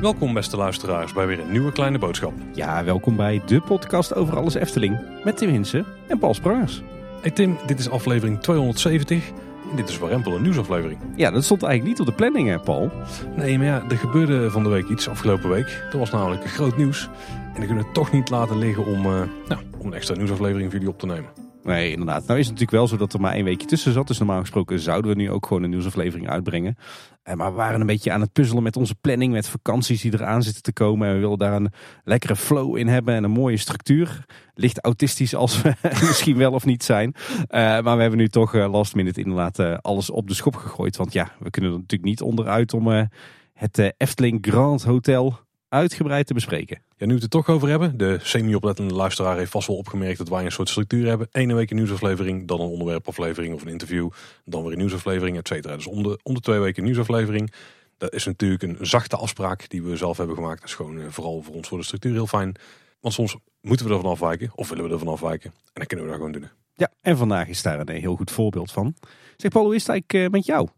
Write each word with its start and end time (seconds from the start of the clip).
Welkom 0.00 0.34
beste 0.34 0.56
luisteraars 0.56 1.12
bij 1.12 1.26
weer 1.26 1.40
een 1.40 1.50
nieuwe 1.50 1.72
kleine 1.72 1.98
boodschap. 1.98 2.32
Ja, 2.52 2.84
welkom 2.84 3.16
bij 3.16 3.42
de 3.46 3.60
podcast 3.60 4.14
over 4.14 4.36
alles 4.36 4.54
Efteling 4.54 4.98
met 5.24 5.36
Tim 5.36 5.48
Hinsen 5.48 5.86
en 6.06 6.18
Paul 6.18 6.34
Sprangers. 6.34 6.82
Hey 7.20 7.30
Tim, 7.30 7.58
dit 7.66 7.78
is 7.78 7.90
aflevering 7.90 8.40
270 8.40 9.28
en 9.70 9.76
dit 9.76 9.88
is 9.88 9.98
Warempel 9.98 10.36
een 10.36 10.42
nieuwsaflevering. 10.42 11.00
Ja, 11.16 11.30
dat 11.30 11.44
stond 11.44 11.62
eigenlijk 11.62 11.98
niet 11.98 12.08
op 12.08 12.14
de 12.14 12.22
planning, 12.22 12.48
hè, 12.48 12.58
Paul. 12.58 12.90
Nee, 13.36 13.58
maar 13.58 13.66
ja, 13.66 13.82
er 13.88 13.96
gebeurde 13.96 14.50
van 14.50 14.62
de 14.62 14.68
week 14.68 14.88
iets 14.88 15.08
afgelopen 15.08 15.50
week. 15.50 15.88
Er 15.92 15.98
was 15.98 16.10
namelijk 16.10 16.44
groot 16.44 16.76
nieuws 16.76 17.08
en 17.34 17.52
dan 17.54 17.66
kunnen 17.66 17.76
we 17.76 17.84
het 17.84 17.94
toch 17.94 18.12
niet 18.12 18.30
laten 18.30 18.58
liggen 18.58 18.86
om, 18.86 19.06
uh, 19.06 19.22
nou, 19.48 19.60
om 19.78 19.86
een 19.86 19.94
extra 19.94 20.14
nieuwsaflevering 20.14 20.70
voor 20.70 20.78
jullie 20.78 20.94
op 20.94 20.98
te 20.98 21.06
nemen. 21.06 21.49
Nee, 21.62 21.90
inderdaad. 21.90 22.26
Nou 22.26 22.38
is 22.38 22.46
het 22.46 22.54
natuurlijk 22.54 22.70
wel 22.70 22.86
zo 22.86 22.96
dat 22.96 23.12
er 23.12 23.20
maar 23.20 23.32
één 23.32 23.44
weekje 23.44 23.66
tussen 23.66 23.92
zat. 23.92 24.06
Dus 24.06 24.18
normaal 24.18 24.40
gesproken 24.40 24.78
zouden 24.78 25.10
we 25.10 25.16
nu 25.16 25.30
ook 25.30 25.46
gewoon 25.46 25.62
een 25.62 25.70
nieuwsaflevering 25.70 26.28
uitbrengen. 26.28 26.76
Eh, 27.22 27.34
maar 27.34 27.50
we 27.50 27.56
waren 27.56 27.80
een 27.80 27.86
beetje 27.86 28.12
aan 28.12 28.20
het 28.20 28.32
puzzelen 28.32 28.62
met 28.62 28.76
onze 28.76 28.94
planning, 28.94 29.32
met 29.32 29.48
vakanties 29.48 30.00
die 30.00 30.14
eraan 30.14 30.42
zitten 30.42 30.62
te 30.62 30.72
komen. 30.72 31.08
En 31.08 31.14
we 31.14 31.20
willen 31.20 31.38
daar 31.38 31.52
een 31.52 31.72
lekkere 32.04 32.36
flow 32.36 32.76
in 32.76 32.88
hebben 32.88 33.14
en 33.14 33.24
een 33.24 33.30
mooie 33.30 33.56
structuur. 33.56 34.24
Licht 34.54 34.84
autistisch 34.84 35.34
als 35.34 35.62
we 35.62 35.74
misschien 36.08 36.36
wel 36.36 36.52
of 36.52 36.64
niet 36.64 36.84
zijn. 36.84 37.14
Eh, 37.46 37.60
maar 37.60 37.96
we 37.96 38.02
hebben 38.02 38.18
nu 38.18 38.28
toch 38.28 38.54
uh, 38.54 38.70
last 38.70 38.94
minute 38.94 39.20
inderdaad 39.20 39.82
alles 39.82 40.10
op 40.10 40.28
de 40.28 40.34
schop 40.34 40.56
gegooid. 40.56 40.96
Want 40.96 41.12
ja, 41.12 41.32
we 41.38 41.50
kunnen 41.50 41.70
er 41.70 41.76
natuurlijk 41.76 42.10
niet 42.10 42.22
onderuit 42.22 42.74
om 42.74 43.08
het 43.52 43.94
Efteling 43.96 44.38
Grand 44.46 44.82
Hotel 44.82 45.38
uitgebreid 45.70 46.26
te 46.26 46.34
bespreken. 46.34 46.82
Ja, 46.96 47.06
nu 47.06 47.14
we 47.14 47.14
het 47.14 47.22
er 47.22 47.28
toch 47.28 47.48
over 47.48 47.68
hebben. 47.68 47.98
De 47.98 48.18
semi-oplettende 48.22 48.94
luisteraar 48.94 49.36
heeft 49.36 49.50
vast 49.50 49.66
wel 49.66 49.76
opgemerkt 49.76 50.18
dat 50.18 50.28
wij 50.28 50.44
een 50.44 50.52
soort 50.52 50.68
structuur 50.68 51.06
hebben. 51.06 51.28
Ene 51.32 51.54
week 51.54 51.70
een 51.70 51.76
nieuwsaflevering, 51.76 52.48
dan 52.48 52.60
een 52.60 52.68
onderwerpaflevering 52.68 53.54
of 53.54 53.62
een 53.62 53.68
interview. 53.68 54.10
Dan 54.44 54.62
weer 54.62 54.72
een 54.72 54.78
nieuwsaflevering, 54.78 55.36
et 55.36 55.48
cetera. 55.48 55.76
Dus 55.76 55.86
om 55.86 56.02
de, 56.02 56.18
om 56.22 56.34
de 56.34 56.40
twee 56.40 56.58
weken 56.58 56.78
een 56.78 56.84
nieuwsaflevering. 56.84 57.52
Dat 57.98 58.12
is 58.12 58.24
natuurlijk 58.24 58.62
een 58.62 58.76
zachte 58.80 59.16
afspraak 59.16 59.68
die 59.68 59.82
we 59.82 59.96
zelf 59.96 60.16
hebben 60.16 60.36
gemaakt. 60.36 60.60
Dat 60.60 60.68
is 60.68 60.74
gewoon 60.74 61.00
eh, 61.00 61.06
vooral 61.08 61.42
voor 61.42 61.54
ons 61.54 61.68
voor 61.68 61.78
de 61.78 61.84
structuur 61.84 62.12
heel 62.12 62.26
fijn. 62.26 62.54
Want 63.00 63.14
soms 63.14 63.36
moeten 63.60 63.86
we 63.86 63.94
ervan 63.94 64.10
afwijken 64.10 64.50
of 64.54 64.68
willen 64.68 64.84
we 64.84 64.90
ervan 64.90 65.08
afwijken. 65.08 65.50
En 65.50 65.70
dan 65.72 65.86
kunnen 65.86 66.06
we 66.06 66.12
dat 66.12 66.20
gewoon 66.20 66.40
doen. 66.40 66.48
Ja, 66.74 66.90
en 67.00 67.16
vandaag 67.16 67.48
is 67.48 67.62
daar 67.62 67.80
een 67.80 67.86
eh, 67.86 68.00
heel 68.00 68.16
goed 68.16 68.30
voorbeeld 68.30 68.72
van. 68.72 68.94
Zeg 69.36 69.50
Paul, 69.50 69.64
hoe 69.64 69.74
is 69.74 69.86
het 69.86 69.90
eigenlijk 69.90 70.26
eh, 70.26 70.32
met 70.32 70.46
jou? 70.46 70.68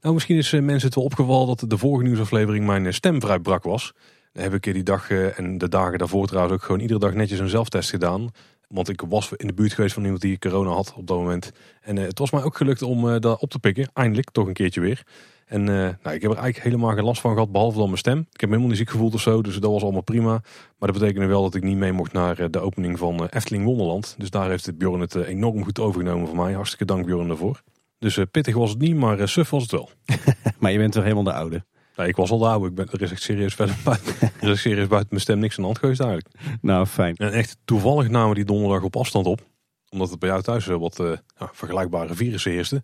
Nou, 0.00 0.14
misschien 0.14 0.36
is 0.36 0.50
mensen 0.50 0.86
het 0.86 0.94
wel 0.94 1.04
opgevallen 1.04 1.46
dat 1.46 1.70
de 1.70 1.78
vorige 1.78 2.04
nieuwsaflevering 2.04 2.66
mijn 2.66 2.94
stem 2.94 3.20
vrij 3.20 3.38
brak 3.38 3.62
was. 3.62 3.92
Dan 4.32 4.42
heb 4.42 4.54
ik 4.54 4.62
die 4.62 4.82
dag 4.82 5.10
eh, 5.10 5.38
en 5.38 5.58
de 5.58 5.68
dagen 5.68 5.98
daarvoor 5.98 6.26
trouwens 6.26 6.54
ook 6.54 6.62
gewoon 6.62 6.80
iedere 6.80 7.00
dag 7.00 7.14
netjes 7.14 7.38
een 7.38 7.48
zelftest 7.48 7.90
gedaan. 7.90 8.30
Want 8.68 8.88
ik 8.88 9.02
was 9.08 9.32
in 9.36 9.46
de 9.46 9.52
buurt 9.52 9.72
geweest 9.72 9.94
van 9.94 10.02
iemand 10.02 10.20
die 10.20 10.38
corona 10.38 10.70
had 10.70 10.94
op 10.96 11.06
dat 11.06 11.16
moment. 11.16 11.52
En 11.80 11.96
uh, 11.96 12.04
het 12.04 12.18
was 12.18 12.30
mij 12.30 12.42
ook 12.42 12.56
gelukt 12.56 12.82
om 12.82 13.06
uh, 13.06 13.18
dat 13.18 13.40
op 13.40 13.50
te 13.50 13.58
pikken. 13.58 13.90
Eindelijk, 13.92 14.30
toch 14.30 14.46
een 14.46 14.52
keertje 14.52 14.80
weer. 14.80 15.02
En 15.46 15.60
uh, 15.60 15.66
nou, 15.66 16.14
ik 16.14 16.22
heb 16.22 16.30
er 16.30 16.36
eigenlijk 16.36 16.62
helemaal 16.62 16.94
geen 16.94 17.04
last 17.04 17.20
van 17.20 17.32
gehad, 17.32 17.52
behalve 17.52 17.78
dan 17.78 17.86
mijn 17.86 17.98
stem. 17.98 18.18
Ik 18.18 18.40
heb 18.40 18.48
helemaal 18.48 18.68
niet 18.68 18.78
ziek 18.78 18.90
gevoeld 18.90 19.14
of 19.14 19.20
zo, 19.20 19.42
dus 19.42 19.58
dat 19.58 19.70
was 19.70 19.82
allemaal 19.82 20.02
prima. 20.02 20.30
Maar 20.78 20.92
dat 20.92 20.98
betekende 20.98 21.26
wel 21.26 21.42
dat 21.42 21.54
ik 21.54 21.62
niet 21.62 21.76
mee 21.76 21.92
mocht 21.92 22.12
naar 22.12 22.50
de 22.50 22.60
opening 22.60 22.98
van 22.98 23.26
Efteling 23.26 23.64
Wonderland. 23.64 24.14
Dus 24.18 24.30
daar 24.30 24.48
heeft 24.48 24.78
Bjorn 24.78 25.00
het 25.00 25.14
enorm 25.14 25.64
goed 25.64 25.80
overgenomen 25.80 26.26
voor 26.26 26.36
mij. 26.36 26.52
Hartstikke 26.52 26.84
dank 26.84 27.06
Bjorn 27.06 27.28
daarvoor. 27.28 27.62
Dus 27.98 28.18
pittig 28.30 28.54
was 28.54 28.70
het 28.70 28.78
niet, 28.78 28.96
maar 28.96 29.28
suf 29.28 29.50
was 29.50 29.62
het 29.62 29.70
wel. 29.70 29.90
maar 30.58 30.72
je 30.72 30.78
bent 30.78 30.92
toch 30.92 31.02
helemaal 31.02 31.24
de 31.24 31.32
oude? 31.32 31.64
Ik 32.08 32.16
was 32.16 32.30
al 32.30 32.48
oude. 32.48 32.66
Ik 32.66 32.74
ben, 32.74 32.88
er 32.90 33.02
is 33.02 33.10
echt 33.10 33.22
serieus 33.22 33.54
verder 33.54 33.76
buiten, 33.84 34.14
er 34.40 34.48
is 34.48 34.60
serieus 34.60 34.86
buiten 34.86 35.08
mijn 35.10 35.20
stem 35.20 35.38
niks 35.38 35.56
aan 35.56 35.60
de 35.60 35.66
hand 35.66 35.78
geweest 35.78 36.00
eigenlijk. 36.00 36.34
Nou, 36.60 36.86
fijn. 36.86 37.16
En 37.16 37.32
echt 37.32 37.56
toevallig 37.64 38.08
namen 38.08 38.34
die 38.34 38.44
donderdag 38.44 38.82
op 38.82 38.96
afstand 38.96 39.26
op. 39.26 39.48
Omdat 39.88 40.10
het 40.10 40.18
bij 40.18 40.28
jou 40.28 40.42
thuis 40.42 40.66
wat 40.66 41.00
uh, 41.00 41.12
ja, 41.38 41.50
vergelijkbare 41.52 42.14
virussen 42.14 42.52
heerste. 42.52 42.82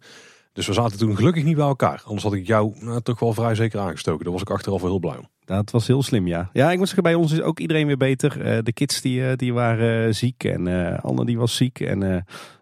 Dus 0.52 0.66
we 0.66 0.72
zaten 0.72 0.98
toen 0.98 1.16
gelukkig 1.16 1.44
niet 1.44 1.56
bij 1.56 1.66
elkaar. 1.66 2.02
Anders 2.04 2.22
had 2.22 2.32
ik 2.32 2.46
jou 2.46 2.74
nou, 2.80 3.00
toch 3.00 3.18
wel 3.18 3.32
vrij 3.32 3.54
zeker 3.54 3.80
aangestoken. 3.80 4.24
Daar 4.24 4.32
was 4.32 4.42
ik 4.42 4.50
achteraf 4.50 4.80
wel 4.80 4.90
heel 4.90 4.98
blij 4.98 5.16
om. 5.16 5.28
Dat 5.44 5.70
was 5.70 5.86
heel 5.86 6.02
slim, 6.02 6.26
ja. 6.26 6.50
Ja, 6.52 6.70
ik 6.70 6.78
moet 6.78 6.86
zeggen, 6.86 7.02
bij 7.02 7.14
ons 7.14 7.32
is 7.32 7.40
ook 7.40 7.60
iedereen 7.60 7.86
weer 7.86 7.96
beter. 7.96 8.56
Uh, 8.56 8.58
de 8.62 8.72
kids 8.72 9.00
die, 9.00 9.36
die 9.36 9.54
waren 9.54 10.14
ziek 10.14 10.44
en 10.44 10.66
uh, 10.66 10.98
Anne 10.98 11.24
die 11.24 11.38
was 11.38 11.56
ziek. 11.56 11.80
En 11.80 12.00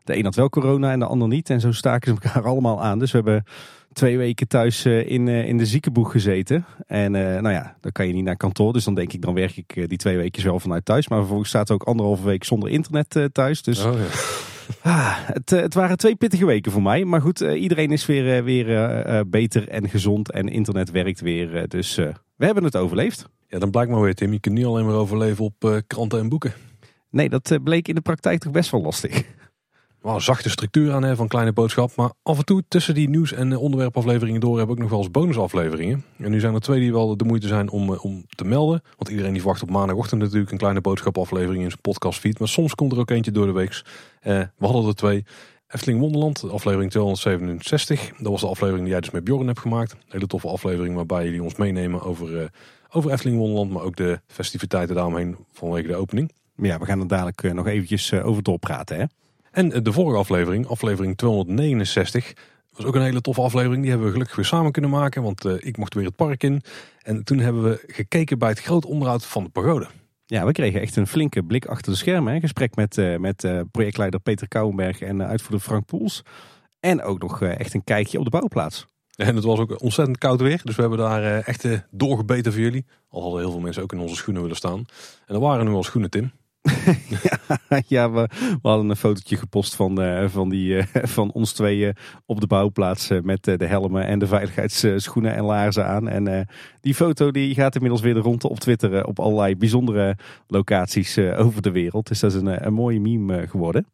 de 0.05 0.17
een 0.17 0.25
had 0.25 0.35
wel 0.35 0.49
corona 0.49 0.93
en 0.93 0.99
de 0.99 1.07
ander 1.07 1.29
niet. 1.29 1.51
En 1.51 1.61
zo 1.61 1.73
staken 1.73 2.15
ze 2.15 2.21
elkaar 2.23 2.45
allemaal 2.53 2.83
aan. 2.83 2.99
Dus 2.99 3.11
we 3.11 3.17
hebben 3.17 3.45
twee 3.95 4.19
weken 4.19 4.49
thuis 4.49 4.87
uh, 4.87 5.11
in, 5.11 5.27
uh, 5.27 5.49
in 5.49 5.59
de 5.59 5.67
ziekenboeg 5.67 6.11
gezeten. 6.11 6.65
En 6.87 7.15
uh, 7.15 7.21
nou 7.21 7.51
ja, 7.51 7.77
dan 7.81 7.93
kan 7.93 8.07
je 8.07 8.13
niet 8.13 8.25
naar 8.25 8.37
kantoor. 8.37 8.73
Dus 8.73 8.85
dan 8.85 8.95
denk 8.95 9.13
ik, 9.13 9.23
dan 9.23 9.35
werk 9.35 9.57
ik 9.57 9.89
die 9.89 9.99
twee 9.99 10.17
weken 10.17 10.45
wel 10.45 10.61
vanuit 10.61 10.85
thuis. 10.85 11.09
Maar 11.09 11.19
vervolgens 11.19 11.49
staat 11.49 11.71
ook 11.71 11.83
anderhalve 11.83 12.25
week 12.25 12.45
zonder 12.45 12.71
internet 12.71 13.29
thuis. 13.33 13.63
Dus 13.63 13.85
oh, 13.85 13.95
ja. 13.95 14.07
ah, 14.93 15.17
het, 15.17 15.51
het, 15.51 15.75
waren 15.75 15.97
twee 15.97 16.17
pittige 16.17 16.47
weken 16.47 16.73
voor 16.73 16.83
mij. 16.83 17.05
Maar 17.05 17.21
goed, 17.21 17.41
iedereen 17.41 17.93
is 17.93 18.07
weer, 18.07 18.45
weer 18.45 19.29
beter 19.29 19.69
en 19.69 19.89
gezond. 19.89 20.31
En 20.31 20.49
internet 20.49 20.91
werkt 20.91 21.21
weer. 21.21 21.69
dus 21.69 21.95
we 22.37 22.45
hebben 22.45 22.65
het 22.65 22.77
overleefd. 22.77 23.29
Ja, 23.49 23.59
dan 23.59 23.71
blijkt 23.71 23.91
maar 23.91 24.01
weer 24.01 24.15
Tim, 24.15 24.33
je 24.33 24.41
kunt 24.41 24.55
niet 24.55 24.65
alleen 24.65 24.87
maar 24.87 24.95
overleven 24.95 25.45
op 25.45 25.83
kranten 25.87 26.19
en 26.19 26.29
boeken. 26.29 26.53
Nee, 27.11 27.29
dat 27.29 27.59
bleek 27.63 27.89
in 27.89 27.95
de 27.95 28.01
praktijk 28.01 28.41
toch 28.41 28.53
best 28.53 28.71
wel 28.71 28.83
lastig 28.83 29.25
wel 30.05 30.21
zachte 30.21 30.51
structuur 30.51 30.93
aan 30.93 31.03
hè, 31.03 31.17
van 31.17 31.29
Kleine 31.29 31.53
Boodschap. 31.53 31.97
Maar 31.97 32.13
af 32.23 32.39
en 32.39 32.45
toe 32.45 32.63
tussen 32.69 32.95
die 32.95 33.09
nieuws- 33.09 33.33
en 33.33 33.57
onderwerpafleveringen 33.57 34.41
door 34.41 34.59
heb 34.59 34.71
ik 34.71 34.79
nog 34.79 34.91
wel 34.91 34.99
eens 34.99 35.11
bonusafleveringen. 35.11 36.05
En 36.19 36.31
nu 36.31 36.41
zijn 36.41 36.55
er 36.55 36.61
twee 36.61 36.81
die 36.81 36.93
wel 36.93 37.17
de 37.17 37.25
moeite 37.25 37.47
zijn 37.47 37.71
om, 37.71 37.93
eh, 37.93 38.05
om 38.05 38.25
te 38.29 38.45
melden. 38.45 38.83
Want 38.97 39.09
iedereen 39.09 39.33
die 39.33 39.41
verwacht 39.41 39.63
op 39.63 39.71
maandagochtend 39.71 40.21
natuurlijk 40.21 40.51
een 40.51 40.59
Kleine 40.59 40.81
Boodschapaflevering 40.81 41.63
in 41.63 41.69
zijn 41.69 41.81
podcastfeed. 41.81 42.39
Maar 42.39 42.49
soms 42.49 42.75
komt 42.75 42.93
er 42.93 42.99
ook 42.99 43.11
eentje 43.11 43.31
door 43.31 43.47
de 43.47 43.53
week. 43.53 43.83
Eh, 44.21 44.41
we 44.57 44.67
hadden 44.67 44.87
er 44.87 44.95
twee. 44.95 45.25
Efteling 45.69 46.01
Wonderland, 46.01 46.51
aflevering 46.51 46.91
267. 46.91 48.11
Dat 48.19 48.33
was 48.33 48.41
de 48.41 48.47
aflevering 48.47 48.83
die 48.83 48.93
jij 48.93 49.01
dus 49.01 49.11
met 49.11 49.25
Bjorn 49.25 49.47
hebt 49.47 49.61
gemaakt. 49.61 49.93
Een 49.93 49.99
hele 50.09 50.27
toffe 50.27 50.49
aflevering 50.49 50.95
waarbij 50.95 51.25
jullie 51.25 51.43
ons 51.43 51.57
meenemen 51.57 52.03
over, 52.03 52.31
uh, 52.31 52.45
over 52.91 53.11
Efteling 53.11 53.39
Wonderland. 53.39 53.71
Maar 53.71 53.83
ook 53.83 53.97
de 53.97 54.21
festiviteiten 54.27 54.95
daaromheen 54.95 55.37
vanwege 55.53 55.87
de 55.87 55.97
opening. 55.97 56.33
Ja, 56.57 56.79
we 56.79 56.85
gaan 56.85 57.01
er 57.01 57.07
dadelijk 57.07 57.55
nog 57.55 57.67
eventjes 57.67 58.13
over 58.13 58.43
doorpraten 58.43 58.97
hè. 58.97 59.05
En 59.55 59.69
de 59.69 59.93
vorige 59.93 60.19
aflevering, 60.19 60.67
aflevering 60.67 61.17
269, 61.17 62.33
was 62.71 62.87
ook 62.87 62.95
een 62.95 63.03
hele 63.03 63.21
toffe 63.21 63.41
aflevering. 63.41 63.81
Die 63.81 63.89
hebben 63.91 64.07
we 64.07 64.13
gelukkig 64.13 64.37
weer 64.37 64.45
samen 64.45 64.73
kunnen 64.73 64.91
maken, 64.91 65.23
want 65.23 65.45
uh, 65.45 65.55
ik 65.59 65.77
mocht 65.77 65.95
weer 65.95 66.05
het 66.05 66.17
park 66.17 66.43
in. 66.43 66.63
En 67.03 67.25
toen 67.25 67.39
hebben 67.39 67.63
we 67.63 67.85
gekeken 67.87 68.39
bij 68.39 68.49
het 68.49 68.61
groot 68.61 68.85
onderhoud 68.85 69.27
van 69.27 69.45
de 69.45 69.51
pagode. 69.51 69.87
Ja, 70.27 70.47
we 70.47 70.53
kregen 70.53 70.81
echt 70.81 70.97
een 70.97 71.07
flinke 71.07 71.43
blik 71.43 71.67
achter 71.67 71.93
de 71.93 71.99
schermen. 71.99 72.41
Gesprek 72.41 72.77
met, 72.77 72.97
uh, 72.97 73.17
met 73.17 73.45
uh, 73.45 73.61
projectleider 73.71 74.21
Peter 74.21 74.49
Kouwenberg 74.49 75.01
en 75.01 75.27
uitvoerder 75.27 75.61
Frank 75.61 75.87
Poels. 75.87 76.23
En 76.81 77.03
ook 77.03 77.21
nog 77.21 77.43
echt 77.43 77.75
een 77.75 77.85
kijkje 77.85 78.19
op 78.19 78.25
de 78.25 78.31
bouwplaats. 78.31 78.87
En 79.17 79.35
het 79.35 79.45
was 79.45 79.59
ook 79.59 79.83
ontzettend 79.83 80.19
koud 80.19 80.41
weer. 80.41 80.61
Dus 80.65 80.75
we 80.75 80.81
hebben 80.81 80.99
daar 80.99 81.41
echt 81.41 81.67
doorgebeten 81.91 82.53
voor 82.53 82.63
jullie. 82.63 82.85
Al 83.09 83.23
hadden 83.23 83.41
heel 83.41 83.51
veel 83.51 83.61
mensen 83.61 83.83
ook 83.83 83.93
in 83.93 83.99
onze 83.99 84.15
schoenen 84.15 84.43
willen 84.43 84.57
staan. 84.57 84.85
En 85.27 85.35
er 85.35 85.41
waren 85.41 85.65
nu 85.65 85.73
al 85.73 85.83
schoenen, 85.83 86.11
Tim. 86.11 86.33
ja, 87.87 88.11
we, 88.11 88.29
hadden 88.63 88.91
een 88.91 88.97
fotootje 88.97 89.37
gepost 89.37 89.75
van, 89.75 90.03
uh, 90.03 90.29
van, 90.29 90.49
die, 90.49 90.75
uh, 90.75 90.83
van 90.93 91.33
ons 91.33 91.53
tweeën 91.53 91.97
op 92.27 92.41
de 92.41 92.47
bouwplaats 92.47 93.11
uh, 93.11 93.21
met 93.21 93.45
de 93.45 93.67
helmen 93.67 94.07
en 94.07 94.19
de 94.19 94.27
veiligheidsschoenen 94.27 95.35
en 95.35 95.45
laarzen 95.45 95.87
aan. 95.87 96.09
En 96.09 96.49
die 96.81 96.95
foto 96.95 97.31
die 97.31 97.55
gaat 97.55 97.75
inmiddels 97.75 98.03
weer 98.03 98.15
de 98.15 98.49
op 98.49 98.61
Twitter 98.61 99.07
op 99.07 99.19
allerlei 99.19 99.57
bijzondere 99.57 100.17
locaties 100.47 101.19
over 101.19 101.63
de 101.63 101.71
wereld. 101.71 102.07
Dus 102.07 102.21
dat 102.21 102.35
is 102.35 102.41
een, 102.41 102.67
een 102.67 102.75
mooie 102.75 103.01
meme 103.01 103.47
geworden. 103.49 103.87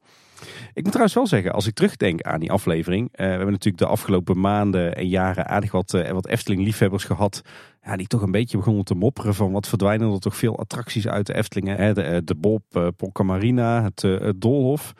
Ik 0.72 0.82
moet 0.82 0.92
trouwens 0.92 1.14
wel 1.14 1.26
zeggen, 1.26 1.52
als 1.52 1.66
ik 1.66 1.74
terugdenk 1.74 2.22
aan 2.22 2.40
die 2.40 2.52
aflevering. 2.52 3.08
Uh, 3.12 3.16
we 3.16 3.24
hebben 3.24 3.50
natuurlijk 3.50 3.82
de 3.82 3.86
afgelopen 3.86 4.40
maanden 4.40 4.96
en 4.96 5.08
jaren 5.08 5.46
aardig 5.46 5.72
wat, 5.72 5.92
uh, 5.92 6.10
wat 6.10 6.26
Efteling-liefhebbers 6.26 7.04
gehad. 7.04 7.42
Ja, 7.82 7.96
die 7.96 8.06
toch 8.06 8.22
een 8.22 8.30
beetje 8.30 8.56
begonnen 8.56 8.84
te 8.84 8.94
mopperen 8.94 9.34
van 9.34 9.52
wat 9.52 9.68
verdwijnen 9.68 10.12
er 10.12 10.20
toch 10.20 10.36
veel 10.36 10.58
attracties 10.58 11.08
uit 11.08 11.26
de 11.26 11.34
Eftelingen. 11.34 11.76
Hè? 11.76 11.92
De, 11.92 12.02
eh, 12.02 12.36
Bob, 12.36 12.62
uh, 12.72 13.24
Marina, 13.24 13.82
het, 13.82 14.40
Doolhof. 14.40 14.92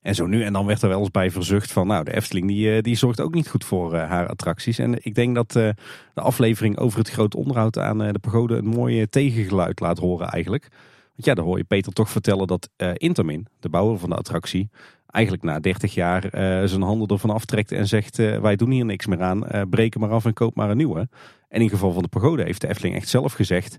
En 0.00 0.14
zo 0.14 0.26
nu 0.26 0.42
en 0.42 0.52
dan 0.52 0.66
werd 0.66 0.82
er 0.82 0.88
wel 0.88 0.98
eens 0.98 1.10
bij 1.10 1.30
verzucht 1.30 1.72
van, 1.72 1.86
nou, 1.86 2.04
de 2.04 2.14
Efteling 2.14 2.46
die, 2.46 2.82
die 2.82 2.96
zorgt 2.96 3.20
ook 3.20 3.34
niet 3.34 3.48
goed 3.48 3.64
voor 3.64 3.96
haar 3.96 4.28
attracties. 4.28 4.78
En 4.78 5.04
ik 5.04 5.14
denk 5.14 5.34
dat 5.34 5.52
de 5.52 5.74
aflevering 6.14 6.78
over 6.78 6.98
het 6.98 7.10
groot 7.10 7.34
onderhoud 7.34 7.78
aan 7.78 7.98
de 7.98 8.18
pagode 8.20 8.56
een 8.56 8.66
mooi 8.66 9.08
tegengeluid 9.08 9.80
laat 9.80 9.98
horen 9.98 10.28
eigenlijk. 10.28 10.68
Want 11.12 11.24
ja, 11.26 11.34
dan 11.34 11.44
hoor 11.44 11.58
je 11.58 11.64
Peter 11.64 11.92
toch 11.92 12.10
vertellen 12.10 12.46
dat 12.46 12.68
uh, 12.76 12.90
Intermin, 12.94 13.46
de 13.60 13.68
bouwer 13.68 13.98
van 13.98 14.10
de 14.10 14.16
attractie, 14.16 14.70
eigenlijk 15.06 15.44
na 15.44 15.60
30 15.60 15.94
jaar 15.94 16.24
uh, 16.24 16.30
zijn 16.68 16.82
handen 16.82 17.08
ervan 17.08 17.30
aftrekt 17.30 17.72
en 17.72 17.86
zegt: 17.86 18.18
uh, 18.18 18.38
Wij 18.38 18.56
doen 18.56 18.70
hier 18.70 18.84
niks 18.84 19.06
meer 19.06 19.22
aan, 19.22 19.68
breken 19.70 20.00
maar 20.00 20.10
af 20.10 20.24
en 20.24 20.32
koop 20.32 20.54
maar 20.54 20.70
een 20.70 20.76
nieuwe. 20.76 21.08
En 21.48 21.60
in 21.60 21.68
geval 21.68 21.92
van 21.92 22.02
de 22.02 22.08
pagode 22.08 22.42
heeft 22.42 22.60
de 22.60 22.68
Efteling 22.68 22.94
echt 22.94 23.08
zelf 23.08 23.32
gezegd: 23.32 23.78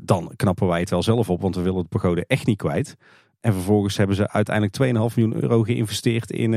Dan 0.00 0.32
knappen 0.36 0.66
wij 0.66 0.80
het 0.80 0.90
wel 0.90 1.02
zelf 1.02 1.30
op, 1.30 1.40
want 1.40 1.54
we 1.54 1.62
willen 1.62 1.82
de 1.82 1.88
pagode 1.88 2.24
echt 2.26 2.46
niet 2.46 2.58
kwijt. 2.58 2.96
En 3.40 3.52
vervolgens 3.52 3.96
hebben 3.96 4.16
ze 4.16 4.30
uiteindelijk 4.30 4.76
2,5 5.10 5.14
miljoen 5.16 5.42
euro 5.42 5.62
geïnvesteerd 5.62 6.30
in 6.30 6.52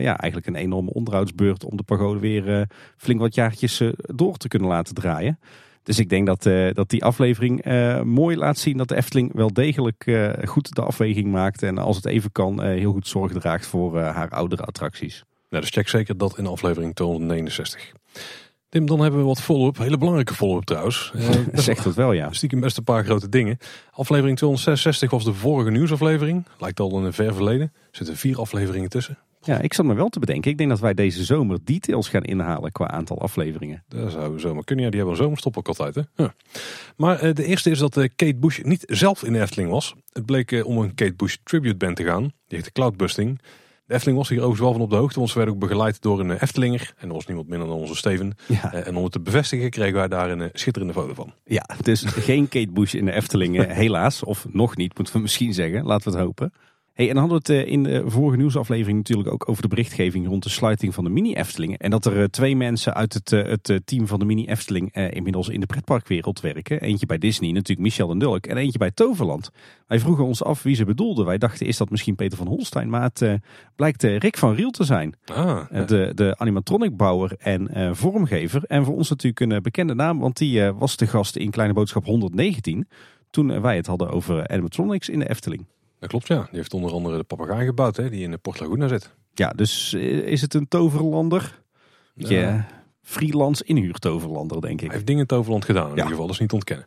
ja, 0.00 0.16
eigenlijk 0.16 0.46
een 0.46 0.54
enorme 0.54 0.92
onderhoudsbeurt 0.92 1.64
om 1.64 1.76
de 1.76 1.82
pagode 1.82 2.18
weer 2.18 2.66
flink 2.96 3.20
wat 3.20 3.34
jaartjes 3.34 3.82
door 3.96 4.36
te 4.36 4.48
kunnen 4.48 4.68
laten 4.68 4.94
draaien. 4.94 5.38
Dus 5.82 5.98
ik 5.98 6.08
denk 6.08 6.26
dat, 6.26 6.46
uh, 6.46 6.72
dat 6.72 6.88
die 6.88 7.04
aflevering 7.04 7.66
uh, 7.66 8.02
mooi 8.02 8.36
laat 8.36 8.58
zien 8.58 8.76
dat 8.76 8.88
de 8.88 8.96
Efteling 8.96 9.32
wel 9.34 9.52
degelijk 9.52 10.06
uh, 10.06 10.32
goed 10.44 10.74
de 10.74 10.82
afweging 10.82 11.30
maakt. 11.30 11.62
En 11.62 11.78
als 11.78 11.96
het 11.96 12.06
even 12.06 12.32
kan, 12.32 12.62
heel 12.62 12.92
goed 12.92 13.08
zorg 13.08 13.32
draagt 13.32 13.66
voor 13.66 13.98
haar 13.98 14.28
oudere 14.28 14.62
attracties. 14.62 15.24
Nou, 15.48 15.62
dus 15.62 15.72
check 15.72 15.88
zeker 15.88 16.16
dat 16.16 16.38
in 16.38 16.46
aflevering 16.46 16.94
269. 16.94 17.92
Tim, 18.68 18.86
dan 18.86 19.00
hebben 19.00 19.20
we 19.20 19.26
wat 19.26 19.40
follow-up. 19.40 19.78
Hele 19.78 19.98
belangrijke 19.98 20.34
follow-up 20.34 20.64
trouwens. 20.64 21.12
Zegt 21.52 21.84
dat 21.84 21.94
wel, 21.94 22.12
ja. 22.12 22.32
Stiekem 22.32 22.60
best 22.60 22.76
een 22.76 22.84
paar 22.84 23.04
grote 23.04 23.28
dingen. 23.28 23.58
Aflevering 23.90 24.36
266 24.36 25.10
was 25.10 25.24
de 25.24 25.34
vorige 25.34 25.70
nieuwsaflevering. 25.70 26.46
Lijkt 26.58 26.80
al 26.80 27.04
een 27.04 27.12
ver 27.12 27.34
verleden. 27.34 27.72
Er 27.72 27.88
zitten 27.90 28.16
vier 28.16 28.38
afleveringen 28.38 28.88
tussen. 28.88 29.18
Ja, 29.42 29.60
ik 29.60 29.74
zat 29.74 29.86
me 29.86 29.94
wel 29.94 30.08
te 30.08 30.18
bedenken. 30.18 30.50
Ik 30.50 30.58
denk 30.58 30.70
dat 30.70 30.80
wij 30.80 30.94
deze 30.94 31.24
zomer 31.24 31.58
details 31.64 32.08
gaan 32.08 32.22
inhalen 32.22 32.72
qua 32.72 32.88
aantal 32.88 33.20
afleveringen. 33.20 33.84
Dat 33.88 34.12
zou 34.12 34.40
zomaar 34.40 34.64
kunnen. 34.64 34.84
Ja, 34.84 34.90
die 34.90 35.00
hebben 35.00 35.18
een 35.18 35.24
zomerstop 35.24 35.56
ook 35.56 35.68
altijd. 35.68 35.94
Hè? 35.94 36.02
Ja. 36.14 36.34
Maar 36.96 37.24
uh, 37.24 37.34
de 37.34 37.44
eerste 37.44 37.70
is 37.70 37.78
dat 37.78 37.96
uh, 37.96 38.08
Kate 38.16 38.36
Bush 38.36 38.60
niet 38.62 38.84
zelf 38.86 39.22
in 39.22 39.32
de 39.32 39.40
Efteling 39.40 39.70
was. 39.70 39.94
Het 40.12 40.26
bleek 40.26 40.50
uh, 40.52 40.66
om 40.66 40.78
een 40.78 40.94
Kate 40.94 41.14
Bush 41.14 41.36
tribute 41.42 41.76
band 41.76 41.96
te 41.96 42.04
gaan. 42.04 42.22
Die 42.22 42.32
heet 42.58 42.64
de 42.64 42.72
Cloudbusting. 42.72 43.40
De 43.86 43.94
Efteling 43.94 44.18
was 44.18 44.28
hier 44.28 44.38
overigens 44.38 44.68
wel 44.68 44.72
van 44.72 44.82
op 44.82 44.90
de 44.90 44.96
hoogte, 44.96 45.18
want 45.18 45.30
ze 45.30 45.36
werden 45.36 45.54
ook 45.54 45.60
begeleid 45.60 46.02
door 46.02 46.20
een 46.20 46.38
Eftelinger. 46.38 46.92
En 46.96 47.06
dat 47.06 47.16
was 47.16 47.26
niemand 47.26 47.48
minder 47.48 47.68
dan 47.68 47.76
onze 47.76 47.96
Steven. 47.96 48.36
Ja. 48.46 48.72
en 48.72 48.96
om 48.96 49.02
het 49.02 49.12
te 49.12 49.20
bevestigen 49.20 49.70
kregen 49.70 49.94
wij 49.94 50.08
daar 50.08 50.30
een 50.30 50.50
schitterende 50.52 50.94
foto 50.94 51.14
van. 51.14 51.32
Ja, 51.44 51.66
dus 51.82 52.02
geen 52.02 52.48
Kate 52.48 52.70
Bush 52.70 52.94
in 52.94 53.04
de 53.04 53.12
Efteling, 53.12 53.72
helaas. 53.72 54.22
Of 54.22 54.46
nog 54.50 54.76
niet, 54.76 54.96
moeten 54.96 55.14
we 55.14 55.20
misschien 55.20 55.54
zeggen. 55.54 55.84
Laten 55.84 56.10
we 56.10 56.16
het 56.16 56.26
hopen. 56.26 56.52
Hey, 56.98 57.08
en 57.08 57.14
dan 57.14 57.28
hadden 57.28 57.42
we 57.46 57.52
het 57.52 57.66
eh, 57.66 57.72
in 57.72 57.82
de 57.82 58.02
vorige 58.06 58.36
nieuwsaflevering 58.36 58.98
natuurlijk 58.98 59.32
ook 59.32 59.48
over 59.48 59.62
de 59.62 59.68
berichtgeving 59.68 60.26
rond 60.26 60.42
de 60.42 60.48
sluiting 60.48 60.94
van 60.94 61.04
de 61.04 61.10
Mini 61.10 61.34
Efteling. 61.34 61.78
En 61.78 61.90
dat 61.90 62.04
er 62.04 62.20
eh, 62.20 62.24
twee 62.24 62.56
mensen 62.56 62.94
uit 62.94 63.14
het, 63.14 63.32
eh, 63.32 63.44
het 63.44 63.80
team 63.84 64.06
van 64.06 64.18
de 64.18 64.24
Mini 64.24 64.46
Efteling 64.46 64.94
inmiddels 64.94 65.48
in 65.48 65.60
de 65.60 65.66
pretparkwereld 65.66 66.40
werken. 66.40 66.80
Eentje 66.80 67.06
bij 67.06 67.18
Disney, 67.18 67.50
natuurlijk 67.50 67.88
Michel 67.88 68.10
en 68.10 68.18
Dulk. 68.18 68.46
En 68.46 68.56
eentje 68.56 68.78
bij 68.78 68.90
Toverland. 68.90 69.50
Wij 69.86 69.98
vroegen 69.98 70.24
ons 70.24 70.44
af 70.44 70.62
wie 70.62 70.74
ze 70.74 70.84
bedoelden. 70.84 71.26
Wij 71.26 71.38
dachten, 71.38 71.66
is 71.66 71.76
dat 71.76 71.90
misschien 71.90 72.14
Peter 72.14 72.38
van 72.38 72.46
Holstein? 72.46 72.90
Maar 72.90 73.02
het 73.02 73.40
blijkt 73.76 74.02
Rick 74.02 74.36
van 74.36 74.54
Riel 74.54 74.70
te 74.70 74.84
zijn. 74.84 75.14
Ah, 75.24 75.86
de, 75.86 76.12
de 76.14 76.34
animatronic-bouwer 76.38 77.34
en 77.38 77.96
vormgever. 77.96 78.64
En 78.64 78.84
voor 78.84 78.94
ons 78.94 79.08
natuurlijk 79.08 79.52
een 79.52 79.62
bekende 79.62 79.94
naam, 79.94 80.18
want 80.18 80.36
die 80.36 80.72
was 80.72 80.96
de 80.96 81.06
gast 81.06 81.36
in 81.36 81.50
Kleine 81.50 81.74
Boodschap 81.74 82.04
119. 82.04 82.88
Toen 83.30 83.60
wij 83.60 83.76
het 83.76 83.86
hadden 83.86 84.10
over 84.10 84.48
animatronics 84.48 85.08
in 85.08 85.18
de 85.18 85.28
Efteling. 85.28 85.66
Dat 85.98 86.08
klopt, 86.08 86.26
ja. 86.26 86.42
Die 86.42 86.58
heeft 86.58 86.74
onder 86.74 86.92
andere 86.92 87.16
de 87.16 87.24
papegaai 87.24 87.66
gebouwd, 87.66 87.96
hè, 87.96 88.10
die 88.10 88.22
in 88.22 88.30
de 88.30 88.38
Port 88.38 88.60
Laguna 88.60 88.88
zit. 88.88 89.10
Ja, 89.34 89.50
dus 89.50 89.92
eh, 89.92 90.02
is 90.02 90.40
het 90.40 90.54
een 90.54 90.68
toverlander? 90.68 91.60
Ja. 92.14 92.28
yeah. 92.28 92.64
freelance 93.02 93.64
inhuurtoverlander, 93.64 94.60
denk 94.60 94.80
ik. 94.80 94.86
Hij 94.86 94.94
heeft 94.94 95.06
dingen 95.06 95.20
in 95.20 95.26
Toverland 95.26 95.64
gedaan, 95.64 95.84
in 95.84 95.90
ieder 95.90 96.06
geval. 96.06 96.24
Dat 96.24 96.34
is 96.34 96.40
niet 96.40 96.52
ontkennen. 96.52 96.86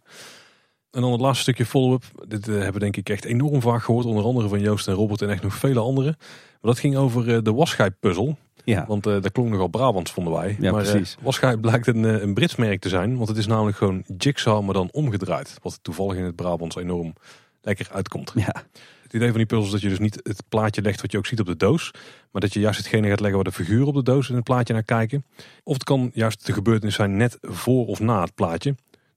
En 0.92 1.02
dan 1.02 1.12
het 1.12 1.22
laatste 1.22 1.42
stukje 1.42 1.66
follow-up. 1.66 2.04
Dit 2.28 2.48
uh, 2.48 2.56
hebben 2.56 2.74
we 2.74 2.80
denk 2.80 2.98
ik 2.98 3.10
echt 3.10 3.26
enorm 3.26 3.62
vaak 3.62 3.84
gehoord. 3.84 4.06
Onder 4.06 4.24
andere 4.24 4.48
van 4.48 4.60
Joost 4.60 4.88
en 4.88 4.94
Robert 4.94 5.22
en 5.22 5.30
echt 5.30 5.44
nog 5.44 5.56
vele 5.56 5.80
anderen. 5.80 6.16
Maar 6.20 6.72
dat 6.72 6.80
ging 6.80 6.96
over 6.96 7.28
uh, 7.28 7.38
de 7.44 7.54
wasgijp-puzzel. 7.54 8.38
Ja. 8.64 8.86
Want 8.88 9.08
uh, 9.08 9.22
dat 9.22 9.32
klonk 9.32 9.50
nogal 9.50 9.68
Brabants, 9.68 10.12
vonden 10.12 10.34
wij. 10.34 10.58
Ja, 10.60 10.72
maar 10.72 10.84
precies. 10.84 11.18
wasgijp 11.22 11.62
blijkt 11.62 11.88
een, 11.88 12.04
een 12.04 12.34
Brits 12.34 12.56
merk 12.56 12.82
te 12.82 12.90
zijn. 12.90 13.18
Want 13.18 13.30
het 13.30 13.38
is 13.38 13.48
namelijk 13.48 13.78
gewoon 13.78 14.04
jigsaw, 14.18 14.64
maar 14.64 14.74
dan 14.74 14.90
omgedraaid. 14.92 15.58
Wat 15.62 15.80
toevallig 15.82 16.18
in 16.18 16.24
het 16.24 16.36
Brabants 16.36 16.76
enorm 16.76 17.14
lekker 17.62 17.88
uitkomt. 17.92 18.32
Ja. 18.36 18.64
Het 19.12 19.20
idee 19.20 19.32
van 19.32 19.46
die 19.46 19.58
puzzels 19.58 19.68
is 19.68 19.82
dat 19.82 19.82
je 19.82 19.98
dus 19.98 20.00
niet 20.00 20.20
het 20.24 20.44
plaatje 20.50 20.82
legt 20.82 21.02
wat 21.02 21.12
je 21.12 21.18
ook 21.18 21.26
ziet 21.26 21.40
op 21.40 21.46
de 21.46 21.56
doos. 21.56 21.92
Maar 22.32 22.42
dat 22.42 22.54
je 22.54 22.60
juist 22.60 22.78
hetgene 22.78 23.10
gaat 23.10 23.20
leggen 23.20 23.36
waar 23.36 23.52
de 23.52 23.64
figuren 23.64 23.88
op 23.88 23.94
de 23.94 24.04
doos 24.04 24.30
in 24.30 24.36
het 24.36 24.44
plaatje 24.44 24.74
naar 24.74 24.84
kijken. 24.84 25.26
Of 25.64 25.74
het 25.74 25.84
kan 25.84 26.12
juist 26.14 26.46
de 26.46 26.54
gebeurtenis 26.54 26.96
zijn 26.96 27.18
net 27.18 27.38
voor 27.42 27.86
of 27.86 28.00
na 28.00 28.22
het 28.22 28.36
plaatje. 28.36 28.76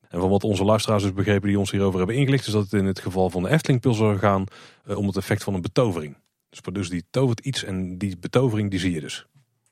En 0.09 0.21
van 0.21 0.29
wat 0.29 0.45
onze 0.45 0.65
luisteraars 0.65 1.03
dus 1.03 1.13
begrepen 1.13 1.49
die 1.49 1.59
ons 1.59 1.71
hierover 1.71 1.99
hebben 1.99 2.17
ingelicht. 2.17 2.47
Is 2.47 2.53
dat 2.53 2.63
het 2.63 2.73
in 2.73 2.85
het 2.85 2.99
geval 2.99 3.31
van 3.31 3.43
de 3.43 3.49
Efteling 3.49 3.81
puzzel 3.81 4.17
gaan 4.17 4.45
uh, 4.87 4.97
om 4.97 5.07
het 5.07 5.17
effect 5.17 5.43
van 5.45 5.55
een 5.55 5.63
betovering. 5.63 6.17
Dus, 6.51 6.61
dus 6.73 6.89
die 6.89 7.05
tovert 7.11 7.41
iets 7.41 7.65
en 7.65 7.99
die 7.99 8.17
betovering 8.19 8.71
die 8.71 8.81
zie 8.81 8.93
je 8.93 9.01
dus. 9.01 9.27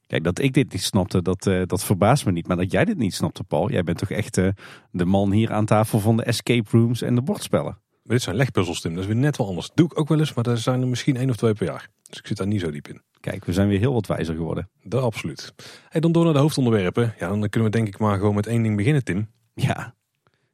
Kijk, 0.06 0.24
dat 0.24 0.38
ik 0.38 0.52
dit 0.52 0.72
niet 0.72 0.82
snapte, 0.82 1.22
dat, 1.22 1.46
uh, 1.46 1.62
dat 1.66 1.84
verbaast 1.84 2.24
me 2.24 2.32
niet. 2.32 2.46
Maar 2.46 2.56
dat 2.56 2.70
jij 2.70 2.84
dit 2.84 2.98
niet 2.98 3.14
snapte, 3.14 3.44
Paul. 3.44 3.70
Jij 3.70 3.82
bent 3.82 3.98
toch 3.98 4.10
echt 4.10 4.36
uh, 4.36 4.48
de 4.90 5.04
man 5.04 5.32
hier 5.32 5.52
aan 5.52 5.66
tafel 5.66 5.98
van 5.98 6.16
de 6.16 6.22
escape 6.24 6.68
rooms 6.70 7.02
en 7.02 7.14
de 7.14 7.22
bordspellen. 7.22 7.81
Maar 8.02 8.14
dit 8.14 8.22
zijn 8.22 8.36
legpuzzels, 8.36 8.80
Tim. 8.80 8.94
Dat 8.94 9.00
is 9.00 9.06
weer 9.06 9.16
net 9.16 9.36
wel 9.36 9.46
anders. 9.46 9.70
doe 9.74 9.86
ik 9.86 9.98
ook 9.98 10.08
wel 10.08 10.18
eens, 10.18 10.34
maar 10.34 10.46
er 10.46 10.58
zijn 10.58 10.80
er 10.80 10.86
misschien 10.86 11.16
één 11.16 11.30
of 11.30 11.36
twee 11.36 11.52
per 11.52 11.66
jaar. 11.66 11.88
Dus 12.02 12.18
ik 12.18 12.26
zit 12.26 12.36
daar 12.36 12.46
niet 12.46 12.60
zo 12.60 12.70
diep 12.70 12.88
in. 12.88 13.02
Kijk, 13.20 13.44
we 13.44 13.52
zijn 13.52 13.68
weer 13.68 13.78
heel 13.78 13.92
wat 13.92 14.06
wijzer 14.06 14.34
geworden. 14.34 14.68
Dat 14.82 15.02
absoluut. 15.02 15.54
Hey, 15.88 16.00
dan 16.00 16.12
door 16.12 16.24
naar 16.24 16.32
de 16.32 16.38
hoofdonderwerpen. 16.38 17.14
Ja, 17.18 17.28
dan 17.28 17.48
kunnen 17.48 17.70
we 17.70 17.76
denk 17.76 17.88
ik 17.88 17.98
maar 17.98 18.18
gewoon 18.18 18.34
met 18.34 18.46
één 18.46 18.62
ding 18.62 18.76
beginnen, 18.76 19.04
Tim. 19.04 19.28
Ja, 19.54 19.94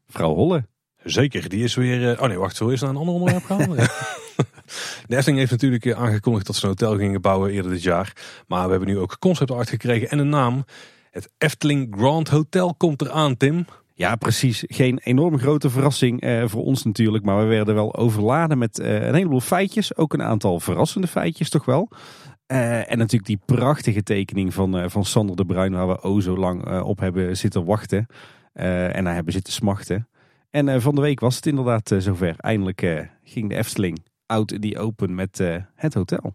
vrouw 0.07 0.35
Holle. 0.35 0.67
Zeker, 1.05 1.49
die 1.49 1.65
is 1.65 1.75
weer... 1.75 2.01
Uh... 2.01 2.21
Oh 2.23 2.29
nee, 2.29 2.39
wacht, 2.39 2.57
zullen 2.57 2.67
we 2.67 2.73
eens 2.73 2.81
naar 2.81 2.91
een 2.91 3.09
ander 3.09 3.15
onderwerp 3.15 3.45
gaan? 3.45 3.77
De 5.07 5.17
Efteling 5.17 5.39
heeft 5.39 5.51
natuurlijk 5.51 5.85
eh, 5.85 6.01
aangekondigd 6.01 6.47
dat 6.47 6.57
ze 6.57 6.63
een 6.63 6.69
hotel 6.69 6.97
gingen 6.97 7.21
bouwen 7.21 7.51
eerder 7.51 7.71
dit 7.71 7.83
jaar. 7.83 8.13
Maar 8.47 8.65
we 8.65 8.71
hebben 8.71 8.89
nu 8.89 8.99
ook 8.99 9.19
concept 9.19 9.51
art 9.51 9.69
gekregen 9.69 10.11
en 10.11 10.19
een 10.19 10.29
naam. 10.29 10.65
Het 11.11 11.31
Efteling 11.39 11.95
Grand 11.97 12.29
Hotel 12.29 12.75
komt 12.75 13.01
eraan, 13.01 13.37
Tim. 13.37 13.67
Ja, 13.99 14.17
precies. 14.17 14.65
Geen 14.67 15.01
enorm 15.03 15.39
grote 15.39 15.71
verrassing 15.71 16.21
eh, 16.21 16.43
voor 16.47 16.65
ons 16.65 16.85
natuurlijk. 16.85 17.25
Maar 17.25 17.39
we 17.39 17.45
werden 17.45 17.75
wel 17.75 17.97
overladen 17.97 18.59
met 18.59 18.79
eh, 18.79 19.07
een 19.07 19.15
heleboel 19.15 19.41
feitjes. 19.41 19.97
Ook 19.97 20.13
een 20.13 20.23
aantal 20.23 20.61
verrassende 20.61 21.07
feitjes 21.07 21.51
toch 21.51 21.65
wel. 21.65 21.91
Uh, 22.53 22.91
en 22.91 22.99
natuurlijk 22.99 23.27
die 23.27 23.41
prachtige 23.45 24.03
tekening 24.03 24.55
van, 24.55 24.91
van 24.91 25.05
Sander 25.05 25.37
de 25.37 25.45
Bruin, 25.45 25.73
waar 25.73 25.89
we 25.89 26.03
o 26.03 26.21
zo 26.21 26.37
lang 26.37 26.81
op 26.81 26.99
hebben 26.99 27.37
zitten 27.37 27.65
wachten. 27.65 28.07
en 28.53 29.03
naar 29.03 29.15
hebben 29.15 29.33
zitten 29.33 29.53
smachten. 29.53 30.09
En 30.51 30.83
van 30.83 30.95
de 30.95 31.01
week 31.01 31.21
was 31.21 31.37
het 31.37 31.47
inderdaad 31.47 31.95
zover. 31.99 32.35
Eindelijk 32.37 33.09
ging 33.23 33.49
de 33.49 33.57
Efteling 33.57 33.99
out 34.27 34.63
die 34.63 34.79
open 34.79 35.15
met 35.15 35.43
het 35.75 35.95
hotel. 35.95 36.35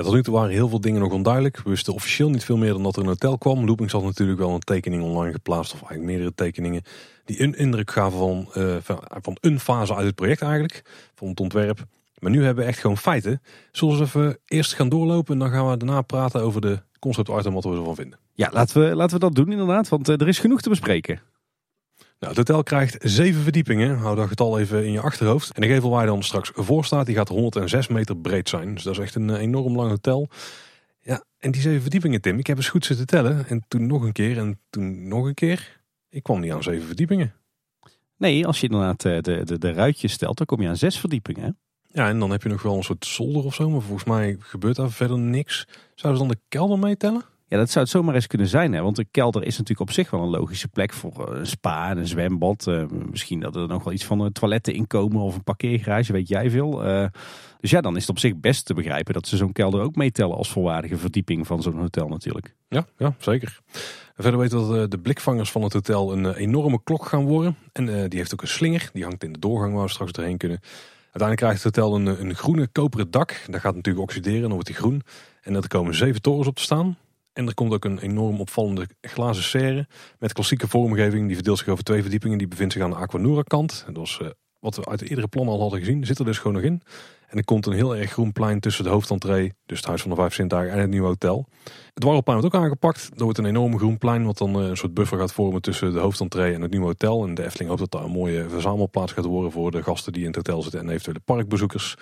Ja, 0.00 0.06
tot 0.06 0.14
nu 0.14 0.22
toe 0.22 0.34
waren 0.34 0.50
heel 0.50 0.68
veel 0.68 0.80
dingen 0.80 1.00
nog 1.00 1.12
onduidelijk. 1.12 1.56
We 1.62 1.70
wisten 1.70 1.94
officieel 1.94 2.30
niet 2.30 2.44
veel 2.44 2.56
meer 2.56 2.72
dan 2.72 2.82
dat 2.82 2.96
er 2.96 3.02
een 3.02 3.08
hotel 3.08 3.38
kwam. 3.38 3.64
Loopings 3.64 3.92
had 3.92 4.02
natuurlijk 4.02 4.38
wel 4.38 4.54
een 4.54 4.60
tekening 4.60 5.02
online 5.02 5.32
geplaatst, 5.32 5.72
of 5.72 5.78
eigenlijk 5.78 6.10
meerdere 6.10 6.34
tekeningen, 6.34 6.82
die 7.24 7.42
een 7.42 7.54
indruk 7.54 7.90
gaven 7.90 8.18
van, 8.18 8.48
uh, 8.56 8.76
van 9.20 9.36
een 9.40 9.60
fase 9.60 9.94
uit 9.94 10.06
het 10.06 10.14
project 10.14 10.42
eigenlijk, 10.42 10.82
van 11.14 11.28
het 11.28 11.40
ontwerp. 11.40 11.84
Maar 12.18 12.30
nu 12.30 12.44
hebben 12.44 12.64
we 12.64 12.70
echt 12.70 12.78
gewoon 12.78 12.98
feiten. 12.98 13.42
Zullen 13.72 13.96
we 13.96 14.02
even 14.02 14.38
eerst 14.46 14.74
gaan 14.74 14.88
doorlopen 14.88 15.32
en 15.32 15.38
dan 15.38 15.50
gaan 15.50 15.70
we 15.70 15.76
daarna 15.76 16.02
praten 16.02 16.42
over 16.42 16.60
de 16.60 16.82
concept 16.98 17.28
art 17.28 17.46
en 17.46 17.52
wat 17.52 17.64
we 17.64 17.76
ervan 17.76 17.94
vinden. 17.94 18.18
Ja, 18.34 18.50
laten 18.52 18.82
we, 18.82 18.94
laten 18.94 19.14
we 19.14 19.24
dat 19.24 19.34
doen 19.34 19.50
inderdaad, 19.50 19.88
want 19.88 20.08
uh, 20.08 20.20
er 20.20 20.28
is 20.28 20.38
genoeg 20.38 20.60
te 20.60 20.68
bespreken. 20.68 21.20
Nou, 22.20 22.34
het 22.34 22.48
hotel 22.48 22.62
krijgt 22.62 22.96
zeven 22.98 23.42
verdiepingen. 23.42 23.98
Hou 23.98 24.16
dat 24.16 24.28
getal 24.28 24.58
even 24.58 24.84
in 24.84 24.92
je 24.92 25.00
achterhoofd. 25.00 25.52
En 25.52 25.60
de 25.60 25.66
gevel 25.66 25.90
waar 25.90 26.00
je 26.00 26.06
dan 26.06 26.22
straks 26.22 26.50
voor 26.54 26.84
staat, 26.84 27.06
die 27.06 27.14
gaat 27.14 27.28
106 27.28 27.88
meter 27.88 28.16
breed 28.16 28.48
zijn. 28.48 28.74
Dus 28.74 28.82
dat 28.82 28.92
is 28.92 28.98
echt 28.98 29.14
een 29.14 29.30
eh, 29.30 29.40
enorm 29.40 29.76
lang 29.76 29.88
hotel. 29.90 30.28
Ja, 31.00 31.24
en 31.38 31.50
die 31.50 31.60
zeven 31.60 31.80
verdiepingen, 31.80 32.20
Tim, 32.20 32.38
ik 32.38 32.46
heb 32.46 32.56
eens 32.56 32.68
goed 32.68 32.84
zitten 32.84 33.06
tellen. 33.06 33.48
En 33.48 33.64
toen 33.68 33.86
nog 33.86 34.02
een 34.02 34.12
keer 34.12 34.38
en 34.38 34.58
toen 34.70 35.08
nog 35.08 35.24
een 35.24 35.34
keer. 35.34 35.80
Ik 36.08 36.22
kwam 36.22 36.40
niet 36.40 36.52
aan 36.52 36.62
zeven 36.62 36.86
verdiepingen. 36.86 37.34
Nee, 38.16 38.46
als 38.46 38.60
je 38.60 38.66
inderdaad 38.66 39.04
eh, 39.04 39.20
de, 39.20 39.44
de, 39.44 39.58
de 39.58 39.72
ruitjes 39.72 40.12
stelt, 40.12 40.36
dan 40.36 40.46
kom 40.46 40.62
je 40.62 40.68
aan 40.68 40.76
zes 40.76 40.98
verdiepingen. 40.98 41.58
Ja, 41.92 42.08
en 42.08 42.18
dan 42.18 42.30
heb 42.30 42.42
je 42.42 42.48
nog 42.48 42.62
wel 42.62 42.76
een 42.76 42.82
soort 42.82 43.06
zolder 43.06 43.44
of 43.44 43.54
zo. 43.54 43.70
Maar 43.70 43.80
volgens 43.80 44.08
mij 44.08 44.36
gebeurt 44.38 44.76
daar 44.76 44.90
verder 44.90 45.18
niks. 45.18 45.66
Zouden 45.94 46.22
ze 46.22 46.28
dan 46.28 46.36
de 46.36 46.44
kelder 46.48 46.78
meetellen? 46.78 47.22
Ja, 47.50 47.56
dat 47.56 47.70
zou 47.70 47.84
het 47.84 47.92
zomaar 47.92 48.14
eens 48.14 48.26
kunnen 48.26 48.46
zijn. 48.46 48.72
Hè? 48.72 48.82
Want 48.82 48.96
de 48.96 49.04
kelder 49.10 49.42
is 49.42 49.58
natuurlijk 49.58 49.88
op 49.88 49.94
zich 49.94 50.10
wel 50.10 50.22
een 50.22 50.28
logische 50.28 50.68
plek 50.68 50.92
voor 50.92 51.28
eh, 51.28 51.38
een 51.38 51.46
spa 51.46 51.90
en 51.90 51.98
een 51.98 52.06
zwembad. 52.06 52.66
Uh, 52.68 52.84
misschien 53.10 53.40
dat 53.40 53.56
er 53.56 53.68
nog 53.68 53.84
wel 53.84 53.92
iets 53.92 54.04
van 54.04 54.24
uh, 54.24 54.26
toiletten 54.26 54.74
in 54.74 54.86
komen 54.86 55.20
of 55.20 55.34
een 55.34 55.44
parkeergarage, 55.44 56.12
weet 56.12 56.28
jij 56.28 56.50
veel. 56.50 56.70
Dus 57.60 57.70
ja, 57.70 57.80
dan 57.80 57.96
is 57.96 58.00
het 58.00 58.10
op 58.10 58.18
zich 58.18 58.36
best 58.36 58.64
te 58.64 58.74
begrijpen 58.74 59.14
dat 59.14 59.26
ze 59.28 59.36
zo'n 59.36 59.52
kelder 59.52 59.80
ook 59.80 59.94
meetellen 59.94 60.36
als 60.36 60.50
volwaardige 60.50 60.96
verdieping 60.96 61.46
van 61.46 61.62
zo'n 61.62 61.78
hotel 61.78 62.08
natuurlijk. 62.08 62.54
Ja, 62.68 62.86
ja 62.96 63.14
zeker. 63.18 63.58
En 64.16 64.22
verder 64.22 64.40
weten 64.40 64.70
we 64.70 64.76
dat 64.76 64.90
de 64.90 64.98
blikvangers 64.98 65.50
van 65.50 65.62
het 65.62 65.72
hotel 65.72 66.12
een 66.12 66.34
enorme 66.34 66.80
klok 66.84 67.06
gaan 67.06 67.24
worden. 67.24 67.56
En 67.72 67.86
die 67.86 68.18
heeft 68.18 68.32
ook 68.32 68.42
een 68.42 68.48
slinger, 68.48 68.90
die 68.92 69.04
hangt 69.04 69.24
in 69.24 69.32
de 69.32 69.38
doorgang 69.38 69.74
waar 69.74 69.84
we 69.84 69.90
straks 69.90 70.12
doorheen 70.12 70.36
kunnen. 70.36 70.60
Uiteindelijk 71.12 71.40
krijgt 71.40 71.62
het 71.62 71.76
hotel 71.76 71.94
een, 71.94 72.20
een 72.20 72.34
groene 72.34 72.66
koperen 72.66 73.10
dak. 73.10 73.42
Dat 73.46 73.60
gaat 73.60 73.74
natuurlijk 73.74 74.04
oxideren, 74.04 74.40
dan 74.40 74.50
wordt 74.50 74.66
die 74.66 74.76
groen. 74.76 75.02
En 75.42 75.54
er 75.54 75.68
komen 75.68 75.94
zeven 75.94 76.22
torens 76.22 76.46
op 76.46 76.56
te 76.56 76.62
staan. 76.62 76.96
En 77.32 77.46
er 77.46 77.54
komt 77.54 77.72
ook 77.72 77.84
een 77.84 77.98
enorm 77.98 78.40
opvallende 78.40 78.86
glazen 79.00 79.42
serre 79.42 79.88
met 80.18 80.32
klassieke 80.32 80.68
vormgeving. 80.68 81.26
Die 81.26 81.34
verdeelt 81.34 81.58
zich 81.58 81.68
over 81.68 81.84
twee 81.84 82.00
verdiepingen. 82.00 82.38
Die 82.38 82.48
bevindt 82.48 82.72
zich 82.72 82.82
aan 82.82 82.90
de 82.90 82.96
Aquanura 82.96 83.42
kant. 83.42 83.84
Dat 83.86 83.96
was 83.96 84.18
uh, 84.22 84.28
wat 84.58 84.76
we 84.76 84.84
uit 84.84 84.98
de 84.98 85.08
eerdere 85.08 85.28
plannen 85.28 85.54
al 85.54 85.60
hadden 85.60 85.78
gezien. 85.78 86.06
Zit 86.06 86.18
er 86.18 86.24
dus 86.24 86.38
gewoon 86.38 86.52
nog 86.52 86.62
in. 86.62 86.82
En 87.30 87.38
er 87.38 87.44
komt 87.44 87.66
een 87.66 87.72
heel 87.72 87.96
erg 87.96 88.10
groen 88.10 88.32
plein 88.32 88.60
tussen 88.60 88.84
de 88.84 88.90
hoofdentree, 88.90 89.52
dus 89.66 89.78
het 89.78 89.86
Huis 89.86 90.02
van 90.02 90.10
de 90.10 90.16
Vijf 90.16 90.34
Sintuigen 90.34 90.74
en 90.74 90.80
het 90.80 90.90
nieuwe 90.90 91.06
hotel. 91.06 91.46
Het 91.94 92.04
Warrelplein 92.04 92.40
wordt 92.40 92.54
ook 92.54 92.62
aangepakt. 92.62 93.10
Er 93.16 93.24
wordt 93.24 93.38
een 93.38 93.44
enorm 93.44 93.78
groen 93.78 93.98
plein 93.98 94.24
wat 94.24 94.38
dan 94.38 94.60
eh, 94.60 94.68
een 94.68 94.76
soort 94.76 94.94
buffer 94.94 95.18
gaat 95.18 95.32
vormen 95.32 95.62
tussen 95.62 95.92
de 95.92 95.98
hoofdentree 95.98 96.54
en 96.54 96.60
het 96.60 96.70
nieuwe 96.70 96.86
hotel. 96.86 97.26
En 97.26 97.34
de 97.34 97.44
Efteling 97.44 97.68
hoopt 97.68 97.80
dat 97.80 97.90
daar 97.90 98.04
een 98.04 98.16
mooie 98.16 98.48
verzamelplaats 98.48 99.12
gaat 99.12 99.24
worden 99.24 99.52
voor 99.52 99.70
de 99.70 99.82
gasten 99.82 100.12
die 100.12 100.22
in 100.22 100.26
het 100.26 100.36
hotel 100.36 100.62
zitten 100.62 100.80
en 100.80 100.88
eventuele 100.88 101.20
parkbezoekers. 101.24 101.96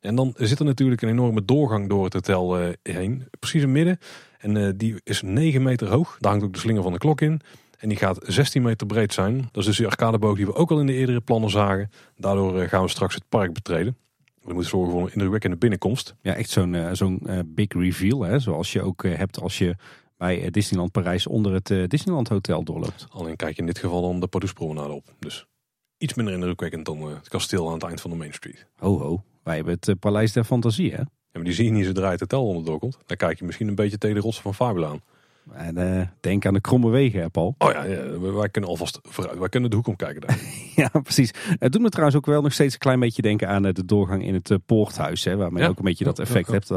En 0.00 0.14
dan 0.14 0.34
zit 0.36 0.58
er 0.58 0.64
natuurlijk 0.64 1.02
een 1.02 1.08
enorme 1.08 1.44
doorgang 1.44 1.88
door 1.88 2.04
het 2.04 2.12
hotel 2.12 2.58
eh, 2.58 2.68
heen. 2.82 3.28
Precies 3.38 3.62
in 3.62 3.68
het 3.68 3.76
midden. 3.76 3.98
En 4.38 4.54
uh, 4.54 4.68
die 4.76 5.00
is 5.04 5.22
9 5.22 5.62
meter 5.62 5.88
hoog. 5.88 6.16
Daar 6.20 6.30
hangt 6.30 6.46
ook 6.46 6.52
de 6.52 6.58
slinger 6.58 6.82
van 6.82 6.92
de 6.92 6.98
klok 6.98 7.20
in. 7.20 7.40
En 7.78 7.88
die 7.88 7.98
gaat 7.98 8.18
16 8.22 8.62
meter 8.62 8.86
breed 8.86 9.12
zijn. 9.12 9.36
Dat 9.36 9.56
is 9.56 9.64
dus 9.64 9.76
die 9.76 9.86
arcadeboog 9.86 10.36
die 10.36 10.46
we 10.46 10.54
ook 10.54 10.70
al 10.70 10.80
in 10.80 10.86
de 10.86 10.92
eerdere 10.92 11.20
plannen 11.20 11.50
zagen. 11.50 11.90
Daardoor 12.16 12.60
eh, 12.60 12.68
gaan 12.68 12.82
we 12.82 12.88
straks 12.88 13.14
het 13.14 13.28
park 13.28 13.52
betreden. 13.52 13.96
We 14.42 14.52
moeten 14.54 14.70
zorgen 14.70 14.92
voor 14.92 15.02
een 15.02 15.12
indrukwekkende 15.12 15.56
binnenkomst. 15.56 16.14
Ja, 16.22 16.34
echt 16.34 16.50
zo'n 16.50 16.72
uh, 16.72 16.88
zo'n 16.92 17.20
uh, 17.26 17.38
big 17.46 17.72
reveal. 17.72 18.22
Hè? 18.22 18.38
Zoals 18.38 18.72
je 18.72 18.82
ook 18.82 19.02
hebt 19.02 19.40
als 19.40 19.58
je 19.58 19.76
bij 20.16 20.50
Disneyland 20.50 20.92
Parijs 20.92 21.26
onder 21.26 21.52
het 21.52 21.90
Disneyland 21.90 22.28
Hotel 22.28 22.64
doorloopt. 22.64 23.06
Alleen 23.10 23.36
kijk 23.36 23.54
je 23.54 23.60
in 23.60 23.66
dit 23.66 23.78
geval 23.78 24.02
dan 24.02 24.20
de 24.20 24.26
Pardoespromenade 24.26 24.92
op. 24.92 25.14
Dus 25.18 25.46
iets 25.98 26.14
minder 26.14 26.34
indrukwekkend 26.34 26.86
dan 26.86 27.08
het 27.08 27.28
kasteel 27.28 27.66
aan 27.66 27.74
het 27.74 27.82
eind 27.82 28.00
van 28.00 28.10
de 28.10 28.16
Main 28.16 28.32
Street. 28.32 28.66
Ho 28.76 28.98
ho, 28.98 29.22
wij 29.42 29.54
hebben 29.54 29.78
het 29.80 29.98
Paleis 30.00 30.32
der 30.32 30.44
Fantasie 30.44 30.94
hè? 30.94 31.02
Maar 31.38 31.46
die 31.46 31.56
zie 31.56 31.64
je 31.64 31.70
niet 31.70 31.86
zodra 31.86 32.10
het 32.10 32.20
hotel 32.20 32.46
onderdoor 32.46 32.78
komt. 32.78 32.98
Dan 33.06 33.16
kijk 33.16 33.38
je 33.38 33.44
misschien 33.44 33.68
een 33.68 33.74
beetje 33.74 33.98
tegen 33.98 34.16
de 34.16 34.22
rotsen 34.22 34.42
van 34.42 34.54
Fabula 34.54 34.88
aan. 34.88 35.00
En, 35.52 35.78
uh, 35.78 36.02
denk 36.20 36.46
aan 36.46 36.54
de 36.54 36.60
kromme 36.60 36.90
wegen, 36.90 37.20
hè, 37.20 37.28
Paul. 37.28 37.54
Oh 37.58 37.72
ja, 37.72 37.84
ja, 37.84 38.18
wij 38.18 38.48
kunnen 38.48 38.70
alvast 38.70 38.98
vooruit. 39.02 39.38
Wij 39.38 39.48
kunnen 39.48 39.70
de 39.70 39.76
hoek 39.76 39.86
omkijken 39.86 40.20
daar. 40.20 40.38
ja, 40.76 40.88
precies. 41.02 41.34
Het 41.58 41.72
doet 41.72 41.82
me 41.82 41.88
trouwens 41.88 42.16
ook 42.16 42.26
wel 42.26 42.42
nog 42.42 42.52
steeds 42.52 42.72
een 42.74 42.80
klein 42.80 43.00
beetje 43.00 43.22
denken 43.22 43.48
aan 43.48 43.66
eh, 43.66 43.72
de 43.72 43.84
doorgang 43.84 44.24
in 44.24 44.34
het 44.34 44.50
uh, 44.50 44.58
poorthuis. 44.66 45.24
Hè, 45.24 45.36
waarmee 45.36 45.62
je 45.62 45.68
ook 45.68 45.78
een 45.78 45.84
beetje 45.84 46.04
dat 46.04 46.18
effect 46.18 46.48
hebt. 46.48 46.72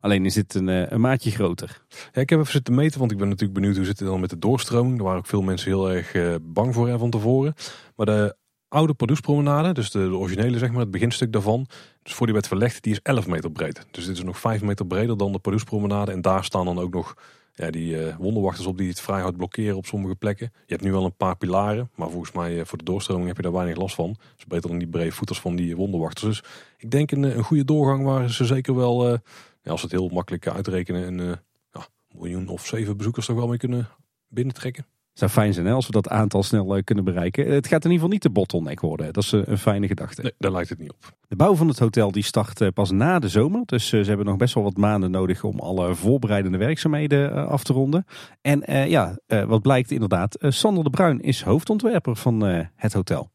alleen 0.00 0.24
is 0.24 0.34
dit 0.34 0.54
een, 0.54 0.94
een, 0.94 1.00
maatje 1.00 1.30
groter. 1.30 1.82
Ja, 1.88 2.20
ik 2.20 2.30
heb 2.30 2.38
even 2.38 2.52
zitten 2.52 2.74
meten, 2.74 2.98
want 2.98 3.10
ik 3.10 3.18
ben 3.18 3.28
natuurlijk 3.28 3.54
benieuwd 3.54 3.76
hoe 3.76 3.84
zit 3.84 3.98
het 3.98 4.08
dan 4.08 4.20
met 4.20 4.30
de 4.30 4.38
doorstroming. 4.38 4.94
Daar 4.94 5.04
waren 5.04 5.20
ook 5.20 5.26
veel 5.26 5.42
mensen 5.42 5.70
heel 5.70 5.90
erg 5.90 6.38
bang 6.42 6.74
voor 6.74 6.88
hè, 6.88 6.98
van 6.98 7.10
tevoren. 7.10 7.54
Maar 7.96 8.06
de 8.06 8.36
oude 8.72 8.94
Pardoespromenade, 8.94 9.72
dus 9.72 9.90
de, 9.90 9.98
de, 9.98 10.16
originele 10.16 10.58
zeg 10.58 10.70
maar, 10.70 10.80
het 10.80 10.90
beginstuk 10.90 11.32
daarvan. 11.32 11.66
Dus 12.02 12.14
voor 12.14 12.26
die 12.26 12.34
werd 12.34 12.48
verlegd, 12.48 12.82
die 12.82 12.92
is 12.92 13.00
11 13.02 13.26
meter 13.26 13.50
breed. 13.50 13.86
Dus 13.90 14.06
dit 14.06 14.16
is 14.16 14.22
nog 14.22 14.38
5 14.38 14.62
meter 14.62 14.86
breder 14.86 15.16
dan 15.16 15.32
de 15.32 15.38
Pardoespromenade. 15.38 16.12
En 16.12 16.20
daar 16.20 16.44
staan 16.44 16.64
dan 16.64 16.78
ook 16.78 16.92
nog 16.94 17.16
ja, 17.54 17.70
die 17.70 17.94
uh, 17.94 18.16
wonderwachters 18.16 18.66
op 18.66 18.78
die 18.78 18.88
het 18.88 19.00
vrij 19.00 19.20
hard 19.20 19.36
blokkeren 19.36 19.76
op 19.76 19.86
sommige 19.86 20.14
plekken. 20.14 20.52
Je 20.52 20.72
hebt 20.72 20.82
nu 20.84 20.92
wel 20.92 21.04
een 21.04 21.16
paar 21.16 21.36
pilaren, 21.36 21.90
maar 21.94 22.10
volgens 22.10 22.32
mij 22.32 22.54
uh, 22.54 22.64
voor 22.64 22.78
de 22.78 22.84
doorstroming 22.84 23.26
heb 23.26 23.36
je 23.36 23.42
daar 23.42 23.52
weinig 23.52 23.76
last 23.76 23.94
van. 23.94 24.16
Dus 24.36 24.44
beter 24.44 24.68
dan 24.68 24.78
die 24.78 24.88
brede 24.88 25.12
voeters 25.12 25.40
van 25.40 25.56
die 25.56 25.76
wonderwachters. 25.76 26.24
Dus 26.24 26.50
ik 26.76 26.90
denk 26.90 27.10
een, 27.10 27.22
een 27.22 27.44
goede 27.44 27.64
doorgang 27.64 28.04
waar 28.04 28.30
ze 28.30 28.44
zeker 28.44 28.74
wel, 28.74 29.08
ja, 29.08 29.70
als 29.70 29.82
het 29.82 29.90
heel 29.90 30.08
makkelijk 30.08 30.46
uitrekenen, 30.46 31.18
een 31.18 31.38
ja, 31.72 31.86
miljoen 32.14 32.48
of 32.48 32.66
zeven 32.66 32.96
bezoekers 32.96 33.26
toch 33.26 33.36
wel 33.36 33.48
mee 33.48 33.58
kunnen 33.58 33.88
binnentrekken 34.28 34.86
zou 35.12 35.30
fijn 35.30 35.54
zijn 35.54 35.66
hè, 35.66 35.72
als 35.72 35.86
we 35.86 35.92
dat 35.92 36.08
aantal 36.08 36.42
snel 36.42 36.76
uh, 36.76 36.82
kunnen 36.84 37.04
bereiken. 37.04 37.52
Het 37.52 37.66
gaat 37.66 37.84
in 37.84 37.90
ieder 37.90 37.92
geval 37.92 38.08
niet 38.08 38.22
de 38.22 38.30
bottleneck 38.30 38.80
worden. 38.80 39.12
Dat 39.12 39.22
is 39.22 39.32
uh, 39.32 39.42
een 39.44 39.58
fijne 39.58 39.86
gedachte. 39.86 40.22
Nee, 40.22 40.32
daar 40.38 40.52
lijkt 40.52 40.68
het 40.68 40.78
niet 40.78 40.90
op. 40.90 41.16
De 41.28 41.36
bouw 41.36 41.54
van 41.54 41.68
het 41.68 41.78
hotel 41.78 42.12
die 42.12 42.22
start 42.22 42.60
uh, 42.60 42.68
pas 42.74 42.90
na 42.90 43.18
de 43.18 43.28
zomer. 43.28 43.62
Dus 43.64 43.88
ze 43.88 43.96
hebben 43.96 44.26
nog 44.26 44.36
best 44.36 44.54
wel 44.54 44.62
wat 44.64 44.76
maanden 44.76 45.10
nodig 45.10 45.44
om 45.44 45.58
alle 45.58 45.94
voorbereidende 45.94 46.58
werkzaamheden 46.58 47.48
af 47.48 47.64
te 47.64 47.72
ronden. 47.72 48.04
En 48.40 48.88
ja, 48.88 49.18
wat 49.26 49.62
blijkt 49.62 49.90
inderdaad, 49.90 50.36
Sander 50.40 50.84
de 50.84 50.90
Bruin 50.90 51.20
is 51.20 51.42
hoofdontwerper 51.42 52.16
van 52.16 52.42
het 52.76 52.92
hotel. 52.92 53.30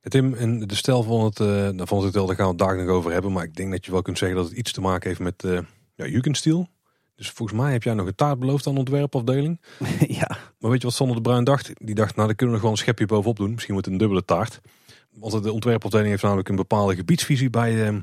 Tim, 0.00 0.34
en 0.34 0.58
de 0.58 0.74
stijl 0.74 1.02
van 1.02 1.24
het, 1.24 1.36
van 1.76 1.76
het 1.76 1.88
hotel, 1.88 2.26
daar 2.26 2.36
gaan 2.36 2.44
we 2.44 2.50
het 2.50 2.58
daar 2.58 2.76
nog 2.76 2.88
over 2.88 3.12
hebben. 3.12 3.32
Maar 3.32 3.44
ik 3.44 3.54
denk 3.54 3.70
dat 3.70 3.84
je 3.84 3.92
wel 3.92 4.02
kunt 4.02 4.18
zeggen 4.18 4.38
dat 4.38 4.48
het 4.48 4.56
iets 4.56 4.72
te 4.72 4.80
maken 4.80 5.08
heeft 5.08 5.20
met 5.20 5.44
ja, 5.94 6.06
Jugendstil. 6.06 6.68
Dus 7.20 7.30
volgens 7.30 7.58
mij 7.58 7.72
heb 7.72 7.82
jij 7.82 7.94
nog 7.94 8.06
een 8.06 8.14
taart 8.14 8.38
beloofd 8.38 8.66
aan 8.66 8.72
de 8.72 8.78
ontwerpafdeling. 8.78 9.60
ja. 10.20 10.38
Maar 10.58 10.70
weet 10.70 10.80
je 10.80 10.86
wat 10.86 10.96
Sander 10.96 11.16
de 11.16 11.22
Bruin 11.22 11.44
dacht? 11.44 11.70
Die 11.74 11.94
dacht, 11.94 12.14
nou 12.14 12.26
dan 12.26 12.36
kunnen 12.36 12.54
we 12.54 12.60
nog 12.60 12.62
wel 12.62 12.70
een 12.70 12.84
schepje 12.84 13.06
bovenop 13.06 13.36
doen. 13.36 13.52
Misschien 13.52 13.74
moet 13.74 13.86
een 13.86 13.96
dubbele 13.96 14.24
taart. 14.24 14.60
Want 15.14 15.42
de 15.42 15.52
ontwerpafdeling 15.52 16.08
heeft 16.08 16.22
namelijk 16.22 16.48
een 16.48 16.56
bepaalde 16.56 16.94
gebiedsvisie 16.94 17.50
bij 17.50 17.86
eh, 17.86 17.94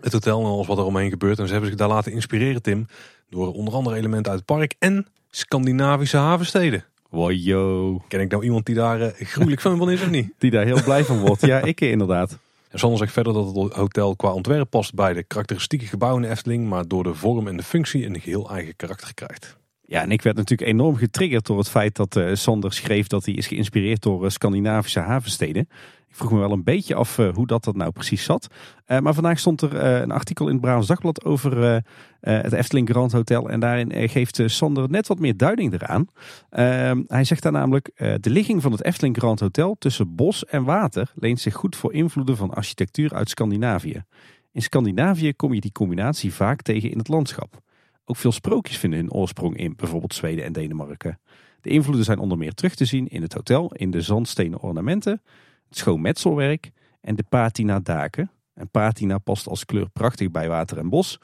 het 0.00 0.12
hotel 0.12 0.40
en 0.40 0.46
alles 0.46 0.66
wat 0.66 0.78
er 0.78 0.84
omheen 0.84 1.10
gebeurt. 1.10 1.38
En 1.38 1.46
ze 1.46 1.52
hebben 1.52 1.70
zich 1.70 1.78
daar 1.78 1.88
laten 1.88 2.12
inspireren, 2.12 2.62
Tim, 2.62 2.86
door 3.28 3.52
onder 3.52 3.74
andere 3.74 3.96
elementen 3.96 4.32
uit 4.32 4.40
het 4.40 4.56
park 4.56 4.74
en 4.78 5.06
Scandinavische 5.30 6.16
havensteden. 6.16 6.84
Wow, 7.10 8.00
Ken 8.08 8.20
ik 8.20 8.30
nou 8.30 8.44
iemand 8.44 8.66
die 8.66 8.74
daar 8.74 9.00
uh, 9.00 9.08
gruwelijk 9.18 9.60
fan 9.60 9.76
van 9.76 9.90
is 9.90 10.02
of 10.02 10.10
niet? 10.10 10.32
Die 10.38 10.50
daar 10.50 10.64
heel 10.64 10.82
blij 10.82 11.04
van 11.04 11.18
wordt. 11.18 11.46
Ja, 11.46 11.60
ik 11.72 11.80
inderdaad. 11.80 12.38
En 12.74 12.80
Sander 12.80 12.98
zegt 12.98 13.12
verder 13.12 13.32
dat 13.32 13.54
het 13.54 13.72
hotel 13.72 14.16
qua 14.16 14.32
ontwerp 14.32 14.70
past 14.70 14.94
bij 14.94 15.12
de 15.12 15.22
karakteristieke 15.22 15.86
gebouwen 15.86 16.24
in 16.24 16.30
Efteling, 16.30 16.68
maar 16.68 16.88
door 16.88 17.02
de 17.02 17.14
vorm 17.14 17.48
en 17.48 17.56
de 17.56 17.62
functie 17.62 18.06
een 18.06 18.20
geheel 18.20 18.50
eigen 18.50 18.76
karakter 18.76 19.14
krijgt. 19.14 19.56
Ja, 19.80 20.02
en 20.02 20.10
ik 20.10 20.22
werd 20.22 20.36
natuurlijk 20.36 20.70
enorm 20.70 20.96
getriggerd 20.96 21.46
door 21.46 21.58
het 21.58 21.68
feit 21.68 21.96
dat 21.96 22.16
uh, 22.16 22.34
Sander 22.34 22.72
schreef 22.72 23.06
dat 23.06 23.24
hij 23.24 23.34
is 23.34 23.46
geïnspireerd 23.46 24.02
door 24.02 24.24
uh, 24.24 24.30
Scandinavische 24.30 25.00
havensteden. 25.00 25.68
Vroeg 26.14 26.32
me 26.32 26.38
wel 26.38 26.52
een 26.52 26.64
beetje 26.64 26.94
af 26.94 27.18
uh, 27.18 27.34
hoe 27.34 27.46
dat, 27.46 27.64
dat 27.64 27.76
nou 27.76 27.90
precies 27.90 28.24
zat. 28.24 28.46
maar 28.86 29.14
vandaag 29.14 29.38
stond 29.38 29.60
er 29.60 29.74
een 29.84 30.10
artikel 30.10 30.46
in 30.46 30.52
het 30.52 30.60
Brabants 30.60 30.88
Dagblad 30.88 31.24
over 31.24 31.82
het 32.20 32.52
Efteling 32.52 32.88
Grand 32.88 33.12
Hotel. 33.12 33.50
En 33.50 33.60
daarin 33.60 34.08
geeft 34.08 34.40
Sander 34.46 34.90
net 34.90 35.06
wat 35.06 35.18
meer 35.18 35.36
duiding 35.36 35.72
eraan. 35.72 36.06
Ehm, 36.50 37.02
hij 37.06 37.24
zegt 37.24 37.42
daar 37.42 37.52
namelijk, 37.52 37.90
de 38.20 38.30
ligging 38.30 38.62
van 38.62 38.72
het 38.72 38.84
Efteling 38.84 39.16
Grand 39.16 39.40
Hotel 39.40 39.76
tussen 39.78 40.14
bos 40.14 40.44
en 40.44 40.64
water 40.64 41.12
leent 41.14 41.40
zich 41.40 41.54
goed 41.54 41.76
voor 41.76 41.92
invloeden 41.92 42.36
van 42.36 42.50
architectuur 42.50 43.14
uit 43.14 43.30
Scandinavië. 43.30 44.04
In 44.52 44.62
Scandinavië 44.62 45.32
kom 45.32 45.54
je 45.54 45.60
die 45.60 45.72
combinatie 45.72 46.34
vaak 46.34 46.62
tegen 46.62 46.90
in 46.90 46.98
het 46.98 47.08
landschap. 47.08 47.62
Ook 48.04 48.16
veel 48.16 48.32
sprookjes 48.32 48.76
vinden 48.76 48.98
hun 48.98 49.12
oorsprong 49.12 49.56
in 49.56 49.76
bijvoorbeeld 49.76 50.14
Zweden 50.14 50.44
en 50.44 50.52
Denemarken. 50.52 51.18
De 51.60 51.70
invloeden 51.70 52.04
zijn 52.04 52.18
onder 52.18 52.38
meer 52.38 52.54
terug 52.54 52.74
te 52.74 52.84
zien 52.84 53.08
in 53.08 53.22
het 53.22 53.32
hotel, 53.32 53.72
in 53.74 53.90
de 53.90 54.00
zandstenen 54.00 54.60
ornamenten, 54.60 55.22
het 55.68 55.78
schoonmetselwerk 55.78 56.70
en 57.00 57.16
de 57.16 57.24
patina 57.28 57.80
daken. 57.80 58.30
En 58.54 58.68
patina 58.68 59.18
past 59.18 59.48
als 59.48 59.64
kleur 59.64 59.88
prachtig 59.88 60.30
bij 60.30 60.48
water 60.48 60.78
en 60.78 60.88
bos. 60.88 61.18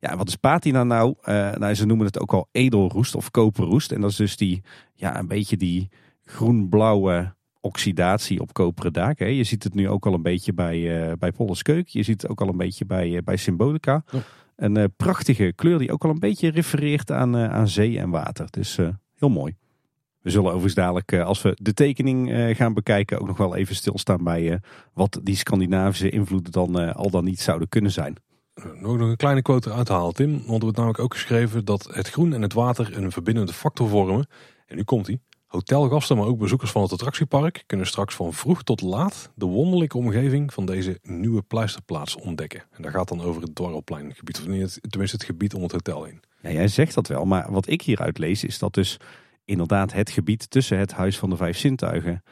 Ja, 0.00 0.16
wat 0.16 0.28
is 0.28 0.36
patina 0.36 0.84
nou? 0.84 1.14
Uh, 1.24 1.54
nou? 1.54 1.74
Ze 1.74 1.86
noemen 1.86 2.06
het 2.06 2.20
ook 2.20 2.32
al 2.32 2.48
edelroest 2.52 3.14
of 3.14 3.30
koperroest. 3.30 3.92
En 3.92 4.00
dat 4.00 4.10
is 4.10 4.16
dus 4.16 4.36
die, 4.36 4.62
ja, 4.94 5.18
een 5.18 5.28
beetje 5.28 5.56
die 5.56 5.88
groen-blauwe 6.24 7.34
oxidatie 7.60 8.40
op 8.40 8.52
koperen 8.52 8.92
daken. 8.92 9.34
Je 9.34 9.44
ziet 9.44 9.64
het 9.64 9.74
nu 9.74 9.88
ook 9.88 10.06
al 10.06 10.14
een 10.14 10.22
beetje 10.22 10.52
bij, 10.52 11.08
uh, 11.08 11.12
bij. 11.18 11.32
Je 11.84 12.02
ziet 12.02 12.22
het 12.22 12.30
ook 12.30 12.40
al 12.40 12.48
een 12.48 12.56
beetje 12.56 12.84
bij, 12.84 13.08
uh, 13.08 13.18
bij 13.24 13.36
Symbolica. 13.36 14.04
Een 14.56 14.92
prachtige 14.96 15.52
kleur 15.54 15.78
die 15.78 15.92
ook 15.92 16.04
al 16.04 16.10
een 16.10 16.18
beetje 16.18 16.50
refereert 16.50 17.10
aan, 17.10 17.36
aan 17.36 17.68
zee 17.68 17.98
en 17.98 18.10
water. 18.10 18.46
Dus 18.50 18.76
heel 19.14 19.28
mooi. 19.28 19.56
We 20.26 20.32
zullen 20.32 20.46
overigens 20.46 20.74
dadelijk, 20.74 21.12
als 21.14 21.42
we 21.42 21.56
de 21.62 21.74
tekening 21.74 22.30
gaan 22.56 22.74
bekijken, 22.74 23.20
ook 23.20 23.26
nog 23.26 23.36
wel 23.36 23.56
even 23.56 23.74
stilstaan 23.74 24.24
bij 24.24 24.60
wat 24.92 25.20
die 25.22 25.36
Scandinavische 25.36 26.10
invloeden 26.10 26.52
dan 26.52 26.94
al 26.94 27.10
dan 27.10 27.24
niet 27.24 27.40
zouden 27.40 27.68
kunnen 27.68 27.90
zijn. 27.90 28.16
Nog 28.80 29.00
een 29.00 29.16
kleine 29.16 29.42
quote 29.42 29.70
eruit 29.70 29.88
halen, 29.88 30.14
Tim. 30.14 30.30
Want 30.30 30.56
er 30.56 30.60
wordt 30.60 30.76
namelijk 30.76 31.00
ook 31.00 31.14
geschreven 31.14 31.64
dat 31.64 31.88
het 31.90 32.08
groen 32.08 32.32
en 32.32 32.42
het 32.42 32.52
water 32.52 32.96
een 32.96 33.12
verbindende 33.12 33.52
factor 33.52 33.88
vormen. 33.88 34.28
En 34.66 34.76
nu 34.76 34.82
komt 34.82 35.06
hij. 35.06 35.20
Hotelgasten, 35.46 36.16
maar 36.16 36.26
ook 36.26 36.38
bezoekers 36.38 36.70
van 36.70 36.82
het 36.82 36.92
attractiepark 36.92 37.64
kunnen 37.66 37.86
straks 37.86 38.14
van 38.14 38.32
vroeg 38.32 38.62
tot 38.62 38.80
laat 38.80 39.30
de 39.34 39.46
wonderlijke 39.46 39.96
omgeving 39.96 40.52
van 40.52 40.66
deze 40.66 40.98
nieuwe 41.02 41.42
pleisterplaats 41.42 42.16
ontdekken. 42.16 42.62
En 42.70 42.82
daar 42.82 42.92
gaat 42.92 43.08
dan 43.08 43.22
over 43.22 43.42
het 43.42 43.54
Dwarrelpleingebied, 43.54 44.38
of 44.38 44.44
tenminste 44.44 45.16
het 45.16 45.24
gebied 45.24 45.54
om 45.54 45.62
het 45.62 45.72
hotel 45.72 46.04
heen. 46.04 46.20
Ja, 46.40 46.50
jij 46.50 46.68
zegt 46.68 46.94
dat 46.94 47.08
wel, 47.08 47.24
maar 47.24 47.52
wat 47.52 47.68
ik 47.68 47.82
hieruit 47.82 48.18
lees 48.18 48.44
is 48.44 48.58
dat 48.58 48.74
dus 48.74 49.00
inderdaad 49.46 49.92
het 49.92 50.10
gebied 50.10 50.50
tussen 50.50 50.78
het 50.78 50.92
Huis 50.92 51.18
van 51.18 51.30
de 51.30 51.36
Vijf 51.36 51.58
Zintuigen 51.58 52.22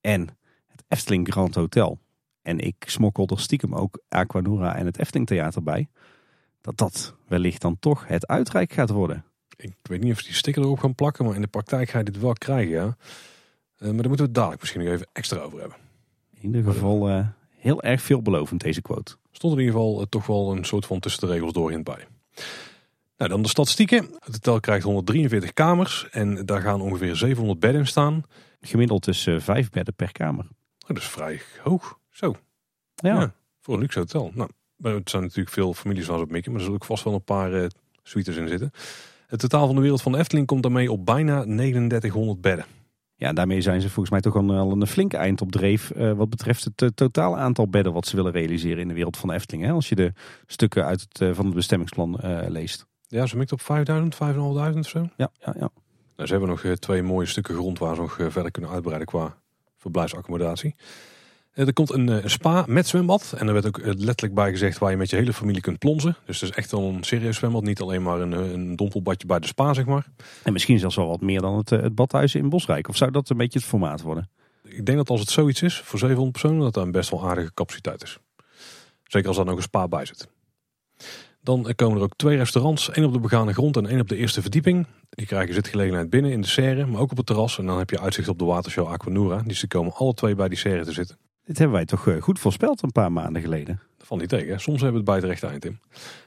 en 0.00 0.20
het 0.66 0.84
Efteling 0.88 1.28
Grand 1.32 1.54
Hotel. 1.54 1.98
En 2.42 2.58
ik 2.58 2.84
smokkel 2.86 3.26
er 3.26 3.40
stiekem 3.40 3.74
ook 3.74 4.02
Aquanura 4.08 4.76
en 4.76 4.86
het 4.86 4.98
Efteling 4.98 5.26
Theater 5.26 5.62
bij. 5.62 5.88
Dat 6.60 6.76
dat 6.76 7.14
wellicht 7.26 7.60
dan 7.60 7.78
toch 7.78 8.06
het 8.06 8.26
uitrijk 8.26 8.72
gaat 8.72 8.90
worden. 8.90 9.24
Ik 9.56 9.74
weet 9.82 10.00
niet 10.00 10.12
of 10.12 10.22
die 10.22 10.34
sticker 10.34 10.62
erop 10.62 10.78
gaan 10.78 10.94
plakken, 10.94 11.24
maar 11.24 11.34
in 11.34 11.40
de 11.40 11.46
praktijk 11.46 11.88
ga 11.88 11.98
je 11.98 12.04
dit 12.04 12.20
wel 12.20 12.32
krijgen. 12.32 12.72
Ja. 12.72 12.84
Uh, 12.84 12.94
maar 13.78 13.78
daar 13.78 13.94
moeten 13.94 14.16
we 14.16 14.22
het 14.22 14.34
dadelijk 14.34 14.60
misschien 14.60 14.84
nog 14.84 14.92
even 14.92 15.08
extra 15.12 15.38
over 15.38 15.60
hebben. 15.60 15.78
In 16.40 16.54
ieder 16.54 16.72
geval 16.72 17.10
uh, 17.10 17.26
heel 17.48 17.82
erg 17.82 18.02
veelbelovend 18.02 18.60
deze 18.60 18.82
quote. 18.82 19.16
Stond 19.30 19.52
in 19.52 19.58
ieder 19.58 19.74
geval 19.74 20.00
uh, 20.00 20.06
toch 20.08 20.26
wel 20.26 20.52
een 20.52 20.64
soort 20.64 20.86
van 20.86 21.00
tussen 21.00 21.26
de 21.26 21.32
regels 21.32 21.52
doorheen 21.52 21.82
bij. 21.82 22.06
Nou, 23.16 23.30
dan 23.30 23.42
de 23.42 23.48
statistieken. 23.48 24.04
Het 24.04 24.32
hotel 24.32 24.60
krijgt 24.60 24.84
143 24.84 25.52
kamers 25.52 26.08
en 26.10 26.46
daar 26.46 26.60
gaan 26.60 26.80
ongeveer 26.80 27.16
700 27.16 27.60
bedden 27.60 27.80
in 27.80 27.86
staan. 27.86 28.22
Gemiddeld 28.60 29.04
dus 29.04 29.28
vijf 29.38 29.70
bedden 29.70 29.94
per 29.94 30.12
kamer. 30.12 30.44
Oh, 30.44 30.88
dat 30.88 30.96
is 30.96 31.08
vrij 31.08 31.40
hoog. 31.62 31.98
Zo. 32.10 32.34
Ja. 32.94 33.20
ja 33.20 33.34
voor 33.60 33.74
een 33.74 33.80
luxe 33.80 33.98
hotel. 33.98 34.30
Nou, 34.34 34.50
het 34.76 35.10
zijn 35.10 35.22
natuurlijk 35.22 35.50
veel 35.50 35.74
families 35.74 36.04
zoals 36.04 36.22
op 36.22 36.30
mikken, 36.30 36.50
maar 36.50 36.60
er 36.60 36.66
zullen 36.66 36.80
ook 36.82 36.88
vast 36.88 37.04
wel 37.04 37.14
een 37.14 37.24
paar 37.24 37.70
suites 38.02 38.36
in 38.36 38.48
zitten. 38.48 38.70
Het 39.26 39.40
totaal 39.40 39.66
van 39.66 39.74
de 39.74 39.80
wereld 39.80 40.02
van 40.02 40.12
de 40.12 40.18
Efteling 40.18 40.46
komt 40.46 40.62
daarmee 40.62 40.92
op 40.92 41.06
bijna 41.06 41.42
3900 41.42 42.40
bedden. 42.40 42.66
Ja, 43.16 43.32
daarmee 43.32 43.60
zijn 43.60 43.80
ze 43.80 43.86
volgens 43.86 44.10
mij 44.10 44.20
toch 44.20 44.36
al 44.36 44.70
een 44.72 44.86
flinke 44.86 45.16
eind 45.16 45.40
op 45.40 45.52
dreef 45.52 45.92
uh, 45.96 46.12
wat 46.12 46.30
betreft 46.30 46.64
het 46.64 46.82
uh, 46.82 46.88
totaal 46.88 47.38
aantal 47.38 47.68
bedden 47.68 47.92
wat 47.92 48.06
ze 48.06 48.16
willen 48.16 48.32
realiseren 48.32 48.78
in 48.78 48.88
de 48.88 48.94
wereld 48.94 49.16
van 49.16 49.28
de 49.28 49.34
Efteling. 49.34 49.64
Hè? 49.64 49.72
Als 49.72 49.88
je 49.88 49.94
de 49.94 50.12
stukken 50.46 50.84
uit 50.84 51.00
het, 51.00 51.20
uh, 51.20 51.34
van 51.34 51.44
het 51.44 51.54
bestemmingsplan 51.54 52.18
leest. 52.48 52.86
Ja, 53.14 53.26
ze 53.26 53.36
mikt 53.36 53.52
op 53.52 53.60
5000, 53.60 54.14
5500 54.14 54.84
of 54.84 54.90
zo. 54.90 55.08
Ja, 55.16 55.30
ja, 55.40 55.54
ja. 55.58 55.70
Nou, 56.16 56.28
ze 56.28 56.32
hebben 56.32 56.48
nog 56.48 56.76
twee 56.78 57.02
mooie 57.02 57.26
stukken 57.26 57.54
grond 57.54 57.78
waar 57.78 57.94
ze 57.94 58.00
nog 58.00 58.16
verder 58.28 58.50
kunnen 58.50 58.70
uitbreiden 58.70 59.06
qua 59.06 59.36
verblijfsaccommodatie. 59.76 60.74
Er 61.52 61.72
komt 61.72 61.92
een, 61.92 62.08
een, 62.08 62.30
spa 62.30 62.64
met 62.68 62.86
zwembad. 62.86 63.34
En 63.38 63.46
er 63.46 63.52
werd 63.52 63.66
ook 63.66 63.80
letterlijk 63.84 64.34
bij 64.34 64.50
gezegd 64.50 64.78
waar 64.78 64.90
je 64.90 64.96
met 64.96 65.10
je 65.10 65.16
hele 65.16 65.32
familie 65.32 65.60
kunt 65.60 65.78
plonzen. 65.78 66.16
Dus 66.24 66.40
het 66.40 66.50
is 66.50 66.56
echt 66.56 66.70
wel 66.70 66.82
een 66.82 67.04
serieus 67.04 67.36
zwembad. 67.36 67.62
Niet 67.62 67.80
alleen 67.80 68.02
maar 68.02 68.20
een, 68.20 68.32
een 68.32 68.76
dompelbadje 68.76 69.26
bij 69.26 69.38
de 69.38 69.46
spa, 69.46 69.74
zeg 69.74 69.84
maar. 69.84 70.06
En 70.42 70.52
misschien 70.52 70.78
zelfs 70.78 70.96
wel 70.96 71.08
wat 71.08 71.20
meer 71.20 71.40
dan 71.40 71.56
het, 71.56 71.70
het 71.70 71.94
badhuis 71.94 72.34
in 72.34 72.48
Bosrijk. 72.48 72.88
Of 72.88 72.96
zou 72.96 73.10
dat 73.10 73.30
een 73.30 73.36
beetje 73.36 73.58
het 73.58 73.68
formaat 73.68 74.02
worden? 74.02 74.30
Ik 74.62 74.86
denk 74.86 74.98
dat 74.98 75.10
als 75.10 75.20
het 75.20 75.30
zoiets 75.30 75.62
is, 75.62 75.80
voor 75.80 75.98
700 75.98 76.32
personen, 76.32 76.62
dat 76.62 76.74
daar 76.74 76.84
een 76.84 76.92
best 76.92 77.10
wel 77.10 77.28
aardige 77.28 77.54
capaciteit 77.54 78.02
is. 78.02 78.18
Zeker 79.04 79.28
als 79.28 79.36
daar 79.36 79.46
nog 79.46 79.56
een 79.56 79.62
spa 79.62 79.88
bij 79.88 80.04
zit. 80.04 80.28
Dan 81.44 81.72
komen 81.76 81.96
er 81.96 82.02
ook 82.02 82.16
twee 82.16 82.36
restaurants. 82.36 82.90
één 82.90 83.06
op 83.06 83.12
de 83.12 83.18
begane 83.18 83.52
grond 83.52 83.76
en 83.76 83.86
één 83.86 84.00
op 84.00 84.08
de 84.08 84.16
eerste 84.16 84.42
verdieping. 84.42 84.86
Die 85.10 85.26
krijgen 85.26 85.54
zitgelegenheid 85.54 86.10
binnen 86.10 86.30
in 86.30 86.40
de 86.40 86.46
serre, 86.46 86.86
maar 86.86 87.00
ook 87.00 87.10
op 87.10 87.16
het 87.16 87.26
terras. 87.26 87.58
En 87.58 87.66
dan 87.66 87.78
heb 87.78 87.90
je 87.90 88.00
uitzicht 88.00 88.28
op 88.28 88.38
de 88.38 88.44
watershow 88.44 88.86
Aquanura. 88.86 89.42
Dus 89.46 89.60
die 89.60 89.68
komen 89.68 89.92
alle 89.94 90.14
twee 90.14 90.34
bij 90.34 90.48
die 90.48 90.58
serre 90.58 90.84
te 90.84 90.92
zitten. 90.92 91.18
Dit 91.44 91.58
hebben 91.58 91.76
wij 91.76 91.84
toch 91.84 92.08
eh, 92.08 92.22
goed 92.22 92.38
voorspeld 92.38 92.82
een 92.82 92.92
paar 92.92 93.12
maanden 93.12 93.42
geleden. 93.42 93.80
Dat 93.98 94.06
valt 94.06 94.20
niet 94.20 94.28
tegen. 94.28 94.60
Soms 94.60 94.80
hebben 94.80 95.04
we 95.04 95.10
het 95.10 95.20
bij 95.20 95.30
het 95.30 95.40
rechte 95.40 95.46
eind 95.46 95.64
in. 95.64 95.78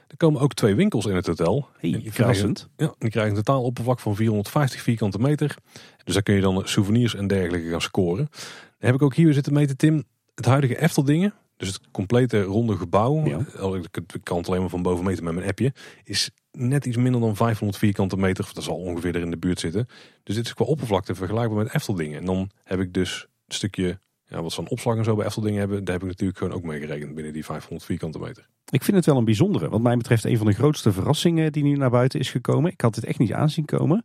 Er 0.08 0.16
komen 0.16 0.40
ook 0.40 0.54
twee 0.54 0.74
winkels 0.74 1.06
in 1.06 1.14
het 1.14 1.26
hotel. 1.26 1.68
Hey, 1.78 1.90
die 1.90 2.10
krijgen, 2.10 2.56
ja, 2.76 2.94
die 2.98 3.10
krijgen 3.10 3.36
een 3.36 3.42
totaal 3.42 3.62
oppervlak 3.62 4.00
van 4.00 4.16
450 4.16 4.82
vierkante 4.82 5.18
meter. 5.18 5.56
Dus 6.04 6.14
daar 6.14 6.22
kun 6.22 6.34
je 6.34 6.40
dan 6.40 6.62
souvenirs 6.64 7.14
en 7.14 7.26
dergelijke 7.26 7.68
gaan 7.68 7.80
scoren. 7.80 8.28
Dan 8.30 8.88
heb 8.90 8.94
ik 8.94 9.02
ook 9.02 9.14
hier 9.14 9.32
zitten 9.32 9.52
meten, 9.52 9.76
Tim. 9.76 10.04
Het 10.34 10.44
huidige 10.44 10.80
Efteldingen, 10.80 11.34
dus 11.58 11.68
het 11.68 11.80
complete 11.90 12.42
ronde 12.42 12.76
gebouw, 12.76 13.24
ja. 13.26 13.38
ik 13.38 14.20
kan 14.22 14.38
het 14.38 14.48
alleen 14.48 14.60
maar 14.60 14.70
van 14.70 14.82
boven 14.82 15.04
meten 15.04 15.24
met 15.24 15.34
mijn 15.34 15.48
appje, 15.48 15.72
is 16.04 16.30
net 16.52 16.86
iets 16.86 16.96
minder 16.96 17.20
dan 17.20 17.36
500 17.36 17.78
vierkante 17.78 18.16
meter. 18.16 18.50
Dat 18.52 18.64
zal 18.64 18.76
ongeveer 18.76 19.14
er 19.14 19.20
in 19.20 19.30
de 19.30 19.36
buurt 19.36 19.60
zitten. 19.60 19.88
Dus 20.22 20.34
dit 20.34 20.44
is 20.44 20.54
qua 20.54 20.64
oppervlakte 20.64 21.14
vergelijkbaar 21.14 21.64
met 21.64 21.74
Efteldingen. 21.74 22.18
En 22.18 22.24
dan 22.24 22.50
heb 22.64 22.80
ik 22.80 22.94
dus 22.94 23.26
een 23.46 23.54
stukje, 23.54 23.98
ja, 24.26 24.42
wat 24.42 24.52
ze 24.52 24.60
aan 24.60 24.68
opslag 24.68 24.96
en 24.96 25.04
zo 25.04 25.16
bij 25.16 25.26
Efteldingen 25.26 25.58
hebben, 25.58 25.84
daar 25.84 25.94
heb 25.94 26.02
ik 26.02 26.08
natuurlijk 26.08 26.38
gewoon 26.38 26.52
ook 26.52 26.62
mee 26.62 26.80
gerekend 26.80 27.14
binnen 27.14 27.32
die 27.32 27.44
500 27.44 27.84
vierkante 27.84 28.18
meter. 28.18 28.48
Ik 28.70 28.84
vind 28.84 28.96
het 28.96 29.06
wel 29.06 29.16
een 29.16 29.24
bijzondere. 29.24 29.68
Wat 29.68 29.80
mij 29.80 29.96
betreft 29.96 30.24
een 30.24 30.36
van 30.36 30.46
de 30.46 30.52
grootste 30.52 30.92
verrassingen 30.92 31.52
die 31.52 31.62
nu 31.62 31.76
naar 31.76 31.90
buiten 31.90 32.20
is 32.20 32.30
gekomen. 32.30 32.72
Ik 32.72 32.80
had 32.80 32.94
dit 32.94 33.04
echt 33.04 33.18
niet 33.18 33.32
aanzien 33.32 33.64
komen. 33.64 34.04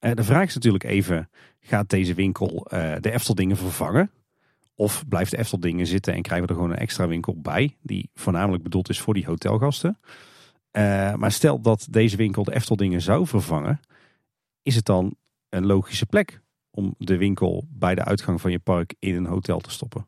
Uh, 0.00 0.12
de 0.14 0.24
vraag 0.24 0.46
is 0.46 0.54
natuurlijk 0.54 0.84
even, 0.84 1.30
gaat 1.60 1.88
deze 1.88 2.14
winkel 2.14 2.66
uh, 2.72 2.94
de 3.00 3.12
Efteldingen 3.12 3.56
vervangen? 3.56 4.10
Of 4.82 5.08
blijft 5.08 5.30
de 5.30 5.38
Efteldingen 5.38 5.86
zitten 5.86 6.14
en 6.14 6.22
krijgen 6.22 6.46
we 6.46 6.52
er 6.52 6.58
gewoon 6.58 6.74
een 6.74 6.82
extra 6.82 7.06
winkel 7.06 7.40
bij, 7.40 7.76
die 7.82 8.10
voornamelijk 8.14 8.62
bedoeld 8.62 8.88
is 8.88 9.00
voor 9.00 9.14
die 9.14 9.24
hotelgasten. 9.24 9.98
Uh, 10.72 11.14
maar 11.14 11.32
stel 11.32 11.60
dat 11.60 11.86
deze 11.90 12.16
winkel 12.16 12.44
de 12.44 12.54
Efteldingen 12.54 13.00
zou 13.00 13.26
vervangen, 13.26 13.80
is 14.62 14.74
het 14.74 14.84
dan 14.84 15.14
een 15.48 15.66
logische 15.66 16.06
plek 16.06 16.40
om 16.70 16.94
de 16.98 17.16
winkel 17.16 17.64
bij 17.68 17.94
de 17.94 18.04
uitgang 18.04 18.40
van 18.40 18.50
je 18.50 18.58
park 18.58 18.94
in 18.98 19.14
een 19.14 19.26
hotel 19.26 19.60
te 19.60 19.70
stoppen? 19.70 20.06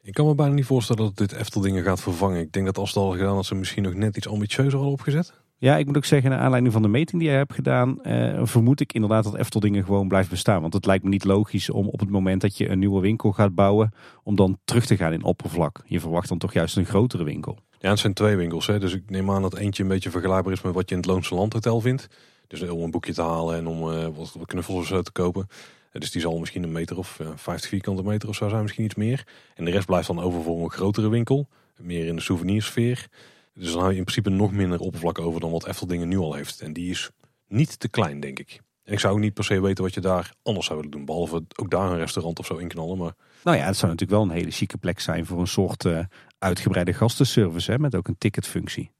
Ik 0.00 0.14
kan 0.14 0.26
me 0.26 0.34
bijna 0.34 0.54
niet 0.54 0.64
voorstellen 0.64 1.04
dat 1.04 1.16
dit 1.16 1.32
Efteldingen 1.32 1.84
gaat 1.84 2.00
vervangen. 2.00 2.40
Ik 2.40 2.52
denk 2.52 2.66
dat 2.66 2.78
als 2.78 2.88
het 2.88 2.98
al 2.98 3.10
gedaan 3.10 3.34
dat 3.34 3.46
ze 3.46 3.54
misschien 3.54 3.82
nog 3.82 3.94
net 3.94 4.16
iets 4.16 4.28
ambitieuzer 4.28 4.80
al 4.80 4.92
opgezet. 4.92 5.32
Ja, 5.60 5.76
ik 5.76 5.86
moet 5.86 5.96
ook 5.96 6.04
zeggen, 6.04 6.30
naar 6.30 6.38
aanleiding 6.38 6.72
van 6.72 6.82
de 6.82 6.88
meting 6.88 7.20
die 7.20 7.30
jij 7.30 7.38
hebt 7.38 7.54
gedaan, 7.54 8.02
eh, 8.02 8.40
vermoed 8.42 8.80
ik 8.80 8.92
inderdaad 8.92 9.24
dat 9.24 9.36
Efteldingen 9.36 9.84
gewoon 9.84 10.08
blijft 10.08 10.30
bestaan. 10.30 10.60
Want 10.60 10.74
het 10.74 10.86
lijkt 10.86 11.04
me 11.04 11.10
niet 11.10 11.24
logisch 11.24 11.70
om 11.70 11.88
op 11.88 12.00
het 12.00 12.10
moment 12.10 12.40
dat 12.40 12.56
je 12.56 12.68
een 12.68 12.78
nieuwe 12.78 13.00
winkel 13.00 13.32
gaat 13.32 13.54
bouwen, 13.54 13.92
om 14.22 14.36
dan 14.36 14.58
terug 14.64 14.86
te 14.86 14.96
gaan 14.96 15.12
in 15.12 15.24
oppervlak. 15.24 15.82
Je 15.84 16.00
verwacht 16.00 16.28
dan 16.28 16.38
toch 16.38 16.52
juist 16.52 16.76
een 16.76 16.84
grotere 16.84 17.24
winkel. 17.24 17.58
Ja, 17.78 17.90
het 17.90 17.98
zijn 17.98 18.12
twee 18.14 18.36
winkels. 18.36 18.66
Hè? 18.66 18.78
Dus 18.78 18.94
ik 18.94 19.10
neem 19.10 19.30
aan 19.30 19.42
dat 19.42 19.56
eentje 19.56 19.82
een 19.82 19.88
beetje 19.88 20.10
vergelijkbaar 20.10 20.52
is 20.52 20.62
met 20.62 20.74
wat 20.74 20.88
je 20.88 20.94
in 20.94 21.00
het 21.00 21.10
Loonse 21.10 21.34
Landhotel 21.34 21.80
vindt. 21.80 22.06
Dus 22.46 22.62
om 22.62 22.82
een 22.82 22.90
boekje 22.90 23.12
te 23.12 23.22
halen 23.22 23.56
en 23.56 23.66
om 23.66 23.90
uh, 23.90 24.06
wat 24.14 24.46
knuffels 24.46 24.88
te 24.88 25.12
kopen. 25.12 25.46
Dus 25.92 26.10
die 26.10 26.20
zal 26.20 26.38
misschien 26.38 26.62
een 26.62 26.72
meter 26.72 26.98
of 26.98 27.18
uh, 27.20 27.28
50 27.34 27.70
vierkante 27.70 28.02
meter 28.02 28.28
of 28.28 28.34
zo 28.34 28.48
zijn, 28.48 28.62
misschien 28.62 28.84
iets 28.84 28.94
meer. 28.94 29.26
En 29.54 29.64
de 29.64 29.70
rest 29.70 29.86
blijft 29.86 30.06
dan 30.06 30.20
over 30.20 30.42
voor 30.42 30.62
een 30.62 30.70
grotere 30.70 31.08
winkel. 31.08 31.48
Meer 31.76 32.06
in 32.06 32.16
de 32.16 32.22
souvenirsfeer. 32.22 33.08
Dus 33.54 33.72
dan 33.72 33.80
hou 33.80 33.90
je 33.92 33.98
in 33.98 34.04
principe 34.04 34.30
nog 34.30 34.52
minder 34.52 34.80
oppervlak 34.80 35.18
over 35.18 35.40
dan 35.40 35.50
wat 35.50 35.66
Efteldingen 35.66 36.08
nu 36.08 36.18
al 36.18 36.34
heeft. 36.34 36.60
En 36.60 36.72
die 36.72 36.90
is 36.90 37.10
niet 37.48 37.80
te 37.80 37.88
klein, 37.88 38.20
denk 38.20 38.38
ik. 38.38 38.60
En 38.84 38.92
ik 38.92 39.00
zou 39.00 39.14
ook 39.14 39.20
niet 39.20 39.34
per 39.34 39.44
se 39.44 39.60
weten 39.60 39.84
wat 39.84 39.94
je 39.94 40.00
daar 40.00 40.32
anders 40.42 40.66
zou 40.66 40.78
willen 40.78 40.96
doen. 40.96 41.04
Behalve 41.04 41.44
ook 41.56 41.70
daar 41.70 41.90
een 41.90 41.98
restaurant 41.98 42.38
of 42.38 42.46
zo 42.46 42.56
inknallen. 42.56 42.98
Maar... 42.98 43.14
Nou 43.44 43.56
ja, 43.56 43.64
het 43.64 43.76
zou 43.76 43.92
natuurlijk 43.92 44.20
wel 44.20 44.30
een 44.30 44.36
hele 44.36 44.50
chique 44.50 44.78
plek 44.78 45.00
zijn 45.00 45.26
voor 45.26 45.40
een 45.40 45.46
soort 45.46 45.84
uh, 45.84 45.98
uitgebreide 46.38 46.92
gastenservice. 46.92 47.70
Hè, 47.70 47.78
met 47.78 47.94
ook 47.94 48.08
een 48.08 48.18
ticketfunctie. 48.18 48.90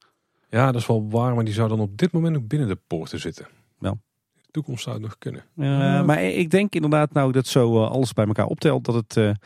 Ja, 0.50 0.73
dat 0.73 0.80
is 0.80 0.87
wel 0.87 1.11
waar. 1.11 1.35
Maar 1.35 1.45
die 1.45 1.54
zou 1.54 1.69
dan 1.69 1.80
op 1.80 1.99
dit 1.99 2.12
moment 2.12 2.37
ook 2.37 2.49
binnen 2.49 2.69
de 2.69 2.78
poorten 2.87 3.21
zitten. 3.21 3.47
Wel. 3.78 3.92
In 3.92 4.42
de 4.42 4.50
toekomst 4.50 4.83
zou 4.83 4.97
het 4.97 5.04
nog 5.04 5.19
kunnen. 5.19 5.45
Uh, 5.57 6.04
maar 6.04 6.23
ik 6.23 6.50
denk 6.50 6.75
inderdaad 6.75 7.13
nou 7.13 7.32
dat 7.32 7.47
zo 7.47 7.75
uh, 7.75 7.91
alles 7.91 8.13
bij 8.13 8.26
elkaar 8.26 8.47
optelt. 8.47 8.84
Dat 8.84 8.95
het 8.95 9.39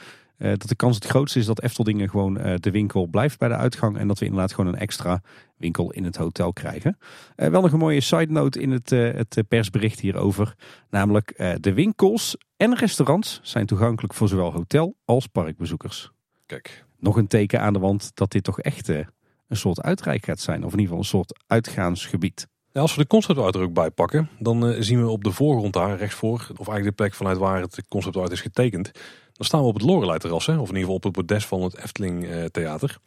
uh, 0.44 0.50
dat 0.50 0.68
de 0.68 0.74
kans 0.74 0.94
het 0.94 1.04
grootste 1.04 1.38
is 1.38 1.46
dat 1.46 1.62
Efteldingen 1.62 2.10
gewoon 2.10 2.46
uh, 2.46 2.54
de 2.56 2.70
winkel 2.70 3.06
blijft 3.06 3.38
bij 3.38 3.48
de 3.48 3.56
uitgang. 3.56 3.98
En 3.98 4.08
dat 4.08 4.18
we 4.18 4.24
inderdaad 4.24 4.52
gewoon 4.52 4.72
een 4.72 4.80
extra 4.80 5.20
winkel 5.56 5.90
in 5.90 6.04
het 6.04 6.16
hotel 6.16 6.52
krijgen. 6.52 6.98
Uh, 7.36 7.48
wel 7.48 7.60
nog 7.60 7.72
een 7.72 7.78
mooie 7.78 8.00
side 8.00 8.32
note 8.32 8.60
in 8.60 8.70
het, 8.70 8.90
het 8.90 9.42
persbericht 9.48 10.00
hierover. 10.00 10.54
Namelijk 10.90 11.58
de 11.60 11.72
winkels 11.72 12.36
en 12.56 12.74
restaurants 12.74 13.40
zijn 13.42 13.66
toegankelijk 13.66 14.14
voor 14.14 14.28
zowel 14.28 14.52
hotel 14.52 14.96
als 15.04 15.26
parkbezoekers. 15.26 16.10
Kijk. 16.46 16.84
Nog 16.98 17.16
een 17.16 17.26
teken 17.26 17.60
aan 17.60 17.72
de 17.72 17.78
wand 17.78 18.10
dat 18.14 18.30
dit 18.30 18.44
toch 18.44 18.60
echt 18.60 18.88
een 18.88 19.06
soort 19.48 19.82
uitrijk 19.82 20.24
gaat 20.24 20.40
zijn. 20.40 20.64
Of 20.64 20.72
in 20.72 20.78
ieder 20.78 20.84
geval 20.84 20.98
een 20.98 21.04
soort 21.04 21.42
uitgaansgebied. 21.46 22.46
Ja, 22.72 22.80
als 22.80 22.94
we 22.94 23.02
de 23.02 23.08
conceptart 23.08 23.54
er 23.54 23.62
ook 23.62 23.72
bij 23.72 23.90
pakken, 23.90 24.28
dan 24.38 24.82
zien 24.82 25.02
we 25.02 25.08
op 25.08 25.24
de 25.24 25.32
voorgrond 25.32 25.72
daar 25.72 25.96
rechtsvoor, 25.96 26.34
of 26.34 26.68
eigenlijk 26.68 26.84
de 26.84 27.02
plek 27.02 27.14
vanuit 27.14 27.38
waar 27.38 27.60
het 27.60 27.82
conceptart 27.88 28.30
is 28.30 28.40
getekend, 28.40 28.90
dan 29.34 29.46
staan 29.46 29.60
we 29.60 29.66
op 29.66 29.74
het 29.74 29.82
Lorelei 29.82 30.18
terras, 30.18 30.46
hè? 30.46 30.52
of 30.52 30.68
in 30.68 30.76
ieder 30.76 30.80
geval 30.80 30.94
op 30.94 31.04
het 31.04 31.12
bordes 31.12 31.46
van 31.46 31.62
het 31.62 31.76
Efteling 31.76 32.24
uh, 32.24 32.44
Theater. 32.44 32.98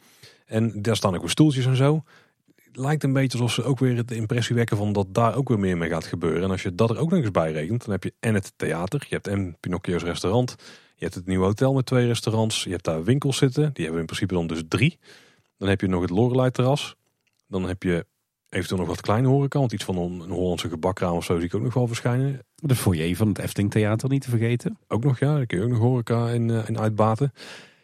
En 0.46 0.82
daar 0.82 0.96
staan 0.96 1.14
ook 1.14 1.20
weer 1.20 1.30
stoeltjes 1.30 1.66
en 1.66 1.76
zo. 1.76 2.02
lijkt 2.72 3.04
een 3.04 3.12
beetje 3.12 3.38
alsof 3.38 3.52
ze 3.52 3.62
ook 3.62 3.78
weer 3.78 4.06
de 4.06 4.14
impressie 4.14 4.54
wekken 4.54 4.76
van 4.76 4.92
dat 4.92 5.14
daar 5.14 5.34
ook 5.34 5.48
weer 5.48 5.58
meer 5.58 5.76
mee 5.76 5.88
gaat 5.88 6.04
gebeuren. 6.04 6.42
En 6.42 6.50
als 6.50 6.62
je 6.62 6.74
dat 6.74 6.90
er 6.90 6.98
ook 6.98 7.10
nog 7.10 7.20
eens 7.20 7.30
bij 7.30 7.52
rekent, 7.52 7.84
dan 7.84 7.90
heb 7.90 8.04
je 8.04 8.14
en 8.20 8.34
het 8.34 8.52
theater, 8.56 9.00
je 9.08 9.14
hebt 9.14 9.26
en 9.26 9.56
Pinocchio's 9.60 10.02
restaurant, 10.02 10.54
je 10.94 11.04
hebt 11.04 11.14
het 11.14 11.26
nieuwe 11.26 11.44
hotel 11.44 11.72
met 11.72 11.86
twee 11.86 12.06
restaurants, 12.06 12.64
je 12.64 12.70
hebt 12.70 12.84
daar 12.84 13.04
winkels 13.04 13.36
zitten, 13.36 13.70
die 13.72 13.82
hebben 13.82 14.00
in 14.00 14.06
principe 14.06 14.34
dan 14.34 14.46
dus 14.46 14.62
drie. 14.68 14.98
Dan 15.58 15.68
heb 15.68 15.80
je 15.80 15.86
nog 15.86 16.00
het 16.00 16.10
Lorelei 16.10 16.50
terras, 16.50 16.96
dan 17.46 17.68
heb 17.68 17.82
je 17.82 18.06
eventueel 18.48 18.80
nog 18.80 18.88
wat 18.88 19.00
kleine 19.00 19.28
horeca, 19.28 19.58
want 19.58 19.72
iets 19.72 19.84
van 19.84 19.96
een, 19.96 20.30
Hollandse 20.30 20.68
gebakkraam 20.68 21.14
of 21.14 21.24
zo 21.24 21.36
zie 21.36 21.44
ik 21.44 21.54
ook 21.54 21.62
nog 21.62 21.74
wel 21.74 21.86
verschijnen. 21.86 22.40
De 22.54 22.74
foyer 22.74 23.16
van 23.16 23.28
het 23.28 23.38
Efteling 23.38 23.70
Theater 23.70 24.08
niet 24.08 24.22
te 24.22 24.30
vergeten. 24.30 24.78
Ook 24.88 25.04
nog, 25.04 25.18
ja. 25.18 25.34
Dan 25.34 25.46
kun 25.46 25.58
je 25.58 25.64
ook 25.64 25.70
nog 25.70 25.78
horeca 25.78 26.28
in, 26.28 26.48
uh, 26.48 26.68
in 26.68 26.78
uitbaten. 26.78 27.32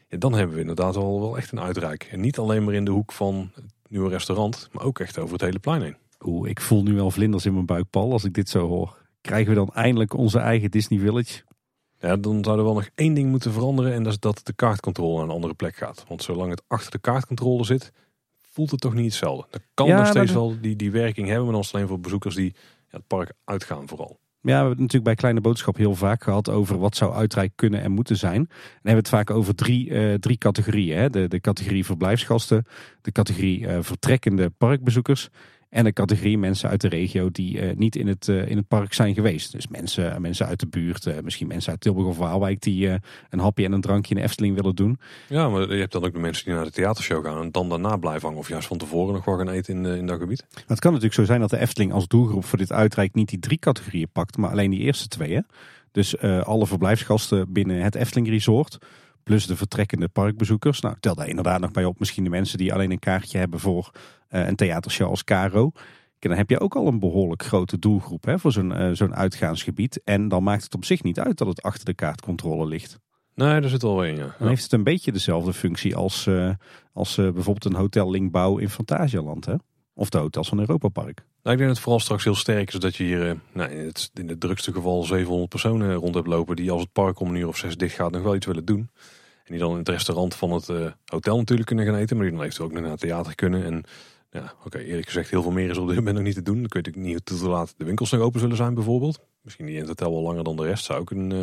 Ja, 0.08 0.18
dan 0.18 0.34
hebben 0.34 0.54
we 0.54 0.60
inderdaad 0.60 0.94
wel, 0.94 1.20
wel 1.20 1.36
echt 1.36 1.52
een 1.52 1.60
uitreik. 1.60 2.08
En 2.10 2.20
niet 2.20 2.38
alleen 2.38 2.64
maar 2.64 2.74
in 2.74 2.84
de 2.84 2.90
hoek 2.90 3.12
van 3.12 3.50
het 3.54 3.64
nieuwe 3.88 4.08
restaurant, 4.08 4.68
maar 4.72 4.84
ook 4.84 4.98
echt 4.98 5.18
over 5.18 5.32
het 5.32 5.42
hele 5.42 5.58
plein 5.58 5.82
heen. 5.82 5.96
Oeh, 6.20 6.48
ik 6.48 6.60
voel 6.60 6.82
nu 6.82 6.94
wel 6.94 7.10
vlinders 7.10 7.46
in 7.46 7.52
mijn 7.52 7.66
buik, 7.66 7.90
Paul, 7.90 8.12
als 8.12 8.24
ik 8.24 8.34
dit 8.34 8.48
zo 8.48 8.66
hoor. 8.66 9.02
Krijgen 9.20 9.48
we 9.48 9.54
dan 9.54 9.70
eindelijk 9.74 10.14
onze 10.14 10.38
eigen 10.38 10.70
Disney 10.70 10.98
Village? 10.98 11.42
Ja, 11.98 12.16
dan 12.16 12.44
zou 12.44 12.58
er 12.58 12.64
wel 12.64 12.74
nog 12.74 12.88
één 12.94 13.14
ding 13.14 13.30
moeten 13.30 13.52
veranderen 13.52 13.92
en 13.92 14.02
dat 14.02 14.12
is 14.12 14.18
dat 14.18 14.40
de 14.42 14.52
kaartcontrole 14.52 15.14
naar 15.14 15.24
een 15.24 15.34
andere 15.34 15.54
plek 15.54 15.76
gaat. 15.76 16.04
Want 16.08 16.22
zolang 16.22 16.50
het 16.50 16.62
achter 16.66 16.90
de 16.90 16.98
kaartcontrole 16.98 17.64
zit, 17.64 17.92
voelt 18.54 18.70
het 18.70 18.80
toch 18.80 18.94
niet 18.94 19.04
hetzelfde. 19.04 19.46
Dat 19.50 19.62
kan 19.74 19.88
nog 19.88 20.06
steeds 20.06 20.32
wel 20.32 20.60
die, 20.60 20.76
die 20.76 20.90
werking 20.90 21.26
hebben, 21.26 21.44
maar 21.44 21.54
dan 21.54 21.64
alleen 21.72 21.88
voor 21.88 22.00
bezoekers 22.00 22.34
die 22.34 22.54
ja, 22.90 22.96
het 22.96 23.06
park 23.06 23.32
uitgaan 23.44 23.88
vooral. 23.88 24.18
Ja, 24.40 24.50
we 24.50 24.56
hebben 24.56 24.70
het 24.70 24.78
natuurlijk 24.78 25.04
bij 25.04 25.14
Kleine 25.14 25.40
Boodschap 25.40 25.76
heel 25.76 25.94
vaak 25.94 26.22
gehad 26.22 26.50
over 26.50 26.78
wat 26.78 26.96
zou 26.96 27.12
uitrijk 27.12 27.52
kunnen 27.54 27.80
en 27.80 27.90
moeten 27.90 28.16
zijn. 28.16 28.34
En 28.34 28.48
hebben 28.72 28.92
we 28.92 28.96
het 28.96 29.08
vaak 29.08 29.30
over 29.30 29.54
drie, 29.54 29.88
uh, 29.88 30.14
drie 30.14 30.38
categorieën. 30.38 30.98
Hè? 30.98 31.10
De, 31.10 31.28
de 31.28 31.40
categorie 31.40 31.84
verblijfsgasten, 31.84 32.66
de 33.00 33.12
categorie 33.12 33.60
uh, 33.60 33.78
vertrekkende 33.80 34.50
parkbezoekers 34.50 35.28
en 35.74 35.84
de 35.84 35.92
categorie 35.92 36.38
mensen 36.38 36.68
uit 36.68 36.80
de 36.80 36.88
regio 36.88 37.30
die 37.30 37.60
uh, 37.60 37.76
niet 37.76 37.96
in 37.96 38.06
het, 38.06 38.28
uh, 38.28 38.48
in 38.48 38.56
het 38.56 38.68
park 38.68 38.92
zijn 38.92 39.14
geweest. 39.14 39.52
Dus 39.52 39.68
mensen, 39.68 40.22
mensen 40.22 40.46
uit 40.46 40.60
de 40.60 40.66
buurt, 40.66 41.06
uh, 41.06 41.14
misschien 41.22 41.46
mensen 41.46 41.70
uit 41.70 41.80
Tilburg 41.80 42.06
of 42.06 42.16
Waalwijk 42.16 42.60
die 42.60 42.88
een 43.30 43.38
hapje 43.38 43.64
en 43.64 43.72
een 43.72 43.80
drankje 43.80 44.14
in 44.14 44.20
de 44.20 44.26
Efteling 44.26 44.54
willen 44.54 44.74
doen. 44.74 44.98
Ja, 45.28 45.48
maar 45.48 45.72
je 45.72 45.80
hebt 45.80 45.92
dan 45.92 46.04
ook 46.04 46.12
de 46.12 46.18
mensen 46.18 46.44
die 46.44 46.54
naar 46.54 46.64
de 46.64 46.70
theatershow 46.70 47.24
gaan 47.24 47.42
en 47.42 47.50
dan 47.50 47.68
daarna 47.68 47.96
blijven 47.96 48.22
hangen. 48.22 48.38
Of 48.38 48.48
juist 48.48 48.66
van 48.66 48.78
tevoren 48.78 49.14
nog 49.14 49.24
wel 49.24 49.36
gaan 49.36 49.48
eten 49.48 49.74
in, 49.74 49.96
in 49.96 50.06
dat 50.06 50.18
gebied. 50.18 50.44
Maar 50.50 50.62
het 50.66 50.80
kan 50.80 50.92
natuurlijk 50.92 51.20
zo 51.20 51.24
zijn 51.24 51.40
dat 51.40 51.50
de 51.50 51.58
Efteling 51.58 51.92
als 51.92 52.06
doelgroep 52.06 52.44
voor 52.44 52.58
dit 52.58 52.72
uitrijk 52.72 53.14
niet 53.14 53.28
die 53.28 53.38
drie 53.38 53.58
categorieën 53.58 54.08
pakt, 54.12 54.36
maar 54.36 54.50
alleen 54.50 54.70
die 54.70 54.80
eerste 54.80 55.08
twee. 55.08 55.34
Hè? 55.34 55.40
Dus 55.92 56.18
alle 56.20 56.66
verblijfsgasten 56.66 57.52
binnen 57.52 57.82
het 57.82 57.94
Efteling 57.94 58.28
Resort 58.28 58.78
plus 59.24 59.46
de 59.46 59.56
vertrekkende 59.56 60.08
parkbezoekers. 60.08 60.80
Nou, 60.80 60.96
tel 61.00 61.14
daar 61.14 61.28
inderdaad 61.28 61.60
nog 61.60 61.70
bij 61.70 61.84
op 61.84 61.98
misschien 61.98 62.24
de 62.24 62.30
mensen 62.30 62.58
die 62.58 62.72
alleen 62.72 62.90
een 62.90 62.98
kaartje 62.98 63.38
hebben 63.38 63.60
voor 63.60 63.90
uh, 64.30 64.46
een 64.46 64.56
theatershow 64.56 65.08
als 65.08 65.24
Caro. 65.24 65.70
En 66.18 66.30
dan 66.30 66.38
heb 66.38 66.50
je 66.50 66.60
ook 66.60 66.76
al 66.76 66.86
een 66.86 66.98
behoorlijk 66.98 67.44
grote 67.44 67.78
doelgroep 67.78 68.24
hè, 68.24 68.38
voor 68.38 68.52
zo'n 68.52 68.80
uh, 68.80 68.90
zo'n 68.92 69.14
uitgaansgebied. 69.14 70.00
En 70.04 70.28
dan 70.28 70.42
maakt 70.42 70.62
het 70.62 70.74
op 70.74 70.84
zich 70.84 71.02
niet 71.02 71.20
uit 71.20 71.38
dat 71.38 71.48
het 71.48 71.62
achter 71.62 71.84
de 71.84 71.94
kaartcontrole 71.94 72.66
ligt. 72.66 72.98
Nee, 73.34 73.60
daar 73.60 73.70
zit 73.70 73.82
wel 73.82 74.04
ja. 74.04 74.34
Dan 74.38 74.48
heeft 74.48 74.62
het 74.62 74.72
een 74.72 74.82
beetje 74.82 75.12
dezelfde 75.12 75.52
functie 75.52 75.96
als, 75.96 76.26
uh, 76.26 76.50
als 76.92 77.14
bijvoorbeeld 77.14 77.64
een 77.64 77.74
hotel 77.74 78.10
Linkbouw 78.10 78.58
in 78.58 78.70
Fantasialand. 78.70 79.44
Hè? 79.44 79.54
Of 79.94 80.08
de 80.08 80.18
hotels 80.18 80.48
van 80.48 80.58
Europa 80.58 80.88
Park. 80.88 81.24
Nou, 81.44 81.56
ik 81.56 81.62
denk 81.62 81.74
dat 81.74 81.76
het 81.76 81.78
vooral 81.78 82.00
straks 82.00 82.24
heel 82.24 82.34
sterk 82.34 82.72
is 82.72 82.80
dat 82.80 82.96
je 82.96 83.04
hier 83.04 83.40
nou, 83.52 83.70
in, 83.70 83.86
het, 83.86 84.10
in 84.14 84.28
het 84.28 84.40
drukste 84.40 84.72
geval 84.72 85.02
700 85.02 85.48
personen 85.48 85.94
rond 85.94 86.14
hebt 86.14 86.26
lopen. 86.26 86.56
Die 86.56 86.70
als 86.70 86.80
het 86.80 86.92
park 86.92 87.20
om 87.20 87.28
een 87.28 87.34
uur 87.34 87.48
of 87.48 87.56
zes 87.56 87.76
dicht 87.76 87.94
gaat 87.94 88.10
nog 88.10 88.22
wel 88.22 88.34
iets 88.34 88.46
willen 88.46 88.64
doen. 88.64 88.90
En 89.44 89.52
die 89.52 89.58
dan 89.58 89.70
in 89.70 89.78
het 89.78 89.88
restaurant 89.88 90.34
van 90.34 90.52
het 90.52 90.68
eh, 90.68 90.86
hotel 91.04 91.36
natuurlijk 91.36 91.66
kunnen 91.66 91.86
gaan 91.86 91.94
eten. 91.94 92.16
Maar 92.16 92.26
die 92.26 92.34
dan 92.34 92.44
eventueel 92.44 92.68
ook 92.68 92.80
naar 92.80 92.90
het 92.90 93.00
theater 93.00 93.34
kunnen. 93.34 93.64
En 93.64 93.82
ja, 94.30 94.54
oké, 94.64 94.78
eerlijk 94.78 95.06
gezegd, 95.06 95.30
heel 95.30 95.42
veel 95.42 95.50
meer 95.50 95.70
is 95.70 95.78
op 95.78 95.86
dit 95.86 95.96
moment 95.96 96.16
nog 96.16 96.24
niet 96.24 96.34
te 96.34 96.42
doen. 96.42 96.60
Dan 96.60 96.68
kun 96.68 96.80
je 96.82 96.86
natuurlijk 96.86 97.14
niet 97.14 97.40
te 97.40 97.48
laat 97.48 97.74
de 97.76 97.84
winkels 97.84 98.10
nog 98.10 98.20
open 98.20 98.40
zullen 98.40 98.56
zijn 98.56 98.74
bijvoorbeeld. 98.74 99.20
Misschien 99.42 99.64
niet 99.64 99.74
in 99.74 99.80
het 99.80 99.88
hotel 99.88 100.12
wel 100.12 100.22
langer 100.22 100.44
dan 100.44 100.56
de 100.56 100.64
rest. 100.64 100.84
Zou 100.84 101.00
ook 101.00 101.10
een, 101.10 101.30
uh, 101.30 101.42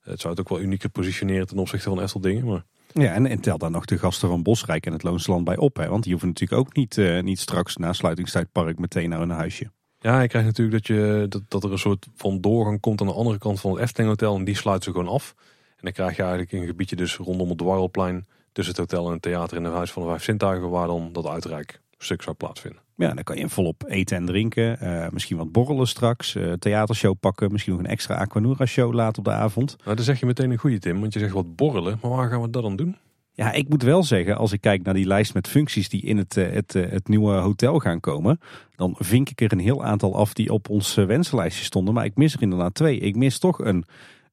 het 0.00 0.20
zou 0.20 0.32
het 0.34 0.40
ook 0.40 0.48
wel 0.48 0.60
unieker 0.60 0.90
positioneren 0.90 1.46
ten 1.46 1.58
opzichte 1.58 1.88
van 1.88 2.00
Estel 2.00 2.20
dingen. 2.20 2.46
Maar... 2.46 2.64
Ja, 2.92 3.12
en, 3.12 3.40
tel 3.40 3.58
daar 3.58 3.70
nog 3.70 3.84
de 3.84 3.98
gasten 3.98 4.28
van 4.28 4.42
Bosrijk 4.42 4.86
en 4.86 4.92
het 4.92 5.02
Loonsland 5.02 5.44
bij 5.44 5.56
op. 5.56 5.76
Hè? 5.76 5.88
Want 5.88 6.02
die 6.02 6.12
hoeven 6.12 6.28
natuurlijk 6.30 6.60
ook 6.60 6.74
niet, 6.74 6.96
uh, 6.96 7.22
niet 7.22 7.38
straks 7.38 7.76
na 7.76 7.92
sluitingstijdpark 7.92 8.78
meteen 8.78 9.08
naar 9.08 9.18
hun 9.18 9.30
huisje. 9.30 9.70
Ja, 9.98 10.20
je 10.20 10.28
krijgt 10.28 10.48
natuurlijk 10.48 10.86
dat, 10.86 10.96
je, 10.96 11.26
dat, 11.28 11.42
dat 11.48 11.64
er 11.64 11.72
een 11.72 11.78
soort 11.78 12.06
van 12.14 12.40
doorgang 12.40 12.80
komt 12.80 13.00
aan 13.00 13.06
de 13.06 13.12
andere 13.12 13.38
kant 13.38 13.60
van 13.60 13.70
het 13.70 13.80
Efteling 13.80 14.10
Hotel. 14.10 14.36
En 14.36 14.44
die 14.44 14.56
sluiten 14.56 14.92
ze 14.92 14.98
gewoon 14.98 15.14
af. 15.14 15.34
En 15.68 15.76
dan 15.80 15.92
krijg 15.92 16.16
je 16.16 16.22
eigenlijk 16.22 16.52
een 16.52 16.66
gebiedje 16.66 16.96
dus 16.96 17.16
rondom 17.16 17.48
het 17.48 17.58
Dwarrelplein. 17.58 18.26
Tussen 18.52 18.74
het 18.74 18.90
hotel 18.90 19.06
en 19.06 19.12
het 19.12 19.22
theater 19.22 19.56
in 19.56 19.64
het 19.64 19.74
Huis 19.74 19.92
van 19.92 20.02
de 20.02 20.08
Vijf 20.08 20.22
Zintuigen. 20.22 20.70
Waar 20.70 20.86
dan 20.86 21.12
dat 21.12 21.26
uitrijk 21.26 21.80
stuk 22.04 22.22
zou 22.22 22.36
plaatsvinden. 22.36 22.82
Ja, 22.96 23.14
dan 23.14 23.24
kan 23.24 23.36
je 23.36 23.48
volop 23.48 23.84
eten 23.86 24.16
en 24.16 24.26
drinken. 24.26 24.78
Uh, 24.82 25.08
misschien 25.10 25.36
wat 25.36 25.52
borrelen 25.52 25.86
straks. 25.86 26.34
Uh, 26.34 26.52
theatershow 26.52 27.14
pakken. 27.20 27.52
Misschien 27.52 27.72
nog 27.72 27.82
een 27.82 27.90
extra 27.90 28.14
Aquanura 28.14 28.66
show 28.66 28.94
later 28.94 29.18
op 29.18 29.24
de 29.24 29.30
avond. 29.30 29.76
Nou, 29.84 29.96
dan 29.96 30.04
zeg 30.04 30.20
je 30.20 30.26
meteen 30.26 30.50
een 30.50 30.58
goede 30.58 30.78
Tim. 30.78 31.00
Want 31.00 31.12
je 31.12 31.18
zegt 31.18 31.32
wat 31.32 31.56
borrelen. 31.56 31.98
Maar 32.02 32.10
waar 32.10 32.30
gaan 32.30 32.42
we 32.42 32.50
dat 32.50 32.62
dan 32.62 32.76
doen? 32.76 32.96
Ja, 33.32 33.52
ik 33.52 33.68
moet 33.68 33.82
wel 33.82 34.02
zeggen, 34.02 34.36
als 34.36 34.52
ik 34.52 34.60
kijk 34.60 34.82
naar 34.82 34.94
die 34.94 35.06
lijst 35.06 35.34
met 35.34 35.48
functies 35.48 35.88
die 35.88 36.02
in 36.02 36.16
het, 36.16 36.34
het, 36.34 36.72
het 36.72 37.08
nieuwe 37.08 37.32
hotel 37.32 37.78
gaan 37.78 38.00
komen, 38.00 38.40
dan 38.76 38.94
vink 38.98 39.30
ik 39.30 39.40
er 39.40 39.52
een 39.52 39.58
heel 39.58 39.84
aantal 39.84 40.16
af 40.16 40.32
die 40.32 40.52
op 40.52 40.68
ons 40.68 40.94
wensenlijstje 40.94 41.64
stonden. 41.64 41.94
Maar 41.94 42.04
ik 42.04 42.16
mis 42.16 42.34
er 42.34 42.42
inderdaad 42.42 42.74
twee. 42.74 42.98
Ik 42.98 43.16
mis 43.16 43.38
toch 43.38 43.58
een, 43.58 43.84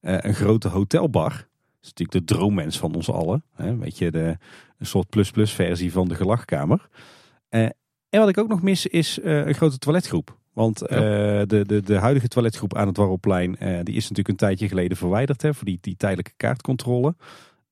een 0.01 0.35
grote 0.35 0.67
hotelbar. 0.67 1.31
Dat 1.31 1.45
is 1.81 1.89
natuurlijk 1.89 2.27
de 2.27 2.33
droommens 2.35 2.77
van 2.77 2.95
ons 2.95 3.11
allen. 3.11 3.43
Hè? 3.55 3.77
Weet 3.77 3.97
je, 3.97 4.11
de, 4.11 4.37
een 4.77 4.85
soort 4.85 5.09
plus-plus 5.09 5.51
versie 5.51 5.91
van 5.91 6.07
de 6.07 6.15
gelachkamer. 6.15 6.87
Uh, 7.49 7.61
en 8.09 8.19
wat 8.19 8.29
ik 8.29 8.37
ook 8.37 8.47
nog 8.47 8.61
mis 8.61 8.85
is 8.85 9.19
uh, 9.19 9.45
een 9.45 9.55
grote 9.55 9.77
toiletgroep. 9.77 10.37
Want 10.53 10.81
uh, 10.81 10.87
de, 10.89 11.63
de, 11.65 11.81
de 11.81 11.97
huidige 11.97 12.27
toiletgroep 12.27 12.75
aan 12.75 12.87
het 12.87 12.97
Warrelplein, 12.97 13.51
die 13.83 13.95
is 13.95 14.01
natuurlijk 14.01 14.27
een 14.27 14.35
tijdje 14.35 14.67
geleden 14.67 14.97
verwijderd 14.97 15.41
hè, 15.41 15.53
voor 15.53 15.65
die, 15.65 15.77
die 15.81 15.97
tijdelijke 15.97 16.33
kaartcontrole. 16.37 17.15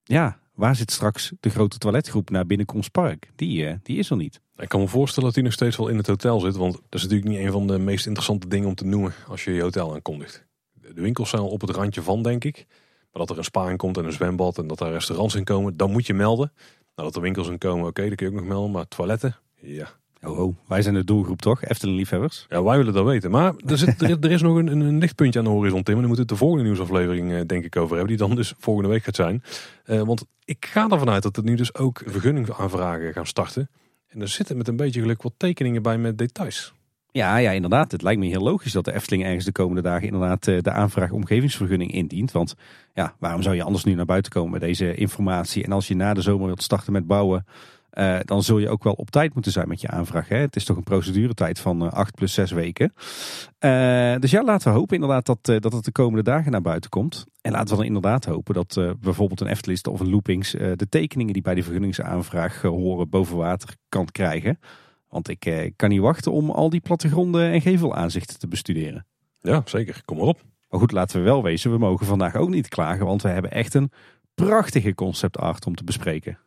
Ja, 0.04 0.40
waar 0.54 0.76
zit 0.76 0.92
straks 0.92 1.34
de 1.40 1.50
grote 1.50 1.78
toiletgroep 1.78 2.30
naar 2.30 2.46
binnenkomstpark? 2.46 3.32
Die, 3.36 3.80
die 3.84 3.98
is 3.98 4.10
er 4.10 4.18
niet. 4.18 4.42
Ik 4.58 4.70
kan 4.70 4.80
me 4.80 4.88
voorstellen 4.88 5.26
dat 5.26 5.34
die 5.34 5.44
nog 5.44 5.54
steeds 5.54 5.78
wel 5.78 5.88
in 5.88 5.98
het 5.98 6.08
hotel 6.08 6.40
zit. 6.40 6.56
Want 6.56 6.74
dat 6.74 6.84
is 6.90 7.02
natuurlijk 7.02 7.30
niet 7.30 7.40
een 7.40 7.52
van 7.52 7.68
de 7.68 7.80
meest 7.80 8.06
interessante 8.06 8.48
dingen 8.48 8.68
om 8.68 8.76
te 8.76 8.86
noemen 8.86 9.14
als 9.28 9.44
je 9.44 9.52
je 9.52 9.62
hotel 9.62 9.94
aankondigt. 9.94 10.46
De 10.74 11.02
winkels 11.02 11.30
zijn 11.30 11.42
al 11.42 11.50
op 11.50 11.62
het 11.62 11.70
randje 11.70 12.02
van, 12.02 12.24
denk 12.24 12.44
ik. 12.44 12.66
Maar 13.12 13.26
dat 13.26 13.30
er 13.30 13.38
een 13.38 13.44
spa 13.44 13.70
in 13.70 13.78
komt 13.78 13.98
en 13.98 14.06
een 14.06 14.12
zwembad 14.12 14.58
en 14.58 14.68
dat 14.68 14.80
er 14.80 14.92
restaurants 14.92 15.36
in 15.36 15.44
komen, 15.44 15.78
dan 15.78 15.92
moet 15.92 16.08
je 16.08 16.14
melden. 16.14 16.52
Nou, 16.96 17.08
dat 17.08 17.16
er 17.16 17.22
winkels 17.22 17.48
in 17.48 17.58
komen, 17.58 17.80
oké, 17.80 17.88
okay, 17.88 18.08
dat 18.08 18.18
kun 18.18 18.28
je 18.28 18.34
ook 18.34 18.40
nog 18.40 18.50
melden. 18.50 18.72
Maar 18.72 18.88
toiletten, 18.88 19.36
ja. 19.66 19.88
Oh, 20.24 20.40
oh, 20.40 20.56
wij 20.68 20.82
zijn 20.82 20.94
de 20.96 21.04
doelgroep 21.04 21.42
toch? 21.42 21.64
Efteling 21.64 21.98
liefhebbers. 21.98 22.46
Ja, 22.50 22.64
wij 22.64 22.78
willen 22.78 22.94
dat 22.94 23.06
weten. 23.06 23.32
Maar 23.32 23.54
er, 23.66 23.78
zit, 23.78 24.02
er, 24.02 24.18
er 24.20 24.32
is 24.32 24.42
nog 24.42 24.58
een, 24.58 24.68
een, 24.68 24.98
lichtpuntje 24.98 25.40
aan 25.40 25.46
de 25.46 25.52
horizon, 25.52 25.84
Tim. 25.84 25.94
En 25.94 26.00
daar 26.00 26.08
moeten 26.08 26.26
we 26.26 26.32
het 26.32 26.40
de 26.40 26.46
volgende 26.46 26.64
nieuwsaflevering 26.64 27.32
uh, 27.32 27.42
denk 27.46 27.64
ik 27.64 27.76
over 27.76 27.98
hebben. 27.98 28.18
Die 28.18 28.28
dan 28.28 28.36
dus 28.36 28.54
volgende 28.58 28.90
week 28.90 29.04
gaat 29.04 29.16
zijn. 29.16 29.44
Uh, 29.86 30.02
want 30.02 30.26
ik 30.46 30.66
ga 30.66 30.90
ervan 30.90 31.10
uit 31.10 31.24
dat 31.24 31.38
er 31.38 31.44
nu 31.44 31.56
dus 31.56 31.76
ook 31.76 32.02
vergunningaanvragen 32.06 33.14
gaan 33.14 33.26
starten. 33.26 33.70
En 34.08 34.22
er 34.22 34.28
zitten 34.28 34.58
met 34.58 34.68
een 34.68 34.76
beetje 34.76 35.02
geluk 35.02 35.22
wat 35.22 35.34
tekeningen 35.38 35.82
bij 35.82 35.98
met 35.98 36.18
details. 36.18 36.74
Ja, 37.12 37.38
ja, 37.38 37.52
inderdaad. 37.52 37.92
Het 37.92 38.02
lijkt 38.02 38.20
me 38.20 38.26
heel 38.26 38.42
logisch 38.42 38.72
dat 38.72 38.86
de 38.86 38.94
Efteling 38.94 39.24
ergens 39.24 39.46
de 39.46 39.52
komende 39.52 39.82
dagen 39.82 40.08
inderdaad 40.08 40.48
uh, 40.48 40.62
de 40.62 40.72
aanvraag 40.72 41.12
omgevingsvergunning 41.12 41.92
indient. 41.92 42.32
Want 42.32 42.56
ja, 42.94 43.16
waarom 43.20 43.42
zou 43.42 43.56
je 43.56 43.64
anders 43.64 43.84
nu 43.84 43.94
naar 43.94 44.06
buiten 44.06 44.32
komen 44.32 44.52
met 44.52 44.62
deze 44.62 44.96
informatie? 44.96 45.64
En 45.64 45.72
als 45.72 45.88
je 45.88 45.96
na 45.96 46.14
de 46.14 46.22
zomer 46.22 46.46
wilt 46.46 46.64
starten 46.64 46.94
met 46.94 47.08
bouwen, 47.08 47.46
uh, 47.96 48.18
dan 48.26 48.44
zul 48.44 48.58
je 48.58 48.70
ook 48.70 48.84
wel 48.84 48.94
op 48.94 49.12
tijd 49.12 49.34
moeten 49.34 49.52
zijn 49.52 49.68
met 49.68 49.82
je 49.82 49.88
aanvraag. 49.88 50.28
Hè? 50.28 50.38
Het 50.38 50.56
is 50.56 50.66
toch 50.66 50.78
een 50.78 50.84
proceduretijd 50.84 51.60
van 51.60 51.84
uh, 51.84 51.92
8 51.92 52.16
plus 52.16 52.34
6 52.34 52.52
weken. 52.52 52.94
Uh, 53.60 54.16
dus 54.20 54.32
ja, 54.32 54.44
laten 54.44 54.72
we 54.72 54.78
hopen 54.78 54.96
inderdaad 54.96 55.26
dat, 55.26 55.62
dat 55.62 55.74
het 55.74 55.86
de 55.86 55.92
komende 55.92 56.24
dagen 56.24 56.52
naar 56.52 56.62
buiten 56.62 56.90
komt. 56.90 57.26
En 57.42 57.52
laten 57.52 57.70
we 57.70 57.76
dan 57.76 57.86
inderdaad 57.86 58.26
hopen 58.26 58.54
dat 58.54 58.80
bijvoorbeeld 59.00 59.42
een 59.42 59.48
Eftelist 59.48 59.88
of 59.88 60.00
een 60.00 60.10
Loopings 60.10 60.52
de 60.52 60.88
tekeningen 60.90 61.34
die 61.34 61.42
bij 61.42 61.54
die 61.54 61.64
vergunningsaanvraag 61.64 62.62
horen 62.62 63.10
boven 63.10 63.38
water 63.38 63.76
kan 63.90 64.06
krijgen. 64.06 64.60
Want 65.10 65.30
ik 65.30 65.72
kan 65.76 65.90
niet 65.90 66.00
wachten 66.00 66.32
om 66.32 66.50
al 66.50 66.70
die 66.70 66.80
plattegronden 66.80 67.52
en 67.52 67.62
gevelaanzichten 67.62 68.40
te 68.40 68.48
bestuderen. 68.48 69.06
Ja, 69.42 69.62
zeker. 69.66 70.02
Kom 70.06 70.18
maar 70.18 70.28
op. 70.28 70.42
Maar 70.70 70.80
goed, 70.80 70.92
laten 70.92 71.18
we 71.18 71.24
wel 71.24 71.44
wezen, 71.44 71.72
we 71.72 71.78
mogen 71.78 72.06
vandaag 72.06 72.36
ook 72.36 72.50
niet 72.50 72.68
klagen, 72.68 73.06
want 73.06 73.22
we 73.22 73.30
hebben 73.30 73.52
echt 73.52 73.74
een 73.74 73.92
prachtige 74.36 74.94
concept 74.94 75.38
art 75.38 75.66
om 75.66 75.76
te 75.76 75.84
bespreken. 75.84 76.38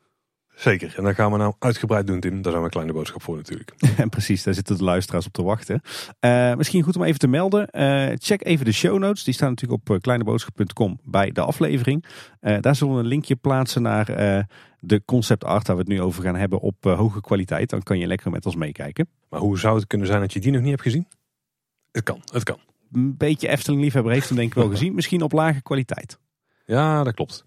Zeker, 0.58 0.94
en 0.96 1.04
daar 1.04 1.14
gaan 1.14 1.32
we 1.32 1.38
nou 1.38 1.54
uitgebreid 1.58 2.06
doen, 2.06 2.20
Tim. 2.20 2.32
Daar 2.32 2.42
zijn 2.42 2.56
we 2.56 2.64
een 2.64 2.70
kleine 2.70 2.92
boodschap 2.92 3.22
voor 3.22 3.36
natuurlijk. 3.36 3.72
En 3.96 4.08
precies, 4.08 4.42
daar 4.42 4.54
zitten 4.54 4.76
de 4.76 4.84
luisteraars 4.84 5.26
op 5.26 5.32
te 5.32 5.42
wachten. 5.42 5.80
Uh, 6.20 6.54
misschien 6.54 6.82
goed 6.82 6.96
om 6.96 7.02
even 7.02 7.18
te 7.18 7.26
melden. 7.26 7.68
Uh, 7.72 8.16
check 8.16 8.44
even 8.44 8.64
de 8.64 8.72
show 8.72 8.98
notes. 8.98 9.24
Die 9.24 9.34
staan 9.34 9.48
natuurlijk 9.48 9.88
op 9.88 10.00
kleineboodschap.com 10.00 10.98
bij 11.04 11.30
de 11.30 11.40
aflevering. 11.40 12.04
Uh, 12.40 12.56
daar 12.60 12.76
zullen 12.76 12.94
we 12.94 13.00
een 13.00 13.06
linkje 13.06 13.36
plaatsen 13.36 13.82
naar 13.82 14.06
de 14.80 15.02
concept 15.04 15.44
art 15.44 15.66
waar 15.66 15.76
we 15.76 15.82
het 15.82 15.90
nu 15.90 16.02
over 16.02 16.22
gaan 16.22 16.36
hebben 16.36 16.60
op 16.60 16.84
hoge 16.84 17.20
kwaliteit. 17.20 17.70
Dan 17.70 17.82
kan 17.82 17.98
je 17.98 18.06
lekker 18.06 18.30
met 18.30 18.46
ons 18.46 18.56
meekijken. 18.56 19.08
Maar 19.28 19.40
hoe 19.40 19.58
zou 19.58 19.76
het 19.76 19.86
kunnen 19.86 20.06
zijn 20.06 20.20
dat 20.20 20.32
je 20.32 20.40
die 20.40 20.52
nog 20.52 20.60
niet 20.60 20.70
hebt 20.70 20.82
gezien? 20.82 21.06
Het 21.92 22.04
kan, 22.04 22.22
het 22.32 22.42
kan. 22.42 22.58
Een 22.92 23.16
beetje 23.16 23.48
Efteling 23.48 23.82
liefhebber 23.82 24.12
heeft 24.12 24.28
hem 24.28 24.36
denk 24.36 24.48
ik 24.48 24.54
wel 24.54 24.68
gezien. 24.68 24.94
Misschien 24.94 25.22
op 25.22 25.32
lage 25.32 25.62
kwaliteit. 25.62 26.18
Ja, 26.66 27.04
dat 27.04 27.14
klopt. 27.14 27.44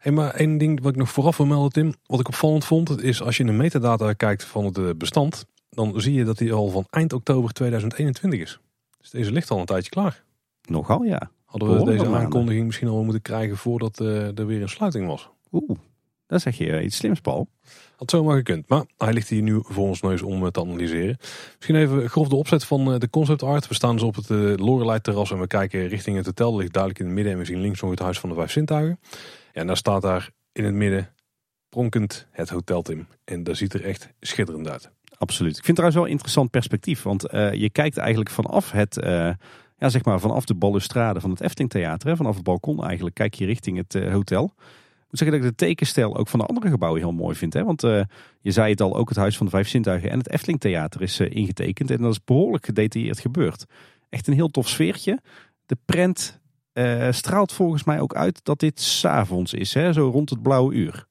Hey, 0.00 0.12
maar 0.12 0.34
één 0.34 0.58
ding 0.58 0.82
wat 0.82 0.92
ik 0.92 0.98
nog 0.98 1.10
vooraf 1.10 1.36
wil 1.36 1.46
melden, 1.46 1.72
Tim, 1.72 1.94
wat 2.06 2.20
ik 2.20 2.28
opvallend 2.28 2.64
vond, 2.64 3.02
is 3.02 3.22
als 3.22 3.36
je 3.36 3.42
in 3.42 3.48
de 3.48 3.56
metadata 3.56 4.12
kijkt 4.12 4.44
van 4.44 4.64
het 4.64 4.78
eh, 4.78 4.90
bestand, 4.96 5.46
dan 5.70 6.00
zie 6.00 6.14
je 6.14 6.24
dat 6.24 6.38
die 6.38 6.52
al 6.52 6.68
van 6.68 6.86
eind 6.90 7.12
oktober 7.12 7.52
2021 7.52 8.40
is. 8.40 8.60
Dus 8.98 9.10
deze 9.10 9.32
ligt 9.32 9.50
al 9.50 9.58
een 9.58 9.64
tijdje 9.64 9.90
klaar. 9.90 10.24
Nogal, 10.62 11.02
ja. 11.02 11.30
Hadden 11.44 11.78
we 11.78 11.84
deze 11.84 12.06
aankondiging 12.06 12.66
misschien 12.66 12.88
al 12.88 13.02
moeten 13.02 13.22
krijgen 13.22 13.56
voordat 13.56 14.00
uh, 14.00 14.38
er 14.38 14.46
weer 14.46 14.62
een 14.62 14.68
sluiting 14.68 15.06
was. 15.06 15.28
Oeh, 15.52 15.78
dan 16.26 16.40
zeg 16.40 16.58
je 16.58 16.82
iets 16.82 16.96
slims, 16.96 17.20
Paul. 17.20 17.48
Had 17.96 18.10
zomaar 18.10 18.36
gekund. 18.36 18.68
Maar 18.68 18.84
hij 18.96 19.12
ligt 19.12 19.28
hier 19.28 19.42
nu 19.42 19.60
voor 19.62 19.86
ons 19.86 20.00
neus 20.00 20.22
om 20.22 20.50
te 20.50 20.60
analyseren. 20.60 21.16
Misschien 21.54 21.76
even 21.76 22.10
grof 22.10 22.28
de 22.28 22.36
opzet 22.36 22.64
van 22.64 22.98
de 22.98 23.10
concept 23.10 23.42
art. 23.42 23.68
We 23.68 23.74
staan 23.74 23.94
dus 23.94 24.02
op 24.02 24.14
het 24.14 24.28
Lorelei 24.60 25.00
terras 25.00 25.30
en 25.30 25.40
we 25.40 25.46
kijken 25.46 25.88
richting 25.88 26.16
het 26.16 26.26
hotel. 26.26 26.50
Dat 26.50 26.60
ligt 26.60 26.72
duidelijk 26.72 27.02
in 27.02 27.06
het 27.06 27.14
midden 27.14 27.32
en 27.32 27.38
we 27.38 27.44
zien 27.44 27.60
links 27.60 27.80
nog 27.80 27.90
het 27.90 27.98
huis 27.98 28.18
van 28.18 28.28
de 28.28 28.34
vijf 28.34 28.50
zintuigen. 28.50 28.98
En 29.52 29.66
daar 29.66 29.76
staat 29.76 30.02
daar 30.02 30.30
in 30.52 30.64
het 30.64 30.74
midden 30.74 31.14
pronkend 31.68 32.26
het 32.30 32.48
Hotel 32.48 32.82
Tim. 32.82 33.06
En 33.24 33.44
dat 33.44 33.56
ziet 33.56 33.74
er 33.74 33.84
echt 33.84 34.08
schitterend 34.20 34.68
uit. 34.68 34.90
Absoluut. 35.18 35.56
Ik 35.56 35.64
vind 35.64 35.66
het 35.66 35.76
trouwens 35.76 35.96
wel 35.96 36.04
een 36.04 36.12
interessant 36.12 36.50
perspectief. 36.50 37.02
Want 37.02 37.34
uh, 37.34 37.52
je 37.52 37.70
kijkt 37.70 37.96
eigenlijk 37.96 38.30
vanaf 38.30 38.70
het... 38.70 38.96
Uh, 38.96 39.30
ja, 39.76 39.88
zeg 39.88 40.04
maar 40.04 40.20
vanaf 40.20 40.44
de 40.44 40.54
balustrade 40.54 41.20
van 41.20 41.30
het 41.30 41.40
Efteling 41.40 41.70
Theater, 41.70 42.08
hè, 42.08 42.16
vanaf 42.16 42.34
het 42.34 42.44
balkon 42.44 42.84
eigenlijk, 42.84 43.14
kijk 43.14 43.34
je 43.34 43.46
richting 43.46 43.76
het 43.76 43.94
uh, 43.94 44.12
hotel. 44.12 44.44
Ik 44.44 45.06
moet 45.10 45.18
zeggen 45.18 45.40
dat 45.40 45.46
ik 45.46 45.58
de 45.58 45.64
tekenstijl 45.64 46.16
ook 46.16 46.28
van 46.28 46.38
de 46.38 46.46
andere 46.46 46.68
gebouwen 46.68 47.00
heel 47.00 47.12
mooi 47.12 47.36
vind. 47.36 47.52
Hè? 47.52 47.64
Want 47.64 47.80
je 48.40 48.50
zei 48.50 48.70
het 48.70 48.80
al, 48.80 48.96
ook 48.96 49.08
het 49.08 49.18
Huis 49.18 49.36
van 49.36 49.46
de 49.46 49.52
Vijf 49.52 49.68
Zintuigen 49.68 50.10
en 50.10 50.18
het 50.18 50.30
Efteling 50.30 50.60
Theater 50.60 51.02
is 51.02 51.20
ingetekend. 51.20 51.90
En 51.90 52.00
dat 52.00 52.12
is 52.12 52.24
behoorlijk 52.24 52.64
gedetailleerd 52.64 53.20
gebeurd. 53.20 53.64
Echt 54.08 54.26
een 54.26 54.34
heel 54.34 54.48
tof 54.48 54.68
sfeertje. 54.68 55.20
De 55.66 55.76
prent 55.84 56.39
uh, 56.72 57.08
straalt 57.10 57.52
volgens 57.52 57.84
mij 57.84 58.00
ook 58.00 58.14
uit 58.14 58.40
dat 58.42 58.58
dit 58.58 58.80
s'avonds 58.80 59.52
is, 59.52 59.74
hè? 59.74 59.92
zo 59.92 60.08
rond 60.08 60.30
het 60.30 60.42
blauwe 60.42 60.74
uur. 60.74 61.08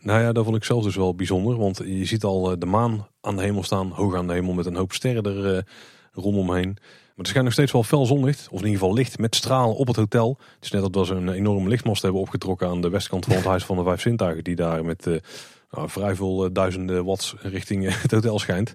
Nou 0.00 0.22
ja, 0.22 0.32
dat 0.32 0.44
vond 0.44 0.56
ik 0.56 0.64
zelf 0.64 0.84
dus 0.84 0.96
wel 0.96 1.14
bijzonder. 1.14 1.56
Want 1.56 1.78
je 1.84 2.04
ziet 2.04 2.24
al 2.24 2.58
de 2.58 2.66
maan 2.66 3.08
aan 3.20 3.36
de 3.36 3.42
hemel 3.42 3.62
staan, 3.62 3.90
hoog 3.90 4.14
aan 4.16 4.26
de 4.26 4.32
hemel 4.32 4.52
met 4.52 4.66
een 4.66 4.76
hoop 4.76 4.92
sterren 4.92 5.24
er 5.24 5.54
uh, 5.54 5.62
rondomheen. 6.12 6.76
Maar 6.76 7.14
er 7.16 7.26
schijnt 7.26 7.44
nog 7.44 7.52
steeds 7.52 7.72
wel 7.72 7.82
fel 7.82 8.06
zonlicht, 8.06 8.48
of 8.50 8.58
in 8.58 8.66
ieder 8.66 8.80
geval 8.80 8.94
licht 8.94 9.18
met 9.18 9.34
stralen 9.34 9.76
op 9.76 9.86
het 9.86 9.96
hotel. 9.96 10.38
Het 10.54 10.64
is 10.64 10.70
net 10.70 10.92
dat 10.92 11.08
we 11.08 11.14
een 11.14 11.28
enorme 11.28 11.68
lichtmast 11.68 12.02
hebben 12.02 12.20
opgetrokken 12.20 12.68
aan 12.68 12.80
de 12.80 12.88
westkant 12.88 13.24
van 13.24 13.34
het 13.34 13.44
Huis 13.54 13.64
van 13.64 13.76
de 13.76 13.82
Vijf 13.82 14.00
Zintuigen. 14.00 14.44
Die 14.44 14.56
daar 14.56 14.84
met 14.84 15.06
uh, 15.06 15.16
nou, 15.70 15.88
vrij 15.88 16.14
veel 16.14 16.52
duizenden 16.52 17.04
watts 17.04 17.34
richting 17.38 18.00
het 18.02 18.10
hotel 18.10 18.38
schijnt. 18.38 18.74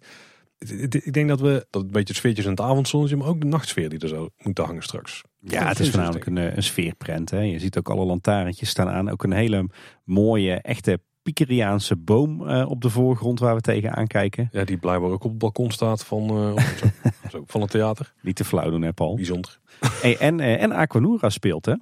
Ik 0.57 1.13
denk 1.13 1.27
dat 1.27 1.39
we 1.39 1.67
dat 1.69 1.81
een 1.81 1.87
beetje 1.87 2.07
het 2.07 2.17
sfeertje 2.17 2.43
in 2.43 2.49
het 2.49 2.61
avondzonnetje, 2.61 3.15
maar 3.15 3.27
ook 3.27 3.41
de 3.41 3.47
nachtsfeer 3.47 3.89
die 3.89 3.99
er 3.99 4.07
zo 4.07 4.29
moet 4.37 4.57
hangen 4.57 4.83
straks. 4.83 5.21
Ja, 5.39 5.67
het 5.67 5.79
is 5.79 5.89
voornamelijk 5.89 6.25
een, 6.25 6.37
een 6.57 6.63
sfeerprent. 6.63 7.29
Hè. 7.29 7.39
Je 7.39 7.59
ziet 7.59 7.77
ook 7.77 7.89
alle 7.89 8.05
lantaarntjes 8.05 8.69
staan 8.69 8.89
aan. 8.89 9.09
Ook 9.09 9.23
een 9.23 9.31
hele 9.31 9.69
mooie, 10.03 10.53
echte 10.53 10.99
Pikeriaanse 11.21 11.95
boom 11.95 12.49
uh, 12.49 12.69
op 12.69 12.81
de 12.81 12.89
voorgrond 12.89 13.39
waar 13.39 13.55
we 13.55 13.61
tegenaan 13.61 14.07
kijken. 14.07 14.49
Ja, 14.51 14.63
die 14.63 14.77
blijkbaar 14.77 15.09
ook 15.09 15.23
op 15.23 15.29
het 15.29 15.39
balkon 15.39 15.71
staat 15.71 16.05
van, 16.05 16.23
uh, 16.23 16.63
zo, 16.77 16.85
zo, 17.31 17.43
van 17.47 17.61
het 17.61 17.69
theater. 17.69 18.13
Niet 18.21 18.35
te 18.35 18.43
flauw 18.43 18.69
doen, 18.69 18.81
hè 18.81 18.93
Paul? 18.93 19.15
Bijzonder. 19.15 19.59
Hey, 20.01 20.17
en, 20.17 20.39
uh, 20.39 20.61
en 20.61 20.71
Aquanura 20.71 21.29
speelt, 21.29 21.65
hè? 21.65 21.73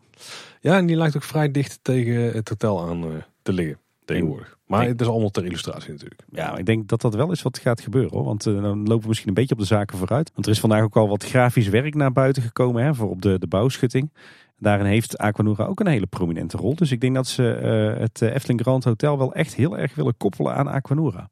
Ja, 0.59 0.77
en 0.77 0.85
die 0.85 0.95
lijkt 0.95 1.15
ook 1.15 1.23
vrij 1.23 1.51
dicht 1.51 1.79
tegen 1.81 2.33
het 2.33 2.49
hotel 2.49 2.87
aan 2.87 3.23
te 3.41 3.53
liggen 3.53 3.82
tegenwoordig. 4.05 4.57
Maar 4.65 4.87
het 4.87 5.01
is 5.01 5.07
allemaal 5.07 5.29
ter 5.29 5.45
illustratie 5.45 5.91
natuurlijk. 5.91 6.23
Ja, 6.29 6.57
ik 6.57 6.65
denk 6.65 6.87
dat 6.87 7.01
dat 7.01 7.15
wel 7.15 7.31
is 7.31 7.41
wat 7.41 7.57
gaat 7.57 7.81
gebeuren. 7.81 8.11
Hoor. 8.11 8.23
Want 8.23 8.45
uh, 8.45 8.61
dan 8.61 8.77
lopen 8.77 9.01
we 9.01 9.07
misschien 9.07 9.27
een 9.27 9.33
beetje 9.33 9.53
op 9.53 9.59
de 9.59 9.65
zaken 9.65 9.97
vooruit. 9.97 10.31
Want 10.33 10.45
er 10.45 10.51
is 10.51 10.59
vandaag 10.59 10.83
ook 10.83 10.95
al 10.95 11.07
wat 11.07 11.23
grafisch 11.23 11.67
werk 11.67 11.95
naar 11.95 12.11
buiten 12.11 12.43
gekomen 12.43 12.83
hè, 12.83 12.95
voor 12.95 13.09
op 13.09 13.21
de, 13.21 13.39
de 13.39 13.47
bouwschutting. 13.47 14.13
Daarin 14.57 14.85
heeft 14.85 15.17
Aquanura 15.17 15.65
ook 15.65 15.79
een 15.79 15.87
hele 15.87 16.05
prominente 16.05 16.57
rol. 16.57 16.75
Dus 16.75 16.91
ik 16.91 17.01
denk 17.01 17.15
dat 17.15 17.27
ze 17.27 17.59
uh, 17.93 18.01
het 18.01 18.21
Efteling 18.21 18.61
Grand 18.61 18.83
Hotel 18.83 19.17
wel 19.17 19.33
echt 19.33 19.55
heel 19.55 19.77
erg 19.77 19.95
willen 19.95 20.17
koppelen 20.17 20.55
aan 20.55 20.67
Aquanura. 20.67 21.29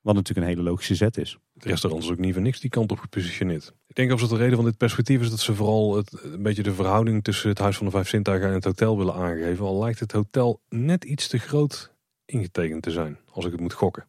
Wat 0.00 0.14
natuurlijk 0.14 0.46
een 0.46 0.52
hele 0.52 0.68
logische 0.68 0.94
zet 0.94 1.16
is. 1.16 1.38
Het 1.54 1.64
restaurant 1.64 2.02
is 2.04 2.10
ook 2.10 2.18
niet 2.18 2.32
voor 2.32 2.42
niks 2.42 2.60
die 2.60 2.70
kant 2.70 2.92
op 2.92 2.98
gepositioneerd. 2.98 3.74
Ik 3.86 3.94
denk 3.94 4.10
dat 4.10 4.28
de 4.28 4.36
reden 4.36 4.56
van 4.56 4.64
dit 4.64 4.76
perspectief 4.76 5.20
is 5.20 5.30
dat 5.30 5.40
ze 5.40 5.54
vooral 5.54 5.96
het, 5.96 6.22
een 6.22 6.42
beetje 6.42 6.62
de 6.62 6.72
verhouding 6.72 7.24
tussen 7.24 7.48
het 7.48 7.58
Huis 7.58 7.76
van 7.76 7.86
de 7.86 7.92
Vijf 7.92 8.08
Zintuigen 8.08 8.48
en 8.48 8.54
het 8.54 8.64
hotel 8.64 8.98
willen 8.98 9.14
aangeven. 9.14 9.66
Al 9.66 9.78
lijkt 9.78 10.00
het 10.00 10.12
hotel 10.12 10.60
net 10.68 11.04
iets 11.04 11.28
te 11.28 11.38
groot 11.38 11.94
ingetekend 12.30 12.82
te 12.82 12.90
zijn, 12.90 13.18
als 13.32 13.44
ik 13.44 13.52
het 13.52 13.60
moet 13.60 13.72
gokken. 13.72 14.06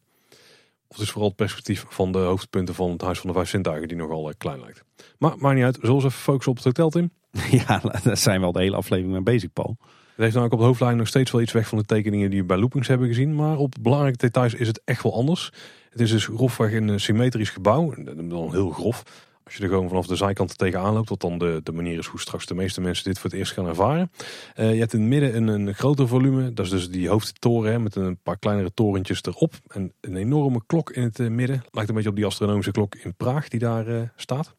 Of 0.88 0.98
het 0.98 1.06
is 1.06 1.10
vooral 1.10 1.28
het 1.28 1.36
perspectief 1.36 1.84
van 1.88 2.12
de 2.12 2.18
hoofdpunten 2.18 2.74
van 2.74 2.90
het 2.90 3.00
Huis 3.00 3.18
van 3.18 3.28
de 3.28 3.34
Vijf 3.34 3.48
Zintuigen 3.48 3.88
die 3.88 3.96
nogal 3.96 4.28
eh, 4.28 4.34
klein 4.38 4.60
lijkt. 4.60 4.84
Maar 5.18 5.34
maakt 5.38 5.54
niet 5.54 5.64
uit, 5.64 5.78
zullen 5.80 5.96
we 5.96 6.04
even 6.04 6.10
focussen 6.10 6.50
op 6.50 6.56
het 6.56 6.66
hotel, 6.66 6.90
Tim? 6.90 7.10
Ja, 7.66 7.82
daar 8.02 8.16
zijn 8.16 8.40
we 8.40 8.46
al 8.46 8.52
de 8.52 8.60
hele 8.60 8.76
aflevering 8.76 9.12
mee 9.12 9.22
bezig, 9.22 9.52
Paul. 9.52 9.76
Het 9.80 10.20
heeft 10.20 10.32
namelijk 10.32 10.52
op 10.52 10.58
de 10.58 10.64
hoofdlijn 10.64 10.96
nog 10.96 11.08
steeds 11.08 11.30
wel 11.30 11.40
iets 11.40 11.52
weg 11.52 11.68
van 11.68 11.78
de 11.78 11.84
tekeningen 11.84 12.30
die 12.30 12.40
we 12.40 12.46
bij 12.46 12.56
Loopings 12.56 12.88
hebben 12.88 13.08
gezien. 13.08 13.34
Maar 13.34 13.56
op 13.56 13.74
belangrijke 13.80 14.18
details 14.18 14.54
is 14.54 14.66
het 14.66 14.80
echt 14.84 15.02
wel 15.02 15.14
anders. 15.14 15.52
Het 15.90 16.00
is 16.00 16.10
dus 16.10 16.24
grofweg 16.24 16.72
een 16.72 17.00
symmetrisch 17.00 17.50
gebouw. 17.50 17.94
Dan 18.04 18.50
heel 18.50 18.70
grof. 18.70 19.02
Als 19.44 19.56
je 19.56 19.62
er 19.62 19.68
gewoon 19.68 19.88
vanaf 19.88 20.06
de 20.06 20.16
zijkant 20.16 20.58
tegenaan 20.58 20.94
loopt, 20.94 21.08
wat 21.08 21.20
dan 21.20 21.38
de, 21.38 21.60
de 21.62 21.72
manier 21.72 21.98
is 21.98 22.06
hoe 22.06 22.20
straks 22.20 22.46
de 22.46 22.54
meeste 22.54 22.80
mensen 22.80 23.04
dit 23.04 23.18
voor 23.18 23.30
het 23.30 23.38
eerst 23.38 23.52
gaan 23.52 23.66
ervaren. 23.66 24.10
Uh, 24.56 24.72
je 24.72 24.78
hebt 24.78 24.92
in 24.92 25.00
het 25.00 25.08
midden 25.08 25.36
een, 25.36 25.48
een 25.48 25.74
groter 25.74 26.08
volume, 26.08 26.52
dat 26.52 26.64
is 26.64 26.70
dus 26.70 26.90
die 26.90 27.08
hoofdtoren 27.08 27.72
hè, 27.72 27.78
met 27.78 27.96
een 27.96 28.18
paar 28.22 28.38
kleinere 28.38 28.74
torentjes 28.74 29.22
erop. 29.22 29.54
En 29.66 29.92
een 30.00 30.16
enorme 30.16 30.62
klok 30.66 30.90
in 30.90 31.02
het 31.02 31.18
eh, 31.18 31.28
midden, 31.28 31.62
lijkt 31.70 31.88
een 31.88 31.94
beetje 31.94 32.10
op 32.10 32.16
die 32.16 32.26
astronomische 32.26 32.70
klok 32.70 32.94
in 32.94 33.14
Praag 33.14 33.48
die 33.48 33.60
daar 33.60 33.88
uh, 33.88 34.02
staat. 34.16 34.56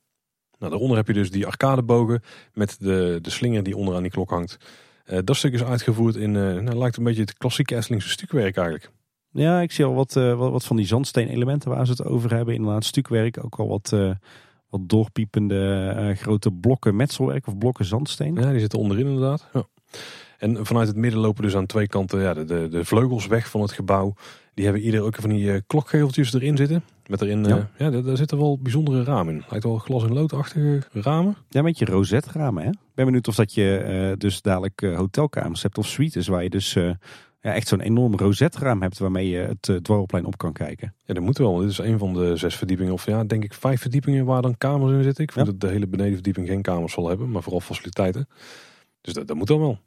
Nou, 0.57 0.71
daaronder 0.71 0.97
heb 0.97 1.07
je 1.07 1.13
dus 1.13 1.31
die 1.31 1.45
arcadebogen 1.45 2.21
met 2.53 2.75
de, 2.79 3.19
de 3.21 3.29
slinger 3.29 3.63
die 3.63 3.77
onderaan 3.77 4.01
die 4.01 4.11
klok 4.11 4.29
hangt. 4.29 4.57
Dat 5.23 5.35
stuk 5.35 5.53
is 5.53 5.63
uitgevoerd 5.63 6.15
in, 6.15 6.31
nou, 6.31 6.75
lijkt 6.75 6.97
een 6.97 7.03
beetje 7.03 7.21
het 7.21 7.37
klassieke 7.37 7.75
Estlingse 7.75 8.09
stukwerk 8.09 8.57
eigenlijk. 8.57 8.91
Ja, 9.31 9.61
ik 9.61 9.71
zie 9.71 9.85
al 9.85 9.93
wat, 9.93 10.13
wat, 10.13 10.51
wat, 10.51 10.65
van 10.65 10.75
die 10.75 10.85
zandsteen 10.85 11.27
elementen 11.27 11.69
waar 11.69 11.85
ze 11.85 11.91
het 11.91 12.03
over 12.03 12.35
hebben. 12.35 12.53
Inderdaad, 12.53 12.85
stukwerk, 12.85 13.43
ook 13.43 13.55
al 13.59 13.67
wat 13.67 13.93
wat 14.73 14.89
doorpiepende 14.89 15.93
uh, 15.97 16.17
grote 16.17 16.51
blokken 16.51 16.95
metselwerk 16.95 17.47
of 17.47 17.57
blokken 17.57 17.85
zandsteen. 17.85 18.35
Ja, 18.35 18.51
die 18.51 18.59
zitten 18.59 18.79
onderin 18.79 19.05
inderdaad. 19.05 19.49
Ja. 19.53 19.65
En 20.37 20.65
vanuit 20.65 20.87
het 20.87 20.97
midden 20.97 21.19
lopen 21.19 21.43
dus 21.43 21.55
aan 21.55 21.65
twee 21.65 21.87
kanten 21.87 22.21
ja, 22.21 22.33
de, 22.33 22.45
de, 22.45 22.67
de 22.67 22.85
vleugels 22.85 23.27
weg 23.27 23.49
van 23.49 23.61
het 23.61 23.71
gebouw. 23.71 24.13
Die 24.53 24.63
hebben 24.65 24.83
ieder 24.83 25.01
ook 25.01 25.15
van 25.15 25.29
die 25.29 25.43
uh, 25.45 25.59
klokgeveltjes 25.67 26.33
erin 26.33 26.57
zitten. 26.57 26.83
Met 27.07 27.21
erin, 27.21 27.43
ja, 27.43 27.57
uh, 27.57 27.63
ja 27.77 28.01
daar, 28.01 28.17
zitten 28.17 28.37
wel 28.37 28.59
bijzondere 28.61 29.03
ramen 29.03 29.33
in. 29.33 29.43
Lijkt 29.49 29.65
wel 29.65 29.77
glas- 29.77 30.03
en 30.03 30.13
loodachtige 30.13 30.81
ramen. 30.91 31.35
Ja, 31.49 31.61
met 31.61 31.77
je 31.77 31.85
rozetramen 31.85 32.63
hè. 32.63 32.69
Ik 32.69 32.95
ben 32.95 33.05
benieuwd 33.05 33.27
of 33.27 33.35
dat 33.35 33.53
je 33.53 34.15
dus 34.17 34.41
dadelijk 34.41 34.81
hotelkamers 34.95 35.61
hebt 35.61 35.77
of 35.77 35.87
suites 35.87 36.27
waar 36.27 36.43
je 36.43 36.49
dus 36.49 36.77
ja, 37.43 37.53
echt 37.53 37.67
zo'n 37.67 37.81
enorm 37.81 38.15
rozetraam 38.15 38.81
hebt 38.81 38.97
waarmee 38.97 39.29
je 39.29 39.37
het 39.37 39.67
uh, 39.67 39.77
dwarrelplein 39.77 40.25
op 40.25 40.37
kan 40.37 40.53
kijken. 40.53 40.93
Ja, 41.05 41.13
dat 41.13 41.23
moet 41.23 41.37
wel. 41.37 41.57
Dit 41.57 41.69
is 41.69 41.77
een 41.77 41.97
van 41.97 42.13
de 42.13 42.37
zes 42.37 42.55
verdiepingen, 42.55 42.93
of 42.93 43.05
ja, 43.05 43.23
denk 43.23 43.43
ik 43.43 43.53
vijf 43.53 43.81
verdiepingen 43.81 44.25
waar 44.25 44.41
dan 44.41 44.57
kamers 44.57 44.91
in 44.91 45.03
zitten. 45.03 45.23
Ik 45.23 45.31
vind 45.31 45.45
dat 45.45 45.59
de 45.59 45.67
hele 45.67 45.87
benedenverdieping 45.87 46.47
geen 46.47 46.61
kamers 46.61 46.93
zal 46.93 47.07
hebben, 47.07 47.31
maar 47.31 47.43
vooral 47.43 47.61
faciliteiten. 47.61 48.27
Dus 49.01 49.13
dat, 49.13 49.27
dat 49.27 49.37
moet 49.37 49.47
dan 49.47 49.59
wel. 49.59 49.79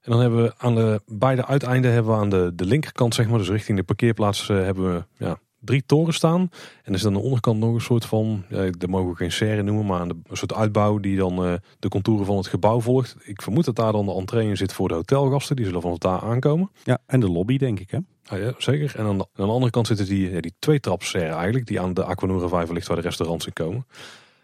En 0.00 0.10
dan 0.10 0.20
hebben 0.20 0.42
we 0.42 0.54
aan 0.56 0.74
de 0.74 1.00
beide 1.06 1.46
uiteinden 1.46 1.92
hebben 1.92 2.12
we 2.12 2.18
aan 2.18 2.30
de, 2.30 2.52
de 2.54 2.64
linkerkant, 2.64 3.14
zeg 3.14 3.28
maar, 3.28 3.38
dus 3.38 3.48
richting 3.48 3.78
de 3.78 3.84
parkeerplaats, 3.84 4.48
uh, 4.48 4.56
hebben 4.62 4.94
we 4.94 5.04
ja, 5.24 5.38
drie 5.60 5.82
torens 5.86 6.16
staan. 6.16 6.40
En 6.82 6.92
er 6.92 6.94
is 6.94 7.06
aan 7.06 7.12
de 7.12 7.18
onderkant 7.18 7.58
nog 7.58 7.74
een 7.74 7.80
soort 7.80 8.04
van, 8.04 8.44
ja, 8.48 8.70
dat 8.70 8.88
mogen 8.88 9.10
we 9.10 9.16
geen 9.16 9.32
serre 9.32 9.62
noemen, 9.62 9.86
maar 9.86 10.00
een 10.00 10.22
soort 10.32 10.54
uitbouw 10.54 10.98
die 10.98 11.16
dan 11.16 11.44
uh, 11.44 11.54
de 11.78 11.88
contouren 11.88 12.26
van 12.26 12.36
het 12.36 12.46
gebouw 12.46 12.80
volgt. 12.80 13.16
Ik 13.22 13.42
vermoed 13.42 13.64
dat 13.64 13.76
daar 13.76 13.92
dan 13.92 14.06
de 14.06 14.14
entree 14.14 14.48
in 14.48 14.56
zit 14.56 14.72
voor 14.72 14.88
de 14.88 14.94
hotelgasten, 14.94 15.56
die 15.56 15.64
zullen 15.64 15.80
vanaf 15.80 15.98
daar 15.98 16.20
aankomen. 16.20 16.70
Ja, 16.84 16.98
en 17.06 17.20
de 17.20 17.30
lobby 17.30 17.58
denk 17.58 17.80
ik 17.80 17.90
hè? 17.90 17.98
Ah, 18.26 18.38
ja, 18.38 18.52
zeker. 18.58 18.96
En 18.96 19.04
aan 19.04 19.18
de, 19.18 19.26
aan 19.34 19.46
de 19.46 19.52
andere 19.52 19.70
kant 19.70 19.86
zitten 19.86 20.06
die, 20.06 20.30
ja, 20.30 20.40
die 20.40 20.54
twee 20.58 20.80
serre 20.98 21.34
eigenlijk, 21.34 21.66
die 21.66 21.80
aan 21.80 21.94
de 21.94 22.04
Aquanura 22.04 22.48
Vijver 22.48 22.74
ligt 22.74 22.86
waar 22.86 22.96
de 22.96 23.02
restaurants 23.02 23.46
in 23.46 23.52
komen. 23.52 23.86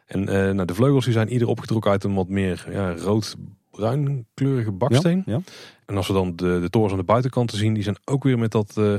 En 0.06 0.20
uh, 0.20 0.26
nou, 0.26 0.64
de 0.64 0.74
vleugels 0.74 1.04
die 1.04 1.12
zijn 1.12 1.32
ieder 1.32 1.48
opgetrokken 1.48 1.90
uit 1.90 2.04
een 2.04 2.14
wat 2.14 2.28
meer 2.28 2.66
ja, 2.70 2.94
rood 2.96 3.36
bruin 3.70 4.26
kleurige 4.34 4.72
baksteen. 4.72 5.22
Ja, 5.26 5.32
ja. 5.32 5.40
En 5.86 5.96
als 5.96 6.06
we 6.06 6.12
dan 6.12 6.36
de, 6.36 6.58
de 6.60 6.70
torens 6.70 6.92
aan 6.92 6.98
de 6.98 7.04
buitenkant 7.04 7.50
te 7.50 7.56
zien, 7.56 7.74
die 7.74 7.82
zijn 7.82 7.96
ook 8.04 8.22
weer 8.22 8.38
met 8.38 8.52
dat 8.52 8.74
uh, 8.78 8.94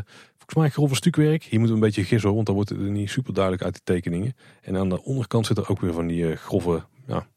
volgens 0.45 0.55
mij 0.55 0.69
grove 0.69 0.95
stukwerk. 0.95 1.43
Hier 1.43 1.60
moeten 1.60 1.77
we 1.77 1.84
een 1.84 1.88
beetje 1.88 2.03
gissen 2.03 2.34
want 2.34 2.45
dan 2.45 2.55
wordt 2.55 2.69
het 2.69 2.79
niet 2.79 3.10
super 3.10 3.34
duidelijk 3.34 3.63
uit 3.63 3.73
de 3.73 3.81
tekeningen. 3.84 4.34
En 4.62 4.77
aan 4.77 4.89
de 4.89 5.03
onderkant 5.03 5.45
zit 5.45 5.58
er 5.58 5.69
ook 5.69 5.81
weer 5.81 5.93
van 5.93 6.08
die 6.08 6.23
uh, 6.23 6.36
grove, 6.36 6.84
ja, 7.08 7.27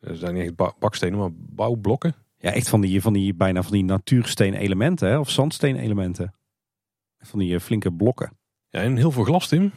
ze 0.00 0.16
zijn 0.16 0.34
niet 0.34 0.42
echt 0.42 0.78
bakstenen, 0.78 1.18
maar 1.18 1.30
bouwblokken. 1.32 2.14
Ja, 2.38 2.52
echt 2.52 2.68
van 2.68 2.80
die, 2.80 3.02
van 3.02 3.12
die 3.12 3.34
bijna 3.34 3.62
van 3.62 3.72
die 3.72 3.84
natuursteen 3.84 4.54
elementen, 4.54 5.08
hè? 5.08 5.18
of 5.18 5.30
zandsteen 5.30 5.76
elementen. 5.76 6.34
Van 7.18 7.38
die 7.38 7.52
uh, 7.52 7.60
flinke 7.60 7.92
blokken. 7.92 8.38
Ja, 8.68 8.80
en 8.80 8.96
heel 8.96 9.10
veel 9.10 9.24
glas, 9.24 9.48
Tim. 9.48 9.72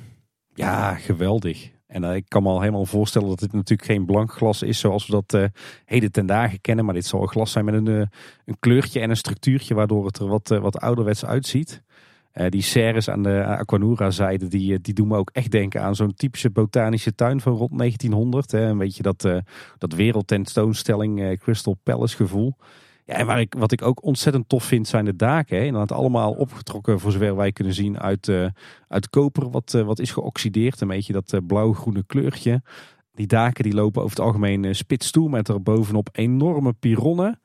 Ja, 0.53 0.93
geweldig. 0.93 1.71
En 1.87 2.03
uh, 2.03 2.15
ik 2.15 2.25
kan 2.27 2.43
me 2.43 2.49
al 2.49 2.59
helemaal 2.59 2.85
voorstellen 2.85 3.27
dat 3.27 3.39
dit 3.39 3.53
natuurlijk 3.53 3.89
geen 3.89 4.05
blank 4.05 4.31
glas 4.31 4.61
is 4.61 4.79
zoals 4.79 5.05
we 5.05 5.11
dat 5.11 5.33
uh, 5.33 5.45
heden 5.85 6.11
ten 6.11 6.25
dagen 6.25 6.61
kennen. 6.61 6.85
Maar 6.85 6.93
dit 6.93 7.05
zal 7.05 7.21
een 7.21 7.27
glas 7.27 7.51
zijn 7.51 7.65
met 7.65 7.73
een, 7.73 7.85
uh, 7.85 8.05
een 8.45 8.59
kleurtje 8.59 8.99
en 8.99 9.09
een 9.09 9.17
structuurtje 9.17 9.73
waardoor 9.73 10.05
het 10.05 10.17
er 10.17 10.27
wat, 10.27 10.47
wat 10.47 10.79
ouderwets 10.79 11.25
uitziet. 11.25 11.83
Die 12.49 12.61
serres 12.61 13.09
aan 13.09 13.23
de 13.23 13.45
Aquanura-zijde, 13.45 14.47
die, 14.47 14.81
die 14.81 14.93
doen 14.93 15.07
me 15.07 15.17
ook 15.17 15.29
echt 15.33 15.51
denken 15.51 15.81
aan 15.81 15.95
zo'n 15.95 16.13
typische 16.13 16.49
botanische 16.49 17.15
tuin 17.15 17.41
van 17.41 17.53
rond 17.53 17.77
1900. 17.77 18.51
Hè. 18.51 18.61
Een 18.61 18.77
beetje 18.77 19.03
dat, 19.03 19.29
dat 19.77 19.93
wereldtentoonstelling 19.93 21.39
Crystal 21.39 21.77
Palace 21.83 22.15
gevoel. 22.15 22.55
Ja, 23.05 23.15
en 23.15 23.39
ik, 23.39 23.53
wat 23.57 23.71
ik 23.71 23.81
ook 23.81 24.03
ontzettend 24.03 24.49
tof 24.49 24.63
vind 24.63 24.87
zijn 24.87 25.05
de 25.05 25.15
daken. 25.15 25.57
Hè. 25.57 25.63
Inderdaad 25.63 25.97
allemaal 25.97 26.33
opgetrokken 26.33 26.99
voor 26.99 27.11
zover 27.11 27.35
wij 27.35 27.51
kunnen 27.51 27.73
zien 27.73 27.99
uit, 27.99 28.31
uit 28.87 29.09
koper 29.09 29.49
wat, 29.49 29.71
wat 29.71 29.99
is 29.99 30.11
geoxideerd. 30.11 30.81
Een 30.81 30.87
beetje 30.87 31.13
dat 31.13 31.39
blauw-groene 31.47 32.03
kleurtje. 32.07 32.61
Die 33.13 33.27
daken 33.27 33.63
die 33.63 33.73
lopen 33.73 34.01
over 34.01 34.15
het 34.15 34.25
algemeen 34.25 34.75
spits 34.75 35.11
toe 35.11 35.29
met 35.29 35.47
er 35.47 35.61
bovenop 35.61 36.09
enorme 36.11 36.73
pironnen. 36.73 37.39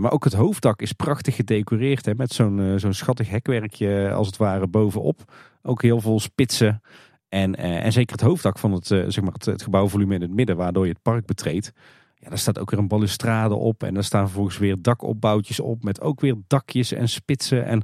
Maar 0.00 0.12
ook 0.12 0.24
het 0.24 0.32
hoofddak 0.32 0.82
is 0.82 0.92
prachtig 0.92 1.34
gedecoreerd 1.34 2.06
hè, 2.06 2.14
met 2.14 2.32
zo'n 2.32 2.74
zo'n 2.76 2.92
schattig 2.92 3.30
hekwerkje 3.30 4.12
als 4.12 4.26
het 4.26 4.36
ware 4.36 4.66
bovenop. 4.66 5.32
Ook 5.62 5.82
heel 5.82 6.00
veel 6.00 6.20
spitsen. 6.20 6.82
En, 7.28 7.54
en 7.56 7.92
zeker 7.92 8.12
het 8.12 8.24
hoofddak 8.24 8.58
van 8.58 8.72
het, 8.72 8.86
zeg 8.86 9.20
maar 9.20 9.32
het, 9.38 9.62
gebouwvolume 9.62 10.14
in 10.14 10.20
het 10.20 10.34
midden 10.34 10.56
waardoor 10.56 10.86
je 10.86 10.92
het 10.92 11.02
park 11.02 11.26
betreedt. 11.26 11.72
Ja, 12.14 12.28
daar 12.28 12.38
staat 12.38 12.58
ook 12.58 12.70
weer 12.70 12.80
een 12.80 12.88
balustrade 12.88 13.54
op. 13.54 13.82
En 13.82 13.94
daar 13.94 14.04
staan 14.04 14.24
vervolgens 14.24 14.58
weer 14.58 14.82
dakopbouwtjes 14.82 15.60
op. 15.60 15.82
Met 15.82 16.00
ook 16.00 16.20
weer 16.20 16.34
dakjes 16.46 16.92
en 16.92 17.08
spitsen. 17.08 17.64
En 17.64 17.82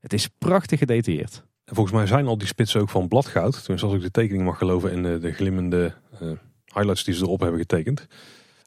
het 0.00 0.12
is 0.12 0.28
prachtig 0.38 0.78
gedetailleerd. 0.78 1.44
En 1.64 1.74
volgens 1.74 1.96
mij 1.96 2.06
zijn 2.06 2.26
al 2.26 2.38
die 2.38 2.46
spitsen 2.46 2.80
ook 2.80 2.90
van 2.90 3.08
bladgoud. 3.08 3.52
Tenminste, 3.52 3.86
als 3.86 3.96
ik 3.96 4.02
de 4.02 4.10
tekening 4.10 4.44
mag 4.44 4.58
geloven. 4.58 4.90
En 4.90 5.02
de, 5.02 5.18
de 5.18 5.32
glimmende 5.32 5.94
highlights 6.74 7.04
die 7.04 7.14
ze 7.14 7.22
erop 7.22 7.40
hebben 7.40 7.60
getekend. 7.60 8.06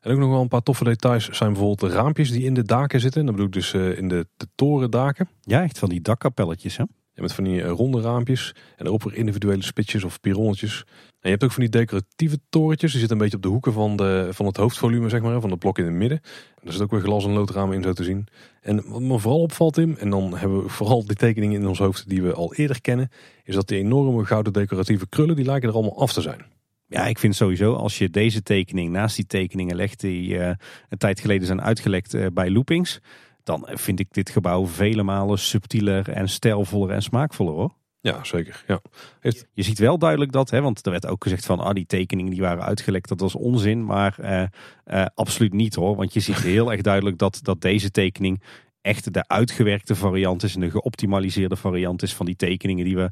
En 0.08 0.14
ook 0.14 0.20
nog 0.20 0.30
wel 0.30 0.42
een 0.42 0.48
paar 0.48 0.64
toffe 0.64 0.84
details 0.84 1.30
zijn 1.30 1.50
bijvoorbeeld 1.50 1.92
de 1.92 1.98
raampjes 1.98 2.32
die 2.32 2.44
in 2.44 2.54
de 2.54 2.64
daken 2.64 3.00
zitten. 3.00 3.26
Dat 3.26 3.32
bedoel 3.32 3.48
ik 3.48 3.54
dus 3.54 3.74
uh, 3.74 3.98
in 3.98 4.08
de, 4.08 4.28
de 4.38 4.48
torendaken. 4.56 5.30
Ja, 5.42 5.64
echt 5.64 5.80
van 5.80 5.90
die 5.90 6.02
dakkapelletjes 6.02 6.78
hè? 6.78 6.84
Ja, 7.14 7.22
met 7.22 7.34
van 7.34 7.44
die 7.44 7.62
uh, 7.62 7.70
ronde 7.70 8.02
raampjes. 8.02 8.56
En 8.76 8.86
erop 8.86 9.04
weer 9.04 9.14
individuele 9.14 9.64
spitsjes 9.64 10.04
of 10.04 10.20
pironnetjes. 10.20 10.84
En 10.88 10.94
je 11.22 11.30
hebt 11.30 11.44
ook 11.44 11.52
van 11.52 11.62
die 11.62 11.72
decoratieve 11.72 12.40
torentjes. 12.50 12.92
Die 12.92 13.00
zitten 13.00 13.18
een 13.18 13.24
beetje 13.24 13.38
op 13.38 13.44
de 13.44 13.50
hoeken 13.50 13.74
van, 13.74 13.96
de, 13.96 14.28
van 14.32 14.46
het 14.46 14.58
hoofdvolume, 14.58 15.10
zeg 15.10 15.22
maar, 15.22 15.42
van 15.42 15.50
het 15.50 15.60
blok 15.60 15.78
in 15.78 15.86
het 15.86 15.94
midden. 15.94 16.22
En 16.62 16.68
er 16.68 16.74
zit 16.74 16.82
ook 16.82 16.92
weer 16.92 17.02
glas- 17.02 17.26
en 17.26 17.32
loodramen 17.32 17.76
in 17.76 17.84
zo 17.84 17.94
te 17.94 18.04
zien. 18.04 18.28
En 18.62 18.84
wat 18.86 19.02
me 19.02 19.20
vooral 19.20 19.42
opvalt, 19.42 19.74
Tim, 19.74 19.96
en 19.96 20.10
dan 20.10 20.38
hebben 20.38 20.64
we 20.64 20.70
vooral 20.70 21.06
die 21.06 21.16
tekeningen 21.16 21.62
in 21.62 21.68
ons 21.68 21.80
hoofd 21.80 22.10
die 22.10 22.22
we 22.22 22.34
al 22.34 22.54
eerder 22.54 22.82
kennen, 22.82 23.10
is 23.44 23.56
dat 23.56 23.68
die 23.68 23.78
enorme 23.78 24.26
gouden 24.26 24.54
decoratieve 24.54 25.08
krullen, 25.08 25.36
die 25.36 25.46
lijken 25.46 25.70
er 25.70 25.76
allemaal 25.76 26.00
af 26.00 26.14
te 26.14 26.22
zijn. 26.22 26.46
Ja, 26.88 27.06
ik 27.06 27.20
vind 27.20 27.36
sowieso 27.36 27.74
als 27.74 27.98
je 27.98 28.10
deze 28.10 28.44
tekening 28.44 28.92
naast 28.92 29.16
die 29.16 29.26
tekeningen 29.26 29.76
legt 29.76 30.00
die 30.00 30.30
uh, 30.30 30.48
een 30.90 30.98
tijd 30.98 31.20
geleden 31.20 31.48
zijn 31.48 31.62
uitgelekt 31.62 32.14
uh, 32.14 32.26
bij 32.34 32.50
Loopings, 32.50 33.00
dan 33.44 33.68
vind 33.72 34.00
ik 34.00 34.14
dit 34.14 34.30
gebouw 34.30 34.66
vele 34.66 35.04
malen 35.04 35.40
subtieler 35.40 36.10
en 36.10 36.30
stijlvoller 36.30 36.90
en 36.90 37.02
smaakvoller 37.02 37.54
hoor. 37.54 37.76
Ja, 38.02 38.24
zeker. 38.24 38.64
Ja. 38.68 38.82
Heeft... 39.20 39.48
Je 39.54 39.64
ziet 39.64 39.80
wel 39.80 39.98
duidelijk 39.98 40.32
dat, 40.32 40.50
hè, 40.50 40.62
want 40.62 40.86
er 40.86 40.92
werd 40.92 41.08
ook 41.08 41.24
gezegd 41.24 41.46
van 41.46 41.60
ah, 41.60 41.74
die 41.74 41.86
tekeningen 41.86 42.32
die 42.32 42.42
waren 42.42 42.64
uitgelekt, 42.64 43.10
dat 43.10 43.20
was 43.20 43.36
onzin. 43.36 43.86
Maar 43.86 44.16
uh, 44.20 44.44
uh, 44.86 45.06
absoluut 45.14 45.54
niet 45.54 45.76
hoor. 45.76 45.96
Want 45.96 46.14
je 46.14 46.20
ziet 46.20 46.42
heel 46.42 46.72
erg 46.72 46.82
duidelijk 46.82 47.18
dat, 47.18 47.40
dat 47.42 47.62
deze 47.62 47.92
tekening 47.92 48.44
echt 48.88 49.14
de 49.14 49.28
uitgewerkte 49.28 49.96
variant 49.96 50.44
is 50.44 50.56
en 50.56 50.62
de 50.62 50.70
geoptimaliseerde 50.70 51.56
variant 51.56 52.04
is 52.04 52.14
van 52.14 52.26
die 52.26 52.36
tekeningen 52.36 52.86
die 52.86 52.96
we 52.96 53.12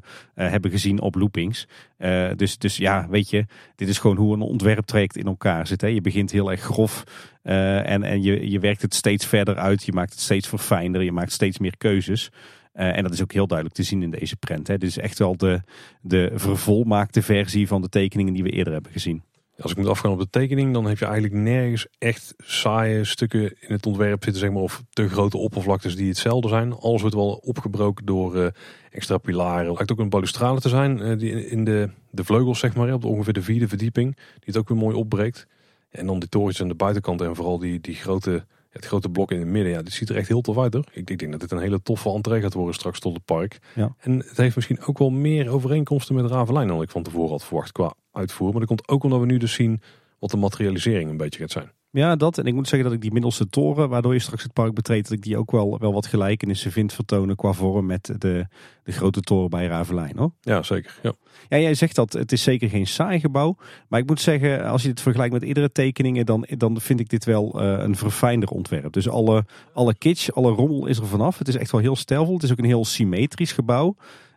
hebben 0.50 0.70
gezien 0.70 1.00
op 1.00 1.14
loopings. 1.14 1.66
dus, 2.36 2.58
dus 2.58 2.76
ja, 2.76 3.06
weet 3.08 3.30
je, 3.30 3.46
dit 3.76 3.88
is 3.88 3.98
gewoon 3.98 4.16
hoe 4.16 4.34
een 4.34 4.40
ontwerptraject 4.40 5.16
in 5.16 5.26
elkaar 5.26 5.66
zit. 5.66 5.80
Hè. 5.80 5.86
Je 5.86 6.00
begint 6.00 6.30
heel 6.30 6.50
erg 6.50 6.60
grof 6.60 7.04
en, 7.42 8.02
en 8.02 8.22
je, 8.22 8.50
je 8.50 8.58
werkt 8.58 8.82
het 8.82 8.94
steeds 8.94 9.26
verder 9.26 9.56
uit. 9.56 9.84
Je 9.84 9.92
maakt 9.92 10.10
het 10.10 10.20
steeds 10.20 10.48
verfijnder, 10.48 11.02
je 11.02 11.12
maakt 11.12 11.32
steeds 11.32 11.58
meer 11.58 11.76
keuzes. 11.76 12.30
En 12.72 13.02
dat 13.02 13.12
is 13.12 13.22
ook 13.22 13.32
heel 13.32 13.46
duidelijk 13.46 13.78
te 13.78 13.84
zien 13.84 14.02
in 14.02 14.10
deze 14.10 14.36
prent. 14.36 14.66
Hè. 14.66 14.78
Dit 14.78 14.88
is 14.88 14.98
echt 14.98 15.18
wel 15.18 15.36
de, 15.36 15.60
de 16.00 16.32
vervolmaakte 16.34 17.22
versie 17.22 17.66
van 17.66 17.82
de 17.82 17.88
tekeningen 17.88 18.32
die 18.32 18.42
we 18.42 18.50
eerder 18.50 18.72
hebben 18.72 18.92
gezien. 18.92 19.22
Als 19.60 19.70
ik 19.70 19.76
moet 19.76 19.88
afgaan 19.88 20.10
op 20.10 20.18
de 20.18 20.30
tekening, 20.30 20.72
dan 20.72 20.86
heb 20.86 20.98
je 20.98 21.04
eigenlijk 21.04 21.34
nergens 21.34 21.86
echt 21.98 22.34
saaie 22.38 23.04
stukken 23.04 23.42
in 23.42 23.72
het 23.72 23.86
ontwerp 23.86 24.24
zitten, 24.24 24.42
zeg 24.42 24.50
maar, 24.50 24.62
of 24.62 24.82
te 24.90 25.08
grote 25.08 25.36
oppervlaktes 25.36 25.96
die 25.96 26.08
hetzelfde 26.08 26.48
zijn. 26.48 26.72
Alles 26.72 27.00
wordt 27.00 27.16
wel 27.16 27.40
opgebroken 27.44 28.06
door 28.06 28.36
uh, 28.36 28.46
extra 28.90 29.18
pilaren. 29.18 29.66
Het 29.66 29.76
lijkt 29.76 29.92
ook 29.92 29.98
een 29.98 30.08
balustrade 30.08 30.60
te 30.60 30.68
zijn, 30.68 30.98
uh, 30.98 31.18
die 31.18 31.48
in 31.48 31.64
de, 31.64 31.90
de 32.10 32.24
vleugels, 32.24 32.58
zeg 32.58 32.74
maar, 32.74 32.92
op 32.92 33.00
de 33.00 33.06
ongeveer 33.06 33.32
de 33.32 33.42
vierde 33.42 33.68
verdieping, 33.68 34.14
die 34.14 34.44
het 34.44 34.56
ook 34.56 34.68
weer 34.68 34.78
mooi 34.78 34.96
opbreekt. 34.96 35.46
En 35.90 36.06
dan 36.06 36.18
die 36.18 36.28
torens 36.28 36.60
aan 36.60 36.68
de 36.68 36.74
buitenkant 36.74 37.20
en 37.20 37.36
vooral 37.36 37.58
die, 37.58 37.80
die 37.80 37.94
grote, 37.94 38.44
het 38.76 38.86
grote 38.86 39.08
blok 39.08 39.30
in 39.30 39.38
het 39.38 39.48
midden. 39.48 39.72
Ja, 39.72 39.82
dit 39.82 39.92
ziet 39.92 40.08
er 40.08 40.16
echt 40.16 40.28
heel 40.28 40.40
tof 40.40 40.58
uit 40.58 40.74
hoor. 40.74 40.84
Ik, 40.92 41.10
ik 41.10 41.18
denk 41.18 41.30
dat 41.30 41.40
dit 41.40 41.50
een 41.50 41.58
hele 41.58 41.82
toffe 41.82 42.10
entree 42.10 42.40
gaat 42.40 42.54
worden 42.54 42.74
straks 42.74 43.00
tot 43.00 43.14
het 43.14 43.24
park. 43.24 43.58
Ja. 43.74 43.94
En 43.98 44.18
het 44.18 44.36
heeft 44.36 44.54
misschien 44.54 44.84
ook 44.84 44.98
wel 44.98 45.10
meer 45.10 45.48
overeenkomsten 45.48 46.14
met 46.14 46.30
Ravelijn 46.30 46.68
dan 46.68 46.82
ik 46.82 46.90
van 46.90 47.02
tevoren 47.02 47.30
had 47.30 47.44
verwacht 47.44 47.72
qua 47.72 47.94
uitvoer. 48.12 48.50
Maar 48.50 48.58
dat 48.58 48.68
komt 48.68 48.88
ook 48.88 49.04
omdat 49.04 49.20
we 49.20 49.26
nu 49.26 49.38
dus 49.38 49.52
zien 49.52 49.80
wat 50.18 50.30
de 50.30 50.36
materialisering 50.36 51.10
een 51.10 51.16
beetje 51.16 51.40
gaat 51.40 51.50
zijn. 51.50 51.70
Ja, 51.90 52.16
dat. 52.16 52.38
En 52.38 52.44
ik 52.44 52.54
moet 52.54 52.68
zeggen 52.68 52.88
dat 52.88 52.96
ik 52.96 53.02
die 53.02 53.12
middelste 53.12 53.48
toren, 53.48 53.88
waardoor 53.88 54.12
je 54.12 54.18
straks 54.18 54.42
het 54.42 54.52
park 54.52 54.74
betreedt, 54.74 55.08
dat 55.08 55.16
ik 55.16 55.22
die 55.22 55.36
ook 55.36 55.50
wel, 55.50 55.78
wel 55.78 55.92
wat 55.92 56.06
gelijkenissen 56.06 56.72
vind 56.72 56.92
vertonen 56.92 57.36
qua 57.36 57.52
vorm 57.52 57.86
met 57.86 58.14
de, 58.18 58.46
de 58.82 58.92
grote 58.92 59.20
toren 59.20 59.50
bij 59.50 59.66
Ravelijn. 59.66 60.18
Hoor. 60.18 60.32
Ja, 60.40 60.62
zeker. 60.62 60.98
Ja. 61.02 61.12
ja, 61.48 61.58
jij 61.58 61.74
zegt 61.74 61.94
dat 61.94 62.12
het 62.12 62.32
is 62.32 62.42
zeker 62.42 62.68
geen 62.68 62.86
saai 62.86 63.20
gebouw. 63.20 63.56
Maar 63.88 64.00
ik 64.00 64.06
moet 64.06 64.20
zeggen, 64.20 64.64
als 64.64 64.82
je 64.82 64.88
het 64.88 65.00
vergelijkt 65.00 65.32
met 65.32 65.42
iedere 65.42 65.72
tekeningen, 65.72 66.26
dan, 66.26 66.46
dan 66.48 66.80
vind 66.80 67.00
ik 67.00 67.08
dit 67.08 67.24
wel 67.24 67.62
uh, 67.62 67.82
een 67.82 67.96
verfijnder 67.96 68.48
ontwerp. 68.48 68.92
Dus 68.92 69.08
alle, 69.08 69.44
alle 69.72 69.94
kitsch, 69.94 70.30
alle 70.30 70.50
rommel 70.50 70.86
is 70.86 70.98
er 70.98 71.06
vanaf. 71.06 71.38
Het 71.38 71.48
is 71.48 71.56
echt 71.56 71.70
wel 71.70 71.80
heel 71.80 71.96
stijlvol. 71.96 72.34
Het 72.34 72.42
is 72.42 72.52
ook 72.52 72.58
een 72.58 72.64
heel 72.64 72.84
symmetrisch 72.84 73.52
gebouw. 73.52 73.96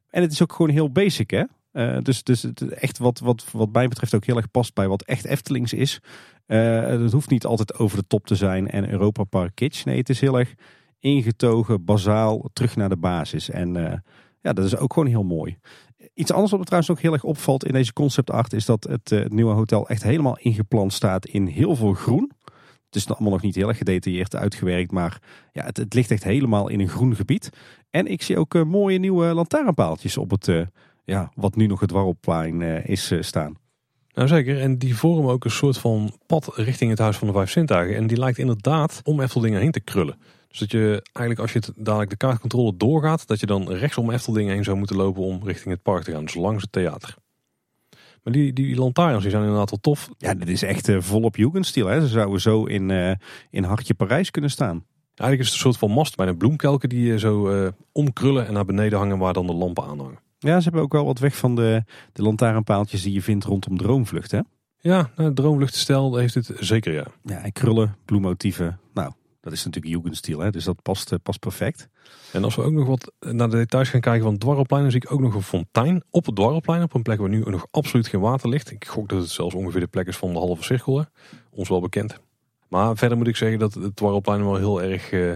En 0.09 0.21
het 0.21 0.31
is 0.31 0.41
ook 0.41 0.53
gewoon 0.53 0.71
heel 0.71 0.91
basic, 0.91 1.29
hè? 1.29 1.43
Uh, 1.73 1.97
dus, 2.01 2.23
dus 2.23 2.45
echt 2.69 2.97
wat, 2.97 3.19
wat, 3.19 3.45
wat 3.51 3.71
mij 3.71 3.87
betreft 3.87 4.15
ook 4.15 4.25
heel 4.25 4.37
erg 4.37 4.51
past 4.51 4.73
bij 4.73 4.87
wat 4.87 5.01
echt 5.01 5.25
Eftelings 5.25 5.73
is. 5.73 6.01
Uh, 6.51 6.87
het 6.87 7.11
hoeft 7.11 7.29
niet 7.29 7.45
altijd 7.45 7.75
over 7.79 7.97
de 7.97 8.07
top 8.07 8.25
te 8.25 8.35
zijn 8.35 8.69
en 8.69 8.89
Europa 8.89 9.23
Park 9.23 9.51
Kitsch. 9.55 9.85
Nee, 9.85 9.97
het 9.97 10.09
is 10.09 10.19
heel 10.19 10.39
erg 10.39 10.53
ingetogen, 10.99 11.85
bazaal, 11.85 12.49
terug 12.53 12.75
naar 12.75 12.89
de 12.89 12.97
basis. 12.97 13.49
En 13.49 13.75
uh, 13.75 13.93
ja, 14.41 14.53
dat 14.53 14.65
is 14.65 14.77
ook 14.77 14.93
gewoon 14.93 15.09
heel 15.09 15.23
mooi. 15.23 15.57
Iets 16.13 16.31
anders 16.31 16.51
wat 16.51 16.59
me 16.59 16.65
trouwens 16.65 16.91
ook 16.91 16.99
heel 16.99 17.13
erg 17.13 17.23
opvalt 17.23 17.65
in 17.65 17.73
deze 17.73 17.93
concept 17.93 18.31
art 18.31 18.53
is 18.53 18.65
dat 18.65 18.83
het, 18.83 19.09
het 19.09 19.33
nieuwe 19.33 19.53
hotel 19.53 19.89
echt 19.89 20.03
helemaal 20.03 20.37
ingeplant 20.37 20.93
staat 20.93 21.25
in 21.25 21.45
heel 21.45 21.75
veel 21.75 21.93
groen. 21.93 22.31
Het 22.85 22.95
is 22.95 23.09
allemaal 23.09 23.31
nog 23.31 23.41
niet 23.41 23.55
heel 23.55 23.67
erg 23.67 23.77
gedetailleerd 23.77 24.35
uitgewerkt, 24.35 24.91
maar 24.91 25.21
ja, 25.51 25.65
het, 25.65 25.93
ligt 25.93 26.11
echt 26.11 26.23
helemaal 26.23 26.67
in 26.67 26.79
een 26.79 26.89
groen 26.89 27.15
gebied. 27.15 27.49
En 27.89 28.07
ik 28.07 28.21
zie 28.21 28.37
ook 28.37 28.65
mooie 28.65 28.97
nieuwe 28.97 29.25
lantaarnpaaltjes 29.25 30.17
op 30.17 30.31
het 30.31 30.67
ja, 31.03 31.31
wat 31.35 31.55
nu 31.55 31.65
nog 31.65 31.79
het 31.79 31.91
Warrelplein 31.91 32.61
is 32.85 33.13
staan. 33.19 33.57
Nou 34.19 34.31
zeker, 34.31 34.61
en 34.61 34.77
die 34.77 34.95
vormen 34.95 35.31
ook 35.31 35.45
een 35.45 35.51
soort 35.51 35.77
van 35.77 36.11
pad 36.25 36.51
richting 36.55 36.89
het 36.89 36.99
Huis 36.99 37.17
van 37.17 37.27
de 37.27 37.33
Vijf 37.33 37.51
Zintuigen. 37.51 37.95
En 37.95 38.07
die 38.07 38.17
lijkt 38.17 38.37
inderdaad 38.37 39.01
om 39.03 39.21
Efteldingen 39.21 39.59
heen 39.59 39.71
te 39.71 39.79
krullen. 39.79 40.17
Dus 40.47 40.59
dat 40.59 40.71
je 40.71 41.01
eigenlijk 41.01 41.39
als 41.39 41.53
je 41.53 41.59
het 41.59 41.85
dadelijk 41.85 42.09
de 42.09 42.17
kaartcontrole 42.17 42.77
doorgaat, 42.77 43.27
dat 43.27 43.39
je 43.39 43.45
dan 43.45 43.71
rechts 43.71 43.97
om 43.97 44.11
Efteldingen 44.11 44.53
heen 44.53 44.63
zou 44.63 44.77
moeten 44.77 44.95
lopen 44.95 45.23
om 45.23 45.39
richting 45.43 45.73
het 45.73 45.81
park 45.81 46.03
te 46.03 46.11
gaan. 46.11 46.25
Dus 46.25 46.33
langs 46.33 46.61
het 46.61 46.71
theater. 46.71 47.15
Maar 48.23 48.33
die, 48.33 48.53
die 48.53 48.75
lantaarns 48.75 49.21
die 49.21 49.31
zijn 49.31 49.43
inderdaad 49.43 49.69
wel 49.69 49.79
tof. 49.81 50.09
Ja, 50.17 50.33
dit 50.33 50.49
is 50.49 50.63
echt 50.63 50.87
uh, 50.87 51.01
volop 51.01 51.35
Jugendstil. 51.35 51.87
Hè? 51.87 52.01
Ze 52.01 52.07
zouden 52.07 52.41
zo 52.41 52.65
in, 52.65 52.89
uh, 52.89 53.11
in 53.49 53.63
Hartje 53.63 53.93
Parijs 53.93 54.31
kunnen 54.31 54.51
staan. 54.51 54.85
Eigenlijk 55.15 55.39
is 55.39 55.45
het 55.45 55.55
een 55.55 55.71
soort 55.71 55.77
van 55.77 55.91
mast 55.91 56.15
bij 56.15 56.27
een 56.27 56.37
bloemkelken 56.37 56.89
die 56.89 57.19
zo 57.19 57.63
uh, 57.63 57.69
omkrullen 57.91 58.47
en 58.47 58.53
naar 58.53 58.65
beneden 58.65 58.99
hangen 58.99 59.17
waar 59.17 59.33
dan 59.33 59.47
de 59.47 59.53
lampen 59.53 59.83
aan 59.83 59.99
hangen. 59.99 60.19
Ja, 60.39 60.57
ze 60.57 60.63
hebben 60.63 60.81
ook 60.81 60.91
wel 60.91 61.05
wat 61.05 61.19
weg 61.19 61.37
van 61.37 61.55
de, 61.55 61.83
de 62.13 62.21
lantaarnpaaltjes 62.21 63.01
die 63.01 63.13
je 63.13 63.21
vindt 63.21 63.45
rondom 63.45 63.77
Droomvlucht, 63.77 64.31
hè? 64.31 64.39
Ja, 64.79 65.09
nou, 65.15 65.33
Droomvluchtstijl 65.33 66.15
heeft 66.15 66.33
het 66.33 66.51
zeker, 66.59 66.93
ja. 66.93 67.05
Ja, 67.23 67.43
en 67.43 67.51
krullen, 67.51 67.95
bloemmotieven. 68.05 68.79
Nou, 68.93 69.11
dat 69.41 69.53
is 69.53 69.65
natuurlijk 69.65 69.93
Jugendstil, 69.93 70.39
hè? 70.39 70.49
dus 70.49 70.63
dat 70.63 70.81
past, 70.81 71.11
uh, 71.11 71.19
past 71.23 71.39
perfect. 71.39 71.89
En 72.31 72.43
als 72.43 72.55
we 72.55 72.61
ook 72.61 72.71
nog 72.71 72.87
wat 72.87 73.11
naar 73.19 73.49
de 73.49 73.55
details 73.55 73.89
gaan 73.89 74.01
kijken 74.01 74.23
van 74.23 74.31
het 74.31 74.41
Dwarrelplein, 74.41 74.81
dan 74.81 74.91
zie 74.91 75.01
ik 75.01 75.11
ook 75.11 75.19
nog 75.19 75.33
een 75.33 75.41
fontein 75.41 76.03
op 76.09 76.25
het 76.25 76.35
Dwarrelplein, 76.35 76.83
op 76.83 76.93
een 76.93 77.01
plek 77.01 77.19
waar 77.19 77.29
nu 77.29 77.43
nog 77.45 77.67
absoluut 77.71 78.07
geen 78.07 78.19
water 78.19 78.49
ligt. 78.49 78.71
Ik 78.71 78.85
gok 78.85 79.09
dat 79.09 79.19
het 79.19 79.29
zelfs 79.29 79.55
ongeveer 79.55 79.79
de 79.79 79.87
plek 79.87 80.07
is 80.07 80.17
van 80.17 80.33
de 80.33 80.39
halve 80.39 80.63
cirkel, 80.63 80.97
hè? 80.97 81.03
ons 81.49 81.69
wel 81.69 81.81
bekend. 81.81 82.19
Maar 82.67 82.97
verder 82.97 83.17
moet 83.17 83.27
ik 83.27 83.35
zeggen 83.35 83.59
dat 83.59 83.73
het 83.73 83.95
Dwarrelplein 83.95 84.43
wel 84.43 84.55
heel 84.55 84.81
erg... 84.81 85.11
Uh, 85.11 85.33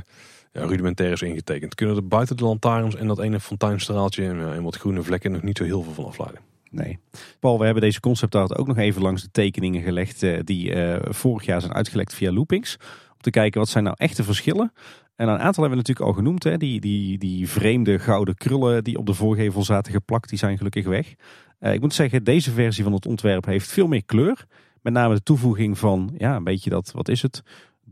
ja, 0.53 0.65
rudimentair 0.65 1.11
is 1.11 1.21
ingetekend. 1.21 1.75
Kunnen 1.75 1.95
er 1.95 2.07
buiten 2.07 2.37
de 2.37 2.43
lantaarns 2.43 2.95
en 2.95 3.07
dat 3.07 3.19
ene 3.19 3.39
fonteinstraaltje 3.39 4.25
en, 4.25 4.53
en 4.53 4.63
wat 4.63 4.75
groene 4.75 5.01
vlekken 5.01 5.31
nog 5.31 5.41
niet 5.41 5.57
zo 5.57 5.63
heel 5.63 5.83
veel 5.83 5.93
van 5.93 6.05
afleiden. 6.05 6.41
Nee. 6.69 6.99
Paul, 7.39 7.59
we 7.59 7.65
hebben 7.65 7.83
deze 7.83 7.99
conceptart 7.99 8.57
ook 8.57 8.67
nog 8.67 8.77
even 8.77 9.01
langs 9.01 9.21
de 9.21 9.31
tekeningen 9.31 9.81
gelegd 9.81 10.23
uh, 10.23 10.39
die 10.43 10.75
uh, 10.75 10.95
vorig 11.01 11.45
jaar 11.45 11.61
zijn 11.61 11.73
uitgelekt 11.73 12.13
via 12.13 12.31
Loopings. 12.31 12.77
Om 13.11 13.21
te 13.21 13.29
kijken 13.29 13.59
wat 13.59 13.69
zijn 13.69 13.83
nou 13.83 13.95
echte 13.99 14.23
verschillen. 14.23 14.73
En 15.15 15.27
een 15.27 15.39
aantal 15.39 15.63
hebben 15.63 15.69
we 15.69 15.75
natuurlijk 15.75 16.07
al 16.07 16.13
genoemd. 16.13 16.43
Hè. 16.43 16.57
Die, 16.57 16.79
die, 16.79 17.17
die 17.17 17.49
vreemde 17.49 17.99
gouden 17.99 18.35
krullen 18.35 18.83
die 18.83 18.97
op 18.97 19.05
de 19.05 19.13
voorgevel 19.13 19.63
zaten 19.63 19.91
geplakt, 19.91 20.29
die 20.29 20.37
zijn 20.37 20.57
gelukkig 20.57 20.85
weg. 20.85 21.13
Ik 21.59 21.81
moet 21.81 21.93
zeggen, 21.93 22.23
deze 22.23 22.51
versie 22.51 22.83
van 22.83 22.93
het 22.93 23.05
ontwerp 23.05 23.45
heeft 23.45 23.71
veel 23.71 23.87
meer 23.87 24.05
kleur. 24.05 24.45
Met 24.81 24.93
name 24.93 25.13
de 25.13 25.23
toevoeging 25.23 25.77
van, 25.77 26.13
ja, 26.17 26.35
een 26.35 26.43
beetje 26.43 26.69
dat, 26.69 26.91
wat 26.91 27.09
is 27.09 27.21
het? 27.21 27.43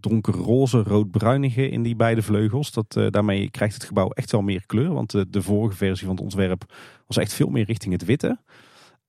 Donkerroze, 0.03 0.83
roodbruinige 0.83 1.69
in 1.69 1.83
die 1.83 1.95
beide 1.95 2.21
vleugels. 2.21 2.71
Dat, 2.71 2.95
uh, 2.97 3.07
daarmee 3.09 3.49
krijgt 3.49 3.73
het 3.73 3.83
gebouw 3.83 4.09
echt 4.09 4.31
wel 4.31 4.41
meer 4.41 4.65
kleur. 4.65 4.93
Want 4.93 5.11
de, 5.11 5.29
de 5.29 5.41
vorige 5.41 5.77
versie 5.77 6.05
van 6.05 6.15
het 6.15 6.23
ontwerp 6.23 6.73
was 7.07 7.17
echt 7.17 7.33
veel 7.33 7.49
meer 7.49 7.65
richting 7.65 7.93
het 7.93 8.05
witte. 8.05 8.39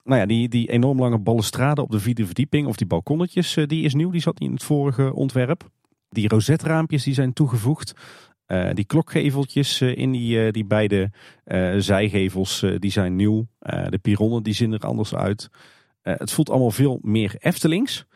Nou 0.05 0.21
ja, 0.21 0.27
die, 0.27 0.49
die 0.49 0.71
enorm 0.71 0.99
lange 0.99 1.19
balustrade 1.19 1.83
op 1.83 1.91
de 1.91 2.01
vierde 2.01 2.27
verdieping, 2.27 2.67
of 2.67 2.77
die 2.77 2.87
balkonnetjes, 2.87 3.57
uh, 3.57 3.67
die 3.67 3.85
is 3.85 3.95
nieuw. 3.95 4.11
Die 4.11 4.21
zat 4.21 4.41
in 4.41 4.53
het 4.53 4.63
vorige 4.63 5.15
ontwerp. 5.15 5.69
Die 6.09 6.29
rozetraampjes 6.29 7.05
die 7.05 7.15
zijn 7.15 7.33
toegevoegd. 7.33 7.93
Die 8.73 8.85
klokgeveltjes 8.85 9.81
in 9.81 10.13
die, 10.13 10.53
die 10.53 10.65
beide 10.65 11.11
zijgevels 11.79 12.65
die 12.79 12.91
zijn 12.91 13.17
nieuw. 13.17 13.47
de 13.89 13.99
pironnen 14.03 14.43
die 14.43 14.55
zien 14.55 14.73
er 14.73 14.81
anders 14.81 15.15
uit. 15.15 15.49
het 16.03 16.33
voelt 16.33 16.51
allemaal 16.51 16.71
veel 16.71 16.99
meer 17.03 17.37
Eftelings. 17.39 18.07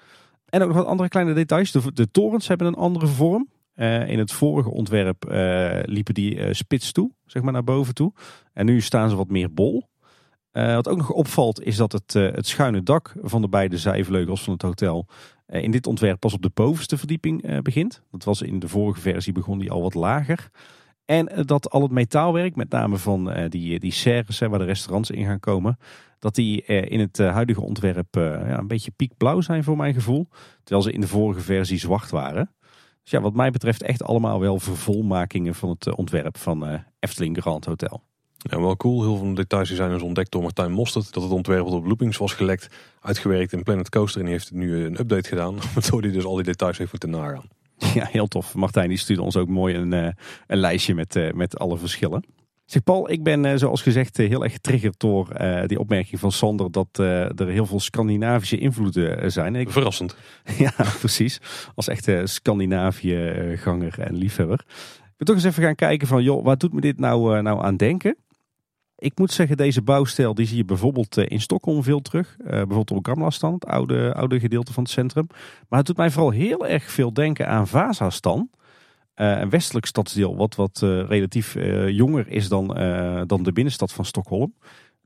En 0.47 0.63
ook 0.63 0.69
nog 0.69 0.77
wat 0.77 0.87
andere 0.87 1.09
kleine 1.09 1.35
details. 1.35 1.73
De, 1.73 1.93
de 1.93 2.11
torens 2.11 2.49
hebben 2.49 2.67
een 2.67 2.75
andere 2.75 3.07
vorm. 3.07 3.49
Uh, 3.77 4.09
in 4.09 4.19
het 4.19 4.33
vorige 4.33 4.71
ontwerp 4.71 5.31
uh, 5.31 5.79
liepen 5.83 6.15
die 6.15 6.35
uh, 6.37 6.53
spits 6.53 6.93
toe, 6.93 7.11
zeg 7.27 7.43
maar 7.43 7.53
naar 7.53 7.65
boven 7.65 7.95
toe. 7.95 8.13
En 8.53 8.67
nu 8.67 8.81
staan 8.81 9.11
ze 9.11 9.17
wat 9.17 9.29
meer 9.29 9.53
bol. 9.53 9.89
wat 10.53 10.89
ook 10.89 10.97
nog 10.97 11.11
opvalt 11.11 11.63
is 11.63 11.77
dat 11.77 11.93
het, 11.93 12.13
het 12.13 12.47
schuine 12.47 12.83
dak 12.83 13.15
van 13.23 13.41
de 13.41 13.49
beide 13.49 13.79
zijvleugels 13.79 14.43
van 14.43 14.53
het 14.53 14.63
hotel 14.63 15.07
in 15.47 15.71
dit 15.71 15.87
ontwerp 15.87 16.21
pas 16.21 16.35
op 16.35 16.43
de 16.43 16.51
bovenste 16.55 16.99
verdieping 16.99 17.63
begint. 17.63 18.03
Dat 18.11 18.25
was 18.25 18.43
in 18.43 18.59
de 18.59 18.69
vorige 18.69 19.01
versie 19.01 19.33
begon 19.33 19.59
die 19.59 19.71
al 19.71 19.83
wat 19.83 19.95
lager. 19.95 20.51
En 21.05 21.45
dat 21.47 21.71
al 21.71 21.83
het 21.83 21.91
metaalwerk, 21.91 22.57
met 22.57 22.71
name 22.71 22.97
van 22.97 23.49
die, 23.49 23.79
die 23.81 23.93
serres 23.93 24.39
waar 24.39 24.59
de 24.59 24.65
restaurants 24.65 25.11
in 25.11 25.25
gaan 25.25 25.41
komen, 25.41 25.79
dat 26.19 26.35
die 26.35 26.65
in 26.65 27.01
het 27.01 27.19
eh, 27.19 27.33
huidige 27.33 27.61
ontwerp 27.61 28.17
eh, 28.17 28.23
ja, 28.23 28.59
een 28.59 28.67
beetje 28.67 28.91
piekblauw 28.91 29.41
zijn 29.41 29.65
voor 29.65 29.77
mijn 29.77 29.95
gevoel. 29.95 30.29
Terwijl 30.63 30.83
ze 30.83 30.93
in 30.93 31.01
de 31.01 31.09
vorige 31.09 31.41
versie 31.41 31.79
zwart 31.79 32.11
waren. 32.11 32.55
Dus 33.03 33.11
ja, 33.11 33.21
wat 33.21 33.35
mij 33.35 33.51
betreft 33.51 33.83
echt 33.83 34.03
allemaal 34.03 34.41
wel 34.41 34.59
vervolmakingen 34.59 35.55
van 35.55 35.69
het 35.69 35.87
eh, 35.87 35.93
ontwerp 35.97 36.39
van 36.39 36.85
Efteling 36.99 37.39
Grand 37.41 37.65
Hotel. 37.65 38.03
Ja, 38.39 38.61
wel 38.61 38.77
cool. 38.77 39.03
Heel 39.03 39.17
veel 39.17 39.35
details 39.35 39.75
zijn 39.75 39.91
dus 39.91 40.03
ontdekt 40.03 40.31
door 40.31 40.43
Martijn 40.43 40.73
Mostert. 40.73 41.13
Dat 41.13 41.23
het 41.23 41.33
ontwerp 41.33 41.65
wat 41.65 41.73
op 41.73 41.87
Loopings 41.87 42.17
was 42.17 42.33
gelekt, 42.33 42.69
uitgewerkt 43.01 43.53
in 43.53 43.63
Planet 43.63 43.89
Coaster. 43.89 44.21
En 44.21 44.27
die 44.27 44.35
heeft 44.35 44.53
nu 44.53 44.85
een 44.85 45.01
update 45.01 45.29
gedaan. 45.29 45.57
Waardoor 45.75 46.01
hij 46.01 46.11
dus 46.11 46.25
al 46.25 46.35
die 46.35 46.45
details 46.45 46.79
heeft 46.79 46.91
moeten 46.91 47.11
nagaan. 47.11 47.49
Ja, 47.95 48.05
heel 48.05 48.27
tof. 48.27 48.55
Martijn 48.55 48.89
die 48.89 48.99
stuurde 48.99 49.23
ons 49.23 49.37
ook 49.37 49.49
mooi 49.49 49.75
een, 49.75 49.93
een 50.47 50.59
lijstje 50.59 50.95
met, 50.95 51.35
met 51.35 51.59
alle 51.59 51.79
verschillen. 51.79 52.25
Zeg 52.67 52.83
Paul, 52.83 53.11
ik 53.11 53.23
ben 53.23 53.45
eh, 53.45 53.57
zoals 53.57 53.83
gezegd 53.83 54.19
eh, 54.19 54.29
heel 54.29 54.43
erg 54.43 54.53
getriggerd 54.53 55.01
door 55.01 55.29
uh, 55.41 55.63
die 55.67 55.79
opmerking 55.79 56.21
van 56.21 56.33
Sander 56.33 56.71
dat 56.71 56.89
uh, 57.01 57.41
er 57.41 57.49
heel 57.49 57.67
veel 57.67 57.81
Scandinavische 57.81 58.59
invloeden 58.59 59.33
zijn. 59.33 59.55
Ik... 59.55 59.71
Verrassend. 59.71 60.17
ja, 60.59 60.73
precies. 60.99 61.41
Als 61.75 61.89
echte 61.89 62.23
Scandinavië-ganger 62.25 63.99
en 63.99 64.15
liefhebber. 64.15 64.65
Ik 64.97 65.17
ben 65.17 65.27
toch 65.27 65.37
eens 65.37 65.45
even 65.45 65.63
gaan 65.63 65.75
kijken 65.75 66.07
van, 66.07 66.23
joh, 66.23 66.45
wat 66.45 66.61
doet 66.61 66.73
me 66.73 66.81
dit 66.81 66.99
nou, 66.99 67.43
nou 67.43 67.65
aan 67.65 67.77
denken? 67.77 68.17
Ik 68.97 69.19
moet 69.19 69.33
zeggen, 69.33 69.57
deze 69.57 69.83
bouwstijl 69.83 70.35
die 70.35 70.47
zie 70.47 70.57
je 70.57 70.65
bijvoorbeeld 70.65 71.17
in 71.17 71.41
Stockholm 71.41 71.83
veel 71.83 72.01
terug. 72.01 72.37
bijvoorbeeld 72.39 72.91
op 72.91 73.07
Gamlastan, 73.07 73.55
het 73.55 73.67
oude, 73.67 74.15
oude 74.15 74.41
gedeelte 74.41 74.73
van 74.73 74.83
het 74.83 74.93
centrum. 74.93 75.27
Maar 75.69 75.79
het 75.79 75.87
doet 75.87 75.97
mij 75.97 76.11
vooral 76.11 76.31
heel 76.31 76.67
erg 76.67 76.91
veel 76.91 77.13
denken 77.13 77.49
aan 77.49 77.69
Vasastan. 77.69 78.51
Uh, 79.17 79.39
een 79.41 79.51
westelijk 79.51 79.87
stadsdeel 79.87 80.37
wat, 80.37 80.55
wat 80.55 80.81
uh, 80.85 81.09
relatief 81.09 81.55
uh, 81.55 81.89
jonger 81.89 82.29
is 82.29 82.49
dan, 82.49 82.67
dan 83.27 83.43
de 83.43 83.53
binnenstad 83.53 83.93
van 83.93 84.05
Stockholm. 84.05 84.55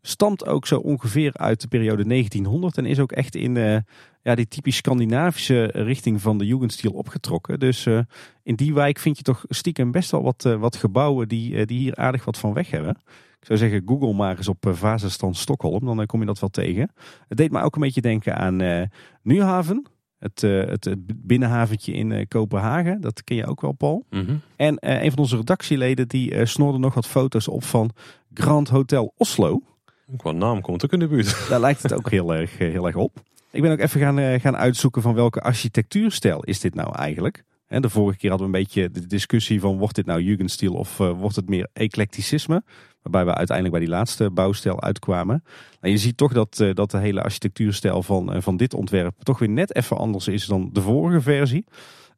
stamt 0.03 0.47
ook 0.47 0.67
zo 0.67 0.79
ongeveer 0.79 1.33
uit 1.35 1.61
de 1.61 1.69
periode 1.69 2.05
1900 2.05 2.79
en 2.79 2.87
is 2.87 2.99
ook 2.99 3.13
echt 3.13 3.35
in 3.35 3.57
uh, 3.57 3.77
ja, 4.23 4.35
die 4.35 4.49
typisch 4.49 4.77
Scandinavische 4.77 5.65
richting 5.65 6.21
van 6.21 6.39
de 6.39 6.47
Jugendstil 6.47 6.93
opgetrokken. 6.93 7.61
Dus 7.61 7.87
uh, 7.87 8.01
in 8.43 8.55
die 8.55 8.75
wijk 8.75 8.99
vind 8.99 9.17
je 9.17 9.23
toch 9.23 9.45
stiekem 9.49 9.91
best 9.91 10.11
wel 10.11 10.23
wat, 10.23 10.45
uh, 10.45 10.55
wat 10.55 10.77
gebouwen 10.77 11.29
die, 11.29 11.67
die 11.67 11.79
hier 11.79 11.97
aardig 11.97 12.25
wat 12.25 12.39
van 12.39 12.53
weg 12.53 12.71
hebben. 12.71 12.97
Ik 13.41 13.47
zou 13.47 13.59
zeggen, 13.59 13.83
google 13.87 14.13
maar 14.13 14.37
eens 14.37 14.49
op 14.49 14.67
Vazenstand 14.71 15.37
Stockholm, 15.37 15.97
dan 15.97 16.07
kom 16.07 16.21
je 16.21 16.27
dat 16.27 16.41
wel 16.41 16.49
tegen. 16.49 16.93
Het 17.29 17.39
deed 17.39 17.51
me 17.51 17.63
ook 17.63 17.75
een 17.75 17.81
beetje 17.81 18.01
denken 18.01 18.37
aan 18.37 18.89
Nuhaven. 19.23 19.87
Het, 20.21 20.41
het, 20.41 20.95
binnenhaventje 21.17 21.93
in 21.93 22.29
Kopenhagen, 22.29 23.01
dat 23.01 23.25
ken 23.25 23.37
je 23.37 23.47
ook 23.47 23.61
wel, 23.61 23.73
Paul. 23.73 24.05
Mm 24.11 24.27
-hmm. 24.27 24.41
En 24.57 24.77
een 24.81 25.11
van 25.11 25.19
onze 25.19 25.37
redactieleden 25.37 26.09
die 26.09 26.47
snorde 26.47 26.79
nog 26.79 26.95
wat 26.95 27.07
foto's 27.07 27.49
op 27.49 27.65
van 27.65 27.91
Grand 28.35 28.69
Hotel 28.69 29.13
Oslo. 29.17 29.63
Qua 30.17 30.33
naam 30.33 30.61
komt 30.61 30.85
ook 30.85 30.93
in 30.93 30.99
de 30.99 31.09
buurt. 31.09 31.37
Daar 31.49 31.61
lijkt 31.61 31.83
het 31.83 31.93
ook 31.93 32.11
heel 32.11 32.35
erg, 32.35 32.59
heel 32.59 32.87
erg 32.87 32.97
op. 32.97 33.23
Ik 33.51 33.63
ben 33.63 33.73
ook 33.73 33.79
even 33.79 34.01
gaan, 34.01 34.41
gaan 34.41 34.57
uitzoeken 34.57 35.03
van 35.03 35.15
welke 35.15 35.41
architectuurstijl 35.41 36.43
is 36.43 36.61
dit 36.61 36.75
nou 36.75 36.95
eigenlijk. 36.97 37.45
De 37.69 37.89
vorige 37.89 38.19
keer 38.19 38.31
hadden 38.31 38.51
we 38.51 38.57
een 38.57 38.65
beetje 38.65 38.91
de 38.91 39.07
discussie 39.07 39.61
van 39.61 39.79
wordt 39.79 39.95
dit 39.95 40.07
nou 40.07 40.21
Jugendstil 40.21 40.75
of 40.75 40.97
wordt 40.97 41.37
het 41.37 41.49
meer 41.49 41.69
eclecticisme. 41.73 42.63
Waarbij 43.03 43.25
we 43.25 43.35
uiteindelijk 43.35 43.77
bij 43.77 43.87
die 43.87 43.95
laatste 43.95 44.31
bouwstijl 44.31 44.83
uitkwamen. 44.83 45.43
Nou, 45.81 45.93
je 45.93 46.01
ziet 46.01 46.17
toch 46.17 46.33
dat, 46.33 46.65
dat 46.75 46.91
de 46.91 46.99
hele 46.99 47.23
architectuurstijl 47.23 48.03
van, 48.03 48.43
van 48.43 48.57
dit 48.57 48.75
ontwerp 48.75 49.15
toch 49.23 49.39
weer 49.39 49.49
net 49.49 49.75
even 49.77 49.97
anders 49.97 50.29
is 50.29 50.47
dan 50.47 50.71
de 50.73 50.83
vorige 50.83 51.21
versie. 51.21 51.65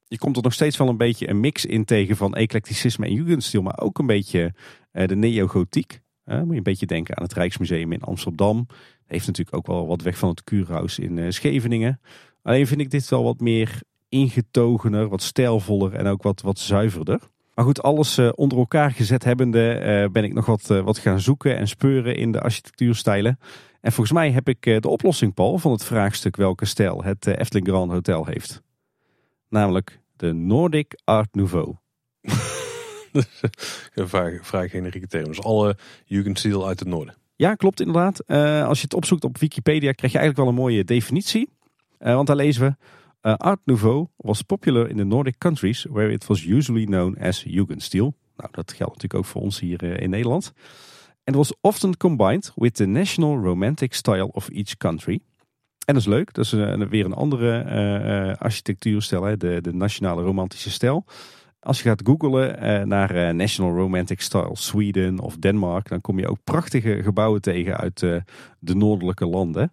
Je 0.04 0.18
komt 0.18 0.36
er 0.36 0.42
nog 0.42 0.52
steeds 0.52 0.76
wel 0.76 0.88
een 0.88 0.96
beetje 0.96 1.28
een 1.28 1.40
mix 1.40 1.64
in 1.64 1.84
tegen 1.84 2.16
van 2.16 2.34
eclecticisme 2.34 3.06
en 3.06 3.12
Jugendstil. 3.12 3.62
Maar 3.62 3.80
ook 3.80 3.98
een 3.98 4.06
beetje 4.06 4.54
de 4.92 5.16
neogotiek. 5.16 6.00
Moet 6.24 6.50
je 6.50 6.56
een 6.56 6.62
beetje 6.62 6.86
denken 6.86 7.16
aan 7.16 7.22
het 7.22 7.32
Rijksmuseum 7.32 7.92
in 7.92 8.02
Amsterdam. 8.02 8.66
Heeft 9.06 9.26
natuurlijk 9.26 9.56
ook 9.56 9.66
wel 9.66 9.86
wat 9.86 10.02
weg 10.02 10.18
van 10.18 10.28
het 10.28 10.44
Kurhaus 10.44 10.98
in 10.98 11.32
Scheveningen. 11.32 12.00
Alleen 12.42 12.66
vind 12.66 12.80
ik 12.80 12.90
dit 12.90 13.08
wel 13.08 13.22
wat 13.22 13.40
meer 13.40 13.80
ingetogener, 14.08 15.08
wat 15.08 15.22
stijlvoller 15.22 15.94
en 15.94 16.06
ook 16.06 16.22
wat, 16.22 16.40
wat 16.40 16.58
zuiverder. 16.58 17.20
Maar 17.54 17.64
goed, 17.64 17.82
alles 17.82 18.18
uh, 18.18 18.30
onder 18.34 18.58
elkaar 18.58 18.90
gezet 18.90 19.24
hebbende 19.24 20.08
ben 20.12 20.24
ik 20.24 20.32
nog 20.32 20.46
wat, 20.46 20.66
wat 20.66 20.98
gaan 20.98 21.20
zoeken 21.20 21.56
en 21.56 21.68
speuren 21.68 22.16
in 22.16 22.32
de 22.32 22.40
architectuurstijlen. 22.40 23.38
En 23.80 23.92
volgens 23.92 24.16
mij 24.16 24.30
heb 24.30 24.48
ik 24.48 24.62
de 24.62 24.88
oplossing, 24.88 25.34
Paul, 25.34 25.58
van 25.58 25.72
het 25.72 25.84
vraagstuk 25.84 26.36
welke 26.36 26.64
stijl 26.64 27.02
het 27.04 27.26
Efteling 27.26 27.68
Grand 27.68 27.90
Hotel 27.90 28.26
heeft. 28.26 28.62
Namelijk 29.48 30.00
de 30.16 30.32
Nordic 30.32 31.00
Art 31.04 31.34
Nouveau. 31.34 31.74
vrij, 33.94 34.38
vrij 34.42 34.68
generieke 34.68 35.06
term. 35.06 35.24
Dus 35.24 35.42
alle 35.42 35.76
Jugendstil 36.04 36.66
uit 36.66 36.78
het 36.78 36.88
noorden. 36.88 37.14
Ja, 37.36 37.54
klopt 37.54 37.80
inderdaad. 37.80 38.22
Uh, 38.26 38.66
als 38.66 38.78
je 38.78 38.84
het 38.84 38.94
opzoekt 38.94 39.24
op 39.24 39.38
Wikipedia 39.38 39.92
krijg 39.92 40.12
je 40.12 40.18
eigenlijk 40.18 40.36
wel 40.36 40.48
een 40.48 40.62
mooie 40.62 40.84
definitie. 40.84 41.48
Uh, 42.00 42.14
want 42.14 42.26
daar 42.26 42.36
lezen 42.36 42.62
we... 42.62 42.74
Uh, 43.22 43.34
Art 43.36 43.60
Nouveau 43.64 44.08
was 44.16 44.42
popular 44.42 44.88
in 44.88 44.96
the 44.96 45.04
Nordic 45.04 45.38
countries 45.38 45.86
where 45.90 46.12
it 46.12 46.26
was 46.26 46.44
usually 46.44 46.84
known 46.84 47.18
as 47.18 47.42
Jugendstil. 47.42 48.14
Nou, 48.36 48.48
dat 48.52 48.72
geldt 48.72 48.92
natuurlijk 48.92 49.14
ook 49.14 49.24
voor 49.24 49.42
ons 49.42 49.60
hier 49.60 50.00
in 50.00 50.10
Nederland. 50.10 50.52
And 51.24 51.36
was 51.36 51.52
often 51.60 51.96
combined 51.96 52.52
with 52.54 52.74
the 52.74 52.86
national 52.86 53.38
romantic 53.38 53.94
style 53.94 54.32
of 54.32 54.48
each 54.48 54.76
country. 54.76 55.20
En 55.84 55.94
dat 55.94 56.02
is 56.02 56.08
leuk, 56.08 56.32
dat 56.34 56.44
is 56.44 56.50
weer 56.88 57.04
een 57.04 57.12
andere 57.12 58.36
architectuurstijl, 58.38 59.22
hè? 59.22 59.36
De, 59.36 59.60
de 59.60 59.74
nationale 59.74 60.22
romantische 60.22 60.70
stijl. 60.70 61.04
Als 61.60 61.82
je 61.82 61.88
gaat 61.88 62.00
googlen 62.04 62.64
uh, 62.64 62.82
naar 62.82 63.14
uh, 63.14 63.30
National 63.30 63.76
Romantic 63.76 64.20
Style 64.20 64.50
Sweden 64.52 65.18
of 65.18 65.36
Denmark, 65.36 65.88
dan 65.88 66.00
kom 66.00 66.18
je 66.18 66.28
ook 66.28 66.44
prachtige 66.44 67.02
gebouwen 67.02 67.40
tegen 67.40 67.76
uit 67.76 68.02
uh, 68.02 68.16
de 68.58 68.74
noordelijke 68.74 69.26
landen. 69.26 69.72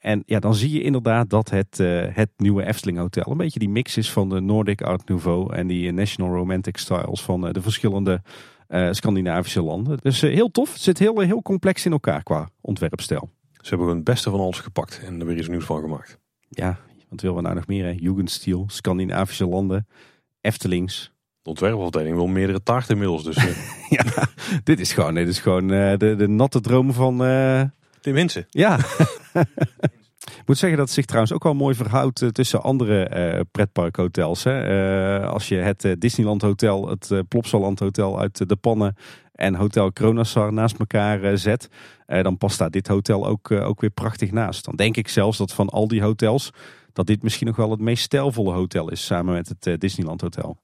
En 0.00 0.22
ja, 0.26 0.38
dan 0.38 0.54
zie 0.54 0.70
je 0.72 0.82
inderdaad 0.82 1.30
dat 1.30 1.50
het, 1.50 1.78
het 2.14 2.30
nieuwe 2.36 2.64
Efteling 2.64 2.98
Hotel 2.98 3.30
een 3.30 3.36
beetje 3.36 3.58
die 3.58 3.68
mix 3.68 3.96
is 3.96 4.12
van 4.12 4.28
de 4.28 4.40
Nordic 4.40 4.82
Art 4.82 5.08
Nouveau 5.08 5.54
en 5.54 5.66
die 5.66 5.92
National 5.92 6.34
Romantic 6.34 6.76
Styles 6.76 7.22
van 7.22 7.52
de 7.52 7.62
verschillende 7.62 8.22
Scandinavische 8.90 9.62
landen. 9.62 9.98
Dus 10.02 10.20
heel 10.20 10.50
tof. 10.50 10.72
Het 10.72 10.82
zit 10.82 10.98
heel, 10.98 11.20
heel 11.20 11.42
complex 11.42 11.86
in 11.86 11.92
elkaar 11.92 12.22
qua 12.22 12.48
ontwerpstijl. 12.60 13.30
Ze 13.52 13.68
hebben 13.68 13.78
gewoon 13.78 13.96
het 13.96 14.04
beste 14.04 14.30
van 14.30 14.40
alles 14.40 14.58
gepakt 14.58 15.00
en 15.04 15.20
er 15.20 15.26
weer 15.26 15.36
iets 15.36 15.48
nieuws 15.48 15.64
van 15.64 15.80
gemaakt. 15.80 16.18
Ja, 16.48 16.78
wat 17.08 17.20
willen 17.20 17.36
we 17.36 17.42
nou 17.42 17.54
nog 17.54 17.66
meer? 17.66 17.84
Hè? 17.84 17.94
Jugendstil, 17.96 18.64
Scandinavische 18.66 19.46
landen, 19.46 19.86
Eftelings. 20.40 21.12
De 21.42 21.48
ontwerpafdeling 21.48 22.16
wil 22.16 22.26
meerdere 22.26 22.62
taarten 22.62 22.94
inmiddels. 22.94 23.24
Dus, 23.24 23.36
ja, 23.96 24.04
dit 24.64 24.80
is 24.80 24.92
gewoon, 24.92 25.14
dit 25.14 25.28
is 25.28 25.38
gewoon 25.38 25.68
de, 25.68 26.14
de 26.18 26.28
natte 26.28 26.60
droom 26.60 26.92
van... 26.92 27.16
Tim 28.00 28.14
Hinsen. 28.16 28.46
Ja. 28.50 28.78
Ik 30.20 30.46
moet 30.46 30.58
zeggen 30.58 30.78
dat 30.78 30.86
het 30.86 30.96
zich 30.96 31.04
trouwens 31.04 31.32
ook 31.32 31.42
wel 31.42 31.54
mooi 31.54 31.74
verhoudt 31.74 32.34
tussen 32.34 32.62
andere 32.62 33.34
uh, 33.34 33.40
pretparkhotels. 33.50 34.44
Hè. 34.44 35.26
als 35.26 35.48
je 35.48 35.56
het 35.56 35.94
Disneyland 35.98 36.42
Hotel, 36.42 36.88
het 36.88 37.22
Plopsaland 37.28 37.78
Hotel 37.78 38.20
uit 38.20 38.48
de 38.48 38.56
Pannen 38.56 38.96
en 39.32 39.54
Hotel 39.54 39.92
Kronassar 39.92 40.52
naast 40.52 40.78
elkaar 40.78 41.38
zet, 41.38 41.68
dan 42.06 42.38
past 42.38 42.58
daar 42.58 42.70
dit 42.70 42.88
hotel 42.88 43.26
ook, 43.26 43.50
ook 43.50 43.80
weer 43.80 43.90
prachtig 43.90 44.30
naast. 44.30 44.64
Dan 44.64 44.76
denk 44.76 44.96
ik 44.96 45.08
zelfs 45.08 45.38
dat 45.38 45.52
van 45.52 45.68
al 45.68 45.88
die 45.88 46.02
hotels, 46.02 46.50
dat 46.92 47.06
dit 47.06 47.22
misschien 47.22 47.46
nog 47.46 47.56
wel 47.56 47.70
het 47.70 47.80
meest 47.80 48.02
stijlvolle 48.02 48.52
hotel 48.52 48.90
is 48.90 49.06
samen 49.06 49.34
met 49.34 49.54
het 49.58 49.80
Disneyland 49.80 50.20
Hotel. 50.20 50.56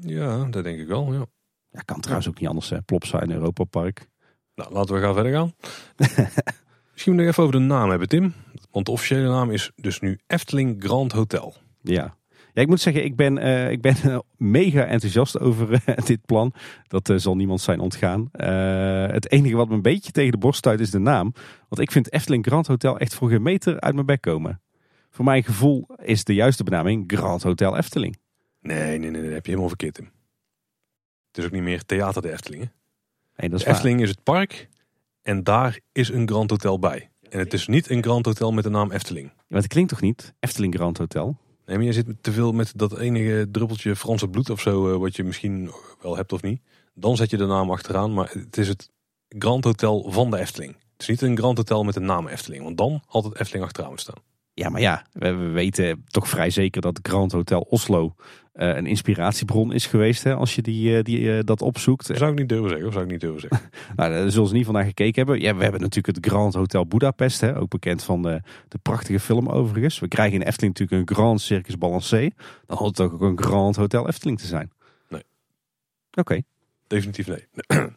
Ja, 0.00 0.44
dat 0.44 0.64
denk 0.64 0.78
ik 0.78 0.86
wel. 0.86 1.12
Ja, 1.12 1.24
ja 1.70 1.80
kan 1.80 2.00
trouwens 2.00 2.28
ook 2.28 2.40
niet 2.40 2.48
anders. 2.48 2.70
Hè. 2.70 2.82
Plopsa 2.82 3.22
in 3.22 3.30
Europa 3.30 3.64
Park. 3.64 4.08
Nou, 4.54 4.72
laten 4.72 4.94
we 4.94 5.00
gaan 5.00 5.14
verder 5.14 5.32
gaan. 5.32 5.52
Misschien 7.00 7.20
nog 7.20 7.30
even 7.30 7.42
over 7.42 7.58
de 7.60 7.66
naam 7.66 7.90
hebben, 7.90 8.08
Tim. 8.08 8.34
Want 8.70 8.86
de 8.86 8.92
officiële 8.92 9.28
naam 9.28 9.50
is 9.50 9.70
dus 9.76 10.00
nu 10.00 10.18
Efteling 10.26 10.84
Grand 10.84 11.12
Hotel. 11.12 11.54
Ja. 11.82 12.16
Ja, 12.52 12.62
ik 12.62 12.68
moet 12.68 12.80
zeggen, 12.80 13.04
ik 13.04 13.16
ben, 13.16 13.36
uh, 13.36 13.70
ik 13.70 13.80
ben 13.80 13.96
uh, 14.06 14.18
mega 14.36 14.84
enthousiast 14.84 15.38
over 15.38 15.70
uh, 15.72 15.96
dit 16.04 16.26
plan. 16.26 16.52
Dat 16.88 17.12
zal 17.16 17.36
niemand 17.36 17.60
zijn 17.60 17.80
ontgaan. 17.80 18.28
het 19.12 19.30
enige 19.30 19.56
wat 19.56 19.68
me 19.68 19.74
een 19.74 19.82
beetje 19.82 20.12
tegen 20.12 20.32
de 20.32 20.38
borst 20.38 20.58
stuit 20.58 20.80
is 20.80 20.90
de 20.90 20.98
naam. 20.98 21.32
Want 21.68 21.82
ik 21.82 21.90
vind 21.90 22.12
Efteling 22.12 22.46
Grand 22.46 22.66
Hotel 22.66 22.98
echt 22.98 23.14
voor 23.14 23.28
geen 23.28 23.42
meter 23.42 23.80
uit 23.80 23.94
mijn 23.94 24.06
bek 24.06 24.20
komen. 24.20 24.60
Voor 25.10 25.24
mijn 25.24 25.44
gevoel 25.44 25.86
is 26.02 26.24
de 26.24 26.34
juiste 26.34 26.64
benaming 26.64 27.04
Grand 27.06 27.42
Hotel 27.42 27.76
Efteling. 27.76 28.16
Nee, 28.60 28.98
nee, 28.98 29.10
nee, 29.10 29.22
dat 29.22 29.32
heb 29.32 29.44
je 29.44 29.50
helemaal 29.50 29.68
verkeerd 29.68 29.98
in. 29.98 30.10
Het 31.28 31.38
is 31.38 31.44
ook 31.44 31.52
niet 31.52 31.62
meer 31.62 31.84
Theater 31.84 32.22
de 32.22 32.32
Efteling. 32.32 32.62
Hè? 32.62 32.68
Nee, 33.36 33.50
dat 33.50 33.58
is 33.58 33.64
de 33.64 33.70
Efteling 33.70 34.02
is 34.02 34.08
het 34.08 34.22
park 34.22 34.68
en 35.22 35.44
daar 35.44 35.80
is 35.92 36.08
een 36.08 36.28
Grand 36.28 36.50
Hotel 36.50 36.78
bij. 36.78 37.10
En 37.28 37.38
het 37.38 37.52
is 37.52 37.66
niet 37.66 37.90
een 37.90 38.02
Grand 38.02 38.26
Hotel 38.26 38.52
met 38.52 38.64
de 38.64 38.70
naam 38.70 38.90
Efteling. 38.90 39.26
Ja, 39.26 39.44
maar 39.48 39.60
het 39.60 39.70
klinkt 39.70 39.90
toch 39.90 40.00
niet? 40.00 40.34
Efteling 40.40 40.74
Grand 40.74 40.98
Hotel? 40.98 41.36
Nee, 41.66 41.76
maar 41.76 41.86
je 41.86 41.92
zit 41.92 42.06
te 42.20 42.32
veel 42.32 42.52
met 42.52 42.72
dat 42.76 42.98
enige 42.98 43.48
druppeltje 43.50 43.96
Franse 43.96 44.28
bloed 44.28 44.50
of 44.50 44.60
zo, 44.60 44.98
wat 44.98 45.16
je 45.16 45.24
misschien 45.24 45.70
wel 46.00 46.16
hebt 46.16 46.32
of 46.32 46.42
niet. 46.42 46.60
Dan 46.94 47.16
zet 47.16 47.30
je 47.30 47.36
de 47.36 47.46
naam 47.46 47.70
achteraan, 47.70 48.14
maar 48.14 48.30
het 48.32 48.56
is 48.56 48.68
het 48.68 48.90
Grand 49.28 49.64
Hotel 49.64 50.10
van 50.10 50.30
de 50.30 50.38
Efteling. 50.38 50.72
Het 50.72 51.02
is 51.02 51.06
niet 51.08 51.22
een 51.22 51.36
Grand 51.36 51.56
Hotel 51.56 51.84
met 51.84 51.94
de 51.94 52.00
naam 52.00 52.28
Efteling, 52.28 52.64
want 52.64 52.78
dan 52.78 53.02
had 53.06 53.24
het 53.24 53.40
Efteling 53.40 53.64
achteraan 53.64 53.98
staan. 53.98 54.22
Ja, 54.54 54.68
maar 54.68 54.80
ja, 54.80 55.04
we, 55.12 55.34
weten 55.34 56.04
toch 56.06 56.28
vrij 56.28 56.50
zeker 56.50 56.80
dat 56.80 56.98
Grand 57.02 57.32
Hotel 57.32 57.60
Oslo 57.60 58.14
uh, 58.54 58.76
een 58.76 58.86
inspiratiebron 58.86 59.72
is 59.72 59.86
geweest. 59.86 60.22
Hè, 60.22 60.34
als 60.34 60.54
je 60.54 60.62
die, 60.62 60.96
uh, 60.96 61.02
die, 61.02 61.20
uh, 61.20 61.38
dat 61.44 61.62
opzoekt. 61.62 62.06
Dat 62.06 62.16
zou 62.16 62.32
ik 62.32 62.38
niet 62.38 62.48
durven 62.48 62.68
zeggen. 62.68 62.86
Of 62.86 62.92
zou 62.92 63.04
ik 63.04 63.10
niet 63.10 63.20
durven 63.20 63.40
zeggen. 63.40 63.70
nou, 63.96 64.10
daar 64.10 64.18
zullen 64.18 64.32
ze 64.32 64.38
in 64.38 64.44
ieder 64.44 64.58
geval 64.58 64.72
naar 64.72 64.84
gekeken 64.84 65.14
hebben. 65.14 65.40
Ja, 65.40 65.56
we 65.56 65.62
hebben 65.62 65.80
natuurlijk 65.80 66.16
het 66.16 66.26
Grand 66.26 66.54
Hotel 66.54 66.86
Budapest. 66.86 67.40
Hè, 67.40 67.58
ook 67.58 67.68
bekend 67.68 68.02
van 68.02 68.22
de, 68.22 68.40
de 68.68 68.78
prachtige 68.78 69.20
film 69.20 69.48
overigens. 69.48 69.98
We 69.98 70.08
krijgen 70.08 70.40
in 70.40 70.46
Efteling 70.46 70.78
natuurlijk 70.78 71.10
een 71.10 71.16
Grand 71.16 71.40
Circus 71.40 71.78
Balancé. 71.78 72.30
Dan 72.66 72.76
had 72.76 72.86
het 72.86 73.00
ook 73.00 73.20
een 73.20 73.42
Grand 73.42 73.76
Hotel 73.76 74.08
Efteling 74.08 74.38
te 74.38 74.46
zijn. 74.46 74.70
Nee. 75.08 75.24
Oké. 76.10 76.20
Okay. 76.20 76.42
Definitief 76.86 77.26
nee. 77.26 77.46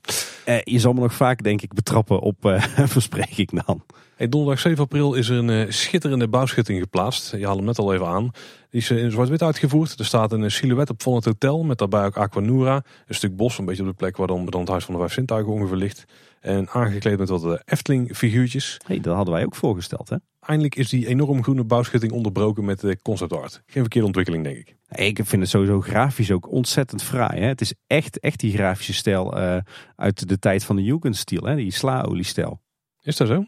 Je 0.64 0.80
zal 0.80 0.94
me 0.94 1.00
nog 1.00 1.14
vaak, 1.14 1.44
denk 1.44 1.62
ik, 1.62 1.74
betrappen 1.74 2.20
op 2.20 2.38
verspreking 2.96 3.64
dan. 3.64 3.84
Hey, 4.24 4.32
donderdag 4.32 4.62
7 4.62 4.84
april 4.84 5.14
is 5.14 5.30
er 5.30 5.38
een 5.38 5.50
uh, 5.50 5.72
schitterende 5.72 6.28
bouwschutting 6.28 6.80
geplaatst. 6.80 7.32
Je 7.32 7.46
haalde 7.46 7.58
hem 7.58 7.66
net 7.66 7.80
al 7.80 7.94
even 7.94 8.08
aan. 8.08 8.32
Die 8.70 8.82
is 8.82 8.92
in 8.92 9.12
zwart-wit 9.12 9.42
uitgevoerd. 9.42 10.00
Er 10.00 10.06
staat 10.06 10.32
een 10.32 10.52
silhouet 10.52 10.90
op 10.90 11.02
van 11.02 11.16
het 11.16 11.26
hotel 11.26 11.64
met 11.64 11.78
daarbij 11.78 12.06
ook 12.06 12.18
Aquanura. 12.18 12.84
Een 13.08 13.16
stuk 13.16 13.36
bos, 13.36 13.58
een 13.58 13.66
beetje 13.66 13.82
op 13.82 13.88
de 13.88 13.96
plek 13.96 14.18
waar 14.18 14.28
dan, 14.28 14.46
dan 14.46 14.60
het 14.60 14.70
Huis 14.70 14.86
van 14.86 14.94
de 14.94 15.00
Vijf 15.00 15.14
Zintuigen 15.14 15.54
ongeveer 15.54 15.78
ligt. 15.78 16.06
En 16.40 16.70
aangekleed 16.70 17.18
met 17.18 17.30
wat 17.30 17.62
Efteling 17.66 18.18
figuurtjes. 18.18 18.78
Hey, 18.86 19.00
dat 19.00 19.16
hadden 19.16 19.34
wij 19.34 19.46
ook 19.46 19.56
voorgesteld 19.56 20.10
hè? 20.10 20.16
Eindelijk 20.40 20.76
is 20.76 20.90
die 20.90 21.08
enorm 21.08 21.44
groene 21.44 21.64
bouwschutting 21.64 22.12
onderbroken 22.12 22.66
met 22.66 22.80
de 22.80 23.02
concept 23.02 23.34
art. 23.34 23.62
Geen 23.66 23.82
verkeerde 23.82 24.08
ontwikkeling 24.08 24.44
denk 24.44 24.58
ik. 24.58 24.76
Ik 24.90 25.20
vind 25.24 25.42
het 25.42 25.52
sowieso 25.52 25.82
grafisch 25.82 26.32
ook 26.32 26.52
ontzettend 26.52 27.04
fraai. 27.04 27.42
Hè? 27.42 27.48
Het 27.48 27.62
is 27.62 27.74
echt, 27.88 28.20
echt 28.20 28.40
die 28.40 28.54
grafische 28.54 28.94
stijl 28.94 29.38
uh, 29.38 29.58
uit 29.96 30.28
de 30.30 30.40
tijd 30.40 30.64
van 30.64 30.76
de 30.76 30.84
Jugendstil, 30.84 31.44
hè? 31.44 31.56
die 31.56 31.72
slaoliestijl. 31.72 32.62
Is 33.02 33.18
dat 33.18 33.28
zo? 33.28 33.46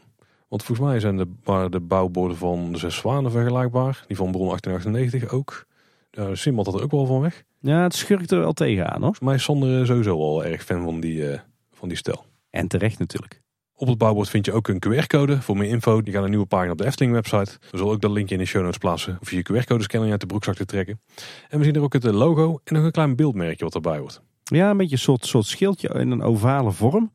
Want 0.56 0.68
volgens 0.68 0.88
mij 0.88 1.00
zijn 1.00 1.18
de, 1.18 1.70
de 1.70 1.80
bouwborden 1.80 2.38
van 2.38 2.72
de 2.72 2.78
Zes 2.78 2.96
Zwanen 2.96 3.32
vergelijkbaar. 3.32 4.04
Die 4.08 4.18
van 4.18 4.32
Bron 4.32 4.48
1898 4.48 5.38
ook. 5.38 5.66
Uh, 6.12 6.28
Simbad 6.34 6.66
had 6.66 6.76
er 6.76 6.84
ook 6.84 6.92
wel 6.92 7.06
van 7.06 7.22
weg. 7.22 7.44
Ja, 7.60 7.84
het 7.84 7.94
schurkt 7.94 8.32
er 8.32 8.40
wel 8.40 8.54
tegenaan 8.54 9.02
hoor. 9.02 9.16
Volgens 9.16 9.20
mij 9.20 9.36
is 9.36 9.44
Sander 9.44 9.86
sowieso 9.86 10.20
al 10.20 10.46
erg 10.46 10.64
fan 10.64 10.84
van 10.84 11.00
die, 11.00 11.18
uh, 11.18 11.40
van 11.72 11.88
die 11.88 11.98
stijl. 11.98 12.26
En 12.50 12.68
terecht 12.68 13.00
natuurlijk. 13.00 13.42
Op 13.76 13.88
het 13.88 13.98
bouwbord 13.98 14.30
vind 14.30 14.46
je 14.46 14.52
ook 14.52 14.68
een 14.68 14.84
QR-code 14.88 15.42
voor 15.42 15.58
meer 15.58 15.70
info. 15.70 16.02
Die 16.02 16.14
gaat 16.14 16.24
een 16.24 16.30
nieuwe 16.30 16.46
pagina 16.46 16.72
op 16.72 16.78
de 16.78 16.86
Efteling 16.86 17.14
website. 17.14 17.58
We 17.72 17.78
zullen 17.78 17.94
ook 17.94 18.02
dat 18.02 18.12
linkje 18.12 18.36
in 18.36 18.42
de 18.42 18.48
show 18.48 18.62
notes 18.62 18.78
plaatsen. 18.78 19.18
Of 19.22 19.32
je 19.32 19.36
je 19.36 19.44
QR-code 19.44 19.84
scanner 19.84 20.12
uit 20.12 20.22
de 20.22 20.26
broekzak 20.26 20.56
te 20.56 20.66
trekken. 20.66 21.02
En 21.50 21.60
we 21.60 21.66
zien 21.66 21.76
er 21.76 21.82
ook 21.82 21.94
het 21.94 22.04
logo 22.04 22.60
en 22.64 22.76
nog 22.76 22.84
een 22.84 22.92
klein 22.92 23.16
beeldmerkje 23.16 23.64
wat 23.64 23.76
erbij 23.76 23.98
hoort. 23.98 24.22
Ja, 24.44 24.70
een 24.70 24.78
beetje 24.78 24.96
een 24.96 25.02
soort, 25.02 25.26
soort 25.26 25.46
schildje 25.46 25.88
in 25.88 26.12
een 26.12 26.22
ovale 26.22 26.72
vorm. 26.72 27.12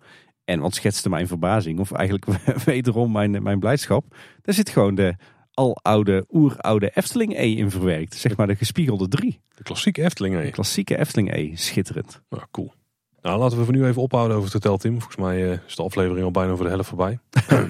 En 0.50 0.60
wat 0.60 0.74
schetste 0.74 1.08
mijn 1.08 1.26
verbazing, 1.26 1.78
of 1.78 1.92
eigenlijk 1.92 2.40
wederom 2.64 3.12
mijn, 3.12 3.42
mijn 3.42 3.58
blijdschap. 3.58 4.16
Daar 4.42 4.54
zit 4.54 4.68
gewoon 4.68 4.94
de 4.94 5.14
aloude, 5.54 6.24
oeroude 6.30 6.90
Efteling 6.94 7.36
E 7.36 7.56
in 7.56 7.70
verwerkt. 7.70 8.14
Zeg 8.14 8.36
maar 8.36 8.46
de 8.46 8.56
gespiegelde 8.56 9.08
3. 9.08 9.40
De 9.54 9.62
klassieke 9.62 10.02
Efteling 10.02 10.36
E. 10.36 10.44
De 10.44 10.50
klassieke 10.50 10.98
Efteling 10.98 11.34
E, 11.34 11.56
schitterend. 11.56 12.22
Nou, 12.28 12.42
cool. 12.50 12.72
Nou, 13.22 13.38
laten 13.38 13.58
we 13.58 13.64
voor 13.64 13.74
nu 13.74 13.84
even 13.84 14.02
ophouden 14.02 14.36
over 14.36 14.52
het 14.52 14.62
hotel, 14.62 14.76
Tim. 14.76 14.92
Volgens 14.92 15.16
mij 15.16 15.42
uh, 15.42 15.58
is 15.66 15.76
de 15.76 15.82
aflevering 15.82 16.24
al 16.24 16.30
bijna 16.30 16.52
over 16.52 16.64
de 16.64 16.70
helft 16.70 16.88
voorbij. 16.88 17.18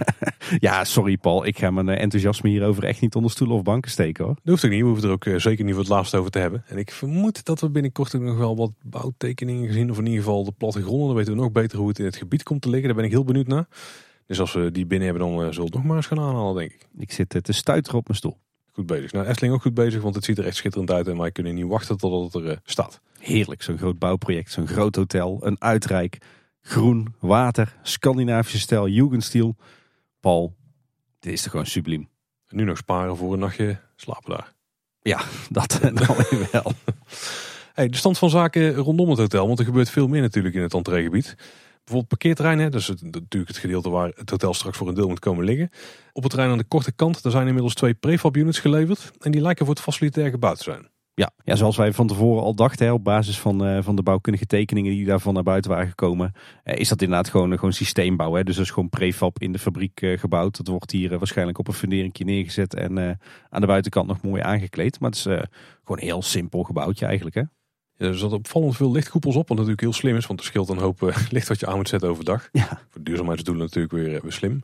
ja, 0.59 0.85
sorry 0.85 1.17
Paul. 1.17 1.47
Ik 1.47 1.59
ga 1.59 1.71
mijn 1.71 1.89
eh, 1.89 2.03
enthousiasme 2.03 2.49
hierover 2.49 2.85
echt 2.85 3.01
niet 3.01 3.15
onder 3.15 3.31
stoelen 3.31 3.57
of 3.57 3.63
banken 3.63 3.91
steken 3.91 4.25
hoor. 4.25 4.35
Dat 4.35 4.45
hoeft 4.45 4.65
ook 4.65 4.71
niet. 4.71 4.81
We 4.81 4.87
hoeven 4.87 5.05
er 5.05 5.15
ook 5.15 5.25
uh, 5.25 5.39
zeker 5.39 5.65
niet 5.65 5.75
voor 5.75 5.83
het 5.83 5.93
laatst 5.93 6.15
over 6.15 6.31
te 6.31 6.39
hebben. 6.39 6.65
En 6.67 6.79
ik 6.79 6.91
vermoed 6.91 7.45
dat 7.45 7.61
we 7.61 7.71
binnenkort 7.71 8.15
ook 8.15 8.23
nog 8.23 8.39
wel 8.39 8.57
wat 8.57 8.73
bouwtekeningen 8.83 9.67
gezien. 9.67 9.91
Of 9.91 9.99
in 9.99 10.07
ieder 10.07 10.23
geval 10.23 10.45
de 10.45 10.53
plattegronden. 10.53 11.07
Dan 11.07 11.17
weten 11.17 11.35
we 11.35 11.41
nog 11.41 11.53
beter 11.53 11.79
hoe 11.79 11.89
het 11.89 11.99
in 11.99 12.05
het 12.05 12.17
gebied 12.17 12.43
komt 12.43 12.63
te 12.63 12.69
liggen. 12.69 12.87
Daar 12.87 12.97
ben 12.97 13.05
ik 13.05 13.11
heel 13.11 13.25
benieuwd 13.25 13.47
naar. 13.47 13.67
Dus 14.27 14.41
als 14.41 14.53
we 14.53 14.71
die 14.71 14.87
binnen 14.87 15.09
hebben, 15.09 15.27
dan 15.27 15.39
zullen 15.39 15.55
we 15.55 15.63
het 15.63 15.75
nog 15.75 15.85
maar 15.85 15.97
eens 15.97 16.07
gaan 16.07 16.21
aanhalen, 16.21 16.55
denk 16.55 16.73
ik. 16.73 16.87
Ik 16.99 17.13
zit 17.13 17.45
te 17.45 17.53
stuiteren 17.53 17.99
op 17.99 18.07
mijn 18.07 18.19
stoel. 18.19 18.39
Goed 18.81 18.89
bezig. 18.89 19.13
Nou, 19.13 19.27
Efteling 19.27 19.55
ook 19.55 19.63
goed 19.63 19.75
bezig, 19.75 20.03
want 20.03 20.15
het 20.15 20.25
ziet 20.25 20.39
er 20.39 20.47
echt 20.47 20.57
schitterend 20.57 20.91
uit. 20.91 21.09
En 21.09 21.19
wij 21.19 21.31
kunnen 21.31 21.55
niet 21.55 21.67
wachten 21.67 21.97
tot 21.97 22.33
het 22.33 22.45
er 22.45 22.61
staat. 22.65 23.01
Heerlijk, 23.19 23.63
zo'n 23.63 23.79
groot 23.79 23.99
bouwproject, 23.99 24.53
zo'n 24.53 24.67
groot 24.67 24.97
hotel, 24.97 25.39
een 25.41 25.57
uitrijk, 25.59 26.19
groen, 26.61 27.15
water, 27.19 27.77
Scandinavische 27.83 28.59
stijl, 28.59 28.89
Jugendstil. 28.89 29.57
Paul, 30.21 30.57
dit 31.19 31.33
is 31.33 31.43
toch 31.43 31.51
gewoon 31.51 31.67
subliem. 31.67 32.09
En 32.47 32.57
nu 32.57 32.65
nog 32.65 32.77
sparen 32.77 33.17
voor 33.17 33.33
een 33.33 33.39
nachtje 33.39 33.81
slapen 33.97 34.31
daar. 34.31 34.53
Ja, 35.03 35.23
dat 35.51 35.79
dan 35.83 36.17
wel. 36.53 36.73
Hey, 37.73 37.89
de 37.89 37.97
stand 37.97 38.19
van 38.19 38.31
zaken 38.31 38.75
rondom 38.75 39.09
het 39.09 39.19
hotel, 39.19 39.47
want 39.47 39.59
er 39.59 39.65
gebeurt 39.65 39.91
veel 39.91 40.09
meer 40.09 40.23
natuurlijk 40.23 40.55
in 40.55 40.63
het 40.63 40.75
entreegebied. 40.75 41.37
Bijvoorbeeld 41.91 42.21
parkeerterreinen, 42.21 42.73
is 42.73 42.89
het, 42.89 43.03
natuurlijk 43.03 43.51
het 43.51 43.61
gedeelte 43.61 43.91
waar 43.91 44.13
het 44.15 44.31
hotel 44.31 44.55
straks 44.55 44.77
voor 44.77 44.89
een 44.89 44.95
deel 44.95 45.09
moet 45.09 45.19
komen 45.19 45.45
liggen. 45.45 45.71
Op 46.13 46.23
het 46.23 46.31
terrein 46.31 46.53
aan 46.53 46.59
de 46.59 46.65
korte 46.65 46.93
kant, 46.93 47.23
daar 47.23 47.33
zijn 47.33 47.47
inmiddels 47.47 47.75
twee 47.75 47.95
prefab 47.95 48.37
units 48.37 48.59
geleverd. 48.59 49.11
En 49.19 49.31
die 49.31 49.41
lijken 49.41 49.67
voor 49.67 49.75
het 49.75 49.85
facilitair 49.85 50.31
gebouwd 50.31 50.57
te 50.57 50.63
zijn. 50.63 50.89
Ja, 51.15 51.31
ja, 51.45 51.55
zoals 51.55 51.77
wij 51.77 51.93
van 51.93 52.07
tevoren 52.07 52.43
al 52.43 52.55
dachten, 52.55 52.87
hè, 52.87 52.93
op 52.93 53.05
basis 53.05 53.39
van, 53.39 53.67
uh, 53.67 53.83
van 53.83 53.97
de 53.97 54.03
bouwkundige 54.03 54.47
tekeningen 54.47 54.93
die 54.93 55.05
daarvan 55.05 55.35
naar 55.35 55.43
buiten 55.43 55.71
waren 55.71 55.89
gekomen, 55.89 56.33
uh, 56.65 56.75
is 56.75 56.89
dat 56.89 57.03
inderdaad 57.03 57.29
gewoon, 57.29 57.55
gewoon 57.55 57.73
systeembouw. 57.73 58.35
Hè? 58.35 58.45
Dus 58.45 58.57
dat 58.57 58.65
is 58.65 58.71
gewoon 58.71 58.89
prefab 58.89 59.41
in 59.41 59.53
de 59.53 59.59
fabriek 59.59 60.01
uh, 60.01 60.19
gebouwd. 60.19 60.57
Dat 60.57 60.67
wordt 60.67 60.91
hier 60.91 61.19
waarschijnlijk 61.19 61.59
op 61.59 61.69
een 61.69 61.75
funderingje 61.75 62.25
neergezet 62.25 62.75
en 62.75 63.19
aan 63.49 63.61
de 63.61 63.67
buitenkant 63.67 64.07
nog 64.07 64.23
mooi 64.23 64.43
aangekleed. 64.43 65.01
Maar 65.01 65.11
het 65.11 65.19
is 65.19 65.23
gewoon 65.23 65.49
een 65.85 65.99
heel 65.99 66.23
simpel 66.23 66.63
gebouwtje 66.63 67.07
eigenlijk. 67.07 67.37
Hè? 67.37 67.43
Er 68.01 68.19
zat 68.19 68.33
opvallend 68.33 68.77
veel 68.77 68.93
lichtkoepels 68.93 69.37
op, 69.37 69.49
wat 69.49 69.57
natuurlijk 69.57 69.83
heel 69.83 69.93
slim 69.93 70.17
is, 70.17 70.27
want 70.27 70.41
er 70.41 70.47
scheelt 70.47 70.69
een 70.69 70.79
hoop 70.79 71.01
licht 71.31 71.49
wat 71.49 71.61
je 71.61 71.67
aan 71.67 71.77
moet 71.77 71.89
zetten 71.89 72.09
overdag. 72.09 72.49
Ja. 72.53 72.81
Voor 72.91 73.03
duurzaamheidsdoelen 73.03 73.65
natuurlijk 73.65 73.93
weer, 73.93 74.21
weer 74.23 74.33
slim. 74.33 74.63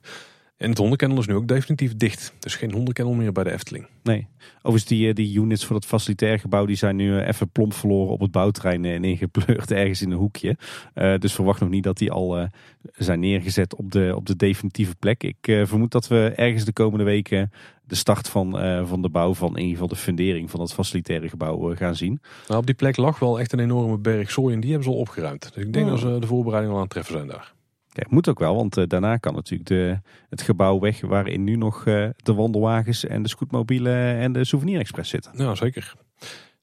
En 0.57 0.69
het 0.69 0.79
hondenkennel 0.79 1.19
is 1.19 1.27
nu 1.27 1.35
ook 1.35 1.49
definitief 1.49 1.97
dicht. 1.97 2.35
Dus 2.39 2.55
geen 2.55 2.73
hondenkennel 2.73 3.15
meer 3.15 3.33
bij 3.33 3.45
de 3.45 3.53
Efteling. 3.53 3.87
Nee. 4.03 4.27
Overigens, 4.57 4.85
die, 4.85 5.09
eh, 5.09 5.15
die 5.15 5.39
units 5.39 5.65
voor 5.65 5.77
het 5.77 5.87
facilitair 5.87 6.39
gebouw 6.39 6.67
die 6.67 6.77
zijn 6.77 6.97
nu 6.97 7.19
eh, 7.19 7.29
even 7.29 7.49
plomp 7.49 7.75
verloren 7.75 8.13
op 8.13 8.21
het 8.21 8.31
bouwterrein 8.31 8.85
en 8.85 9.05
eh, 9.05 9.11
ingepleurd 9.11 9.71
ergens 9.83 10.03
in 10.03 10.11
een 10.11 10.17
hoekje. 10.17 10.57
Uh, 10.95 11.19
dus 11.19 11.33
verwacht 11.33 11.61
nog 11.61 11.69
niet 11.69 11.83
dat 11.85 11.99
die 11.99 12.11
al 12.11 12.39
uh, 12.41 12.47
zijn 12.93 13.21
neergezet 13.21 13.75
op 13.75 13.91
de, 13.93 14.13
op 14.17 14.27
de 14.27 14.37
definitieve 14.37 14.95
plek. 14.95 15.23
Ik 15.23 15.49
uh, 15.49 15.67
vermoed 15.67 15.91
dat 15.91 16.09
we 16.09 16.33
ergens 16.37 16.65
de 16.65 16.73
komende 16.73 17.05
weken 17.05 17.51
de 17.87 17.95
start 17.95 18.29
van, 18.29 18.51
van 18.87 19.03
de 19.03 19.09
bouw 19.09 19.35
van 19.35 19.49
in 19.49 19.57
ieder 19.57 19.73
geval 19.73 19.89
de 19.89 19.97
fundering 19.97 20.51
van 20.51 20.61
het 20.61 20.73
facilitaire 20.73 21.29
gebouw 21.29 21.75
gaan 21.77 21.97
zien. 21.97 22.21
Nou, 22.49 22.61
op 22.61 22.67
die 22.67 22.75
plek 22.75 22.97
lag 22.97 23.19
wel 23.19 23.41
echt 23.41 23.53
een 23.53 23.61
enorme 23.61 23.99
berg 23.99 24.31
zooi 24.31 24.55
en 24.55 24.61
die 24.61 24.71
hebben 24.71 24.89
ze 24.89 24.95
al 24.95 25.01
opgeruimd. 25.01 25.55
Dus 25.55 25.65
ik 25.65 25.73
denk 25.73 25.85
oh. 25.85 25.91
dat 25.91 26.01
ze 26.01 26.19
de 26.19 26.27
voorbereidingen 26.27 26.77
al 26.77 26.83
aan 26.83 26.87
het 26.87 26.93
treffen 26.93 27.15
zijn 27.15 27.29
daar. 27.29 27.55
Kijk, 27.93 28.11
moet 28.11 28.29
ook 28.29 28.39
wel, 28.39 28.55
want 28.55 28.79
uh, 28.79 28.85
daarna 28.87 29.17
kan 29.17 29.35
natuurlijk 29.35 29.69
de, 29.69 30.01
het 30.29 30.43
gebouw 30.43 30.79
weg 30.79 31.01
waarin 31.01 31.45
nu 31.45 31.57
nog 31.57 31.87
uh, 31.87 32.09
de 32.17 32.35
wandelwagens 32.35 33.07
en 33.07 33.23
de 33.23 33.29
scootmobielen 33.29 34.17
en 34.17 34.33
de 34.33 34.45
Souvenir 34.45 34.79
Express 34.79 35.11
zitten. 35.11 35.33
Ja, 35.35 35.55
zeker. 35.55 35.95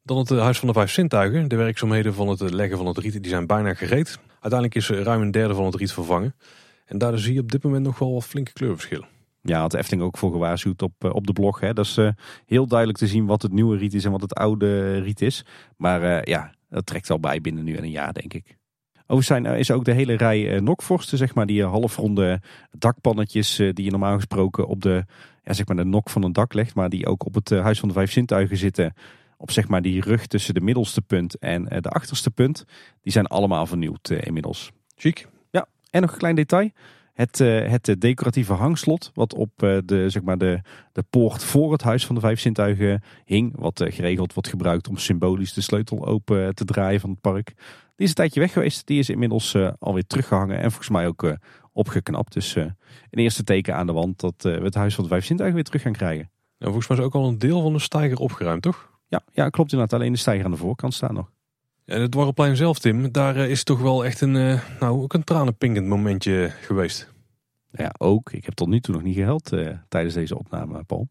Dan 0.04 0.18
het 0.18 0.30
Huis 0.30 0.60
van 0.60 0.68
de 0.68 0.74
Vijf 0.74 0.92
Zintuigen. 0.92 1.48
De 1.48 1.56
werkzaamheden 1.56 2.14
van 2.14 2.28
het 2.28 2.40
leggen 2.52 2.78
van 2.78 2.88
het 2.88 2.98
riet 2.98 3.22
die 3.22 3.32
zijn 3.32 3.48
bijna 3.48 3.74
gereed. 3.74 4.20
Uiteindelijk 4.40 4.76
is 4.76 4.90
ruim 4.90 5.22
een 5.22 5.32
derde 5.32 5.54
van 5.54 5.66
het 5.66 5.76
riet 5.76 5.94
vervangen. 5.94 6.36
En 6.86 6.98
daar 6.98 7.18
zie 7.18 7.34
je 7.34 7.40
op 7.40 7.52
dit 7.52 7.64
moment 7.64 7.84
nog 7.84 8.00
wel 8.00 8.14
wat 8.14 8.26
flinke 8.26 8.54
kleurverschillen. 8.54 9.08
Ja, 9.46 9.60
had 9.60 9.74
Efteling 9.74 10.04
ook 10.04 10.18
voor 10.18 10.32
gewaarschuwd 10.32 10.82
op, 10.82 10.94
eh, 10.98 11.14
op 11.14 11.28
de 11.28 11.34
blog. 11.34 11.60
Hè. 11.60 11.74
Dat 11.74 11.86
is 11.86 11.98
uh, 11.98 12.10
heel 12.46 12.68
duidelijk 12.68 13.00
te 13.00 13.08
zien 13.08 13.26
wat 13.26 13.42
het 13.42 13.52
nieuwe 13.52 13.78
riet 13.78 13.94
is 13.94 14.06
en 14.06 14.12
wat 14.12 14.22
het 14.22 14.34
oude 14.34 15.00
riet 15.00 15.22
is. 15.22 15.46
Maar 15.78 16.04
uh, 16.04 16.22
ja, 16.22 16.54
dat 16.70 16.86
trekt 16.86 17.10
al 17.10 17.20
bij 17.20 17.42
binnen 17.42 17.64
nu 17.64 17.76
en 17.76 17.84
een 17.84 17.90
jaar, 17.90 18.14
denk 18.14 18.34
ik. 18.34 18.58
Overigens 19.08 19.28
zijn, 19.28 19.46
is 19.46 19.72
ook 19.72 19.86
de 19.86 19.92
hele 19.92 20.14
rij 20.14 20.54
uh, 20.54 20.62
nokvorsten, 20.62 21.18
zeg 21.18 21.36
maar, 21.36 21.46
die 21.46 21.64
halfronde 21.64 22.42
dakpannetjes 22.72 23.56
die 23.56 23.84
je 23.84 23.92
normaal 23.92 24.16
gesproken 24.16 24.68
op 24.68 24.82
de, 24.82 25.06
ja, 25.44 25.54
zeg 25.54 25.68
maar 25.68 25.76
de 25.76 25.84
nok 25.84 26.10
van 26.10 26.24
een 26.24 26.34
dak 26.34 26.54
legt, 26.54 26.76
maar 26.76 26.90
die 26.90 27.08
ook 27.08 27.26
op 27.26 27.34
het 27.34 27.50
Huis 27.50 27.80
van 27.80 27.88
de 27.88 27.94
Vijf 27.94 28.12
Zintuigen 28.12 28.58
zitten. 28.58 28.94
Op 29.38 29.52
zeg 29.52 29.68
maar 29.68 29.82
die 29.82 30.02
rug 30.02 30.28
tussen 30.28 30.54
de 30.54 30.62
middelste 30.62 31.02
punt 31.02 31.38
en 31.40 31.64
de 31.64 31.90
achterste 31.90 32.32
punt. 32.32 32.66
Die 33.02 33.12
zijn 33.12 33.28
allemaal 33.28 33.66
vernieuwd 33.66 34.10
inmiddels. 34.10 34.72
Chic. 34.96 35.28
Ja, 35.52 35.68
en 35.90 36.02
nog 36.02 36.12
een 36.12 36.18
klein 36.18 36.36
detail. 36.36 36.70
Het, 37.14 37.38
het 37.38 37.96
decoratieve 38.02 38.54
hangslot, 38.54 39.12
wat 39.14 39.34
op 39.34 39.50
de, 39.86 40.10
zeg 40.10 40.24
maar 40.24 40.38
de, 40.38 40.62
de 40.92 41.04
poort 41.10 41.44
voor 41.44 41.72
het 41.72 41.82
Huis 41.82 42.06
van 42.06 42.16
de 42.16 42.22
Vijf 42.22 42.40
Zintuigen 42.40 43.04
hing. 43.26 43.54
Wat 43.58 43.84
geregeld 43.86 44.34
wordt 44.34 44.50
gebruikt 44.50 44.88
om 44.88 44.98
symbolisch 44.98 45.54
de 45.54 45.62
sleutel 45.62 46.06
open 46.06 46.56
te 46.56 46.66
draaien 46.66 47.00
van 47.00 47.10
het 47.10 47.22
park. 47.22 47.54
Die 47.96 48.06
is 48.06 48.10
een 48.10 48.16
tijdje 48.16 48.40
weg 48.40 48.54
geweest. 48.54 48.88
Die 48.88 49.00
is 49.00 49.10
inmiddels 49.10 49.58
alweer 49.80 50.08
teruggehangen 50.08 50.58
en 50.58 50.70
volgens 50.70 50.90
mij 50.90 51.08
ook 51.08 51.38
opgeknapt. 51.72 52.34
Dus 52.34 52.56
een 52.56 52.76
eerste 53.10 53.44
teken 53.44 53.76
aan 53.76 53.88
de 53.88 53.94
wand 53.94 54.20
dat 54.20 54.36
we 54.38 54.50
het 54.50 54.76
Huis 54.76 54.96
van 54.96 55.04
de 55.04 55.10
Vijf 55.10 55.26
Zintuigen 55.26 55.56
weer 55.56 55.66
terug 55.66 55.82
gaan 55.82 55.92
krijgen. 55.92 56.32
En 56.58 56.68
volgens 56.68 56.88
mij 56.88 56.98
is 56.98 57.04
ook 57.04 57.16
al 57.16 57.28
een 57.28 57.38
deel 57.38 57.62
van 57.62 57.74
de 57.74 57.80
steiger 57.80 58.18
opgeruimd, 58.18 58.62
toch? 58.62 58.92
Ja, 59.08 59.22
ja 59.32 59.50
klopt 59.50 59.72
inderdaad. 59.72 60.00
Alleen 60.00 60.12
de 60.12 60.18
steiger 60.18 60.46
aan 60.46 60.52
de 60.52 60.58
voorkant 60.58 60.94
staat 60.94 61.12
nog. 61.12 61.32
En 61.86 62.02
het 62.02 62.12
Dwarrelplein 62.12 62.56
zelf, 62.56 62.80
Tim, 62.80 63.12
daar 63.12 63.36
is 63.36 63.64
toch 63.64 63.82
wel 63.82 64.06
echt 64.06 64.22
een, 64.22 64.32
nou, 64.80 65.02
ook 65.02 65.14
een 65.14 65.24
tranenpinkend 65.24 65.88
momentje 65.88 66.52
geweest. 66.62 67.14
Ja, 67.72 67.94
ook. 67.98 68.32
Ik 68.32 68.46
heb 68.46 68.54
tot 68.54 68.68
nu 68.68 68.80
toe 68.80 68.94
nog 68.94 69.04
niet 69.04 69.16
gehuild 69.16 69.52
tijdens 69.90 70.14
deze 70.14 70.38
opname, 70.38 70.84
Paul. 70.84 71.08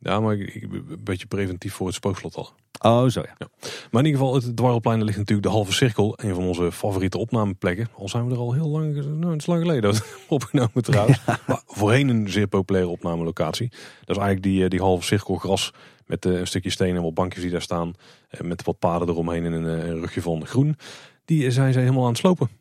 Ja, 0.00 0.20
maar 0.20 0.36
ik, 0.36 0.62
een 0.62 1.00
beetje 1.04 1.26
preventief 1.26 1.74
voor 1.74 1.86
het 1.86 1.96
spookslot 1.96 2.36
al. 2.36 2.52
Oh, 2.82 3.08
zo 3.08 3.20
ja. 3.20 3.34
ja. 3.38 3.48
Maar 3.90 4.02
in 4.02 4.06
ieder 4.06 4.20
geval, 4.20 4.34
het 4.34 4.56
Dwarrelplein 4.56 5.04
ligt 5.04 5.18
natuurlijk 5.18 5.46
de 5.46 5.52
halve 5.52 5.72
cirkel. 5.72 6.12
Een 6.16 6.34
van 6.34 6.44
onze 6.44 6.72
favoriete 6.72 7.18
opnameplekken. 7.18 7.88
Al 7.96 8.08
zijn 8.08 8.26
we 8.26 8.32
er 8.32 8.38
al 8.38 8.52
heel 8.52 8.68
lang, 8.68 8.94
nou, 8.94 9.32
het 9.32 9.40
is 9.40 9.46
lang 9.46 9.60
geleden 9.60 9.94
opgenomen 10.28 10.82
trouwens. 10.82 11.20
Ja. 11.26 11.40
Maar 11.46 11.62
voorheen 11.66 12.08
een 12.08 12.30
zeer 12.30 12.46
populaire 12.46 12.90
opnamelocatie. 12.90 13.68
Dat 14.04 14.16
is 14.16 14.22
eigenlijk 14.22 14.42
die, 14.42 14.68
die 14.68 14.80
halve 14.80 15.04
cirkel 15.04 15.34
gras 15.34 15.72
met 16.06 16.24
een 16.24 16.46
stukje 16.46 16.70
steen 16.70 16.96
en 16.96 17.02
wat 17.02 17.14
bankjes 17.14 17.42
die 17.42 17.52
daar 17.52 17.62
staan. 17.62 17.92
Met 18.40 18.64
wat 18.64 18.78
paden 18.78 19.08
eromheen 19.08 19.44
en 19.44 19.52
een, 19.52 19.64
een 19.64 20.00
rugje 20.00 20.22
van 20.22 20.46
groen. 20.46 20.76
Die 21.24 21.50
zijn 21.50 21.72
ze 21.72 21.78
helemaal 21.78 22.02
aan 22.02 22.08
het 22.08 22.18
slopen. 22.18 22.59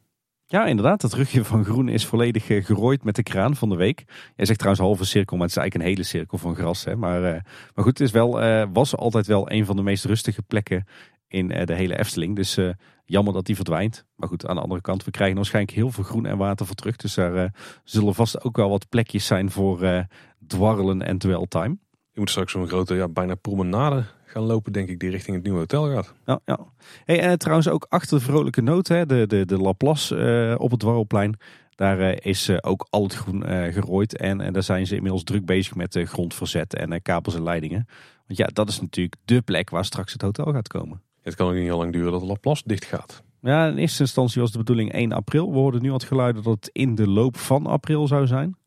Ja, 0.52 0.66
inderdaad. 0.66 1.02
Het 1.02 1.14
rugje 1.14 1.43
van 1.43 1.66
groen 1.66 1.89
is 1.89 2.06
volledig 2.06 2.50
uh, 2.50 2.66
gerooid 2.66 3.04
met 3.04 3.16
de 3.16 3.24
kraan 3.24 3.56
van 3.56 3.70
de 3.70 3.76
week. 3.76 4.04
Jij 4.36 4.45
zegt 4.45 4.60
trouwens 4.60 4.86
halve 4.86 5.06
cirkel, 5.06 5.38
maar 5.38 5.47
het 5.47 5.56
is 5.56 5.62
eigenlijk 5.62 5.89
een 5.89 5.95
hele 5.95 6.10
cirkel 6.10 6.38
van 6.38 6.56
gras. 6.56 6.84
Hè? 6.84 6.95
Maar, 6.95 7.22
uh, 7.22 7.32
maar 7.76 7.84
goed, 7.84 7.97
het 7.97 8.00
is 8.00 8.12
wel, 8.12 8.43
uh, 8.43 8.64
was 8.74 8.95
altijd 8.95 9.28
wel 9.28 9.52
een 9.52 9.66
van 9.66 9.76
de 9.76 9.82
meest 9.82 10.06
rustige 10.06 10.41
plekken 10.41 10.86
in 11.28 11.47
de 11.47 11.74
hele 11.74 11.97
Efteling. 11.97 12.36
Dus 12.36 12.58
jammer 13.06 13.34
dat 13.34 13.45
die 13.45 13.56
verdwijnt. 13.56 14.06
Maar 14.16 14.30
goed, 14.30 14.47
aan 14.47 14.56
de 14.56 14.62
andere 14.62 14.82
kant, 14.82 15.04
we 15.04 15.12
krijgen 15.12 15.36
waarschijnlijk 15.36 15.76
heel 15.76 15.91
veel 15.91 16.04
groen 16.04 16.26
en 16.26 16.38
water 16.38 16.66
voor 16.66 16.76
terug. 16.76 16.95
Dus 16.95 17.14
daar 17.14 17.54
zullen 17.84 18.16
vast 18.16 18.43
ook 18.43 18.58
wel 18.58 18.70
wat 18.70 18.89
plekjes 18.89 19.26
zijn 19.26 19.52
voor 19.52 20.08
dwarrelen 20.47 21.02
en 21.02 21.18
dwell 21.18 21.45
time. 21.47 21.78
Je 22.12 22.20
moet 22.20 22.30
straks 22.30 22.52
zo'n 22.52 22.68
grote, 22.68 22.95
ja, 22.95 23.08
bijna 23.08 23.36
promenade 23.36 24.06
gaan 24.30 24.44
lopen, 24.44 24.74
denk 24.74 24.90
ik, 24.90 25.00
die 25.00 25.10
richting 25.10 25.36
het 25.36 25.44
nieuwe 25.44 25.60
hotel 25.60 25.90
gaat. 25.90 26.14
Ja, 26.26 26.40
ja. 26.46 26.60
Hey, 27.06 27.20
en 27.20 27.38
trouwens 27.38 27.68
ook 27.68 27.86
achter 27.90 28.18
de 28.18 28.24
vrolijke 28.24 28.62
noot, 28.62 28.88
hè, 28.88 29.06
de, 29.06 29.28
de, 29.28 29.46
de 29.46 29.58
Laplace 29.58 30.16
uh, 30.16 30.62
op 30.62 30.72
het 30.72 30.80
Dwarrelplein. 30.80 31.38
Daar 31.76 32.00
uh, 32.00 32.18
is 32.20 32.50
uh, 32.50 32.58
ook 32.62 32.88
al 32.90 33.04
het 33.04 33.14
groen 33.14 33.44
gerooid. 33.74 34.18
En, 34.18 34.42
en 34.42 34.54
daar 34.54 34.64
zijn 34.64 34.88
ze 34.88 34.96
inmiddels 34.96 35.24
druk 35.24 35.46
bezig 35.46 35.76
met 35.76 36.00
grondverzet 36.04 36.76
en 36.76 37.02
kabels 37.02 37.36
en 37.36 37.44
leidingen. 37.44 37.88
Want 38.28 38.40
ja, 38.40 38.48
dat 38.54 38.70
is 38.70 38.82
natuurlijk 38.82 39.16
de 39.26 39.42
plek 39.42 39.70
waar 39.70 39.86
straks 39.86 40.14
het 40.14 40.22
hotel 40.22 40.54
gaat 40.54 40.68
komen. 40.68 41.02
Het 41.22 41.36
kan 41.36 41.48
ook 41.48 41.54
niet 41.54 41.64
heel 41.64 41.78
lang 41.78 41.94
duren 41.94 42.12
dat 42.12 42.22
de 42.22 42.28
Laplace 42.28 42.64
dicht 42.66 42.86
gaat. 42.86 43.24
Ja, 43.42 43.68
in 43.68 43.78
eerste 43.78 44.02
instantie 44.02 44.42
was 44.42 44.52
de 44.52 44.58
bedoeling 44.58 44.92
1 44.92 45.12
april. 45.12 45.52
We 45.52 45.58
hoorden 45.58 45.82
nu 45.82 45.92
wat 45.92 46.04
geluiden 46.04 46.44
dat 46.44 46.56
het 46.56 46.70
in 46.74 46.96
de 46.96 47.08
loop 47.08 47.38
van 47.38 47.66
april 47.66 48.08
zou 48.08 48.28
zijn. 48.28 48.58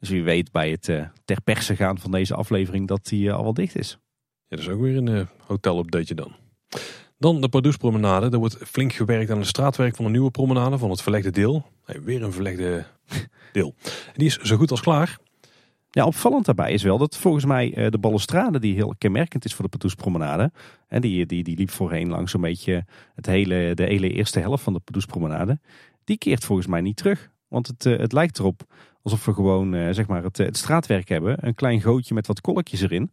Dus 0.00 0.08
wie 0.08 0.22
weet 0.22 0.52
bij 0.52 0.70
het 0.70 0.82
ter 1.24 1.40
perse 1.44 1.76
gaan 1.76 1.98
van 1.98 2.10
deze 2.10 2.34
aflevering 2.34 2.88
dat 2.88 3.06
die 3.06 3.32
al 3.32 3.42
wel 3.42 3.54
dicht 3.54 3.76
is. 3.76 3.98
Ja, 4.48 4.56
dat 4.56 4.58
is 4.58 4.68
ook 4.68 4.80
weer 4.80 4.96
een 4.96 5.10
uh, 5.10 5.26
hotel-updateje 5.46 6.14
dan. 6.14 6.32
Dan 7.18 7.40
de 7.40 7.48
Pardoespromenade. 7.48 8.30
Er 8.30 8.38
wordt 8.38 8.56
flink 8.56 8.92
gewerkt 8.92 9.30
aan 9.30 9.38
het 9.38 9.46
straatwerk 9.46 9.96
van 9.96 10.04
de 10.04 10.10
nieuwe 10.10 10.30
promenade 10.30 10.78
van 10.78 10.90
het 10.90 11.02
verlegde 11.02 11.30
deel. 11.30 11.66
Hey, 11.84 12.02
weer 12.02 12.22
een 12.22 12.32
verlegde 12.32 12.86
deel. 13.52 13.74
Die 14.14 14.26
is 14.26 14.36
zo 14.36 14.56
goed 14.56 14.70
als 14.70 14.80
klaar. 14.80 15.18
Ja, 15.90 16.06
opvallend 16.06 16.44
daarbij 16.44 16.72
is 16.72 16.82
wel 16.82 16.98
dat 16.98 17.16
volgens 17.16 17.44
mij 17.44 17.74
eh, 17.74 17.90
de 17.90 17.98
balustrade 17.98 18.58
die 18.60 18.74
heel 18.74 18.94
kenmerkend 18.98 19.44
is 19.44 19.54
voor 19.54 19.64
de 19.64 19.70
Pardoespromenade. 19.70 20.52
En 20.86 21.00
die, 21.00 21.26
die, 21.26 21.44
die 21.44 21.56
liep 21.56 21.70
voorheen 21.70 22.08
langs 22.08 22.30
zo'n 22.30 22.40
beetje 22.40 22.84
het 23.14 23.26
hele, 23.26 23.74
de 23.74 23.84
hele 23.84 24.10
eerste 24.10 24.40
helft 24.40 24.62
van 24.62 24.72
de 24.72 24.80
Pardoespromenade. 24.80 25.60
Die 26.04 26.18
keert 26.18 26.44
volgens 26.44 26.66
mij 26.66 26.80
niet 26.80 26.96
terug. 26.96 27.30
Want 27.48 27.66
het, 27.66 27.86
eh, 27.86 27.98
het 27.98 28.12
lijkt 28.12 28.38
erop 28.38 28.62
alsof 29.02 29.24
we 29.24 29.32
gewoon 29.32 29.74
eh, 29.74 29.92
zeg 29.92 30.06
maar 30.06 30.22
het, 30.22 30.36
het 30.36 30.56
straatwerk 30.56 31.08
hebben. 31.08 31.46
Een 31.46 31.54
klein 31.54 31.80
gootje 31.80 32.14
met 32.14 32.26
wat 32.26 32.40
kolkjes 32.40 32.80
erin. 32.80 33.12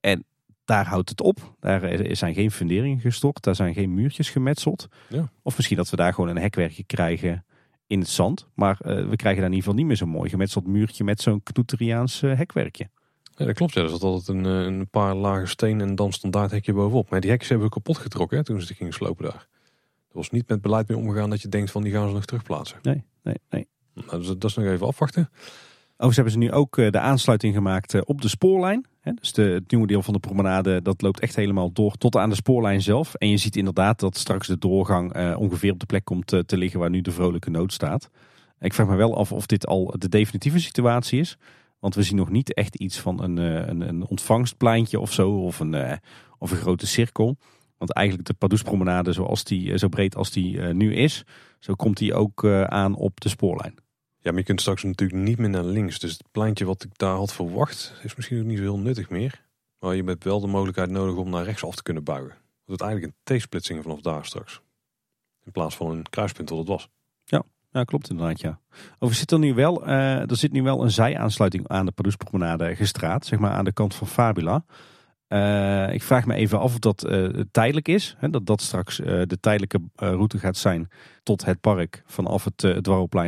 En 0.00 0.24
daar 0.64 0.86
houdt 0.86 1.08
het 1.08 1.20
op. 1.20 1.54
Daar 1.60 2.06
zijn 2.16 2.34
geen 2.34 2.50
funderingen 2.50 3.00
gestort. 3.00 3.42
Daar 3.42 3.54
zijn 3.54 3.74
geen 3.74 3.94
muurtjes 3.94 4.30
gemetseld. 4.30 4.88
Ja. 5.08 5.30
Of 5.42 5.56
misschien 5.56 5.76
dat 5.76 5.90
we 5.90 5.96
daar 5.96 6.14
gewoon 6.14 6.30
een 6.30 6.38
hekwerkje 6.38 6.84
krijgen 6.84 7.44
in 7.86 7.98
het 7.98 8.08
zand. 8.08 8.48
Maar 8.54 8.78
uh, 8.82 9.08
we 9.08 9.16
krijgen 9.16 9.40
daar 9.40 9.50
in 9.50 9.56
ieder 9.56 9.58
geval 9.58 9.74
niet 9.74 9.86
meer 9.86 9.96
zo'n 9.96 10.08
mooi 10.08 10.30
gemetseld 10.30 10.66
muurtje 10.66 11.04
met 11.04 11.20
zo'n 11.20 11.42
knoeteriaans 11.42 12.22
uh, 12.22 12.36
hekwerkje. 12.36 12.88
Ja, 13.36 13.44
dat 13.44 13.54
klopt. 13.54 13.74
Ja. 13.74 13.82
Er 13.82 13.88
zat 13.88 14.02
altijd 14.02 14.38
een, 14.38 14.46
eh, 14.46 14.64
een 14.64 14.88
paar 14.88 15.14
lage 15.14 15.46
steen 15.46 15.80
en 15.80 15.94
dan 15.94 16.12
standaard 16.12 16.50
hekje 16.50 16.72
bovenop. 16.72 17.10
Maar 17.10 17.20
die 17.20 17.30
hekjes 17.30 17.48
hebben 17.48 17.66
we 17.66 17.72
kapot 17.72 17.98
getrokken 17.98 18.38
hè, 18.38 18.44
toen 18.44 18.60
ze 18.60 18.74
gingen 18.74 18.92
slopen 18.92 19.24
daar. 19.24 19.48
Er 20.08 20.16
was 20.16 20.30
niet 20.30 20.48
met 20.48 20.60
beleid 20.60 20.88
mee 20.88 20.96
omgegaan 20.96 21.30
dat 21.30 21.42
je 21.42 21.48
denkt 21.48 21.70
van 21.70 21.82
die 21.82 21.92
gaan 21.92 22.08
ze 22.08 22.14
nog 22.14 22.24
terugplaatsen. 22.24 22.78
Nee, 22.82 23.04
nee, 23.22 23.36
nee. 23.50 23.68
Nou, 23.94 24.18
dus 24.18 24.26
dat 24.26 24.44
is 24.44 24.56
nog 24.56 24.66
even 24.66 24.86
afwachten. 24.86 25.30
Overigens 26.02 26.34
hebben 26.34 26.48
ze 26.48 26.54
nu 26.54 26.60
ook 26.60 26.92
de 26.92 26.98
aansluiting 26.98 27.54
gemaakt 27.54 28.04
op 28.04 28.20
de 28.20 28.28
spoorlijn. 28.28 28.86
Dus 29.02 29.36
het 29.36 29.70
nieuwe 29.70 29.86
deel 29.86 30.02
van 30.02 30.14
de 30.14 30.20
promenade 30.20 30.82
dat 30.82 31.02
loopt 31.02 31.20
echt 31.20 31.36
helemaal 31.36 31.72
door 31.72 31.96
tot 31.96 32.16
aan 32.16 32.28
de 32.28 32.34
spoorlijn 32.34 32.82
zelf. 32.82 33.14
En 33.14 33.28
je 33.28 33.36
ziet 33.36 33.56
inderdaad 33.56 34.00
dat 34.00 34.16
straks 34.16 34.46
de 34.46 34.58
doorgang 34.58 35.16
uh, 35.16 35.38
ongeveer 35.38 35.72
op 35.72 35.80
de 35.80 35.86
plek 35.86 36.04
komt 36.04 36.26
te, 36.26 36.56
liggen 36.56 36.80
waar 36.80 36.90
nu 36.90 37.00
de 37.00 37.10
vrolijke 37.10 37.50
nood 37.50 37.72
staat. 37.72 38.10
Ik 38.60 38.74
vraag 38.74 38.88
me 38.88 38.96
wel 38.96 39.16
af 39.16 39.32
of 39.32 39.46
dit 39.46 39.66
al 39.66 39.94
de 39.98 40.08
definitieve 40.08 40.60
situatie 40.60 41.20
is. 41.20 41.38
Want 41.78 41.94
we 41.94 42.02
zien 42.02 42.16
nog 42.16 42.30
niet 42.30 42.54
echt 42.54 42.74
iets 42.76 42.98
van 42.98 43.22
een, 43.22 43.38
eh, 43.38 43.68
een, 43.68 43.80
een 43.80 44.06
ontvangstpleintje 44.06 45.00
of 45.00 45.12
zo. 45.12 45.30
Of 45.30 45.60
een, 45.60 45.98
of 46.38 46.50
een 46.50 46.56
grote 46.56 46.86
cirkel. 46.86 47.36
Want 47.78 47.92
eigenlijk 47.92 48.26
de 48.26 48.34
Pardoespromenade 48.34 49.12
zoals 49.12 49.44
die, 49.44 49.78
zo 49.78 49.88
breed 49.88 50.16
als 50.16 50.30
die 50.30 50.60
nu 50.60 50.94
is. 50.94 51.24
Zo 51.58 51.74
komt 51.74 51.96
die 51.96 52.14
ook 52.14 52.46
aan 52.66 52.94
op 52.94 53.20
de 53.20 53.28
spoorlijn. 53.28 53.74
Ja, 54.22 54.30
maar 54.30 54.38
je 54.40 54.46
kunt 54.46 54.60
straks 54.60 54.82
natuurlijk 54.82 55.20
niet 55.20 55.38
meer 55.38 55.50
naar 55.50 55.64
links. 55.64 55.98
Dus 55.98 56.12
het 56.12 56.24
pleintje 56.30 56.64
wat 56.64 56.84
ik 56.84 56.98
daar 56.98 57.16
had 57.16 57.32
verwacht 57.32 57.92
is 58.02 58.14
misschien 58.14 58.38
ook 58.38 58.44
niet 58.44 58.56
zo 58.56 58.62
heel 58.62 58.78
nuttig 58.78 59.10
meer. 59.10 59.44
Maar 59.78 59.94
je 59.94 60.02
hebt 60.02 60.24
wel 60.24 60.40
de 60.40 60.46
mogelijkheid 60.46 60.90
nodig 60.90 61.16
om 61.16 61.30
naar 61.30 61.44
rechts 61.44 61.64
af 61.64 61.74
te 61.74 61.82
kunnen 61.82 62.04
buigen. 62.04 62.36
Dat 62.66 62.80
is 62.80 62.86
eigenlijk 62.86 63.14
een 63.24 63.38
T-splitsing 63.38 63.82
vanaf 63.82 64.00
daar 64.00 64.24
straks. 64.24 64.60
In 65.44 65.52
plaats 65.52 65.76
van 65.76 65.90
een 65.90 66.08
kruispunt 66.10 66.48
wat 66.48 66.58
het 66.58 66.68
was. 66.68 66.88
Ja, 67.24 67.42
ja 67.70 67.84
klopt 67.84 68.10
inderdaad 68.10 68.40
ja. 68.40 68.60
Over 68.98 69.16
zit 69.16 69.30
er 69.30 69.38
nu 69.38 69.54
wel, 69.54 69.88
uh, 69.88 70.30
er 70.30 70.36
zit 70.36 70.52
nu 70.52 70.62
wel 70.62 70.82
een 70.82 70.90
zijaansluiting 70.90 71.68
aan 71.68 71.86
de 71.86 71.92
Pardoespromenade 71.92 72.76
gestraat. 72.76 73.26
Zeg 73.26 73.38
maar 73.38 73.52
aan 73.52 73.64
de 73.64 73.72
kant 73.72 73.94
van 73.94 74.06
Fabula. 74.06 74.64
Uh, 75.32 75.92
ik 75.92 76.02
vraag 76.02 76.26
me 76.26 76.34
even 76.34 76.58
af 76.58 76.72
of 76.72 76.78
dat 76.78 77.06
uh, 77.10 77.40
tijdelijk 77.50 77.88
is. 77.88 78.14
Hè, 78.18 78.30
dat 78.30 78.46
dat 78.46 78.60
straks 78.60 79.00
uh, 79.00 79.06
de 79.06 79.40
tijdelijke 79.40 79.80
route 79.94 80.38
gaat 80.38 80.56
zijn 80.56 80.88
tot 81.22 81.44
het 81.44 81.60
park 81.60 82.02
vanaf 82.06 82.44
het, 82.44 82.62
het 82.62 82.84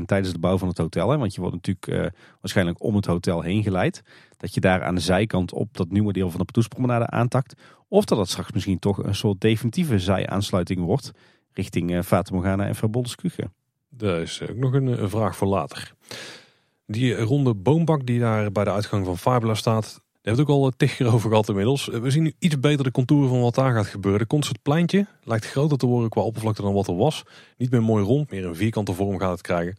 tijdens 0.07 0.33
de 0.33 0.39
bouw 0.39 0.59
van 0.59 0.69
het 0.69 0.79
hotel. 0.79 1.11
Hè, 1.11 1.19
want 1.19 1.35
je 1.35 1.41
wordt 1.41 1.57
natuurlijk 1.57 2.13
waarschijnlijk 2.41 2.83
om 2.83 2.97
het 2.97 3.07
hotel 3.07 3.41
heen 3.41 3.63
geleid. 3.63 4.03
Dat 4.37 4.55
je 4.55 4.61
daar 4.61 4.83
aan 4.83 4.95
de 4.95 5.01
zijkant 5.01 5.53
op 5.53 5.77
dat 5.77 5.91
nieuwe 5.91 6.13
deel 6.13 6.31
van 6.31 6.39
de 6.39 6.45
Patoespromenade 6.45 7.07
aantakt. 7.07 7.55
Of 7.89 8.05
dat 8.05 8.19
dat 8.19 8.29
straks 8.29 8.53
misschien 8.53 8.79
toch 8.79 9.05
een 9.05 9.15
soort 9.15 9.41
definitieve 9.41 9.99
zijaansluiting 9.99 10.81
wordt 10.81 11.13
richting 11.53 11.91
uh, 11.91 12.21
Morgana 12.33 12.67
en 12.67 12.75
Verboldeskuche. 12.75 13.51
Dat 13.89 14.21
is 14.21 14.43
ook 14.51 14.57
nog 14.57 14.73
een, 14.73 15.03
een 15.03 15.11
vraag 15.11 15.37
voor 15.37 15.49
later. 15.49 15.95
Die 16.87 17.17
ronde 17.17 17.55
boombak 17.55 18.07
die 18.07 18.21
daar 18.21 18.53
bij 18.53 18.65
de 18.65 18.73
uitgang 18.73 19.05
van 19.05 19.19
Fabula 19.19 19.55
staat, 19.55 20.03
daar 20.23 20.35
heeft 20.35 20.49
ook 20.49 20.57
al 20.57 20.73
tig 20.77 20.97
keer 20.97 21.13
over 21.13 21.29
gehad 21.29 21.49
inmiddels. 21.49 21.87
We 21.87 22.11
zien 22.11 22.23
nu 22.23 22.33
iets 22.39 22.61
beter 22.61 22.85
de 22.85 22.91
contouren 22.91 23.29
van 23.29 23.41
wat 23.41 23.55
daar 23.55 23.75
gaat 23.75 23.87
gebeuren. 23.87 24.27
Komt 24.27 24.49
het 24.49 24.63
lijkt 25.25 25.47
groter 25.47 25.79
te 25.79 25.87
worden 25.87 26.11
qua 26.11 26.21
oppervlakte 26.21 26.63
dan 26.63 26.73
wat 26.73 26.87
er 26.87 26.97
was. 26.97 27.23
Niet 27.57 27.71
meer 27.71 27.83
mooi 27.83 28.05
rond, 28.05 28.31
meer 28.31 28.45
een 28.45 28.55
vierkante 28.55 28.93
vorm 28.93 29.19
gaat 29.19 29.31
het 29.31 29.41
krijgen. 29.41 29.77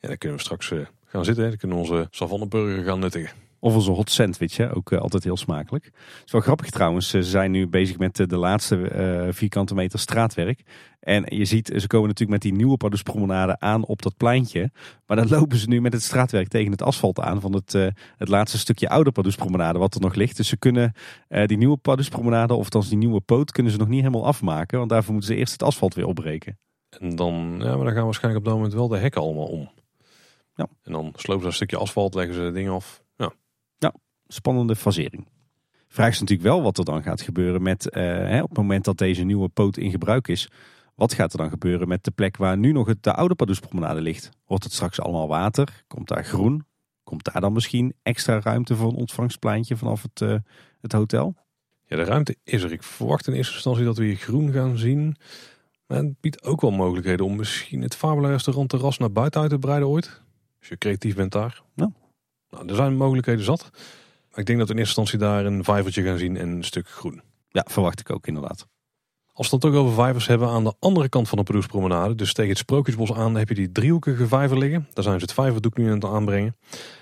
Ja, 0.00 0.08
dan 0.08 0.18
kunnen 0.18 0.38
we 0.38 0.44
straks 0.44 0.70
uh, 0.70 0.86
gaan 1.04 1.24
zitten. 1.24 1.48
Dan 1.48 1.56
kunnen 1.56 1.76
we 1.76 1.82
onze 1.82 2.08
savanneburger 2.10 2.84
gaan 2.84 2.98
nuttigen. 2.98 3.45
Of 3.66 3.74
onze 3.74 3.90
hot 3.90 4.10
sandwich, 4.10 4.56
hè? 4.56 4.74
ook 4.74 4.90
uh, 4.90 4.98
altijd 5.00 5.24
heel 5.24 5.36
smakelijk. 5.36 5.84
Het 5.84 6.22
is 6.24 6.32
wel 6.32 6.40
grappig 6.40 6.70
trouwens, 6.70 7.08
ze 7.08 7.22
zijn 7.22 7.50
nu 7.50 7.68
bezig 7.68 7.98
met 7.98 8.16
de, 8.16 8.26
de 8.26 8.36
laatste 8.36 8.76
uh, 8.76 9.32
vierkante 9.32 9.74
meter 9.74 9.98
straatwerk. 9.98 10.62
En 11.00 11.24
je 11.36 11.44
ziet, 11.44 11.72
ze 11.76 11.86
komen 11.86 12.08
natuurlijk 12.08 12.42
met 12.42 12.50
die 12.50 12.52
nieuwe 12.52 12.76
Pardoespromenade 12.76 13.60
aan 13.60 13.86
op 13.86 14.02
dat 14.02 14.16
pleintje. 14.16 14.70
Maar 15.06 15.16
dan 15.16 15.28
lopen 15.28 15.56
ze 15.56 15.68
nu 15.68 15.80
met 15.80 15.92
het 15.92 16.02
straatwerk 16.02 16.48
tegen 16.48 16.70
het 16.70 16.82
asfalt 16.82 17.20
aan 17.20 17.40
van 17.40 17.52
het, 17.52 17.74
uh, 17.74 17.86
het 18.16 18.28
laatste 18.28 18.58
stukje 18.58 18.88
oude 18.88 19.12
Pardoespromenade 19.12 19.78
wat 19.78 19.94
er 19.94 20.00
nog 20.00 20.14
ligt. 20.14 20.36
Dus 20.36 20.48
ze 20.48 20.56
kunnen 20.56 20.92
die 21.46 21.56
nieuwe 21.56 21.76
Pardoespromenade, 21.76 22.54
of 22.54 22.64
althans 22.64 22.88
die 22.88 22.98
nieuwe 22.98 23.20
poot, 23.20 23.52
kunnen 23.52 23.72
ze 23.72 23.78
nog 23.78 23.88
niet 23.88 24.00
helemaal 24.00 24.26
afmaken. 24.26 24.78
Want 24.78 24.90
daarvoor 24.90 25.12
moeten 25.12 25.32
ze 25.32 25.38
eerst 25.38 25.52
het 25.52 25.62
asfalt 25.62 25.94
weer 25.94 26.06
opbreken. 26.06 26.58
En 26.98 27.16
dan, 27.16 27.56
ja, 27.58 27.76
maar 27.76 27.84
dan 27.84 27.94
gaan 27.94 28.04
waarschijnlijk 28.04 28.44
op 28.44 28.50
dat 28.50 28.54
moment 28.54 28.74
wel 28.74 28.88
de 28.88 28.98
hekken 28.98 29.20
allemaal 29.20 29.46
om. 29.46 29.70
Ja. 30.54 30.68
En 30.82 30.92
dan 30.92 31.12
slopen 31.16 31.42
ze 31.42 31.48
een 31.48 31.54
stukje 31.54 31.76
asfalt, 31.76 32.14
leggen 32.14 32.34
ze 32.34 32.52
dingen 32.52 32.72
af 32.72 33.04
spannende 34.28 34.76
fasering. 34.76 35.26
Vraag 35.88 36.10
is 36.10 36.20
natuurlijk 36.20 36.48
wel 36.48 36.62
wat 36.62 36.78
er 36.78 36.84
dan 36.84 37.02
gaat 37.02 37.20
gebeuren 37.20 37.62
met, 37.62 37.88
hè, 37.90 38.42
op 38.42 38.48
het 38.48 38.58
moment 38.58 38.84
dat 38.84 38.98
deze 38.98 39.22
nieuwe 39.22 39.48
poot 39.48 39.76
in 39.76 39.90
gebruik 39.90 40.28
is. 40.28 40.48
Wat 40.94 41.12
gaat 41.14 41.32
er 41.32 41.38
dan 41.38 41.50
gebeuren 41.50 41.88
met 41.88 42.04
de 42.04 42.10
plek 42.10 42.36
waar 42.36 42.58
nu 42.58 42.72
nog 42.72 42.86
het, 42.86 43.02
de 43.02 43.12
oude 43.12 43.34
Pardoespromenade 43.34 44.00
ligt? 44.00 44.30
Wordt 44.46 44.64
het 44.64 44.72
straks 44.72 45.00
allemaal 45.00 45.28
water? 45.28 45.84
Komt 45.86 46.08
daar 46.08 46.24
groen? 46.24 46.66
Komt 47.04 47.24
daar 47.24 47.40
dan 47.40 47.52
misschien 47.52 47.94
extra 48.02 48.40
ruimte 48.40 48.76
voor 48.76 48.88
een 48.88 48.96
ontvangstpleintje 48.96 49.76
vanaf 49.76 50.02
het, 50.02 50.20
uh, 50.20 50.36
het 50.80 50.92
hotel? 50.92 51.34
Ja, 51.86 51.96
de 51.96 52.04
ruimte 52.04 52.36
is 52.44 52.62
er. 52.62 52.72
Ik 52.72 52.82
verwacht 52.82 53.26
in 53.26 53.32
eerste 53.32 53.54
instantie 53.54 53.84
dat 53.84 53.96
we 53.96 54.04
hier 54.04 54.16
groen 54.16 54.52
gaan 54.52 54.78
zien. 54.78 55.16
Maar 55.86 55.98
het 55.98 56.20
biedt 56.20 56.42
ook 56.42 56.60
wel 56.60 56.70
mogelijkheden 56.70 57.26
om 57.26 57.36
misschien 57.36 57.82
het 57.82 57.96
Fabula 57.96 58.28
restaurant 58.28 58.68
terras 58.68 58.98
naar 58.98 59.12
buiten 59.12 59.40
uit 59.40 59.50
te 59.50 59.58
breiden 59.58 59.88
ooit. 59.88 60.22
Als 60.58 60.68
je 60.68 60.78
creatief 60.78 61.14
bent 61.14 61.32
daar. 61.32 61.62
Nou. 61.74 61.92
nou 62.50 62.68
er 62.68 62.74
zijn 62.74 62.96
mogelijkheden 62.96 63.44
zat. 63.44 63.70
Ik 64.36 64.46
denk 64.46 64.58
dat 64.58 64.68
we 64.68 64.74
in 64.74 64.80
eerste 64.80 65.00
instantie 65.00 65.18
daar 65.18 65.44
een 65.44 65.64
vijvertje 65.64 66.02
gaan 66.02 66.18
zien 66.18 66.36
en 66.36 66.48
een 66.48 66.64
stuk 66.64 66.88
groen. 66.88 67.22
Ja, 67.48 67.64
verwacht 67.68 68.00
ik 68.00 68.10
ook 68.10 68.26
inderdaad. 68.26 68.66
Als 69.32 69.50
we 69.50 69.56
het 69.56 69.64
toch 69.64 69.74
over 69.74 69.94
vijvers 69.94 70.26
hebben 70.26 70.48
aan 70.48 70.64
de 70.64 70.74
andere 70.78 71.08
kant 71.08 71.28
van 71.28 71.38
de 71.38 71.44
Pardoespromenade, 71.44 72.14
dus 72.14 72.32
tegen 72.32 72.50
het 72.50 72.58
Sprookjesbos 72.58 73.12
aan, 73.12 73.34
heb 73.34 73.48
je 73.48 73.54
die 73.54 73.72
driehoekige 73.72 74.26
vijver 74.26 74.58
liggen. 74.58 74.88
Daar 74.92 75.04
zijn 75.04 75.18
ze 75.18 75.24
het 75.24 75.34
vijverdoek 75.34 75.76
nu 75.76 75.86
aan 75.86 75.94
het 75.94 76.04
aanbrengen. 76.04 76.56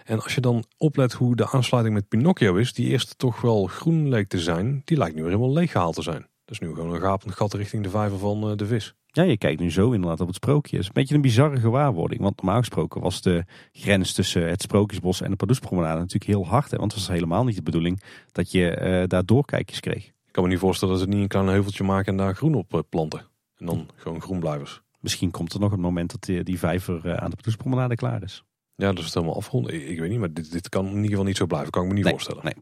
En 0.04 0.22
als 0.22 0.34
je 0.34 0.40
dan 0.40 0.64
oplet 0.76 1.12
hoe 1.12 1.36
de 1.36 1.50
aansluiting 1.50 1.94
met 1.94 2.08
Pinocchio 2.08 2.54
is, 2.54 2.72
die 2.72 2.88
eerst 2.88 3.18
toch 3.18 3.40
wel 3.40 3.66
groen 3.66 4.08
leek 4.08 4.28
te 4.28 4.38
zijn, 4.38 4.82
die 4.84 4.96
lijkt 4.96 5.14
nu 5.14 5.22
weer 5.22 5.30
helemaal 5.30 5.52
leeggehaald 5.52 5.94
te 5.94 6.02
zijn. 6.02 6.26
Dat 6.44 6.54
is 6.54 6.58
nu 6.58 6.74
gewoon 6.74 6.94
een 6.94 7.00
gapend 7.00 7.34
gat 7.34 7.54
richting 7.54 7.82
de 7.82 7.90
vijver 7.90 8.18
van 8.18 8.50
eh, 8.50 8.56
de 8.56 8.66
vis. 8.66 8.94
Ja, 9.06 9.22
je 9.22 9.36
kijkt 9.36 9.60
nu 9.60 9.70
zo 9.70 9.92
inderdaad 9.92 10.20
op 10.20 10.26
het 10.26 10.36
sprookje. 10.36 10.76
Het 10.76 10.80
is 10.80 10.86
een 10.86 10.94
beetje 10.94 11.14
een 11.14 11.20
bizarre 11.20 11.60
gewaarwording. 11.60 12.20
Want 12.20 12.36
normaal 12.36 12.58
gesproken 12.58 13.00
was 13.00 13.22
de 13.22 13.44
grens 13.72 14.12
tussen 14.12 14.48
het 14.48 14.62
Sprookjesbos 14.62 15.20
en 15.20 15.30
de 15.30 15.36
Pardoespromenade 15.36 15.98
natuurlijk 15.98 16.24
heel 16.24 16.46
hard. 16.46 16.70
Hè? 16.70 16.76
Want 16.76 16.92
het 16.92 17.00
was 17.00 17.10
helemaal 17.10 17.44
niet 17.44 17.56
de 17.56 17.62
bedoeling 17.62 18.02
dat 18.32 18.50
je 18.50 18.78
uh, 18.80 19.08
daar 19.08 19.24
doorkijkjes 19.24 19.80
kreeg. 19.80 20.06
Ik 20.06 20.32
kan 20.32 20.42
me 20.42 20.48
niet 20.48 20.58
voorstellen 20.58 20.94
dat 20.94 21.02
ze 21.02 21.08
niet 21.08 21.20
een 21.22 21.28
klein 21.28 21.46
heuveltje 21.46 21.84
maken 21.84 22.06
en 22.06 22.16
daar 22.16 22.34
groen 22.34 22.54
op 22.54 22.74
eh, 22.74 22.80
planten. 22.88 23.20
En 23.56 23.66
dan 23.66 23.88
gewoon 23.94 24.20
groenblijvers. 24.20 24.82
Misschien 25.00 25.30
komt 25.30 25.52
er 25.52 25.60
nog 25.60 25.72
een 25.72 25.80
moment 25.80 26.10
dat 26.10 26.22
die, 26.22 26.42
die 26.42 26.58
vijver 26.58 27.18
aan 27.18 27.30
de 27.30 27.36
Pardoespromenade 27.36 27.94
klaar 27.94 28.22
is. 28.22 28.44
Ja, 28.76 28.86
dat 28.86 28.98
is 28.98 29.04
het 29.04 29.14
helemaal 29.14 29.36
afgerond. 29.36 29.72
Ik, 29.72 29.88
ik, 29.88 29.98
weet 29.98 30.10
niet, 30.10 30.18
maar 30.18 30.32
dit, 30.32 30.52
dit 30.52 30.68
kan 30.68 30.86
in 30.86 30.94
ieder 30.94 31.10
geval 31.10 31.24
niet 31.24 31.36
zo 31.36 31.46
blijven. 31.46 31.70
Kan 31.70 31.82
ik 31.82 31.88
me 31.88 31.94
niet 31.94 32.04
nee, 32.04 32.12
voorstellen. 32.12 32.44
Nee. 32.44 32.54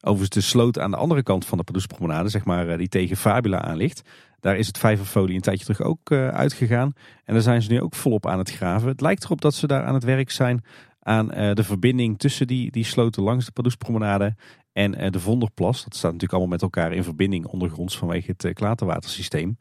Overigens 0.00 0.44
de 0.44 0.50
sloot 0.50 0.78
aan 0.78 0.90
de 0.90 0.96
andere 0.96 1.22
kant 1.22 1.46
van 1.46 1.58
de 1.58 1.64
Pardoespromenade, 1.64 2.28
zeg 2.28 2.44
maar, 2.44 2.78
die 2.78 2.88
tegen 2.88 3.16
Fabula 3.16 3.62
aan 3.62 3.76
ligt. 3.76 4.02
Daar 4.40 4.56
is 4.56 4.66
het 4.66 4.78
vijverfolie 4.78 5.34
een 5.34 5.40
tijdje 5.40 5.64
terug 5.64 5.82
ook 5.82 6.10
uh, 6.10 6.28
uitgegaan. 6.28 6.92
En 7.24 7.34
daar 7.34 7.42
zijn 7.42 7.62
ze 7.62 7.70
nu 7.70 7.80
ook 7.80 7.94
volop 7.94 8.26
aan 8.26 8.38
het 8.38 8.50
graven. 8.50 8.88
Het 8.88 9.00
lijkt 9.00 9.24
erop 9.24 9.40
dat 9.40 9.54
ze 9.54 9.66
daar 9.66 9.84
aan 9.84 9.94
het 9.94 10.04
werk 10.04 10.30
zijn 10.30 10.64
aan 11.00 11.38
uh, 11.38 11.52
de 11.52 11.64
verbinding 11.64 12.18
tussen 12.18 12.46
die, 12.46 12.70
die 12.70 12.84
sloten 12.84 13.22
langs 13.22 13.44
de 13.44 13.52
Pardoespromenade 13.52 14.34
en 14.72 15.12
de 15.12 15.20
Vonderplas. 15.20 15.84
Dat 15.84 15.94
staat 15.94 16.12
natuurlijk 16.12 16.32
allemaal 16.32 16.52
met 16.52 16.62
elkaar 16.62 16.92
in 16.92 17.04
verbinding 17.04 17.46
ondergronds 17.46 17.98
vanwege 17.98 18.34
het 18.36 18.52
klaterwatersysteem. 18.52 19.56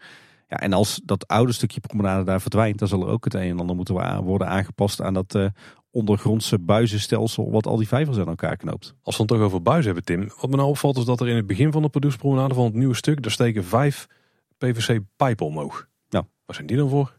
Ja, 0.48 0.58
en 0.58 0.74
als 0.74 1.02
dat 1.04 1.28
oude 1.28 1.52
stukje 1.52 1.80
promenade 1.80 2.24
daar 2.24 2.42
verdwijnt, 2.42 2.80
dan 2.80 2.88
zal 2.88 3.02
er 3.02 3.08
ook 3.08 3.24
het 3.24 3.34
een 3.34 3.42
en 3.42 3.60
ander 3.60 3.76
moeten 3.76 4.24
worden 4.24 4.48
aangepast 4.48 5.02
aan 5.02 5.14
dat 5.14 5.52
ondergrondse 6.00 6.60
buizenstelsel 6.60 7.52
wat 7.52 7.68
al 7.68 7.78
die 7.78 7.88
vijvers 7.88 8.18
aan 8.18 8.28
elkaar 8.28 8.58
knoopt. 8.58 8.96
Als 9.04 9.18
we 9.18 9.24
het 9.24 9.32
toch 9.32 9.42
over 9.42 9.62
buizen 9.62 9.86
hebben, 9.86 10.04
Tim. 10.04 10.32
Wat 10.42 10.50
me 10.50 10.56
nou 10.56 10.70
opvalt 10.70 10.98
is 10.98 11.06
dat 11.06 11.22
er 11.22 11.28
in 11.28 11.36
het 11.36 11.48
begin 11.48 11.72
van 11.72 11.82
de 11.82 11.90
Pardoespromenade 11.90 12.54
van 12.54 12.66
het 12.66 12.74
nieuwe 12.74 12.96
stuk, 12.96 13.22
daar 13.22 13.32
steken 13.32 13.64
vijf 13.64 14.08
PVC-pijpen 14.58 15.46
omhoog. 15.46 15.88
Ja. 16.10 16.28
Waar 16.46 16.56
zijn 16.56 16.68
die 16.68 16.78
dan 16.78 16.90
voor? 16.90 17.18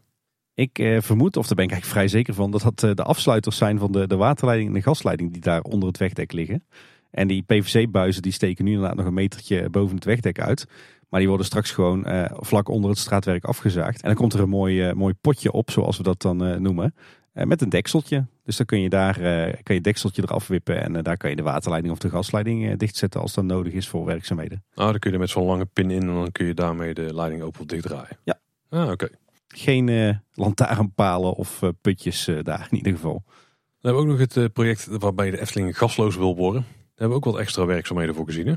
Ik 0.53 0.79
eh, 0.79 1.01
vermoed, 1.01 1.37
of 1.37 1.47
daar 1.47 1.55
ben 1.55 1.65
ik 1.65 1.71
eigenlijk 1.71 1.99
vrij 1.99 2.07
zeker 2.07 2.33
van, 2.33 2.51
dat 2.51 2.61
dat 2.61 2.83
eh, 2.83 2.91
de 2.93 3.03
afsluiters 3.03 3.57
zijn 3.57 3.79
van 3.79 3.91
de, 3.91 4.07
de 4.07 4.15
waterleiding 4.15 4.69
en 4.69 4.75
de 4.75 4.81
gasleiding 4.81 5.31
die 5.31 5.41
daar 5.41 5.61
onder 5.61 5.87
het 5.87 5.97
wegdek 5.97 6.31
liggen. 6.31 6.63
En 7.11 7.27
die 7.27 7.41
PVC-buizen 7.41 8.21
die 8.21 8.31
steken 8.31 8.65
nu 8.65 8.71
inderdaad 8.71 8.95
nog 8.95 9.05
een 9.05 9.13
metertje 9.13 9.69
boven 9.69 9.95
het 9.95 10.05
wegdek 10.05 10.39
uit. 10.39 10.65
Maar 11.09 11.19
die 11.19 11.29
worden 11.29 11.45
straks 11.45 11.71
gewoon 11.71 12.07
uh, 12.07 12.25
vlak 12.29 12.69
onder 12.69 12.89
het 12.89 12.99
straatwerk 12.99 13.43
afgezaagd. 13.43 14.01
En 14.01 14.07
dan 14.07 14.17
komt 14.17 14.33
er 14.33 14.39
een 14.39 14.49
mooi, 14.49 14.89
uh, 14.89 14.93
mooi 14.93 15.13
potje 15.13 15.51
op, 15.51 15.71
zoals 15.71 15.97
we 15.97 16.03
dat 16.03 16.21
dan 16.21 16.47
uh, 16.47 16.55
noemen. 16.55 16.95
met 17.33 17.61
een 17.61 17.69
dekseltje. 17.69 18.25
Dus 18.43 18.57
dan 18.57 18.65
kun 18.65 18.81
je 18.81 18.89
daar 18.89 19.13
kan 19.13 19.61
je 19.63 19.73
het 19.73 19.83
dekseltje 19.83 20.21
eraf 20.21 20.47
wippen. 20.47 20.81
En 20.81 21.03
daar 21.03 21.17
kan 21.17 21.29
je 21.29 21.35
de 21.35 21.41
waterleiding 21.41 21.93
of 21.93 21.99
de 21.99 22.09
gasleiding 22.09 22.77
dichtzetten 22.77 23.21
als 23.21 23.33
dat 23.33 23.43
nodig 23.43 23.73
is 23.73 23.87
voor 23.87 24.05
werkzaamheden. 24.05 24.63
Ah, 24.73 24.85
dan 24.89 24.99
kun 24.99 25.09
je 25.09 25.15
er 25.15 25.21
met 25.21 25.29
zo'n 25.29 25.45
lange 25.45 25.65
pin 25.65 25.91
in 25.91 26.01
en 26.01 26.13
dan 26.13 26.31
kun 26.31 26.45
je 26.45 26.53
daarmee 26.53 26.93
de 26.93 27.13
leiding 27.13 27.41
open 27.41 27.59
of 27.59 27.65
dicht 27.65 27.83
draaien. 27.83 28.17
Ja. 28.23 28.39
Ah, 28.69 28.89
oké. 28.89 29.09
Geen 29.47 30.19
lantaarnpalen 30.33 31.33
of 31.33 31.61
putjes 31.81 32.29
daar 32.43 32.67
in 32.69 32.77
ieder 32.77 32.93
geval. 32.93 33.23
Dan 33.81 33.93
hebben 33.93 34.03
we 34.03 34.11
ook 34.11 34.19
nog 34.19 34.33
het 34.33 34.53
project 34.53 34.87
waarbij 34.87 35.31
de 35.31 35.41
Efteling 35.41 35.77
gasloos 35.77 36.15
wil 36.15 36.35
boren. 36.35 36.61
Daar 36.61 37.09
hebben 37.09 37.09
we 37.09 37.25
ook 37.25 37.33
wat 37.33 37.41
extra 37.41 37.65
werkzaamheden 37.65 38.15
voor 38.15 38.25
gezien. 38.25 38.47
Hè? 38.47 38.53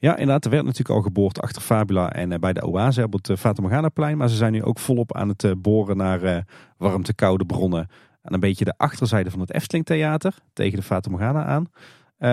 Ja, 0.00 0.10
inderdaad. 0.10 0.44
Er 0.44 0.50
werd 0.50 0.64
natuurlijk 0.64 0.94
al 0.94 1.02
geboord 1.02 1.40
achter 1.40 1.62
Fabula 1.62 2.12
en 2.12 2.32
eh, 2.32 2.38
bij 2.38 2.52
de 2.52 2.66
Oase 2.66 3.02
op 3.02 3.12
het 3.12 3.28
eh, 3.28 3.36
Fata 3.36 3.62
Morgana 3.62 3.88
plein. 3.88 4.16
Maar 4.16 4.28
ze 4.28 4.36
zijn 4.36 4.52
nu 4.52 4.62
ook 4.62 4.78
volop 4.78 5.14
aan 5.14 5.28
het 5.28 5.44
eh, 5.44 5.52
boren 5.58 5.96
naar 5.96 6.44
warmte 6.76 7.14
koude 7.14 7.46
bronnen. 7.46 7.88
Aan 8.22 8.32
een 8.32 8.40
beetje 8.40 8.64
de 8.64 8.74
achterzijde 8.76 9.30
van 9.30 9.40
het 9.40 9.52
Efteling 9.52 9.86
Theater 9.86 10.34
tegen 10.52 10.78
de 10.78 10.84
Fata 10.84 11.10
Morgana 11.10 11.44
aan. 11.44 11.70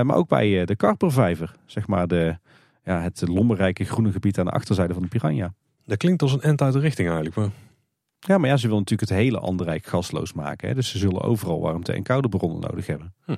maar 0.06 0.16
ook 0.16 0.28
bij 0.28 0.66
de 0.66 0.76
Karpervijver, 0.76 1.56
zeg 1.66 1.88
maar 1.88 2.08
de, 2.08 2.38
ja, 2.84 3.02
het 3.02 3.28
lommerrijke 3.28 3.84
groene 3.84 4.12
gebied 4.12 4.40
aan 4.40 4.46
de 4.46 4.52
achterzijde 4.52 4.94
van 4.94 5.02
de 5.02 5.08
Piranha. 5.08 5.54
Dat 5.86 5.98
klinkt 5.98 6.22
als 6.22 6.34
een 6.34 6.42
end 6.42 6.62
uit 6.62 6.74
de 6.74 6.80
richting 6.80 7.08
eigenlijk. 7.08 7.36
Maar... 7.38 7.50
Ja, 8.20 8.38
maar 8.38 8.50
ja, 8.50 8.58
ze 8.58 8.68
willen 8.68 8.80
natuurlijk 8.80 9.10
het 9.10 9.20
hele 9.20 9.40
Anderrijk 9.40 9.86
gasloos 9.86 10.34
maken. 10.34 10.68
Hè? 10.68 10.74
Dus 10.74 10.90
ze 10.90 10.98
zullen 10.98 11.22
overal 11.22 11.62
warmte 11.62 11.94
en 11.94 12.04
koude 12.04 12.30
bronnen 12.30 12.60
nodig 12.60 12.88
hebben. 12.88 13.14
Hm. 13.26 13.36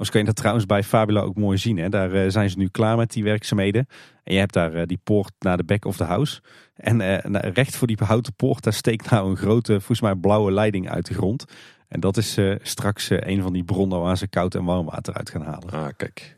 Als 0.00 0.10
kun 0.10 0.20
je 0.20 0.26
dat 0.26 0.36
trouwens 0.36 0.66
bij 0.66 0.82
Fabula 0.82 1.20
ook 1.20 1.36
mooi 1.36 1.58
zien. 1.58 1.76
Hè? 1.76 1.88
Daar 1.88 2.12
eh, 2.12 2.30
zijn 2.30 2.50
ze 2.50 2.58
nu 2.58 2.68
klaar 2.68 2.96
met 2.96 3.12
die 3.12 3.24
werkzaamheden. 3.24 3.86
En 4.24 4.32
je 4.32 4.38
hebt 4.38 4.52
daar 4.52 4.74
uh, 4.74 4.82
die 4.86 5.00
poort 5.04 5.32
naar 5.38 5.56
de 5.56 5.64
back 5.64 5.84
of 5.84 5.96
the 5.96 6.04
house. 6.04 6.40
En 6.74 7.00
uh, 7.00 7.18
recht 7.52 7.76
voor 7.76 7.86
die 7.86 7.98
houten 8.04 8.34
poort, 8.34 8.62
daar 8.62 8.72
steekt 8.72 9.10
nou 9.10 9.30
een 9.30 9.36
grote, 9.36 9.72
volgens 9.72 10.00
mij 10.00 10.14
blauwe 10.14 10.52
leiding 10.52 10.90
uit 10.90 11.06
de 11.06 11.14
grond. 11.14 11.44
En 11.88 12.00
dat 12.00 12.16
is 12.16 12.38
straks 12.62 13.10
een 13.10 13.42
van 13.42 13.52
die 13.52 13.64
bronnen 13.64 14.00
waar 14.00 14.16
ze 14.16 14.28
koud 14.28 14.54
en 14.54 14.64
warm 14.64 14.86
water 14.86 15.14
uit 15.14 15.30
gaan 15.30 15.42
halen. 15.42 15.70
Ah, 15.70 15.88
kijk. 15.96 16.36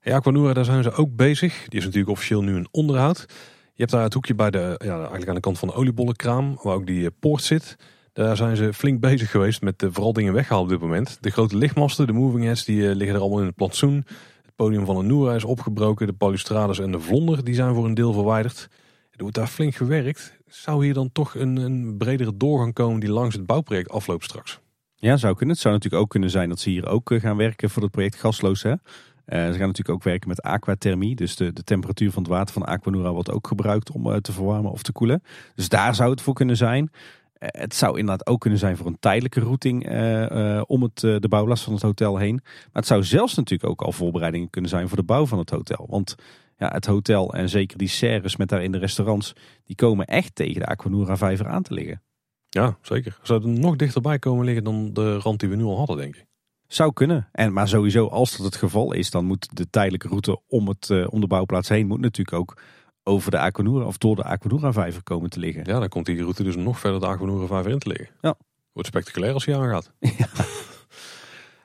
Ja, 0.00 0.16
Aquanura, 0.16 0.52
daar 0.52 0.64
zijn 0.64 0.82
ze 0.82 0.92
ook 0.92 1.16
bezig. 1.16 1.68
Die 1.68 1.78
is 1.78 1.84
natuurlijk 1.84 2.12
officieel 2.12 2.42
nu 2.42 2.54
een 2.54 2.68
onderhoud. 2.70 3.24
Je 3.72 3.82
hebt 3.82 3.90
daar 3.90 4.02
het 4.02 4.14
hoekje 4.14 4.34
bij 4.34 4.50
de, 4.50 4.80
ja, 4.84 4.96
eigenlijk 4.96 5.28
aan 5.28 5.34
de 5.34 5.40
kant 5.40 5.58
van 5.58 5.68
de 5.68 5.74
oliebollenkraam, 5.74 6.58
waar 6.62 6.74
ook 6.74 6.86
die 6.86 7.10
poort 7.10 7.42
zit. 7.42 7.76
Daar 8.16 8.36
zijn 8.36 8.56
ze 8.56 8.72
flink 8.72 9.00
bezig 9.00 9.30
geweest 9.30 9.62
met 9.62 9.78
de 9.78 9.92
vooral 9.92 10.12
dingen 10.12 10.32
weggehaald 10.32 10.64
op 10.64 10.70
dit 10.70 10.80
moment. 10.80 11.18
De 11.20 11.30
grote 11.30 11.56
lichtmasten, 11.56 12.06
de 12.06 12.12
moving 12.12 12.44
heads, 12.44 12.64
die 12.64 12.88
eh, 12.88 12.94
liggen 12.94 13.16
er 13.16 13.20
allemaal 13.20 13.40
in 13.40 13.46
het 13.46 13.54
plantsoen. 13.54 14.04
Het 14.42 14.54
podium 14.54 14.84
van 14.84 14.96
de 14.96 15.02
Noora 15.02 15.34
is 15.34 15.44
opgebroken. 15.44 16.06
De 16.06 16.12
balustrades 16.12 16.78
en 16.78 16.92
de 16.92 17.00
vlonder 17.00 17.44
die 17.44 17.54
zijn 17.54 17.74
voor 17.74 17.84
een 17.84 17.94
deel 17.94 18.12
verwijderd. 18.12 18.68
Er 19.10 19.22
wordt 19.22 19.36
daar 19.36 19.46
flink 19.46 19.74
gewerkt. 19.74 20.36
Zou 20.46 20.84
hier 20.84 20.94
dan 20.94 21.12
toch 21.12 21.34
een, 21.34 21.56
een 21.56 21.96
bredere 21.96 22.36
doorgang 22.36 22.72
komen 22.74 23.00
die 23.00 23.10
langs 23.10 23.34
het 23.34 23.46
bouwproject 23.46 23.90
afloopt 23.90 24.24
straks? 24.24 24.60
Ja, 24.94 25.16
zou 25.16 25.34
kunnen. 25.34 25.54
Het 25.54 25.62
zou 25.62 25.74
natuurlijk 25.74 26.02
ook 26.02 26.10
kunnen 26.10 26.30
zijn 26.30 26.48
dat 26.48 26.60
ze 26.60 26.70
hier 26.70 26.86
ook 26.86 27.10
eh, 27.10 27.20
gaan 27.20 27.36
werken 27.36 27.70
voor 27.70 27.82
het 27.82 27.92
project 27.92 28.16
gasloos. 28.16 28.62
Hè? 28.62 28.74
Ze 29.26 29.36
gaan 29.36 29.50
natuurlijk 29.50 29.88
ook 29.88 30.02
werken 30.02 30.28
met 30.28 30.42
aquathermie. 30.42 31.14
Dus 31.14 31.36
de, 31.36 31.52
de 31.52 31.64
temperatuur 31.64 32.10
van 32.10 32.22
het 32.22 32.32
water 32.32 32.52
van 32.52 32.64
Aquanura 32.64 33.12
wordt 33.12 33.30
ook 33.30 33.46
gebruikt 33.46 33.90
om 33.90 34.06
uh, 34.06 34.16
te 34.16 34.32
verwarmen 34.32 34.70
of 34.70 34.82
te 34.82 34.92
koelen. 34.92 35.22
Dus 35.54 35.68
daar 35.68 35.94
zou 35.94 36.10
het 36.10 36.20
voor 36.20 36.34
kunnen 36.34 36.56
zijn. 36.56 36.90
Eh, 37.38 37.48
het 37.60 37.74
zou 37.74 37.98
inderdaad 37.98 38.26
ook 38.26 38.40
kunnen 38.40 38.58
zijn 38.58 38.76
voor 38.76 38.86
een 38.86 38.98
tijdelijke 38.98 39.40
routing 39.40 39.90
uh, 39.90 40.62
om 40.66 40.82
het, 40.82 41.00
de 41.00 41.28
bouwlast 41.28 41.64
van 41.64 41.72
het 41.72 41.82
hotel 41.82 42.16
heen. 42.16 42.40
Maar 42.42 42.70
het 42.72 42.86
zou 42.86 43.04
zelfs 43.04 43.34
natuurlijk 43.34 43.70
ook 43.70 43.82
al 43.82 43.92
voorbereidingen 43.92 44.50
kunnen 44.50 44.70
zijn 44.70 44.88
voor 44.88 44.96
de 44.96 45.02
bouw 45.02 45.26
van 45.26 45.38
het 45.38 45.50
hotel. 45.50 45.86
Want 45.88 46.14
ja, 46.58 46.68
het 46.72 46.86
hotel 46.86 47.34
en 47.34 47.48
zeker 47.48 47.78
die 47.78 47.88
serres 47.88 48.36
met 48.36 48.48
daarin 48.48 48.72
de 48.72 48.78
restaurants, 48.78 49.32
die 49.64 49.76
komen 49.76 50.06
echt 50.06 50.34
tegen 50.34 50.60
de 50.60 50.66
Aquanura 50.66 51.16
vijver 51.16 51.46
aan 51.46 51.62
te 51.62 51.74
liggen. 51.74 52.02
Ja, 52.48 52.78
zeker. 52.82 53.18
Zou 53.22 53.42
er 53.42 53.48
nog 53.48 53.76
dichterbij 53.76 54.18
komen 54.18 54.44
liggen 54.44 54.64
dan 54.64 54.92
de 54.92 55.18
rand 55.18 55.40
die 55.40 55.48
we 55.48 55.56
nu 55.56 55.64
al 55.64 55.76
hadden, 55.76 55.96
denk 55.96 56.16
ik. 56.16 56.26
Zou 56.66 56.92
kunnen. 56.92 57.28
En, 57.32 57.52
maar 57.52 57.68
sowieso, 57.68 58.06
als 58.06 58.36
dat 58.36 58.46
het 58.46 58.56
geval 58.56 58.92
is, 58.92 59.10
dan 59.10 59.24
moet 59.24 59.56
de 59.56 59.70
tijdelijke 59.70 60.08
route 60.08 60.40
om, 60.46 60.68
het, 60.68 61.08
om 61.08 61.20
de 61.20 61.26
bouwplaats 61.26 61.68
heen 61.68 61.86
moet 61.86 62.00
natuurlijk 62.00 62.36
ook 62.36 62.56
over 63.08 63.30
de 63.30 63.38
Aquanura 63.38 63.84
of 63.84 63.98
door 63.98 64.16
de 64.16 64.24
Aquanura 64.24 64.72
vijver 64.72 65.02
komen 65.02 65.30
te 65.30 65.38
liggen. 65.38 65.64
Ja, 65.64 65.78
dan 65.78 65.88
komt 65.88 66.06
die 66.06 66.20
route 66.20 66.42
dus 66.42 66.56
nog 66.56 66.78
verder 66.78 67.00
de 67.00 67.06
Aquanura 67.06 67.46
vijver 67.46 67.70
in 67.70 67.78
te 67.78 67.88
liggen. 67.88 68.08
Ja. 68.20 68.34
Wordt 68.72 68.88
spectaculair 68.88 69.32
als 69.32 69.44
hij 69.44 69.56
aangaat. 69.56 69.92
Ja. 70.18 70.28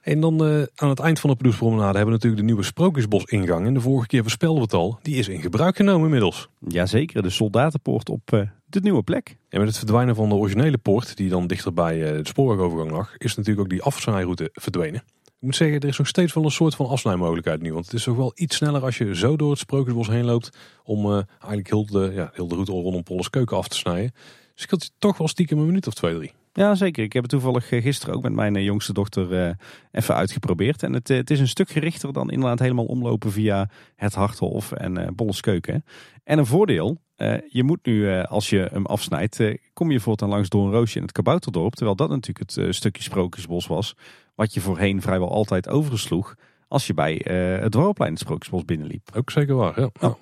En 0.01 0.19
dan 0.19 0.47
uh, 0.47 0.63
aan 0.75 0.89
het 0.89 0.99
eind 0.99 1.19
van 1.19 1.29
de 1.29 1.35
Pedoespromenade 1.35 1.97
hebben 1.97 2.05
we 2.05 2.11
natuurlijk 2.11 2.41
de 2.41 2.47
nieuwe 2.47 2.63
Sprookjesbos 2.63 3.23
ingang. 3.23 3.65
En 3.65 3.73
de 3.73 3.81
vorige 3.81 4.07
keer 4.07 4.21
voorspelden 4.21 4.57
we 4.57 4.63
het 4.63 4.73
al, 4.73 4.99
die 5.01 5.15
is 5.15 5.27
in 5.27 5.41
gebruik 5.41 5.75
genomen 5.75 6.03
inmiddels. 6.03 6.49
Jazeker, 6.67 7.21
de 7.21 7.29
soldatenpoort 7.29 8.09
op 8.09 8.31
uh, 8.33 8.41
de 8.65 8.79
nieuwe 8.79 9.03
plek. 9.03 9.37
En 9.49 9.59
met 9.59 9.67
het 9.67 9.77
verdwijnen 9.77 10.15
van 10.15 10.29
de 10.29 10.35
originele 10.35 10.77
poort, 10.77 11.17
die 11.17 11.29
dan 11.29 11.47
dichter 11.47 11.73
bij 11.73 11.97
uh, 11.97 12.17
de 12.17 12.27
spoorwegovergang 12.27 12.91
lag, 12.91 13.17
is 13.17 13.35
natuurlijk 13.35 13.65
ook 13.65 13.69
die 13.69 13.81
afsnijroute 13.81 14.49
verdwenen. 14.53 15.03
Ik 15.41 15.47
moet 15.47 15.55
zeggen, 15.55 15.79
er 15.79 15.87
is 15.87 15.97
nog 15.97 16.07
steeds 16.07 16.33
wel 16.33 16.43
een 16.43 16.51
soort 16.51 16.75
van 16.75 16.87
afsnijmogelijkheid 16.87 17.61
nu. 17.61 17.73
Want 17.73 17.85
het 17.85 17.93
is 17.93 18.03
toch 18.03 18.15
wel 18.15 18.31
iets 18.35 18.55
sneller 18.55 18.83
als 18.83 18.97
je 18.97 19.15
zo 19.15 19.35
door 19.35 19.49
het 19.49 19.59
Sprookjesbos 19.59 20.07
heen 20.07 20.25
loopt. 20.25 20.57
Om 20.83 21.05
uh, 21.05 21.21
eigenlijk 21.29 21.67
heel 21.67 21.85
de, 21.85 22.11
ja, 22.13 22.31
heel 22.33 22.47
de 22.47 22.53
route 22.53 22.71
rondom 22.71 23.03
Polles 23.03 23.29
Keuken 23.29 23.57
af 23.57 23.67
te 23.67 23.77
snijden. 23.77 24.13
Dus 24.53 24.63
ik 24.63 24.69
had 24.69 24.91
toch 24.99 25.17
wel 25.17 25.27
stiekem 25.27 25.57
een 25.57 25.65
minuut 25.65 25.87
of 25.87 25.93
twee, 25.93 26.15
drie. 26.15 26.31
Ja, 26.53 26.75
zeker. 26.75 27.03
Ik 27.03 27.13
heb 27.13 27.23
het 27.23 27.31
toevallig 27.31 27.71
eh, 27.71 27.81
gisteren 27.81 28.15
ook 28.15 28.23
met 28.23 28.33
mijn 28.33 28.55
eh, 28.55 28.63
jongste 28.63 28.93
dochter 28.93 29.57
even 29.91 30.15
uitgeprobeerd. 30.15 30.83
En 30.83 30.93
het, 30.93 31.07
het 31.07 31.29
is 31.29 31.39
een 31.39 31.47
stuk 31.47 31.69
gerichter 31.69 32.13
dan 32.13 32.31
inderdaad 32.31 32.59
helemaal 32.59 32.85
omlopen 32.85 33.31
via 33.31 33.69
het 33.95 34.13
Harthof 34.13 34.71
en 34.71 35.15
Bolleskeuken. 35.15 35.85
En 36.23 36.37
een 36.37 36.45
voordeel, 36.45 37.01
je 37.47 37.63
moet 37.63 37.85
nu 37.85 38.21
als 38.21 38.49
je 38.49 38.67
hem 38.71 38.85
afsnijdt, 38.85 39.39
kom 39.73 39.91
je 39.91 39.99
voortaan 39.99 40.29
langs 40.29 40.49
door 40.49 40.65
een 40.65 40.71
roosje 40.71 40.95
in 40.97 41.01
het 41.01 41.11
Kabouterdorp. 41.11 41.73
Terwijl 41.73 41.95
dat 41.95 42.09
natuurlijk 42.09 42.51
het 42.51 42.75
stukje 42.75 43.03
Sprookjesbos 43.03 43.67
was 43.67 43.95
wat 44.35 44.53
je 44.53 44.61
voorheen 44.61 45.01
vrijwel 45.01 45.31
altijd 45.31 45.69
oversloeg 45.69 46.35
als 46.67 46.87
je 46.87 46.93
bij 46.93 47.21
het 47.61 47.71
Dwarrelplein 47.71 48.11
het 48.11 48.19
Sprookjesbos 48.19 48.65
binnenliep. 48.65 49.09
Ook 49.15 49.31
zeker 49.31 49.55
waar, 49.55 49.79
ja. 49.79 49.89
Nou, 49.99 50.15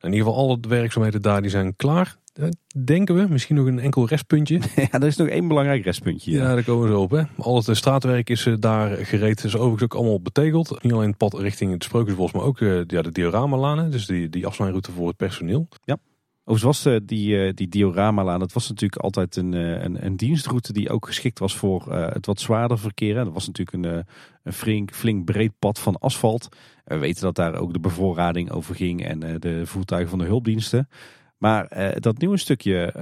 in 0.00 0.12
ieder 0.12 0.26
geval 0.26 0.36
alle 0.36 0.58
werkzaamheden 0.68 1.22
daar 1.22 1.42
die 1.42 1.50
zijn 1.50 1.76
klaar. 1.76 2.16
Eh, 2.36 2.48
denken 2.84 3.14
we, 3.14 3.26
misschien 3.28 3.56
nog 3.56 3.66
een 3.66 3.78
enkel 3.78 4.06
restpuntje. 4.06 4.54
ja, 4.76 4.90
er 4.90 5.06
is 5.06 5.16
nog 5.16 5.28
één 5.28 5.48
belangrijk 5.48 5.84
restpuntje. 5.84 6.30
Ja, 6.30 6.54
daar 6.54 6.64
komen 6.64 6.86
we 6.86 6.94
zo 6.94 7.00
op. 7.00 7.10
Hè. 7.10 7.22
Al 7.36 7.56
het 7.56 7.76
straatwerk 7.76 8.30
is 8.30 8.46
uh, 8.46 8.54
daar 8.58 8.96
gereed. 8.96 9.44
is 9.44 9.56
overigens 9.56 9.82
ook 9.82 9.94
allemaal 9.94 10.20
betegeld. 10.20 10.82
Niet 10.82 10.92
alleen 10.92 11.08
het 11.08 11.16
pad 11.16 11.34
richting 11.34 11.72
het 11.72 11.84
Sprookjesbos, 11.84 12.32
maar 12.32 12.42
ook 12.42 12.60
uh, 12.60 12.82
ja, 12.86 13.02
de 13.02 13.12
dioramalanen. 13.12 13.90
Dus 13.90 14.06
die, 14.06 14.28
die 14.28 14.46
afsnijroute 14.46 14.92
voor 14.92 15.08
het 15.08 15.16
personeel. 15.16 15.68
Ja. 15.84 15.98
Overigens 16.48 16.84
was 16.84 17.00
die, 17.04 17.46
eh, 17.46 17.52
die 17.54 17.68
dioramalaan, 17.68 18.38
dat 18.38 18.52
was 18.52 18.68
natuurlijk 18.68 19.02
altijd 19.02 19.36
een, 19.36 19.54
eh, 19.54 19.82
een, 19.82 20.04
een, 20.04 20.16
diestroute 20.16 20.72
die 20.72 20.90
ook 20.90 21.06
geschikt 21.06 21.38
was 21.38 21.56
voor 21.56 21.92
eh, 21.92 22.12
het 22.12 22.26
wat 22.26 22.40
zwaarder 22.40 22.78
verkeer. 22.78 23.14
Dat 23.14 23.32
was 23.32 23.46
natuurlijk 23.46 23.76
een, 23.76 24.04
een 24.42 24.52
flink, 24.52 24.94
flink 24.94 25.24
breed 25.24 25.52
pad 25.58 25.78
van 25.78 25.98
asfalt. 25.98 26.48
We 26.84 26.98
weten 26.98 27.22
dat 27.22 27.34
daar 27.34 27.54
ook 27.54 27.72
de 27.72 27.78
bevoorrading 27.78 28.50
over 28.50 28.74
ging 28.74 29.04
en 29.04 29.40
de 29.40 29.66
voertuigen 29.66 30.10
van 30.10 30.18
de 30.18 30.24
hulpdiensten. 30.24 30.88
Maar 31.36 31.92
dat 32.00 32.18
nieuwe 32.18 32.36
stukje 32.36 32.92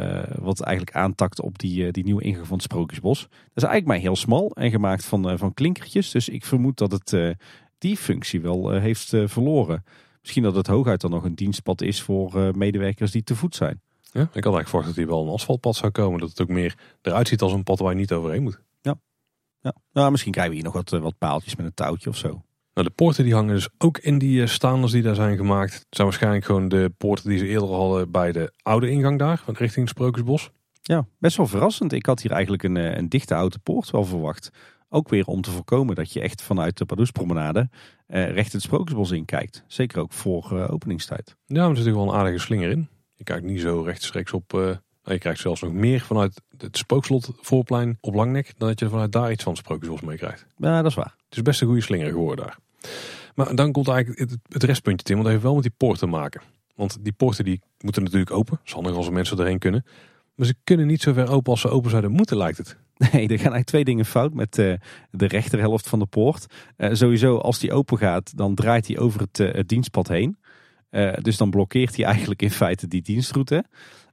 wat 0.41 0.61
eigenlijk 0.61 0.97
aantakt 0.97 1.41
op 1.41 1.59
die, 1.59 1.93
die 1.93 2.05
nieuwe 2.05 2.22
ingang 2.22 2.47
van 2.47 2.57
het 2.57 2.64
Sprookjesbos, 2.64 3.20
dat 3.20 3.30
is 3.55 3.62
eigenlijk 3.62 3.87
maar 3.87 3.97
heel 3.99 4.16
smal 4.16 4.51
en 4.51 4.70
gemaakt 4.70 5.05
van, 5.05 5.39
van 5.39 5.55
klinkertjes. 5.55 6.11
Dus 6.11 6.28
ik 6.28 6.45
vermoed 6.45 6.78
dat 6.78 6.93
het 6.93 7.37
die 7.78 7.97
functie 7.97 8.41
wel 8.41 8.70
heeft 8.70 9.09
verloren. 9.24 9.85
Misschien 10.20 10.43
dat 10.43 10.55
het 10.55 10.66
hooguit 10.66 11.01
dan 11.01 11.11
nog 11.11 11.24
een 11.24 11.35
dienstpad 11.35 11.82
is 11.82 12.03
voor 12.03 12.57
medewerkers 12.57 13.11
die 13.11 13.24
te 13.24 13.37
voet 13.37 13.55
zijn. 13.55 13.80
Ja, 14.14 14.20
ik 14.20 14.26
had 14.26 14.35
eigenlijk 14.35 14.68
verwacht 14.68 14.87
dat 14.87 14.97
hier 14.97 15.07
wel 15.07 15.22
een 15.22 15.32
asfaltpad 15.32 15.76
zou 15.76 15.93
komen. 15.93 16.20
Dat 16.20 16.28
het 16.28 16.41
ook 16.41 16.49
meer 16.49 16.78
eruit 17.03 17.28
ziet 17.28 17.43
als 17.43 17.53
een 17.53 17.62
pad 17.62 17.78
waar 17.78 17.91
je 17.91 17.99
niet 17.99 18.12
overheen 18.12 18.43
moet. 18.43 18.61
Ja, 18.80 18.95
ja. 19.61 19.74
Nou, 19.93 20.11
misschien 20.11 20.32
krijgen 20.32 20.53
we 20.55 20.61
hier 20.61 20.72
nog 20.72 20.76
wat, 20.76 20.93
eh, 20.93 21.01
wat 21.01 21.18
paaltjes 21.18 21.57
met 21.57 21.66
een 21.66 21.74
touwtje 21.74 22.11
of 22.11 22.16
zo. 22.16 22.43
Nou, 22.75 22.87
de 22.87 22.95
poorten 22.95 23.25
die 23.25 23.35
hangen 23.35 23.55
dus 23.55 23.68
ook 23.79 23.99
in 23.99 24.18
die 24.18 24.41
uh, 24.41 24.47
staanders 24.47 24.93
die 24.93 25.03
daar 25.03 25.14
zijn 25.14 25.37
gemaakt. 25.37 25.75
Het 25.75 25.87
zijn 25.91 26.07
waarschijnlijk 26.07 26.45
gewoon 26.45 26.68
de 26.68 26.93
poorten 26.97 27.29
die 27.29 27.39
ze 27.39 27.47
eerder 27.47 27.68
hadden 27.68 28.11
bij 28.11 28.33
de 28.33 28.53
oude 28.62 28.91
ingang 28.91 29.18
daar, 29.18 29.43
richting 29.47 29.89
het 29.89 29.89
Sprookjesbos. 29.89 30.51
Ja, 30.83 31.07
best 31.18 31.37
wel 31.37 31.47
verrassend. 31.47 31.93
Ik 31.93 32.07
had 32.07 32.22
hier 32.22 32.31
eigenlijk 32.31 32.62
een, 32.62 32.77
een 32.77 33.09
dichte 33.09 33.35
oude 33.35 33.59
poort 33.59 33.91
wel 33.91 34.05
verwacht. 34.05 34.51
Ook 34.89 35.09
weer 35.09 35.27
om 35.27 35.41
te 35.41 35.51
voorkomen 35.51 35.95
dat 35.95 36.12
je 36.12 36.20
echt 36.20 36.43
vanuit 36.43 36.79
de 36.79 36.85
Pardoespromenade 36.85 37.68
uh, 38.09 38.31
recht 38.31 38.53
het 38.53 38.62
Sprookjesbos 38.62 39.11
in 39.11 39.25
kijkt. 39.25 39.64
Zeker 39.66 40.01
ook 40.01 40.12
voor 40.12 40.51
uh, 40.53 40.70
openingstijd. 40.70 41.37
Ja, 41.47 41.57
er 41.57 41.66
zit 41.66 41.68
natuurlijk 41.68 41.97
wel 41.97 42.09
een 42.09 42.20
aardige 42.20 42.39
slinger 42.39 42.70
in. 42.70 42.89
Je 43.14 43.25
kijkt 43.25 43.45
niet 43.45 43.61
zo 43.61 43.81
rechtstreeks 43.81 44.33
op... 44.33 44.53
Uh, 44.53 44.70
je 45.03 45.18
krijgt 45.18 45.41
zelfs 45.41 45.61
nog 45.61 45.72
meer 45.72 46.01
vanuit 46.01 46.41
het 46.57 46.77
spookslot 46.77 47.33
voorplein 47.41 47.99
op 48.01 48.14
Langnek... 48.14 48.53
dan 48.59 48.68
dat 48.68 48.79
je 48.79 48.89
vanuit 48.89 49.12
daar 49.12 49.31
iets 49.33 49.43
van 49.43 49.53
het 49.53 49.61
Sprookjesbos 49.61 50.01
mee 50.01 50.16
krijgt. 50.16 50.47
Ja, 50.57 50.83
dat 50.83 50.91
is 50.91 50.97
waar. 50.97 51.14
Het 51.25 51.37
is 51.37 51.43
best 51.43 51.61
een 51.61 51.66
goede 51.66 51.83
slinger 51.83 52.11
geworden 52.11 52.45
daar. 52.45 52.59
Maar 53.35 53.55
dan 53.55 53.72
komt 53.72 53.89
eigenlijk 53.89 54.37
het, 54.49 54.62
restpuntje, 54.62 55.05
Tim. 55.05 55.14
Want 55.14 55.26
het 55.26 55.37
heeft 55.37 55.47
wel 55.47 55.55
met 55.55 55.62
die 55.62 55.74
poort 55.76 55.99
te 55.99 56.07
maken. 56.07 56.41
Want 56.74 56.97
die 57.01 57.12
poorten 57.12 57.45
die 57.45 57.61
moeten 57.78 58.03
natuurlijk 58.03 58.30
open. 58.30 58.59
Het 58.62 58.72
handig 58.72 58.95
als 58.95 59.11
mensen 59.11 59.39
erheen 59.39 59.59
kunnen. 59.59 59.85
Maar 60.35 60.47
ze 60.47 60.55
kunnen 60.64 60.87
niet 60.87 61.03
zo 61.03 61.12
ver 61.12 61.30
open 61.30 61.51
als 61.51 61.61
ze 61.61 61.68
open 61.68 61.91
zouden 61.91 62.11
moeten, 62.11 62.37
lijkt 62.37 62.59
het. 62.59 62.76
Nee, 62.97 63.09
er 63.11 63.18
gaan 63.18 63.28
eigenlijk 63.28 63.64
twee 63.64 63.85
dingen 63.85 64.05
fout 64.05 64.35
met 64.35 64.59
uh, 64.59 64.74
de 65.11 65.26
rechterhelft 65.26 65.89
van 65.89 65.99
de 65.99 66.07
poort. 66.07 66.47
Uh, 66.76 66.89
sowieso, 66.93 67.39
als 67.39 67.59
die 67.59 67.72
open 67.72 67.99
gaat, 67.99 68.37
dan 68.37 68.55
draait 68.55 68.87
hij 68.87 68.99
over 68.99 69.20
het, 69.20 69.39
het 69.39 69.68
dienstpad 69.68 70.09
heen. 70.09 70.39
dus 71.22 71.37
dan 71.37 71.51
blokkeert 71.51 71.97
hij 71.97 72.05
eigenlijk 72.05 72.43
in 72.43 72.51
feite 72.51 72.89
die 72.89 73.03
dienstroute. 73.03 73.64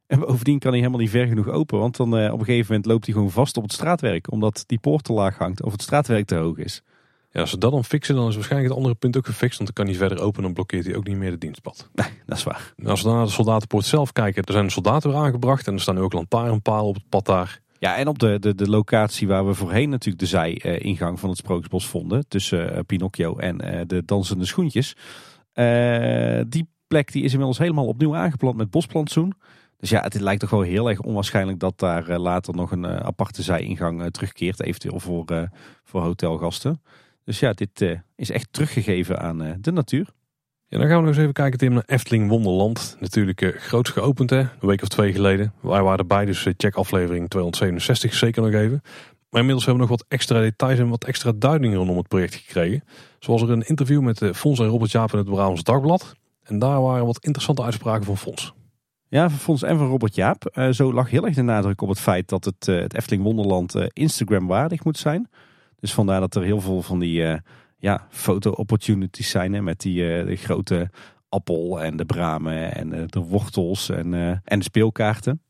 En 0.08 0.20
bovendien 0.20 0.60
kan 0.60 0.72
hij 0.72 0.80
helemaal 0.80 1.02
niet 1.02 1.10
ver 1.10 1.28
genoeg 1.28 1.48
open. 1.48 1.80
Want 1.80 1.98
dan 1.98 2.14
op 2.32 2.40
een 2.40 2.46
gegeven 2.46 2.66
moment 2.68 2.86
loopt 2.86 3.06
hij 3.06 3.14
gewoon 3.14 3.32
vast 3.32 3.58
op 3.58 3.64
het 3.64 3.74
straatwerk. 3.74 4.32
Omdat 4.32 4.64
die 4.66 4.80
poort 4.80 5.04
te 5.04 5.14
laag 5.14 5.38
hangt 5.38 5.64
of 5.64 5.72
het 5.72 5.82
straatwerk 5.82 6.26
te 6.26 6.36
hoog 6.36 6.58
is. 6.58 6.84
Ja, 7.32 7.42
als 7.42 7.50
ze 7.50 7.58
dat 7.58 7.72
dan 7.72 7.86
fixen, 7.86 8.16
dan 8.16 8.28
is 8.28 8.36
waarschijnlijk 8.36 8.70
het 8.70 8.78
andere 8.78 9.00
punt 9.00 9.18
ook 9.18 9.26
gefixt. 9.26 9.58
Want 9.58 9.76
dan 9.76 9.86
kan 9.86 9.94
hij 9.94 10.08
verder 10.08 10.26
open 10.26 10.44
en 10.44 10.54
blokkeert 10.54 10.86
hij 10.86 10.96
ook 10.96 11.08
niet 11.08 11.18
meer 11.18 11.32
de 11.32 11.38
dienstpad. 11.38 11.90
Nee, 11.94 12.08
dat 12.26 12.38
is 12.38 12.44
waar. 12.44 12.74
En 12.78 12.86
als 12.86 13.02
we 13.02 13.08
dan 13.08 13.18
naar 13.18 13.26
de 13.26 13.32
soldatenpoort 13.32 13.86
zelf 13.86 14.12
kijken, 14.12 14.44
er 14.44 14.54
zijn 14.54 14.70
soldaten 14.70 15.10
weer 15.10 15.20
aangebracht. 15.20 15.68
En 15.68 15.74
er 15.74 15.82
staan 15.82 15.96
nu 15.96 16.02
ook 16.02 16.14
lantaarnpalen 16.14 16.86
op 16.86 16.96
het 16.96 17.10
pad 17.10 17.26
daar. 17.26 17.62
Ja, 17.80 17.96
en 17.96 18.08
op 18.08 18.20
de, 18.20 18.40
de, 18.40 18.56
de 18.56 18.70
locatie 18.70 19.28
waar 19.28 19.48
we 19.48 19.54
voorheen 19.54 19.90
natuurlijk 19.90 20.20
de 20.20 20.30
zij-ingang 20.30 21.20
van 21.20 21.30
het 21.30 21.38
Sprookjesbos 21.38 21.88
vonden. 21.88 22.28
Tussen 22.28 22.74
uh, 22.74 22.80
Pinocchio 22.86 23.38
en 23.38 23.66
uh, 23.66 23.82
de 23.88 24.06
dansende 24.06 24.46
schoentjes. 24.46 24.96
Uh, 25.54 26.42
die 26.48 26.70
plek 26.88 27.12
die 27.12 27.24
is 27.24 27.32
inmiddels 27.32 27.58
helemaal 27.58 27.88
opnieuw 27.88 28.16
aangeplant 28.16 28.58
met 28.58 28.70
bosplantsoen. 28.70 29.34
Dus 29.78 29.90
ja, 29.90 30.02
het 30.02 30.20
lijkt 30.20 30.42
toch 30.42 30.50
wel 30.50 30.62
heel 30.62 30.90
erg 30.90 31.00
onwaarschijnlijk 31.00 31.60
dat 31.60 31.80
daar 31.80 32.20
later 32.20 32.56
nog 32.56 32.72
een 32.72 32.88
aparte 32.88 33.42
zij-ingang 33.42 34.12
terugkeert. 34.12 34.62
Eventueel 34.62 35.00
voor, 35.00 35.50
voor 35.84 36.02
hotelgasten. 36.02 36.82
Dus 37.24 37.40
ja, 37.40 37.54
dit 37.54 38.02
is 38.16 38.30
echt 38.30 38.48
teruggegeven 38.52 39.20
aan 39.20 39.58
de 39.62 39.72
natuur. 39.72 40.08
Ja, 40.72 40.78
dan 40.78 40.88
gaan 40.88 40.96
we 40.96 41.02
nog 41.02 41.10
eens 41.10 41.22
even 41.22 41.34
kijken 41.34 41.60
Tim, 41.60 41.74
naar 41.74 41.84
Efteling 41.86 42.30
Wonderland. 42.30 42.98
Natuurlijk 43.00 43.42
uh, 43.42 43.58
groots 43.58 43.90
geopend 43.90 44.30
hè, 44.30 44.40
een 44.40 44.50
week 44.60 44.82
of 44.82 44.88
twee 44.88 45.12
geleden. 45.12 45.54
Wij 45.62 45.82
waren 45.82 45.98
erbij, 45.98 46.26
dus 46.26 46.46
uh, 46.46 46.54
check 46.58 46.76
aflevering 46.76 47.30
267 47.30 48.14
zeker 48.14 48.42
nog 48.42 48.52
even. 48.52 48.82
Maar 49.30 49.40
inmiddels 49.40 49.66
hebben 49.66 49.84
we 49.84 49.90
nog 49.90 50.00
wat 50.00 50.10
extra 50.10 50.40
details 50.40 50.80
en 50.80 50.90
wat 50.90 51.04
extra 51.04 51.32
duidingen 51.36 51.78
rondom 51.78 51.98
het 51.98 52.08
project 52.08 52.36
gekregen. 52.36 52.84
Zoals 53.20 53.42
er 53.42 53.50
een 53.50 53.68
interview 53.68 54.02
met 54.02 54.22
uh, 54.22 54.34
Fons 54.34 54.60
en 54.60 54.66
Robert 54.66 54.92
Jaap 54.92 55.12
in 55.12 55.18
het 55.18 55.30
Brabants 55.30 55.64
Dagblad. 55.64 56.16
En 56.44 56.60
daar 56.60 56.82
waren 56.82 57.06
wat 57.06 57.26
interessante 57.26 57.64
uitspraken 57.64 58.06
van 58.06 58.18
Fons. 58.18 58.54
Ja, 59.08 59.30
van 59.30 59.40
Fons 59.40 59.64
en 59.64 59.78
van 59.78 59.88
Robert 59.88 60.16
Jaap. 60.16 60.52
Uh, 60.54 60.70
zo 60.70 60.94
lag 60.94 61.10
heel 61.10 61.26
erg 61.26 61.36
de 61.36 61.42
nadruk 61.42 61.82
op 61.82 61.90
het 61.90 62.00
feit 62.00 62.30
dat 62.30 62.46
het, 62.46 62.66
het 62.66 62.96
Efteling 62.96 63.24
Wonderland 63.24 63.76
Instagram 63.94 64.48
waardig 64.48 64.84
moet 64.84 64.98
zijn. 64.98 65.30
Dus 65.82 65.94
vandaar 65.94 66.20
dat 66.20 66.36
er 66.36 66.44
heel 66.44 66.62
veel 66.62 66.82
van 66.82 67.00
die 67.00 67.42
ja, 67.78 68.08
foto-opportunities 68.10 69.30
zijn. 69.30 69.54
Hè, 69.54 69.62
met 69.62 69.80
die 69.80 70.04
de 70.26 70.36
grote 70.36 70.90
appel 71.30 71.82
en 71.82 71.98
de 71.98 72.06
bramen 72.06 72.76
en 72.76 72.94
uh, 72.94 73.04
de 73.06 73.20
wortels 73.20 73.90
en, 73.90 74.14
en 74.44 74.60
de 74.60 74.64
speelkaarten. 74.64 75.42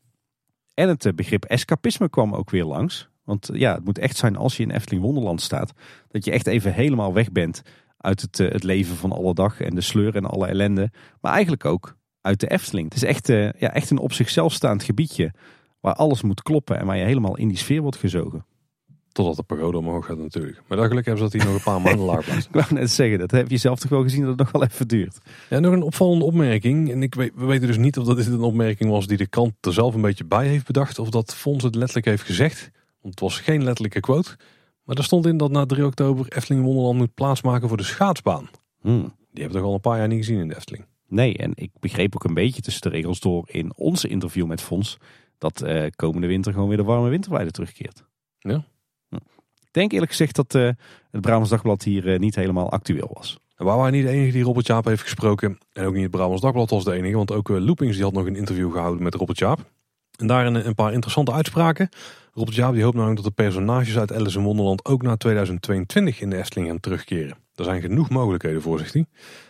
En 0.74 0.88
het 0.88 1.16
begrip 1.16 1.44
escapisme 1.44 2.08
kwam 2.08 2.34
ook 2.34 2.50
weer 2.50 2.64
langs. 2.64 3.08
Want 3.24 3.50
ja, 3.52 3.74
het 3.74 3.84
moet 3.84 3.98
echt 3.98 4.16
zijn 4.16 4.36
als 4.36 4.56
je 4.56 4.62
in 4.62 4.70
Efteling 4.70 5.02
Wonderland 5.02 5.40
staat. 5.40 5.72
Dat 6.08 6.24
je 6.24 6.30
echt 6.30 6.46
even 6.46 6.72
helemaal 6.72 7.12
weg 7.12 7.32
bent 7.32 7.62
uit 7.96 8.20
het, 8.20 8.38
het 8.38 8.62
leven 8.62 8.96
van 8.96 9.12
alle 9.12 9.34
dag 9.34 9.60
en 9.60 9.74
de 9.74 9.80
sleur 9.80 10.16
en 10.16 10.24
alle 10.24 10.46
ellende. 10.46 10.90
Maar 11.20 11.32
eigenlijk 11.32 11.64
ook 11.64 11.96
uit 12.20 12.40
de 12.40 12.50
Efteling. 12.50 12.84
Het 12.84 13.02
is 13.02 13.08
echt, 13.08 13.26
ja, 13.26 13.72
echt 13.72 13.90
een 13.90 13.98
op 13.98 14.12
zichzelf 14.12 14.52
staand 14.52 14.82
gebiedje. 14.82 15.32
Waar 15.80 15.94
alles 15.94 16.22
moet 16.22 16.42
kloppen 16.42 16.78
en 16.78 16.86
waar 16.86 16.96
je 16.96 17.04
helemaal 17.04 17.36
in 17.36 17.48
die 17.48 17.56
sfeer 17.56 17.82
wordt 17.82 17.96
gezogen. 17.96 18.44
Totdat 19.12 19.36
de 19.36 19.42
pagode 19.42 19.78
omhoog 19.78 20.06
gaat 20.06 20.18
natuurlijk. 20.18 20.62
Maar 20.66 20.78
dan 20.78 20.86
gelukkig 20.86 21.14
hebben 21.14 21.30
ze 21.30 21.30
dat 21.30 21.32
hier 21.32 21.52
nog 21.52 21.54
een 21.54 21.72
paar 21.72 21.80
maanden 21.90 22.04
laag 22.04 22.24
blijft. 22.24 22.46
Ik 22.46 22.52
wou 22.52 22.66
net 22.74 22.90
zeggen, 22.90 23.18
dat 23.18 23.30
heb 23.30 23.50
je 23.50 23.56
zelf 23.56 23.78
toch 23.78 23.90
wel 23.90 24.02
gezien 24.02 24.20
dat 24.20 24.28
het 24.28 24.38
nog 24.38 24.50
wel 24.50 24.64
even 24.64 24.88
duurt. 24.88 25.18
Ja, 25.50 25.58
nog 25.58 25.72
een 25.72 25.82
opvallende 25.82 26.24
opmerking. 26.24 26.90
En 26.90 27.02
ik 27.02 27.14
weet, 27.14 27.32
we 27.34 27.44
weten 27.44 27.66
dus 27.66 27.76
niet 27.76 27.98
of 27.98 28.06
dat 28.06 28.16
dit 28.16 28.26
een 28.26 28.40
opmerking 28.40 28.90
was 28.90 29.06
die 29.06 29.16
de 29.16 29.26
krant 29.26 29.52
er 29.60 29.72
zelf 29.72 29.94
een 29.94 30.00
beetje 30.00 30.24
bij 30.24 30.46
heeft 30.46 30.66
bedacht. 30.66 30.98
Of 30.98 31.10
dat 31.10 31.34
Fons 31.34 31.62
het 31.62 31.74
letterlijk 31.74 32.06
heeft 32.06 32.22
gezegd. 32.22 32.70
Want 33.00 33.14
het 33.14 33.20
was 33.20 33.38
geen 33.38 33.64
letterlijke 33.64 34.00
quote. 34.00 34.36
Maar 34.84 34.96
er 34.96 35.04
stond 35.04 35.26
in 35.26 35.36
dat 35.36 35.50
na 35.50 35.66
3 35.66 35.86
oktober 35.86 36.26
Efteling 36.28 36.64
Wonderland 36.64 36.98
moet 36.98 37.14
plaatsmaken 37.14 37.68
voor 37.68 37.76
de 37.76 37.82
schaatsbaan. 37.82 38.50
Hmm. 38.80 39.00
Die 39.00 39.42
hebben 39.42 39.48
we 39.48 39.58
toch 39.58 39.68
al 39.68 39.74
een 39.74 39.80
paar 39.80 39.98
jaar 39.98 40.08
niet 40.08 40.18
gezien 40.18 40.38
in 40.38 40.48
de 40.48 40.56
Efteling. 40.56 40.84
Nee, 41.08 41.36
en 41.36 41.52
ik 41.54 41.70
begreep 41.80 42.14
ook 42.14 42.24
een 42.24 42.34
beetje 42.34 42.62
tussen 42.62 42.82
de 42.82 42.88
regels 42.88 43.20
door 43.20 43.48
in 43.50 43.72
onze 43.76 44.08
interview 44.08 44.46
met 44.46 44.60
Fons. 44.60 44.98
Dat 45.38 45.62
uh, 45.62 45.86
komende 45.96 46.26
winter 46.26 46.52
gewoon 46.52 46.68
weer 46.68 46.76
de 46.76 46.82
warme 46.82 47.08
winterweide 47.08 47.50
terugkeert. 47.50 48.04
Ja 48.38 48.64
denk 49.72 49.92
eerlijk 49.92 50.10
gezegd 50.10 50.36
dat 50.36 50.54
uh, 50.54 50.70
het 51.10 51.20
Brabants 51.20 51.50
Dagblad 51.50 51.82
hier 51.82 52.06
uh, 52.06 52.18
niet 52.18 52.34
helemaal 52.34 52.70
actueel 52.70 53.10
was. 53.12 53.38
En 53.56 53.64
waar 53.64 53.76
waren 53.76 53.92
niet 53.92 54.04
de 54.04 54.10
enige 54.10 54.32
die 54.32 54.42
Robert 54.42 54.66
Jaap 54.66 54.84
heeft 54.84 55.02
gesproken. 55.02 55.58
En 55.72 55.84
ook 55.84 55.92
niet 55.92 56.02
het 56.02 56.10
Brabants 56.10 56.42
Dagblad 56.42 56.70
was 56.70 56.84
de 56.84 56.92
enige. 56.92 57.16
Want 57.16 57.32
ook 57.32 57.48
uh, 57.48 57.58
Loopings 57.58 57.94
die 57.94 58.04
had 58.04 58.12
nog 58.12 58.26
een 58.26 58.36
interview 58.36 58.72
gehouden 58.72 59.02
met 59.02 59.14
Robert 59.14 59.38
Jaap. 59.38 59.70
En 60.18 60.26
daarin 60.26 60.54
een 60.54 60.74
paar 60.74 60.92
interessante 60.92 61.32
uitspraken. 61.32 61.88
Robert 62.32 62.56
Jaap 62.56 62.72
die 62.72 62.82
hoopt 62.82 62.96
namelijk 62.96 63.22
dat 63.22 63.36
de 63.36 63.42
personages 63.42 63.98
uit 63.98 64.12
Alice 64.12 64.38
in 64.38 64.44
Wonderland 64.44 64.84
ook 64.84 65.02
na 65.02 65.16
2022 65.16 66.20
in 66.20 66.30
de 66.30 66.36
Efteling 66.36 66.68
gaan 66.68 66.80
terugkeren. 66.80 67.36
Er 67.54 67.64
zijn 67.64 67.80
genoeg 67.80 68.10
mogelijkheden 68.10 68.62
voor, 68.62 68.78
zegt 68.78 68.92
hij. 68.92 69.06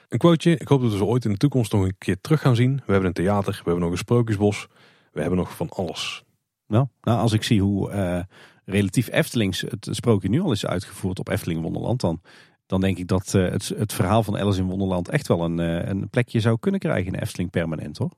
Een 0.09 0.19
quoteje, 0.19 0.57
ik 0.57 0.69
hoop 0.69 0.81
dat 0.81 0.91
we 0.91 0.97
ze 0.97 1.05
ooit 1.05 1.25
in 1.25 1.31
de 1.31 1.37
toekomst 1.37 1.73
nog 1.73 1.83
een 1.83 1.95
keer 1.99 2.21
terug 2.21 2.41
gaan 2.41 2.57
zien. 2.57 2.77
We 2.87 2.93
hebben 2.93 3.07
een 3.09 3.15
theater, 3.15 3.53
we 3.53 3.63
hebben 3.65 3.81
nog 3.81 3.91
een 3.91 3.97
sprookjesbos. 3.97 4.67
We 5.13 5.21
hebben 5.21 5.39
nog 5.39 5.57
van 5.57 5.69
alles. 5.69 6.25
Nou, 6.67 6.87
nou 7.03 7.19
als 7.19 7.33
ik 7.33 7.43
zie 7.43 7.61
hoe 7.61 7.91
relatief 8.73 9.09
Eftelings 9.09 9.61
het 9.61 9.89
sprookje 9.91 10.29
nu 10.29 10.41
al 10.41 10.53
is 10.53 10.67
uitgevoerd 10.67 11.19
op 11.19 11.29
Efteling 11.29 11.63
Wonderland, 11.63 12.01
dan, 12.01 12.21
dan 12.67 12.81
denk 12.81 12.99
ik 12.99 13.09
dat 13.09 13.33
uh, 13.35 13.51
het, 13.51 13.69
het 13.77 13.93
verhaal 13.93 14.23
van 14.23 14.39
Alice 14.39 14.61
in 14.61 14.67
Wonderland 14.67 15.09
echt 15.09 15.29
wel 15.29 15.45
een, 15.45 15.59
uh, 15.59 15.89
een 15.89 16.09
plekje 16.11 16.41
zou 16.41 16.59
kunnen 16.61 16.81
krijgen 16.81 17.13
in 17.13 17.21
Efteling 17.21 17.51
permanent 17.51 17.99
hoor. 17.99 18.11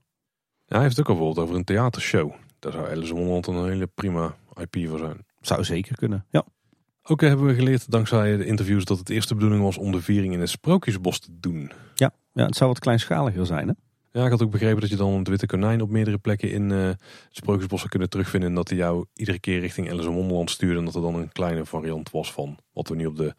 Ja, 0.67 0.77
hij 0.77 0.83
heeft 0.83 1.01
ook 1.01 1.09
al 1.09 1.15
bijvoorbeeld 1.15 1.47
over 1.47 1.59
een 1.59 1.65
theatershow. 1.65 2.33
Daar 2.59 2.73
zou 2.73 2.91
Alice 2.91 3.15
in 3.15 3.27
Wonderland 3.27 3.47
een 3.47 3.69
hele 3.69 3.87
prima 3.87 4.37
IP 4.55 4.89
voor 4.89 4.99
zijn. 4.99 5.27
Zou 5.41 5.65
zeker 5.65 5.97
kunnen, 5.97 6.27
ja. 6.31 6.45
Ook 7.07 7.21
hebben 7.21 7.47
we 7.47 7.55
geleerd 7.55 7.91
dankzij 7.91 8.37
de 8.37 8.47
interviews 8.47 8.85
dat 8.85 8.99
het 8.99 9.09
eerste 9.09 9.35
bedoeling 9.35 9.63
was 9.63 9.79
om 9.79 9.93
de 9.93 10.03
viering 10.03 10.33
in 10.33 10.41
het 10.41 10.49
Sprookjesbos 10.49 11.19
te 11.19 11.29
doen. 11.41 11.73
Ja, 11.95 12.11
ja 12.33 12.47
het 12.47 12.57
zou 12.57 12.71
wat 12.71 12.79
kleinschaliger 12.79 13.47
zijn 13.47 13.69
hè. 13.69 13.75
Ja, 14.17 14.25
ik 14.25 14.31
had 14.31 14.43
ook 14.43 14.51
begrepen 14.51 14.81
dat 14.81 14.91
je 14.91 14.97
dan 14.97 15.19
het 15.19 15.29
witte 15.29 15.47
konijn 15.47 15.81
op 15.81 15.91
meerdere 15.91 16.19
plekken 16.19 16.51
in 16.51 16.71
uh, 16.71 16.87
het 16.87 16.99
Sprookjesbos 17.31 17.79
zou 17.79 17.91
kunnen 17.91 18.11
terugvinden. 18.11 18.49
En 18.49 18.55
dat 18.55 18.69
hij 18.69 18.79
jou 18.79 19.05
iedere 19.15 19.39
keer 19.39 19.61
richting 19.61 19.91
Alice 19.91 20.09
in 20.09 20.15
Wonderland 20.15 20.51
stuurde. 20.51 20.79
En 20.79 20.85
dat 20.85 20.95
er 20.95 21.01
dan 21.01 21.15
een 21.15 21.33
kleine 21.33 21.65
variant 21.65 22.11
was 22.11 22.33
van 22.33 22.59
wat 22.73 22.89
we 22.89 22.95
nu 22.95 23.07
op 23.07 23.17
de, 23.17 23.35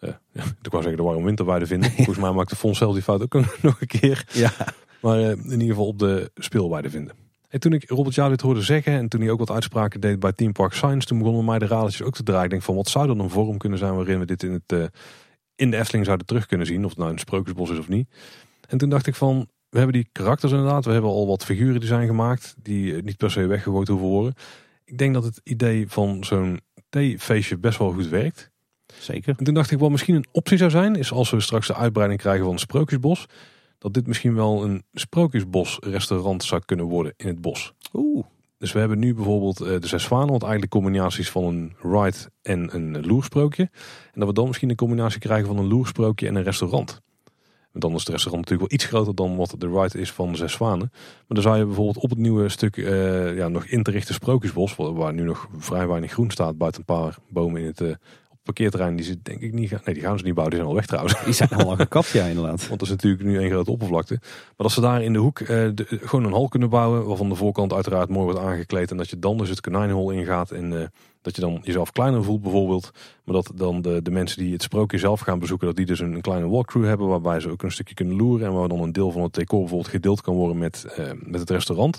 uh, 0.00 0.10
ja, 0.32 0.42
ik 0.62 0.70
wou 0.70 0.82
zeggen 0.82 0.96
de 0.96 1.08
warme 1.08 1.24
winterweide 1.24 1.66
vinden. 1.66 1.90
Volgens 1.96 2.18
mij 2.18 2.32
maakte 2.32 2.56
Fons 2.56 2.78
zelf 2.78 2.92
die 2.92 3.02
fout 3.02 3.22
ook 3.22 3.32
nog 3.62 3.80
een 3.80 3.86
keer. 3.86 4.26
Ja. 4.32 4.52
Maar 5.00 5.20
uh, 5.20 5.30
in 5.30 5.50
ieder 5.50 5.66
geval 5.66 5.86
op 5.86 5.98
de 5.98 6.30
speelweide 6.34 6.90
vinden. 6.90 7.14
En 7.48 7.60
toen 7.60 7.72
ik 7.72 7.88
Robert 7.88 8.14
Jou 8.14 8.30
dit 8.30 8.40
hoorde 8.40 8.62
zeggen 8.62 8.92
en 8.92 9.08
toen 9.08 9.20
hij 9.20 9.30
ook 9.30 9.38
wat 9.38 9.50
uitspraken 9.50 10.00
deed 10.00 10.20
bij 10.20 10.32
Team 10.32 10.52
Park 10.52 10.72
Science, 10.72 11.06
toen 11.06 11.18
begonnen 11.18 11.44
mij 11.44 11.58
de 11.58 11.66
radertjes 11.66 12.06
ook 12.06 12.14
te 12.14 12.22
draaien. 12.22 12.44
Ik 12.44 12.50
denk 12.50 12.62
van 12.62 12.74
wat 12.74 12.88
zou 12.88 13.06
dan 13.06 13.18
een 13.18 13.30
vorm 13.30 13.58
kunnen 13.58 13.78
zijn 13.78 13.94
waarin 13.94 14.18
we 14.18 14.24
dit 14.24 14.42
in, 14.42 14.52
het, 14.52 14.90
in 15.54 15.70
de 15.70 15.76
Efteling 15.76 16.04
zouden 16.04 16.26
terug 16.26 16.46
kunnen 16.46 16.66
zien. 16.66 16.84
Of 16.84 16.90
het 16.90 16.98
nou 16.98 17.10
een 17.10 17.18
Sprookjesbos 17.18 17.70
is 17.70 17.78
of 17.78 17.88
niet. 17.88 18.08
En 18.68 18.78
toen 18.78 18.88
dacht 18.88 19.06
ik 19.06 19.14
van, 19.14 19.48
we 19.72 19.78
hebben 19.78 19.92
die 19.92 20.08
karakters 20.12 20.52
inderdaad. 20.52 20.84
We 20.84 20.92
hebben 20.92 21.10
al 21.10 21.26
wat 21.26 21.44
figuren 21.44 21.80
die 21.80 21.88
zijn 21.88 22.06
gemaakt. 22.06 22.54
Die 22.62 23.02
niet 23.02 23.16
per 23.16 23.30
se 23.30 23.46
weggegooid 23.46 23.88
hoeven 23.88 24.06
worden. 24.06 24.34
Ik 24.84 24.98
denk 24.98 25.14
dat 25.14 25.24
het 25.24 25.40
idee 25.44 25.88
van 25.88 26.24
zo'n 26.24 26.60
theefeestje 26.88 27.58
best 27.58 27.78
wel 27.78 27.92
goed 27.92 28.08
werkt. 28.08 28.50
Zeker. 28.98 29.34
En 29.38 29.44
toen 29.44 29.54
dacht 29.54 29.70
ik 29.70 29.78
wel 29.78 29.90
misschien 29.90 30.14
een 30.14 30.26
optie 30.32 30.56
zou 30.58 30.70
zijn. 30.70 30.96
Is 30.96 31.12
als 31.12 31.30
we 31.30 31.40
straks 31.40 31.66
de 31.66 31.74
uitbreiding 31.74 32.20
krijgen 32.20 32.42
van 32.42 32.52
het 32.52 32.60
Sprookjesbos. 32.60 33.26
Dat 33.78 33.94
dit 33.94 34.06
misschien 34.06 34.34
wel 34.34 34.64
een 34.64 34.82
Sprookjesbos 34.92 35.78
restaurant 35.80 36.44
zou 36.44 36.62
kunnen 36.64 36.86
worden 36.86 37.14
in 37.16 37.26
het 37.26 37.40
bos. 37.40 37.72
Oeh. 37.92 38.24
Dus 38.58 38.72
we 38.72 38.78
hebben 38.78 38.98
nu 38.98 39.14
bijvoorbeeld 39.14 39.58
de 39.58 39.86
Zes 39.86 40.02
Zwanen. 40.02 40.32
Wat 40.32 40.42
eigenlijk 40.42 40.72
combinaties 40.72 41.30
van 41.30 41.44
een 41.44 41.72
ride 41.82 42.30
en 42.42 42.74
een 42.74 43.06
loersprookje. 43.06 43.70
En 44.12 44.20
dat 44.20 44.28
we 44.28 44.34
dan 44.34 44.46
misschien 44.46 44.70
een 44.70 44.76
combinatie 44.76 45.20
krijgen 45.20 45.46
van 45.46 45.58
een 45.58 45.68
loersprookje 45.68 46.26
en 46.26 46.34
een 46.34 46.42
restaurant. 46.42 47.00
Dan 47.72 47.94
is 47.94 48.00
het 48.00 48.08
restaurant 48.08 48.44
natuurlijk 48.44 48.70
wel 48.70 48.78
iets 48.78 48.88
groter 48.88 49.14
dan 49.14 49.36
wat 49.36 49.54
de 49.58 49.68
ride 49.68 49.98
is 49.98 50.12
van 50.12 50.36
Zes 50.36 50.52
Zwanen. 50.52 50.88
Maar 50.90 51.24
dan 51.26 51.42
zou 51.42 51.58
je 51.58 51.64
bijvoorbeeld 51.64 52.04
op 52.04 52.10
het 52.10 52.18
nieuwe 52.18 52.48
stuk 52.48 52.76
uh, 52.76 53.36
ja, 53.36 53.48
nog 53.48 53.64
in 53.64 53.82
te 53.82 53.90
richten 53.90 54.14
Sprookjesbos, 54.14 54.74
waar 54.76 55.12
nu 55.12 55.22
nog 55.22 55.48
vrij 55.58 55.88
weinig 55.88 56.12
groen 56.12 56.30
staat 56.30 56.58
buiten 56.58 56.80
een 56.80 56.94
paar 56.94 57.16
bomen 57.28 57.60
in 57.60 57.66
het 57.66 57.80
uh, 57.80 57.94
parkeerterrein. 58.42 58.96
Die 58.96 59.04
ze 59.04 59.22
denk 59.22 59.40
ik 59.40 59.52
niet 59.52 59.68
gaan. 59.68 59.80
Nee, 59.84 59.94
die 59.94 60.02
gaan 60.02 60.18
ze 60.18 60.24
niet 60.24 60.34
bouwen, 60.34 60.56
die 60.56 60.64
zijn 60.64 60.74
al 60.74 60.80
weg 60.80 60.86
trouwens. 60.86 61.24
Die 61.24 61.32
zijn 61.32 61.50
al 61.50 61.76
gekapt, 61.86 62.08
ja 62.08 62.24
inderdaad. 62.24 62.68
Want 62.68 62.80
dat 62.80 62.88
is 62.88 62.94
natuurlijk 62.94 63.22
nu 63.22 63.38
een 63.38 63.50
grote 63.50 63.70
oppervlakte. 63.70 64.18
Maar 64.20 64.52
dat 64.56 64.72
ze 64.72 64.80
daar 64.80 65.02
in 65.02 65.12
de 65.12 65.18
hoek 65.18 65.40
uh, 65.40 65.48
de, 65.48 65.86
gewoon 65.88 66.24
een 66.24 66.32
hal 66.32 66.48
kunnen 66.48 66.70
bouwen, 66.70 67.06
waarvan 67.06 67.28
de 67.28 67.34
voorkant 67.34 67.72
uiteraard 67.72 68.08
mooi 68.08 68.24
wordt 68.24 68.40
aangekleed. 68.40 68.90
En 68.90 68.96
dat 68.96 69.10
je 69.10 69.18
dan 69.18 69.38
dus 69.38 69.48
het 69.48 69.60
konijnenhol 69.60 70.10
ingaat 70.10 70.50
en 70.50 70.90
dat 71.22 71.34
je 71.34 71.40
dan 71.40 71.60
jezelf 71.62 71.92
kleiner 71.92 72.24
voelt 72.24 72.42
bijvoorbeeld. 72.42 72.90
Maar 73.24 73.34
dat 73.34 73.52
dan 73.54 73.82
de, 73.82 74.02
de 74.02 74.10
mensen 74.10 74.38
die 74.38 74.52
het 74.52 74.62
sprookje 74.62 74.98
zelf 74.98 75.20
gaan 75.20 75.38
bezoeken, 75.38 75.66
dat 75.66 75.76
die 75.76 75.86
dus 75.86 76.00
een, 76.00 76.12
een 76.12 76.20
kleine 76.20 76.48
walkthrough 76.48 76.88
hebben. 76.88 77.08
Waarbij 77.08 77.40
ze 77.40 77.50
ook 77.50 77.62
een 77.62 77.72
stukje 77.72 77.94
kunnen 77.94 78.16
loeren. 78.16 78.46
En 78.46 78.52
waar 78.52 78.68
dan 78.68 78.80
een 78.80 78.92
deel 78.92 79.10
van 79.10 79.22
het 79.22 79.34
decor 79.34 79.58
bijvoorbeeld 79.58 79.90
gedeeld 79.90 80.20
kan 80.20 80.34
worden 80.34 80.58
met, 80.58 80.86
uh, 80.98 81.10
met 81.18 81.40
het 81.40 81.50
restaurant. 81.50 81.98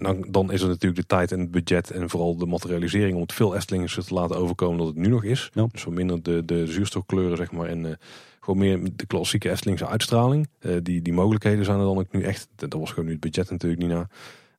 En 0.00 0.06
dan, 0.06 0.26
dan 0.30 0.52
is 0.52 0.62
er 0.62 0.68
natuurlijk 0.68 1.00
de 1.00 1.06
tijd 1.06 1.32
en 1.32 1.40
het 1.40 1.50
budget 1.50 1.90
en 1.90 2.10
vooral 2.10 2.36
de 2.36 2.46
materialisering 2.46 3.14
om 3.14 3.20
het 3.20 3.32
veel 3.32 3.54
Eftelingers 3.54 3.94
te 3.94 4.14
laten 4.14 4.36
overkomen 4.36 4.78
dat 4.78 4.86
het 4.86 4.96
nu 4.96 5.08
nog 5.08 5.24
is. 5.24 5.50
Ja. 5.52 5.66
Dus 5.72 5.80
zo 5.80 5.90
minder 5.90 6.22
de, 6.22 6.44
de 6.44 6.66
zuurstofkleuren 6.66 7.36
zeg 7.36 7.52
maar 7.52 7.66
en 7.66 7.84
uh, 7.84 7.92
gewoon 8.40 8.58
meer 8.58 8.80
de 8.96 9.06
klassieke 9.06 9.50
Eftelingse 9.50 9.86
uitstraling. 9.86 10.48
Uh, 10.60 10.76
die, 10.82 11.02
die 11.02 11.12
mogelijkheden 11.12 11.64
zijn 11.64 11.78
er 11.78 11.84
dan 11.84 11.98
ook 11.98 12.12
nu 12.12 12.22
echt, 12.22 12.48
dat 12.56 12.72
was 12.72 12.88
gewoon 12.90 13.04
nu 13.04 13.10
het 13.10 13.20
budget 13.20 13.50
natuurlijk 13.50 13.82
niet 13.82 13.90
na. 13.90 14.08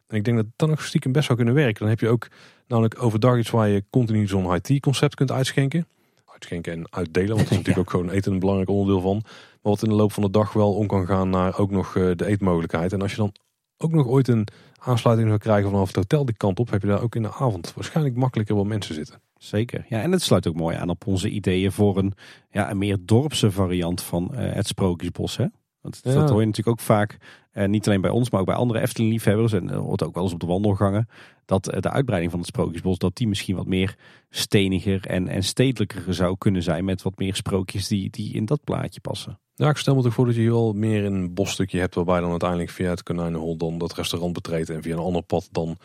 En 0.07 0.17
ik 0.17 0.23
denk 0.23 0.37
dat 0.37 0.45
dat 0.55 0.69
nog 0.69 0.85
stiekem 0.85 1.11
best 1.11 1.25
zou 1.25 1.37
kunnen 1.37 1.55
werken. 1.55 1.79
Dan 1.79 1.89
heb 1.89 1.99
je 1.99 2.07
ook 2.07 2.27
namelijk 2.67 3.03
overdag 3.03 3.37
iets 3.37 3.49
waar 3.49 3.69
je 3.69 3.83
continu 3.89 4.27
zo'n 4.27 4.51
high 4.51 4.61
tea 4.61 4.79
concept 4.79 5.15
kunt 5.15 5.31
uitschenken. 5.31 5.87
Uitschenken 6.25 6.73
en 6.73 6.91
uitdelen, 6.91 7.35
want 7.35 7.41
dat 7.41 7.51
is 7.51 7.57
natuurlijk 7.65 7.87
ook 7.87 7.89
gewoon 7.89 8.09
eten 8.09 8.31
een 8.31 8.39
belangrijk 8.39 8.69
onderdeel 8.69 9.01
van. 9.01 9.19
Maar 9.23 9.71
wat 9.71 9.83
in 9.83 9.89
de 9.89 9.95
loop 9.95 10.11
van 10.11 10.23
de 10.23 10.29
dag 10.29 10.53
wel 10.53 10.73
om 10.73 10.87
kan 10.87 11.05
gaan 11.05 11.29
naar 11.29 11.57
ook 11.57 11.71
nog 11.71 11.95
eh, 11.95 12.11
de 12.15 12.25
eetmogelijkheid. 12.25 12.93
En 12.93 13.01
als 13.01 13.11
je 13.11 13.17
dan 13.17 13.33
ook 13.77 13.91
nog 13.91 14.07
ooit 14.07 14.27
een 14.27 14.47
aansluiting 14.83 15.27
zou 15.27 15.39
krijgen 15.39 15.69
vanaf 15.69 15.87
het 15.87 15.95
hotel 15.95 16.25
die 16.25 16.37
kant 16.37 16.59
op, 16.59 16.69
heb 16.69 16.81
je 16.81 16.87
daar 16.87 17.01
ook 17.01 17.15
in 17.15 17.21
de 17.21 17.33
avond 17.33 17.73
waarschijnlijk 17.75 18.15
makkelijker 18.15 18.55
wel 18.55 18.63
mensen 18.63 18.95
zitten. 18.95 19.21
Zeker. 19.37 19.85
Ja, 19.89 20.01
en 20.01 20.11
het 20.11 20.21
sluit 20.21 20.47
ook 20.47 20.55
mooi 20.55 20.77
aan 20.77 20.89
op 20.89 21.07
onze 21.07 21.29
ideeën 21.29 21.71
voor 21.71 21.97
een, 21.97 22.13
ja, 22.51 22.71
een 22.71 22.77
meer 22.77 22.97
dorpse 23.01 23.51
variant 23.51 24.01
van 24.03 24.29
uh, 24.31 24.53
het 24.53 24.67
Sprookjesbos. 24.67 25.37
Hè? 25.37 25.45
Want 25.81 25.99
Ja. 26.03 26.13
dat 26.13 26.29
hoor 26.29 26.39
je 26.39 26.45
natuurlijk 26.45 26.79
ook 26.79 26.85
vaak, 26.85 27.17
eh, 27.51 27.67
niet 27.67 27.87
alleen 27.87 28.01
bij 28.01 28.09
ons, 28.09 28.29
maar 28.29 28.39
ook 28.39 28.45
bij 28.45 28.55
andere 28.55 28.79
Efteling-liefhebbers. 28.81 29.53
En 29.53 29.67
dat 29.67 29.83
hoort 29.83 30.03
ook 30.03 30.13
wel 30.13 30.23
eens 30.23 30.33
op 30.33 30.39
de 30.39 30.45
wandelgangen. 30.45 31.07
Dat 31.45 31.67
eh, 31.69 31.81
de 31.81 31.89
uitbreiding 31.89 32.31
van 32.31 32.39
het 32.41 32.49
Sprookjesbos, 32.49 32.97
dat 32.97 33.15
die 33.15 33.27
misschien 33.27 33.55
wat 33.55 33.67
meer 33.67 33.95
steniger 34.29 35.05
en, 35.05 35.27
en 35.27 35.43
stedelijker 35.43 36.13
zou 36.13 36.37
kunnen 36.37 36.63
zijn. 36.63 36.85
Met 36.85 37.01
wat 37.01 37.17
meer 37.17 37.35
sprookjes 37.35 37.87
die, 37.87 38.09
die 38.09 38.33
in 38.33 38.45
dat 38.45 38.63
plaatje 38.63 39.01
passen. 39.01 39.39
Ja, 39.61 39.69
ik 39.69 39.77
stel 39.77 39.95
me 39.95 40.01
toch 40.01 40.13
voor 40.13 40.25
dat 40.25 40.35
je 40.35 40.41
hier 40.41 40.51
wel 40.51 40.73
meer 40.73 41.05
een 41.05 41.33
bosstukje 41.33 41.79
hebt 41.79 41.95
waarbij 41.95 42.19
dan 42.19 42.29
uiteindelijk 42.29 42.69
via 42.69 42.89
het 42.89 43.03
konijnenhol 43.03 43.57
dan 43.57 43.77
dat 43.77 43.93
restaurant 43.93 44.33
betreedt 44.33 44.69
en 44.69 44.81
via 44.81 44.93
een 44.93 44.99
ander 44.99 45.21
pad 45.21 45.49
dan 45.51 45.77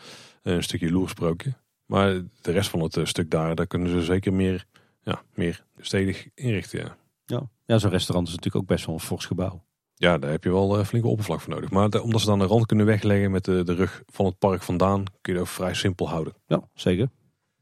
eh, 0.43 0.53
een 0.53 0.63
stukje 0.63 0.91
loersprookje. 0.91 1.53
Maar 1.85 2.21
de 2.41 2.51
rest 2.51 2.69
van 2.69 2.79
het 2.79 2.97
eh, 2.97 3.05
stuk 3.05 3.31
daar, 3.31 3.55
daar 3.55 3.67
kunnen 3.67 3.89
ze 3.89 4.03
zeker 4.03 4.33
meer, 4.33 4.65
ja, 5.01 5.21
meer 5.33 5.63
stedig 5.77 6.27
inrichten. 6.33 6.79
Ja. 6.79 6.97
Ja, 7.25 7.49
ja 7.65 7.77
zo'n 7.77 7.89
restaurant 7.89 8.27
is 8.27 8.33
natuurlijk 8.35 8.63
ook 8.63 8.69
best 8.69 8.85
wel 8.85 8.95
een 8.95 9.01
fors 9.01 9.25
gebouw. 9.25 9.63
Ja, 9.93 10.17
daar 10.17 10.31
heb 10.31 10.43
je 10.43 10.51
wel 10.51 10.77
eh, 10.77 10.85
flinke 10.85 11.07
oppervlak 11.07 11.41
voor 11.41 11.53
nodig. 11.53 11.69
Maar 11.69 12.01
omdat 12.01 12.21
ze 12.21 12.27
dan 12.27 12.39
de 12.39 12.45
rand 12.45 12.65
kunnen 12.65 12.85
wegleggen 12.85 13.31
met 13.31 13.45
de, 13.45 13.63
de 13.63 13.73
rug 13.73 14.03
van 14.05 14.25
het 14.25 14.37
park 14.37 14.63
vandaan, 14.63 15.03
kun 15.21 15.33
je 15.33 15.39
het 15.39 15.47
ook 15.47 15.53
vrij 15.53 15.73
simpel 15.73 16.09
houden. 16.09 16.33
Ja, 16.47 16.61
zeker. 16.73 17.09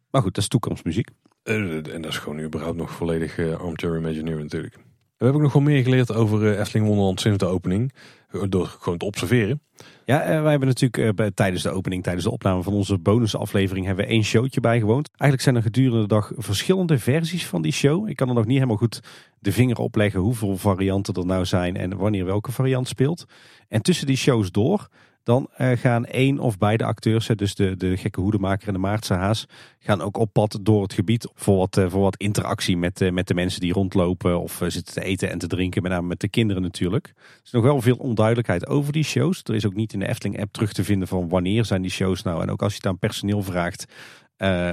Maar 0.09 0.21
goed, 0.21 0.33
dat 0.33 0.43
is 0.43 0.49
toekomstmuziek. 0.49 1.09
En 1.43 1.83
dat 1.83 2.05
is 2.05 2.17
gewoon 2.17 2.39
überhaupt 2.39 2.77
nog 2.77 2.91
volledig 2.91 3.37
eh, 3.37 3.59
armchair 3.59 3.97
imagineer 3.97 4.37
natuurlijk. 4.37 4.77
We 5.17 5.23
hebben 5.23 5.41
ook 5.41 5.53
nog 5.53 5.63
wel 5.63 5.73
meer 5.73 5.83
geleerd 5.83 6.13
over 6.13 6.51
eh, 6.53 6.59
Efteling 6.59 6.87
Wonderland 6.87 7.19
sinds 7.21 7.37
de 7.37 7.45
opening. 7.45 7.93
eh, 8.31 8.41
Door 8.49 8.67
gewoon 8.79 8.97
te 8.97 9.05
observeren. 9.05 9.61
Ja, 10.05 10.21
eh, 10.21 10.41
wij 10.41 10.49
hebben 10.49 10.67
natuurlijk 10.67 11.35
tijdens 11.35 11.63
de 11.63 11.69
opening, 11.69 12.03
tijdens 12.03 12.25
de 12.25 12.31
opname 12.31 12.63
van 12.63 12.73
onze 12.73 12.97
bonusaflevering, 12.97 13.85
hebben 13.85 14.05
we 14.05 14.11
één 14.11 14.23
showtje 14.23 14.59
bijgewoond. 14.61 15.07
Eigenlijk 15.09 15.41
zijn 15.41 15.55
er 15.55 15.61
gedurende 15.61 16.01
de 16.01 16.07
dag 16.07 16.31
verschillende 16.35 16.99
versies 16.99 17.47
van 17.47 17.61
die 17.61 17.71
show. 17.71 18.09
Ik 18.09 18.15
kan 18.15 18.27
er 18.27 18.33
nog 18.33 18.45
niet 18.45 18.55
helemaal 18.55 18.77
goed 18.77 18.99
de 19.39 19.51
vinger 19.51 19.77
op 19.77 19.95
leggen 19.95 20.19
hoeveel 20.19 20.57
varianten 20.57 21.13
er 21.13 21.25
nou 21.25 21.45
zijn 21.45 21.75
en 21.77 21.97
wanneer 21.97 22.25
welke 22.25 22.51
variant 22.51 22.87
speelt. 22.87 23.25
En 23.67 23.81
tussen 23.81 24.07
die 24.07 24.17
shows 24.17 24.51
door, 24.51 24.87
dan 25.25 25.49
eh, 25.53 25.77
gaan 25.77 26.05
één 26.05 26.39
of 26.39 26.57
beide 26.57 26.83
acteurs, 26.83 27.27
dus 27.27 27.55
de, 27.55 27.77
de 27.77 27.97
gekke 27.97 28.21
hoedemaker 28.21 28.67
en 28.67 28.73
de 28.73 28.79
Maartse 28.79 29.13
haas, 29.13 29.45
gaan 29.79 30.01
ook 30.01 30.17
op 30.17 30.33
pad 30.33 30.59
door 30.61 30.81
het 30.81 30.93
gebied 30.93 31.29
voor 31.33 31.57
wat, 31.57 31.77
eh, 31.77 31.89
voor 31.89 32.01
wat 32.01 32.17
interactie 32.17 32.77
met, 32.77 33.01
eh, 33.01 33.11
met 33.11 33.27
de 33.27 33.33
mensen 33.33 33.61
die 33.61 33.73
rondlopen 33.73 34.39
of 34.41 34.61
zitten 34.67 34.93
te 34.93 35.03
eten 35.03 35.29
en 35.29 35.37
te 35.37 35.47
drinken, 35.47 35.81
met 35.81 35.91
name 35.91 36.07
met 36.07 36.19
de 36.19 36.29
kinderen 36.29 36.61
natuurlijk. 36.61 37.07
Er 37.15 37.39
is 37.43 37.51
nog 37.51 37.63
wel 37.63 37.81
veel 37.81 37.95
onduidelijkheid 37.95 38.67
over 38.67 38.93
die 38.93 39.03
shows. 39.03 39.41
Er 39.43 39.55
is 39.55 39.65
ook 39.65 39.73
niet 39.73 39.93
in 39.93 39.99
de 39.99 40.07
Efteling-app 40.07 40.53
terug 40.53 40.73
te 40.73 40.83
vinden 40.83 41.07
van 41.07 41.29
wanneer 41.29 41.65
zijn 41.65 41.81
die 41.81 41.91
shows 41.91 42.21
nou. 42.23 42.41
En 42.41 42.51
ook 42.51 42.61
als 42.61 42.71
je 42.71 42.77
het 42.77 42.87
aan 42.87 42.99
personeel 42.99 43.43
vraagt, 43.43 43.85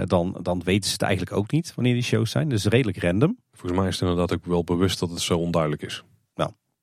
dan, 0.05 0.39
dan 0.43 0.63
weten 0.65 0.87
ze 0.87 0.93
het 0.93 1.03
eigenlijk 1.03 1.37
ook 1.37 1.51
niet 1.51 1.75
wanneer 1.75 1.95
die 1.95 2.03
shows 2.03 2.31
zijn. 2.31 2.49
Dus 2.49 2.65
redelijk 2.65 2.99
random. 2.99 3.39
Volgens 3.53 3.81
mij 3.81 3.89
is 3.89 4.01
het 4.01 4.09
inderdaad 4.09 4.39
ook 4.39 4.45
wel 4.45 4.65
bewust 4.65 4.99
dat 4.99 5.11
het 5.11 5.21
zo 5.21 5.39
onduidelijk 5.39 5.83
is. 5.83 6.05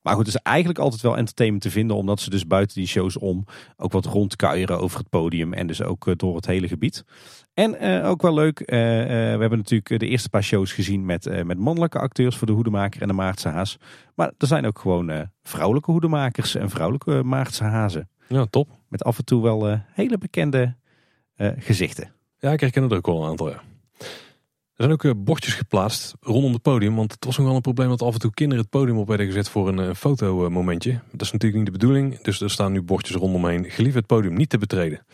Maar 0.02 0.16
goed, 0.16 0.26
het 0.26 0.36
is 0.36 0.42
eigenlijk 0.42 0.80
altijd 0.80 1.02
wel 1.02 1.18
entertainment 1.18 1.64
te 1.64 1.72
vinden, 1.72 1.96
omdat 1.96 2.20
ze 2.20 2.30
dus 2.30 2.48
buiten 2.48 2.76
die 2.76 2.88
shows 2.88 3.18
om 3.18 3.46
ook 3.78 3.92
wat 3.92 4.06
rondkuieren 4.06 4.80
over 4.80 5.00
het 5.00 5.10
podium 5.10 5.54
en 5.54 5.68
dus 5.68 5.82
ook 5.82 6.08
eh, 6.08 6.14
door 6.18 6.36
het 6.36 6.46
hele 6.46 6.68
gebied. 6.68 7.06
En 7.54 7.80
eh, 7.80 8.10
ook 8.10 8.22
wel 8.22 8.34
leuk, 8.34 8.60
eh, 8.60 8.78
we 8.78 9.40
hebben 9.40 9.58
natuurlijk 9.58 10.00
de 10.00 10.08
eerste 10.08 10.30
paar 10.30 10.44
shows 10.44 10.74
gezien 10.74 11.06
met, 11.06 11.46
met 11.46 11.58
mannelijke 11.58 12.00
acteurs 12.00 12.38
voor 12.38 12.48
de 12.48 12.54
hoedemaker 12.54 13.02
en 13.02 13.08
de 13.08 13.14
Maartse 13.14 13.48
haas. 13.48 13.78
Maar 14.16 14.32
er 14.38 14.48
zijn 14.48 14.66
ook 14.66 14.80
gewoon 14.80 15.30
vrouwelijke 15.44 15.92
hoedemakers 15.92 16.56
en 16.56 16.70
vrouwelijke 16.70 17.24
Maartse 17.24 17.64
hazen. 17.64 18.10
Ja, 18.28 18.46
top. 18.46 18.70
Met 18.88 19.04
af 19.04 19.18
en 19.18 19.26
toe 19.26 19.44
wel 19.44 19.82
hele 19.94 20.18
bekende 20.18 20.76
gezichten. 21.58 22.12
Ja, 22.40 22.52
ik 22.52 22.60
herken 22.60 22.84
er 22.84 22.98
ook 22.98 23.06
wel 23.06 23.24
een 23.24 23.30
aantal. 23.30 23.50
Ja. 23.50 23.62
Er 24.80 24.86
zijn 24.86 24.98
ook 24.98 25.04
eh, 25.04 25.24
bordjes 25.24 25.54
geplaatst 25.54 26.16
rondom 26.22 26.54
het 26.54 26.62
podium. 26.62 26.96
Want 26.96 27.12
het 27.12 27.26
was 27.26 27.38
nog 27.38 27.46
wel 27.46 27.56
een 27.56 27.62
probleem 27.62 27.90
dat 27.90 28.02
af 28.02 28.14
en 28.14 28.20
toe 28.20 28.34
kinderen 28.34 28.64
het 28.64 28.72
podium 28.72 28.98
op 28.98 29.08
werden 29.08 29.26
gezet 29.26 29.50
voor 29.50 29.68
een 29.68 29.80
eh, 29.80 29.94
fotomomentje. 29.94 31.00
Dat 31.12 31.22
is 31.22 31.32
natuurlijk 31.32 31.64
niet 31.64 31.74
de 31.74 31.80
bedoeling. 31.80 32.22
Dus 32.22 32.42
er 32.42 32.50
staan 32.50 32.72
nu 32.72 32.82
bordjes 32.82 33.16
rondomheen. 33.16 33.70
Gelieve 33.70 33.98
het 33.98 34.08
podium 34.08 34.34
niet 34.34 34.50
te 34.50 34.58
betreden. 34.58 35.06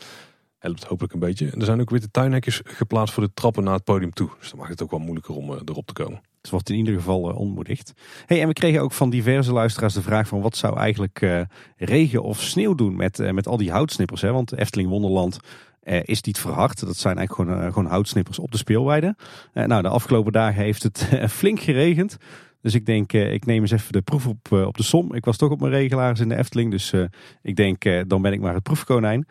Helpt 0.58 0.84
hopelijk 0.84 1.14
een 1.14 1.20
beetje. 1.20 1.52
Er 1.52 1.66
zijn 1.66 1.82
ook 1.82 1.90
witte 1.90 2.12
tuinhekjes 2.12 2.62
geplaatst 2.64 3.14
voor 3.14 3.24
de 3.24 3.34
trappen 3.34 3.64
naar 3.64 3.74
het 3.74 3.84
podium 3.84 4.14
toe. 4.14 4.30
Dus 4.40 4.50
dan 4.50 4.60
maakt 4.60 4.72
het 4.72 4.84
ook 4.84 4.92
wel 4.92 5.00
moeilijker 5.00 5.36
om 5.36 5.54
eh, 5.54 5.60
erop 5.66 5.86
te 5.86 5.94
komen. 5.94 6.22
Dus 6.42 6.52
wordt 6.52 6.70
in 6.70 6.76
ieder 6.76 6.94
geval 6.94 7.30
eh, 7.30 7.38
ontmoedigd. 7.38 7.94
Hey, 8.26 8.42
en 8.42 8.48
we 8.48 8.54
kregen 8.54 8.82
ook 8.82 8.92
van 8.92 9.10
diverse 9.10 9.54
luisteraars 9.54 9.94
de 9.94 10.02
vraag 10.02 10.28
van 10.28 10.42
wat 10.42 10.58
zou 10.58 10.78
eigenlijk 10.78 11.46
regen 11.78 12.24
of 12.24 12.42
sneeuw 12.42 12.76
doen 12.76 12.96
met, 12.96 13.34
met 13.34 13.48
al 13.48 13.58
die 13.58 13.72
houtsnippers. 13.72 14.22
Hè? 14.22 14.32
Want 14.32 14.54
Efteling 14.54 14.90
Wonderland 14.90 15.40
eh, 15.86 16.00
is 16.04 16.22
niet 16.22 16.40
verhard. 16.40 16.86
Dat 16.86 16.98
zijn 16.98 17.18
eigenlijk 17.18 17.50
gewoon, 17.50 17.66
eh, 17.66 17.74
gewoon 17.74 17.90
houtsnippers 17.90 18.40
op 18.40 18.52
de 18.52 18.58
speelweide. 18.58 19.16
Eh, 19.54 19.66
nou, 19.66 19.82
de 19.82 19.88
afgelopen 19.88 20.32
dagen 20.32 20.64
heeft 20.64 20.84
het 20.84 21.10
flink 21.30 21.60
geregend. 21.60 22.18
Dus 22.62 22.74
ik 22.74 22.86
denk, 22.86 23.14
ik 23.14 23.46
neem 23.46 23.62
eens 23.62 23.72
even 23.72 23.92
de 23.92 24.02
proef 24.02 24.28
op, 24.28 24.52
op 24.52 24.78
de 24.78 24.84
som. 24.84 25.14
Ik 25.14 25.26
was 25.26 25.38
toch 25.38 25.52
op 25.52 25.60
mijn 25.60 25.72
regelaars 25.72 26.20
in 26.20 26.30
de 26.30 26.36
Efteling. 26.36 26.72
Dus 26.72 26.94
ik 27.42 27.56
denk, 27.56 28.10
dan 28.10 28.22
ben 28.22 28.34
ik 28.34 28.40
maar 28.40 28.54
het 28.54 28.64
proefkonijn. 28.64 29.28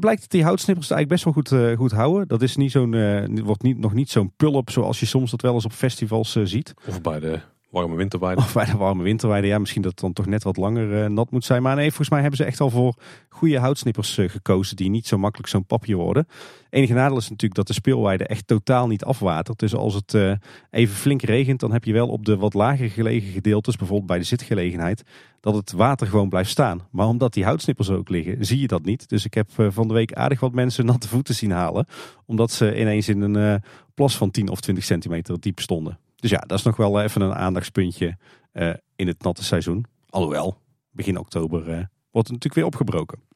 Blijkt 0.00 0.20
dat 0.20 0.30
die 0.30 0.44
houtsnippers 0.44 0.90
eigenlijk 0.90 1.08
best 1.08 1.24
wel 1.24 1.32
goed, 1.32 1.78
goed 1.78 1.92
houden. 1.92 2.28
Dat 2.28 2.42
is 2.42 2.56
niet 2.56 2.70
zo'n, 2.70 3.42
wordt 3.44 3.62
niet, 3.62 3.78
nog 3.78 3.92
niet 3.92 4.10
zo'n 4.10 4.32
pulp 4.36 4.70
zoals 4.70 5.00
je 5.00 5.06
soms 5.06 5.30
dat 5.30 5.42
wel 5.42 5.54
eens 5.54 5.64
op 5.64 5.72
festivals 5.72 6.36
ziet. 6.42 6.74
Of 6.86 7.00
bij 7.00 7.20
de 7.20 7.40
warme 7.70 7.96
winterweide. 7.96 8.40
Of 8.44 8.52
bij 8.52 8.74
warme 8.76 9.02
winterweide. 9.02 9.46
Ja, 9.46 9.58
misschien 9.58 9.82
dat 9.82 9.90
het 9.90 10.00
dan 10.00 10.12
toch 10.12 10.26
net 10.26 10.42
wat 10.42 10.56
langer 10.56 11.02
eh, 11.02 11.10
nat 11.10 11.30
moet 11.30 11.44
zijn. 11.44 11.62
Maar 11.62 11.76
nee, 11.76 11.88
volgens 11.88 12.10
mij 12.10 12.20
hebben 12.20 12.38
ze 12.38 12.44
echt 12.44 12.60
al 12.60 12.70
voor 12.70 12.94
goede 13.28 13.58
houtsnippers 13.58 14.18
eh, 14.18 14.28
gekozen. 14.28 14.76
Die 14.76 14.90
niet 14.90 15.06
zo 15.06 15.18
makkelijk 15.18 15.48
zo'n 15.48 15.64
papje 15.64 15.94
worden. 15.96 16.26
Enige 16.70 16.92
nadeel 16.92 17.16
is 17.16 17.28
natuurlijk 17.28 17.54
dat 17.54 17.66
de 17.66 17.72
speelweide 17.72 18.26
echt 18.26 18.46
totaal 18.46 18.86
niet 18.86 19.04
afwatert. 19.04 19.58
Dus 19.58 19.74
als 19.74 19.94
het 19.94 20.14
eh, 20.14 20.32
even 20.70 20.94
flink 20.94 21.22
regent, 21.22 21.60
dan 21.60 21.72
heb 21.72 21.84
je 21.84 21.92
wel 21.92 22.08
op 22.08 22.24
de 22.24 22.36
wat 22.36 22.54
lager 22.54 22.90
gelegen 22.90 23.32
gedeeltes, 23.32 23.76
bijvoorbeeld 23.76 24.08
bij 24.08 24.18
de 24.18 24.24
zitgelegenheid, 24.24 25.02
dat 25.40 25.54
het 25.54 25.72
water 25.72 26.06
gewoon 26.06 26.28
blijft 26.28 26.50
staan. 26.50 26.80
Maar 26.90 27.06
omdat 27.06 27.32
die 27.32 27.44
houtsnippers 27.44 27.88
er 27.88 27.96
ook 27.96 28.08
liggen, 28.08 28.44
zie 28.44 28.60
je 28.60 28.66
dat 28.66 28.84
niet. 28.84 29.08
Dus 29.08 29.24
ik 29.24 29.34
heb 29.34 29.50
van 29.68 29.88
de 29.88 29.94
week 29.94 30.12
aardig 30.12 30.40
wat 30.40 30.52
mensen 30.52 30.86
natte 30.90 31.08
voeten 31.08 31.34
zien 31.34 31.50
halen. 31.50 31.86
Omdat 32.26 32.50
ze 32.50 32.80
ineens 32.80 33.08
in 33.08 33.20
een 33.20 33.62
plas 33.94 34.16
van 34.16 34.30
10 34.30 34.48
of 34.48 34.60
20 34.60 34.84
centimeter 34.84 35.40
diep 35.40 35.60
stonden. 35.60 35.98
Dus 36.20 36.30
ja, 36.30 36.38
dat 36.38 36.58
is 36.58 36.64
nog 36.64 36.76
wel 36.76 37.00
even 37.00 37.20
een 37.20 37.34
aandachtspuntje 37.34 38.16
eh, 38.52 38.74
in 38.96 39.06
het 39.06 39.22
natte 39.22 39.44
seizoen. 39.44 39.84
Alhoewel, 40.08 40.58
begin 40.90 41.18
oktober 41.18 41.60
eh, 41.60 41.84
wordt 42.10 42.28
het 42.28 42.36
natuurlijk 42.42 42.54
weer 42.54 42.64
opgebroken. 42.64 43.28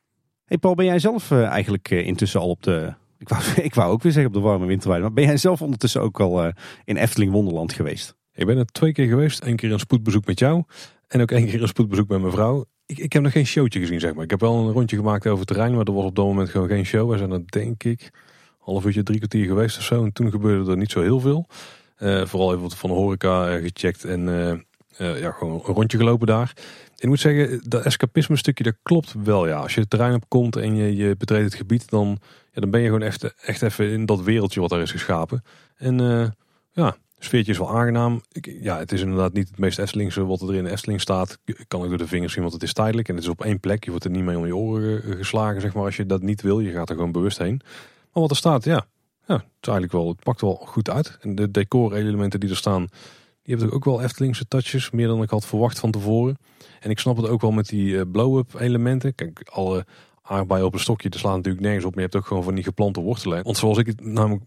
Hey 0.45 0.59
Paul, 0.59 0.74
ben 0.74 0.85
jij 0.85 0.99
zelf 0.99 1.30
eh, 1.30 1.45
eigenlijk 1.45 1.91
eh, 1.91 2.07
intussen 2.07 2.41
al 2.41 2.49
op 2.49 2.62
de... 2.62 2.93
Ik 3.18 3.28
wou, 3.28 3.43
ik 3.62 3.74
wou 3.74 3.93
ook 3.93 4.03
weer 4.03 4.12
zeggen 4.12 4.35
op 4.35 4.43
de 4.43 4.49
warme 4.49 4.66
winterweide. 4.66 5.07
Maar 5.07 5.14
ben 5.14 5.24
jij 5.24 5.37
zelf 5.37 5.62
ondertussen 5.62 6.01
ook 6.01 6.20
al 6.20 6.45
eh, 6.45 6.53
in 6.85 6.97
Efteling 6.97 7.32
Wonderland 7.32 7.72
geweest? 7.72 8.14
Ik 8.32 8.47
ben 8.47 8.59
er 8.59 8.66
twee 8.66 8.93
keer 8.93 9.09
geweest. 9.09 9.45
Eén 9.45 9.57
keer 9.57 9.72
een 9.72 9.78
spoedbezoek 9.78 10.26
met 10.26 10.39
jou. 10.39 10.62
En 11.07 11.20
ook 11.20 11.30
één 11.30 11.47
keer 11.47 11.62
een 11.62 11.68
spoedbezoek 11.68 12.09
met 12.09 12.20
mijn 12.20 12.32
vrouw. 12.32 12.64
Ik, 12.87 12.99
ik 12.99 13.12
heb 13.12 13.22
nog 13.22 13.32
geen 13.32 13.47
showtje 13.47 13.80
gezien, 13.80 14.01
zeg 14.01 14.14
maar. 14.14 14.24
Ik 14.24 14.30
heb 14.30 14.41
wel 14.41 14.55
een 14.55 14.72
rondje 14.72 14.97
gemaakt 14.97 15.26
over 15.26 15.39
het 15.39 15.49
terrein. 15.49 15.74
Maar 15.74 15.85
er 15.85 15.93
was 15.93 16.05
op 16.05 16.14
dat 16.14 16.24
moment 16.24 16.49
gewoon 16.49 16.68
geen 16.68 16.85
show. 16.85 17.11
We 17.11 17.18
zijn 17.18 17.30
er 17.30 17.43
denk 17.47 17.85
ik 17.85 18.11
half 18.59 18.85
uurtje, 18.85 19.03
drie 19.03 19.18
kwartier 19.18 19.47
geweest 19.47 19.76
of 19.76 19.82
zo. 19.82 20.05
En 20.05 20.12
toen 20.12 20.30
gebeurde 20.30 20.70
er 20.70 20.76
niet 20.76 20.91
zo 20.91 21.03
heel 21.03 21.20
veel. 21.20 21.47
Eh, 21.97 22.26
vooral 22.26 22.51
even 22.51 22.62
wat 22.62 22.76
van 22.76 22.90
de 22.90 22.97
horeca 22.97 23.49
eh, 23.49 23.62
gecheckt. 23.62 24.05
En 24.05 24.28
eh, 24.97 25.20
ja, 25.20 25.30
gewoon 25.30 25.53
een 25.53 25.74
rondje 25.74 25.99
gelopen 25.99 26.26
daar. 26.26 26.53
Ik 26.97 27.09
moet 27.09 27.20
zeggen, 27.20 27.61
dat 27.68 27.84
escapisme 27.84 28.36
stukje, 28.36 28.64
dat 28.64 28.76
klopt 28.82 29.14
wel. 29.24 29.47
Ja. 29.47 29.57
Als 29.57 29.74
je 29.74 29.80
het 29.80 29.90
terrein 29.90 30.14
op 30.14 30.28
komt 30.28 30.57
en 30.57 30.76
je, 30.76 30.97
je 30.97 31.16
betreedt 31.16 31.45
het 31.45 31.55
gebied, 31.55 31.90
dan, 31.90 32.18
ja, 32.53 32.61
dan 32.61 32.70
ben 32.70 32.80
je 32.80 32.86
gewoon 32.86 33.03
echt, 33.03 33.34
echt 33.34 33.62
even 33.62 33.90
in 33.90 34.07
dat 34.07 34.22
wereldje 34.22 34.61
wat 34.61 34.70
daar 34.70 34.80
is 34.80 34.90
geschapen. 34.90 35.45
En 35.76 35.99
ja, 36.72 36.97
sfeertje 37.24 37.53
is 37.53 37.59
wel 37.59 37.76
aangenaam. 37.76 38.22
Ik, 38.32 38.57
ja, 38.61 38.78
het 38.78 38.92
is 38.92 39.01
inderdaad 39.01 39.32
niet 39.32 39.49
het 39.49 39.59
meest 39.59 39.78
Eftelingse 39.78 40.26
wat 40.26 40.40
er 40.40 40.55
in 40.55 40.64
de 40.64 40.99
staat. 40.99 41.38
Ik 41.45 41.64
kan 41.68 41.82
ook 41.82 41.88
door 41.88 41.99
de 41.99 42.07
vingers 42.07 42.32
zien, 42.32 42.42
want 42.42 42.55
het 42.55 42.62
is 42.62 42.72
tijdelijk. 42.72 43.09
En 43.09 43.14
het 43.14 43.24
is 43.24 43.30
op 43.30 43.45
één 43.45 43.61
plek. 43.61 43.84
Je 43.84 43.90
wordt 43.90 44.05
er 44.05 44.11
niet 44.11 44.24
mee 44.24 44.38
om 44.38 44.47
je 44.47 44.57
oren 44.57 45.03
ge- 45.03 45.16
geslagen, 45.16 45.61
zeg 45.61 45.74
maar, 45.74 45.84
als 45.84 45.97
je 45.97 46.07
dat 46.07 46.22
niet 46.22 46.42
wil. 46.42 46.61
Je 46.61 46.72
gaat 46.72 46.88
er 46.88 46.95
gewoon 46.95 47.12
bewust 47.12 47.38
heen. 47.38 47.61
Maar 48.12 48.22
wat 48.22 48.30
er 48.30 48.36
staat, 48.36 48.64
ja, 48.64 48.86
ja 49.26 49.34
het, 49.34 49.44
is 49.60 49.68
eigenlijk 49.68 49.92
wel, 49.92 50.08
het 50.08 50.22
pakt 50.22 50.40
wel 50.40 50.54
goed 50.54 50.90
uit. 50.90 51.18
En 51.20 51.34
de 51.34 51.50
decor-elementen 51.50 52.40
die 52.40 52.50
er 52.50 52.56
staan, 52.56 52.88
die 53.42 53.56
hebben 53.56 53.74
ook 53.74 53.84
wel 53.84 54.02
Eftelingse 54.02 54.48
touches. 54.48 54.90
Meer 54.90 55.06
dan 55.06 55.22
ik 55.22 55.30
had 55.30 55.46
verwacht 55.46 55.78
van 55.78 55.90
tevoren. 55.90 56.36
En 56.80 56.90
ik 56.90 56.98
snap 56.98 57.16
het 57.16 57.28
ook 57.28 57.40
wel 57.40 57.52
met 57.52 57.68
die 57.68 57.98
eh, 57.98 58.04
blow-up 58.12 58.54
elementen. 58.54 59.14
Kijk, 59.14 59.48
alle 59.50 59.84
aardbeien 60.26 60.64
op 60.64 60.74
een 60.74 60.80
stokje, 60.80 61.08
te 61.08 61.18
slaan 61.18 61.36
natuurlijk 61.36 61.64
nergens 61.64 61.84
op. 61.84 61.90
Maar 61.94 62.04
je 62.04 62.08
hebt 62.10 62.22
ook 62.22 62.26
gewoon 62.28 62.42
van 62.42 62.54
die 62.54 62.64
geplante 62.64 63.00
wortelen. 63.00 63.42
Want 63.42 63.56
zoals 63.56 63.78
ik 63.78 63.86
het 63.86 64.04
namelijk 64.04 64.44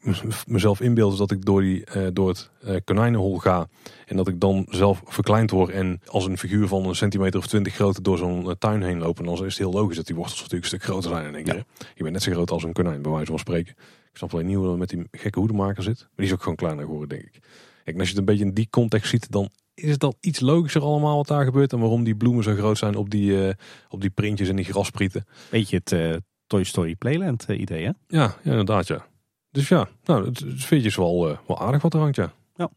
mezelf 0.48 0.82
inbeeld, 0.82 1.12
is 1.12 1.18
dat 1.18 1.32
ik 1.32 1.46
door, 1.46 1.62
die, 1.62 1.84
uh, 1.96 2.08
door 2.14 2.28
het 2.28 2.50
uh, 2.66 2.76
konijnenhol 2.84 3.38
ga. 3.38 3.68
En 4.06 4.18
dat 4.18 4.28
ik 4.28 4.40
dan 4.40 4.66
zelf 4.70 5.02
verkleind 5.06 5.52
word 5.52 5.70
en 5.70 6.02
als 6.06 6.26
een 6.26 6.38
figuur 6.38 6.68
van 6.68 6.86
een 6.86 6.96
centimeter 6.96 7.40
of 7.40 7.48
twintig 7.48 7.74
groter 7.74 8.04
door 8.04 8.18
zo'n 8.18 8.56
tuin 8.60 8.84
heen 8.84 9.00
lopen. 9.00 9.26
En 9.26 9.36
dan 9.36 9.46
is 9.46 9.50
het 9.50 9.58
heel 9.58 9.72
logisch 9.72 9.96
dat 9.96 10.06
die 10.06 10.16
wortels 10.16 10.42
natuurlijk 10.42 10.72
een 10.72 10.80
stuk 10.80 10.90
groter 10.90 11.10
zijn 11.10 11.26
in 11.26 11.36
één 11.36 11.44
keer. 11.44 11.64
Je 11.96 12.04
bent 12.04 12.14
net 12.14 12.24
zo 12.24 12.32
groot 12.32 12.52
als 12.52 12.64
een 12.64 12.74
konijn, 12.74 13.02
bij 13.02 13.12
wijze 13.12 13.32
van 13.32 13.40
spreken. 13.40 13.76
Ik 14.18 14.24
snap 14.24 14.34
alleen 14.34 14.48
niet 14.48 14.56
hoe 14.56 14.66
dat 14.66 14.78
met 14.78 14.90
die 14.90 15.08
gekke 15.12 15.40
hoedemaker 15.40 15.84
zit. 15.84 16.00
Maar 16.00 16.10
die 16.16 16.26
is 16.26 16.34
ook 16.34 16.42
gewoon 16.42 16.56
kleiner 16.56 16.86
geworden, 16.86 17.10
denk 17.10 17.22
ik. 17.22 17.40
Kijk, 17.84 18.00
als 18.00 18.08
je 18.08 18.10
het 18.10 18.18
een 18.18 18.26
beetje 18.26 18.46
in 18.46 18.54
die 18.54 18.68
context 18.70 19.10
ziet, 19.10 19.32
dan 19.32 19.50
is 19.74 19.90
het 19.90 20.00
dan 20.00 20.14
iets 20.20 20.40
logischer 20.40 20.82
allemaal 20.82 21.16
wat 21.16 21.28
daar 21.28 21.46
gebeurt. 21.46 21.74
En 21.74 21.80
waarom 21.80 22.04
die 22.04 22.16
bloemen 22.16 22.44
zo 22.44 22.56
groot 22.56 22.78
zijn 22.78 22.96
op 22.96 23.10
die, 23.10 23.32
uh, 23.32 23.50
op 23.90 24.02
die 24.02 24.10
printjes 24.10 24.50
en 24.50 24.56
die 24.56 24.66
grasprieten. 24.66 25.26
Beetje 25.50 25.78
het 25.78 25.92
uh, 25.92 26.16
Toy 26.48 26.64
Story 26.64 26.96
Playland 26.96 27.46
uh, 27.50 27.60
idee, 27.60 27.84
hè? 27.86 27.92
Ja, 28.08 28.36
ja, 28.44 28.52
inderdaad, 28.52 28.88
ja. 28.88 29.06
Dus 29.52 29.68
ja, 29.68 29.88
nou, 30.04 30.26
het, 30.26 30.40
het 30.40 30.60
sfeertje 30.62 30.88
is 30.88 30.96
wel, 30.96 31.38
wel 31.48 31.60
aardig 31.60 31.82
wat 31.82 31.94
er 31.94 32.00
hangt, 32.00 32.16
ja. 32.16 32.34
ja. 32.56 32.70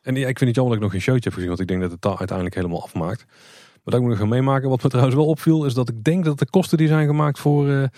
En 0.00 0.14
ja, 0.14 0.28
ik 0.28 0.38
vind 0.38 0.50
het 0.50 0.54
jammer 0.54 0.74
dat 0.74 0.74
ik 0.74 0.80
nog 0.80 0.90
geen 0.90 1.00
showtje 1.00 1.24
heb 1.24 1.32
gezien, 1.32 1.48
want 1.48 1.60
ik 1.60 1.68
denk 1.68 1.80
dat 1.80 1.90
het 1.90 2.02
daar 2.02 2.18
uiteindelijk 2.18 2.56
helemaal 2.56 2.82
afmaakt. 2.82 3.24
Wat 3.82 3.94
ik 3.94 4.00
moet 4.00 4.08
nog 4.08 4.18
gaan 4.18 4.28
meemaken, 4.28 4.68
wat 4.68 4.82
me 4.82 4.88
trouwens 4.88 5.16
wel 5.16 5.26
opviel, 5.26 5.64
is 5.64 5.74
dat 5.74 5.88
ik 5.88 6.04
denk 6.04 6.24
dat 6.24 6.38
de 6.38 6.50
kosten 6.50 6.78
die 6.78 6.88
zijn 6.88 7.06
gemaakt 7.06 7.38
voor 7.38 7.90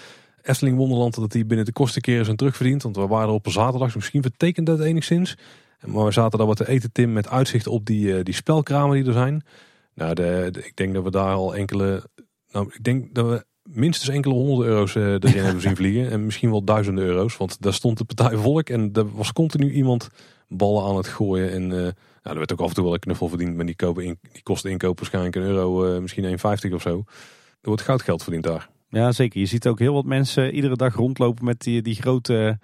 Efteling 0.44 0.76
Wonderland, 0.76 1.14
dat 1.14 1.32
die 1.32 1.44
binnen 1.44 1.66
de 1.66 1.72
kostenkeren 1.72 2.24
zijn 2.24 2.36
terugverdiend. 2.36 2.82
Want 2.82 2.96
we 2.96 3.06
waren 3.06 3.28
er 3.28 3.34
op 3.34 3.46
een 3.46 3.52
zaterdag, 3.52 3.86
dus 3.86 3.94
misschien 3.94 4.22
vertekent 4.22 4.66
dat 4.66 4.80
enigszins. 4.80 5.36
Maar 5.84 6.04
we 6.04 6.12
zaten 6.12 6.38
daar 6.38 6.46
wat 6.46 6.56
te 6.56 6.68
eten, 6.68 6.92
Tim, 6.92 7.12
met 7.12 7.28
uitzicht 7.28 7.66
op 7.66 7.86
die, 7.86 8.22
die 8.22 8.34
spelkramen 8.34 8.96
die 8.96 9.06
er 9.06 9.12
zijn. 9.12 9.42
Nou, 9.94 10.14
de, 10.14 10.50
ik 10.64 10.76
denk 10.76 10.94
dat 10.94 11.04
we 11.04 11.10
daar 11.10 11.34
al 11.34 11.54
enkele. 11.54 12.02
Nou, 12.52 12.70
ik 12.72 12.84
denk 12.84 13.14
dat 13.14 13.26
we 13.26 13.44
minstens 13.62 14.08
enkele 14.08 14.34
honderden 14.34 14.66
euro's 14.66 14.94
uh, 14.94 15.04
erin 15.04 15.44
hebben 15.44 15.62
zien 15.62 15.76
vliegen. 15.82 16.10
En 16.10 16.24
misschien 16.24 16.50
wel 16.50 16.64
duizenden 16.64 17.04
euro's. 17.04 17.36
Want 17.36 17.62
daar 17.62 17.72
stond 17.72 17.98
de 17.98 18.04
partij 18.04 18.36
volk 18.36 18.68
en 18.68 18.90
er 18.92 19.14
was 19.14 19.32
continu 19.32 19.70
iemand 19.72 20.08
ballen 20.48 20.84
aan 20.84 20.96
het 20.96 21.08
gooien. 21.08 21.50
En 21.50 21.62
uh, 21.62 21.70
nou, 21.70 21.92
er 22.22 22.38
werd 22.38 22.52
ook 22.52 22.60
af 22.60 22.68
en 22.68 22.74
toe 22.74 22.84
wel 22.84 22.92
een 22.92 22.98
knuffel 22.98 23.28
verdiend. 23.28 23.56
Maar 23.56 23.66
die, 23.66 23.76
kopen 23.76 24.04
in, 24.04 24.18
die 24.32 24.42
kosten 24.42 24.70
inkoop 24.70 24.98
waarschijnlijk 24.98 25.36
een 25.36 25.42
euro, 25.42 25.94
uh, 25.94 26.00
misschien 26.00 26.38
1,50 26.68 26.72
of 26.72 26.82
zo. 26.82 27.04
Er 27.60 27.70
wordt 27.70 27.82
goudgeld 27.82 28.22
verdiend 28.22 28.44
daar. 28.44 28.68
Ja, 28.94 29.12
zeker. 29.12 29.40
Je 29.40 29.46
ziet 29.46 29.66
ook 29.66 29.78
heel 29.78 29.94
wat 29.94 30.04
mensen 30.04 30.54
iedere 30.54 30.76
dag 30.76 30.94
rondlopen 30.94 31.44
met 31.44 31.60
die, 31.60 31.82
die 31.82 31.94
grote 31.94 32.58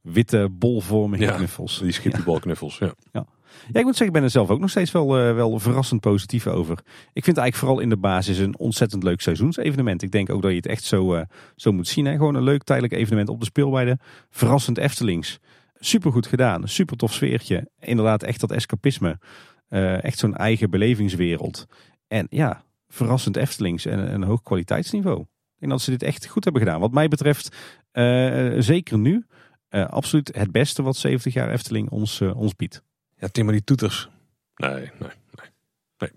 witte 0.00 0.48
bolvormige 0.50 1.22
ja, 1.22 1.36
knuffels. 1.36 1.78
Die 1.78 1.92
schippiebalknuffels, 1.92 2.78
ja. 2.78 2.94
ja. 3.12 3.26
Ja, 3.72 3.78
ik 3.78 3.84
moet 3.84 3.96
zeggen, 3.96 4.06
ik 4.06 4.12
ben 4.12 4.22
er 4.22 4.30
zelf 4.30 4.50
ook 4.50 4.60
nog 4.60 4.70
steeds 4.70 4.92
wel, 4.92 5.28
uh, 5.28 5.34
wel 5.34 5.58
verrassend 5.58 6.00
positief 6.00 6.46
over. 6.46 6.78
Ik 7.12 7.24
vind 7.24 7.36
het 7.36 7.38
eigenlijk 7.38 7.56
vooral 7.56 7.80
in 7.80 7.88
de 7.88 7.96
basis 7.96 8.38
een 8.38 8.58
ontzettend 8.58 9.02
leuk 9.02 9.20
seizoensevenement. 9.20 10.02
Ik 10.02 10.10
denk 10.10 10.30
ook 10.30 10.42
dat 10.42 10.50
je 10.50 10.56
het 10.56 10.66
echt 10.66 10.84
zo, 10.84 11.14
uh, 11.14 11.22
zo 11.56 11.72
moet 11.72 11.88
zien. 11.88 12.04
Hè? 12.04 12.12
Gewoon 12.12 12.34
een 12.34 12.42
leuk 12.42 12.62
tijdelijk 12.62 12.94
evenement 12.94 13.28
op 13.28 13.38
de 13.40 13.44
speelweide. 13.44 13.98
Verrassend 14.30 14.78
Eftelings. 14.78 15.38
Super 15.78 16.12
goed 16.12 16.26
gedaan. 16.26 16.68
Super 16.68 16.96
tof 16.96 17.12
sfeertje. 17.12 17.70
Inderdaad, 17.80 18.22
echt 18.22 18.40
dat 18.40 18.50
escapisme. 18.50 19.18
Uh, 19.68 20.04
echt 20.04 20.18
zo'n 20.18 20.36
eigen 20.36 20.70
belevingswereld. 20.70 21.66
En 22.08 22.26
ja, 22.30 22.64
verrassend 22.88 23.36
Eftelings 23.36 23.86
en 23.86 24.14
een 24.14 24.22
hoog 24.22 24.42
kwaliteitsniveau. 24.42 25.24
Ik 25.56 25.62
denk 25.62 25.72
dat 25.72 25.80
ze 25.80 25.90
dit 25.90 26.02
echt 26.02 26.26
goed 26.26 26.44
hebben 26.44 26.62
gedaan. 26.62 26.80
Wat 26.80 26.92
mij 26.92 27.08
betreft, 27.08 27.56
zeker 28.58 28.98
nu, 28.98 29.26
absoluut 29.68 30.34
het 30.34 30.52
beste 30.52 30.82
wat 30.82 30.96
70 30.96 31.34
jaar 31.34 31.50
Efteling 31.50 31.90
ons, 31.90 32.20
ons 32.20 32.56
biedt. 32.56 32.82
Ja, 33.16 33.28
Tim, 33.28 33.44
maar 33.44 33.54
die 33.54 33.64
toeters. 33.64 34.08
Nee, 34.56 34.70
nee, 34.74 34.90
nee. 34.98 35.48
nee. 35.98 36.10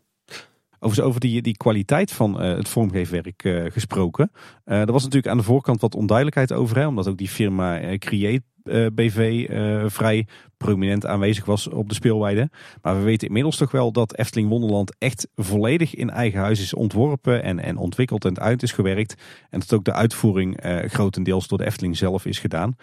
Over, 0.80 1.04
over 1.04 1.20
die, 1.20 1.42
die 1.42 1.58
kwaliteit 1.58 2.12
van 2.12 2.46
uh, 2.46 2.56
het 2.56 2.68
vormgeefwerk 2.68 3.44
uh, 3.44 3.72
gesproken. 3.72 4.32
Uh, 4.66 4.80
er 4.80 4.92
was 4.92 5.04
natuurlijk 5.04 5.32
aan 5.32 5.38
de 5.38 5.44
voorkant 5.44 5.82
wat 5.82 5.96
onduidelijkheid 5.96 6.54
over. 6.54 6.78
Hè, 6.78 6.88
omdat 6.88 7.08
ook 7.08 7.18
die 7.18 7.30
firma 7.30 7.98
Create 7.98 8.44
BV 8.94 9.50
vrij 9.92 10.28
prominent 10.60 11.06
aanwezig 11.06 11.46
was 11.46 11.68
op 11.68 11.90
de 11.90 11.96
speelweide. 11.96 12.50
Maar 12.82 12.98
we 12.98 13.04
weten 13.04 13.28
inmiddels 13.28 13.58
toch 13.58 13.72
wel 13.72 13.92
dat 13.92 14.18
Efteling 14.18 14.50
Wonderland 14.50 14.96
echt 14.98 15.28
volledig 15.36 15.96
in 15.96 16.10
eigen 16.10 16.40
huis 16.40 16.62
is 16.62 16.74
ontworpen 16.74 17.44
en, 17.44 17.60
en 17.60 17.78
ontwikkeld 17.78 18.26
en 18.26 18.40
uit 18.40 18.64
is 18.64 18.72
gewerkt. 18.72 19.16
En 19.50 19.60
dat 19.60 19.74
ook 19.74 19.84
de 19.84 19.94
uitvoering 19.94 20.66
uh, 20.66 20.78
grotendeels 20.78 21.48
door 21.48 21.58
de 21.58 21.66
Efteling 21.66 21.98
zelf 21.98 22.26
is 22.26 22.40
gedaan. 22.40 22.76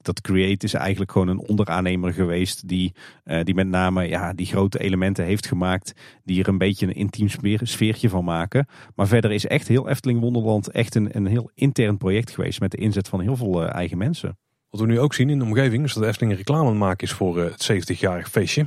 Dat 0.00 0.20
Create 0.20 0.64
is 0.64 0.74
eigenlijk 0.74 1.12
gewoon 1.12 1.28
een 1.28 1.48
onderaannemer 1.48 2.12
geweest 2.12 2.68
die, 2.68 2.94
die 3.42 3.54
met 3.54 3.68
name 3.68 4.08
ja, 4.08 4.32
die 4.32 4.46
grote 4.46 4.78
elementen 4.78 5.24
heeft 5.24 5.46
gemaakt. 5.46 5.92
Die 6.24 6.40
er 6.42 6.48
een 6.48 6.58
beetje 6.58 6.86
een 6.86 6.94
intiem 6.94 7.28
sfeertje 7.62 8.08
van 8.08 8.24
maken. 8.24 8.66
Maar 8.94 9.06
verder 9.06 9.32
is 9.32 9.46
echt 9.46 9.68
heel 9.68 9.88
Efteling 9.88 10.20
Wonderland 10.20 10.70
echt 10.70 10.94
een, 10.94 11.16
een 11.16 11.26
heel 11.26 11.50
intern 11.54 11.96
project 11.96 12.30
geweest 12.30 12.60
met 12.60 12.70
de 12.70 12.76
inzet 12.76 13.08
van 13.08 13.20
heel 13.20 13.36
veel 13.36 13.68
eigen 13.68 13.98
mensen. 13.98 14.36
Wat 14.72 14.80
we 14.80 14.86
nu 14.86 15.00
ook 15.00 15.14
zien 15.14 15.30
in 15.30 15.38
de 15.38 15.44
omgeving 15.44 15.84
is 15.84 15.92
dat 15.92 16.02
de 16.02 16.08
Efteling 16.08 16.36
reclame 16.36 16.68
aan 16.68 16.78
maken 16.78 17.06
is 17.06 17.12
voor 17.12 17.38
het 17.38 17.72
70-jarig 17.72 18.30
feestje. 18.30 18.66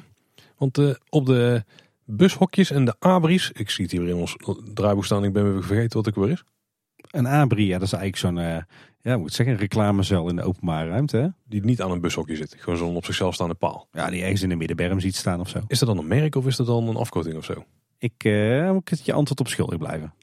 Want 0.58 0.78
uh, 0.78 0.94
op 1.10 1.26
de 1.26 1.64
bushokjes 2.04 2.72
en 2.72 2.86
de 2.86 2.96
abris, 3.00 3.52
ik 3.52 3.70
zie 3.70 3.84
het 3.84 3.94
hier 3.94 4.08
in 4.08 4.16
ons 4.16 4.36
draaiboek 4.74 5.06
staan, 5.06 5.24
ik 5.24 5.34
ben 5.34 5.54
weer 5.54 5.64
vergeten 5.64 5.98
wat 5.98 6.08
ik 6.08 6.16
weer 6.16 6.30
is. 6.30 6.44
Een 7.12 7.28
abri, 7.28 7.68
ja, 7.68 7.78
dat 7.78 7.88
is 7.88 7.94
eigenlijk 7.94 8.22
zo'n, 8.22 8.46
uh, 8.46 8.58
ja, 9.02 9.18
moet 9.18 9.34
zeggen, 9.34 9.56
een 9.56 9.62
reclamecel 9.62 10.30
in 10.30 10.36
de 10.36 10.42
openbare 10.42 10.90
ruimte. 10.90 11.18
Hè? 11.18 11.28
Die 11.44 11.66
niet 11.66 11.82
aan 11.82 11.92
een 11.92 12.02
bushokje 12.02 12.36
zit, 12.36 12.56
gewoon 12.58 12.80
zo'n 12.80 12.96
op 12.96 13.06
zichzelf 13.06 13.34
staande 13.34 13.54
paal. 13.54 13.88
Ja, 13.92 14.10
die 14.10 14.22
ergens 14.22 14.42
in 14.42 14.50
de 14.50 14.56
middenberm 14.56 15.00
ziet 15.00 15.16
staan 15.16 15.40
of 15.40 15.50
zo. 15.50 15.60
Is 15.68 15.80
dat 15.80 15.88
dan 15.88 15.98
een 15.98 16.08
merk 16.08 16.36
of 16.36 16.46
is 16.46 16.56
dat 16.56 16.68
dan 16.68 16.88
een 16.88 16.96
afkorting 16.96 17.38
of 17.38 17.46
zo? 17.46 17.66
Ik 17.98 18.24
uh, 18.24 18.72
moet 18.72 18.90
het 18.90 19.06
je 19.06 19.14
antwoord 19.14 19.40
op 19.40 19.48
schuldig 19.48 19.78
blijven. 19.78 20.14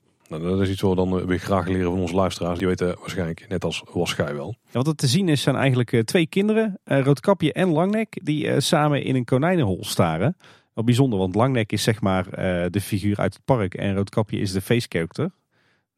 Nou, 0.41 0.57
dat 0.57 0.61
is 0.61 0.70
iets 0.70 0.80
wat 0.80 0.91
we 0.91 0.97
dan 0.97 1.26
weer 1.26 1.39
graag 1.39 1.66
leren 1.66 1.91
van 1.91 2.01
onze 2.01 2.14
luisteraars. 2.14 2.59
Die 2.59 2.68
weten 2.68 2.97
waarschijnlijk, 2.99 3.49
net 3.49 3.64
als 3.64 3.83
was 3.93 4.12
gij 4.12 4.35
wel. 4.35 4.55
Wat 4.70 4.87
er 4.87 4.95
te 4.95 5.07
zien 5.07 5.28
is, 5.28 5.43
zijn 5.43 5.57
eigenlijk 5.57 5.93
uh, 5.93 6.01
twee 6.01 6.26
kinderen, 6.26 6.80
uh, 6.85 7.01
Roodkapje 7.01 7.53
en 7.53 7.68
Langnek, 7.68 8.20
die 8.22 8.61
samen 8.61 9.05
in 9.05 9.14
een 9.14 9.24
konijnenhol 9.24 9.78
staren. 9.80 10.37
Wat 10.74 10.85
bijzonder, 10.85 11.18
want 11.18 11.35
Langnek 11.35 11.72
is 11.72 11.83
zeg 11.83 12.01
maar 12.01 12.24
de 12.70 12.80
figuur 12.80 13.16
uit 13.16 13.35
het 13.35 13.45
park 13.45 13.74
en 13.74 13.95
Roodkapje 13.95 14.39
is 14.39 14.53
de 14.53 14.61
face 14.61 14.87
character. 14.89 15.30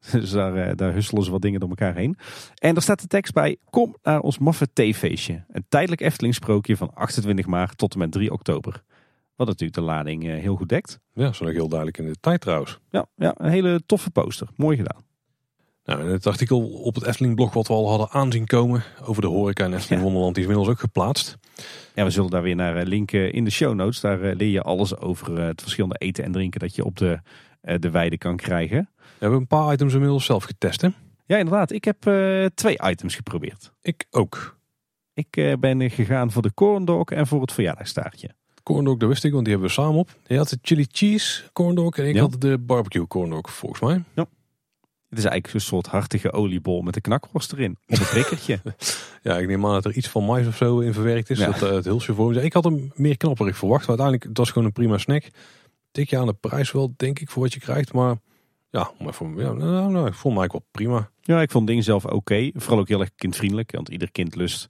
Dus 0.11 0.31
daar, 0.31 0.75
daar 0.75 0.93
husselen 0.93 1.23
ze 1.23 1.31
wat 1.31 1.41
dingen 1.41 1.59
door 1.59 1.69
elkaar 1.69 1.95
heen. 1.95 2.17
En 2.55 2.73
daar 2.73 2.83
staat 2.83 3.01
de 3.01 3.07
tekst 3.07 3.33
bij, 3.33 3.57
kom 3.69 3.95
naar 4.03 4.19
ons 4.19 4.37
maffe 4.37 4.67
theefeestje. 4.73 5.43
Een 5.51 5.65
tijdelijk 5.69 6.01
Efteling 6.01 6.35
sprookje 6.35 6.77
van 6.77 6.93
28 6.93 7.45
maart 7.45 7.77
tot 7.77 7.93
en 7.93 7.99
met 7.99 8.11
3 8.11 8.31
oktober. 8.31 8.83
Wat 9.35 9.47
natuurlijk 9.47 9.79
de 9.79 9.83
lading 9.83 10.23
heel 10.23 10.55
goed 10.55 10.69
dekt. 10.69 10.99
Ja, 11.13 11.33
zo 11.33 11.45
heel 11.45 11.67
duidelijk 11.67 11.97
in 11.97 12.05
de 12.05 12.15
tijd 12.19 12.41
trouwens. 12.41 12.79
Ja, 12.89 13.05
ja, 13.15 13.33
een 13.37 13.49
hele 13.49 13.81
toffe 13.85 14.11
poster. 14.11 14.47
Mooi 14.55 14.77
gedaan. 14.77 15.03
Nou, 15.83 16.01
in 16.01 16.07
het 16.07 16.27
artikel 16.27 16.67
op 16.67 16.95
het 16.95 17.05
Efteling 17.05 17.35
blog 17.35 17.53
wat 17.53 17.67
we 17.67 17.73
al 17.73 17.89
hadden 17.89 18.09
aanzien 18.09 18.45
komen 18.45 18.83
over 19.03 19.21
de 19.21 19.27
horeca 19.27 19.63
en 19.63 19.73
Efteling 19.73 20.01
ja. 20.01 20.07
Wonderland, 20.07 20.35
die 20.35 20.43
is 20.43 20.49
inmiddels 20.49 20.75
ook 20.75 20.81
geplaatst. 20.83 21.37
Ja, 21.95 22.03
we 22.03 22.09
zullen 22.09 22.29
daar 22.29 22.41
weer 22.41 22.55
naar 22.55 22.85
linken 22.85 23.31
in 23.33 23.43
de 23.43 23.51
show 23.51 23.73
notes. 23.73 23.99
Daar 23.99 24.19
leer 24.19 24.49
je 24.49 24.61
alles 24.61 24.97
over 24.97 25.41
het 25.41 25.61
verschillende 25.61 25.97
eten 25.97 26.23
en 26.23 26.31
drinken 26.31 26.59
dat 26.59 26.75
je 26.75 26.85
op 26.85 26.97
de, 26.97 27.19
de 27.61 27.89
weide 27.89 28.17
kan 28.17 28.35
krijgen. 28.35 28.89
We 28.97 29.03
hebben 29.19 29.39
een 29.39 29.47
paar 29.47 29.73
items 29.73 29.93
inmiddels 29.93 30.25
zelf 30.25 30.43
getest 30.43 30.81
hè? 30.81 30.89
Ja, 31.25 31.37
inderdaad. 31.37 31.71
Ik 31.71 31.83
heb 31.83 32.07
uh, 32.07 32.45
twee 32.45 32.79
items 32.83 33.15
geprobeerd. 33.15 33.71
Ik 33.81 34.05
ook. 34.09 34.57
Ik 35.13 35.37
uh, 35.37 35.53
ben 35.59 35.89
gegaan 35.89 36.31
voor 36.31 36.41
de 36.41 36.53
corn 36.53 36.85
dog 36.85 37.11
en 37.11 37.27
voor 37.27 37.41
het 37.41 37.51
verjaardagstaartje. 37.51 38.29
Corn 38.65 38.85
dog, 38.85 38.97
dat 38.97 39.09
wist 39.09 39.23
ik, 39.23 39.31
want 39.31 39.43
die 39.43 39.53
hebben 39.53 39.71
we 39.71 39.81
samen 39.81 39.99
op. 39.99 40.09
Je 40.27 40.37
had 40.37 40.49
de 40.49 40.59
chili 40.61 40.85
cheese 40.91 41.43
corn 41.53 41.75
dog 41.75 41.97
en 41.97 42.07
ik 42.07 42.15
ja. 42.15 42.21
had 42.21 42.41
de 42.41 42.57
barbecue 42.57 43.07
corn 43.07 43.29
dog, 43.29 43.51
volgens 43.51 43.81
mij. 43.81 44.03
Ja. 44.15 44.27
Het 45.09 45.17
is 45.17 45.25
eigenlijk 45.25 45.53
een 45.53 45.61
soort 45.61 45.87
hartige 45.87 46.31
oliebol 46.31 46.81
met 46.81 46.95
een 46.95 47.01
knakworst 47.01 47.53
erin. 47.53 47.77
Op 47.87 47.99
een 47.99 48.05
prikkertje. 48.05 48.59
ja, 49.23 49.37
ik 49.37 49.47
neem 49.47 49.65
aan 49.65 49.73
dat 49.73 49.85
er 49.85 49.93
iets 49.93 50.07
van 50.07 50.25
mais 50.25 50.47
of 50.47 50.55
zo 50.55 50.79
in 50.79 50.93
verwerkt 50.93 51.29
is. 51.29 51.37
Ja. 51.37 51.45
Dat 51.45 51.61
uh, 51.61 51.69
het 51.69 51.85
hulsje 51.85 52.13
voor 52.13 52.35
Ik 52.35 52.53
had 52.53 52.63
hem 52.63 52.91
meer 52.95 53.17
knapperig 53.17 53.57
verwacht. 53.57 53.87
Maar 53.87 53.97
uiteindelijk, 53.97 54.27
het 54.27 54.37
was 54.37 54.49
gewoon 54.49 54.67
een 54.67 54.73
prima 54.73 54.97
snack. 54.97 55.23
Tikje 55.91 56.17
aan 56.17 56.25
de 56.25 56.33
prijs 56.33 56.71
wel, 56.71 56.93
denk 56.97 57.19
ik, 57.19 57.29
voor 57.29 57.41
wat 57.41 57.53
je 57.53 57.59
krijgt. 57.59 57.93
Maar 57.93 58.15
ja, 58.69 58.91
maar 58.99 59.13
voor, 59.13 59.41
ja 59.41 59.53
nou, 59.53 59.91
nou, 59.91 60.07
ik 60.07 60.13
vond 60.13 60.35
mij 60.35 60.47
wel 60.51 60.65
prima. 60.71 61.09
Ja, 61.21 61.41
ik 61.41 61.51
vond 61.51 61.63
het 61.63 61.73
ding 61.73 61.83
zelf 61.83 62.05
oké. 62.05 62.15
Okay. 62.15 62.53
Vooral 62.55 62.79
ook 62.79 62.87
heel 62.87 62.99
erg 62.99 63.15
kindvriendelijk. 63.15 63.71
Want 63.71 63.89
ieder 63.89 64.11
kind 64.11 64.35
lust 64.35 64.67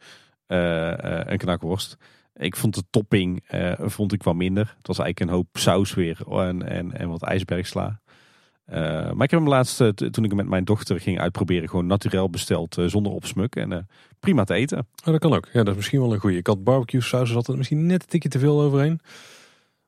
uh, 0.47 0.57
uh, 0.57 0.93
een 1.25 1.37
knakworst. 1.37 1.97
Ik 2.35 2.55
vond 2.55 2.75
de 2.75 2.83
topping 2.89 3.43
uh, 3.53 3.73
vond 3.77 4.13
ik 4.13 4.23
wel 4.23 4.33
minder. 4.33 4.75
Het 4.77 4.87
was 4.87 4.99
eigenlijk 4.99 5.19
een 5.29 5.37
hoop 5.37 5.47
saus 5.53 5.93
weer 5.93 6.19
en, 6.29 6.69
en, 6.69 6.97
en 6.97 7.09
wat 7.09 7.23
ijsbergsla. 7.23 7.99
Uh, 8.69 8.75
maar 9.11 9.23
ik 9.23 9.31
heb 9.31 9.39
hem 9.39 9.47
laatst, 9.47 9.81
uh, 9.81 9.89
toen 9.89 10.23
ik 10.23 10.33
met 10.33 10.47
mijn 10.47 10.63
dochter 10.63 10.99
ging 10.99 11.19
uitproberen, 11.19 11.69
gewoon 11.69 11.87
naturel 11.87 12.29
besteld 12.29 12.77
zonder 12.85 13.11
opsmuk. 13.11 13.55
En 13.55 13.87
prima 14.19 14.43
te 14.43 14.53
eten. 14.53 14.77
Oh, 14.77 15.05
dat 15.05 15.19
kan 15.19 15.33
ook. 15.33 15.45
Ja, 15.45 15.59
dat 15.59 15.67
is 15.67 15.75
misschien 15.75 15.99
wel 15.99 16.13
een 16.13 16.19
goede. 16.19 16.37
Ik 16.37 16.47
had 16.47 16.63
barbecue 16.63 17.01
saus, 17.01 17.31
zat 17.31 17.47
er 17.47 17.57
misschien 17.57 17.85
net 17.85 18.01
een 18.01 18.09
tikje 18.09 18.29
te 18.29 18.39
veel 18.39 18.61
overheen. 18.61 18.99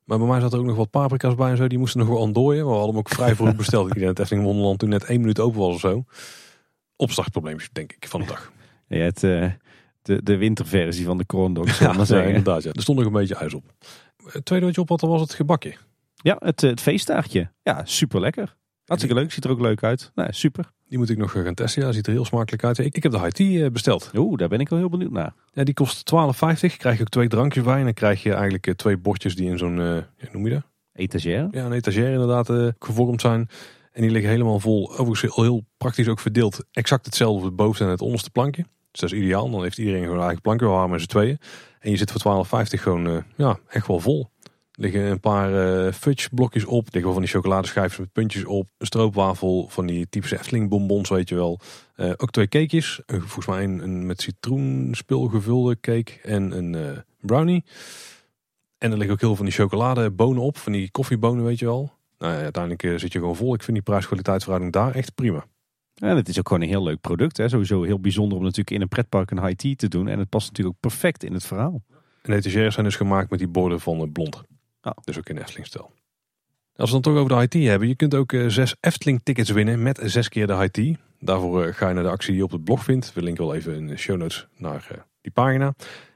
Maar 0.04 0.18
bij 0.18 0.28
mij 0.28 0.40
zat 0.40 0.54
er 0.54 0.60
ook 0.60 0.66
nog 0.66 0.76
wat 0.76 0.90
paprika's 0.90 1.36
bij 1.36 1.50
en 1.50 1.58
zo. 1.58 1.68
Die 1.68 1.78
moesten 1.78 2.00
nog 2.00 2.10
wel 2.10 2.18
ontdooien. 2.18 2.64
Maar 2.64 2.74
we 2.74 2.80
hadden 2.80 2.96
hem 2.96 3.06
ook 3.06 3.10
vrij 3.10 3.36
vroeg 3.36 3.56
besteld. 3.56 3.88
ik 3.88 3.94
denk 3.94 4.06
dat 4.06 4.20
Efteling 4.20 4.46
Wonderland 4.46 4.80
toen 4.80 4.90
net 4.90 5.04
één 5.04 5.20
minuut 5.20 5.40
open 5.40 5.60
was 5.60 5.74
of 5.74 5.80
zo. 5.80 6.04
Opstartprobleempjes, 6.96 7.70
denk 7.72 7.94
ik, 7.94 8.08
van 8.08 8.22
de 8.22 8.28
dag. 8.28 8.52
Ja, 8.88 8.98
het, 8.98 9.24
de, 10.08 10.24
de 10.24 10.38
winterversie 10.38 11.06
van 11.06 11.18
de 11.18 11.26
corndog. 11.26 11.80
Ja, 11.80 11.94
ja, 12.08 12.22
inderdaad. 12.22 12.64
Ja. 12.64 12.72
Er 12.72 12.82
stond 12.82 12.98
nog 12.98 13.08
een 13.08 13.14
beetje 13.14 13.36
ijs 13.36 13.54
op. 13.54 13.64
Het 14.24 14.46
tweede 14.46 14.66
wat 14.66 14.76
je 14.76 14.82
op 14.82 14.90
had, 14.90 15.02
was 15.02 15.22
het 15.22 15.34
gebakje. 15.34 15.76
Ja, 16.16 16.36
het, 16.40 16.62
het 16.62 16.82
feesttaartje. 16.82 17.52
Ja, 17.64 17.82
super 17.86 18.20
lekker. 18.20 18.56
Hartstikke 18.86 19.20
leuk, 19.20 19.32
ziet 19.32 19.44
er 19.44 19.52
ook 19.52 19.60
leuk 19.60 19.84
uit. 19.84 20.12
Nou, 20.16 20.34
super. 20.34 20.72
Die 20.88 20.98
moet 20.98 21.10
ik 21.10 21.18
nog 21.18 21.32
gaan 21.32 21.54
testen. 21.54 21.82
Ja, 21.82 21.92
ziet 21.92 22.08
er 22.08 22.14
heel 22.14 22.26
smakelijk 22.26 22.64
uit. 22.64 22.78
Ik, 22.78 22.96
ik 22.96 23.04
heb 23.04 23.12
de 23.12 23.20
high 23.20 23.32
tea 23.32 23.70
besteld. 23.70 24.12
Oeh, 24.16 24.38
daar 24.38 24.48
ben 24.48 24.60
ik 24.60 24.70
wel 24.70 24.80
heel 24.80 24.90
benieuwd 24.90 25.12
naar. 25.12 25.34
Ja, 25.52 25.64
die 25.64 25.74
kost 25.74 26.14
12,50. 26.16 26.78
Krijg 26.78 26.96
je 26.96 27.02
ook 27.02 27.10
twee 27.10 27.28
drankjes 27.28 27.64
bij. 27.64 27.78
En 27.78 27.84
dan 27.84 27.94
krijg 27.94 28.24
je 28.24 28.34
eigenlijk 28.34 28.74
twee 28.76 28.98
bordjes 28.98 29.36
die 29.36 29.50
in 29.50 29.58
zo'n, 29.58 29.78
uh, 29.78 29.98
noem 30.32 30.48
je 30.48 30.54
dat? 30.54 30.64
Etagère? 30.94 31.48
Ja, 31.52 31.66
een 31.66 31.72
etagère 31.72 32.12
inderdaad 32.12 32.50
uh, 32.50 32.68
gevormd 32.80 33.22
zijn. 33.22 33.50
En 33.92 34.02
die 34.02 34.12
liggen 34.12 34.32
helemaal 34.32 34.60
vol. 34.60 34.90
Overigens 34.92 35.22
heel, 35.22 35.44
heel 35.44 35.66
praktisch 35.78 36.08
ook 36.08 36.20
verdeeld. 36.20 36.66
Exact 36.72 37.06
hetzelfde 37.06 37.38
op 37.38 37.46
het 37.46 37.56
bovenste 37.56 37.84
en 37.84 37.90
het 37.90 38.02
onderste 38.02 38.30
plankje. 38.30 38.66
Dus 38.98 39.10
dat 39.10 39.20
is 39.20 39.26
ideaal. 39.26 39.50
Dan 39.50 39.64
heeft 39.64 39.78
iedereen 39.78 40.04
gewoon 40.04 40.22
eigen 40.22 40.68
waren 40.68 40.90
met 40.90 41.02
z'n 41.02 41.08
tweeën. 41.08 41.38
En 41.80 41.92
je 41.92 41.98
zit 41.98 42.12
voor 42.12 42.46
12,50 42.46 42.52
gewoon 42.82 43.08
uh, 43.08 43.18
ja, 43.36 43.60
echt 43.68 43.88
wel 43.88 44.00
vol. 44.00 44.30
Er 44.44 44.84
liggen 44.84 45.02
een 45.02 45.20
paar 45.20 45.52
uh, 45.52 45.94
fudge 45.94 46.30
blokjes 46.32 46.66
op. 46.66 46.86
Er 46.86 46.94
liggen 46.94 47.04
wel 47.04 47.14
van 47.14 47.22
die 47.22 47.32
chocoladeschijfjes 47.32 48.00
met 48.00 48.12
puntjes 48.12 48.46
op. 48.46 48.68
Een 48.78 48.86
stroopwafel 48.86 49.68
van 49.70 49.86
die 49.86 50.10
typische 50.10 50.38
Efteling 50.38 50.70
bonbons, 50.70 51.10
weet 51.10 51.30
je 51.30 51.36
wel. 51.36 51.60
Uh, 51.96 52.12
ook 52.18 52.32
twee 52.32 52.48
cakejes. 52.48 53.02
Volgens 53.06 53.46
mij 53.46 53.64
een, 53.64 53.84
een, 53.84 54.06
met 54.06 54.22
citroenspul 54.22 55.28
gevulde 55.28 55.80
cake 55.80 56.12
en 56.24 56.52
een 56.52 57.04
brownie. 57.22 57.64
En 58.78 58.92
er 58.92 58.98
liggen 58.98 59.14
ook 59.14 59.20
heel 59.20 59.36
veel 59.36 59.36
van 59.36 59.46
die 59.46 59.54
chocoladebonen 59.54 60.44
op. 60.44 60.58
Van 60.58 60.72
die 60.72 60.92
koffiebonen, 60.92 61.44
weet 61.44 61.60
je 61.60 61.66
wel. 61.66 61.92
Nou 62.18 62.34
ja, 62.34 62.40
uiteindelijk 62.40 63.00
zit 63.00 63.14
je 63.14 63.20
gewoon 63.20 63.36
vol. 63.36 63.54
Ik 63.54 63.64
vind 63.64 63.78
die 63.78 63.86
prijs-kwaliteitsverhouding 63.86 64.74
daar 64.74 64.96
echt 64.96 65.16
prima. 65.16 65.46
En 65.98 66.16
het 66.16 66.30
is 66.30 66.40
ook 66.40 66.48
gewoon 66.48 66.64
een 66.64 66.70
heel 66.70 66.84
leuk 66.84 67.02
product. 67.02 67.38
Hè? 67.38 67.50
Sowieso 67.50 67.84
heel 67.84 68.00
bijzonder 68.00 68.38
om 68.38 68.44
natuurlijk 68.44 68.72
in 68.72 68.82
een 68.82 68.88
pretpark 68.88 69.32
een 69.32 69.44
high 69.44 69.56
tea 69.56 69.76
te 69.76 69.88
doen. 69.88 70.08
En 70.08 70.20
het 70.20 70.30
past 70.30 70.48
natuurlijk 70.48 70.76
ook 70.76 70.82
perfect 70.82 71.24
in 71.24 71.34
het 71.34 71.46
verhaal. 71.46 71.84
En 72.22 72.32
de 72.32 72.36
etagères 72.36 72.74
zijn 72.74 72.86
dus 72.86 72.96
gemaakt 72.96 73.30
met 73.30 73.40
die 73.40 73.48
borden 73.48 73.80
van 73.80 74.12
blond. 74.12 74.44
Oh. 74.82 74.92
Dus 75.04 75.18
ook 75.18 75.30
in 75.30 75.38
Efteling-stijl. 75.38 75.92
Als 76.76 76.90
we 76.90 76.94
dan 76.94 77.02
toch 77.02 77.16
over 77.16 77.30
de 77.30 77.36
high 77.36 77.48
tea 77.48 77.70
hebben. 77.70 77.88
Je 77.88 77.96
kunt 77.96 78.16
ook 78.16 78.36
zes 78.48 78.76
Efteling 78.80 79.22
tickets 79.24 79.50
winnen 79.50 79.84
met 79.84 80.00
zes 80.04 80.30
keer 80.30 80.48
de 80.48 80.56
high 80.56 80.72
tea. 80.72 80.96
Daarvoor 81.20 81.74
ga 81.74 81.88
je 81.88 81.94
naar 81.94 82.04
de 82.04 82.10
actie 82.10 82.30
die 82.30 82.38
je 82.38 82.44
op 82.44 82.52
het 82.52 82.64
blog 82.64 82.84
vindt. 82.84 83.14
We 83.14 83.22
linken 83.22 83.46
wel 83.46 83.56
even 83.56 83.76
in 83.76 83.88
de 83.88 83.98
show 83.98 84.18
notes 84.18 84.48
naar 84.58 85.06
die 85.22 85.32
pagina. 85.32 85.74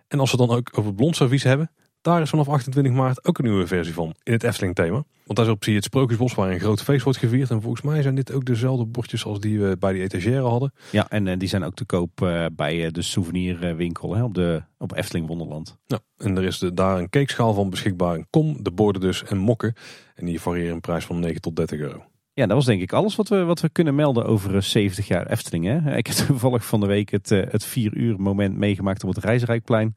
En 0.07 0.19
als 0.19 0.31
we 0.31 0.37
dan 0.37 0.49
ook 0.49 0.69
over 0.71 0.85
het 0.85 0.95
blond 0.95 1.15
servies 1.15 1.43
hebben. 1.43 1.71
Daar 2.01 2.21
is 2.21 2.29
vanaf 2.29 2.49
28 2.49 2.93
maart 2.93 3.25
ook 3.25 3.37
een 3.37 3.43
nieuwe 3.43 3.67
versie 3.67 3.93
van 3.93 4.13
in 4.23 4.33
het 4.33 4.43
Efteling 4.43 4.75
thema. 4.75 5.03
Want 5.25 5.37
daar 5.37 5.45
is 5.45 5.51
op 5.51 5.63
zie 5.63 5.71
je 5.71 5.77
het 5.77 5.87
Sprookjesbos 5.87 6.33
waar 6.33 6.51
een 6.51 6.59
groot 6.59 6.83
feest 6.83 7.03
wordt 7.03 7.19
gevierd. 7.19 7.49
En 7.49 7.61
volgens 7.61 7.81
mij 7.81 8.01
zijn 8.01 8.15
dit 8.15 8.31
ook 8.31 8.45
dezelfde 8.45 8.85
bordjes 8.85 9.25
als 9.25 9.39
die 9.39 9.59
we 9.59 9.77
bij 9.79 9.93
die 9.93 10.01
etagère 10.01 10.41
hadden. 10.41 10.73
Ja, 10.91 11.09
en 11.09 11.25
uh, 11.25 11.37
die 11.37 11.47
zijn 11.47 11.63
ook 11.63 11.75
te 11.75 11.85
koop 11.85 12.21
uh, 12.21 12.45
bij 12.55 12.85
uh, 12.85 12.91
de 12.91 13.01
souvenirwinkel 13.01 14.15
hè, 14.15 14.23
op, 14.23 14.33
de, 14.33 14.63
op 14.77 14.95
Efteling 14.95 15.27
Wonderland. 15.27 15.77
Ja, 15.85 15.99
en 16.17 16.37
er 16.37 16.43
is 16.43 16.59
de, 16.59 16.73
daar 16.73 16.97
een 16.97 17.09
cakeschaal 17.09 17.53
van 17.53 17.69
beschikbaar. 17.69 18.15
Een 18.15 18.27
kom, 18.29 18.63
de 18.63 18.71
borden 18.71 19.01
dus 19.01 19.23
en 19.23 19.37
mokken. 19.37 19.73
En 20.15 20.25
die 20.25 20.41
variëren 20.41 20.73
een 20.73 20.81
prijs 20.81 21.05
van 21.05 21.19
9 21.19 21.41
tot 21.41 21.55
30 21.55 21.79
euro. 21.79 22.03
Ja, 22.33 22.45
dat 22.45 22.55
was 22.55 22.65
denk 22.65 22.81
ik 22.81 22.93
alles 22.93 23.15
wat 23.15 23.27
we, 23.27 23.43
wat 23.43 23.61
we 23.61 23.69
kunnen 23.69 23.95
melden 23.95 24.25
over 24.25 24.63
70 24.63 25.07
jaar 25.07 25.27
Efteling. 25.27 25.65
Hè? 25.65 25.97
Ik 25.97 26.07
heb 26.07 26.15
toevallig 26.15 26.65
van 26.65 26.79
de 26.79 26.85
week 26.85 27.09
het, 27.09 27.29
het 27.29 27.65
4 27.65 27.93
uur 27.95 28.19
moment 28.19 28.57
meegemaakt 28.57 29.03
op 29.03 29.15
het 29.15 29.23
Reisrijkplein. 29.23 29.95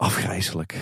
Afgrijzelijk. 0.00 0.76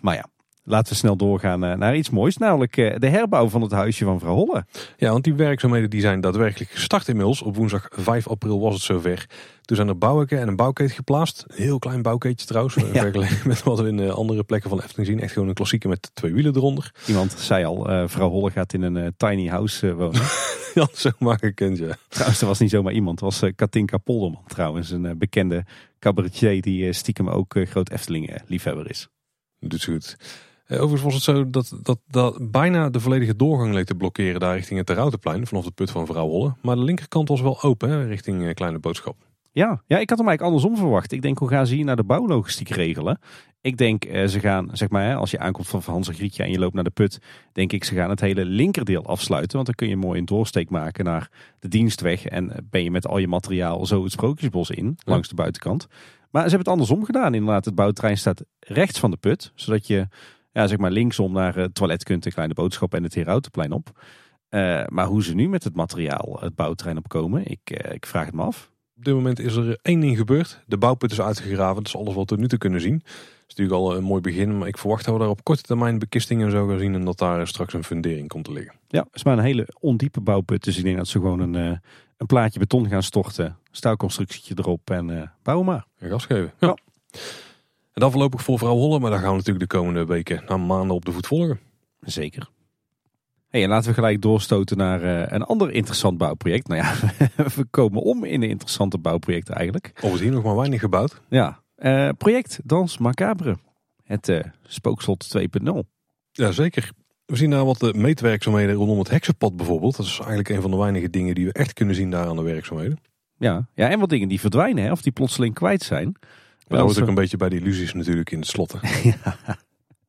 Maar 0.00 0.14
ja, 0.14 0.24
laten 0.64 0.92
we 0.92 0.98
snel 0.98 1.16
doorgaan 1.16 1.64
eh, 1.64 1.76
naar 1.76 1.96
iets 1.96 2.10
moois. 2.10 2.36
Namelijk 2.36 2.76
eh, 2.76 2.96
de 2.98 3.08
herbouw 3.08 3.48
van 3.48 3.62
het 3.62 3.70
huisje 3.70 4.04
van 4.04 4.20
vrouw 4.20 4.34
Holle. 4.34 4.64
Ja, 4.96 5.10
want 5.10 5.24
die 5.24 5.34
werkzaamheden 5.34 5.90
die 5.90 6.00
zijn 6.00 6.20
daadwerkelijk 6.20 6.70
gestart 6.70 7.08
inmiddels. 7.08 7.42
Op 7.42 7.56
woensdag 7.56 7.88
5 7.90 8.28
april 8.28 8.60
was 8.60 8.74
het 8.74 8.82
zover. 8.82 9.26
Toen 9.62 9.76
zijn 9.76 9.88
er 9.88 9.98
bouwhekken 9.98 10.38
en 10.38 10.48
een 10.48 10.56
bouwkeet 10.56 10.92
geplaatst. 10.92 11.44
Een 11.46 11.62
heel 11.62 11.78
klein 11.78 12.02
bouwkeetje 12.02 12.46
trouwens. 12.46 12.74
Ja. 12.92 13.00
Vergeleken 13.00 13.48
met 13.48 13.62
wat 13.62 13.80
we 13.80 13.88
in 13.88 14.10
andere 14.10 14.44
plekken 14.44 14.70
van 14.70 14.80
Efteling 14.80 15.08
zien. 15.08 15.20
Echt 15.20 15.32
gewoon 15.32 15.48
een 15.48 15.54
klassieke 15.54 15.88
met 15.88 16.10
twee 16.14 16.32
wielen 16.32 16.56
eronder. 16.56 16.94
Iemand 17.06 17.32
zei 17.32 17.64
al, 17.64 17.90
uh, 17.90 18.02
vrouw 18.06 18.28
Holle 18.28 18.50
gaat 18.50 18.72
in 18.72 18.82
een 18.82 19.14
tiny 19.16 19.48
house 19.48 19.94
wonen. 19.94 20.22
ja, 20.74 20.88
zo 20.94 21.10
maar 21.18 21.38
gekend, 21.38 21.78
ja. 21.78 21.96
Trouwens, 22.08 22.40
er 22.40 22.46
was 22.46 22.58
niet 22.58 22.70
zomaar 22.70 22.92
iemand. 22.92 23.20
Het 23.20 23.38
was 23.38 23.50
Katinka 23.56 23.98
Polderman 23.98 24.42
trouwens. 24.46 24.90
Een 24.90 25.18
bekende 25.18 25.64
cabaretier 25.98 26.62
die 26.62 26.92
stiekem 26.92 27.28
ook 27.28 27.56
groot 27.64 27.90
Efteling-liefhebber 27.90 28.90
is. 28.90 29.08
Doet 29.58 29.80
ze 29.80 29.92
goed. 29.92 30.16
Overigens 30.72 31.02
was 31.02 31.14
het 31.14 31.22
zo 31.22 31.50
dat, 31.50 31.78
dat, 31.82 31.98
dat 32.06 32.50
bijna 32.50 32.90
de 32.90 33.00
volledige 33.00 33.36
doorgang 33.36 33.74
leek 33.74 33.86
te 33.86 33.94
blokkeren 33.94 34.40
daar 34.40 34.54
richting 34.54 34.78
het 34.78 34.86
Terroutenplein 34.86 35.46
vanaf 35.46 35.64
de 35.64 35.70
put 35.70 35.90
van 35.90 36.06
Vrouw 36.06 36.28
Holle. 36.28 36.54
Maar 36.62 36.76
de 36.76 36.82
linkerkant 36.82 37.28
was 37.28 37.40
wel 37.40 37.62
open 37.62 37.90
hè, 37.90 38.06
richting 38.06 38.54
Kleine 38.54 38.78
Boodschap. 38.78 39.16
Ja, 39.52 39.82
ja, 39.86 39.98
ik 39.98 40.08
had 40.08 40.18
hem 40.18 40.28
eigenlijk 40.28 40.42
andersom 40.42 40.76
verwacht. 40.76 41.12
Ik 41.12 41.22
denk, 41.22 41.38
hoe 41.38 41.48
gaan 41.48 41.66
ze 41.66 41.74
hier 41.74 41.84
naar 41.84 41.96
de 41.96 42.04
bouwlogistiek 42.04 42.68
regelen? 42.68 43.18
Ik 43.60 43.76
denk, 43.76 44.04
ze 44.04 44.40
gaan, 44.40 44.68
zeg 44.72 44.88
maar, 44.88 45.14
als 45.14 45.30
je 45.30 45.38
aankomt 45.38 45.68
van 45.68 45.82
Hans 45.84 46.08
en 46.08 46.14
Grietje 46.14 46.42
en 46.42 46.50
je 46.50 46.58
loopt 46.58 46.74
naar 46.74 46.84
de 46.84 46.90
put, 46.90 47.18
denk 47.52 47.72
ik, 47.72 47.84
ze 47.84 47.94
gaan 47.94 48.10
het 48.10 48.20
hele 48.20 48.44
linkerdeel 48.44 49.04
afsluiten. 49.04 49.52
Want 49.52 49.66
dan 49.66 49.74
kun 49.74 49.88
je 49.88 49.96
mooi 49.96 50.18
een 50.18 50.24
doorsteek 50.24 50.70
maken 50.70 51.04
naar 51.04 51.30
de 51.58 51.68
dienstweg. 51.68 52.26
En 52.26 52.66
ben 52.70 52.82
je 52.82 52.90
met 52.90 53.06
al 53.06 53.18
je 53.18 53.28
materiaal 53.28 53.86
zo 53.86 54.02
het 54.02 54.12
Sprookjesbos 54.12 54.70
in, 54.70 54.98
langs 55.04 55.28
de 55.28 55.34
buitenkant. 55.34 55.86
Maar 56.30 56.42
ze 56.42 56.48
hebben 56.48 56.58
het 56.58 56.68
andersom 56.68 57.04
gedaan. 57.04 57.34
Inderdaad, 57.34 57.64
het 57.64 57.74
bouwtrein 57.74 58.18
staat 58.18 58.44
rechts 58.60 58.98
van 58.98 59.10
de 59.10 59.16
put, 59.16 59.52
zodat 59.54 59.86
je 59.86 60.08
ja, 60.52 60.66
zeg 60.66 60.78
maar 60.78 60.90
linksom 60.90 61.32
naar 61.32 61.54
het 61.54 61.74
toilet 61.74 62.04
kunt, 62.04 62.22
de 62.22 62.32
kleine 62.32 62.54
boodschap 62.54 62.94
en 62.94 63.02
het 63.02 63.14
Herautenplein 63.14 63.72
op. 63.72 63.90
Uh, 64.50 64.82
maar 64.86 65.06
hoe 65.06 65.22
ze 65.22 65.34
nu 65.34 65.48
met 65.48 65.64
het 65.64 65.74
materiaal 65.74 66.38
het 66.40 66.54
bouwtrein 66.54 66.96
opkomen, 66.96 67.46
ik, 67.46 67.84
uh, 67.84 67.92
ik 67.92 68.06
vraag 68.06 68.26
het 68.26 68.34
me 68.34 68.42
af. 68.42 68.70
Op 68.96 69.04
dit 69.04 69.14
moment 69.14 69.38
is 69.38 69.54
er 69.54 69.78
één 69.82 70.00
ding 70.00 70.16
gebeurd. 70.16 70.62
De 70.66 70.78
bouwput 70.78 71.12
is 71.12 71.20
uitgegraven. 71.20 71.76
Dat 71.76 71.86
is 71.86 71.96
alles 71.96 72.14
wat 72.14 72.30
we 72.30 72.36
nu 72.36 72.48
te 72.48 72.58
kunnen 72.58 72.80
zien. 72.80 72.98
Dat 72.98 73.12
is 73.46 73.54
natuurlijk 73.54 73.76
al 73.76 73.96
een 73.96 74.04
mooi 74.04 74.20
begin. 74.20 74.58
Maar 74.58 74.68
ik 74.68 74.78
verwacht 74.78 75.04
dat 75.04 75.14
we 75.14 75.20
daar 75.20 75.28
op 75.28 75.44
korte 75.44 75.62
termijn 75.62 75.98
bekistingen 75.98 76.50
zo 76.50 76.66
gaan 76.66 76.78
zien. 76.78 76.94
En 76.94 77.04
dat 77.04 77.18
daar 77.18 77.46
straks 77.46 77.72
een 77.72 77.84
fundering 77.84 78.28
komt 78.28 78.44
te 78.44 78.52
liggen. 78.52 78.74
Ja, 78.88 79.00
het 79.00 79.14
is 79.14 79.24
maar 79.24 79.38
een 79.38 79.44
hele 79.44 79.68
ondiepe 79.80 80.20
bouwput. 80.20 80.64
Dus 80.64 80.76
ik 80.76 80.84
denk 80.84 80.96
dat 80.96 81.08
ze 81.08 81.18
gewoon 81.18 81.40
een, 81.40 81.54
uh, 81.54 81.78
een 82.16 82.26
plaatje 82.26 82.58
beton 82.58 82.88
gaan 82.88 83.02
storten. 83.02 83.56
Staalconstructietje 83.70 84.54
erop 84.58 84.90
en 84.90 85.32
bouwen 85.42 85.66
maar. 85.66 85.86
En 85.98 86.08
gas 86.08 86.26
geven. 86.26 86.52
Ja. 86.58 86.68
ja. 86.68 87.18
En 87.92 88.00
dan 88.00 88.10
voorlopig 88.10 88.42
voor 88.42 88.58
vrouw 88.58 88.74
Holle. 88.74 88.98
Maar 88.98 89.10
daar 89.10 89.20
gaan 89.20 89.30
we 89.30 89.36
natuurlijk 89.36 89.70
de 89.70 89.76
komende 89.76 90.04
weken, 90.04 90.42
na 90.48 90.56
maanden 90.56 90.96
op 90.96 91.04
de 91.04 91.12
voet 91.12 91.26
volgen. 91.26 91.60
Zeker. 92.00 92.50
Hey, 93.48 93.62
en 93.62 93.68
laten 93.68 93.88
we 93.88 93.94
gelijk 93.94 94.22
doorstoten 94.22 94.76
naar 94.76 95.02
uh, 95.02 95.22
een 95.26 95.42
ander 95.42 95.72
interessant 95.72 96.18
bouwproject. 96.18 96.68
Nou 96.68 96.82
ja, 96.82 96.94
we 97.56 97.64
komen 97.70 98.02
om 98.02 98.24
in 98.24 98.42
een 98.42 98.48
interessante 98.48 98.98
bouwproject 98.98 99.48
eigenlijk. 99.48 99.92
Of 100.02 100.14
is 100.14 100.20
hier 100.20 100.30
nog 100.30 100.44
maar 100.44 100.56
weinig 100.56 100.80
gebouwd. 100.80 101.20
Ja, 101.28 101.62
uh, 101.78 102.08
project 102.18 102.60
Dans 102.64 102.98
Macabre. 102.98 103.56
Het 104.04 104.28
uh, 104.28 104.40
spookslot 104.62 105.38
2.0. 105.38 105.78
Ja, 106.32 106.52
zeker. 106.52 106.90
We 107.26 107.36
zien 107.36 107.50
daar 107.50 107.64
wat 107.64 107.78
de 107.78 107.94
meetwerkzaamheden 107.94 108.74
rondom 108.74 108.98
het 108.98 109.10
heksenpad 109.10 109.56
bijvoorbeeld. 109.56 109.96
Dat 109.96 110.06
is 110.06 110.18
eigenlijk 110.18 110.48
een 110.48 110.60
van 110.60 110.70
de 110.70 110.76
weinige 110.76 111.10
dingen 111.10 111.34
die 111.34 111.46
we 111.46 111.52
echt 111.52 111.72
kunnen 111.72 111.94
zien 111.94 112.10
daar 112.10 112.26
aan 112.26 112.36
de 112.36 112.42
werkzaamheden. 112.42 112.98
Ja, 113.38 113.66
ja 113.74 113.88
en 113.88 113.98
wat 113.98 114.08
dingen 114.08 114.28
die 114.28 114.40
verdwijnen 114.40 114.84
hè, 114.84 114.90
of 114.90 115.02
die 115.02 115.12
plotseling 115.12 115.54
kwijt 115.54 115.82
zijn. 115.82 116.16
Dat 116.72 116.80
hoort 116.80 117.00
ook 117.00 117.08
een 117.08 117.14
beetje 117.14 117.36
bij 117.36 117.48
de 117.48 117.56
illusies 117.56 117.92
natuurlijk 117.92 118.30
in 118.30 118.38
het 118.38 118.48
slot. 118.48 118.74
ja. 119.02 119.36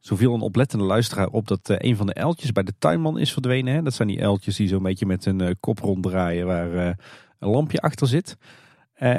Zo 0.04 0.16
viel 0.16 0.34
een 0.34 0.42
oplettende 0.42 0.86
luisteraar 0.86 1.28
op 1.28 1.48
dat 1.48 1.70
uh, 1.70 1.78
een 1.80 1.96
van 1.96 2.08
de 2.08 2.14
uiltjes 2.14 2.52
bij 2.52 2.64
de 2.64 2.74
tuinman 2.80 3.20
is 3.20 3.34
verdwenen. 3.34 3.74
Hè? 3.74 3.82
Dat 3.82 3.94
zijn 3.94 4.08
die 4.08 4.22
uiltjes 4.22 4.56
die 4.56 4.68
zo'n 4.68 4.84
beetje 4.84 5.06
met 5.06 5.26
hun 5.26 5.42
uh, 5.42 5.50
kop 5.60 5.80
ronddraaien 5.80 6.46
waar 6.46 6.74
uh, 6.74 6.86
een 7.40 7.50
lampje 7.50 7.80
achter 7.80 8.08
zit. 8.08 8.38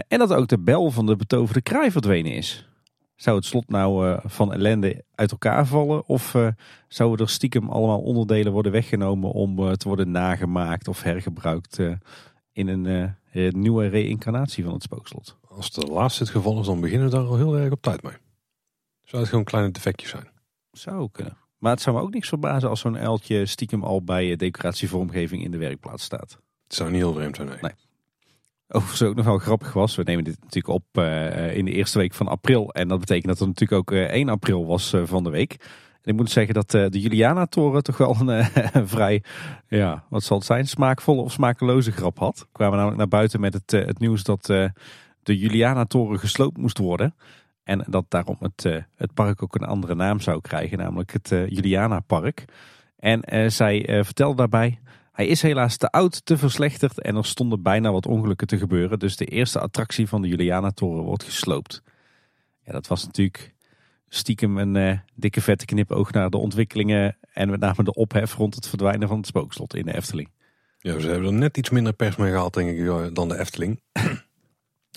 en 0.08 0.18
dat 0.18 0.32
ook 0.32 0.48
de 0.48 0.58
bel 0.58 0.90
van 0.90 1.06
de 1.06 1.16
betoverde 1.16 1.60
kraai 1.60 1.90
verdwenen 1.90 2.32
is. 2.32 2.68
Zou 3.16 3.36
het 3.36 3.44
slot 3.44 3.68
nou 3.68 4.18
van 4.24 4.52
ellende 4.52 5.04
uit 5.14 5.30
elkaar 5.30 5.66
vallen? 5.66 6.08
Of 6.08 6.36
zouden 6.88 7.26
er 7.26 7.32
stiekem 7.32 7.68
allemaal 7.68 8.00
onderdelen 8.00 8.52
worden 8.52 8.72
weggenomen 8.72 9.30
om 9.30 9.76
te 9.76 9.88
worden 9.88 10.10
nagemaakt 10.10 10.88
of 10.88 11.02
hergebruikt 11.02 11.78
in 12.52 12.68
een 12.68 13.14
nieuwe 13.32 13.86
reïncarnatie 13.86 14.64
van 14.64 14.72
het 14.72 14.82
spookslot? 14.82 15.38
Als 15.56 15.70
de 15.70 15.86
laatste 15.86 16.22
het 16.22 16.32
geval 16.32 16.60
is, 16.60 16.66
dan 16.66 16.80
beginnen 16.80 17.10
we 17.10 17.16
daar 17.16 17.26
al 17.26 17.36
heel 17.36 17.56
erg 17.56 17.72
op 17.72 17.82
tijd 17.82 18.02
mee. 18.02 18.16
Zou 19.02 19.22
het 19.22 19.30
gewoon 19.30 19.44
kleine 19.44 19.70
defectjes 19.70 20.10
zijn? 20.10 20.28
Zou 20.72 21.08
kunnen. 21.12 21.36
Maar 21.58 21.72
het 21.72 21.80
zou 21.80 21.96
me 21.96 22.02
ook 22.02 22.12
niks 22.12 22.28
verbazen 22.28 22.68
als 22.68 22.80
zo'n 22.80 22.98
uiltje 22.98 23.46
stiekem 23.46 23.84
al 23.84 24.02
bij 24.02 24.36
decoratievormgeving 24.36 25.44
in 25.44 25.50
de 25.50 25.58
werkplaats 25.58 26.04
staat. 26.04 26.38
Het 26.64 26.74
zou 26.74 26.90
niet 26.90 27.00
heel 27.00 27.14
vreemd 27.14 27.36
zijn, 27.36 27.48
nee. 27.48 27.58
nee. 27.60 27.72
Overigens 28.68 29.02
ook 29.02 29.14
nog 29.14 29.24
wel 29.24 29.38
grappig 29.38 29.72
was, 29.72 29.96
we 29.96 30.02
nemen 30.02 30.24
dit 30.24 30.40
natuurlijk 30.40 30.74
op 30.74 30.84
uh, 30.92 31.56
in 31.56 31.64
de 31.64 31.70
eerste 31.70 31.98
week 31.98 32.14
van 32.14 32.28
april. 32.28 32.72
En 32.72 32.88
dat 32.88 32.98
betekent 32.98 33.26
dat 33.26 33.38
het 33.38 33.48
natuurlijk 33.48 33.80
ook 33.80 33.90
uh, 33.90 34.04
1 34.04 34.28
april 34.28 34.66
was 34.66 34.92
uh, 34.92 35.02
van 35.04 35.24
de 35.24 35.30
week. 35.30 35.52
En 36.02 36.10
ik 36.10 36.16
moet 36.16 36.30
zeggen 36.30 36.54
dat 36.54 36.70
de 36.70 37.00
Juliana-toren 37.00 37.82
toch 37.82 37.96
wel 37.96 38.16
een 38.72 38.88
vrij, 38.88 39.22
ja, 39.68 40.04
wat 40.08 40.22
zal 40.22 40.36
het 40.36 40.46
zijn, 40.46 40.66
smaakvolle 40.66 41.22
of 41.22 41.32
smakeloze 41.32 41.92
grap 41.92 42.18
had. 42.18 42.38
We 42.38 42.46
kwamen 42.52 42.74
namelijk 42.74 42.98
naar 42.98 43.08
buiten 43.08 43.40
met 43.40 43.54
het, 43.54 43.70
het 43.70 43.98
nieuws 43.98 44.22
dat 44.22 44.50
de 45.26 45.38
Juliana-toren 45.38 46.18
gesloopt 46.18 46.56
moest 46.56 46.78
worden. 46.78 47.14
En 47.62 47.84
dat 47.86 48.04
daarom 48.08 48.36
het, 48.40 48.64
uh, 48.64 48.82
het 48.94 49.14
park 49.14 49.42
ook 49.42 49.54
een 49.54 49.66
andere 49.66 49.94
naam 49.94 50.20
zou 50.20 50.40
krijgen, 50.40 50.78
namelijk 50.78 51.12
het 51.12 51.30
uh, 51.30 51.48
Juliana 51.48 52.00
Park. 52.00 52.44
En 52.96 53.34
uh, 53.34 53.48
zij 53.48 54.02
vertelde 54.04 54.36
daarbij, 54.36 54.80
hij 55.12 55.26
is 55.26 55.42
helaas 55.42 55.76
te 55.76 55.90
oud, 55.90 56.26
te 56.26 56.38
verslechterd 56.38 57.00
en 57.00 57.16
er 57.16 57.24
stonden 57.24 57.62
bijna 57.62 57.92
wat 57.92 58.06
ongelukken 58.06 58.46
te 58.46 58.58
gebeuren. 58.58 58.98
Dus 58.98 59.16
de 59.16 59.24
eerste 59.24 59.60
attractie 59.60 60.08
van 60.08 60.22
de 60.22 60.28
Juliana 60.28 60.70
Toren 60.70 61.04
wordt 61.04 61.24
gesloopt. 61.24 61.82
Ja, 62.64 62.72
dat 62.72 62.86
was 62.86 63.04
natuurlijk 63.04 63.54
stiekem 64.08 64.58
een 64.58 65.00
dikke 65.14 65.40
vette 65.40 65.64
knipoog 65.64 66.12
naar 66.12 66.30
de 66.30 66.36
ontwikkelingen 66.36 67.16
en 67.32 67.50
met 67.50 67.60
name 67.60 67.84
de 67.84 67.94
ophef 67.94 68.34
rond 68.34 68.54
het 68.54 68.68
verdwijnen 68.68 69.08
van 69.08 69.16
het 69.16 69.26
spookslot 69.26 69.74
in 69.74 69.84
de 69.84 69.94
Efteling. 69.94 70.30
Ja, 70.78 70.98
ze 70.98 71.08
hebben 71.08 71.28
er 71.28 71.32
net 71.32 71.56
iets 71.56 71.70
minder 71.70 71.92
pers 71.92 72.16
mee 72.16 72.30
gehaald, 72.30 72.54
denk 72.54 72.78
ik, 72.78 73.14
dan 73.14 73.28
de 73.28 73.38
Efteling. 73.38 73.80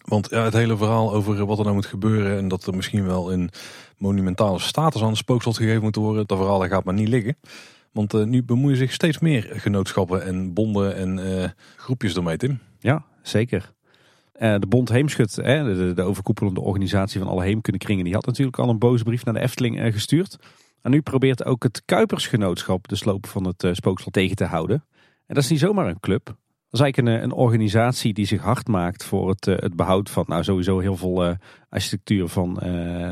Want 0.08 0.30
ja, 0.30 0.44
het 0.44 0.54
hele 0.54 0.78
verhaal 0.78 1.14
over 1.14 1.46
wat 1.46 1.58
er 1.58 1.64
nou 1.64 1.76
moet 1.76 1.86
gebeuren 1.86 2.38
en 2.38 2.48
dat 2.48 2.66
er 2.66 2.76
misschien 2.76 3.06
wel 3.06 3.34
een 3.34 3.50
monumentale 3.98 4.60
status 4.60 5.02
aan 5.02 5.08
het 5.08 5.18
spookslot 5.18 5.58
gegeven 5.58 5.82
moet 5.82 5.96
worden, 5.96 6.28
dat 6.28 6.38
verhaal 6.38 6.68
gaat 6.68 6.84
maar 6.84 6.94
niet 6.94 7.08
liggen. 7.08 7.38
Want 7.92 8.14
uh, 8.14 8.24
nu 8.24 8.44
bemoeien 8.44 8.78
zich 8.78 8.94
steeds 8.94 9.20
meer 9.20 9.50
genootschappen 9.52 10.26
en 10.26 10.54
bonden 10.54 10.96
en 10.96 11.18
uh, 11.18 11.50
groepjes 11.76 12.16
ermee, 12.16 12.38
Tim. 12.38 12.60
Ja, 12.80 13.06
zeker. 13.22 13.74
Uh, 14.40 14.56
de 14.60 14.68
Bond 14.68 14.90
Heemschut, 14.90 15.36
hè, 15.36 15.76
de, 15.76 15.94
de, 15.94 16.02
overkoepelende 16.02 16.62
organisatie 16.62 17.20
van 17.20 17.30
alle 17.30 17.44
heemkundekringen, 17.44 18.04
die 18.04 18.14
had 18.14 18.26
natuurlijk 18.26 18.60
al 18.60 18.70
een 18.70 18.80
boze 18.80 19.04
brief 19.04 19.26
naar 19.26 19.34
de 19.34 19.40
Efteling 19.40 19.94
gestuurd. 19.94 20.38
En 20.82 20.92
nu 20.92 21.02
probeert 21.02 21.46
ook 21.46 21.64
het 21.64 21.82
Kuipersgenootschap 21.86 22.88
de 22.88 22.96
sloop 22.96 23.26
van 23.26 23.46
het 23.48 23.68
spookslot 23.72 24.14
tegen 24.14 24.36
te 24.36 24.46
houden. 24.46 24.86
En 25.26 25.36
dat 25.36 25.44
is 25.44 25.50
niet 25.50 25.60
zomaar 25.60 25.88
een 25.88 26.00
club. 26.00 26.36
Dat 26.70 26.80
is 26.80 26.86
eigenlijk 26.86 27.18
een, 27.18 27.24
een 27.24 27.32
organisatie 27.32 28.14
die 28.14 28.26
zich 28.26 28.42
hard 28.42 28.68
maakt 28.68 29.04
voor 29.04 29.30
het, 29.30 29.46
het 29.46 29.76
behoud 29.76 30.10
van 30.10 30.24
nou, 30.28 30.44
sowieso 30.44 30.80
heel 30.80 30.96
veel 30.96 31.36
architectuur 31.70 32.28
van, 32.28 32.58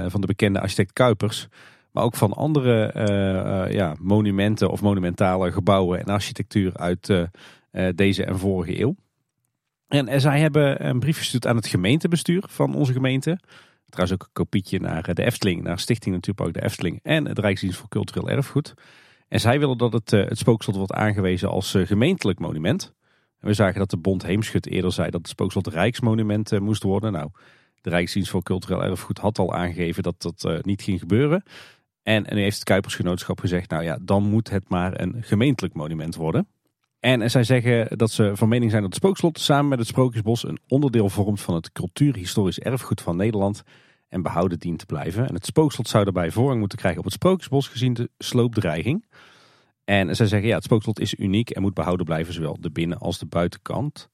van 0.08 0.22
de 0.22 0.28
bekende 0.28 0.60
architect 0.60 0.94
Kuipers. 0.94 1.48
Maar 1.92 2.04
ook 2.04 2.16
van 2.16 2.34
andere 2.34 3.68
ja, 3.72 3.96
monumenten 4.00 4.70
of 4.70 4.82
monumentale 4.82 5.52
gebouwen 5.52 6.00
en 6.00 6.06
architectuur 6.06 6.78
uit 6.78 7.30
deze 7.96 8.26
en 8.26 8.40
vorige 8.40 8.80
eeuw. 8.80 8.96
En 9.88 10.22
zij 10.22 10.40
hebben 10.40 10.86
een 10.86 11.00
brief 11.00 11.18
gestuurd 11.18 11.48
aan 11.48 11.56
het 11.56 11.68
gemeentebestuur 11.68 12.44
van 12.48 12.76
onze 12.76 12.94
gemeente. 12.94 13.40
Trouwens 13.90 14.20
ook 14.20 14.28
een 14.28 14.34
kopietje 14.34 14.80
naar 14.80 15.14
de 15.14 15.24
Efteling, 15.24 15.64
naar 15.64 15.80
Stichting 15.80 16.16
Natuurpark 16.16 16.54
de 16.54 16.64
Efteling 16.64 17.00
en 17.04 17.28
het 17.28 17.40
Rijksdienst 17.40 17.78
voor 17.78 17.90
Cultureel 17.90 18.30
Erfgoed. 18.30 18.74
En 19.28 19.40
zij 19.40 19.60
willen 19.60 19.78
dat 19.78 19.94
het, 19.94 20.12
het 20.12 20.38
spookslot 20.38 20.76
wordt 20.76 20.94
aangewezen 20.94 21.50
als 21.50 21.76
gemeentelijk 21.78 22.40
monument. 22.40 22.94
En 23.46 23.52
we 23.52 23.58
zagen 23.58 23.80
dat 23.80 23.90
de 23.90 23.98
Bond 23.98 24.26
Heemschut 24.26 24.68
eerder 24.68 24.92
zei 24.92 25.10
dat 25.10 25.22
het 25.22 25.30
spookslot 25.30 25.68
Rijksmonument 25.68 26.60
moest 26.60 26.84
worden. 26.84 27.12
Nou, 27.12 27.30
de 27.82 27.90
Rijksdienst 27.90 28.30
voor 28.30 28.44
Cultureel 28.44 28.84
Erfgoed 28.84 29.18
had 29.18 29.40
al 29.40 29.54
aangegeven 29.54 30.04
dat 30.04 30.22
dat 30.22 30.66
niet 30.66 30.82
ging 30.82 31.00
gebeuren. 31.00 31.44
En, 32.04 32.26
nu 32.30 32.42
heeft 32.42 32.56
het 32.56 32.64
Kuipersgenootschap 32.64 33.40
gezegd, 33.40 33.70
nou 33.70 33.84
ja, 33.84 33.98
dan 34.02 34.24
moet 34.24 34.50
het 34.50 34.70
maar 34.70 35.02
een 35.02 35.16
gemeentelijk 35.20 35.74
monument 35.74 36.16
worden. 36.16 36.48
En 37.00 37.32
zij 37.32 37.44
zeggen 37.44 37.98
dat 37.98 38.12
ze 38.12 38.32
van 38.36 38.50
mening 38.50 38.72
zijn 38.72 38.84
dat 38.84 38.94
het 38.94 39.04
spookslot 39.04 39.40
samen 39.40 39.68
met 39.68 39.80
het 39.80 39.88
Sprookjesbos 39.88 40.48
een 40.48 40.60
onderdeel 40.68 41.10
vormt 41.10 41.42
van 41.42 41.56
het 41.56 41.72
cultuurhistorisch 41.72 42.60
erfgoed 42.60 43.02
van 43.02 43.16
Nederland 43.16 43.64
en 44.08 44.22
behouden 44.22 44.60
dient 44.60 44.80
te 44.80 44.86
blijven. 44.86 45.28
En 45.28 45.34
het 45.34 45.46
spookslot 45.46 45.88
zou 45.88 46.04
daarbij 46.04 46.32
voorrang 46.32 46.60
moeten 46.60 46.78
krijgen 46.78 47.00
op 47.00 47.06
het 47.06 47.14
Sprookjesbos 47.14 47.68
gezien 47.68 47.94
de 47.94 48.10
sloopdreiging. 48.18 49.06
En 49.86 50.16
zij 50.16 50.28
zeggen 50.28 50.50
ja, 50.50 50.56
het 50.56 50.64
spookslot 50.64 51.00
is 51.00 51.14
uniek 51.18 51.50
en 51.50 51.62
moet 51.62 51.74
behouden 51.74 52.06
blijven, 52.06 52.34
zowel 52.34 52.58
de 52.60 52.72
binnen- 52.72 52.98
als 52.98 53.20
de 53.20 53.26
buitenkant. 53.26 54.10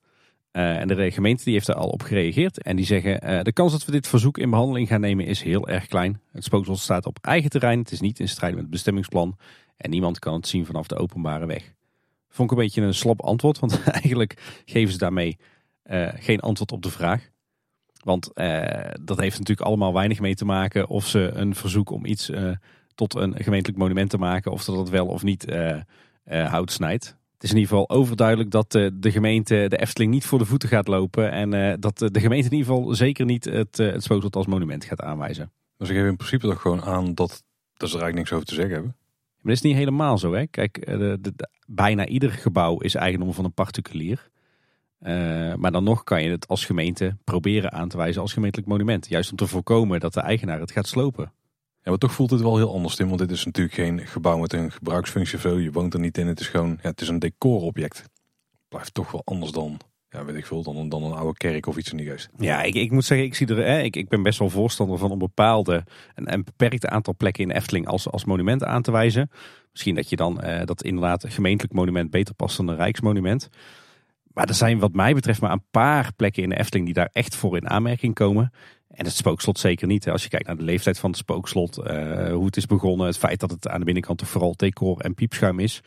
Uh, 0.52 0.80
en 0.80 0.88
de 0.88 1.12
gemeente 1.12 1.44
die 1.44 1.54
heeft 1.54 1.68
er 1.68 1.76
al 1.76 1.90
op 1.90 2.02
gereageerd. 2.02 2.62
En 2.62 2.76
die 2.76 2.86
zeggen, 2.86 3.30
uh, 3.30 3.42
de 3.42 3.52
kans 3.52 3.72
dat 3.72 3.86
we 3.86 3.92
dit 3.92 4.08
verzoek 4.08 4.38
in 4.38 4.50
behandeling 4.50 4.88
gaan 4.88 5.02
nemen 5.02 5.26
is 5.26 5.42
heel 5.42 5.68
erg 5.68 5.88
klein. 5.88 6.22
Het 6.32 6.44
spookslot 6.44 6.80
staat 6.80 7.06
op 7.06 7.18
eigen 7.22 7.50
terrein. 7.50 7.80
Het 7.80 7.92
is 7.92 8.00
niet 8.00 8.20
in 8.20 8.30
strijd 8.30 8.54
met 8.54 8.62
het 8.62 8.72
bestemmingsplan. 8.72 9.38
En 9.78 9.90
niemand 9.90 10.20
kan 10.20 10.34
het 10.34 10.48
zien 10.48 10.66
vanaf 10.66 10.88
de 10.88 10.96
openbare 10.96 11.46
weg. 11.46 11.74
Vond 12.30 12.52
ik 12.52 12.58
een 12.58 12.64
beetje 12.64 12.82
een 12.82 12.94
slap 12.94 13.22
antwoord. 13.22 13.60
Want 13.60 13.84
eigenlijk 14.04 14.62
geven 14.66 14.92
ze 14.92 14.98
daarmee 14.98 15.38
uh, 15.86 16.10
geen 16.14 16.40
antwoord 16.40 16.72
op 16.72 16.82
de 16.82 16.92
vraag. 16.92 17.30
Want 18.04 18.32
dat 19.02 19.20
heeft 19.20 19.40
natuurlijk 19.40 19.68
allemaal 19.68 19.94
weinig 19.94 20.20
mee 20.20 20.36
te 20.36 20.46
maken 20.46 20.88
of 20.88 21.08
ze 21.08 21.32
een 21.34 21.56
verzoek 21.56 21.90
om 21.90 22.06
iets 22.06 22.32
tot 23.08 23.16
een 23.16 23.36
gemeentelijk 23.44 23.80
monument 23.80 24.10
te 24.10 24.18
maken. 24.18 24.52
Of 24.52 24.66
dat 24.66 24.78
het 24.78 24.90
wel 24.90 25.08
of 25.08 25.24
niet 25.24 25.46
hout 26.26 26.72
snijdt. 26.72 27.20
Het 27.42 27.50
is 27.50 27.56
in 27.56 27.62
ieder 27.62 27.78
geval 27.78 27.98
overduidelijk 27.98 28.52
dat 28.52 28.76
eh, 28.76 28.88
de 28.94 29.12
gemeente 29.12 29.66
de 29.68 29.78
Efteling 29.78 30.12
niet 30.12 30.26
voor 30.26 30.40
de 30.40 30.46
voeten 30.46 30.70
gaat 30.70 30.88
lopen. 30.88 31.32
En 31.32 31.54
eh, 31.54 31.74
dat 31.80 31.98
de 31.98 32.20
gemeente 32.20 32.50
in 32.50 32.58
ieder 32.58 32.74
geval 32.74 32.94
zeker 32.94 33.26
niet 33.26 33.46
het, 33.46 33.80
eh, 33.80 33.92
het 33.92 34.04
spookslot 34.04 34.36
als 34.36 34.46
monument 34.46 34.86
gaat 34.86 35.02
aanwijzen. 35.02 35.52
Dus 35.78 35.90
ik 35.90 35.96
geef 35.96 36.06
in 36.06 36.16
principe 36.16 36.48
toch 36.48 36.62
gewoon 36.62 36.84
aan 36.84 37.14
dat, 37.14 37.44
dat 37.78 37.90
ze 37.90 37.96
er 37.98 38.02
eigenlijk 38.02 38.16
niks 38.16 38.32
over 38.32 38.46
te 38.46 38.54
zeggen 38.54 38.74
hebben. 38.74 38.96
Maar 39.36 39.54
dat 39.54 39.54
is 39.54 39.62
niet 39.62 39.76
helemaal 39.76 40.18
zo. 40.18 40.34
Hè? 40.34 40.48
Kijk, 40.48 40.86
de, 40.86 41.18
de, 41.22 41.34
bijna 41.68 42.08
ieder 42.08 42.32
gebouw 42.32 42.78
is 42.78 42.96
eigendom 42.96 43.34
van 43.34 43.46
een 43.46 43.54
particulier. 43.54 44.30
maar 45.58 45.72
dan 45.72 45.84
nog 45.84 46.04
kan 46.04 46.24
je 46.24 46.30
het 46.30 46.48
als 46.48 46.66
gemeente 46.66 47.18
proberen 47.24 47.72
aan 47.72 47.90
te 47.90 47.98
wijzen 47.98 48.22
als 48.22 48.34
gemeentelijk 48.34 48.70
monument. 48.70 49.08
Juist 49.08 49.32
om 49.32 49.38
te 49.38 49.48
voorkomen 49.48 50.00
dat 50.00 50.14
de 50.14 50.22
eigenaar 50.22 50.60
het 50.60 50.72
gaat 50.72 50.88
slopen. 50.88 51.32
Ja, 51.84 51.90
maar 51.90 51.98
toch 51.98 52.14
voelt 52.14 52.30
het 52.30 52.42
wel 52.42 52.58
heel 52.58 52.74
anders 52.74 52.96
in, 52.96 53.08
want 53.08 53.20
dit 53.20 53.32
is 53.32 53.46
natuurlijk 53.46 53.76
geen 53.76 54.08
gebouw 54.08 54.38
met 54.38 54.54
een 54.54 54.72
gebruiksfunctie 54.72 55.38
of. 55.38 55.44
Je 55.44 55.72
woont 55.72 55.94
er 55.94 56.00
niet 56.00 56.18
in, 56.18 56.28
het 56.28 56.40
is 56.40 56.48
gewoon, 56.48 56.80
ja, 56.82 56.90
het 56.90 57.02
is 57.02 57.08
een 57.08 57.20
decorobject. 57.20 58.04
Blijft 58.68 58.94
toch 58.94 59.12
wel 59.12 59.22
anders 59.26 59.52
dan, 59.52 59.80
ja, 60.10 60.26
weet 60.26 60.36
ik 60.36 60.46
veel, 60.46 60.64
dan, 60.64 60.90
dan 60.90 61.04
een 61.04 61.14
oude 61.14 61.38
kerk 61.38 61.66
of 61.66 61.78
iets 61.78 61.92
in 61.92 61.98
die 61.98 62.10
geest. 62.10 62.30
Ja, 62.38 62.62
ik, 62.62 62.76
ik 62.76 62.92
moet 62.92 63.06
zeggen, 63.06 63.28
ik, 63.28 63.36
zie 63.36 63.48
er, 63.48 63.66
hè, 63.66 63.82
ik, 63.82 63.96
ik 63.96 64.10
ben 64.10 64.24
best 64.24 64.40
wel 64.40 64.50
voorstander 64.50 64.98
van 64.98 65.12
om 65.12 65.20
bepaalde, 65.20 65.84
een, 66.16 66.34
een 66.34 66.44
beperkt 66.44 66.88
aantal 66.88 67.16
plekken 67.16 67.44
in 67.44 67.52
Efteling 67.52 67.88
als, 67.88 68.10
als 68.10 68.26
monument 68.26 68.64
aan 68.64 68.82
te 68.82 68.92
wijzen. 68.92 69.30
Misschien 69.72 69.96
dat 69.96 70.10
je 70.10 70.16
dan 70.16 70.42
eh, 70.42 70.66
dat 70.66 70.84
inderdaad 70.84 71.24
een 71.24 71.32
gemeentelijk 71.32 71.74
monument 71.74 72.12
beter 72.12 72.36
past 72.36 72.58
dan 72.58 72.68
een 72.68 72.76
rijksmonument. 72.76 73.50
Maar 74.34 74.48
er 74.48 74.54
zijn 74.54 74.80
wat 74.80 74.94
mij 74.94 75.14
betreft 75.14 75.42
maar 75.42 75.52
een 75.52 75.66
paar 75.72 76.12
plekken 76.16 76.44
in 76.44 76.50
de 76.50 76.60
Efteling 76.60 76.86
die 76.86 76.96
daar 76.96 77.10
echt 77.12 77.36
voor 77.36 77.58
in 77.58 77.70
aanmerking 77.70 78.14
komen. 78.14 78.52
En 78.92 79.06
het 79.06 79.16
spookslot 79.16 79.60
zeker 79.60 79.88
niet. 79.88 80.10
Als 80.10 80.24
je 80.24 80.30
kijkt 80.30 80.48
naar 80.48 80.58
de 80.58 80.64
leeftijd 80.64 81.00
van 81.00 81.10
het 81.10 81.20
spookslot, 81.20 81.78
uh, 81.78 81.86
hoe 82.34 82.46
het 82.46 82.58
is 82.58 82.66
begonnen, 82.66 83.08
het 83.08 83.18
feit 83.18 83.40
dat 83.40 83.52
het 83.52 83.68
aan 83.68 83.80
de 83.80 83.86
binnenkant 83.86 84.18
toch 84.18 84.28
vooral 84.28 84.54
decor 84.56 85.00
en 85.00 85.14
piepschuim 85.14 85.60
is. 85.60 85.82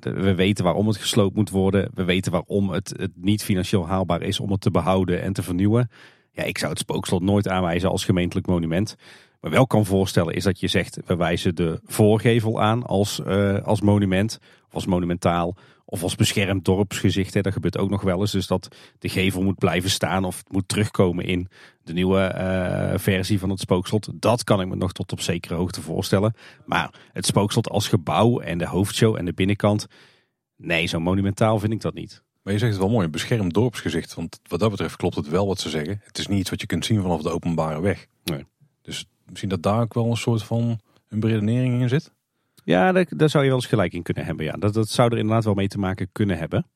we 0.00 0.34
weten 0.34 0.64
waarom 0.64 0.86
het 0.86 0.96
gesloopt 0.96 1.36
moet 1.36 1.50
worden. 1.50 1.90
We 1.94 2.04
weten 2.04 2.32
waarom 2.32 2.70
het, 2.70 3.08
niet 3.14 3.44
financieel 3.44 3.86
haalbaar 3.86 4.22
is 4.22 4.40
om 4.40 4.50
het 4.50 4.60
te 4.60 4.70
behouden 4.70 5.22
en 5.22 5.32
te 5.32 5.42
vernieuwen. 5.42 5.90
Ja, 6.32 6.42
ik 6.42 6.58
zou 6.58 6.70
het 6.70 6.80
spookslot 6.80 7.22
nooit 7.22 7.48
aanwijzen 7.48 7.90
als 7.90 8.04
gemeentelijk 8.04 8.46
monument. 8.46 8.96
Maar 9.40 9.50
wel 9.50 9.66
kan 9.66 9.86
voorstellen 9.86 10.34
is 10.34 10.44
dat 10.44 10.60
je 10.60 10.68
zegt, 10.68 10.98
we 11.06 11.16
wijzen 11.16 11.54
de 11.54 11.80
voorgevel 11.84 12.60
aan 12.62 12.86
als, 12.86 13.20
uh, 13.26 13.58
als 13.62 13.80
monument 13.80 14.38
als 14.70 14.86
monumentaal. 14.86 15.56
Of 15.90 16.02
als 16.02 16.14
beschermd 16.14 16.64
dorpsgezicht. 16.64 17.34
Hè. 17.34 17.40
Dat 17.40 17.52
gebeurt 17.52 17.78
ook 17.78 17.90
nog 17.90 18.02
wel 18.02 18.20
eens. 18.20 18.32
Dus 18.32 18.46
dat 18.46 18.76
de 18.98 19.08
gevel 19.08 19.42
moet 19.42 19.58
blijven 19.58 19.90
staan 19.90 20.24
of 20.24 20.42
moet 20.48 20.68
terugkomen 20.68 21.24
in 21.24 21.48
de 21.82 21.92
nieuwe 21.92 22.34
uh, 22.34 22.98
versie 22.98 23.38
van 23.38 23.50
het 23.50 23.60
spookslot. 23.60 24.08
Dat 24.14 24.44
kan 24.44 24.60
ik 24.60 24.68
me 24.68 24.76
nog 24.76 24.92
tot 24.92 25.12
op 25.12 25.20
zekere 25.20 25.54
hoogte 25.54 25.80
voorstellen. 25.82 26.34
Maar 26.64 26.94
het 27.12 27.26
spookslot 27.26 27.68
als 27.68 27.88
gebouw 27.88 28.40
en 28.40 28.58
de 28.58 28.66
hoofdshow 28.66 29.16
en 29.16 29.24
de 29.24 29.32
binnenkant. 29.32 29.86
Nee, 30.56 30.86
zo 30.86 31.00
monumentaal 31.00 31.58
vind 31.58 31.72
ik 31.72 31.80
dat 31.80 31.94
niet. 31.94 32.22
Maar 32.42 32.52
je 32.52 32.58
zegt 32.58 32.72
het 32.72 32.80
wel 32.80 32.90
mooi, 32.90 33.04
een 33.04 33.10
beschermd 33.10 33.54
dorpsgezicht. 33.54 34.14
Want 34.14 34.40
wat 34.48 34.60
dat 34.60 34.70
betreft 34.70 34.96
klopt 34.96 35.16
het 35.16 35.28
wel 35.28 35.46
wat 35.46 35.60
ze 35.60 35.68
zeggen. 35.68 36.00
Het 36.04 36.18
is 36.18 36.26
niet 36.26 36.38
iets 36.38 36.50
wat 36.50 36.60
je 36.60 36.66
kunt 36.66 36.84
zien 36.84 37.02
vanaf 37.02 37.22
de 37.22 37.30
openbare 37.30 37.80
weg. 37.80 38.06
Nee. 38.24 38.46
Dus 38.82 39.06
misschien 39.26 39.48
dat 39.48 39.62
daar 39.62 39.80
ook 39.80 39.94
wel 39.94 40.10
een 40.10 40.16
soort 40.16 40.42
van 40.42 40.80
een 41.08 41.20
beredenering 41.20 41.80
in 41.80 41.88
zit. 41.88 42.12
Ja, 42.70 42.92
daar, 42.92 43.28
zou 43.28 43.42
je 43.44 43.50
wel 43.50 43.58
eens 43.58 43.68
gelijk 43.68 43.92
in 43.92 44.02
kunnen 44.02 44.24
hebben. 44.24 44.44
Ja. 44.44 44.52
Dat, 44.52 44.74
dat 44.74 44.88
zou 44.88 45.10
er 45.10 45.18
inderdaad 45.18 45.44
wel 45.44 45.54
mee 45.54 45.68
te 45.68 45.78
maken 45.78 46.08
kunnen 46.12 46.38
hebben. 46.38 46.66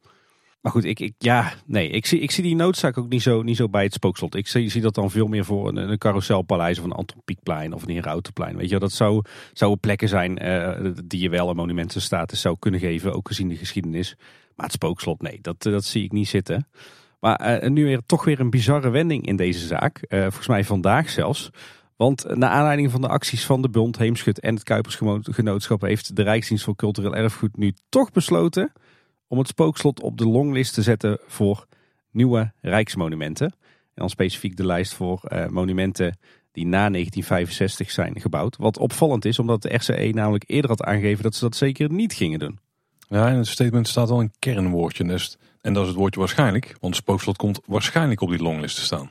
Maar 0.61 0.73
goed, 0.73 0.85
ik, 0.85 1.01
ik, 1.01 1.15
ja, 1.19 1.53
nee, 1.66 1.89
ik, 1.89 2.07
zie, 2.07 2.21
ik 2.21 2.31
zie 2.31 2.43
die 2.43 2.55
noodzaak 2.55 2.99
ook 2.99 3.09
niet 3.09 3.23
zo, 3.23 3.43
niet 3.43 3.57
zo 3.57 3.69
bij 3.69 3.83
het 3.83 3.93
spookslot. 3.93 4.35
Ik 4.35 4.47
zie, 4.47 4.69
zie 4.69 4.81
dat 4.81 4.95
dan 4.95 5.11
veel 5.11 5.27
meer 5.27 5.45
voor 5.45 5.69
een, 5.69 5.77
een 5.77 5.99
carouselpaleis 5.99 6.79
of 6.79 6.85
een 6.85 6.93
Anton 6.93 7.23
Pieckplein 7.25 7.73
of 7.73 7.83
een 7.83 7.95
Herautenplein. 7.95 8.57
Weet 8.57 8.69
je, 8.69 8.79
dat 8.79 8.93
zou, 8.93 9.23
zouden 9.53 9.81
plekken 9.81 10.09
zijn 10.09 10.47
uh, 10.47 10.91
die 11.05 11.21
je 11.21 11.29
wel 11.29 11.49
een 11.49 11.57
monumentenstatus 11.57 12.41
zou 12.41 12.57
kunnen 12.59 12.81
geven, 12.81 13.15
ook 13.15 13.29
gezien 13.29 13.49
de 13.49 13.57
geschiedenis. 13.57 14.16
Maar 14.57 14.66
het 14.66 14.75
spookslot, 14.75 15.23
nee, 15.23 15.39
dat, 15.41 15.62
dat 15.62 15.85
zie 15.85 16.05
ik 16.05 16.12
niet 16.12 16.29
zitten. 16.29 16.69
Maar 17.21 17.62
uh, 17.62 17.71
nu 17.71 17.85
weer 17.85 18.01
toch 18.07 18.25
weer 18.25 18.41
een 18.41 18.51
bizarre 18.51 18.91
wending 18.91 19.27
in 19.27 19.37
deze 19.37 19.66
zaak. 19.66 20.05
Uh, 20.09 20.21
volgens 20.21 20.49
mij 20.49 20.65
vandaag 20.65 21.11
zelfs. 21.11 21.51
Want 21.97 22.37
naar 22.37 22.51
aanleiding 22.51 22.91
van 22.91 23.01
de 23.01 23.09
acties 23.09 23.47
van 23.47 23.62
de 23.62 23.69
Bond, 23.69 23.99
Heemschut 23.99 24.41
en 24.41 24.55
het 24.55 24.62
Kuipersgenootschap 24.62 25.81
heeft 25.81 26.16
de 26.16 26.23
Rijksdienst 26.23 26.65
voor 26.65 26.77
Cultureel 26.77 27.15
Erfgoed 27.15 27.57
nu 27.57 27.75
toch 27.89 28.11
besloten 28.11 28.73
om 29.29 29.39
het 29.39 29.49
spookslot 29.49 30.01
op 30.01 30.19
de 30.19 30.27
longlist 30.27 30.75
te 30.75 30.83
zetten 30.83 31.19
voor 31.27 31.66
nieuwe 32.11 32.53
rijksmonumenten. 32.61 33.47
En 33.47 34.01
dan 34.03 34.11
specifiek 34.11 34.57
de 34.57 34.66
lijst 34.66 34.95
voor 34.95 35.21
uh, 35.29 35.47
monumenten 35.47 36.19
die 36.53 36.66
na 36.66 36.91
1965 36.91 37.91
zijn 37.91 38.21
gebouwd. 38.21 38.57
Wat 38.57 38.79
opvallend 38.79 39.25
is, 39.25 39.39
omdat 39.39 39.62
de 39.62 39.75
RCE 39.75 40.11
namelijk 40.15 40.45
eerder 40.47 40.71
had 40.71 40.83
aangegeven 40.83 41.23
dat 41.23 41.35
ze 41.35 41.45
dat 41.45 41.57
zeker 41.57 41.93
niet 41.93 42.12
gingen 42.12 42.39
doen. 42.39 42.59
Ja, 43.09 43.29
in 43.29 43.37
het 43.37 43.47
statement 43.47 43.89
staat 43.89 44.09
wel 44.09 44.21
een 44.21 44.33
kernwoordje. 44.39 45.05
Dus, 45.05 45.39
en 45.61 45.73
dat 45.73 45.83
is 45.83 45.89
het 45.89 45.99
woordje 45.99 46.21
waarschijnlijk, 46.21 46.77
want 46.81 46.95
het 46.95 47.05
spookslot 47.05 47.37
komt 47.37 47.61
waarschijnlijk 47.66 48.21
op 48.21 48.29
die 48.29 48.43
longlist 48.43 48.77
te 48.77 48.83
staan. 48.83 49.11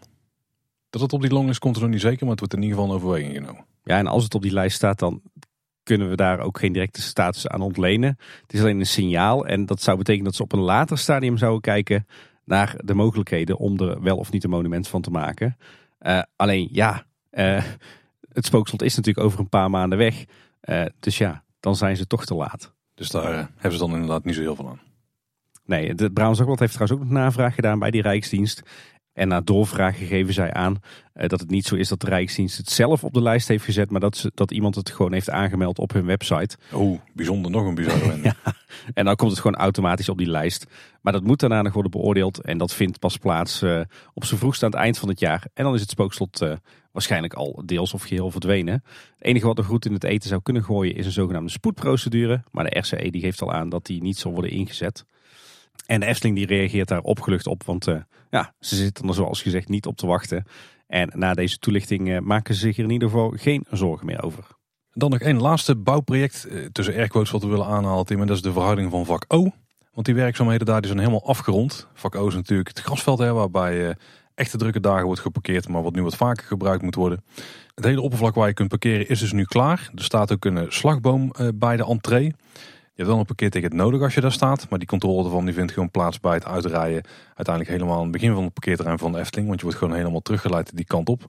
Dat 0.93 1.01
het 1.01 1.13
op 1.13 1.21
die 1.21 1.31
longlist 1.31 1.59
komt 1.59 1.75
er 1.75 1.81
nog 1.81 1.91
niet 1.91 2.01
zeker, 2.01 2.19
maar 2.19 2.29
het 2.29 2.39
wordt 2.39 2.53
in 2.53 2.61
ieder 2.61 2.77
geval 2.77 2.91
een 2.91 2.97
overweging 2.97 3.35
genomen. 3.35 3.65
Ja, 3.83 3.97
en 3.97 4.07
als 4.07 4.23
het 4.23 4.35
op 4.35 4.41
die 4.41 4.51
lijst 4.51 4.75
staat, 4.75 4.99
dan 4.99 5.21
kunnen 5.83 6.09
we 6.09 6.15
daar 6.15 6.39
ook 6.39 6.59
geen 6.59 6.73
directe 6.73 7.01
status 7.01 7.47
aan 7.47 7.61
ontlenen. 7.61 8.17
Het 8.41 8.53
is 8.53 8.59
alleen 8.59 8.79
een 8.79 8.85
signaal 8.85 9.45
en 9.45 9.65
dat 9.65 9.81
zou 9.81 9.97
betekenen 9.97 10.25
dat 10.25 10.35
ze 10.35 10.43
op 10.43 10.51
een 10.51 10.59
later 10.59 10.97
stadium 10.97 11.37
zouden 11.37 11.61
kijken 11.61 12.07
naar 12.45 12.75
de 12.83 12.93
mogelijkheden 12.93 13.57
om 13.57 13.79
er 13.79 14.01
wel 14.01 14.17
of 14.17 14.31
niet 14.31 14.43
een 14.43 14.49
monument 14.49 14.87
van 14.87 15.01
te 15.01 15.11
maken. 15.11 15.57
Uh, 16.01 16.21
alleen 16.35 16.67
ja, 16.71 17.05
uh, 17.31 17.63
het 18.33 18.45
spookslot 18.45 18.81
is 18.81 18.95
natuurlijk 18.95 19.25
over 19.25 19.39
een 19.39 19.49
paar 19.49 19.69
maanden 19.69 19.97
weg. 19.97 20.25
Uh, 20.63 20.85
dus 20.99 21.17
ja, 21.17 21.43
dan 21.59 21.75
zijn 21.75 21.97
ze 21.97 22.07
toch 22.07 22.25
te 22.25 22.35
laat. 22.35 22.73
Dus 22.93 23.09
daar 23.09 23.49
hebben 23.53 23.79
ze 23.79 23.85
dan 23.85 23.93
inderdaad 23.93 24.23
niet 24.23 24.35
zo 24.35 24.41
heel 24.41 24.55
veel 24.55 24.69
aan. 24.69 24.81
Nee, 25.65 25.87
het 25.87 26.13
Brabants 26.13 26.37
Dagblad 26.37 26.59
heeft 26.59 26.73
trouwens 26.73 27.01
ook 27.01 27.07
nog 27.07 27.17
navraag 27.17 27.55
gedaan 27.55 27.79
bij 27.79 27.91
die 27.91 28.01
Rijksdienst. 28.01 28.61
En 29.13 29.27
na 29.27 29.41
doorvraag 29.41 30.07
geven 30.07 30.33
zij 30.33 30.53
aan 30.53 30.77
uh, 31.15 31.27
dat 31.27 31.39
het 31.39 31.49
niet 31.49 31.65
zo 31.65 31.75
is 31.75 31.87
dat 31.87 32.01
de 32.01 32.07
Rijksdienst 32.07 32.57
het 32.57 32.69
zelf 32.69 33.03
op 33.03 33.13
de 33.13 33.21
lijst 33.21 33.47
heeft 33.47 33.63
gezet, 33.63 33.91
maar 33.91 33.99
dat, 33.99 34.17
ze, 34.17 34.31
dat 34.33 34.51
iemand 34.51 34.75
het 34.75 34.89
gewoon 34.89 35.13
heeft 35.13 35.29
aangemeld 35.29 35.79
op 35.79 35.93
hun 35.93 36.05
website. 36.05 36.57
Oh, 36.71 36.99
bijzonder, 37.13 37.51
nog 37.51 37.65
een 37.65 37.75
bijzonder. 37.75 38.19
ja, 38.23 38.35
en 38.93 39.05
dan 39.05 39.15
komt 39.15 39.31
het 39.31 39.39
gewoon 39.39 39.57
automatisch 39.57 40.09
op 40.09 40.17
die 40.17 40.29
lijst. 40.29 40.65
Maar 41.01 41.13
dat 41.13 41.23
moet 41.23 41.39
daarna 41.39 41.61
nog 41.61 41.73
worden 41.73 41.91
beoordeeld 41.91 42.41
en 42.41 42.57
dat 42.57 42.73
vindt 42.73 42.99
pas 42.99 43.17
plaats 43.17 43.61
uh, 43.61 43.81
op 44.13 44.25
zijn 44.25 44.39
vroegst 44.39 44.63
aan 44.63 44.69
het 44.69 44.79
eind 44.79 44.97
van 44.97 45.09
het 45.09 45.19
jaar. 45.19 45.47
En 45.53 45.63
dan 45.63 45.73
is 45.73 45.81
het 45.81 45.89
spookslot 45.89 46.41
uh, 46.41 46.53
waarschijnlijk 46.91 47.33
al 47.33 47.61
deels 47.65 47.93
of 47.93 48.03
geheel 48.03 48.31
verdwenen. 48.31 48.73
Het 48.73 48.83
enige 49.27 49.45
wat 49.45 49.57
er 49.57 49.63
goed 49.63 49.85
in 49.85 49.93
het 49.93 50.03
eten 50.03 50.29
zou 50.29 50.41
kunnen 50.41 50.63
gooien 50.63 50.95
is 50.95 51.05
een 51.05 51.11
zogenaamde 51.11 51.51
spoedprocedure. 51.51 52.43
Maar 52.51 52.69
de 52.69 52.79
RCE 52.79 53.09
die 53.09 53.21
geeft 53.21 53.41
al 53.41 53.53
aan 53.53 53.69
dat 53.69 53.85
die 53.85 54.01
niet 54.01 54.17
zal 54.17 54.31
worden 54.31 54.51
ingezet. 54.51 55.05
En 55.85 55.99
de 55.99 56.05
Efteling 56.05 56.35
die 56.35 56.45
reageert 56.45 56.87
daar 56.87 57.01
opgelucht 57.01 57.47
op, 57.47 57.63
want 57.63 57.87
uh, 57.87 58.01
ja, 58.29 58.53
ze 58.59 58.75
zitten 58.75 59.07
er 59.07 59.13
zoals 59.13 59.41
gezegd 59.41 59.69
niet 59.69 59.85
op 59.85 59.97
te 59.97 60.05
wachten. 60.05 60.45
En 60.87 61.11
na 61.15 61.33
deze 61.33 61.57
toelichting 61.57 62.09
uh, 62.09 62.19
maken 62.19 62.53
ze 62.53 62.59
zich 62.59 62.77
er 62.77 62.83
in 62.83 62.89
ieder 62.89 63.09
geval 63.09 63.33
geen 63.35 63.65
zorgen 63.71 64.05
meer 64.05 64.23
over. 64.23 64.43
Dan 64.93 65.09
nog 65.09 65.19
één 65.19 65.41
laatste 65.41 65.75
bouwproject 65.75 66.47
uh, 66.49 66.65
tussen 66.71 66.95
airquotes 66.95 67.31
wat 67.31 67.43
we 67.43 67.47
willen 67.47 67.65
aanhalen, 67.65 68.05
Tim. 68.05 68.21
En 68.21 68.27
dat 68.27 68.35
is 68.35 68.41
de 68.41 68.51
verhouding 68.51 68.91
van 68.91 69.05
vak 69.05 69.25
O. 69.27 69.51
Want 69.93 70.05
die 70.05 70.15
werkzaamheden 70.15 70.65
daar 70.65 70.79
die 70.79 70.87
zijn 70.87 70.99
helemaal 70.99 71.27
afgerond. 71.27 71.87
Vak 71.93 72.15
O 72.15 72.27
is 72.27 72.33
natuurlijk 72.33 72.67
het 72.67 72.79
grasveld 72.79 73.19
hè, 73.19 73.33
waarbij 73.33 73.95
echte 74.35 74.57
drukke 74.57 74.79
dagen 74.79 75.05
wordt 75.05 75.21
geparkeerd, 75.21 75.67
maar 75.67 75.83
wat 75.83 75.95
nu 75.95 76.03
wat 76.03 76.15
vaker 76.15 76.45
gebruikt 76.45 76.83
moet 76.83 76.95
worden. 76.95 77.23
Het 77.75 77.85
hele 77.85 78.01
oppervlak 78.01 78.35
waar 78.35 78.47
je 78.47 78.53
kunt 78.53 78.69
parkeren 78.69 79.09
is 79.09 79.19
dus 79.19 79.31
nu 79.31 79.43
klaar. 79.43 79.91
Er 79.95 80.03
staat 80.03 80.31
ook 80.31 80.45
een 80.45 80.65
slagboom 80.71 81.31
bij 81.55 81.77
de 81.77 81.85
entree. 81.85 82.33
Je 82.95 83.01
hebt 83.01 83.09
wel 83.09 83.19
een 83.19 83.25
parkeerticket 83.25 83.73
nodig 83.73 84.01
als 84.01 84.13
je 84.13 84.21
daar 84.21 84.31
staat. 84.31 84.69
Maar 84.69 84.79
die 84.79 84.87
controle 84.87 85.23
ervan 85.23 85.45
die 85.45 85.53
vindt 85.53 85.71
gewoon 85.71 85.91
plaats 85.91 86.19
bij 86.19 86.33
het 86.33 86.45
uitrijden. 86.45 87.03
Uiteindelijk 87.25 87.75
helemaal 87.75 87.97
aan 87.97 88.03
het 88.03 88.11
begin 88.11 88.33
van 88.33 88.43
het 88.43 88.53
parkeerterrein 88.53 88.99
van 88.99 89.11
de 89.11 89.19
Efteling. 89.19 89.47
Want 89.47 89.59
je 89.59 89.65
wordt 89.65 89.81
gewoon 89.81 89.97
helemaal 89.97 90.21
teruggeleid 90.21 90.75
die 90.75 90.85
kant 90.85 91.09
op. 91.09 91.25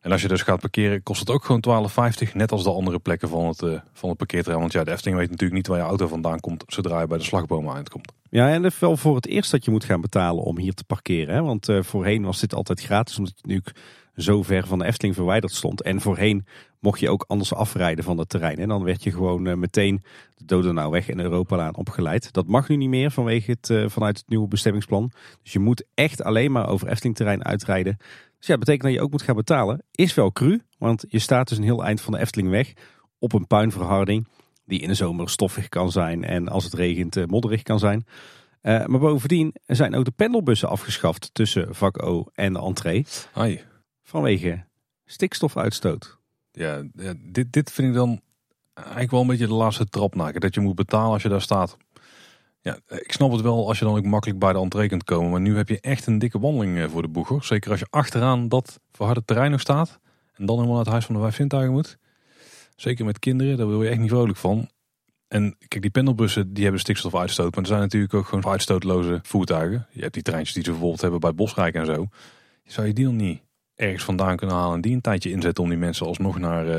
En 0.00 0.12
als 0.12 0.22
je 0.22 0.28
dus 0.28 0.42
gaat 0.42 0.60
parkeren 0.60 1.02
kost 1.02 1.20
het 1.20 1.30
ook 1.30 1.44
gewoon 1.44 1.90
12,50. 2.28 2.32
Net 2.32 2.52
als 2.52 2.62
de 2.62 2.70
andere 2.70 2.98
plekken 2.98 3.28
van 3.28 3.46
het, 3.46 3.62
uh, 3.62 3.80
van 3.92 4.08
het 4.08 4.18
parkeerterrein. 4.18 4.60
Want 4.60 4.72
ja, 4.72 4.84
de 4.84 4.90
Efteling 4.90 5.18
weet 5.18 5.30
natuurlijk 5.30 5.56
niet 5.56 5.66
waar 5.66 5.78
je 5.78 5.84
auto 5.84 6.06
vandaan 6.06 6.40
komt. 6.40 6.64
Zodra 6.66 7.00
je 7.00 7.06
bij 7.06 7.18
de 7.18 7.24
slagbomen 7.24 7.74
uitkomt. 7.74 8.12
Ja, 8.30 8.50
en 8.50 8.62
het 8.62 8.78
wel 8.78 8.96
voor 8.96 9.16
het 9.16 9.26
eerst 9.26 9.50
dat 9.50 9.64
je 9.64 9.70
moet 9.70 9.84
gaan 9.84 10.00
betalen 10.00 10.44
om 10.44 10.58
hier 10.58 10.74
te 10.74 10.84
parkeren. 10.84 11.34
Hè? 11.34 11.42
Want 11.42 11.68
uh, 11.68 11.82
voorheen 11.82 12.24
was 12.24 12.40
dit 12.40 12.54
altijd 12.54 12.80
gratis. 12.80 13.18
Omdat 13.18 13.34
je 13.36 13.48
nu 13.48 13.62
zo 14.16 14.42
ver 14.42 14.66
van 14.66 14.78
de 14.78 14.84
Efteling 14.84 15.14
verwijderd 15.14 15.52
stond. 15.52 15.82
En 15.82 16.00
voorheen 16.00 16.46
mocht 16.80 17.00
je 17.00 17.10
ook 17.10 17.24
anders 17.28 17.54
afrijden 17.54 18.04
van 18.04 18.18
het 18.18 18.28
terrein. 18.28 18.58
En 18.58 18.68
dan 18.68 18.84
werd 18.84 19.02
je 19.02 19.12
gewoon 19.12 19.46
uh, 19.46 19.54
meteen 19.54 20.02
de 20.34 20.44
Dodenauweg 20.44 21.08
en 21.08 21.20
Europalaan 21.20 21.76
opgeleid. 21.76 22.32
Dat 22.32 22.46
mag 22.46 22.68
nu 22.68 22.76
niet 22.76 22.88
meer 22.88 23.10
vanwege 23.10 23.50
het, 23.50 23.68
uh, 23.68 23.88
vanuit 23.88 24.16
het 24.16 24.28
nieuwe 24.28 24.48
bestemmingsplan. 24.48 25.12
Dus 25.42 25.52
je 25.52 25.58
moet 25.58 25.84
echt 25.94 26.22
alleen 26.22 26.52
maar 26.52 26.68
over 26.68 26.88
Efteling 26.88 27.16
terrein 27.16 27.44
uitrijden. 27.44 27.96
Dus 28.38 28.46
ja, 28.46 28.56
dat 28.56 28.58
betekent 28.58 28.82
dat 28.82 28.92
je 28.92 29.00
ook 29.00 29.10
moet 29.10 29.22
gaan 29.22 29.36
betalen. 29.36 29.82
Is 29.90 30.14
wel 30.14 30.32
cru, 30.32 30.60
want 30.78 31.04
je 31.08 31.18
staat 31.18 31.48
dus 31.48 31.58
een 31.58 31.64
heel 31.64 31.84
eind 31.84 32.00
van 32.00 32.12
de 32.12 32.18
Efteling 32.18 32.50
weg 32.50 32.72
op 33.18 33.32
een 33.32 33.46
puinverharding. 33.46 34.28
Die 34.64 34.80
in 34.80 34.88
de 34.88 34.94
zomer 34.94 35.30
stoffig 35.30 35.68
kan 35.68 35.90
zijn 35.90 36.24
en 36.24 36.48
als 36.48 36.64
het 36.64 36.74
regent 36.74 37.16
uh, 37.16 37.24
modderig 37.24 37.62
kan 37.62 37.78
zijn. 37.78 38.06
Maar 38.62 38.98
bovendien 38.98 39.54
zijn 39.66 39.94
ook 39.94 40.04
de 40.04 40.10
pendelbussen 40.10 40.68
afgeschaft 40.68 41.30
tussen 41.32 41.74
vak 41.74 42.02
O 42.02 42.26
en 42.34 42.52
de 42.52 42.58
entree. 42.58 43.04
Vanwege 44.06 44.64
stikstofuitstoot. 45.04 46.18
Ja, 46.52 46.82
ja, 46.94 47.14
dit, 47.18 47.52
dit 47.52 47.72
vind 47.72 47.88
ik 47.88 47.94
dan 47.94 48.20
eigenlijk 48.74 49.10
wel 49.10 49.20
een 49.20 49.26
beetje 49.26 49.46
de 49.46 49.52
laatste 49.52 49.88
trap 49.88 50.14
naken. 50.14 50.40
Dat 50.40 50.54
je 50.54 50.60
moet 50.60 50.74
betalen 50.74 51.12
als 51.12 51.22
je 51.22 51.28
daar 51.28 51.40
staat. 51.40 51.76
Ja, 52.60 52.78
ik 52.88 53.12
snap 53.12 53.32
het 53.32 53.40
wel 53.40 53.68
als 53.68 53.78
je 53.78 53.84
dan 53.84 53.96
ook 53.96 54.04
makkelijk 54.04 54.38
bij 54.38 54.52
de 54.52 54.58
entree 54.58 54.88
kunt 54.88 55.04
komen. 55.04 55.30
Maar 55.30 55.40
nu 55.40 55.56
heb 55.56 55.68
je 55.68 55.80
echt 55.80 56.06
een 56.06 56.18
dikke 56.18 56.38
wandeling 56.38 56.78
eh, 56.78 56.88
voor 56.88 57.02
de 57.02 57.08
boeger. 57.08 57.44
Zeker 57.44 57.70
als 57.70 57.80
je 57.80 57.86
achteraan 57.90 58.48
dat 58.48 58.80
verharde 58.92 59.24
terrein 59.24 59.50
nog 59.50 59.60
staat. 59.60 60.00
En 60.34 60.46
dan 60.46 60.54
helemaal 60.54 60.76
naar 60.76 60.84
het 60.84 60.92
huis 60.92 61.04
van 61.04 61.14
de 61.14 61.20
vijf 61.20 61.34
zintuigen 61.34 61.72
moet. 61.72 61.98
Zeker 62.76 63.04
met 63.04 63.18
kinderen, 63.18 63.56
daar 63.56 63.68
wil 63.68 63.82
je 63.82 63.88
echt 63.88 64.00
niet 64.00 64.10
vrolijk 64.10 64.38
van. 64.38 64.70
En 65.28 65.56
kijk, 65.68 65.82
die 65.82 65.90
pendelbussen 65.90 66.52
die 66.52 66.62
hebben 66.62 66.80
stikstofuitstoot. 66.80 67.54
Maar 67.54 67.62
er 67.62 67.68
zijn 67.68 67.80
natuurlijk 67.80 68.14
ook 68.14 68.26
gewoon 68.26 68.46
uitstootloze 68.46 69.18
voertuigen. 69.22 69.86
Je 69.90 70.00
hebt 70.00 70.14
die 70.14 70.22
treintjes 70.22 70.54
die 70.54 70.64
ze 70.64 70.70
bijvoorbeeld 70.70 71.00
hebben 71.00 71.20
bij 71.20 71.34
Bosrijk 71.34 71.74
en 71.74 71.86
zo. 71.86 72.08
Zou 72.64 72.86
je 72.86 72.92
die 72.92 73.04
dan 73.04 73.16
niet 73.16 73.45
ergens 73.76 74.04
vandaan 74.04 74.36
kunnen 74.36 74.56
halen 74.56 74.74
en 74.74 74.80
die 74.80 74.94
een 74.94 75.00
tijdje 75.00 75.30
inzetten 75.30 75.62
om 75.62 75.68
die 75.68 75.78
mensen 75.78 76.06
alsnog 76.06 76.38
naar, 76.38 76.66
uh, 76.66 76.74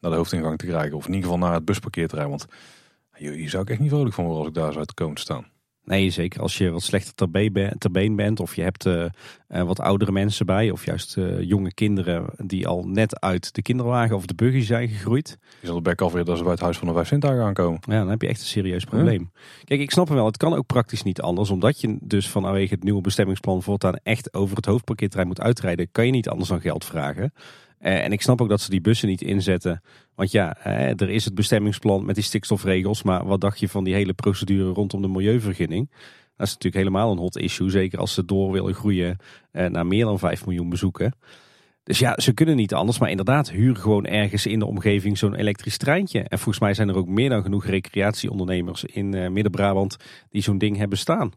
naar 0.00 0.10
de 0.10 0.16
hoofdingang 0.16 0.58
te 0.58 0.66
krijgen. 0.66 0.96
Of 0.96 1.06
in 1.06 1.14
ieder 1.14 1.30
geval 1.30 1.46
naar 1.46 1.54
het 1.54 1.64
busparkeerterrein. 1.64 2.28
Want 2.28 2.46
hier 3.14 3.48
zou 3.48 3.62
ik 3.62 3.70
echt 3.70 3.80
niet 3.80 3.90
vrolijk 3.90 4.14
van 4.14 4.24
worden 4.24 4.40
als 4.40 4.48
ik 4.48 4.54
daar 4.54 4.72
zou 4.72 4.86
komen 4.94 5.14
te 5.14 5.20
staan. 5.20 5.46
Nee, 5.84 6.10
zeker 6.10 6.40
als 6.40 6.58
je 6.58 6.70
wat 6.70 6.82
slechter 6.82 7.14
ter 7.14 7.30
been, 7.30 7.52
bent, 7.52 7.80
ter 7.80 7.90
been 7.90 8.16
bent 8.16 8.40
of 8.40 8.56
je 8.56 8.62
hebt 8.62 8.86
uh, 8.86 9.04
wat 9.48 9.80
oudere 9.80 10.12
mensen 10.12 10.46
bij 10.46 10.70
of 10.70 10.84
juist 10.84 11.16
uh, 11.16 11.42
jonge 11.42 11.74
kinderen 11.74 12.26
die 12.36 12.66
al 12.66 12.84
net 12.84 13.20
uit 13.20 13.54
de 13.54 13.62
kinderwagen 13.62 14.16
of 14.16 14.26
de 14.26 14.34
buggy 14.34 14.60
zijn 14.60 14.88
gegroeid. 14.88 15.38
Je 15.60 15.66
zal 15.66 15.76
de 15.76 15.82
bek 15.82 16.00
alweer 16.00 16.24
dat 16.24 16.36
ze 16.36 16.42
bij 16.42 16.52
het 16.52 16.60
huis 16.60 16.78
van 16.78 16.88
de 16.88 16.94
vijf 16.94 17.06
Sintuigen 17.06 17.44
aankomen. 17.44 17.80
Ja, 17.84 17.98
dan 17.98 18.08
heb 18.08 18.22
je 18.22 18.28
echt 18.28 18.40
een 18.40 18.46
serieus 18.46 18.84
probleem. 18.84 19.30
Ja. 19.34 19.40
Kijk, 19.64 19.80
ik 19.80 19.90
snap 19.90 20.06
hem 20.06 20.16
wel, 20.16 20.26
het 20.26 20.36
kan 20.36 20.54
ook 20.54 20.66
praktisch 20.66 21.02
niet 21.02 21.20
anders, 21.20 21.50
omdat 21.50 21.80
je 21.80 21.98
dus 22.00 22.28
vanwege 22.28 22.74
het 22.74 22.84
nieuwe 22.84 23.00
bestemmingsplan 23.00 23.62
voortaan 23.62 23.96
echt 24.02 24.34
over 24.34 24.56
het 24.56 24.66
hoofdparkeerterrein 24.66 25.28
moet 25.28 25.40
uitrijden, 25.40 25.88
kan 25.92 26.06
je 26.06 26.12
niet 26.12 26.28
anders 26.28 26.48
dan 26.48 26.60
geld 26.60 26.84
vragen. 26.84 27.32
Uh, 27.80 28.04
en 28.04 28.12
ik 28.12 28.22
snap 28.22 28.40
ook 28.40 28.48
dat 28.48 28.60
ze 28.60 28.70
die 28.70 28.80
bussen 28.80 29.08
niet 29.08 29.22
inzetten. 29.22 29.82
Want 30.14 30.30
ja, 30.30 30.56
uh, 30.66 31.00
er 31.00 31.10
is 31.10 31.24
het 31.24 31.34
bestemmingsplan 31.34 32.04
met 32.04 32.14
die 32.14 32.24
stikstofregels. 32.24 33.02
Maar 33.02 33.26
wat 33.26 33.40
dacht 33.40 33.60
je 33.60 33.68
van 33.68 33.84
die 33.84 33.94
hele 33.94 34.12
procedure 34.12 34.72
rondom 34.72 35.02
de 35.02 35.08
milieuvergunning? 35.08 35.90
Dat 36.36 36.46
is 36.46 36.54
natuurlijk 36.54 36.84
helemaal 36.84 37.12
een 37.12 37.18
hot 37.18 37.36
issue. 37.36 37.70
Zeker 37.70 37.98
als 37.98 38.14
ze 38.14 38.24
door 38.24 38.52
willen 38.52 38.74
groeien 38.74 39.16
uh, 39.52 39.66
naar 39.66 39.86
meer 39.86 40.04
dan 40.04 40.18
5 40.18 40.46
miljoen 40.46 40.68
bezoeken. 40.68 41.14
Dus 41.82 41.98
ja, 41.98 42.14
ze 42.20 42.32
kunnen 42.32 42.56
niet 42.56 42.74
anders. 42.74 42.98
Maar 42.98 43.10
inderdaad, 43.10 43.50
huur 43.50 43.76
gewoon 43.76 44.06
ergens 44.06 44.46
in 44.46 44.58
de 44.58 44.66
omgeving 44.66 45.18
zo'n 45.18 45.34
elektrisch 45.34 45.76
treintje. 45.76 46.20
En 46.20 46.38
volgens 46.38 46.58
mij 46.58 46.74
zijn 46.74 46.88
er 46.88 46.96
ook 46.96 47.08
meer 47.08 47.28
dan 47.28 47.42
genoeg 47.42 47.66
recreatieondernemers 47.66 48.84
in 48.84 49.32
Midden-Brabant 49.32 49.96
die 50.28 50.42
zo'n 50.42 50.58
ding 50.58 50.76
hebben 50.76 50.98
staan. 50.98 51.32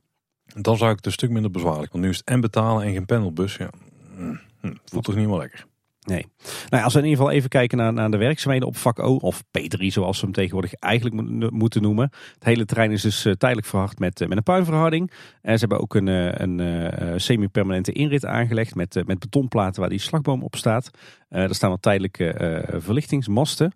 Dan 0.56 0.78
zou 0.78 0.90
ik 0.90 0.96
het 0.96 1.06
een 1.06 1.12
stuk 1.12 1.30
minder 1.30 1.52
bezwaarlijk. 1.52 1.92
Want 1.92 2.04
nu 2.04 2.10
is 2.10 2.18
het 2.18 2.28
en 2.28 2.42
betalen 2.42 2.84
en 2.84 2.94
geen 2.94 3.06
pendelbus. 3.06 3.56
Ja, 3.56 3.70
hm, 4.16 4.74
voelt 4.86 5.04
toch 5.04 5.16
niet 5.16 5.28
meer 5.28 5.38
lekker. 5.38 5.66
Nee. 6.06 6.26
Nou, 6.70 6.84
als 6.84 6.94
we 6.94 7.00
in 7.00 7.06
ieder 7.06 7.20
geval 7.20 7.36
even 7.36 7.50
kijken 7.50 7.78
naar, 7.78 7.94
naar 7.94 8.12
de 8.12 8.18
werkzaamheden 8.18 8.68
op 8.68 8.78
vak 8.78 9.00
O, 9.00 9.16
of 9.16 9.44
P3 9.44 9.86
zoals 9.86 10.18
we 10.20 10.24
hem 10.24 10.36
tegenwoordig 10.36 10.74
eigenlijk 10.74 11.52
moeten 11.52 11.82
noemen. 11.82 12.10
Het 12.34 12.44
hele 12.44 12.66
terrein 12.66 12.92
is 12.92 13.02
dus 13.02 13.26
uh, 13.26 13.34
tijdelijk 13.34 13.68
verhard 13.68 14.00
met, 14.00 14.22
uh, 14.22 14.28
met 14.28 14.38
een 14.38 14.44
puinverharding. 14.44 15.12
En 15.42 15.54
ze 15.54 15.60
hebben 15.60 15.80
ook 15.80 15.96
een, 15.96 16.08
een 16.42 17.22
semi-permanente 17.22 17.92
inrit 17.92 18.26
aangelegd 18.26 18.76
met, 18.76 19.02
met 19.06 19.20
betonplaten 19.20 19.82
waar 19.82 19.90
die 19.90 20.00
slagboom 20.00 20.44
op 20.44 20.56
staat. 20.56 20.90
er 21.30 21.56
staan 21.56 21.70
wat 21.70 21.82
tijdelijke 21.82 22.66
verlichtingsmasten. 22.78 23.74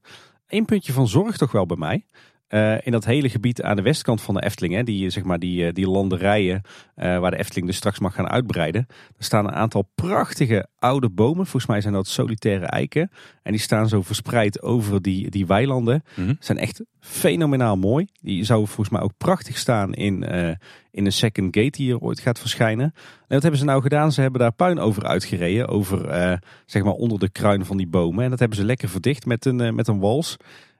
Eén 0.47 0.65
puntje 0.65 0.93
van 0.93 1.07
zorg 1.07 1.37
toch 1.37 1.51
wel 1.51 1.65
bij 1.65 1.77
mij. 1.77 2.05
Uh, 2.49 2.85
in 2.85 2.91
dat 2.91 3.05
hele 3.05 3.29
gebied 3.29 3.61
aan 3.61 3.75
de 3.75 3.81
westkant 3.81 4.21
van 4.21 4.33
de 4.33 4.43
Efteling, 4.43 4.73
hè, 4.73 4.83
die, 4.83 5.09
zeg 5.09 5.23
maar, 5.23 5.39
die, 5.39 5.73
die 5.73 5.89
landerijen 5.89 6.61
uh, 6.95 7.19
waar 7.19 7.31
de 7.31 7.37
Efteling 7.37 7.67
dus 7.67 7.75
straks 7.75 7.99
mag 7.99 8.13
gaan 8.13 8.29
uitbreiden. 8.29 8.85
Er 9.17 9.23
staan 9.23 9.47
een 9.47 9.53
aantal 9.53 9.89
prachtige 9.95 10.67
oude 10.79 11.09
bomen. 11.09 11.45
Volgens 11.45 11.65
mij 11.65 11.81
zijn 11.81 11.93
dat 11.93 12.07
solitaire 12.07 12.65
eiken. 12.65 13.11
En 13.43 13.51
die 13.51 13.61
staan 13.61 13.87
zo 13.87 14.01
verspreid 14.01 14.61
over 14.61 15.01
die, 15.01 15.29
die 15.29 15.45
weilanden. 15.45 16.03
Mm 16.15 16.25
-hmm. 16.25 16.37
Zijn 16.39 16.57
echt 16.57 16.83
fenomenaal 16.99 17.77
mooi. 17.77 18.07
Die 18.21 18.43
zouden 18.43 18.67
volgens 18.67 18.89
mij 18.89 19.01
ook 19.01 19.17
prachtig 19.17 19.57
staan 19.57 19.93
in, 19.93 20.25
uh, 20.33 20.47
in 20.91 21.05
een 21.05 21.11
second 21.11 21.55
gate 21.55 21.69
die 21.69 21.85
hier 21.85 21.99
ooit 21.99 22.19
gaat 22.19 22.39
verschijnen. 22.39 22.85
En 22.85 22.93
wat 23.27 23.41
hebben 23.41 23.59
ze 23.59 23.65
nou 23.65 23.81
gedaan? 23.81 24.11
Ze 24.11 24.21
hebben 24.21 24.39
daar 24.39 24.53
puin 24.53 24.79
over 24.79 25.05
uitgereden. 25.05 25.67
Over, 25.67 26.39
zeg 26.65 26.83
maar, 26.83 26.93
onder 26.93 27.19
de 27.19 27.29
kruin 27.29 27.65
van 27.65 27.77
die 27.77 27.87
bomen. 27.87 28.23
En 28.23 28.29
dat 28.29 28.39
hebben 28.39 28.57
ze 28.57 28.63
lekker 28.63 28.89
verdicht 28.89 29.25
met 29.25 29.45
een, 29.45 29.75
met 29.75 29.87
een 29.87 29.99
wals. 29.99 30.37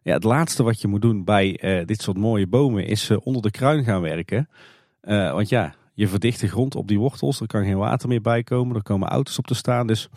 Ja, 0.08 0.14
het 0.14 0.24
laatste 0.24 0.64
wat 0.64 0.82
je 0.82 0.88
moet 0.88 1.02
doen 1.02 1.24
bij 1.24 1.64
uh, 1.64 1.86
dit 1.86 2.02
soort 2.02 2.18
mooie 2.18 2.48
bomen 2.48 2.86
is 2.86 3.10
uh, 3.10 3.18
onder 3.24 3.42
de 3.42 3.52
kruin 3.52 3.84
gaan 3.84 4.02
werken. 4.02 4.50
Uh, 5.04 5.34
want 5.34 5.50
ja, 5.50 5.76
je 5.94 6.08
verdicht 6.08 6.40
de 6.40 6.48
grond 6.48 6.76
op 6.76 6.88
die 6.88 7.00
wortels. 7.00 7.42
Er 7.42 7.48
kan 7.48 7.64
geen 7.64 7.78
water 7.78 8.08
meer 8.08 8.22
bij 8.22 8.44
komen. 8.44 8.76
Er 8.76 8.84
komen 8.84 9.08
auto's 9.08 9.38
op 9.38 9.48
te 9.48 9.54
staan. 9.54 9.88
Dus 9.88 10.10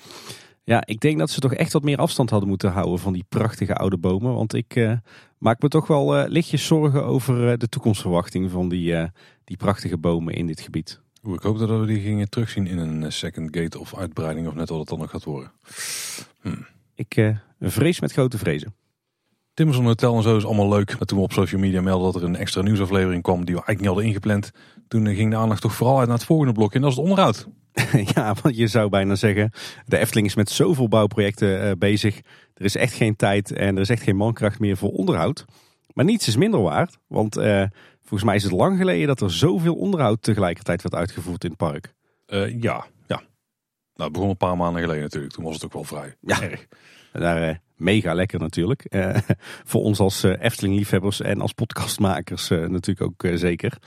ja, 0.65 0.87
ik 0.87 1.01
denk 1.01 1.19
dat 1.19 1.31
ze 1.31 1.41
toch 1.41 1.55
echt 1.55 1.73
wat 1.73 1.83
meer 1.83 1.97
afstand 1.97 2.31
hadden 2.31 2.49
moeten 2.49 2.71
houden 2.71 2.99
van 2.99 3.13
die 3.13 3.25
prachtige 3.29 3.75
oude 3.75 3.97
bomen. 3.97 4.35
Want 4.35 4.55
ik 4.55 4.99
maak 5.39 5.63
me 5.63 5.69
toch 5.69 5.87
wel 5.87 6.29
lichtjes 6.29 6.67
zorgen 6.67 7.05
over 7.05 7.59
de 7.59 7.69
toekomstverwachting 7.69 8.51
van 8.51 8.69
die, 8.69 8.95
die 9.45 9.57
prachtige 9.57 9.99
bomen 9.99 10.35
in 10.35 10.47
dit 10.47 10.61
gebied. 10.61 11.01
Oeh, 11.25 11.35
ik 11.35 11.43
hoop 11.43 11.59
dat 11.59 11.81
we 11.81 11.87
die 11.87 12.01
gingen 12.01 12.31
terugzien 12.31 12.67
in 12.67 12.79
een 12.79 13.13
second 13.13 13.57
gate 13.57 13.79
of 13.79 13.97
uitbreiding 13.97 14.47
of 14.47 14.55
net 14.55 14.69
wat 14.69 14.79
het 14.79 14.89
dan 14.89 14.99
nog 14.99 15.11
gaat 15.11 15.25
worden. 15.25 15.53
Hm. 16.41 16.63
Ik 16.95 17.35
vrees 17.61 18.01
met 18.01 18.13
grote 18.13 18.39
vrezen. 18.39 18.75
Timmerson 19.55 19.85
Hotel 19.85 20.17
en 20.17 20.23
zo 20.23 20.37
is 20.37 20.45
allemaal 20.45 20.69
leuk. 20.69 20.99
Maar 20.99 21.07
toen 21.07 21.19
we 21.19 21.25
op 21.25 21.33
social 21.33 21.61
media 21.61 21.81
melden 21.81 22.13
dat 22.13 22.23
er 22.23 22.29
een 22.29 22.37
extra 22.37 22.63
nieuwsaflevering 22.63 23.23
kwam 23.23 23.45
die 23.45 23.55
we 23.55 23.63
eigenlijk 23.65 23.79
niet 23.79 23.89
hadden 23.89 24.05
ingepland. 24.05 24.51
Toen 24.89 25.15
ging 25.15 25.31
de 25.31 25.37
aandacht 25.37 25.63
toch 25.63 25.75
vooral 25.75 25.99
uit 25.99 26.09
naar 26.09 26.17
het 26.17 26.27
volgende 26.27 26.53
blokje 26.53 26.75
en 26.75 26.81
dat 26.81 26.91
is 26.91 26.97
het 26.97 27.07
onderhoud. 27.07 27.47
ja, 28.15 28.35
want 28.43 28.57
je 28.57 28.67
zou 28.67 28.89
bijna 28.89 29.15
zeggen, 29.15 29.51
de 29.87 29.99
Efteling 29.99 30.27
is 30.27 30.35
met 30.35 30.51
zoveel 30.51 30.89
bouwprojecten 30.89 31.65
uh, 31.65 31.71
bezig. 31.79 32.17
Er 32.55 32.65
is 32.65 32.77
echt 32.77 32.93
geen 32.93 33.17
tijd 33.17 33.53
en 33.53 33.75
er 33.75 33.81
is 33.81 33.89
echt 33.89 34.03
geen 34.03 34.17
mankracht 34.17 34.59
meer 34.59 34.77
voor 34.77 34.91
onderhoud. 34.91 35.45
Maar 35.95 36.05
niets 36.05 36.29
is 36.29 36.37
minder 36.37 36.63
waard, 36.63 36.99
want 37.07 37.39
uh, 37.39 37.65
volgens 38.01 38.25
mij 38.25 38.35
is 38.35 38.43
het 38.43 38.53
lang 38.53 38.79
geleden 38.79 39.07
dat 39.07 39.21
er 39.21 39.33
zoveel 39.33 39.75
onderhoud 39.75 40.23
tegelijkertijd 40.23 40.83
werd 40.83 40.95
uitgevoerd 40.95 41.45
in 41.45 41.51
het 41.51 41.59
park. 41.59 41.95
Uh, 42.27 42.63
ja, 42.63 42.87
ja. 43.07 43.17
Nou, 43.95 44.11
het 44.11 44.13
begon 44.13 44.29
een 44.29 44.37
paar 44.37 44.57
maanden 44.57 44.83
geleden 44.83 45.03
natuurlijk. 45.03 45.33
Toen 45.33 45.45
was 45.45 45.55
het 45.55 45.65
ook 45.65 45.73
wel 45.73 45.85
vrij 45.85 46.15
ja. 46.21 46.43
erg. 46.43 46.67
Daar 47.13 47.61
mega 47.81 48.15
lekker 48.15 48.39
natuurlijk. 48.39 48.87
Uh, 48.91 49.17
voor 49.71 49.83
ons 49.83 49.99
als 49.99 50.25
uh, 50.25 50.43
Efteling-liefhebbers 50.43 51.21
en 51.21 51.41
als 51.41 51.53
podcastmakers 51.53 52.49
natuurlijk 52.49 53.01
ook 53.01 53.39
zeker. 53.39 53.79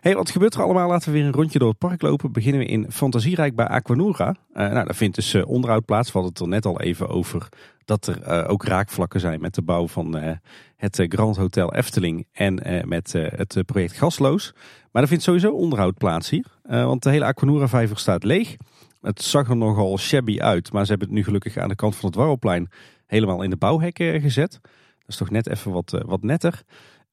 Hey, 0.00 0.14
wat 0.14 0.30
gebeurt 0.30 0.54
er 0.54 0.62
allemaal? 0.62 0.88
Laten 0.88 1.12
we 1.12 1.18
weer 1.18 1.26
een 1.26 1.32
rondje 1.32 1.58
door 1.58 1.68
het 1.68 1.78
park 1.78 2.02
lopen. 2.02 2.32
Beginnen 2.32 2.60
we 2.60 2.66
in 2.66 2.92
Fantasierijk 2.92 3.54
bij 3.54 3.66
Aquanura. 3.66 4.36
nou, 4.52 4.74
daar 4.74 4.94
vindt 4.94 5.14
dus 5.14 5.34
onderhoud 5.34 5.84
plaats. 5.84 6.12
We 6.12 6.18
hadden 6.18 6.32
het 6.32 6.42
er 6.42 6.48
net 6.48 6.66
al 6.66 6.80
even 6.80 7.08
over 7.08 7.48
dat 7.84 8.06
er 8.06 8.46
ook 8.46 8.64
raakvlakken 8.64 9.20
zijn 9.20 9.40
met 9.40 9.54
de 9.54 9.62
bouw 9.62 9.88
van 9.88 10.38
het 10.76 11.06
Grand 11.08 11.36
Hotel 11.36 11.74
Efteling 11.74 12.26
en 12.32 12.84
met 12.88 13.12
het 13.12 13.62
project 13.66 13.92
Gasloos. 13.92 14.54
Maar 14.90 15.02
er 15.02 15.08
vindt 15.08 15.24
sowieso 15.24 15.52
onderhoud 15.52 15.98
plaats 15.98 16.30
hier. 16.30 16.46
want 16.62 17.02
de 17.02 17.10
hele 17.10 17.24
Aquanura-vijver 17.24 17.98
staat 17.98 18.24
leeg. 18.24 18.56
Het 19.00 19.22
zag 19.22 19.48
er 19.48 19.56
nogal 19.56 19.98
shabby 19.98 20.40
uit, 20.40 20.72
maar 20.72 20.84
ze 20.84 20.90
hebben 20.90 21.08
het 21.08 21.16
nu 21.16 21.24
gelukkig 21.24 21.56
aan 21.56 21.68
de 21.68 21.74
kant 21.74 21.96
van 21.96 22.08
het 22.08 22.18
Warrelplein 22.18 22.68
helemaal 23.06 23.42
in 23.42 23.50
de 23.50 23.56
bouwhekken 23.56 24.20
gezet. 24.20 24.58
Dat 24.62 25.08
is 25.08 25.16
toch 25.16 25.30
net 25.30 25.48
even 25.48 25.72
wat, 25.72 25.92
eh, 25.92 26.00
wat 26.04 26.22
netter. 26.22 26.62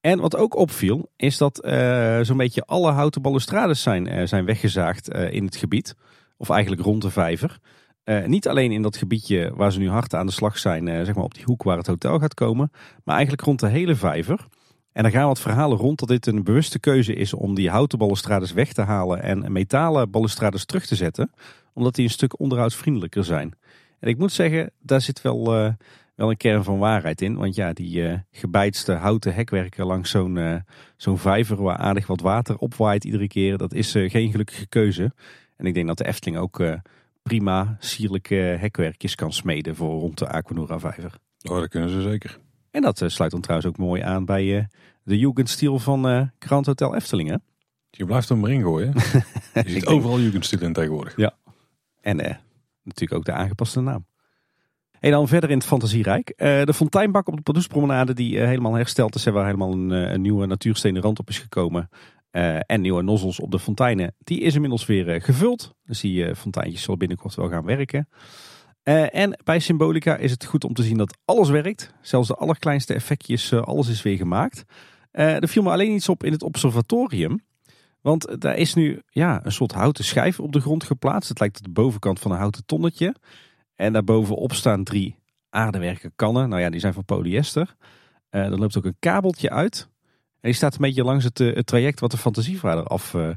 En 0.00 0.20
wat 0.20 0.36
ook 0.36 0.56
opviel, 0.56 1.10
is 1.16 1.36
dat 1.36 1.64
uh, 1.64 2.20
zo'n 2.20 2.36
beetje 2.36 2.64
alle 2.64 2.90
houten 2.90 3.22
balustrades 3.22 3.82
zijn, 3.82 4.28
zijn 4.28 4.44
weggezaagd 4.44 5.08
in 5.08 5.44
het 5.44 5.56
gebied. 5.56 5.94
Of 6.36 6.50
eigenlijk 6.50 6.82
rond 6.82 7.02
de 7.02 7.10
vijver. 7.10 7.58
niet 8.26 8.48
alleen 8.48 8.72
in 8.72 8.82
dat 8.82 8.96
gebiedje 8.96 9.52
waar 9.54 9.72
ze 9.72 9.78
nu 9.78 9.88
hard 9.88 10.14
aan 10.14 10.26
de 10.26 10.32
slag 10.32 10.58
zijn, 10.58 10.86
zeg 10.86 11.14
maar 11.14 11.24
op 11.24 11.34
die 11.34 11.44
hoek 11.44 11.62
waar 11.62 11.76
het 11.76 11.86
hotel 11.86 12.18
gaat 12.18 12.34
komen. 12.34 12.70
Maar 13.04 13.14
eigenlijk 13.14 13.46
rond 13.46 13.60
de 13.60 13.68
hele 13.68 13.94
vijver. 13.94 14.46
En 14.98 15.04
er 15.04 15.10
gaan 15.10 15.26
wat 15.26 15.40
verhalen 15.40 15.78
rond 15.78 15.98
dat 15.98 16.08
dit 16.08 16.26
een 16.26 16.44
bewuste 16.44 16.78
keuze 16.78 17.14
is 17.14 17.34
om 17.34 17.54
die 17.54 17.70
houten 17.70 17.98
balustrades 17.98 18.52
weg 18.52 18.72
te 18.72 18.82
halen 18.82 19.22
en 19.22 19.52
metalen 19.52 20.10
balustrades 20.10 20.64
terug 20.64 20.86
te 20.86 20.94
zetten. 20.94 21.30
Omdat 21.78 21.94
die 21.94 22.04
een 22.04 22.10
stuk 22.10 22.40
onderhoudsvriendelijker 22.40 23.24
zijn. 23.24 23.54
En 23.98 24.08
ik 24.08 24.18
moet 24.18 24.32
zeggen, 24.32 24.70
daar 24.80 25.00
zit 25.00 25.22
wel, 25.22 25.64
uh, 25.64 25.72
wel 26.14 26.30
een 26.30 26.36
kern 26.36 26.64
van 26.64 26.78
waarheid 26.78 27.20
in. 27.20 27.36
Want 27.36 27.54
ja, 27.54 27.72
die 27.72 27.96
uh, 27.96 28.18
gebeitste 28.30 28.92
houten 28.92 29.34
hekwerken 29.34 29.86
langs 29.86 30.10
zo'n 30.10 30.36
uh, 30.36 30.56
zo'n 30.96 31.18
vijver 31.18 31.62
waar 31.62 31.76
aardig 31.76 32.06
wat 32.06 32.20
water 32.20 32.56
opwaait 32.56 33.04
iedere 33.04 33.28
keer. 33.28 33.56
Dat 33.56 33.72
is 33.72 33.90
geen 33.92 34.30
gelukkige 34.30 34.66
keuze. 34.66 35.12
En 35.56 35.66
ik 35.66 35.74
denk 35.74 35.86
dat 35.86 35.98
de 35.98 36.06
Efteling 36.06 36.38
ook 36.38 36.62
prima 37.22 37.76
sierlijke 37.78 38.34
hekwerkjes 38.34 39.14
kan 39.14 39.32
smeden 39.32 39.76
voor 39.76 40.00
rond 40.00 40.18
de 40.18 40.28
Aquanura 40.28 40.78
vijver. 40.78 41.14
Oh, 41.42 41.58
dat 41.58 41.68
kunnen 41.68 41.90
ze 41.90 42.02
zeker. 42.02 42.38
En 42.70 42.82
dat 42.82 43.02
sluit 43.06 43.30
dan 43.30 43.40
trouwens 43.40 43.70
ook 43.70 43.78
mooi 43.78 44.02
aan 44.02 44.24
bij 44.24 44.68
de 45.02 45.18
Jugendstil 45.18 45.78
van 45.78 46.30
Grand 46.38 46.66
Hotel 46.66 46.94
Efteling. 46.94 47.28
Hè? 47.28 47.36
Je 47.90 48.04
blijft 48.04 48.28
hem 48.28 48.44
erin 48.44 48.62
gooien. 48.62 48.92
Je 49.64 49.70
ziet 49.70 49.86
overal 49.86 50.20
Jugendstil 50.20 50.60
in 50.60 50.72
tegenwoordig. 50.72 51.16
Ja. 51.16 51.34
En 52.08 52.40
natuurlijk 52.82 53.20
ook 53.20 53.24
de 53.24 53.32
aangepaste 53.32 53.80
naam. 53.80 54.06
En 55.00 55.10
dan 55.10 55.28
verder 55.28 55.50
in 55.50 55.56
het 55.56 55.66
fantasierijk. 55.66 56.32
Uh, 56.36 56.62
de 56.64 56.74
fonteinbak 56.74 57.28
op 57.28 57.36
de 57.36 57.42
Pardoespromenade 57.42 58.14
die 58.14 58.36
uh, 58.36 58.44
helemaal 58.44 58.74
hersteld 58.74 59.14
is. 59.14 59.26
En 59.26 59.32
waar 59.32 59.44
helemaal 59.44 59.72
een, 59.72 59.90
een, 59.90 60.20
nieuwe 60.20 60.46
natuurstenen 60.46 61.02
rand 61.02 61.18
op 61.18 61.28
is 61.28 61.38
gekomen. 61.38 61.88
en 62.66 62.80
nieuwe 62.80 63.02
nozzels 63.02 63.40
op 63.40 63.50
de 63.50 63.58
fonteinen. 63.58 64.14
Die 64.18 64.40
is 64.40 64.54
inmiddels 64.54 64.86
weer 64.86 65.22
gevuld. 65.22 65.74
Dus 65.84 66.00
die 66.00 66.34
fonteintjes 66.34 66.82
zullen 66.82 66.98
binnenkort 66.98 67.34
wel 67.34 67.48
gaan 67.48 67.64
werken. 67.64 68.08
en 69.10 69.40
bij 69.44 69.58
Symbolica 69.58 70.16
is 70.16 70.30
het 70.30 70.44
goed 70.44 70.64
om 70.64 70.74
te 70.74 70.82
zien 70.82 70.96
dat 70.96 71.18
alles 71.24 71.48
werkt. 71.48 71.94
Zelfs 72.00 72.28
de 72.28 72.34
allerkleinste 72.34 72.94
effectjes, 72.94 73.52
alles 73.52 73.88
is 73.88 74.02
weer 74.02 74.16
gemaakt. 74.16 74.64
er 75.10 75.48
viel 75.48 75.62
me 75.62 75.70
alleen 75.70 75.94
iets 75.94 76.08
op 76.08 76.24
in 76.24 76.32
het 76.32 76.42
observatorium. 76.42 77.40
Want 78.00 78.40
daar 78.40 78.56
is 78.56 78.74
nu 78.74 79.02
ja, 79.08 79.44
een 79.44 79.52
soort 79.52 79.72
houten 79.72 80.04
schijf 80.04 80.40
op 80.40 80.52
de 80.52 80.60
grond 80.60 80.84
geplaatst. 80.84 81.28
Het 81.28 81.40
lijkt 81.40 81.58
op 81.58 81.64
de 81.64 81.70
bovenkant 81.70 82.20
van 82.20 82.30
een 82.30 82.38
houten 82.38 82.66
tonnetje. 82.66 83.14
En 83.74 83.92
daarbovenop 83.92 84.52
staan 84.52 84.84
drie 84.84 85.16
aardewerken 85.50 86.12
kannen. 86.16 86.48
Nou 86.48 86.62
ja, 86.62 86.70
die 86.70 86.80
zijn 86.80 86.92
van 86.92 87.04
polyester. 87.04 87.76
Uh, 88.30 88.44
er 88.44 88.58
loopt 88.58 88.76
ook 88.76 88.84
een 88.84 88.96
kabeltje 88.98 89.50
uit. 89.50 89.88
En 90.30 90.48
die 90.48 90.52
staat 90.52 90.72
een 90.72 90.80
beetje 90.80 91.04
langs 91.04 91.24
het, 91.24 91.40
uh, 91.40 91.54
het 91.54 91.66
traject 91.66 92.00
wat 92.00 92.10
de 92.10 92.16
fantasievader 92.16 92.84
af, 92.84 93.14
uh, 93.14 93.30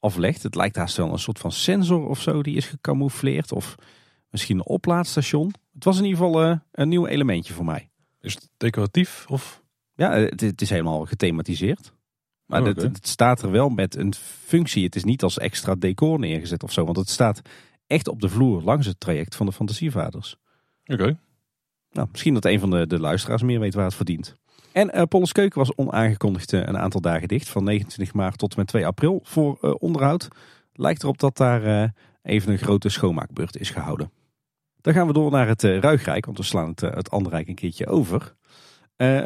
aflegt. 0.00 0.42
Het 0.42 0.54
lijkt 0.54 0.76
haast 0.76 0.96
wel 0.96 1.12
een 1.12 1.18
soort 1.18 1.38
van 1.38 1.52
sensor 1.52 2.08
of 2.08 2.20
zo. 2.20 2.42
Die 2.42 2.56
is 2.56 2.66
gecamoufleerd. 2.66 3.52
Of 3.52 3.74
misschien 4.30 4.56
een 4.56 4.66
oplaadstation. 4.66 5.54
Het 5.74 5.84
was 5.84 5.98
in 5.98 6.04
ieder 6.04 6.18
geval 6.18 6.58
een 6.72 6.88
nieuw 6.88 7.06
elementje 7.06 7.52
voor 7.52 7.64
mij. 7.64 7.90
Is 8.20 8.34
het 8.34 8.50
decoratief? 8.56 9.24
Of? 9.28 9.62
Ja, 9.94 10.12
het, 10.12 10.40
het 10.40 10.60
is 10.60 10.70
helemaal 10.70 11.06
gethematiseerd. 11.06 11.93
Maar 12.46 12.60
oh, 12.60 12.66
het, 12.66 13.06
staat 13.06 13.42
er 13.42 13.50
wel 13.50 13.68
met 13.68 13.96
een 13.96 14.14
functie. 14.44 14.84
Het 14.84 14.96
is 14.96 15.04
niet 15.04 15.22
als 15.22 15.38
extra 15.38 15.74
decor 15.74 16.18
neergezet 16.18 16.62
of 16.62 16.72
zo. 16.72 16.84
Want 16.84 16.96
het 16.96 17.08
staat 17.08 17.42
echt 17.86 18.08
op 18.08 18.20
de 18.20 18.28
vloer 18.28 18.62
langs 18.62 18.86
het 18.86 19.00
traject 19.00 19.36
van 19.36 19.46
de 19.46 19.52
fantasievaders. 19.52 20.36
Oké. 20.86 21.18
Nou, 21.90 22.08
misschien 22.10 22.34
dat 22.34 22.44
een 22.44 22.60
van 22.60 22.70
de, 22.70 22.86
de 22.86 23.00
luisteraars 23.00 23.42
meer 23.42 23.60
weet 23.60 23.74
waar 23.74 23.84
het 23.84 23.94
verdient. 23.94 24.36
En 24.72 24.96
uh, 24.96 25.02
Polles 25.02 25.32
Keuken 25.32 25.58
was 25.58 25.74
onaangekondigd 25.74 26.52
uh, 26.52 26.60
een 26.60 26.78
aantal 26.78 27.00
dagen 27.00 27.28
dicht. 27.28 27.48
Van 27.48 27.64
29 27.64 28.14
maart 28.14 28.38
tot 28.38 28.50
en 28.50 28.58
met 28.58 28.66
2 28.66 28.86
april 28.86 29.20
voor 29.22 29.58
uh, 29.60 29.74
onderhoud. 29.78 30.28
Lijkt 30.72 31.02
erop 31.02 31.18
dat 31.18 31.36
daar 31.36 31.92
even 32.22 32.52
een 32.52 32.58
grote 32.58 32.88
schoonmaakbeurt 32.88 33.56
is 33.56 33.70
gehouden. 33.70 34.10
Dan 34.80 34.92
gaan 34.92 35.06
we 35.06 35.12
door 35.12 35.30
naar 35.30 35.46
het 35.46 35.62
Ruigrijk. 35.62 36.24
Want 36.24 36.38
we 36.38 36.44
slaan 36.44 36.68
het, 36.68 36.80
het 36.80 37.10
Anderrijk 37.10 37.48
een 37.48 37.54
keertje 37.54 37.86
over. 37.86 38.34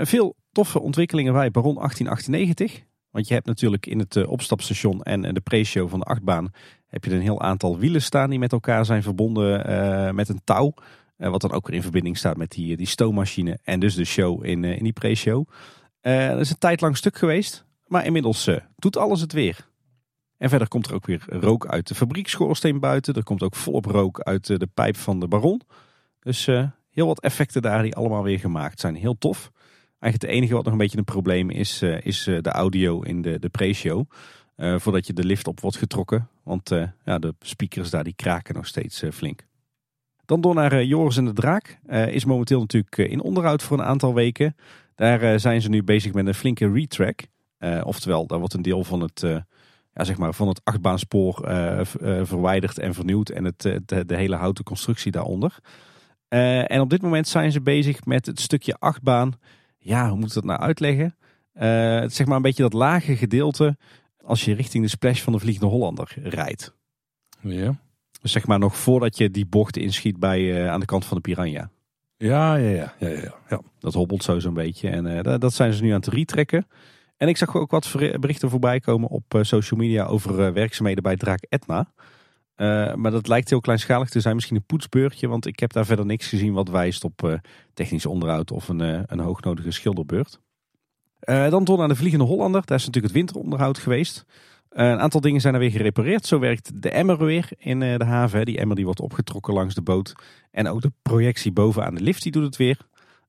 veel 0.01 0.37
toffe 0.53 0.81
ontwikkelingen 0.81 1.33
bij 1.33 1.51
Baron 1.51 1.75
1898. 1.75 2.87
Want 3.19 3.31
je 3.31 3.37
hebt 3.37 3.47
natuurlijk 3.47 3.87
in 3.87 3.99
het 3.99 4.17
eh, 4.17 4.29
opstapstation 4.29 5.03
en 5.03 5.35
de 5.35 5.41
pre-show 5.41 5.89
van 5.89 5.99
de 5.99 6.05
achtbaan 6.05 6.53
heb 6.87 7.05
je 7.05 7.15
een 7.15 7.21
heel 7.21 7.41
aantal 7.41 7.79
wielen 7.79 8.03
staan 8.03 8.31
die 8.31 8.39
met 8.39 8.53
elkaar 8.53 8.85
zijn 8.85 9.03
verbonden 9.03 9.71
uh, 9.71 10.11
met 10.11 10.29
een 10.29 10.41
touw. 10.45 10.75
Wat 11.17 11.41
dan 11.41 11.53
ook 11.53 11.67
weer 11.67 11.77
in 11.77 11.83
verbinding 11.83 12.17
staat 12.17 12.37
met 12.37 12.51
die, 12.51 12.77
die 12.77 12.87
stoommachine 12.87 13.59
en 13.63 13.81
dus 13.81 13.95
de 13.95 14.05
show 14.05 14.45
in, 14.45 14.65
in 14.65 14.83
die 14.83 14.93
pre-show. 14.93 15.49
dat 16.01 16.41
is 16.41 16.51
een 16.51 16.59
tijd 16.59 16.81
lang 16.81 16.97
stuk 16.97 17.17
geweest, 17.17 17.65
maar 17.87 18.05
inmiddels 18.05 18.51
doet 18.77 18.97
alles 18.97 19.21
het 19.21 19.33
weer. 19.33 19.69
En 20.37 20.49
verder 20.49 20.69
komt 20.69 20.87
er 20.87 20.95
ook 20.95 21.07
weer 21.07 21.25
rook 21.27 21.67
uit 21.67 21.89
de 21.89 21.95
fabriekschoorsteen 21.95 22.81
buiten. 22.81 23.15
Er 23.15 23.23
komt 23.23 23.43
ook 23.43 23.57
volop 23.57 23.85
rook 23.85 24.21
uit 24.21 24.47
de 24.47 24.69
pijp 24.75 24.97
van 24.97 25.21
de 25.21 25.29
baron. 25.29 25.61
Dus 26.21 26.47
heel 26.91 27.07
wat 27.07 27.21
effecten 27.21 27.63
daar 27.63 27.83
die 27.83 27.95
allemaal 27.95 28.23
weer 28.23 28.39
gemaakt 28.39 28.81
zijn. 28.81 28.95
Heel 28.95 29.19
tof. 29.19 29.51
Eigenlijk 30.01 30.33
het 30.33 30.41
enige 30.43 30.55
wat 30.55 30.65
nog 30.65 30.73
een 30.73 30.79
beetje 30.79 30.99
een 30.99 31.05
probleem 31.05 31.51
is, 31.51 31.83
uh, 31.83 32.01
is 32.01 32.27
uh, 32.27 32.39
de 32.41 32.51
audio 32.51 33.01
in 33.01 33.23
de, 33.23 33.39
de 33.39 33.49
pre-show. 33.49 34.11
Uh, 34.57 34.79
voordat 34.79 35.07
je 35.07 35.13
de 35.13 35.25
lift 35.25 35.47
op 35.47 35.61
wordt 35.61 35.77
getrokken. 35.77 36.29
Want 36.43 36.71
ja, 37.05 37.19
de 37.19 37.35
speakers 37.41 37.91
daar 37.91 38.05
die 38.05 38.15
kraken 38.17 38.55
nog 38.55 38.67
steeds 38.67 39.03
flink. 39.13 39.47
Dan 40.25 40.41
door 40.41 40.55
naar 40.55 40.85
Joris 40.85 41.17
en 41.17 41.25
de 41.25 41.33
Draak. 41.33 41.79
is 41.89 42.25
momenteel 42.25 42.61
natuurlijk 42.61 42.97
in 42.97 43.21
onderhoud 43.21 43.63
voor 43.63 43.79
een 43.79 43.85
aantal 43.85 44.15
weken. 44.15 44.57
Daar 44.95 45.41
zijn 45.41 45.63
ze 45.63 45.69
nu 45.69 45.83
bezig 45.83 46.13
met 46.13 46.27
een 46.27 46.35
flinke 46.35 46.73
retrack. 46.73 47.21
oftewel, 47.83 48.27
daar 48.27 48.39
wordt 48.39 48.55
een 48.55 48.63
deel 48.63 48.85
van 48.85 49.01
het, 49.01 49.21
ja, 49.95 50.05
zeg 50.05 50.19
maar 50.19 50.35
van 50.35 50.49
het 50.49 50.61
achtbaanspoor 50.65 51.35
verwijderd 52.23 52.79
en 52.79 52.95
vernieuwd. 52.95 53.29
En 53.29 53.45
het, 53.45 53.63
de 53.87 54.17
hele 54.17 54.37
houten 54.37 54.65
constructie 54.65 55.13
daaronder. 55.13 55.59
en 56.29 56.81
op 56.81 56.91
dit 56.91 57.03
moment 57.03 57.29
zijn 57.29 57.53
ze 57.53 57.61
bezig 57.61 58.05
met 58.05 58.27
het 58.27 58.41
stukje 58.41 58.77
achtbaan 58.79 59.35
ja, 59.89 60.09
hoe 60.09 60.19
moet 60.19 60.29
ik 60.29 60.35
dat 60.35 60.45
nou 60.45 60.61
uitleggen? 60.61 61.17
Uh, 61.55 62.01
het 62.01 62.15
zeg 62.15 62.27
maar 62.27 62.37
een 62.37 62.43
beetje 62.43 62.63
dat 62.63 62.73
lage 62.73 63.17
gedeelte 63.17 63.77
als 64.25 64.45
je 64.45 64.55
richting 64.55 64.85
de 64.85 64.91
splash 64.91 65.21
van 65.21 65.33
de 65.33 65.39
Vliegende 65.39 65.67
Hollander 65.67 66.15
rijdt. 66.23 66.75
Ja. 67.41 67.75
Dus 68.21 68.33
zeg 68.33 68.47
maar 68.47 68.59
nog 68.59 68.77
voordat 68.77 69.19
je 69.19 69.31
die 69.31 69.47
bocht 69.47 69.77
inschiet 69.77 70.19
bij, 70.19 70.41
uh, 70.41 70.71
aan 70.71 70.81
de 70.81 70.87
kant 70.87 71.05
van 71.05 71.17
de 71.17 71.23
Piranha. 71.23 71.71
Ja, 72.17 72.55
ja, 72.55 72.69
ja. 72.69 72.95
ja, 72.99 73.09
ja, 73.09 73.35
ja. 73.49 73.61
Dat 73.79 73.95
hobbelt 73.95 74.23
zo 74.23 74.39
zo'n 74.39 74.55
beetje. 74.55 74.89
En 74.89 75.07
uh, 75.07 75.39
dat 75.39 75.53
zijn 75.53 75.73
ze 75.73 75.83
nu 75.83 75.89
aan 75.91 76.01
het 76.01 76.07
retrekken. 76.07 76.67
En 77.17 77.29
ik 77.29 77.37
zag 77.37 77.57
ook 77.57 77.71
wat 77.71 77.95
berichten 78.21 78.51
voorbij 78.51 78.81
komen 78.81 79.09
op 79.09 79.39
social 79.41 79.81
media 79.81 80.05
over 80.05 80.53
werkzaamheden 80.53 81.03
bij 81.03 81.17
Draak 81.17 81.45
Etna. 81.49 81.93
Uh, 82.59 82.95
maar 82.95 83.11
dat 83.11 83.29
lijkt 83.29 83.51
heel 83.51 83.61
kleinschalig 83.61 84.09
te 84.09 84.21
zijn. 84.21 84.35
Misschien 84.35 84.57
een 84.57 84.67
poetsbeurtje. 84.67 85.29
Want 85.29 85.47
ik 85.47 85.59
heb 85.59 85.73
daar 85.73 85.87
verder 85.87 86.07
niks 86.07 86.29
gezien 86.29 86.53
wat 86.53 86.69
wijst 86.69 87.05
op 87.05 87.23
uh, 87.25 87.35
technisch 87.75 88.07
onderhoud 88.07 88.51
of 88.51 88.69
een, 88.69 88.81
uh, 88.81 89.01
een 89.07 89.21
hoognodige 89.21 89.71
schilderbeurt. 89.71 90.41
dan 91.21 91.65
door 91.65 91.79
naar 91.79 91.89
de 91.89 91.97
Vliegende 91.97 92.25
Hollander. 92.25 92.63
Daar 92.65 92.79
is 92.79 92.87
natuurlijk 92.87 93.15
het 93.15 93.23
winteronderhoud 93.23 93.79
geweest. 93.79 94.25
een 94.69 94.99
aantal 94.99 95.21
dingen 95.21 95.41
zijn 95.41 95.55
er 95.55 95.61
weer 95.61 95.71
gerepareerd. 95.71 96.27
Zo 96.27 96.39
werkt 96.39 96.83
de 96.83 96.91
emmer 96.91 97.25
weer 97.25 97.49
in 97.59 97.81
de 97.81 98.05
haven. 98.05 98.45
Die 98.45 98.59
emmer 98.59 98.77
die 98.77 98.85
wordt 98.85 99.01
opgetrokken 99.01 99.55
langs 99.55 99.75
de 99.75 99.83
boot. 99.83 100.13
En 100.51 100.69
ook 100.69 100.81
de 100.81 100.93
projectie 101.03 101.53
bovenaan 101.53 101.95
de 101.95 102.03
lift 102.03 102.23
die 102.23 102.33
doet 102.33 102.45
het 102.45 102.57
weer. 102.57 102.79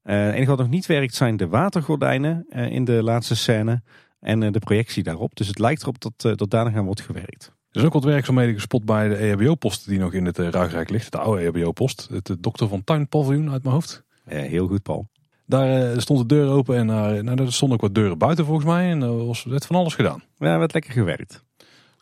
het 0.03 0.33
enige 0.33 0.49
wat 0.49 0.59
nog 0.59 0.69
niet 0.69 0.85
werkt 0.85 1.15
zijn 1.15 1.37
de 1.37 1.47
watergordijnen 1.47 2.45
in 2.49 2.85
de 2.85 3.03
laatste 3.03 3.35
scène. 3.35 3.81
En 4.19 4.51
de 4.51 4.59
projectie 4.59 5.03
daarop. 5.03 5.35
Dus 5.35 5.47
het 5.47 5.59
lijkt 5.59 5.81
erop 5.81 5.99
dat, 6.01 6.37
dat 6.37 6.49
daar 6.49 6.75
aan 6.75 6.85
wordt 6.85 7.01
gewerkt. 7.01 7.57
Er 7.71 7.79
is 7.79 7.83
ook 7.83 7.93
wat 7.93 8.03
werkzaamheden 8.03 8.53
gespot 8.53 8.85
bij 8.85 9.07
de 9.07 9.15
EHBO-post 9.15 9.87
die 9.87 9.99
nog 9.99 10.13
in 10.13 10.25
het 10.25 10.39
uh, 10.39 10.49
Ruigrijk 10.49 10.89
ligt. 10.89 11.11
De 11.11 11.17
oude 11.17 11.41
EHBO-post. 11.41 12.07
Het 12.11 12.35
dokter 12.39 12.67
van 12.67 12.83
Tuinpaviljoen 12.83 13.51
uit 13.51 13.63
mijn 13.63 13.75
hoofd. 13.75 14.03
Ja, 14.25 14.35
heel 14.35 14.67
goed, 14.67 14.83
Paul. 14.83 15.07
Daar 15.45 16.01
stond 16.01 16.19
de 16.19 16.35
deur 16.35 16.49
open 16.49 16.75
en 16.75 16.87
uh, 16.87 17.21
nou, 17.23 17.43
er 17.43 17.53
stonden 17.53 17.77
ook 17.77 17.83
wat 17.83 17.95
deuren 17.95 18.17
buiten 18.17 18.45
volgens 18.45 18.65
mij. 18.65 18.89
En 18.89 19.01
er 19.01 19.25
was 19.25 19.45
net 19.45 19.65
van 19.65 19.75
alles 19.75 19.95
gedaan. 19.95 20.23
Ja, 20.37 20.59
werd 20.59 20.73
lekker 20.73 20.91
gewerkt. 20.91 21.43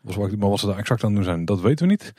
Was, 0.02 0.18
maar 0.18 0.50
wat 0.50 0.60
ze 0.60 0.68
daar 0.68 0.78
exact 0.78 1.04
aan 1.04 1.14
doen 1.14 1.24
zijn, 1.24 1.46
dat 1.46 1.62
weten 1.62 1.86
we 1.86 1.92
niet. 1.92 2.14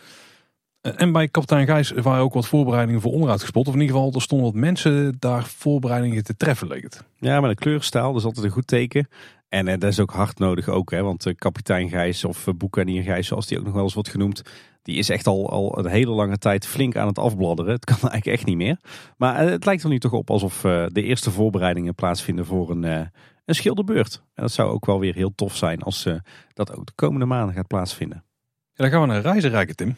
En 0.81 1.13
bij 1.13 1.29
kapitein 1.29 1.67
Gijs 1.67 1.91
waren 1.91 2.23
ook 2.23 2.35
wat 2.35 2.47
voorbereidingen 2.47 3.01
voor 3.01 3.13
onderhoud 3.13 3.41
gespot. 3.41 3.69
Of 3.69 3.75
in 3.75 3.81
ieder 3.81 3.97
geval, 3.97 4.13
er 4.13 4.23
stonden 4.23 4.47
wat 4.47 4.61
mensen 4.61 5.17
daar 5.19 5.45
voorbereidingen 5.45 6.25
te 6.25 6.37
treffen, 6.37 6.69
leek 6.69 6.83
het. 6.83 7.05
Ja, 7.19 7.41
met 7.41 7.51
een 7.51 7.57
kleurstaal, 7.57 8.13
dat 8.13 8.21
is 8.21 8.27
altijd 8.27 8.45
een 8.45 8.51
goed 8.51 8.67
teken. 8.67 9.09
En 9.49 9.69
eh, 9.69 9.79
dat 9.79 9.91
is 9.91 10.01
ook 10.01 10.11
hard 10.11 10.39
nodig 10.39 10.69
ook, 10.69 10.91
hè, 10.91 11.03
want 11.03 11.27
uh, 11.27 11.35
kapitein 11.35 11.89
Gijs 11.89 12.25
of 12.25 12.47
uh, 12.47 12.55
boekanier 12.55 13.03
Gijs, 13.03 13.27
zoals 13.27 13.47
die 13.47 13.59
ook 13.59 13.65
nog 13.65 13.75
wel 13.75 13.83
eens 13.83 13.95
wordt 13.95 14.09
genoemd, 14.09 14.43
die 14.83 14.97
is 14.97 15.09
echt 15.09 15.27
al, 15.27 15.51
al 15.51 15.79
een 15.79 15.87
hele 15.87 16.11
lange 16.11 16.39
tijd 16.39 16.67
flink 16.67 16.97
aan 16.97 17.07
het 17.07 17.19
afbladderen. 17.19 17.73
Het 17.73 17.85
kan 17.85 17.97
eigenlijk 18.01 18.27
echt 18.27 18.45
niet 18.45 18.57
meer. 18.57 18.79
Maar 19.17 19.39
het 19.39 19.65
lijkt 19.65 19.83
er 19.83 19.89
nu 19.89 19.99
toch 19.99 20.13
op 20.13 20.31
alsof 20.31 20.61
de 20.61 21.03
eerste 21.03 21.31
voorbereidingen 21.31 21.95
plaatsvinden 21.95 22.47
voor 22.47 22.71
een, 22.71 22.83
een 22.83 23.55
schilderbeurt. 23.55 24.23
En 24.35 24.43
dat 24.43 24.53
zou 24.53 24.71
ook 24.71 24.87
wel 24.87 25.01
weer 25.01 25.15
heel 25.15 25.35
tof 25.35 25.57
zijn 25.57 25.83
als 25.83 26.09
dat 26.55 26.77
ook 26.77 26.87
de 26.87 26.93
komende 26.95 27.27
maanden 27.27 27.55
gaat 27.55 27.67
plaatsvinden. 27.67 28.25
Ja, 28.73 28.85
dan 28.85 28.91
gaan 28.91 29.01
we 29.01 29.07
naar 29.07 29.21
Reizenrijken, 29.21 29.77
Tim. 29.77 29.97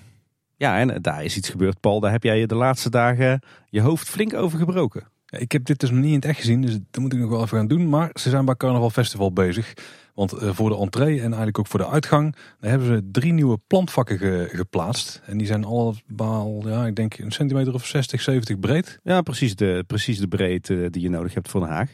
Ja, 0.56 0.78
en 0.78 1.02
daar 1.02 1.24
is 1.24 1.36
iets 1.36 1.48
gebeurd, 1.48 1.80
Paul. 1.80 2.00
Daar 2.00 2.10
heb 2.12 2.22
jij 2.22 2.38
je 2.38 2.46
de 2.46 2.54
laatste 2.54 2.90
dagen 2.90 3.40
je 3.68 3.80
hoofd 3.80 4.08
flink 4.08 4.34
over 4.34 4.58
gebroken. 4.58 5.08
Ik 5.30 5.52
heb 5.52 5.64
dit 5.64 5.80
dus 5.80 5.90
nog 5.90 5.98
niet 5.98 6.08
in 6.08 6.14
het 6.14 6.24
echt 6.24 6.38
gezien, 6.38 6.62
dus 6.62 6.78
dat 6.90 7.02
moet 7.02 7.12
ik 7.12 7.18
nog 7.18 7.30
wel 7.30 7.42
even 7.42 7.58
gaan 7.58 7.68
doen. 7.68 7.88
Maar 7.88 8.10
ze 8.14 8.30
zijn 8.30 8.44
bij 8.44 8.56
Carnaval 8.56 8.90
Festival 8.90 9.32
bezig. 9.32 9.74
Want 10.14 10.32
eh, 10.32 10.50
voor 10.52 10.70
de 10.70 10.76
entree 10.76 11.16
en 11.16 11.26
eigenlijk 11.26 11.58
ook 11.58 11.66
voor 11.66 11.80
de 11.80 11.88
uitgang, 11.88 12.36
daar 12.60 12.70
hebben 12.70 12.88
ze 12.88 13.08
drie 13.12 13.32
nieuwe 13.32 13.58
plantvakken 13.66 14.48
geplaatst. 14.48 15.22
En 15.26 15.38
die 15.38 15.46
zijn 15.46 15.64
allemaal, 15.64 16.68
ja, 16.68 16.86
ik 16.86 16.96
denk 16.96 17.18
een 17.18 17.32
centimeter 17.32 17.74
of 17.74 17.86
60, 17.86 18.20
70 18.20 18.58
breed. 18.58 18.98
Ja, 19.02 19.22
precies 19.22 19.56
de, 19.56 19.84
precies 19.86 20.18
de 20.18 20.28
breedte 20.28 20.88
die 20.90 21.02
je 21.02 21.10
nodig 21.10 21.34
hebt 21.34 21.48
voor 21.48 21.62
een 21.62 21.68
haag. 21.68 21.90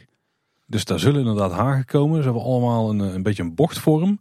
Dus 0.66 0.84
daar 0.84 0.98
zullen 0.98 1.20
inderdaad 1.20 1.52
hagen 1.52 1.84
komen. 1.84 2.18
Ze 2.18 2.24
hebben 2.24 2.42
allemaal 2.42 2.90
een, 2.90 2.98
een 2.98 3.22
beetje 3.22 3.42
een 3.42 3.54
bochtvorm. 3.54 4.18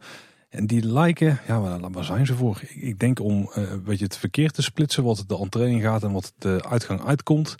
En 0.49 0.67
die 0.67 0.85
lijken, 0.85 1.39
ja, 1.47 1.61
waar, 1.61 1.91
waar 1.91 2.03
zijn 2.03 2.25
ze 2.25 2.35
voor? 2.35 2.61
Ik, 2.69 2.99
denk 2.99 3.19
om 3.19 3.49
uh, 3.57 3.71
een 3.71 3.83
beetje 3.83 4.05
het 4.05 4.17
verkeer 4.17 4.51
te 4.51 4.61
splitsen, 4.61 5.03
wat 5.03 5.23
de 5.27 5.37
entree 5.37 5.81
gaat 5.81 6.03
en 6.03 6.11
wat 6.11 6.33
de 6.37 6.65
uitgang 6.69 7.05
uitkomt. 7.05 7.55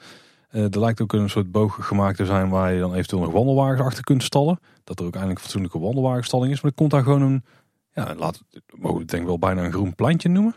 Uh, 0.55 0.63
er 0.63 0.79
lijkt 0.79 1.01
ook 1.01 1.13
een 1.13 1.29
soort 1.29 1.51
boog 1.51 1.77
gemaakt 1.87 2.17
te 2.17 2.25
zijn 2.25 2.49
waar 2.49 2.73
je 2.73 2.79
dan 2.79 2.93
eventueel 2.93 3.21
nog 3.21 3.31
wandelwagens 3.31 3.81
achter 3.81 4.03
kunt 4.03 4.23
stallen. 4.23 4.59
Dat 4.83 4.99
er 4.99 5.05
ook 5.05 5.11
eindelijk 5.11 5.39
een 5.39 5.45
fatsoenlijke 5.45 5.79
wandelwagenstalling 5.79 6.51
is. 6.51 6.61
Maar 6.61 6.71
er 6.71 6.77
komt 6.77 6.91
daar 6.91 7.03
gewoon 7.03 7.21
een, 7.21 7.43
ja, 7.91 8.15
laat, 8.15 8.41
mogen 8.75 8.99
we 8.99 9.05
denk 9.05 9.25
wel 9.25 9.39
bijna 9.39 9.63
een 9.63 9.71
groen 9.71 9.95
plantje 9.95 10.29
noemen. 10.29 10.55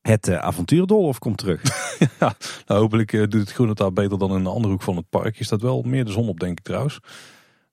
Het 0.00 0.28
uh, 0.28 0.36
avontuurdolf 0.36 1.18
komt 1.18 1.38
terug. 1.38 1.62
ja, 2.20 2.34
nou, 2.66 2.80
hopelijk 2.80 3.10
doet 3.10 3.32
het 3.32 3.52
groen 3.52 3.68
het 3.68 3.76
daar 3.76 3.92
beter 3.92 4.18
dan 4.18 4.30
in 4.30 4.36
een 4.36 4.46
andere 4.46 4.72
hoek 4.72 4.82
van 4.82 4.96
het 4.96 5.08
park. 5.08 5.36
Je 5.36 5.44
staat 5.44 5.62
wel 5.62 5.82
meer 5.82 6.04
de 6.04 6.12
zon 6.12 6.28
op, 6.28 6.40
denk 6.40 6.58
ik 6.58 6.64
trouwens. 6.64 7.00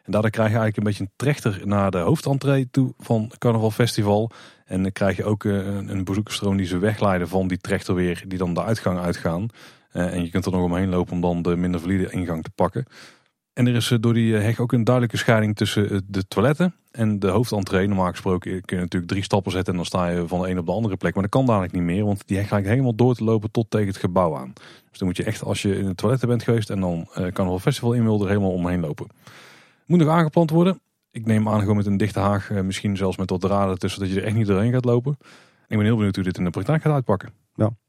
En 0.04 0.12
daardoor 0.12 0.32
krijg 0.32 0.50
je 0.50 0.58
eigenlijk 0.58 0.78
een 0.78 0.84
beetje 0.84 1.04
een 1.04 1.14
trechter 1.16 1.68
naar 1.68 1.92
de 1.92 1.98
hoofdentree 1.98 2.68
toe 2.72 2.94
van 2.98 3.32
Carnaval 3.38 3.72
Festival. 3.72 4.32
En 4.66 4.82
dan 4.82 4.92
krijg 4.92 5.18
je 5.18 5.24
ook 5.24 5.46
eh, 5.46 5.54
een, 5.54 5.90
een 5.90 6.04
bezoekersstroom 6.04 6.58
die 6.58 6.66
ze 6.66 6.78
wegleiden 6.78 7.28
van 7.28 7.48
die 7.48 7.58
trechter 7.58 7.96
weer, 7.96 8.24
die 8.28 8.38
dan 8.38 8.54
de 8.54 8.64
uitgang 8.64 9.00
uitgaan. 9.00 9.48
Uh, 9.94 10.14
en 10.14 10.24
je 10.24 10.30
kunt 10.30 10.46
er 10.46 10.52
nog 10.52 10.64
omheen 10.64 10.90
lopen 10.90 11.14
om 11.14 11.22
dan 11.22 11.42
de 11.42 11.56
minder 11.56 11.80
valide 11.80 12.12
ingang 12.12 12.44
te 12.44 12.52
pakken. 12.56 12.86
En 13.54 13.68
er 13.68 13.76
is 13.76 13.92
eh, 13.92 13.98
door 14.00 14.14
die 14.14 14.36
heg 14.36 14.60
ook 14.60 14.72
een 14.72 14.84
duidelijke 14.84 15.18
scheiding 15.18 15.56
tussen 15.56 16.06
de 16.08 16.28
toiletten 16.28 16.76
en 16.92 17.20
de 17.20 17.28
hoofdentree. 17.28 17.88
Normaal 17.88 18.10
gesproken 18.10 18.62
kun 18.62 18.78
je 18.78 18.84
natuurlijk 18.84 19.12
drie 19.12 19.24
stappen 19.24 19.52
zetten 19.52 19.72
en 19.72 19.78
dan 19.78 19.88
sta 19.88 20.08
je 20.08 20.28
van 20.28 20.42
de 20.42 20.50
een 20.50 20.60
op 20.60 20.66
de 20.66 20.72
andere 20.72 20.98
plek. 20.98 21.14
Maar 21.14 21.24
dat 21.24 21.32
kan 21.32 21.46
dadelijk 21.46 21.74
niet 21.74 21.84
meer, 21.84 22.06
want 22.06 22.28
die 22.28 22.38
heg 22.38 22.52
lijkt 22.52 22.68
helemaal 22.68 22.96
door 22.96 23.16
te 23.16 23.24
lopen 23.24 23.52
tot 23.52 23.70
tegen 23.70 23.88
het 23.88 23.98
gebouw 23.98 24.36
aan. 24.38 24.54
Dus 24.90 25.00
dan 25.00 25.08
moet 25.08 25.18
je 25.18 25.24
echt, 25.24 25.44
als 25.44 25.62
je 25.62 25.78
in 25.78 25.86
de 25.86 25.96
toiletten 25.96 26.28
bent 26.28 26.44
geweest 26.44 26.70
en 26.70 26.80
dan 26.80 27.00
uh, 27.00 27.16
Carnaval 27.16 27.60
Festival 27.60 27.94
in 27.94 28.04
wil, 28.04 28.22
er 28.22 28.28
helemaal 28.28 28.52
omheen 28.52 28.80
lopen. 28.80 29.08
Moet 29.86 30.00
nog 30.00 30.10
aangeplant 30.10 30.50
worden. 30.50 30.80
Ik 31.12 31.26
neem 31.26 31.50
aan 31.50 31.60
gewoon 31.60 31.76
met 31.76 31.86
een 31.86 31.98
dichte 31.98 32.20
haag, 32.20 32.52
eh, 32.52 32.62
misschien 32.62 32.98
zelfs 32.98 33.18
met 33.18 33.30
wat 33.30 33.42
draden 33.42 33.80
tussen, 33.80 34.02
dat 34.02 34.10
je 34.10 34.20
er 34.20 34.26
echt 34.26 34.36
niet 34.36 34.48
doorheen 34.48 34.72
gaat 34.72 34.86
lopen. 34.86 35.18
Ik 35.68 35.78
ben 35.78 35.86
heel 35.86 35.96
benieuwd 35.96 36.16
hoe 36.16 36.24
dit 36.24 36.38
in 36.38 36.44
de 36.44 36.50
praktijk 36.50 36.82
gaat 36.82 36.94
uitpakken. 36.94 37.43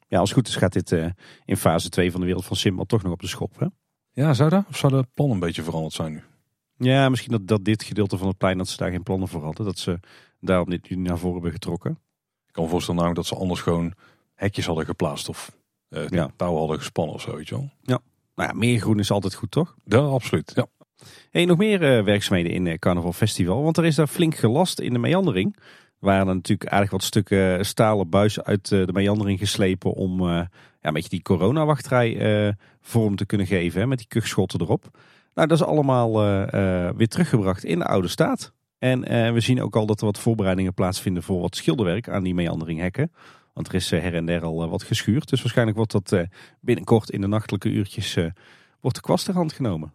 Ja, 0.06 0.18
als 0.18 0.28
het 0.28 0.39
goed 0.39 0.48
is 0.48 0.56
gaat 0.56 0.72
dit 0.72 0.90
uh, 0.90 1.06
in 1.44 1.56
fase 1.56 1.89
2 1.89 2.10
van 2.10 2.20
de 2.20 2.26
wereld 2.26 2.44
van 2.44 2.56
Simbad 2.56 2.89
toch 2.89 3.02
nog 3.02 3.12
op 3.12 3.20
de 3.20 3.26
schop. 3.26 3.59
Hè? 3.59 3.66
Ja, 4.12 4.35
zou 4.35 4.51
dat? 4.51 4.64
Of 4.68 4.76
zou 4.76 4.93
de 4.93 5.06
plan 5.14 5.31
een 5.31 5.39
beetje 5.39 5.62
veranderd 5.62 5.94
zijn 5.94 6.12
nu? 6.12 6.22
Ja, 6.76 7.09
misschien 7.09 7.32
dat, 7.32 7.47
dat 7.47 7.64
dit 7.64 7.82
gedeelte 7.82 8.18
van 8.18 8.28
het 8.28 8.39
plein, 8.39 8.59
dat 8.59 8.68
ze 8.68 8.76
daar 8.76 8.90
geen 8.90 9.02
plannen 9.02 9.28
voor 9.28 9.43
hadden. 9.43 9.64
Dat 9.64 9.78
ze 9.78 10.01
daarom 10.40 10.70
dit 10.70 10.90
nu 10.90 10.97
naar 10.97 11.18
voren 11.18 11.35
hebben 11.35 11.52
getrokken. 11.52 11.90
Ik 12.47 12.52
kan 12.52 12.64
me 12.64 12.70
voorstellen 12.70 13.01
namelijk 13.01 13.28
dat 13.28 13.39
ze 13.39 13.43
anders 13.43 13.60
gewoon 13.60 13.93
hekjes 14.35 14.66
hadden 14.66 14.85
geplaatst 14.85 15.28
of 15.28 15.56
uh, 15.89 16.09
ja. 16.09 16.31
touwen 16.36 16.59
hadden 16.59 16.78
gespannen 16.78 17.14
of 17.14 17.20
zo, 17.20 17.36
weet 17.36 17.48
je 17.48 17.55
wel. 17.55 17.70
Ja, 17.82 18.01
nou 18.35 18.48
ja, 18.48 18.55
meer 18.55 18.81
groen 18.81 18.98
is 18.98 19.10
altijd 19.10 19.35
goed, 19.35 19.51
toch? 19.51 19.76
Ja, 19.85 19.98
absoluut. 19.98 20.52
Ja. 20.55 20.66
Hey, 21.31 21.44
nog 21.44 21.59
meer 21.59 21.98
uh, 21.98 22.05
werkzaamheden 22.05 22.52
in 22.52 22.78
Carnaval 22.78 23.12
Festival. 23.12 23.62
Want 23.62 23.76
er 23.76 23.85
is 23.85 23.94
daar 23.94 24.06
flink 24.06 24.35
gelast 24.35 24.81
in 24.81 24.93
de 24.93 24.98
meandering. 24.98 25.56
Waren 26.05 26.28
er 26.28 26.35
natuurlijk 26.35 26.70
aardig 26.70 26.90
wat 26.90 27.02
stukken 27.02 27.66
stalen 27.66 28.09
buizen 28.09 28.44
uit 28.44 28.70
uh, 28.70 28.86
de 28.86 28.93
meandering 28.93 29.39
geslepen. 29.39 29.93
Om 29.93 30.28
ja, 30.28 30.48
een 30.81 30.93
beetje 30.93 31.09
die 31.09 31.22
coronawachtrij 31.22 32.56
vorm 32.81 33.16
te 33.16 33.26
kunnen 33.26 33.47
geven. 33.47 33.81
Hè, 33.81 33.86
met 33.86 33.98
die 33.98 34.06
kuchschotten 34.06 34.60
erop. 34.60 34.98
Nou, 35.35 35.48
dat 35.48 35.60
is 35.60 35.66
allemaal 35.66 36.12
weer 36.97 37.09
teruggebracht 37.09 37.64
in 37.64 37.78
de 37.78 37.86
oude 37.86 38.09
staat. 38.09 38.52
En 38.78 39.01
we 39.35 39.40
zien 39.40 39.62
ook 39.62 39.76
al 39.76 39.86
dat 39.86 40.01
er 40.01 40.06
wat 40.06 40.18
voorbereidingen 40.18 40.74
plaatsvinden 40.74 41.22
voor 41.22 41.40
wat 41.40 41.56
schilderwerk 41.56 42.09
aan 42.09 42.22
die 42.22 42.35
meanderinghekken. 42.35 43.12
Want 43.52 43.68
er 43.68 43.74
is 43.74 43.90
her 43.90 44.14
en 44.14 44.26
der 44.26 44.43
al 44.43 44.68
wat 44.68 44.82
geschuurd. 44.82 45.28
Dus 45.28 45.40
waarschijnlijk 45.40 45.76
wordt 45.76 45.93
dat 45.93 46.26
binnenkort 46.60 47.10
in 47.10 47.20
de 47.20 47.26
nachtelijke 47.26 47.68
uurtjes 47.68 48.14
wordt 48.81 48.97
de 48.97 49.02
kwast 49.02 49.24
ter 49.24 49.35
hand 49.35 49.52
genomen. 49.52 49.93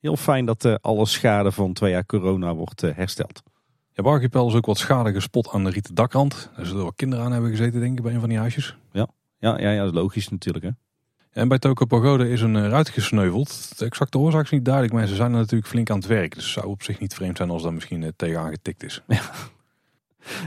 Heel 0.00 0.16
fijn 0.16 0.44
dat 0.44 0.64
uh, 0.64 0.74
alle 0.80 1.06
schade 1.06 1.52
van 1.52 1.72
twee 1.72 1.90
jaar 1.90 2.06
corona 2.06 2.54
wordt 2.54 2.82
uh, 2.82 2.94
hersteld. 2.94 3.42
Ja, 3.96 4.10
Archipel 4.10 4.48
is 4.48 4.54
ook 4.54 4.66
wat 4.66 4.78
schade 4.78 5.12
gespot 5.12 5.48
aan 5.50 5.64
de 5.64 5.70
rieten 5.70 5.94
dakrand. 5.94 6.50
Daar 6.56 6.66
zullen 6.66 6.84
wat 6.84 6.94
kinderen 6.96 7.24
aan 7.24 7.32
hebben 7.32 7.50
gezeten, 7.50 7.80
denk 7.80 7.96
ik, 7.96 8.02
bij 8.04 8.14
een 8.14 8.20
van 8.20 8.28
die 8.28 8.38
huisjes. 8.38 8.76
Ja, 8.92 9.08
ja, 9.38 9.60
ja, 9.60 9.70
ja 9.70 9.78
dat 9.78 9.94
is 9.94 10.00
logisch 10.00 10.28
natuurlijk. 10.28 10.64
Hè. 10.64 10.70
En 11.30 11.48
bij 11.48 11.58
Toko 11.58 11.84
Pagode 11.84 12.30
is 12.30 12.40
een 12.40 12.54
uh, 12.54 12.68
ruit 12.68 12.88
gesneuveld. 12.88 13.78
De 13.78 13.84
exacte 13.84 14.18
oorzaak 14.18 14.44
is 14.44 14.50
niet 14.50 14.64
duidelijk, 14.64 14.94
maar 14.94 15.06
ze 15.06 15.14
zijn 15.14 15.32
er 15.32 15.38
natuurlijk 15.38 15.70
flink 15.70 15.90
aan 15.90 15.96
het 15.96 16.06
werk. 16.06 16.34
Dus 16.34 16.44
het 16.44 16.52
zou 16.52 16.66
op 16.66 16.82
zich 16.82 16.98
niet 16.98 17.14
vreemd 17.14 17.36
zijn 17.36 17.50
als 17.50 17.62
dat 17.62 17.72
misschien 17.72 18.02
uh, 18.02 18.08
tegenaan 18.16 18.50
getikt 18.50 18.82
is. 18.82 19.02
Ja. 19.06 19.20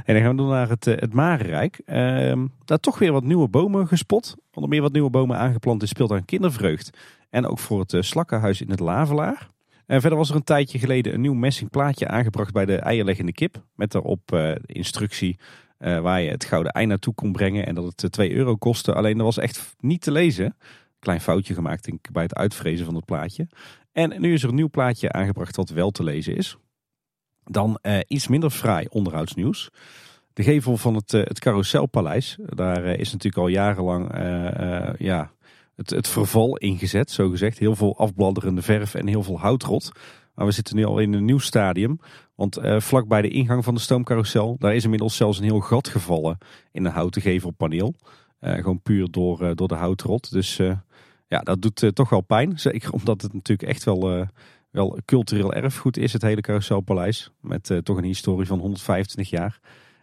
En 0.06 0.14
dan 0.14 0.24
gaan 0.24 0.32
we 0.32 0.42
door 0.42 0.52
naar 0.52 0.70
het, 0.70 0.86
het 0.86 1.14
Marenrijk. 1.14 1.82
Ehm, 1.86 2.48
daar 2.66 2.80
toch 2.80 3.00
weer 3.00 3.12
wat 3.12 3.24
nieuwe 3.24 3.48
bomen 3.48 3.88
gespot. 3.88 4.36
Onder 4.54 4.70
meer 4.70 4.82
wat 4.82 4.92
nieuwe 4.92 5.10
bomen 5.10 5.38
aangeplant 5.38 5.82
in 5.82 5.88
speeltuin 5.88 6.26
Kindervreugd. 6.26 6.98
En 7.30 7.46
ook 7.46 7.60
voor 7.60 7.80
het 7.80 8.06
slakkenhuis 8.06 8.62
in 8.62 8.70
het 8.70 8.80
Lavelaar. 8.80 9.50
En 9.90 10.02
verder 10.02 10.20
was 10.20 10.30
er 10.30 10.36
een 10.36 10.44
tijdje 10.44 10.80
geleden 10.80 11.14
een 11.14 11.22
nieuw 11.22 11.34
messing 11.34 11.70
plaatje 11.70 12.08
aangebracht 12.08 12.54
bij 12.54 12.66
de 12.66 12.76
eierleggende 12.76 13.32
kip. 13.32 13.64
Met 13.76 13.92
daarop 13.92 14.22
de 14.26 14.60
instructie 14.66 15.40
uh, 15.80 16.00
waar 16.00 16.22
je 16.22 16.30
het 16.30 16.44
gouden 16.44 16.72
ei 16.72 16.86
naartoe 16.86 17.14
kon 17.14 17.32
brengen. 17.32 17.66
En 17.66 17.76
dat 17.76 18.02
het 18.02 18.12
2 18.12 18.32
euro 18.32 18.56
kostte. 18.56 18.94
Alleen 18.94 19.18
dat 19.18 19.26
was 19.26 19.38
echt 19.38 19.76
niet 19.80 20.02
te 20.02 20.12
lezen. 20.12 20.58
Klein 21.00 21.22
foutje 21.22 21.54
gemaakt 21.54 22.12
bij 22.12 22.24
het 22.24 22.36
uitvrezen 22.36 22.86
van 22.86 22.96
het 22.96 23.06
plaatje. 23.06 23.48
En 23.92 24.22
nu 24.22 24.34
is 24.34 24.44
er 24.44 24.50
een 24.50 24.56
nieuw 24.56 24.70
plaatje 24.70 25.12
aangebracht 25.12 25.56
wat 25.56 25.70
wel 25.70 25.92
te 25.92 26.04
lezen 26.04 26.36
is. 26.36 26.58
Dan 27.44 27.80
iets 28.08 28.28
minder 28.28 28.50
fraai 28.50 28.88
onderhoudsnieuws. 28.90 29.70
De 30.34 30.44
gevel 30.44 30.78
van 30.78 30.96
het, 30.96 31.12
het 31.12 31.40
Carouselpaleis. 31.40 32.38
Daar 32.46 32.86
is 32.86 33.12
natuurlijk 33.12 33.44
al 33.44 33.48
jarenlang 33.48 34.12
ja, 34.98 35.32
het, 35.80 35.90
het 35.90 36.08
verval 36.08 36.58
ingezet, 36.58 37.12
zo 37.12 37.30
gezegd. 37.30 37.60
Heel 37.60 37.76
veel 37.76 37.98
afbladderende 37.98 38.62
verf 38.62 38.96
en 38.96 39.08
heel 39.08 39.24
veel 39.24 39.40
houtrot. 39.40 39.92
Maar 40.36 40.46
we 40.46 40.52
zitten 40.52 40.76
nu 40.76 40.86
al 40.86 41.00
in 41.00 41.14
een 41.14 41.26
nieuw 41.26 41.40
stadium. 41.40 42.00
Want 42.36 42.58
uh, 42.58 42.80
vlak 42.80 43.08
bij 43.08 43.22
de 43.22 43.30
ingang 43.30 43.64
van 43.64 43.74
de 43.74 43.80
stoomcarousel, 43.80 44.56
daar 44.60 44.76
is 44.76 44.84
inmiddels 44.84 45.16
zelfs 45.16 45.38
een 45.38 45.44
heel 45.44 45.60
gat 45.60 45.88
gevallen 45.88 46.38
in 46.72 46.86
een 46.86 46.92
houten 46.92 47.22
gevelpaneel. 47.22 47.96
Uh, 48.42 48.54
gewoon 48.54 48.82
puur 48.82 49.12
door, 49.12 49.42
uh, 49.42 49.52
door 49.56 49.68
de 49.68 49.76
houtrot. 49.76 50.32
Dus 50.32 50.58
ja, 51.28 51.40
dat 51.40 51.62
doet 51.62 51.96
toch 51.96 52.10
wel 52.10 52.22
pijn. 52.22 52.60
Zeker 52.70 52.92
omdat 52.92 53.22
het 53.22 53.34
natuurlijk 53.34 53.70
echt 53.70 53.84
wel, 53.84 54.28
wel 54.72 54.98
cultureel 55.06 55.54
erfgoed 55.54 55.98
is, 55.98 56.14
het 56.14 56.22
hele 56.22 56.42
carouselpaleis. 56.42 57.32
Met 57.42 57.80
toch 57.84 57.98
een 57.98 58.04
historie 58.04 58.48
van 58.48 58.60
125 58.60 59.30
jaar. 59.30 59.60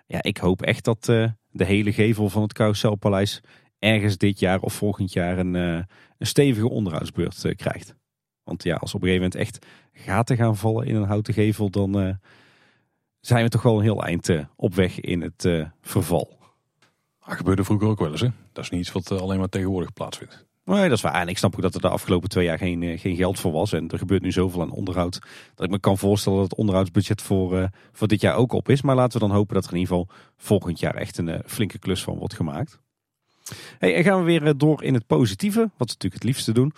Ja, 0.06 0.22
ik 0.22 0.36
hoop 0.36 0.62
echt 0.62 0.84
dat 0.84 1.04
de 1.50 1.64
hele 1.64 1.92
gevel 1.92 2.28
van 2.28 2.42
het 2.42 2.52
carouselpaleis 2.52 3.42
ergens 3.86 4.16
dit 4.16 4.38
jaar 4.38 4.60
of 4.60 4.74
volgend 4.74 5.12
jaar 5.12 5.38
een, 5.38 5.54
uh, 5.54 5.82
een 6.18 6.26
stevige 6.26 6.68
onderhoudsbeurt 6.68 7.44
uh, 7.44 7.54
krijgt. 7.54 7.94
Want 8.42 8.62
ja, 8.62 8.76
als 8.76 8.94
op 8.94 9.02
een 9.02 9.08
gegeven 9.08 9.28
moment 9.30 9.48
echt 9.48 9.66
gaten 9.92 10.36
gaan 10.36 10.56
vallen 10.56 10.86
in 10.86 10.94
een 10.94 11.06
houten 11.06 11.34
gevel, 11.34 11.70
dan 11.70 12.06
uh, 12.06 12.14
zijn 13.20 13.44
we 13.44 13.50
toch 13.50 13.62
wel 13.62 13.76
een 13.76 13.82
heel 13.82 14.04
eind 14.04 14.30
op 14.56 14.74
weg 14.74 15.00
in 15.00 15.20
het 15.20 15.68
verval. 15.80 16.38
Dat 17.26 17.36
gebeurde 17.36 17.64
vroeger 17.64 17.88
ook 17.88 17.98
wel 17.98 18.10
eens. 18.10 18.20
Hè? 18.20 18.28
Dat 18.52 18.64
is 18.64 18.70
niet 18.70 18.80
iets 18.80 18.92
wat 18.92 19.10
alleen 19.10 19.38
maar 19.38 19.48
tegenwoordig 19.48 19.92
plaatsvindt. 19.92 20.46
Nee, 20.66 20.88
dat 20.88 20.96
is 20.96 21.02
waar. 21.02 21.14
En 21.14 21.28
ik 21.28 21.38
snap 21.38 21.54
ook 21.54 21.62
dat 21.62 21.74
er 21.74 21.80
de 21.80 21.88
afgelopen 21.88 22.28
twee 22.28 22.44
jaar 22.44 22.58
geen, 22.58 22.82
eh, 22.82 23.00
geen 23.00 23.16
geld 23.16 23.40
voor 23.40 23.52
was. 23.52 23.72
En 23.72 23.88
er 23.88 23.98
gebeurt 23.98 24.22
nu 24.22 24.32
zoveel 24.32 24.60
aan 24.60 24.70
onderhoud. 24.70 25.20
Dat 25.54 25.66
ik 25.66 25.70
me 25.70 25.78
kan 25.78 25.98
voorstellen 25.98 26.38
dat 26.38 26.50
het 26.50 26.58
onderhoudsbudget 26.58 27.22
voor, 27.22 27.58
uh, 27.58 27.66
voor 27.92 28.08
dit 28.08 28.20
jaar 28.20 28.34
ook 28.34 28.52
op 28.52 28.68
is. 28.68 28.82
Maar 28.82 28.94
laten 28.94 29.20
we 29.20 29.26
dan 29.26 29.36
hopen 29.36 29.54
dat 29.54 29.64
er 29.64 29.72
in 29.72 29.78
ieder 29.78 29.96
geval 29.96 30.16
volgend 30.36 30.80
jaar 30.80 30.94
echt 30.94 31.18
een 31.18 31.28
uh, 31.28 31.38
flinke 31.46 31.78
klus 31.78 32.02
van 32.02 32.18
wordt 32.18 32.34
gemaakt. 32.34 32.80
Hey, 33.78 33.94
en 33.94 34.04
gaan 34.04 34.18
we 34.18 34.24
weer 34.24 34.56
door 34.56 34.82
in 34.82 34.94
het 34.94 35.06
positieve. 35.06 35.60
Wat 35.60 35.70
we 35.76 35.84
natuurlijk 35.84 36.14
het 36.14 36.24
liefste 36.24 36.52
doen. 36.52 36.72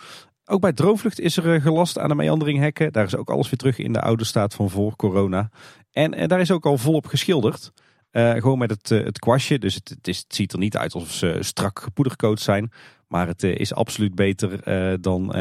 Ook 0.45 0.61
bij 0.61 0.73
Droomvlucht 0.73 1.19
is 1.19 1.37
er 1.37 1.61
gelast 1.61 1.99
aan 1.99 2.09
de 2.09 2.15
meanderinghekken. 2.15 2.93
Daar 2.93 3.05
is 3.05 3.15
ook 3.15 3.29
alles 3.29 3.49
weer 3.49 3.59
terug 3.59 3.77
in 3.77 3.93
de 3.93 4.01
oude 4.01 4.23
staat 4.23 4.53
van 4.53 4.69
voor 4.69 4.95
corona. 4.95 5.49
En 5.91 6.27
daar 6.27 6.39
is 6.39 6.51
ook 6.51 6.65
al 6.65 6.77
volop 6.77 7.05
geschilderd. 7.05 7.71
Gewoon 8.11 8.57
met 8.57 8.69
het, 8.69 8.89
het 8.89 9.19
kwastje. 9.19 9.59
Dus 9.59 9.75
het, 9.75 9.89
het, 9.89 10.07
is, 10.07 10.17
het, 10.17 10.35
ziet 10.35 10.53
er 10.53 10.59
niet 10.59 10.77
uit 10.77 10.93
alsof 10.93 11.11
ze 11.11 11.37
strak 11.39 11.79
gepoedercoat 11.79 12.39
zijn. 12.39 12.71
Maar 13.07 13.27
het 13.27 13.43
is 13.43 13.73
absoluut 13.73 14.15
beter 14.15 14.61
dan 15.01 15.35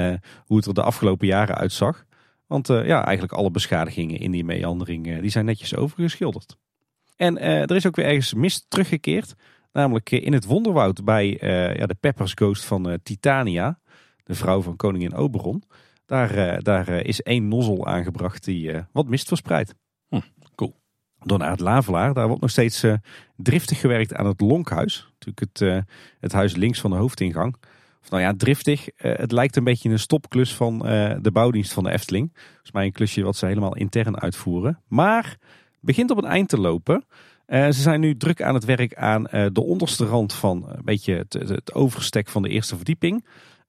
hoe 0.46 0.56
het 0.56 0.66
er 0.66 0.74
de 0.74 0.82
afgelopen 0.82 1.26
jaren 1.26 1.54
uitzag. 1.54 2.04
Want 2.46 2.66
ja, 2.66 3.04
eigenlijk 3.04 3.32
alle 3.32 3.50
beschadigingen 3.50 4.18
in 4.20 4.30
die 4.30 4.44
meandering 4.44 5.20
die 5.20 5.30
zijn 5.30 5.44
netjes 5.44 5.74
overgeschilderd. 5.74 6.56
En 7.16 7.38
er 7.40 7.76
is 7.76 7.86
ook 7.86 7.96
weer 7.96 8.06
ergens 8.06 8.34
mist 8.34 8.64
teruggekeerd. 8.68 9.34
Namelijk 9.72 10.10
in 10.10 10.32
het 10.32 10.44
Wonderwoud 10.44 11.04
bij 11.04 11.28
ja, 11.78 11.86
de 11.86 11.96
Peppers 12.00 12.32
Ghost 12.34 12.64
van 12.64 12.98
Titania. 13.02 13.78
De 14.24 14.34
vrouw 14.34 14.62
van 14.62 14.76
koningin 14.76 15.14
Oberon. 15.14 15.62
Daar, 16.06 16.62
daar 16.62 16.88
is 16.88 17.22
één 17.22 17.48
nozzel 17.48 17.86
aangebracht 17.86 18.44
die 18.44 18.72
wat 18.92 19.06
mist 19.06 19.28
verspreidt. 19.28 19.74
Hm, 20.08 20.20
cool. 20.54 20.80
Door 21.18 21.38
naar 21.38 21.50
het 21.50 21.60
Lavelaar. 21.60 22.14
Daar 22.14 22.26
wordt 22.26 22.42
nog 22.42 22.50
steeds 22.50 22.84
driftig 23.36 23.80
gewerkt 23.80 24.14
aan 24.14 24.26
het 24.26 24.40
Lonkhuis. 24.40 25.12
Natuurlijk 25.18 25.60
het, 25.60 25.84
het 26.20 26.32
huis 26.32 26.56
links 26.56 26.80
van 26.80 26.90
de 26.90 26.96
hoofdingang. 26.96 27.56
Of 28.02 28.10
nou 28.10 28.22
ja, 28.22 28.34
driftig. 28.36 28.88
Het 28.96 29.32
lijkt 29.32 29.56
een 29.56 29.64
beetje 29.64 29.90
een 29.90 29.98
stopklus 29.98 30.54
van 30.54 30.78
de 31.22 31.30
bouwdienst 31.32 31.72
van 31.72 31.84
de 31.84 31.90
Efteling. 31.90 32.30
Volgens 32.34 32.72
mij 32.72 32.84
een 32.84 32.92
klusje 32.92 33.22
wat 33.22 33.36
ze 33.36 33.46
helemaal 33.46 33.76
intern 33.76 34.20
uitvoeren. 34.20 34.82
Maar 34.88 35.36
begint 35.80 36.10
op 36.10 36.18
een 36.18 36.30
eind 36.30 36.48
te 36.48 36.60
lopen. 36.60 37.04
Ze 37.48 37.72
zijn 37.72 38.00
nu 38.00 38.16
druk 38.16 38.42
aan 38.42 38.54
het 38.54 38.64
werk 38.64 38.94
aan 38.94 39.22
de 39.52 39.62
onderste 39.62 40.04
rand 40.04 40.32
van 40.32 40.64
een 40.68 40.84
beetje 40.84 41.14
het, 41.14 41.32
het 41.32 41.74
overstek 41.74 42.28
van 42.28 42.42
de 42.42 42.48
eerste 42.48 42.76
verdieping. 42.76 43.26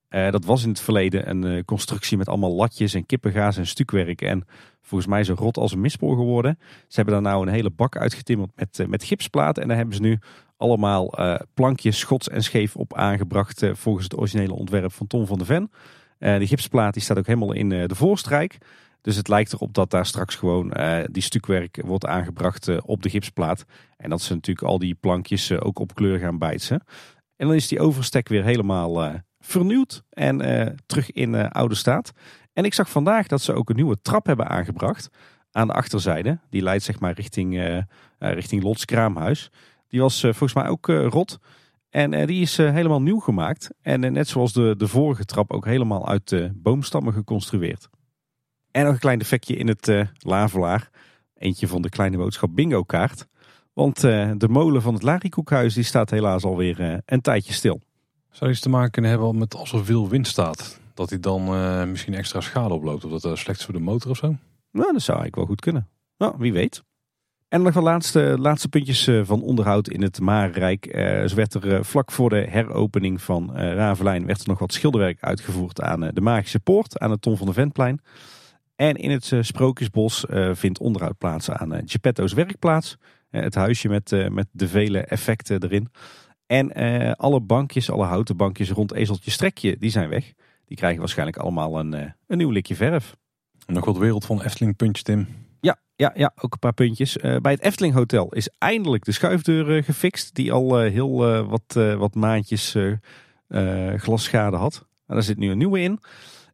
Dat 0.08 0.44
was 0.44 0.62
in 0.62 0.68
het 0.68 0.80
verleden 0.80 1.30
een 1.30 1.64
constructie 1.64 2.16
met 2.16 2.28
allemaal 2.28 2.54
latjes 2.54 2.94
en 2.94 3.06
kippengaas 3.06 3.56
en 3.56 3.66
stukwerk. 3.66 4.22
En 4.22 4.44
volgens 4.82 5.10
mij 5.10 5.24
zo 5.24 5.34
rot 5.36 5.56
als 5.56 5.72
een 5.72 5.80
mispoor 5.80 6.16
geworden. 6.16 6.58
Ze 6.60 6.96
hebben 6.96 7.14
daar 7.14 7.32
nou 7.32 7.46
een 7.46 7.52
hele 7.52 7.70
bak 7.70 7.96
uitgetimmerd 7.96 8.50
met, 8.54 8.88
met 8.88 9.04
gipsplaten. 9.04 9.62
En 9.62 9.68
daar 9.68 9.76
hebben 9.76 9.96
ze 9.96 10.02
nu 10.02 10.18
allemaal 10.56 11.14
plankjes 11.54 11.98
schots 11.98 12.28
en 12.28 12.42
scheef 12.42 12.76
op 12.76 12.94
aangebracht. 12.94 13.66
volgens 13.72 14.04
het 14.04 14.16
originele 14.16 14.54
ontwerp 14.54 14.92
van 14.92 15.06
Tom 15.06 15.26
van 15.26 15.38
de 15.38 15.44
Ven. 15.44 15.70
de 16.18 16.46
gipsplaat 16.46 16.92
die 16.92 17.02
staat 17.02 17.18
ook 17.18 17.26
helemaal 17.26 17.52
in 17.52 17.68
de 17.68 17.94
voorstrijk. 17.94 18.58
Dus 19.00 19.16
het 19.16 19.28
lijkt 19.28 19.52
erop 19.52 19.74
dat 19.74 19.90
daar 19.90 20.06
straks 20.06 20.34
gewoon 20.34 20.74
die 21.10 21.22
stukwerk 21.22 21.82
wordt 21.84 22.06
aangebracht 22.06 22.80
op 22.82 23.02
de 23.02 23.10
gipsplaat. 23.10 23.64
En 23.96 24.10
dat 24.10 24.22
ze 24.22 24.34
natuurlijk 24.34 24.66
al 24.66 24.78
die 24.78 24.94
plankjes 24.94 25.52
ook 25.52 25.78
op 25.78 25.94
kleur 25.94 26.18
gaan 26.18 26.38
bijtsen. 26.38 26.82
En 27.36 27.46
dan 27.46 27.54
is 27.54 27.68
die 27.68 27.80
overstek 27.80 28.28
weer 28.28 28.44
helemaal 28.44 29.20
vernieuwd 29.38 30.02
en 30.10 30.38
terug 30.86 31.12
in 31.12 31.50
oude 31.50 31.74
staat. 31.74 32.12
En 32.52 32.64
ik 32.64 32.74
zag 32.74 32.90
vandaag 32.90 33.26
dat 33.26 33.42
ze 33.42 33.52
ook 33.52 33.70
een 33.70 33.76
nieuwe 33.76 34.00
trap 34.02 34.26
hebben 34.26 34.48
aangebracht 34.48 35.08
aan 35.50 35.66
de 35.66 35.72
achterzijde. 35.72 36.38
Die 36.50 36.62
leidt 36.62 36.84
zeg 36.84 37.00
maar 37.00 37.12
richting, 37.12 37.82
richting 38.18 38.62
Lots 38.62 38.84
Kraamhuis. 38.84 39.50
Die 39.88 40.00
was 40.00 40.20
volgens 40.20 40.54
mij 40.54 40.68
ook 40.68 40.86
rot. 40.86 41.38
En 41.90 42.26
die 42.26 42.40
is 42.40 42.56
helemaal 42.56 43.02
nieuw 43.02 43.18
gemaakt. 43.18 43.70
En 43.82 44.12
net 44.12 44.28
zoals 44.28 44.52
de, 44.52 44.74
de 44.76 44.88
vorige 44.88 45.24
trap 45.24 45.52
ook 45.52 45.64
helemaal 45.64 46.08
uit 46.08 46.50
boomstammen 46.54 47.12
geconstrueerd. 47.12 47.88
En 48.70 48.84
nog 48.84 48.92
een 48.92 48.98
klein 48.98 49.18
defectje 49.18 49.56
in 49.56 49.68
het 49.68 49.92
lavelaar. 50.18 50.90
Eentje 51.34 51.68
van 51.68 51.82
de 51.82 51.88
kleine 51.88 52.16
boodschap 52.16 52.54
bingo 52.54 52.82
kaart. 52.82 53.26
Want 53.72 54.00
de 54.00 54.48
molen 54.48 54.82
van 54.82 54.94
het 54.94 55.02
Larikoekhuis 55.02 55.74
die 55.74 55.84
staat 55.84 56.10
helaas 56.10 56.44
alweer 56.44 57.02
een 57.04 57.20
tijdje 57.20 57.52
stil. 57.52 57.80
Zou 58.30 58.50
iets 58.50 58.60
te 58.60 58.68
maken 58.68 58.90
kunnen 58.90 59.10
hebben 59.10 59.38
met 59.38 59.54
als 59.54 59.72
er 59.72 59.84
veel 59.84 60.08
wind 60.08 60.26
staat? 60.26 60.80
Dat 60.94 61.10
hij 61.10 61.20
dan 61.20 61.54
uh, 61.54 61.84
misschien 61.84 62.14
extra 62.14 62.40
schade 62.40 62.74
oploopt? 62.74 63.04
Of 63.04 63.10
dat 63.10 63.24
uh, 63.24 63.34
slecht 63.34 63.64
voor 63.64 63.74
de 63.74 63.80
motor 63.80 64.10
of 64.10 64.16
zo? 64.16 64.26
Nou, 64.72 64.92
dat 64.92 65.02
zou 65.02 65.18
eigenlijk 65.18 65.36
wel 65.36 65.46
goed 65.46 65.60
kunnen. 65.60 65.88
Nou, 66.18 66.34
wie 66.38 66.52
weet. 66.52 66.82
En 67.48 67.62
nog 67.62 67.74
de 67.74 67.80
laatste, 67.80 68.36
laatste 68.38 68.68
puntjes 68.68 69.06
eh, 69.06 69.20
van 69.24 69.42
onderhoud 69.42 69.88
in 69.88 70.02
het 70.02 70.20
Marenrijk. 70.20 70.84
zo 71.26 71.34
werd 71.34 71.54
er 71.54 71.84
vlak 71.84 72.12
voor 72.12 72.30
de 72.30 72.46
heropening 72.48 73.22
van 73.22 73.56
Ravelijn 73.56 74.26
werd 74.26 74.40
er 74.40 74.48
nog 74.48 74.58
wat 74.58 74.72
schilderwerk 74.72 75.22
uitgevoerd 75.22 75.80
aan 75.80 76.00
de 76.00 76.20
Magische 76.20 76.60
Poort, 76.60 76.98
aan 76.98 77.10
het 77.10 77.22
Tom 77.22 77.36
van 77.36 77.46
de 77.46 77.52
Ventplein. 77.52 78.00
En 78.80 78.94
in 78.94 79.10
het 79.10 79.32
Sprookjesbos 79.40 80.24
vindt 80.52 80.78
onderhoud 80.78 81.18
plaats 81.18 81.50
aan 81.50 81.82
Geppetto's 81.84 82.32
werkplaats. 82.32 82.96
het 83.30 83.54
huisje 83.54 83.88
met, 83.88 84.30
met 84.30 84.46
de 84.50 84.68
vele 84.68 84.98
effecten 84.98 85.62
erin. 85.62 85.88
En 86.46 86.72
alle 87.16 87.40
bankjes, 87.40 87.90
alle 87.90 88.04
houten 88.04 88.36
bankjes 88.36 88.70
rond 88.70 88.92
Ezeltje 88.92 89.30
Strekje, 89.30 89.76
die 89.78 89.90
zijn 89.90 90.08
weg. 90.08 90.32
Die 90.64 90.76
krijgen 90.76 90.98
waarschijnlijk 90.98 91.36
allemaal 91.38 91.78
een, 91.78 91.92
een 92.26 92.38
nieuw 92.38 92.50
likje 92.50 92.74
verf. 92.74 93.16
En 93.66 93.74
nog 93.74 93.84
wat 93.84 93.98
wereld 93.98 94.24
van 94.24 94.42
Efteling 94.42 94.76
puntjes, 94.76 95.02
Tim. 95.02 95.26
Ja, 95.60 95.76
ja, 95.96 96.12
ja, 96.14 96.32
ook 96.40 96.52
een 96.52 96.58
paar 96.58 96.72
puntjes. 96.72 97.16
Uh, 97.16 97.36
bij 97.36 97.52
het 97.52 97.62
Efteling 97.62 97.94
Hotel 97.94 98.32
is 98.32 98.50
eindelijk 98.58 99.04
de 99.04 99.12
schuifdeur 99.12 99.84
gefixt. 99.84 100.34
Die 100.34 100.52
al 100.52 100.78
heel 100.78 101.44
wat, 101.44 101.72
wat 101.98 102.14
maandjes 102.14 102.76
glasschade 103.96 104.56
had. 104.56 104.72
Nou, 104.72 104.84
daar 105.06 105.22
zit 105.22 105.38
nu 105.38 105.50
een 105.50 105.58
nieuwe 105.58 105.80
in. 105.80 106.00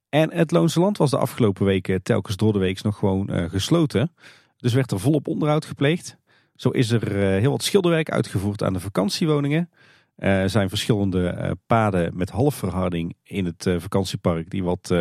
En 0.08 0.32
het 0.32 0.50
Loonse 0.50 0.80
Land 0.80 0.98
was 0.98 1.10
de 1.10 1.18
afgelopen 1.18 1.64
weken 1.64 2.02
telkens 2.02 2.36
door 2.36 2.52
de 2.52 2.58
week 2.58 2.82
nog 2.82 2.98
gewoon 2.98 3.50
gesloten. 3.50 4.14
Dus 4.56 4.74
werd 4.74 4.90
er 4.90 5.00
volop 5.00 5.28
onderhoud 5.28 5.64
gepleegd. 5.64 6.16
Zo 6.54 6.68
is 6.68 6.90
er 6.90 7.12
heel 7.16 7.50
wat 7.50 7.62
schilderwerk 7.62 8.10
uitgevoerd 8.10 8.62
aan 8.62 8.72
de 8.72 8.80
vakantiewoningen. 8.80 9.70
Er 10.16 10.50
zijn 10.50 10.68
verschillende 10.68 11.56
paden 11.66 12.16
met 12.16 12.30
halfverharding 12.30 13.16
in 13.22 13.44
het 13.44 13.74
vakantiepark 13.78 14.50
die 14.50 14.64
wat, 14.64 14.94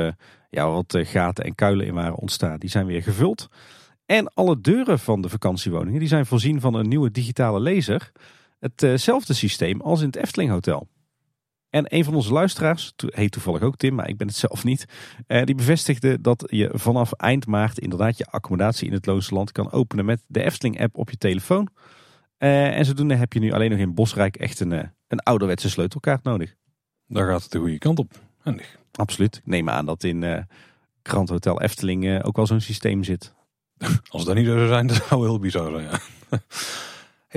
ja, 0.49 0.69
wat 0.69 0.98
gaten 0.98 1.44
en 1.44 1.56
kuilen 1.56 1.86
in 1.86 1.94
waren 1.94 2.15
ontstaan. 2.15 2.60
Die 2.60 2.69
zijn 2.69 2.86
weer 2.86 3.03
gevuld. 3.03 3.48
En 4.06 4.34
alle 4.34 4.61
deuren 4.61 4.99
van 4.99 5.22
de 5.22 5.30
vakantiewoningen 5.30 5.99
die 5.99 6.07
zijn 6.07 6.26
voorzien 6.26 6.61
van 6.61 6.73
een 6.73 6.88
nieuwe 6.88 7.11
digitale 7.11 7.60
laser. 7.60 8.11
Hetzelfde 8.60 9.34
systeem 9.34 9.82
als 9.82 9.99
in 9.99 10.06
het 10.06 10.15
Efteling 10.15 10.52
Hotel. 10.52 10.88
En 11.76 11.86
een 11.88 12.04
van 12.04 12.16
onze 12.16 12.34
luisteraars, 12.34 12.94
heet 13.06 13.32
toevallig 13.32 13.62
ook 13.62 13.76
Tim, 13.76 13.96
maar 13.96 14.10
ik 14.10 14.18
ben 14.18 14.28
het 14.28 14.36
zelf 14.36 14.64
niet. 14.64 14.86
die 15.44 15.56
bevestigde 15.56 16.22
dat 16.22 16.44
je 16.48 16.70
vanaf 16.74 17.12
eind 17.12 17.46
maart 17.46 17.80
inderdaad 17.80 18.18
je 18.18 18.26
accommodatie 18.26 18.88
in 18.88 18.94
het 18.94 19.06
Loonse 19.06 19.34
Land 19.34 19.52
kan 19.52 19.72
openen 19.72 20.06
met 20.06 20.22
de 20.28 20.44
Efteling 20.44 20.82
app 20.82 20.98
op 20.98 21.10
je 21.10 21.18
telefoon. 21.18 21.70
Uh, 22.40 22.78
en 22.78 22.86
zodoende 22.86 23.16
heb 23.16 23.34
je 23.34 23.40
nu 23.40 23.52
alleen 23.52 23.70
nog 23.70 23.80
in 23.80 23.94
Bosrijk 23.94 24.36
echt 24.36 24.60
een, 24.60 24.72
uh, 24.72 24.84
een 25.08 25.20
ouderwetse 25.20 25.70
sleutelkaart 25.70 26.24
nodig. 26.24 26.56
Daar 27.08 27.32
gaat 27.32 27.44
het 27.44 27.52
de 27.52 27.60
goede 27.60 27.78
kant 27.78 28.00
op. 28.00 28.12
Handig. 28.38 28.78
Absoluut. 28.92 29.36
Ik 29.36 29.46
neem 29.46 29.70
aan 29.70 29.86
dat 29.86 30.04
in 30.04 30.22
uh, 30.22 30.38
Grand 31.04 31.30
Hotel 31.30 31.62
Efteling 31.62 32.24
ook 32.24 32.36
wel 32.36 32.48
zo'n 32.48 32.62
systeem 32.62 33.04
zit. 33.04 33.34
Als 34.10 34.26
dat 34.26 34.36
niet 34.36 34.46
zo 34.46 34.56
zou 34.56 34.68
zijn, 34.68 34.88
dat 34.94 35.06
zou 35.08 35.26
heel 35.26 35.40
bizar 35.40 35.72
zijn. 35.72 35.84
Ja. 35.84 36.00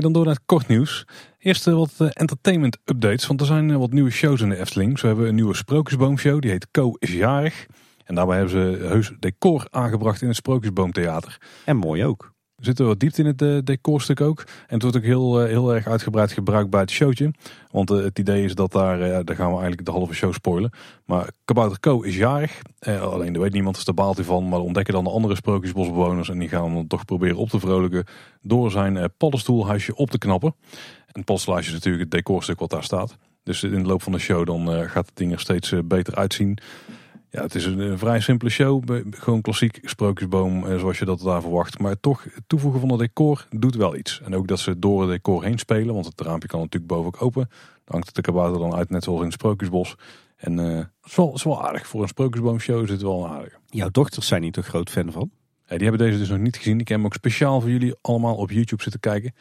Dan 0.03 0.13
door 0.13 0.25
naar 0.25 0.35
het 0.35 0.43
kort 0.47 0.69
nieuws. 0.69 1.07
Eerst 1.39 1.65
wat 1.65 1.95
entertainment 1.99 2.79
updates, 2.85 3.27
want 3.27 3.41
er 3.41 3.47
zijn 3.47 3.79
wat 3.79 3.93
nieuwe 3.93 4.11
shows 4.11 4.41
in 4.41 4.49
de 4.49 4.57
Efteling. 4.57 4.99
Zo 4.99 5.07
hebben 5.07 5.25
we 5.25 5.31
een 5.31 5.37
nieuwe 5.37 5.57
Sprookjesboomshow, 5.57 6.41
die 6.41 6.51
heet 6.51 6.71
Co 6.71 6.93
is 6.99 7.13
jarig. 7.13 7.67
En 8.05 8.15
daarbij 8.15 8.37
hebben 8.37 8.79
ze 8.79 8.87
heus 8.87 9.13
decor 9.19 9.67
aangebracht 9.71 10.23
in 10.23 10.29
het 10.29 10.37
Sprookjesboomtheater. 10.37 11.41
En 11.65 11.77
mooi 11.77 12.05
ook. 12.05 12.37
Er 12.59 12.65
zit 12.65 12.79
wat 12.79 13.01
diepte 13.01 13.21
in 13.21 13.27
het 13.27 13.43
uh, 13.43 13.59
decorstuk 13.65 14.21
ook. 14.21 14.39
En 14.39 14.75
het 14.75 14.83
wordt 14.83 14.97
ook 14.97 15.03
heel, 15.03 15.43
uh, 15.43 15.49
heel 15.49 15.75
erg 15.75 15.87
uitgebreid 15.87 16.33
gebruikt 16.33 16.71
bij 16.71 16.81
het 16.81 16.91
showtje. 16.91 17.31
Want 17.71 17.91
uh, 17.91 18.03
het 18.03 18.19
idee 18.19 18.45
is 18.45 18.55
dat 18.55 18.73
daar, 18.73 18.99
daar 18.99 19.37
gaan 19.37 19.47
we 19.47 19.53
eigenlijk 19.53 19.85
de 19.85 19.91
halve 19.91 20.15
show 20.15 20.33
spoilen. 20.33 20.71
Maar 21.05 21.31
Kabouter 21.45 21.81
Co 21.81 22.01
is 22.01 22.17
jarig. 22.17 22.63
alleen 22.81 23.35
er 23.35 23.41
weet 23.41 23.53
niemand, 23.53 23.75
dus 23.75 23.85
daar 23.85 23.95
baalt 23.95 24.21
van. 24.21 24.49
Maar 24.49 24.61
ontdekken 24.61 24.95
dan 24.95 25.05
de 25.05 25.11
andere 25.11 25.35
sprookjesbosbewoners. 25.35 26.29
En 26.29 26.39
die 26.39 26.49
gaan 26.49 26.75
hem 26.75 26.89
toch 26.89 27.05
proberen 27.05 27.37
op 27.37 27.49
te 27.49 27.61
vrolijken 27.61 28.05
door 28.43 28.71
zijn 28.71 29.11
paddenstoelhuisje 29.17 29.95
op 29.95 30.11
te 30.11 30.19
knappen. 30.19 30.55
En 30.71 30.79
het 31.07 31.25
paddenstoelhuisje 31.25 31.71
is 31.71 31.77
natuurlijk 31.77 32.05
het 32.05 32.13
decorstuk 32.13 32.59
wat 32.59 32.71
daar 32.71 32.85
staat. 32.85 33.17
Dus 33.43 33.63
in 33.63 33.83
de 33.83 33.89
loop 33.89 34.03
van 34.03 34.13
de 34.13 34.19
show 34.19 34.47
dan 34.47 34.89
gaat 34.89 35.07
het 35.07 35.17
ding 35.17 35.33
er 35.33 35.41
steeds 35.41 35.75
beter 35.85 36.15
uitzien. 36.15 36.59
Ja, 37.31 37.43
het 37.43 37.55
is 37.55 37.65
een, 37.65 37.99
vrij 37.99 38.21
simpele 38.21 38.51
show. 38.51 38.83
Gewoon 39.11 39.41
klassiek 39.41 39.79
sprookjesboom 39.83 40.67
eh, 40.67 40.79
zoals 40.79 40.99
je 40.99 41.05
dat 41.05 41.21
daar 41.21 41.41
verwacht. 41.41 41.79
Maar 41.79 42.01
toch, 42.01 42.25
het 42.25 42.43
toevoegen 42.47 42.81
van 42.81 42.91
het 42.91 42.99
decor 42.99 43.47
doet 43.51 43.75
wel 43.75 43.97
iets. 43.97 44.21
En 44.25 44.35
ook 44.35 44.49
dat 44.49 44.59
ze 44.59 44.79
door 44.79 45.01
het 45.01 45.11
decor 45.11 45.45
heen 45.45 45.59
spelen. 45.59 45.95
Want 45.95 46.07
het 46.07 46.21
raampje 46.21 46.49
kan 46.49 46.61
natuurlijk 46.61 46.93
boven 46.93 47.07
ook 47.07 47.23
open. 47.23 47.49
Dan 47.49 47.95
hangt 47.95 48.07
het 48.07 48.15
de 48.15 48.23
kabouter 48.23 48.61
dan 48.61 48.75
uit, 48.75 48.91
net 48.91 49.05
zoals 49.05 49.19
in 49.19 49.25
het 49.25 49.35
sprookjesbos. 49.35 49.95
En 50.37 50.59
uh, 50.59 50.77
het, 50.77 50.89
is 51.05 51.17
wel, 51.17 51.35
is 51.35 51.43
wel 51.43 51.67
aardig. 51.67 51.87
Voor 51.87 52.03
een 52.03 52.09
sprookjesboomshow 52.09 52.83
is 52.83 52.91
het 52.91 53.03
wel 53.03 53.29
aardig. 53.29 53.59
Jouw 53.67 53.89
dochters 53.91 54.27
zijn 54.27 54.43
niet 54.43 54.57
een 54.57 54.63
groot 54.63 54.91
fan 54.91 55.13
van? 55.13 55.31
die 55.67 55.89
hebben 55.89 56.07
deze 56.07 56.19
dus 56.19 56.29
nog 56.29 56.39
niet 56.39 56.57
gezien. 56.57 56.81
Ik 56.81 56.89
heb 56.89 56.97
hem 56.97 57.07
ook 57.07 57.15
speciaal 57.15 57.61
voor 57.61 57.71
jullie 57.71 57.95
allemaal 58.01 58.35
op 58.35 58.51
YouTube 58.51 58.83
zitten 58.83 59.01
kijken. 59.01 59.35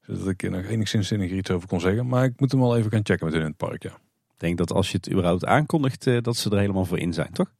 Zodat 0.00 0.28
ik 0.28 0.42
er 0.42 0.50
nog 0.50 0.64
enigszins 0.64 1.08
zinniger 1.08 1.36
iets 1.36 1.50
over 1.50 1.68
kon 1.68 1.80
zeggen. 1.80 2.06
Maar 2.06 2.24
ik 2.24 2.40
moet 2.40 2.50
hem 2.50 2.60
wel 2.60 2.76
even 2.76 2.90
gaan 2.90 3.04
checken 3.04 3.24
met 3.24 3.34
hun 3.34 3.42
in 3.42 3.48
het 3.48 3.56
park, 3.56 3.82
ja. 3.82 3.98
Ik 4.40 4.46
denk 4.46 4.58
dat 4.58 4.72
als 4.72 4.90
je 4.90 4.96
het 4.96 5.10
überhaupt 5.10 5.44
aankondigt, 5.44 6.06
eh, 6.06 6.22
dat 6.22 6.36
ze 6.36 6.50
er 6.50 6.58
helemaal 6.58 6.84
voor 6.84 6.98
in 6.98 7.12
zijn, 7.12 7.32
toch? 7.32 7.52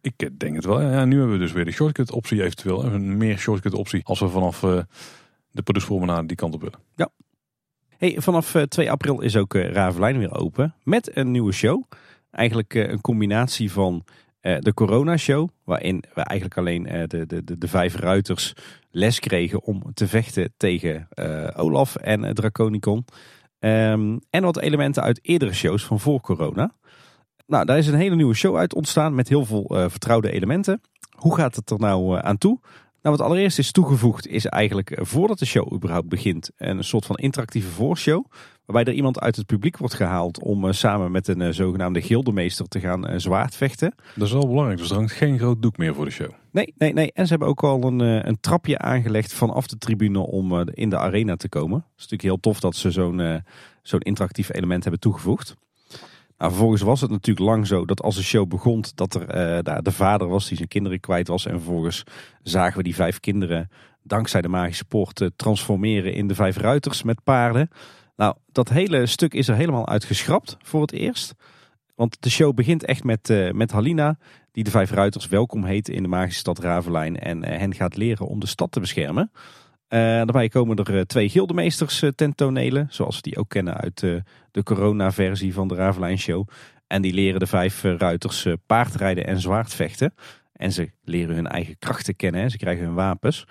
Ik 0.00 0.12
eh, 0.16 0.28
denk 0.38 0.54
het 0.54 0.64
wel. 0.64 0.80
Ja, 0.80 1.04
nu 1.04 1.18
hebben 1.18 1.32
we 1.32 1.42
dus 1.42 1.52
weer 1.52 1.64
de 1.64 1.70
shortcut 1.70 2.10
optie 2.10 2.42
eventueel. 2.42 2.84
Een 2.84 3.16
meer 3.16 3.38
shortcut 3.38 3.74
optie 3.74 4.04
als 4.04 4.20
we 4.20 4.28
vanaf 4.28 4.62
uh, 4.62 4.80
de 5.50 5.62
productpromenade 5.62 6.26
die 6.26 6.36
kant 6.36 6.54
op 6.54 6.60
willen. 6.60 6.78
Ja. 6.96 7.10
Hey, 7.96 8.16
vanaf 8.18 8.56
2 8.68 8.90
april 8.90 9.20
is 9.20 9.36
ook 9.36 9.54
Ravelijn 9.54 10.18
weer 10.18 10.34
open 10.34 10.74
met 10.82 11.16
een 11.16 11.30
nieuwe 11.30 11.52
show. 11.52 11.82
Eigenlijk 12.30 12.74
een 12.74 13.00
combinatie 13.00 13.72
van 13.72 14.04
de 14.40 14.72
Corona 14.74 15.16
Show, 15.16 15.48
waarin 15.64 16.04
we 16.14 16.20
eigenlijk 16.20 16.58
alleen 16.58 16.82
de, 16.82 17.26
de, 17.26 17.44
de, 17.44 17.58
de 17.58 17.68
vijf 17.68 17.94
ruiters 17.94 18.52
les 18.90 19.20
kregen 19.20 19.62
om 19.62 19.82
te 19.94 20.08
vechten 20.08 20.52
tegen 20.56 21.08
Olaf 21.56 21.96
en 21.96 22.34
Draconicon. 22.34 23.04
Um, 23.64 24.20
en 24.30 24.42
wat 24.42 24.60
elementen 24.60 25.02
uit 25.02 25.18
eerdere 25.22 25.52
shows 25.52 25.84
van 25.84 26.00
voor 26.00 26.20
corona. 26.20 26.74
Nou, 27.46 27.64
daar 27.64 27.78
is 27.78 27.86
een 27.86 27.94
hele 27.94 28.14
nieuwe 28.14 28.34
show 28.34 28.56
uit 28.56 28.74
ontstaan 28.74 29.14
met 29.14 29.28
heel 29.28 29.44
veel 29.44 29.76
uh, 29.76 29.84
vertrouwde 29.88 30.30
elementen. 30.30 30.80
Hoe 31.16 31.36
gaat 31.36 31.56
het 31.56 31.70
er 31.70 31.78
nou 31.78 32.16
uh, 32.16 32.22
aan 32.22 32.38
toe? 32.38 32.58
Nou, 33.02 33.16
wat 33.16 33.26
allereerst 33.26 33.58
is 33.58 33.72
toegevoegd 33.72 34.26
is 34.26 34.46
eigenlijk 34.46 34.90
uh, 34.90 35.04
voordat 35.04 35.38
de 35.38 35.46
show 35.46 35.72
überhaupt 35.72 36.08
begint 36.08 36.50
een 36.56 36.84
soort 36.84 37.06
van 37.06 37.16
interactieve 37.16 37.68
voorshow. 37.68 38.24
Waarbij 38.64 38.92
er 38.92 38.98
iemand 38.98 39.20
uit 39.20 39.36
het 39.36 39.46
publiek 39.46 39.76
wordt 39.76 39.94
gehaald 39.94 40.38
om 40.38 40.72
samen 40.72 41.10
met 41.10 41.28
een 41.28 41.54
zogenaamde 41.54 42.02
gildemeester 42.02 42.68
te 42.68 42.80
gaan 42.80 43.20
zwaardvechten. 43.20 43.94
Dat 44.14 44.26
is 44.26 44.32
wel 44.32 44.48
belangrijk, 44.48 44.78
dus 44.78 44.90
er 44.90 44.96
hangt 44.96 45.12
geen 45.12 45.38
groot 45.38 45.62
doek 45.62 45.76
meer 45.76 45.94
voor 45.94 46.04
de 46.04 46.10
show. 46.10 46.30
Nee, 46.54 46.74
nee, 46.78 46.92
nee. 46.92 47.12
En 47.12 47.24
ze 47.24 47.30
hebben 47.30 47.48
ook 47.48 47.62
al 47.62 47.82
een, 47.82 48.00
een 48.00 48.40
trapje 48.40 48.78
aangelegd 48.78 49.32
vanaf 49.32 49.66
de 49.66 49.78
tribune 49.78 50.18
om 50.18 50.68
in 50.68 50.90
de 50.90 50.98
arena 50.98 51.36
te 51.36 51.48
komen. 51.48 51.76
Het 51.76 51.86
is 51.86 52.02
natuurlijk 52.02 52.22
heel 52.22 52.40
tof 52.40 52.60
dat 52.60 52.76
ze 52.76 52.90
zo'n 52.90 53.42
zo'n 53.82 54.00
interactief 54.00 54.52
element 54.52 54.82
hebben 54.82 55.00
toegevoegd. 55.00 55.56
Nou, 56.38 56.50
vervolgens 56.50 56.82
was 56.82 57.00
het 57.00 57.10
natuurlijk 57.10 57.46
lang 57.46 57.66
zo 57.66 57.84
dat 57.84 58.02
als 58.02 58.16
de 58.16 58.22
show 58.22 58.48
begon, 58.48 58.84
dat 58.94 59.14
er 59.14 59.82
de 59.82 59.92
vader 59.92 60.28
was 60.28 60.48
die 60.48 60.56
zijn 60.56 60.68
kinderen 60.68 61.00
kwijt 61.00 61.28
was. 61.28 61.46
En 61.46 61.60
vervolgens 61.60 62.02
zagen 62.42 62.76
we 62.76 62.82
die 62.82 62.94
vijf 62.94 63.20
kinderen 63.20 63.68
dankzij 64.02 64.40
de 64.40 64.48
magische 64.48 64.84
poort 64.84 65.30
transformeren 65.36 66.14
in 66.14 66.26
de 66.26 66.34
vijf 66.34 66.56
ruiters 66.56 67.02
met 67.02 67.22
paarden. 67.24 67.68
Nou, 68.16 68.34
dat 68.52 68.68
hele 68.68 69.06
stuk 69.06 69.34
is 69.34 69.48
er 69.48 69.56
helemaal 69.56 69.88
uitgeschrapt 69.88 70.56
voor 70.62 70.80
het 70.80 70.92
eerst. 70.92 71.34
Want 71.94 72.22
de 72.22 72.30
show 72.30 72.54
begint 72.54 72.84
echt 72.84 73.04
met, 73.04 73.28
uh, 73.28 73.50
met 73.50 73.70
Halina, 73.70 74.18
die 74.54 74.64
de 74.64 74.70
vijf 74.70 74.90
ruiters 74.90 75.28
welkom 75.28 75.64
heet 75.64 75.88
in 75.88 76.02
de 76.02 76.08
magische 76.08 76.38
stad 76.38 76.58
Ravelijn. 76.58 77.18
En 77.18 77.44
hen 77.44 77.74
gaat 77.74 77.96
leren 77.96 78.26
om 78.26 78.40
de 78.40 78.46
stad 78.46 78.72
te 78.72 78.80
beschermen. 78.80 79.30
Uh, 79.32 79.40
daarbij 79.88 80.48
komen 80.48 80.76
er 80.76 80.94
uh, 80.94 81.00
twee 81.00 81.28
gildemeesters 81.28 82.04
ten 82.14 82.34
tonele, 82.34 82.86
zoals 82.88 83.16
we 83.16 83.22
die 83.22 83.36
ook 83.36 83.48
kennen 83.48 83.76
uit 83.76 84.00
de 84.50 84.62
corona-versie 84.62 85.54
van 85.54 85.68
de 85.68 85.74
Ravelijn 85.74 86.18
Show. 86.18 86.48
En 86.86 87.02
die 87.02 87.12
leren 87.12 87.40
de 87.40 87.46
vijf 87.46 87.82
ruiters 87.82 88.46
paardrijden 88.66 89.26
en 89.26 89.40
zwaardvechten. 89.40 90.14
En 90.52 90.72
ze 90.72 90.90
leren 91.04 91.34
hun 91.34 91.46
eigen 91.46 91.78
krachten 91.78 92.16
kennen, 92.16 92.50
ze 92.50 92.56
krijgen 92.56 92.84
hun 92.84 92.94
wapens. 92.94 93.46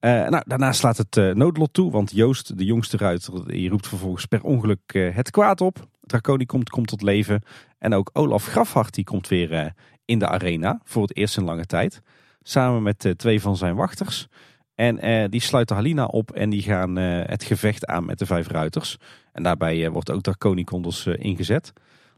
nou, 0.00 0.42
daarna 0.46 0.72
slaat 0.72 0.96
het 0.96 1.34
noodlot 1.34 1.72
toe, 1.72 1.90
want 1.90 2.10
Joost, 2.10 2.58
de 2.58 2.64
jongste 2.64 2.96
ruiter, 2.96 3.48
die 3.48 3.70
roept 3.70 3.88
vervolgens 3.88 4.26
per 4.26 4.42
ongeluk 4.42 5.10
het 5.12 5.30
kwaad 5.30 5.60
op. 5.60 5.88
Draconi 6.00 6.46
komt, 6.46 6.70
komt 6.70 6.88
tot 6.88 7.02
leven. 7.02 7.42
En 7.78 7.94
ook 7.94 8.10
Olaf 8.12 8.46
Grafhart 8.46 8.94
die 8.94 9.04
komt 9.04 9.28
weer 9.28 9.74
in 10.04 10.18
de 10.18 10.28
arena 10.28 10.80
voor 10.84 11.02
het 11.02 11.16
eerst 11.16 11.36
in 11.36 11.44
lange 11.44 11.66
tijd. 11.66 12.02
Samen 12.42 12.82
met 12.82 13.14
twee 13.16 13.40
van 13.40 13.56
zijn 13.56 13.74
wachters. 13.74 14.28
En 14.74 14.98
eh, 14.98 15.24
die 15.28 15.40
sluiten 15.40 15.76
Halina 15.76 16.04
op 16.04 16.30
en 16.30 16.50
die 16.50 16.62
gaan 16.62 16.98
eh, 16.98 17.20
het 17.26 17.44
gevecht 17.44 17.86
aan 17.86 18.04
met 18.04 18.18
de 18.18 18.26
vijf 18.26 18.48
ruiters. 18.48 18.96
En 19.32 19.42
daarbij 19.42 19.84
eh, 19.84 19.90
wordt 19.90 20.10
ook 20.10 20.22
Draconicondos 20.22 21.06
uh, 21.06 21.14
ingezet. 21.18 21.72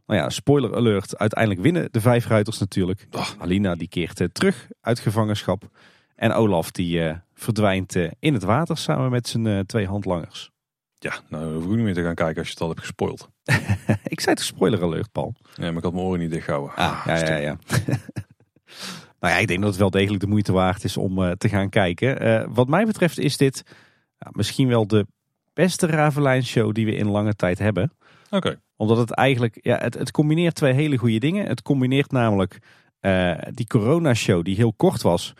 Nou 0.06 0.20
ja, 0.20 0.28
spoiler 0.30 0.76
alert. 0.76 1.18
Uiteindelijk 1.18 1.60
winnen 1.60 1.88
de 1.90 2.00
vijf 2.00 2.26
ruiters 2.26 2.58
natuurlijk. 2.58 3.06
Halina 3.38 3.74
die 3.74 3.88
keert 3.88 4.28
terug 4.32 4.68
uit 4.80 4.98
gevangenschap. 4.98 5.68
En 6.14 6.32
Olaf 6.32 6.70
die 6.70 7.12
verdwijnt 7.34 7.94
in 8.18 8.34
het 8.34 8.42
water 8.42 8.76
samen 8.76 9.10
met 9.10 9.28
zijn 9.28 9.66
twee 9.66 9.86
handlangers. 9.86 10.50
Ja, 10.98 11.14
nou 11.28 11.54
hoef 11.54 11.64
ik 11.64 11.70
niet 11.70 11.78
meer 11.78 11.94
te 11.94 12.02
gaan 12.02 12.14
kijken 12.14 12.38
als 12.38 12.46
je 12.46 12.52
het 12.52 12.62
al 12.62 12.68
hebt 12.68 12.80
gespoild. 12.80 13.28
ik 14.14 14.20
zei 14.20 14.34
het 14.34 14.44
spoiler 14.44 14.82
alert, 14.82 15.12
Paul. 15.12 15.34
Ja, 15.54 15.66
maar 15.66 15.76
ik 15.76 15.82
had 15.82 15.92
mijn 15.92 16.04
oren 16.04 16.20
niet 16.20 16.30
dichtgehouden. 16.30 16.74
Ah, 16.76 17.02
ja, 17.06 17.16
ja, 17.16 17.36
ja. 17.36 17.56
Nou 19.20 19.34
ja, 19.34 19.38
ik 19.40 19.48
denk 19.48 19.60
dat 19.60 19.70
het 19.70 19.78
wel 19.78 19.90
degelijk 19.90 20.20
de 20.20 20.28
moeite 20.28 20.52
waard 20.52 20.84
is 20.84 20.96
om 20.96 21.18
uh, 21.18 21.30
te 21.30 21.48
gaan 21.48 21.68
kijken. 21.68 22.26
Uh, 22.26 22.46
wat 22.48 22.68
mij 22.68 22.84
betreft 22.84 23.18
is 23.18 23.36
dit 23.36 23.62
misschien 24.30 24.68
wel 24.68 24.86
de 24.86 25.06
beste 25.52 25.86
Ravelijn 25.86 26.44
show 26.44 26.74
die 26.74 26.86
we 26.86 26.94
in 26.94 27.08
lange 27.08 27.34
tijd 27.34 27.58
hebben. 27.58 27.92
Oké. 28.30 28.60
Omdat 28.76 28.96
het 28.96 29.10
eigenlijk, 29.10 29.58
ja, 29.60 29.78
het, 29.78 29.94
het 29.94 30.10
combineert 30.10 30.54
twee 30.54 30.72
hele 30.72 30.96
goede 30.96 31.18
dingen. 31.18 31.46
Het 31.46 31.62
combineert 31.62 32.10
namelijk 32.10 32.58
uh, 33.00 33.34
die 33.50 33.66
corona 33.66 34.14
show 34.14 34.44
die 34.44 34.56
heel 34.56 34.72
kort 34.72 35.02
was. 35.02 35.34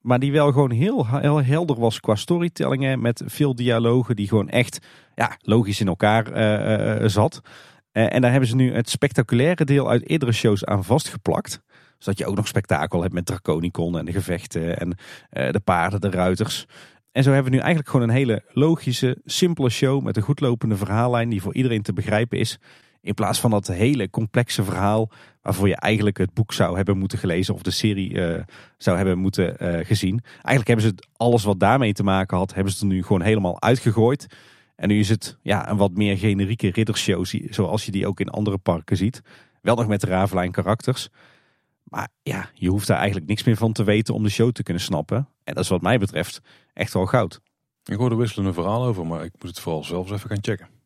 Maar 0.00 0.18
die 0.18 0.32
wel 0.32 0.52
gewoon 0.52 0.70
heel, 0.70 1.06
heel 1.06 1.42
helder 1.42 1.80
was 1.80 2.00
qua 2.00 2.14
storytellingen. 2.14 3.00
Met 3.00 3.22
veel 3.26 3.54
dialogen 3.54 4.16
die 4.16 4.28
gewoon 4.28 4.48
echt 4.48 4.86
ja, 5.14 5.36
logisch 5.42 5.80
in 5.80 5.86
elkaar 5.86 6.24
zat. 7.10 7.40
en 7.92 8.20
daar 8.20 8.30
hebben 8.30 8.48
ze 8.48 8.56
nu 8.56 8.74
het 8.74 8.90
spectaculaire 8.90 9.64
deel 9.64 9.90
uit 9.90 10.08
eerdere 10.08 10.32
shows 10.32 10.64
aan 10.64 10.84
vastgeplakt 10.84 11.62
zodat 11.98 12.18
je 12.18 12.26
ook 12.26 12.36
nog 12.36 12.46
spektakel 12.46 13.02
hebt 13.02 13.14
met 13.14 13.26
Draconicon 13.26 13.98
en 13.98 14.04
de 14.04 14.12
gevechten 14.12 14.78
en 14.78 14.96
de 15.30 15.60
paarden, 15.64 16.00
de 16.00 16.10
ruiters. 16.10 16.66
En 17.12 17.22
zo 17.22 17.32
hebben 17.32 17.50
we 17.50 17.56
nu 17.56 17.62
eigenlijk 17.62 17.90
gewoon 17.90 18.08
een 18.08 18.14
hele 18.14 18.42
logische, 18.52 19.18
simpele 19.24 19.70
show 19.70 20.02
met 20.02 20.16
een 20.16 20.22
goed 20.22 20.40
lopende 20.40 20.76
verhaallijn 20.76 21.28
die 21.28 21.42
voor 21.42 21.54
iedereen 21.54 21.82
te 21.82 21.92
begrijpen 21.92 22.38
is. 22.38 22.58
In 23.00 23.14
plaats 23.14 23.40
van 23.40 23.50
dat 23.50 23.66
hele 23.66 24.10
complexe 24.10 24.64
verhaal 24.64 25.10
waarvoor 25.42 25.68
je 25.68 25.76
eigenlijk 25.76 26.18
het 26.18 26.34
boek 26.34 26.52
zou 26.52 26.76
hebben 26.76 26.98
moeten 26.98 27.18
gelezen 27.18 27.54
of 27.54 27.62
de 27.62 27.70
serie 27.70 28.10
uh, 28.10 28.42
zou 28.78 28.96
hebben 28.96 29.18
moeten 29.18 29.56
uh, 29.60 29.86
gezien. 29.86 30.20
Eigenlijk 30.32 30.66
hebben 30.66 30.84
ze 30.84 31.08
alles 31.16 31.44
wat 31.44 31.60
daarmee 31.60 31.92
te 31.92 32.02
maken 32.02 32.36
had, 32.36 32.54
hebben 32.54 32.72
ze 32.72 32.80
er 32.80 32.86
nu 32.86 33.02
gewoon 33.02 33.22
helemaal 33.22 33.62
uitgegooid. 33.62 34.26
En 34.76 34.88
nu 34.88 34.98
is 34.98 35.08
het 35.08 35.38
ja, 35.42 35.70
een 35.70 35.76
wat 35.76 35.94
meer 35.94 36.18
generieke 36.18 36.70
riddershow 36.70 37.24
zoals 37.50 37.84
je 37.84 37.90
die 37.90 38.06
ook 38.06 38.20
in 38.20 38.28
andere 38.28 38.58
parken 38.58 38.96
ziet. 38.96 39.22
Wel 39.62 39.76
nog 39.76 39.86
met 39.86 40.02
Ravelijn 40.02 40.52
karakters. 40.52 41.08
Maar 41.84 42.08
ja, 42.22 42.50
je 42.54 42.68
hoeft 42.68 42.86
daar 42.86 42.96
eigenlijk 42.96 43.28
niks 43.28 43.44
meer 43.44 43.56
van 43.56 43.72
te 43.72 43.84
weten 43.84 44.14
om 44.14 44.22
de 44.22 44.28
show 44.28 44.52
te 44.52 44.62
kunnen 44.62 44.82
snappen. 44.82 45.28
En 45.44 45.54
dat 45.54 45.64
is 45.64 45.70
wat 45.70 45.82
mij 45.82 45.98
betreft 45.98 46.40
echt 46.72 46.92
wel 46.92 47.06
goud. 47.06 47.40
Ik 47.84 47.96
hoor 47.96 48.10
er 48.10 48.16
wisselende 48.16 48.52
verhaal 48.52 48.84
over, 48.84 49.06
maar 49.06 49.24
ik 49.24 49.32
moet 49.32 49.50
het 49.50 49.60
vooral 49.60 49.84
zelf 49.84 50.10
even 50.10 50.28
gaan 50.28 50.42
checken. 50.42 50.79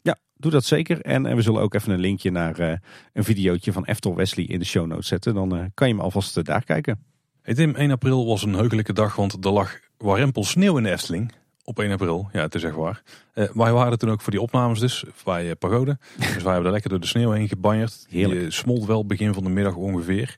Doe 0.45 0.53
dat 0.53 0.65
zeker. 0.65 1.01
En, 1.01 1.27
en 1.27 1.37
we 1.37 1.43
zullen 1.43 1.61
ook 1.61 1.75
even 1.75 1.93
een 1.93 2.01
linkje 2.01 2.31
naar 2.31 2.61
uh, 2.61 2.73
een 3.13 3.25
videootje 3.25 3.73
van 3.73 3.85
Eftel 3.85 4.15
Wesley 4.15 4.45
in 4.45 4.59
de 4.59 4.65
show 4.65 4.87
notes 4.87 5.09
zetten. 5.09 5.35
Dan 5.35 5.57
uh, 5.57 5.65
kan 5.75 5.89
je 5.89 5.95
hem 5.95 6.03
alvast 6.03 6.37
uh, 6.37 6.45
daar 6.45 6.65
kijken. 6.65 7.05
Hey 7.43 7.55
Tim, 7.55 7.75
1 7.75 7.91
april 7.91 8.27
was 8.27 8.43
een 8.43 8.55
heugelijke 8.55 8.93
dag, 8.93 9.17
want 9.17 9.45
er 9.45 9.51
lag 9.51 9.79
warempel 9.99 10.45
sneeuw 10.45 10.77
in 10.77 10.83
de 10.83 10.91
Efteling. 10.91 11.33
Op 11.65 11.79
1 11.79 11.93
april, 11.93 12.29
ja 12.33 12.41
het 12.41 12.55
is 12.55 12.63
echt 12.63 12.75
waar. 12.75 13.03
wij 13.35 13.73
waren 13.73 13.99
toen 13.99 14.11
ook 14.11 14.21
voor 14.21 14.31
die 14.31 14.41
opnames 14.41 14.81
dus, 14.81 15.05
bij 15.25 15.55
Pagode. 15.55 15.99
dus 16.17 16.43
wij 16.43 16.53
hebben 16.53 16.65
er 16.65 16.71
lekker 16.71 16.91
door 16.91 17.01
de 17.01 17.07
sneeuw 17.07 17.31
heen 17.31 17.49
gebanjerd. 17.49 18.07
Heerlijk. 18.09 18.41
Die 18.41 18.51
smolt 18.51 18.85
wel 18.85 19.07
begin 19.07 19.35
van 19.35 19.45
de 19.45 19.51
middag 19.51 19.75
ongeveer. 19.75 20.37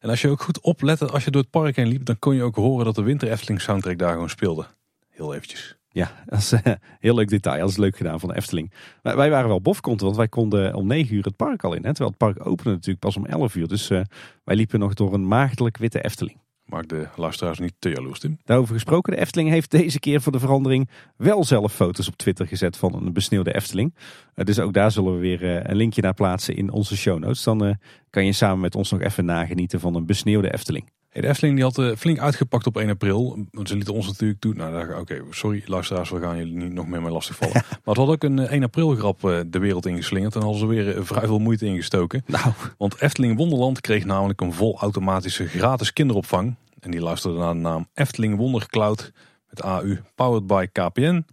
En 0.00 0.10
als 0.10 0.20
je 0.20 0.28
ook 0.28 0.42
goed 0.42 0.60
oplette, 0.60 1.06
als 1.06 1.24
je 1.24 1.30
door 1.30 1.42
het 1.42 1.50
park 1.50 1.76
heen 1.76 1.88
liep, 1.88 2.04
dan 2.04 2.18
kon 2.18 2.34
je 2.34 2.42
ook 2.42 2.56
horen 2.56 2.84
dat 2.84 2.94
de 2.94 3.02
Winter 3.02 3.30
Efteling 3.30 3.60
soundtrack 3.60 3.98
daar 3.98 4.12
gewoon 4.12 4.30
speelde. 4.30 4.66
Heel 5.10 5.34
eventjes. 5.34 5.76
Ja, 5.94 6.10
dat 6.26 6.38
is 6.38 6.50
een 6.50 6.62
eh, 6.62 6.74
heel 7.00 7.14
leuk 7.14 7.28
detail. 7.28 7.60
Dat 7.60 7.68
is 7.68 7.76
leuk 7.76 7.96
gedaan 7.96 8.20
van 8.20 8.28
de 8.28 8.34
Efteling. 8.34 8.72
Maar 9.02 9.16
wij 9.16 9.30
waren 9.30 9.48
wel 9.48 9.60
bofkonten, 9.60 10.04
want 10.04 10.18
wij 10.18 10.28
konden 10.28 10.74
om 10.74 10.86
9 10.86 11.14
uur 11.14 11.24
het 11.24 11.36
park 11.36 11.64
al 11.64 11.74
in. 11.74 11.84
Hè? 11.84 11.94
Terwijl 11.94 12.08
het 12.08 12.18
park 12.18 12.46
opende 12.46 12.70
natuurlijk 12.70 12.98
pas 12.98 13.16
om 13.16 13.26
11 13.26 13.54
uur. 13.54 13.68
Dus 13.68 13.90
uh, 13.90 14.00
wij 14.44 14.56
liepen 14.56 14.78
nog 14.78 14.94
door 14.94 15.14
een 15.14 15.28
maagdelijk 15.28 15.76
witte 15.76 16.04
Efteling. 16.04 16.38
Maak 16.64 16.88
de 16.88 17.08
luisteraars 17.16 17.58
niet 17.58 17.74
te 17.78 17.88
jaloers, 17.88 18.18
Tim. 18.18 18.38
Daarover 18.44 18.74
gesproken, 18.74 19.12
de 19.12 19.20
Efteling 19.20 19.48
heeft 19.48 19.70
deze 19.70 19.98
keer 19.98 20.20
voor 20.20 20.32
de 20.32 20.38
verandering 20.38 20.88
wel 21.16 21.44
zelf 21.44 21.72
foto's 21.72 22.08
op 22.08 22.16
Twitter 22.16 22.46
gezet 22.46 22.76
van 22.76 22.94
een 22.94 23.12
besneeuwde 23.12 23.54
Efteling. 23.54 23.94
Uh, 24.34 24.44
dus 24.44 24.58
ook 24.58 24.72
daar 24.72 24.90
zullen 24.90 25.14
we 25.14 25.18
weer 25.18 25.42
uh, 25.42 25.60
een 25.62 25.76
linkje 25.76 26.02
naar 26.02 26.14
plaatsen 26.14 26.56
in 26.56 26.70
onze 26.70 26.96
show 26.96 27.18
notes. 27.18 27.42
Dan 27.42 27.76
kan 28.10 28.26
je 28.26 28.32
samen 28.32 28.60
met 28.60 28.74
ons 28.74 28.90
nog 28.90 29.00
even 29.00 29.24
nagenieten 29.24 29.80
van 29.80 29.94
een 29.94 30.06
besneeuwde 30.06 30.52
Efteling. 30.52 30.90
Hey, 31.14 31.22
de 31.22 31.28
Efteling 31.28 31.54
die 31.54 31.64
had 31.64 31.98
flink 31.98 32.18
uitgepakt 32.18 32.66
op 32.66 32.76
1 32.76 32.88
april. 32.90 33.46
Want 33.50 33.68
ze 33.68 33.74
lieten 33.74 33.94
ons 33.94 34.06
natuurlijk 34.06 34.40
toe. 34.40 34.54
Nou, 34.54 34.94
oké, 35.00 35.22
sorry 35.30 35.62
luisteraars, 35.66 36.10
we 36.10 36.20
gaan 36.20 36.36
jullie 36.36 36.56
niet 36.56 36.72
nog 36.72 36.86
meer 36.86 37.02
mee 37.02 37.12
lastigvallen. 37.12 37.54
maar 37.54 37.94
het 37.94 37.96
had 37.96 38.08
ook 38.08 38.22
een 38.22 38.38
1 38.38 38.62
april 38.62 38.94
grap 38.94 39.20
de 39.46 39.58
wereld 39.58 39.86
ingeslingerd. 39.86 40.34
En 40.34 40.40
hadden 40.40 40.58
ze 40.60 40.66
weer 40.66 41.06
vrij 41.06 41.26
veel 41.26 41.38
moeite 41.38 41.66
ingestoken. 41.66 42.24
Nou. 42.26 42.52
Want 42.78 43.00
Efteling 43.00 43.36
Wonderland 43.36 43.80
kreeg 43.80 44.04
namelijk 44.04 44.40
een 44.40 44.52
vol 44.52 44.78
automatische 44.78 45.46
gratis 45.46 45.92
kinderopvang. 45.92 46.54
En 46.80 46.90
die 46.90 47.00
luisterde 47.00 47.38
naar 47.38 47.54
de 47.54 47.60
naam 47.60 47.88
Efteling 47.94 48.36
Wondercloud 48.36 49.12
met 49.50 49.62
AU, 49.62 50.00
powered 50.14 50.46
by 50.46 50.66
KPN. 50.72 51.24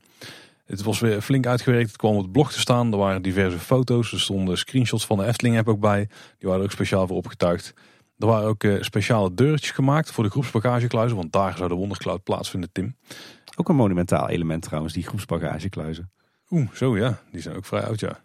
Het 0.66 0.84
was 0.84 1.00
weer 1.00 1.22
flink 1.22 1.46
uitgewerkt. 1.46 1.88
Het 1.88 1.98
kwam 1.98 2.16
op 2.16 2.22
het 2.22 2.32
blog 2.32 2.52
te 2.52 2.60
staan. 2.60 2.92
Er 2.92 2.98
waren 2.98 3.22
diverse 3.22 3.60
foto's. 3.60 4.12
Er 4.12 4.20
stonden 4.20 4.58
screenshots 4.58 5.06
van 5.06 5.18
de 5.18 5.26
Efteling 5.26 5.58
app 5.58 5.68
ook 5.68 5.80
bij. 5.80 6.10
Die 6.40 6.50
waren 6.50 6.64
ook 6.64 6.72
speciaal 6.72 7.08
voor 7.08 7.18
opgetuigd. 7.18 7.74
Er 8.22 8.28
waren 8.28 8.48
ook 8.48 8.64
uh, 8.64 8.82
speciale 8.82 9.34
deurtjes 9.34 9.72
gemaakt 9.72 10.12
voor 10.12 10.24
de 10.24 10.30
groepsbagagekluizen. 10.30 11.18
Want 11.18 11.32
daar 11.32 11.58
zou 11.58 11.70
de 11.70 11.76
Wondercloud 11.76 12.24
plaatsvinden, 12.24 12.72
Tim. 12.72 12.96
Ook 13.56 13.70
een 13.70 13.76
monumentaal 13.76 14.30
element 14.30 14.62
trouwens, 14.62 14.94
die 14.94 15.04
groepsbagagekluizen. 15.04 16.12
Oeh, 16.50 16.68
zo 16.74 16.98
ja. 16.98 17.20
Die 17.32 17.42
zijn 17.42 17.56
ook 17.56 17.66
vrij 17.66 17.84
oud, 17.84 18.00
ja. 18.00 18.24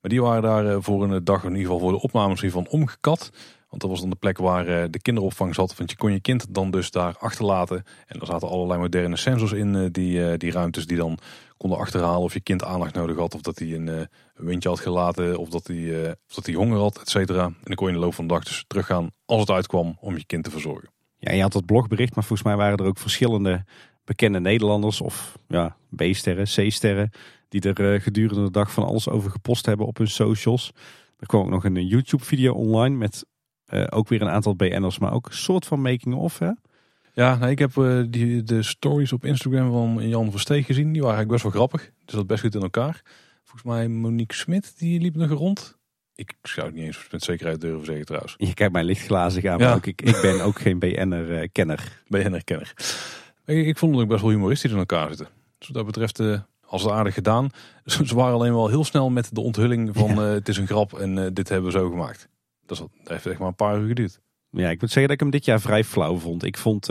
Maar 0.00 0.10
die 0.10 0.22
waren 0.22 0.42
daar 0.42 0.66
eh, 0.66 0.76
voor 0.80 1.02
een 1.02 1.24
dag, 1.24 1.44
in 1.44 1.48
ieder 1.50 1.62
geval 1.62 1.78
voor 1.78 1.92
de 1.92 2.00
opnames 2.00 2.40
hiervan, 2.40 2.68
omgekat. 2.68 3.30
Want 3.68 3.82
dat 3.82 3.90
was 3.90 4.00
dan 4.00 4.10
de 4.10 4.16
plek 4.16 4.38
waar 4.38 4.66
eh, 4.66 4.84
de 4.90 5.00
kinderopvang 5.00 5.54
zat. 5.54 5.76
Want 5.76 5.90
je 5.90 5.96
kon 5.96 6.12
je 6.12 6.20
kind 6.20 6.54
dan 6.54 6.70
dus 6.70 6.90
daar 6.90 7.16
achterlaten. 7.18 7.84
En 8.06 8.20
er 8.20 8.26
zaten 8.26 8.48
allerlei 8.48 8.80
moderne 8.80 9.16
sensors 9.16 9.52
in 9.52 9.74
eh, 9.74 9.86
die, 9.90 10.36
die 10.36 10.52
ruimtes 10.52 10.86
die 10.86 10.96
dan 10.96 11.18
konden 11.60 11.78
achterhalen 11.78 12.22
of 12.22 12.32
je 12.32 12.40
kind 12.40 12.64
aandacht 12.64 12.94
nodig 12.94 13.16
had. 13.16 13.34
Of 13.34 13.40
dat 13.40 13.58
hij 13.58 13.74
een, 13.74 13.86
een 13.86 14.08
windje 14.34 14.68
had 14.68 14.80
gelaten. 14.80 15.38
Of 15.38 15.48
dat 15.48 15.66
hij, 15.66 16.10
of 16.10 16.34
dat 16.34 16.46
hij 16.46 16.54
honger 16.54 16.78
had, 16.78 17.00
et 17.00 17.08
cetera. 17.08 17.44
En 17.44 17.56
dan 17.62 17.74
kon 17.74 17.86
je 17.86 17.92
in 17.92 17.98
de 17.98 18.04
loop 18.04 18.14
van 18.14 18.26
de 18.26 18.32
dag 18.34 18.44
dus 18.44 18.64
teruggaan 18.66 19.10
als 19.24 19.40
het 19.40 19.50
uitkwam 19.50 19.96
om 20.00 20.16
je 20.16 20.24
kind 20.26 20.44
te 20.44 20.50
verzorgen. 20.50 20.90
Ja, 21.18 21.32
je 21.32 21.42
had 21.42 21.52
dat 21.52 21.66
blogbericht, 21.66 22.14
maar 22.14 22.24
volgens 22.24 22.48
mij 22.48 22.56
waren 22.56 22.78
er 22.78 22.84
ook 22.84 22.98
verschillende 22.98 23.64
bekende 24.04 24.40
Nederlanders 24.40 25.00
of 25.00 25.38
ja, 25.48 25.76
B-sterren, 25.96 26.44
C-sterren, 26.44 27.10
die 27.48 27.60
er 27.60 27.94
uh, 27.94 28.00
gedurende 28.00 28.44
de 28.44 28.50
dag 28.50 28.72
van 28.72 28.84
alles 28.84 29.08
over 29.08 29.30
gepost 29.30 29.66
hebben 29.66 29.86
op 29.86 29.96
hun 29.96 30.08
socials. 30.08 30.72
Er 31.18 31.26
kwam 31.26 31.42
ook 31.42 31.50
nog 31.50 31.64
een 31.64 31.86
YouTube-video 31.86 32.54
online 32.54 32.96
met 32.96 33.26
ook 33.90 34.08
weer 34.08 34.22
een 34.22 34.30
aantal 34.30 34.56
BN'ers, 34.56 34.98
maar 34.98 35.12
ook 35.12 35.26
een 35.26 35.34
soort 35.34 35.66
van 35.66 35.82
making-of. 35.82 36.40
Ja, 37.12 37.36
nou, 37.36 37.50
ik 37.50 37.58
heb 37.58 37.76
uh, 37.76 38.04
die, 38.08 38.42
de 38.42 38.62
stories 38.62 39.12
op 39.12 39.24
Instagram 39.24 39.72
van 39.72 40.08
Jan 40.08 40.30
Versteeg 40.30 40.66
gezien. 40.66 40.92
Die 40.92 41.02
waren 41.02 41.16
eigenlijk 41.16 41.30
best 41.30 41.42
wel 41.42 41.52
grappig. 41.52 41.90
Dus 42.04 42.14
dat 42.14 42.26
best 42.26 42.40
goed 42.40 42.54
in 42.54 42.62
elkaar. 42.62 43.02
Volgens 43.44 43.62
mij 43.62 43.88
Monique 43.88 44.36
Smit, 44.36 44.78
die 44.78 45.00
liep 45.00 45.16
nog 45.16 45.30
rond. 45.30 45.78
Ik 46.14 46.34
zou 46.42 46.66
het 46.66 46.74
niet 46.74 46.84
eens 46.84 47.06
met 47.10 47.22
zekerheid 47.22 47.60
durven 47.60 47.86
zeggen 47.86 48.06
trouwens. 48.06 48.34
Je 48.38 48.54
kijkt 48.54 48.72
mij 48.72 48.84
lichtglazig 48.84 49.44
aan, 49.44 49.58
maar 49.58 49.74
ook, 49.74 49.86
ik, 49.86 50.02
ik 50.02 50.18
ben 50.22 50.40
ook 50.40 50.60
geen 50.60 50.78
BN'er-kenner. 50.78 52.02
BN'er-kenner. 52.08 52.72
Ik, 53.44 53.66
ik 53.66 53.78
vond 53.78 53.92
het 53.92 54.02
ook 54.02 54.08
best 54.08 54.22
wel 54.22 54.30
humoristisch 54.30 54.70
in 54.70 54.78
elkaar 54.78 55.08
zitten. 55.08 55.28
Dus 55.58 55.68
wat 55.68 55.76
dat 55.76 55.86
betreft, 55.86 56.18
uh, 56.18 56.40
als 56.66 56.82
het 56.82 56.92
aardig 56.92 57.14
gedaan. 57.14 57.50
Ze 57.84 58.14
waren 58.14 58.34
alleen 58.34 58.52
wel 58.52 58.68
heel 58.68 58.84
snel 58.84 59.10
met 59.10 59.34
de 59.34 59.40
onthulling 59.40 59.90
van 59.96 60.10
uh, 60.10 60.32
het 60.32 60.48
is 60.48 60.56
een 60.56 60.66
grap 60.66 60.98
en 60.98 61.34
dit 61.34 61.48
hebben 61.48 61.72
we 61.72 61.78
zo 61.78 61.90
gemaakt. 61.90 62.28
Dat, 62.66 62.78
dat 62.78 62.88
heeft 63.04 63.26
echt 63.26 63.38
maar 63.38 63.48
een 63.48 63.54
paar 63.54 63.78
uur 63.78 63.88
geduurd. 63.88 64.20
Ja, 64.50 64.70
ik 64.70 64.80
moet 64.80 64.90
zeggen 64.90 65.02
dat 65.02 65.12
ik 65.12 65.20
hem 65.20 65.30
dit 65.30 65.44
jaar 65.44 65.60
vrij 65.60 65.84
flauw 65.84 66.16
vond. 66.16 66.44
Ik 66.44 66.56
vond 66.56 66.88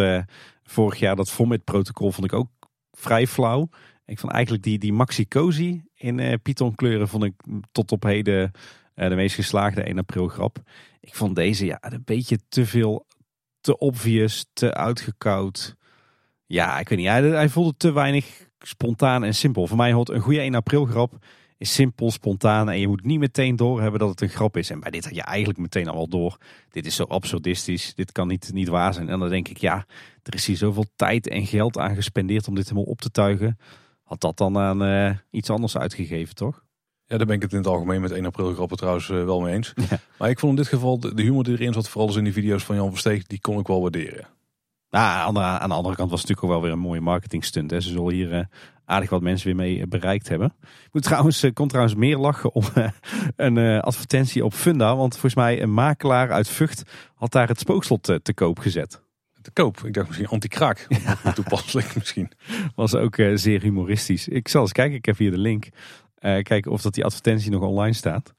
vorig 0.63 0.99
jaar 0.99 1.15
dat 1.15 1.29
Vomit-protocol 1.29 2.11
vond 2.11 2.25
ik 2.25 2.33
ook 2.33 2.49
vrij 2.91 3.27
flauw. 3.27 3.69
Ik 4.05 4.19
vond 4.19 4.33
eigenlijk 4.33 4.63
die, 4.63 4.79
die 4.79 4.93
Maxi 4.93 5.27
Cozy 5.27 5.81
in 5.95 6.39
Python 6.41 6.75
kleuren 6.75 7.07
vond 7.07 7.23
ik 7.23 7.33
tot 7.71 7.91
op 7.91 8.03
heden 8.03 8.51
de 8.95 9.15
meest 9.15 9.35
geslaagde 9.35 9.81
1 9.81 9.97
april 9.97 10.27
grap. 10.27 10.61
Ik 10.99 11.15
vond 11.15 11.35
deze 11.35 11.65
ja, 11.65 11.77
een 11.81 12.01
beetje 12.05 12.39
te 12.49 12.65
veel, 12.65 13.05
te 13.61 13.77
obvious, 13.77 14.45
te 14.53 14.73
uitgekoud. 14.73 15.75
Ja, 16.45 16.79
ik 16.79 16.89
weet 16.89 16.97
niet. 16.97 17.07
Hij, 17.07 17.21
hij 17.21 17.49
voelde 17.49 17.77
te 17.77 17.91
weinig 17.91 18.47
spontaan 18.59 19.23
en 19.23 19.35
simpel. 19.35 19.67
Voor 19.67 19.77
mij 19.77 19.91
hoort 19.91 20.09
een 20.09 20.21
goede 20.21 20.39
1 20.39 20.55
april 20.55 20.85
grap 20.85 21.25
is 21.59 21.73
simpel, 21.73 22.11
spontaan 22.11 22.69
en 22.69 22.79
je 22.79 22.87
moet 22.87 23.03
niet 23.03 23.19
meteen 23.19 23.55
doorhebben 23.55 23.99
dat 23.99 24.09
het 24.09 24.21
een 24.21 24.29
grap 24.29 24.57
is. 24.57 24.69
En 24.69 24.79
bij 24.79 24.91
dit 24.91 25.05
had 25.05 25.15
je 25.15 25.21
eigenlijk 25.21 25.59
meteen 25.59 25.87
al 25.87 25.95
wel 25.95 26.07
door. 26.07 26.37
Dit 26.69 26.85
is 26.85 26.95
zo 26.95 27.03
absurdistisch, 27.03 27.95
dit 27.95 28.11
kan 28.11 28.27
niet, 28.27 28.49
niet 28.53 28.67
waar 28.67 28.93
zijn. 28.93 29.09
En 29.09 29.19
dan 29.19 29.29
denk 29.29 29.47
ik, 29.47 29.57
ja, 29.57 29.85
er 30.23 30.33
is 30.33 30.45
hier 30.45 30.57
zoveel 30.57 30.85
tijd 30.95 31.27
en 31.27 31.45
geld 31.45 31.77
aan 31.77 31.95
gespendeerd 31.95 32.47
om 32.47 32.55
dit 32.55 32.63
helemaal 32.63 32.91
op 32.91 33.01
te 33.01 33.09
tuigen. 33.09 33.57
Had 34.03 34.21
dat 34.21 34.37
dan 34.37 34.57
aan 34.57 34.83
uh, 34.83 35.11
iets 35.31 35.49
anders 35.49 35.77
uitgegeven, 35.77 36.35
toch? 36.35 36.63
Ja, 37.05 37.17
daar 37.17 37.25
ben 37.25 37.35
ik 37.35 37.41
het 37.41 37.51
in 37.51 37.57
het 37.57 37.67
algemeen 37.67 38.01
met 38.01 38.11
1 38.11 38.25
april 38.25 38.53
grappen 38.53 38.77
trouwens 38.77 39.09
uh, 39.09 39.23
wel 39.23 39.41
mee 39.41 39.53
eens. 39.53 39.73
Maar 40.17 40.29
ik 40.29 40.39
vond 40.39 40.51
in 40.51 40.63
dit 40.63 40.67
geval 40.73 40.99
de, 40.99 41.21
humor 41.21 41.43
die 41.43 41.53
erin 41.53 41.73
zat, 41.73 41.89
vooral 41.89 42.07
dus 42.07 42.17
in 42.17 42.23
die 42.23 42.33
video's 42.33 42.63
van 42.63 42.75
Jan 42.75 42.89
Versteeg, 42.89 43.23
die 43.23 43.41
kon 43.41 43.59
ik 43.59 43.67
wel 43.67 43.81
waarderen. 43.81 44.27
Nou, 44.89 45.37
aan 45.39 45.69
de, 45.69 45.75
andere 45.75 45.95
kant 45.95 46.09
was 46.09 46.21
het 46.21 46.29
natuurlijk 46.29 46.43
ook 46.43 46.49
wel 46.49 46.61
weer 46.61 46.71
een 46.71 46.87
mooie 46.87 47.01
marketing 47.01 47.45
stunt. 47.45 47.71
Hè. 47.71 47.81
Ze 47.81 47.89
zullen 47.89 48.13
hier 48.13 48.33
uh, 48.33 48.39
aardig 48.85 49.09
wat 49.09 49.21
mensen 49.21 49.47
weer 49.47 49.55
mee 49.55 49.87
bereikt 49.87 50.29
hebben. 50.29 50.53
Ik 50.61 50.89
moet 50.91 51.03
trouwens, 51.03 51.43
uh, 51.43 51.53
komt 51.53 51.69
trouwens 51.69 51.95
meer 51.95 52.17
lachen 52.17 52.53
om 52.53 52.63
uh, 52.77 52.89
een 53.35 53.81
advertentie 53.81 54.45
op 54.45 54.53
Funda. 54.53 54.95
Want 54.95 55.11
volgens 55.11 55.35
mij 55.35 55.61
een 55.61 55.73
makelaar 55.73 56.31
uit 56.31 56.49
Vught 56.49 56.83
had 57.15 57.31
daar 57.31 57.47
het 57.47 57.59
spookslot 57.59 58.03
te 58.03 58.33
koop 58.33 58.59
gezet. 58.59 59.01
Te 59.41 59.51
koop? 59.51 59.79
Ik 59.83 59.93
dacht 59.93 60.07
misschien 60.07 60.27
anti-kraak. 60.27 60.85
Ja. 61.23 61.31
Toepasselijk 61.31 61.95
misschien. 61.95 62.31
Was 62.75 62.95
ook 62.95 63.15
zeer 63.33 63.61
humoristisch. 63.61 64.27
Ik 64.27 64.47
zal 64.47 64.61
eens 64.61 64.71
kijken, 64.71 64.97
ik 64.97 65.05
heb 65.05 65.17
hier 65.17 65.31
de 65.31 65.37
link. 65.37 65.69
kijken 66.19 66.71
of 66.71 66.81
dat 66.81 66.93
die 66.93 67.05
advertentie 67.05 67.51
nog 67.51 67.61
online 67.61 67.93
staat. 67.93 68.33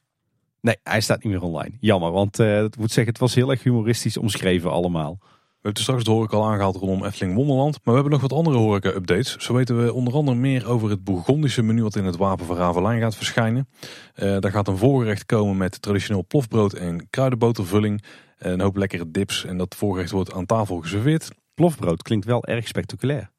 Nee, 0.61 0.77
hij 0.83 1.01
staat 1.01 1.23
niet 1.23 1.33
meer 1.33 1.43
online. 1.43 1.77
Jammer, 1.81 2.11
want 2.11 2.39
ik 2.39 2.77
moet 2.77 2.93
zeggen, 2.93 3.13
het 3.13 3.19
was 3.19 3.35
heel 3.35 3.51
erg 3.51 3.63
humoristisch 3.63 4.17
omschreven 4.17 4.71
allemaal. 4.71 5.19
We 5.61 5.67
hebben 5.67 5.83
straks 5.83 6.05
de 6.05 6.11
horeca 6.11 6.37
al 6.37 6.47
aangehaald 6.47 6.77
rondom 6.77 7.05
Efteling 7.05 7.35
Wonderland. 7.35 7.73
Maar 7.73 7.95
we 7.95 8.01
hebben 8.01 8.13
nog 8.13 8.21
wat 8.21 8.33
andere 8.33 8.57
horeca-updates. 8.57 9.37
Zo 9.37 9.55
weten 9.55 9.85
we 9.85 9.93
onder 9.93 10.15
andere 10.15 10.37
meer 10.37 10.69
over 10.69 10.91
het 10.91 11.05
Bourgondische 11.05 11.63
menu 11.63 11.83
wat 11.83 11.97
in 11.97 12.05
het 12.05 12.17
Wapen 12.17 12.47
van 12.47 12.57
Ravelijn 12.57 13.01
gaat 13.01 13.17
verschijnen. 13.17 13.69
Uh, 14.17 14.39
daar 14.39 14.51
gaat 14.51 14.69
een 14.69 14.77
voorgerecht 14.77 15.27
komen 15.27 15.57
met 15.57 15.83
traditioneel 15.83 16.25
plofbrood 16.27 16.73
en 16.73 17.11
kruidenbotervulling. 17.11 18.03
Een 18.39 18.61
hoop 18.61 18.77
lekkere 18.77 19.11
dips 19.11 19.45
en 19.45 19.57
dat 19.57 19.75
voorgerecht 19.75 20.11
wordt 20.11 20.33
aan 20.33 20.47
tafel 20.47 20.81
geserveerd. 20.81 21.31
Plofbrood 21.55 22.03
klinkt 22.03 22.27
wel 22.27 22.45
erg 22.45 22.69
spectaculair. 22.69 23.31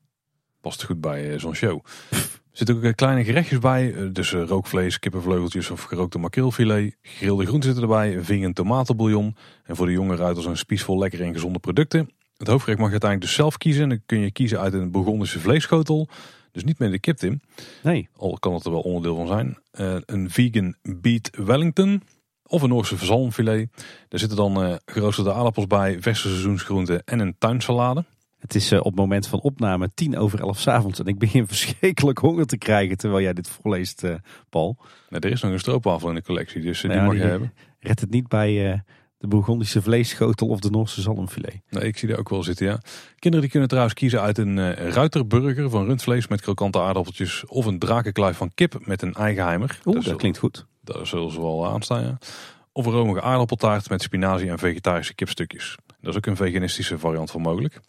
Past 0.61 0.83
goed 0.83 1.01
bij 1.01 1.33
uh, 1.33 1.39
zo'n 1.39 1.55
show. 1.55 1.85
Er 2.51 2.57
zitten 2.57 2.75
ook 2.75 2.83
eh, 2.83 2.93
kleine 2.93 3.23
gerechtjes 3.23 3.59
bij, 3.59 4.11
dus 4.11 4.31
rookvlees, 4.31 4.99
kippenvleugeltjes 4.99 5.69
of 5.69 5.83
gerookte 5.83 6.19
makreelfilet. 6.19 6.95
Gegrilde 7.01 7.45
groenten 7.45 7.73
zitten 7.73 7.89
erbij, 7.89 8.15
een 8.15 8.25
ving 8.25 8.43
en 8.43 8.53
tomatenbouillon. 8.53 9.35
En 9.63 9.75
voor 9.75 9.85
de 9.85 9.91
jonge 9.91 10.15
ruiters 10.15 10.45
een 10.45 10.57
spiesvol 10.57 10.97
lekkere 10.97 11.23
en 11.23 11.33
gezonde 11.33 11.59
producten. 11.59 12.09
Het 12.37 12.47
hoofdgerecht 12.47 12.79
mag 12.79 12.87
je 12.87 12.99
uiteindelijk 13.01 13.31
dus 13.31 13.39
zelf 13.39 13.57
kiezen. 13.57 13.89
Dan 13.89 14.01
kun 14.05 14.19
je 14.19 14.31
kiezen 14.31 14.59
uit 14.59 14.73
een 14.73 14.91
Bourgondische 14.91 15.39
vleesschotel. 15.39 16.07
Dus 16.51 16.63
niet 16.63 16.79
met 16.79 16.91
de 16.91 16.99
kip, 16.99 17.17
Tim. 17.17 17.41
Nee. 17.83 18.09
Al 18.15 18.37
kan 18.39 18.53
het 18.53 18.65
er 18.65 18.71
wel 18.71 18.81
onderdeel 18.81 19.15
van 19.15 19.27
zijn. 19.27 19.57
Uh, 19.79 20.01
een 20.05 20.29
vegan 20.29 20.75
beet 20.81 21.29
Wellington. 21.45 22.03
Of 22.43 22.61
een 22.61 22.69
Noorse 22.69 22.97
verzalmfilet. 22.97 23.69
Er 24.09 24.19
zitten 24.19 24.37
dan 24.37 24.63
uh, 24.63 24.75
geroosterde 24.85 25.33
aardappels 25.33 25.67
bij, 25.67 26.01
verse 26.01 26.27
seizoensgroenten 26.27 27.03
en 27.05 27.19
een 27.19 27.35
tuinsalade. 27.37 28.05
Het 28.41 28.55
is 28.55 28.71
uh, 28.71 28.79
op 28.79 28.85
het 28.85 28.95
moment 28.95 29.27
van 29.27 29.39
opname 29.39 29.91
tien 29.93 30.17
over 30.17 30.39
elf 30.39 30.59
s 30.59 30.67
avonds. 30.67 30.99
En 30.99 31.05
ik 31.05 31.19
begin 31.19 31.47
verschrikkelijk 31.53 32.17
honger 32.17 32.45
te 32.45 32.57
krijgen 32.57 32.97
terwijl 32.97 33.23
jij 33.23 33.33
dit 33.33 33.49
voorleest, 33.49 34.03
Paul. 34.49 34.77
Nee, 35.09 35.19
er 35.19 35.31
is 35.31 35.41
nog 35.41 35.51
een 35.51 35.59
stroopwafel 35.59 36.09
in 36.09 36.15
de 36.15 36.23
collectie, 36.23 36.61
dus 36.61 36.81
die 36.81 37.01
mag 37.01 37.13
je 37.13 37.19
hebben. 37.19 37.53
Red 37.79 37.99
het 37.99 38.09
niet 38.09 38.27
bij 38.27 38.83
de 39.21 39.27
Bourgondische 39.27 39.81
vleesschotel 39.81 40.47
of 40.47 40.59
de 40.59 40.69
Noorse 40.69 41.01
zalmfilet. 41.01 41.61
Nee, 41.69 41.83
ik 41.83 41.97
zie 41.97 42.07
daar 42.07 42.17
ook 42.17 42.29
wel 42.29 42.43
zitten, 42.43 42.65
ja. 42.65 42.79
Kinderen 43.15 43.41
die 43.41 43.49
kunnen 43.49 43.69
trouwens 43.69 43.95
kiezen 43.95 44.21
uit 44.21 44.37
een 44.37 44.57
uh, 44.57 44.71
ruiterburger 44.71 45.69
van 45.69 45.85
rundvlees 45.85 46.27
met 46.27 46.41
krokante 46.41 46.79
aardappeltjes. 46.79 47.45
Of 47.45 47.65
een 47.65 47.79
drakenkluif 47.79 48.37
van 48.37 48.51
kip 48.55 48.85
met 48.85 49.01
een 49.01 49.13
eigenheimer. 49.13 49.79
Oeh, 49.85 50.05
dat, 50.05 50.15
klinkt 50.15 50.37
goed. 50.37 50.65
Daar 50.81 51.07
zullen 51.07 51.31
ze 51.31 51.41
wel 51.41 51.67
aanstaan, 51.67 52.03
ja. 52.03 52.17
Of 52.71 52.85
een 52.85 52.91
romige 52.91 53.21
aardappeltaart 53.21 53.89
met 53.89 54.01
spinazie 54.01 54.49
en 54.49 54.59
vegetarische 54.59 55.15
kipstukjes. 55.15 55.77
Dat 55.99 56.11
is 56.11 56.17
ook 56.17 56.25
een 56.25 56.35
veganistische 56.35 56.99
variant 56.99 57.31
van 57.31 57.41
mogelijk. 57.41 57.79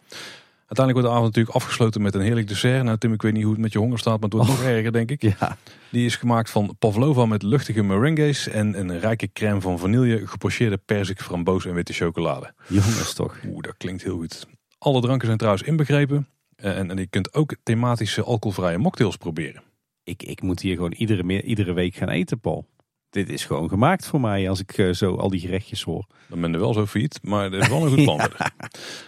Uiteindelijk 0.73 1.07
wordt 1.07 1.07
de 1.07 1.21
avond 1.21 1.35
natuurlijk 1.35 1.55
afgesloten 1.55 2.01
met 2.01 2.15
een 2.15 2.21
heerlijk 2.21 2.47
dessert. 2.47 2.83
Nou 2.83 2.97
Tim, 2.97 3.13
ik 3.13 3.21
weet 3.21 3.33
niet 3.33 3.43
hoe 3.43 3.51
het 3.51 3.61
met 3.61 3.73
je 3.73 3.79
honger 3.79 3.99
staat, 3.99 4.13
maar 4.13 4.29
het 4.29 4.33
wordt 4.33 4.47
nog 4.47 4.63
erger 4.63 4.91
denk 4.91 5.11
ik. 5.11 5.21
Ja. 5.21 5.57
Die 5.91 6.05
is 6.05 6.15
gemaakt 6.15 6.49
van 6.49 6.75
pavlova 6.79 7.25
met 7.25 7.43
luchtige 7.43 7.83
meringues 7.83 8.47
en 8.47 8.79
een 8.79 8.99
rijke 8.99 9.29
crème 9.33 9.61
van 9.61 9.79
vanille, 9.79 10.27
gepocheerde 10.27 10.77
perzik, 10.77 11.21
framboos 11.21 11.65
en 11.65 11.73
witte 11.73 11.93
chocolade. 11.93 12.53
Jongens 12.67 13.13
toch. 13.13 13.37
Oeh, 13.47 13.61
dat 13.61 13.77
klinkt 13.77 14.03
heel 14.03 14.17
goed. 14.17 14.47
Alle 14.77 15.01
dranken 15.01 15.25
zijn 15.25 15.37
trouwens 15.37 15.63
inbegrepen. 15.67 16.27
Eh, 16.55 16.77
en, 16.77 16.89
en 16.89 16.97
je 16.97 17.07
kunt 17.07 17.33
ook 17.33 17.55
thematische 17.63 18.23
alcoholvrije 18.23 18.77
mocktails 18.77 19.17
proberen. 19.17 19.63
Ik, 20.03 20.23
ik 20.23 20.41
moet 20.41 20.61
hier 20.61 20.75
gewoon 20.75 20.91
iedere, 20.91 21.43
iedere 21.43 21.73
week 21.73 21.95
gaan 21.95 22.09
eten, 22.09 22.39
Paul 22.39 22.65
dit 23.13 23.29
is 23.29 23.45
gewoon 23.45 23.69
gemaakt 23.69 24.05
voor 24.05 24.21
mij 24.21 24.49
als 24.49 24.59
ik 24.59 24.77
eh, 24.77 24.93
zo 24.93 25.15
al 25.15 25.29
die 25.29 25.39
gerechtjes 25.39 25.83
hoor. 25.83 26.05
Dan 26.29 26.41
ben 26.41 26.51
je 26.51 26.57
wel 26.57 26.73
zo 26.73 26.85
failliet, 26.85 27.19
maar 27.23 27.45
er 27.51 27.59
is 27.59 27.67
wel 27.67 27.85
een 27.85 27.89
goed 27.89 28.03
plan. 28.09 28.17
ja. 28.17 28.51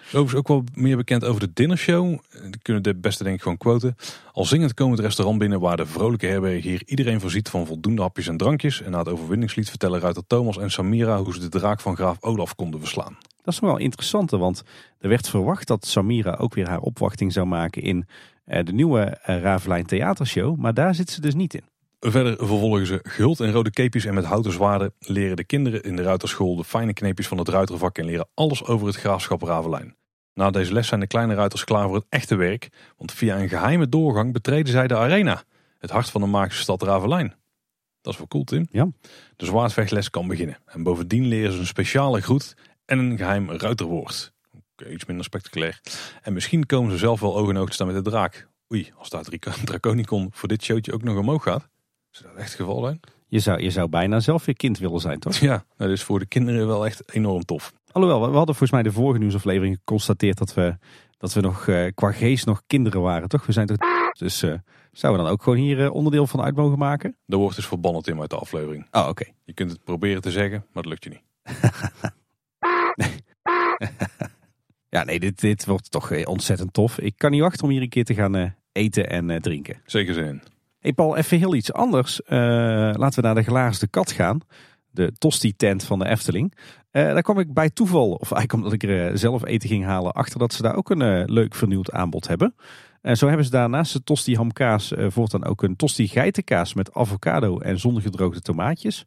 Overigens 0.06 0.36
ook 0.36 0.48
wel 0.48 0.64
meer 0.74 0.98
bekend 0.98 1.24
over 1.26 1.40
de 1.40 1.54
dinnershow. 1.54 2.20
Die 2.42 2.62
kunnen 2.62 2.84
de 2.84 2.96
beste 2.96 3.24
denk 3.24 3.36
ik 3.36 3.42
gewoon 3.42 3.58
quoten. 3.58 3.96
Al 4.32 4.46
zingend 4.46 4.74
komen 4.74 4.96
het 4.96 5.06
restaurant 5.06 5.40
binnen 5.40 5.60
waar 5.60 5.78
de 5.78 5.86
vrolijke 5.86 6.26
herbergier 6.26 6.82
iedereen 6.86 7.20
voorziet 7.20 7.50
van 7.50 7.66
voldoende 7.66 8.02
hapjes 8.02 8.28
en 8.28 8.38
drankjes. 8.38 8.82
En 8.82 8.92
na 8.92 8.98
het 8.98 9.10
overwinningslied 9.10 9.70
vertellen 9.70 10.00
ruiter 10.00 10.28
Thomas 10.28 10.58
en 10.58 10.72
Samira 10.72 11.24
hoe 11.24 11.34
ze 11.34 11.40
de 11.40 11.50
draak 11.50 11.80
van 11.80 11.96
graaf 11.96 12.18
Olaf 12.22 12.56
konden 12.56 12.80
verslaan. 12.80 13.18
Dat 13.44 13.54
is 13.54 13.60
wel 13.60 13.78
interessant, 13.78 14.32
want 14.32 14.64
er 15.00 15.10
werd 15.10 15.30
verwacht 15.30 15.68
dat 15.68 15.86
Samira 15.86 16.36
ook 16.40 16.54
weer 16.54 16.68
haar 16.68 16.80
opwachting 16.80 17.34
zou 17.34 17.46
maken 17.46 17.82
in 17.82 18.08
eh, 18.46 18.64
de 18.64 18.74
nieuwe 18.74 19.18
uh, 19.30 19.42
Ravelijn 19.42 19.86
theatershow. 19.86 20.58
Maar 20.58 20.74
daar 20.74 20.96
zit 20.96 21.10
ze 21.10 21.22
dus 21.22 21.34
niet 21.34 21.54
in. 21.54 21.75
Verder 22.08 22.38
vervolgen 22.38 22.86
ze 22.86 23.00
gehuld 23.04 23.40
in 23.40 23.52
rode 23.52 23.72
keepjes 23.72 24.06
en 24.06 24.14
met 24.14 24.26
houten 24.26 24.52
zwaarden 24.52 24.94
leren 25.00 25.36
de 25.36 25.44
kinderen 25.44 25.84
in 25.84 25.96
de 25.96 26.02
ruiterschool 26.02 26.56
de 26.56 26.64
fijne 26.64 26.94
kneepjes 26.94 27.28
van 27.28 27.38
het 27.38 27.50
ruitervak 27.50 27.98
en 27.98 28.06
leren 28.06 28.28
alles 28.34 28.66
over 28.66 28.88
het 28.88 28.96
graafschap 28.96 29.42
Ravelijn. 29.42 29.96
Na 30.34 30.50
deze 30.50 30.74
les 30.74 30.88
zijn 30.88 31.00
de 31.00 31.08
kleine 31.08 31.34
ruiters 31.34 31.64
klaar 31.64 31.86
voor 31.86 31.96
het 31.96 32.06
echte 32.10 32.36
werk, 32.36 32.70
want 32.98 33.12
via 33.12 33.40
een 33.40 33.50
geheime 33.50 33.90
doorgang 33.90 34.34
betreden 34.34 34.72
zij 34.72 34.88
de 34.88 34.98
arena, 34.98 35.44
het 35.80 35.90
hart 35.90 36.10
van 36.10 36.22
de 36.22 36.28
magische 36.28 36.62
stad 36.62 36.84
Ravelijn. 36.84 37.34
Dat 38.02 38.14
is 38.14 38.20
wel 38.20 38.28
cool, 38.28 38.44
Tim. 38.44 38.68
Ja. 38.72 38.88
De 39.36 39.46
zwaardvechtles 39.46 40.10
kan 40.10 40.28
beginnen. 40.28 40.58
En 40.66 40.84
bovendien 40.84 41.26
leren 41.26 41.52
ze 41.52 41.60
een 41.60 41.66
speciale 41.66 42.22
groet 42.22 42.56
en 42.86 43.00
een 43.00 43.18
geheim 43.18 43.52
ruiterwoord. 43.52 44.34
Okay, 44.72 44.94
iets 44.94 45.06
minder 45.06 45.26
spectaculair. 45.26 45.82
En 46.22 46.34
misschien 46.34 46.66
komen 46.66 46.92
ze 46.92 46.98
zelf 46.98 47.20
wel 47.20 47.38
oog 47.38 47.50
in 47.50 47.58
oog 47.58 47.68
te 47.68 47.74
staan 47.74 47.88
met 47.88 48.04
de 48.04 48.10
draak. 48.10 48.48
Oei, 48.74 48.92
als 48.98 49.10
daar 49.10 49.24
Draconicon 49.64 50.30
voor 50.32 50.48
dit 50.48 50.64
showtje 50.64 50.94
ook 50.94 51.04
nog 51.04 51.18
omhoog 51.18 51.44
gaat. 51.44 51.74
Is 52.16 52.22
dat 52.22 52.36
echt 52.36 52.48
het 52.48 52.60
geval 52.60 52.82
zijn? 52.82 53.00
Je 53.28 53.40
zou, 53.40 53.62
je 53.62 53.72
zou 53.72 53.90
bijna 53.90 54.20
zelf 54.20 54.46
weer 54.46 54.56
kind 54.56 54.78
willen 54.78 55.00
zijn, 55.00 55.20
toch? 55.20 55.36
Ja, 55.36 55.66
dat 55.78 55.90
is 55.90 56.04
voor 56.04 56.20
de 56.20 56.26
kinderen 56.26 56.68
wel 56.68 56.86
echt 56.86 57.14
enorm 57.14 57.46
tof. 57.46 57.74
Alhoewel, 57.92 58.20
we 58.20 58.26
hadden 58.26 58.56
volgens 58.56 58.72
mij 58.72 58.84
de 58.84 58.92
vorige 58.92 59.20
nieuwsaflevering 59.20 59.76
geconstateerd 59.76 60.38
dat 60.38 60.54
we, 60.54 60.78
dat 61.18 61.34
we 61.34 61.42
nog 61.42 61.68
uh, 61.68 61.88
qua 61.94 62.12
geest 62.12 62.46
nog 62.46 62.62
kinderen 62.68 63.02
waren, 63.02 63.30
toch? 63.30 63.46
We 63.46 63.52
zijn 63.52 63.68
toch... 63.68 63.78
Dus 64.18 64.44
uh, 64.44 64.54
zouden 64.92 65.22
we 65.22 65.28
dan 65.28 65.38
ook 65.38 65.44
gewoon 65.44 65.58
hier 65.58 65.80
uh, 65.80 65.94
onderdeel 65.94 66.28
van 66.28 66.42
uit 66.42 66.56
mogen 66.56 66.78
maken? 66.78 67.18
Dat 67.26 67.40
wordt 67.40 67.56
dus 67.56 67.68
verbannen 67.68 68.04
in 68.04 68.20
uit 68.20 68.30
de 68.30 68.36
aflevering. 68.36 68.88
Oh, 68.92 69.08
oké. 69.08 69.26
Je 69.44 69.54
kunt 69.54 69.72
het 69.72 69.84
proberen 69.84 70.22
te 70.22 70.32
zeggen, 70.32 70.66
maar 70.74 70.84
dat 70.84 70.86
lukt 70.86 71.04
je 71.04 71.10
niet. 71.10 71.24
ja, 74.96 75.04
nee, 75.04 75.20
dit, 75.20 75.40
dit 75.40 75.66
wordt 75.66 75.92
toch 75.92 76.26
ontzettend 76.26 76.74
tof. 76.74 77.00
Ik 77.00 77.14
kan 77.18 77.32
niet 77.32 77.42
wachten 77.42 77.64
om 77.64 77.70
hier 77.70 77.82
een 77.82 77.90
keer 77.90 78.06
te 78.06 78.14
gaan 78.14 78.56
eten 78.72 79.10
en 79.10 79.42
drinken. 79.42 79.82
Zeker 79.86 80.14
zin. 80.14 80.42
Hey 80.86 80.94
Paul, 80.94 81.16
even 81.18 81.38
heel 81.38 81.56
iets 81.56 81.74
anders. 81.74 82.22
laten 82.26 83.16
we 83.16 83.22
naar 83.22 83.36
de 83.36 83.44
glazen 83.44 83.90
kat 83.90 84.12
gaan 84.12 84.42
de 84.92 85.12
tosti-tent 85.18 85.84
van 85.84 86.00
de 86.00 86.08
Efteling. 86.08 86.54
Uh, 86.92 87.04
daar 87.04 87.22
kwam 87.22 87.40
ik 87.40 87.54
bij 87.54 87.70
toeval, 87.70 88.12
of 88.12 88.32
eigenlijk 88.32 88.54
omdat 88.54 88.74
ik 88.74 88.84
er 88.84 89.08
eh, 89.08 89.16
zelf 89.16 89.46
eten 89.46 89.70
ging 89.70 89.84
halen, 89.84 90.14
achter 90.14 90.40
dat 90.40 90.54
ze 90.54 90.62
daar 90.62 90.76
ook 90.76 90.90
een 90.90 91.32
leuk 91.32 91.56
vernieuwd 91.56 91.92
aanbod 91.92 92.28
hebben. 92.28 92.56
En 93.02 93.18
zo 93.18 93.28
hebben 93.28 93.46
ze 93.46 93.52
daar 93.52 93.70
naast 93.70 93.94
de 93.94 94.04
tosti 94.04 94.36
hamkaas 94.36 94.94
voortaan 94.98 95.46
ook 95.46 95.64
een 95.64 95.76
tosti 95.76 96.08
geitenkaas 96.08 96.74
met 96.74 96.94
avocado 96.94 97.60
en 97.60 97.80
zonnegedroogde 97.80 98.42
tomaatjes. 98.42 99.06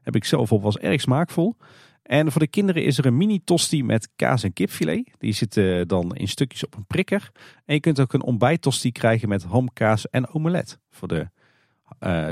Heb 0.00 0.16
ik 0.16 0.24
zelf 0.24 0.52
op, 0.52 0.62
was 0.62 0.78
erg 0.78 1.00
smaakvol. 1.00 1.56
En 2.02 2.32
voor 2.32 2.40
de 2.40 2.46
kinderen 2.46 2.84
is 2.84 2.98
er 2.98 3.06
een 3.06 3.16
mini 3.16 3.40
tosti 3.44 3.84
met 3.84 4.08
kaas 4.16 4.42
en 4.42 4.52
kipfilet. 4.52 5.10
Die 5.18 5.32
zitten 5.32 5.88
dan 5.88 6.14
in 6.14 6.28
stukjes 6.28 6.64
op 6.64 6.76
een 6.76 6.86
prikker. 6.86 7.30
En 7.64 7.74
je 7.74 7.80
kunt 7.80 8.00
ook 8.00 8.12
een 8.12 8.22
ontbijttosti 8.22 8.92
krijgen 8.92 9.28
met 9.28 9.42
hamkaas 9.42 10.08
en 10.10 10.28
omelet 10.28 10.78
voor 10.90 11.08
de 11.08 11.28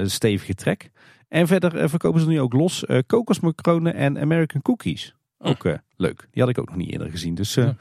stevige 0.06 0.55
trek. 0.55 0.90
En 1.30 1.47
verder 1.47 1.76
eh, 1.76 1.88
verkopen 1.88 2.20
ze 2.20 2.26
nu 2.26 2.40
ook 2.40 2.52
los 2.52 2.84
uh, 2.84 2.98
kokosmacronen 3.06 3.94
en 3.94 4.18
American 4.18 4.62
cookies. 4.62 5.14
Ook 5.38 5.64
uh, 5.64 5.74
leuk. 5.97 6.28
Die 6.30 6.42
had 6.42 6.51
ik 6.51 6.59
ook 6.59 6.68
nog 6.68 6.76
niet 6.76 6.90
eerder 6.90 7.10
gezien. 7.10 7.34
Dus 7.34 7.55
ja. 7.55 7.76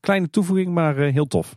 kleine 0.00 0.30
toevoeging, 0.30 0.74
maar 0.74 0.96
heel 0.96 1.26
tof. 1.26 1.56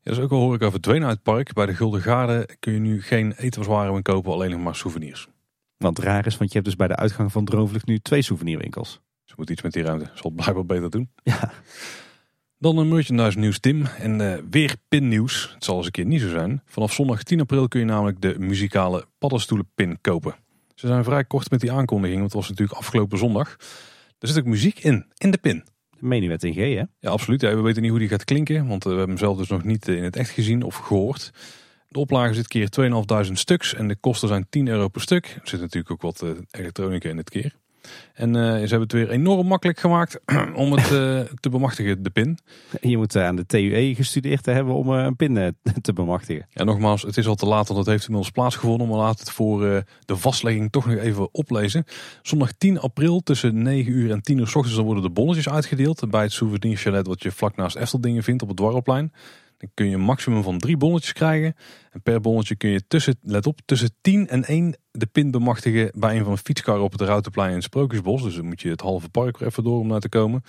Ja, 0.00 0.10
dus 0.10 0.18
ook 0.18 0.30
al 0.30 0.40
hoor 0.40 0.54
ik 0.54 0.70
verdwenen 0.70 1.08
uit 1.08 1.14
het 1.14 1.22
park. 1.22 1.52
Bij 1.52 1.66
de 1.66 1.74
Gulden 1.74 2.00
Garde 2.00 2.48
kun 2.60 2.72
je 2.72 2.78
nu 2.78 3.02
geen 3.02 3.32
etenswaren 3.32 3.92
meer 3.92 4.02
kopen, 4.02 4.32
alleen 4.32 4.50
nog 4.50 4.60
maar 4.60 4.76
souvenirs. 4.76 5.28
Want 5.76 5.98
raar 5.98 6.26
is, 6.26 6.36
want 6.36 6.50
je 6.50 6.58
hebt 6.58 6.68
dus 6.68 6.76
bij 6.76 6.88
de 6.88 6.96
uitgang 6.96 7.32
van 7.32 7.44
Droomvlucht 7.44 7.86
nu 7.86 7.98
twee 7.98 8.22
souvenirwinkels. 8.22 9.00
Ze 9.24 9.34
moet 9.36 9.50
iets 9.50 9.62
met 9.62 9.72
die 9.72 9.82
ruimte. 9.82 10.10
Zal 10.14 10.30
het 10.30 10.34
blijkbaar 10.34 10.66
beter 10.66 10.90
doen. 10.90 11.10
Ja. 11.22 11.52
Dan 12.58 12.78
een 12.78 12.88
merchandise 12.88 13.38
nieuws 13.38 13.58
Tim. 13.58 13.86
En 13.86 14.20
uh, 14.20 14.34
weer 14.50 14.76
pinnieuws. 14.88 15.50
Het 15.54 15.64
zal 15.64 15.76
eens 15.76 15.86
een 15.86 15.92
keer 15.92 16.04
niet 16.04 16.20
zo 16.20 16.28
zijn. 16.28 16.62
Vanaf 16.64 16.92
zondag 16.92 17.22
10 17.22 17.40
april 17.40 17.68
kun 17.68 17.80
je 17.80 17.86
namelijk 17.86 18.20
de 18.20 18.34
muzikale 18.38 19.06
paddenstoelen 19.18 19.70
pin 19.74 20.00
kopen. 20.00 20.34
Ze 20.74 20.86
zijn 20.86 21.04
vrij 21.04 21.24
kort 21.24 21.50
met 21.50 21.60
die 21.60 21.72
aankondiging, 21.72 22.20
want 22.20 22.32
het 22.32 22.40
was 22.40 22.48
natuurlijk 22.48 22.78
afgelopen 22.78 23.18
zondag. 23.18 23.56
Er 24.18 24.28
zit 24.28 24.38
ook 24.38 24.44
muziek 24.44 24.78
in, 24.78 25.06
in 25.16 25.30
de 25.30 25.38
pin. 25.38 25.64
De 25.90 26.06
menu 26.06 26.32
in 26.32 26.52
G, 26.52 26.56
hè? 26.56 26.84
Ja, 26.98 27.10
absoluut. 27.10 27.40
Ja, 27.40 27.54
we 27.54 27.60
weten 27.60 27.82
niet 27.82 27.90
hoe 27.90 28.00
die 28.00 28.08
gaat 28.08 28.24
klinken, 28.24 28.66
want 28.66 28.82
we 28.82 28.88
hebben 28.88 29.08
hem 29.08 29.18
zelf 29.18 29.36
dus 29.36 29.48
nog 29.48 29.64
niet 29.64 29.88
eh, 29.88 29.96
in 29.96 30.04
het 30.04 30.16
echt 30.16 30.30
gezien 30.30 30.62
of 30.62 30.76
gehoord. 30.76 31.30
De 31.94 32.00
oplage 32.00 32.34
zit 32.34 32.48
keer 32.48 32.68
2.500 33.26 33.32
stuks 33.32 33.74
en 33.74 33.88
de 33.88 33.96
kosten 33.96 34.28
zijn 34.28 34.46
10 34.50 34.68
euro 34.68 34.88
per 34.88 35.00
stuk. 35.00 35.26
Er 35.26 35.48
zit 35.48 35.60
natuurlijk 35.60 35.90
ook 35.90 36.02
wat 36.02 36.22
eh, 36.22 36.30
elektronica 36.50 37.08
in 37.08 37.16
het 37.16 37.30
keer. 37.30 37.54
En 38.14 38.28
uh, 38.28 38.42
ze 38.42 38.58
hebben 38.58 38.80
het 38.80 38.92
weer 38.92 39.10
enorm 39.10 39.46
makkelijk 39.46 39.78
gemaakt 39.78 40.20
om 40.54 40.72
het 40.72 40.90
uh, 40.90 41.20
te 41.40 41.48
bemachtigen, 41.50 42.02
de 42.02 42.10
pin. 42.10 42.38
Je 42.80 42.96
moet 42.96 43.16
aan 43.16 43.36
de 43.36 43.46
TUE 43.46 43.94
gestudeerd 43.94 44.42
te 44.42 44.50
hebben 44.50 44.74
om 44.74 44.88
een 44.88 45.16
pin 45.16 45.56
te 45.82 45.92
bemachtigen. 45.92 46.46
Ja, 46.50 46.64
nogmaals, 46.64 47.02
het 47.02 47.16
is 47.16 47.26
al 47.26 47.34
te 47.34 47.46
laat, 47.46 47.66
want 47.66 47.78
het 47.78 47.88
heeft 47.88 48.04
inmiddels 48.04 48.32
plaatsgevonden. 48.32 48.88
Maar 48.88 48.98
laat 48.98 49.18
het 49.18 49.30
voor 49.30 49.60
de 50.04 50.16
vastlegging 50.16 50.72
toch 50.72 50.86
nog 50.86 50.96
even 50.96 51.34
oplezen. 51.34 51.84
Zondag 52.22 52.52
10 52.52 52.80
april 52.80 53.20
tussen 53.20 53.62
9 53.62 53.92
uur 53.92 54.10
en 54.10 54.22
10 54.22 54.38
uur 54.38 54.46
s 54.46 54.54
ochtends 54.54 54.76
dan 54.76 54.84
worden 54.84 55.02
de 55.04 55.10
bonnetjes 55.10 55.48
uitgedeeld. 55.48 56.10
Bij 56.10 56.22
het 56.22 56.32
souvenir 56.32 56.76
chalet 56.76 57.06
wat 57.06 57.22
je 57.22 57.32
vlak 57.32 57.56
naast 57.56 57.76
Efteldingen 57.76 58.22
vindt 58.22 58.42
op 58.42 58.48
het 58.48 58.56
Dwarrelplein. 58.56 59.12
Kun 59.74 59.88
je 59.88 59.94
een 59.94 60.00
maximum 60.00 60.42
van 60.42 60.58
drie 60.58 60.76
bonnetjes 60.76 61.12
krijgen. 61.12 61.54
En 61.90 62.02
per 62.02 62.20
bonnetje 62.20 62.56
kun 62.56 62.70
je 62.70 62.86
tussen, 62.86 63.16
let 63.22 63.46
op, 63.46 63.60
tussen 63.64 63.90
10 64.00 64.28
en 64.28 64.44
1 64.44 64.76
de 64.90 65.06
pin 65.06 65.30
bemachtigen 65.30 65.90
bij 65.94 66.16
een 66.16 66.24
van 66.24 66.32
de 66.32 66.38
fietskarren 66.38 66.84
op 66.84 66.92
het 66.92 67.00
Routenplein 67.00 67.48
in 67.48 67.54
het 67.54 67.64
Sprookjesbos. 67.64 68.22
Dus 68.22 68.34
dan 68.34 68.46
moet 68.46 68.60
je 68.60 68.68
het 68.68 68.80
halve 68.80 69.08
park 69.08 69.40
er 69.40 69.46
even 69.46 69.64
door 69.64 69.78
om 69.78 69.86
naar 69.86 70.00
te 70.00 70.08
komen. 70.08 70.42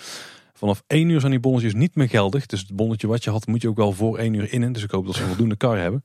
Vanaf 0.53 0.83
1 0.87 1.09
uur 1.09 1.19
zijn 1.19 1.31
die 1.31 1.39
bonnetjes 1.39 1.73
niet 1.73 1.95
meer 1.95 2.09
geldig. 2.09 2.45
Dus 2.45 2.59
het 2.59 2.75
bonnetje 2.75 3.07
wat 3.07 3.23
je 3.23 3.29
had 3.29 3.47
moet 3.47 3.61
je 3.61 3.69
ook 3.69 3.77
wel 3.77 3.91
voor 3.91 4.17
1 4.17 4.33
uur 4.33 4.53
innen. 4.53 4.73
Dus 4.73 4.83
ik 4.83 4.91
hoop 4.91 5.05
dat 5.05 5.15
ze 5.15 5.23
voldoende 5.23 5.55
kar 5.55 5.77
hebben. 5.77 6.03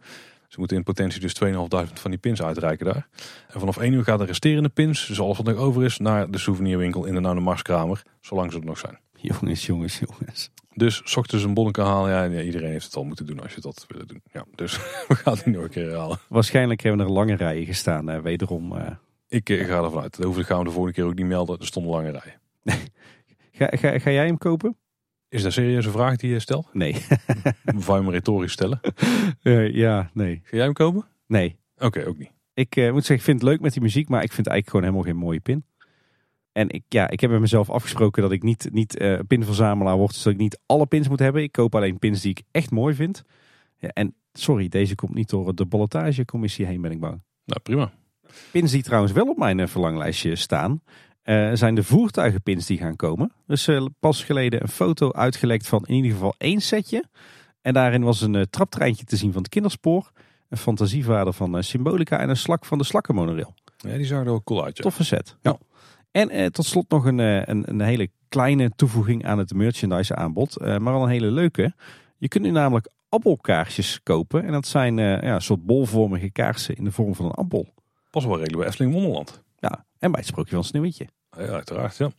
Ze 0.48 0.58
moeten 0.58 0.76
in 0.76 0.82
potentie 0.82 1.20
dus 1.20 1.34
2.500 1.44 1.92
van 1.94 2.10
die 2.10 2.18
pins 2.18 2.42
uitreiken 2.42 2.86
daar. 2.86 3.08
En 3.48 3.60
vanaf 3.60 3.76
1 3.76 3.92
uur 3.92 4.04
gaat 4.04 4.18
de 4.18 4.24
resterende 4.24 4.68
pins, 4.68 5.06
dus 5.06 5.20
alles 5.20 5.36
wat 5.36 5.46
nog 5.46 5.56
over 5.56 5.84
is, 5.84 5.98
naar 5.98 6.30
de 6.30 6.38
souvenirwinkel 6.38 7.04
in 7.04 7.14
de 7.14 7.20
Noude 7.20 7.40
Marskramer. 7.40 8.02
Zolang 8.20 8.52
ze 8.52 8.58
er 8.58 8.64
nog 8.64 8.78
zijn. 8.78 8.98
Jongens, 9.28 9.66
jongens, 9.66 9.98
jongens. 9.98 10.50
Dus 10.74 11.00
s 11.04 11.16
ochtends 11.16 11.44
een 11.44 11.54
bonnetje 11.54 11.82
halen. 11.82 12.30
Ja, 12.30 12.42
iedereen 12.42 12.70
heeft 12.70 12.84
het 12.84 12.96
al 12.96 13.04
moeten 13.04 13.26
doen 13.26 13.40
als 13.40 13.54
je 13.54 13.60
dat 13.60 13.84
willen 13.88 14.06
doen. 14.06 14.22
Ja, 14.32 14.44
dus 14.54 14.76
we 15.08 15.14
gaan 15.14 15.34
het 15.36 15.46
nog 15.46 15.62
een 15.62 15.70
keer 15.70 15.86
herhalen. 15.86 16.18
Waarschijnlijk 16.28 16.80
hebben 16.80 17.06
er 17.06 17.12
lange 17.12 17.36
rijen 17.36 17.66
gestaan, 17.66 18.10
uh, 18.10 18.18
wederom. 18.18 18.72
Uh... 18.72 18.90
Ik 19.28 19.48
uh, 19.48 19.66
ga 19.66 19.82
ervan 19.82 20.02
uit. 20.02 20.16
Dat 20.16 20.34
gaan 20.34 20.58
we 20.58 20.64
de 20.64 20.70
volgende 20.70 20.92
keer 20.92 21.04
ook 21.04 21.14
niet 21.14 21.26
melden. 21.26 21.58
Er 21.58 21.66
stonden 21.66 21.92
lange 21.92 22.10
rijen. 22.10 22.40
ga, 23.58 23.66
ga, 23.70 23.98
ga 23.98 24.10
jij 24.10 24.26
hem 24.26 24.38
kopen? 24.38 24.76
Is 25.28 25.42
dat 25.42 25.52
serieus 25.52 25.86
een 25.86 25.92
vraag 25.92 26.16
die 26.16 26.30
je 26.30 26.38
stelt? 26.38 26.74
Nee. 26.74 26.96
Wou 27.86 27.98
je 27.98 28.06
me 28.06 28.12
retorisch 28.12 28.52
stellen? 28.52 28.80
ja, 29.72 30.10
nee. 30.14 30.40
Ga 30.44 30.56
jij 30.56 30.64
hem 30.64 30.72
kopen? 30.72 31.06
Nee. 31.26 31.58
Oké, 31.78 32.06
ook 32.06 32.18
niet. 32.18 32.32
Ik 32.54 32.76
moet 32.76 32.92
zeggen, 32.92 33.14
ik 33.14 33.22
vind 33.22 33.40
het 33.40 33.48
leuk 33.48 33.60
met 33.60 33.72
die 33.72 33.82
muziek, 33.82 34.08
maar 34.08 34.22
ik 34.22 34.32
vind 34.32 34.46
eigenlijk 34.46 34.68
gewoon 34.68 34.84
helemaal 34.84 35.12
geen 35.12 35.26
mooie 35.26 35.40
pin. 35.40 35.64
En 36.52 36.68
ik, 36.68 36.82
ja, 36.88 37.08
ik 37.10 37.20
heb 37.20 37.30
met 37.30 37.40
mezelf 37.40 37.70
afgesproken 37.70 38.22
dat 38.22 38.32
ik 38.32 38.42
niet, 38.42 38.68
niet 38.72 39.00
uh, 39.00 39.18
pinverzamelaar 39.26 39.96
word. 39.96 40.12
Dus 40.12 40.22
dat 40.22 40.32
ik 40.32 40.38
niet 40.38 40.60
alle 40.66 40.86
pins 40.86 41.08
moet 41.08 41.18
hebben. 41.18 41.42
Ik 41.42 41.52
koop 41.52 41.74
alleen 41.74 41.98
pins 41.98 42.20
die 42.20 42.30
ik 42.30 42.42
echt 42.50 42.70
mooi 42.70 42.94
vind. 42.94 43.22
Ja, 43.76 43.88
en 43.88 44.14
sorry, 44.32 44.68
deze 44.68 44.94
komt 44.94 45.14
niet 45.14 45.30
door 45.30 45.54
de 45.54 45.66
ballotagecommissie 45.66 46.66
heen, 46.66 46.80
ben 46.80 46.90
ik 46.90 47.00
bang. 47.00 47.22
Nou, 47.44 47.60
prima. 47.60 47.92
Pins 48.50 48.70
die 48.70 48.82
trouwens 48.82 49.12
wel 49.12 49.28
op 49.28 49.36
mijn 49.36 49.60
eh, 49.60 49.66
verlanglijstje 49.66 50.36
staan, 50.36 50.82
uh, 51.24 51.50
zijn 51.54 51.74
de 51.74 51.82
voertuigenpins 51.82 52.66
die 52.66 52.78
gaan 52.78 52.96
komen. 52.96 53.32
Dus 53.46 53.68
uh, 53.68 53.86
pas 54.00 54.24
geleden 54.24 54.62
een 54.62 54.68
foto 54.68 55.12
uitgelekt 55.12 55.66
van 55.66 55.84
in 55.86 55.94
ieder 55.94 56.10
geval 56.10 56.34
één 56.38 56.60
setje. 56.60 57.04
En 57.60 57.72
daarin 57.72 58.02
was 58.02 58.20
een 58.20 58.46
traptreintje 58.50 59.04
te 59.04 59.16
zien 59.16 59.32
van 59.32 59.42
het 59.42 59.50
kinderspoor. 59.50 60.10
Een 60.48 60.58
fantasievader 60.58 61.32
van 61.32 61.62
Symbolica 61.62 62.18
en 62.18 62.28
een 62.28 62.36
slak 62.36 62.64
van 62.64 62.78
de 62.78 62.84
slakkenmonorail. 62.84 63.54
Ja, 63.76 63.96
die 63.96 64.06
zag 64.06 64.20
er 64.20 64.28
ook 64.28 64.44
cool 64.44 64.64
uit. 64.64 64.76
Ja. 64.76 64.82
Toffe 64.82 65.04
set. 65.04 65.36
Ja. 65.42 65.58
En 66.10 66.30
eh, 66.30 66.46
tot 66.46 66.64
slot 66.64 66.88
nog 66.88 67.04
een, 67.04 67.20
eh, 67.20 67.42
een, 67.44 67.62
een, 67.66 67.80
hele 67.80 68.10
kleine 68.28 68.70
toevoeging 68.76 69.26
aan 69.26 69.38
het 69.38 69.54
merchandise 69.54 70.14
aanbod. 70.14 70.56
Eh, 70.56 70.78
maar 70.78 70.92
wel 70.92 71.02
een 71.02 71.08
hele 71.08 71.30
leuke. 71.30 71.74
Je 72.18 72.28
kunt 72.28 72.44
nu 72.44 72.50
namelijk 72.50 72.90
appelkaarsjes 73.08 74.00
kopen. 74.02 74.44
En 74.44 74.52
dat 74.52 74.66
zijn 74.66 74.96
ja, 74.96 75.34
een 75.34 75.42
soort 75.42 75.66
bolvormige 75.66 76.30
kaarsen 76.30 76.76
in 76.76 76.84
de 76.84 76.92
vorm 76.92 77.14
van 77.14 77.24
een 77.24 77.30
appel. 77.30 77.68
Pas 78.10 78.24
wel 78.24 78.32
redelijk 78.32 78.58
bij 78.58 78.66
Efteling 78.66 78.94
Wonderland. 78.94 79.42
Ja, 79.58 79.84
en 79.98 80.10
bij 80.10 80.20
het 80.20 80.28
sprookje 80.28 80.54
van 80.54 80.64
Sneeuwwitje. 80.64 81.08
Ja, 81.36 81.46
uiteraard, 81.46 81.96
ja. 81.96 82.10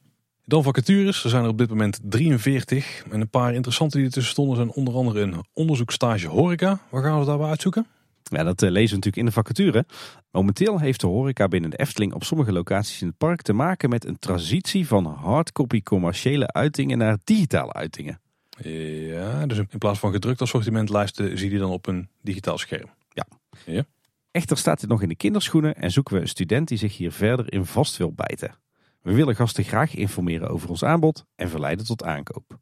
Dan 0.46 0.64
vacatures. 0.64 1.24
Er 1.24 1.30
zijn 1.30 1.44
er 1.44 1.50
op 1.50 1.58
dit 1.58 1.70
moment 1.70 2.00
43. 2.04 3.04
En 3.12 3.22
een 3.22 3.30
paar 3.30 3.54
interessante 3.54 3.98
die 3.98 4.06
ertussen 4.06 4.32
stonden 4.32 4.56
zijn 4.56 4.72
onder 4.72 4.94
andere 4.94 5.22
een 5.22 5.46
onderzoekstage 5.54 6.28
horeca. 6.28 6.80
Waar 6.90 7.04
gaan 7.04 7.20
we 7.20 7.26
daarbij 7.26 7.50
uitzoeken? 7.50 7.86
Ja, 8.32 8.44
dat 8.44 8.62
eh, 8.62 8.70
lezen 8.70 8.90
we 8.90 8.96
natuurlijk 8.96 9.16
in 9.16 9.26
de 9.26 9.32
vacature. 9.32 9.86
Momenteel 10.32 10.80
heeft 10.80 11.02
de 11.02 11.08
horeca 11.08 11.48
binnen 11.48 11.70
de 11.70 11.78
Efteling 11.78 12.14
op 12.14 12.24
sommige 12.24 12.52
locaties 12.52 13.02
in 13.02 13.08
het 13.08 13.18
park 13.18 13.42
te 13.42 13.54
maken 13.54 13.90
met 13.90 14.06
een 14.06 14.20
transitie 14.20 14.88
van 14.88 15.06
hardcopy 15.06 15.82
commerciële 15.82 16.48
uitingen 16.48 16.98
naar 16.98 17.18
digitale 17.24 17.74
uitingen. 17.74 18.22
Ja, 18.64 19.46
dus 19.46 19.58
in 19.58 19.78
plaats 19.78 20.00
van 20.00 20.12
gedrukt 20.12 20.42
assortimentlijsten 20.42 21.38
zie 21.38 21.52
je 21.52 21.58
dan 21.58 21.72
op 21.72 21.88
een 21.88 22.10
digitaal 22.22 22.58
scherm. 22.58 22.90
Ja. 23.10 23.28
ja. 23.66 23.84
Echter 24.32 24.58
staat 24.58 24.80
dit 24.80 24.90
nog 24.90 25.02
in 25.02 25.10
de 25.10 25.16
kinderschoenen 25.16 25.76
en 25.76 25.92
zoeken 25.92 26.16
we 26.16 26.22
een 26.22 26.28
student 26.28 26.68
die 26.68 26.78
zich 26.78 26.98
hier 26.98 27.12
verder 27.12 27.54
in 27.54 27.66
vast 27.66 27.98
wil 27.98 28.14
bijten. 28.14 28.56
We 29.02 29.14
willen 29.14 29.36
gasten 29.36 29.64
graag 29.64 29.96
informeren 29.96 30.50
over 30.50 30.70
ons 30.70 30.84
aanbod 30.84 31.26
en 31.36 31.50
verleiden 31.50 31.86
tot 31.86 32.04
aankoop. 32.04 32.60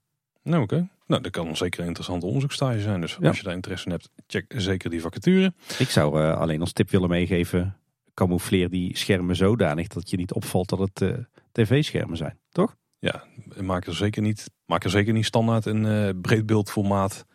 Nou 0.49 0.63
oké, 0.63 0.87
nou 1.07 1.21
dat 1.21 1.31
kan 1.31 1.57
zeker 1.57 1.79
een 1.79 1.85
interessante 1.85 2.25
onderzoekstage 2.25 2.79
zijn. 2.79 3.01
Dus 3.01 3.21
als 3.21 3.37
je 3.37 3.43
daar 3.43 3.53
interesse 3.53 3.85
in 3.85 3.91
hebt, 3.91 4.09
check 4.27 4.53
zeker 4.57 4.89
die 4.89 5.01
vacature. 5.01 5.53
Ik 5.79 5.89
zou 5.89 6.21
uh, 6.21 6.37
alleen 6.37 6.61
als 6.61 6.73
tip 6.73 6.89
willen 6.89 7.09
meegeven, 7.09 7.77
camoufleer 8.13 8.69
die 8.69 8.97
schermen 8.97 9.35
zodanig 9.35 9.87
dat 9.87 10.09
je 10.09 10.17
niet 10.17 10.33
opvalt 10.33 10.69
dat 10.69 10.79
het 10.79 11.01
uh, 11.01 11.17
tv-schermen 11.51 12.17
zijn, 12.17 12.39
toch? 12.51 12.75
Ja, 12.99 13.23
maak 13.61 13.85
er 13.85 13.95
zeker 13.95 14.21
niet, 14.21 14.49
maak 14.65 14.83
er 14.83 14.89
zeker 14.89 15.13
niet 15.13 15.25
standaard 15.25 15.65
een 15.65 15.85
uh, 15.85 16.09
breedbeeldformaat 16.21 17.25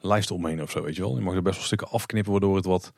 lijst 0.00 0.30
omheen 0.30 0.62
of 0.62 0.70
zo, 0.70 0.82
weet 0.82 0.96
je 0.96 1.02
wel. 1.02 1.16
Je 1.16 1.22
mag 1.22 1.34
er 1.34 1.42
best 1.42 1.56
wel 1.56 1.64
stukken 1.64 1.88
afknippen 1.88 2.32
waardoor 2.32 2.56
het 2.56 2.64
wat 2.64 2.92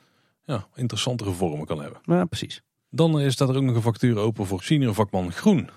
ja, 0.44 0.66
interessantere 0.74 1.30
vormen 1.30 1.66
kan 1.66 1.80
hebben. 1.80 2.00
Ja, 2.02 2.24
precies. 2.24 2.62
Dan 2.90 3.30
staat 3.30 3.48
er 3.48 3.56
ook 3.56 3.62
nog 3.62 3.76
een 3.76 3.82
vacature 3.82 4.20
open 4.20 4.46
voor 4.46 4.62
senior 4.62 4.94
vakman 4.94 5.32
groen. 5.32 5.70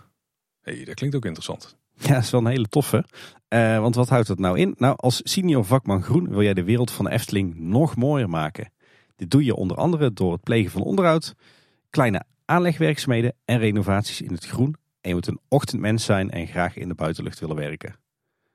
hey, 0.61 0.83
dat 0.83 0.95
klinkt 0.95 1.15
ook 1.15 1.25
interessant. 1.25 1.79
Ja, 2.02 2.14
dat 2.14 2.23
is 2.23 2.30
wel 2.30 2.40
een 2.40 2.48
hele 2.48 2.68
toffe. 2.68 3.06
Uh, 3.49 3.80
want 3.80 3.95
wat 3.95 4.10
houdt 4.10 4.28
dat 4.28 4.40
nou 4.40 4.60
in? 4.60 4.73
Nou, 4.78 4.94
als 4.98 5.22
senior 5.23 5.65
vakman 5.65 6.03
groen 6.03 6.30
wil 6.30 6.41
jij 6.41 6.53
de 6.53 6.64
wereld 6.64 6.91
van 6.91 7.06
de 7.06 7.11
Efteling 7.11 7.56
nog 7.56 7.95
mooier 7.95 8.30
maken. 8.30 8.72
Dit 9.15 9.32
doe 9.32 9.44
je 9.44 9.56
onder 9.56 9.78
andere 9.78 10.14
door 10.14 10.32
het 10.32 10.44
plegen 10.44 10.72
van 10.72 10.82
onderhoud, 10.82 11.36
kleine 11.90 12.23
aanlegwerkzaamheden 12.45 13.34
en 13.45 13.60
renovaties 13.60 14.22
in 14.22 14.32
het 14.32 14.45
groen. 14.45 14.76
En 15.02 15.10
je 15.10 15.14
moet 15.15 15.28
een 15.28 15.40
ochtendmens 15.48 16.06
zijn 16.06 16.32
en 16.32 16.48
graag 16.48 16.76
in 16.76 16.88
de 16.88 16.94
buitenlucht 16.94 17.40
willen 17.40 17.56
werken. 17.56 17.90
Nou, 17.90 17.99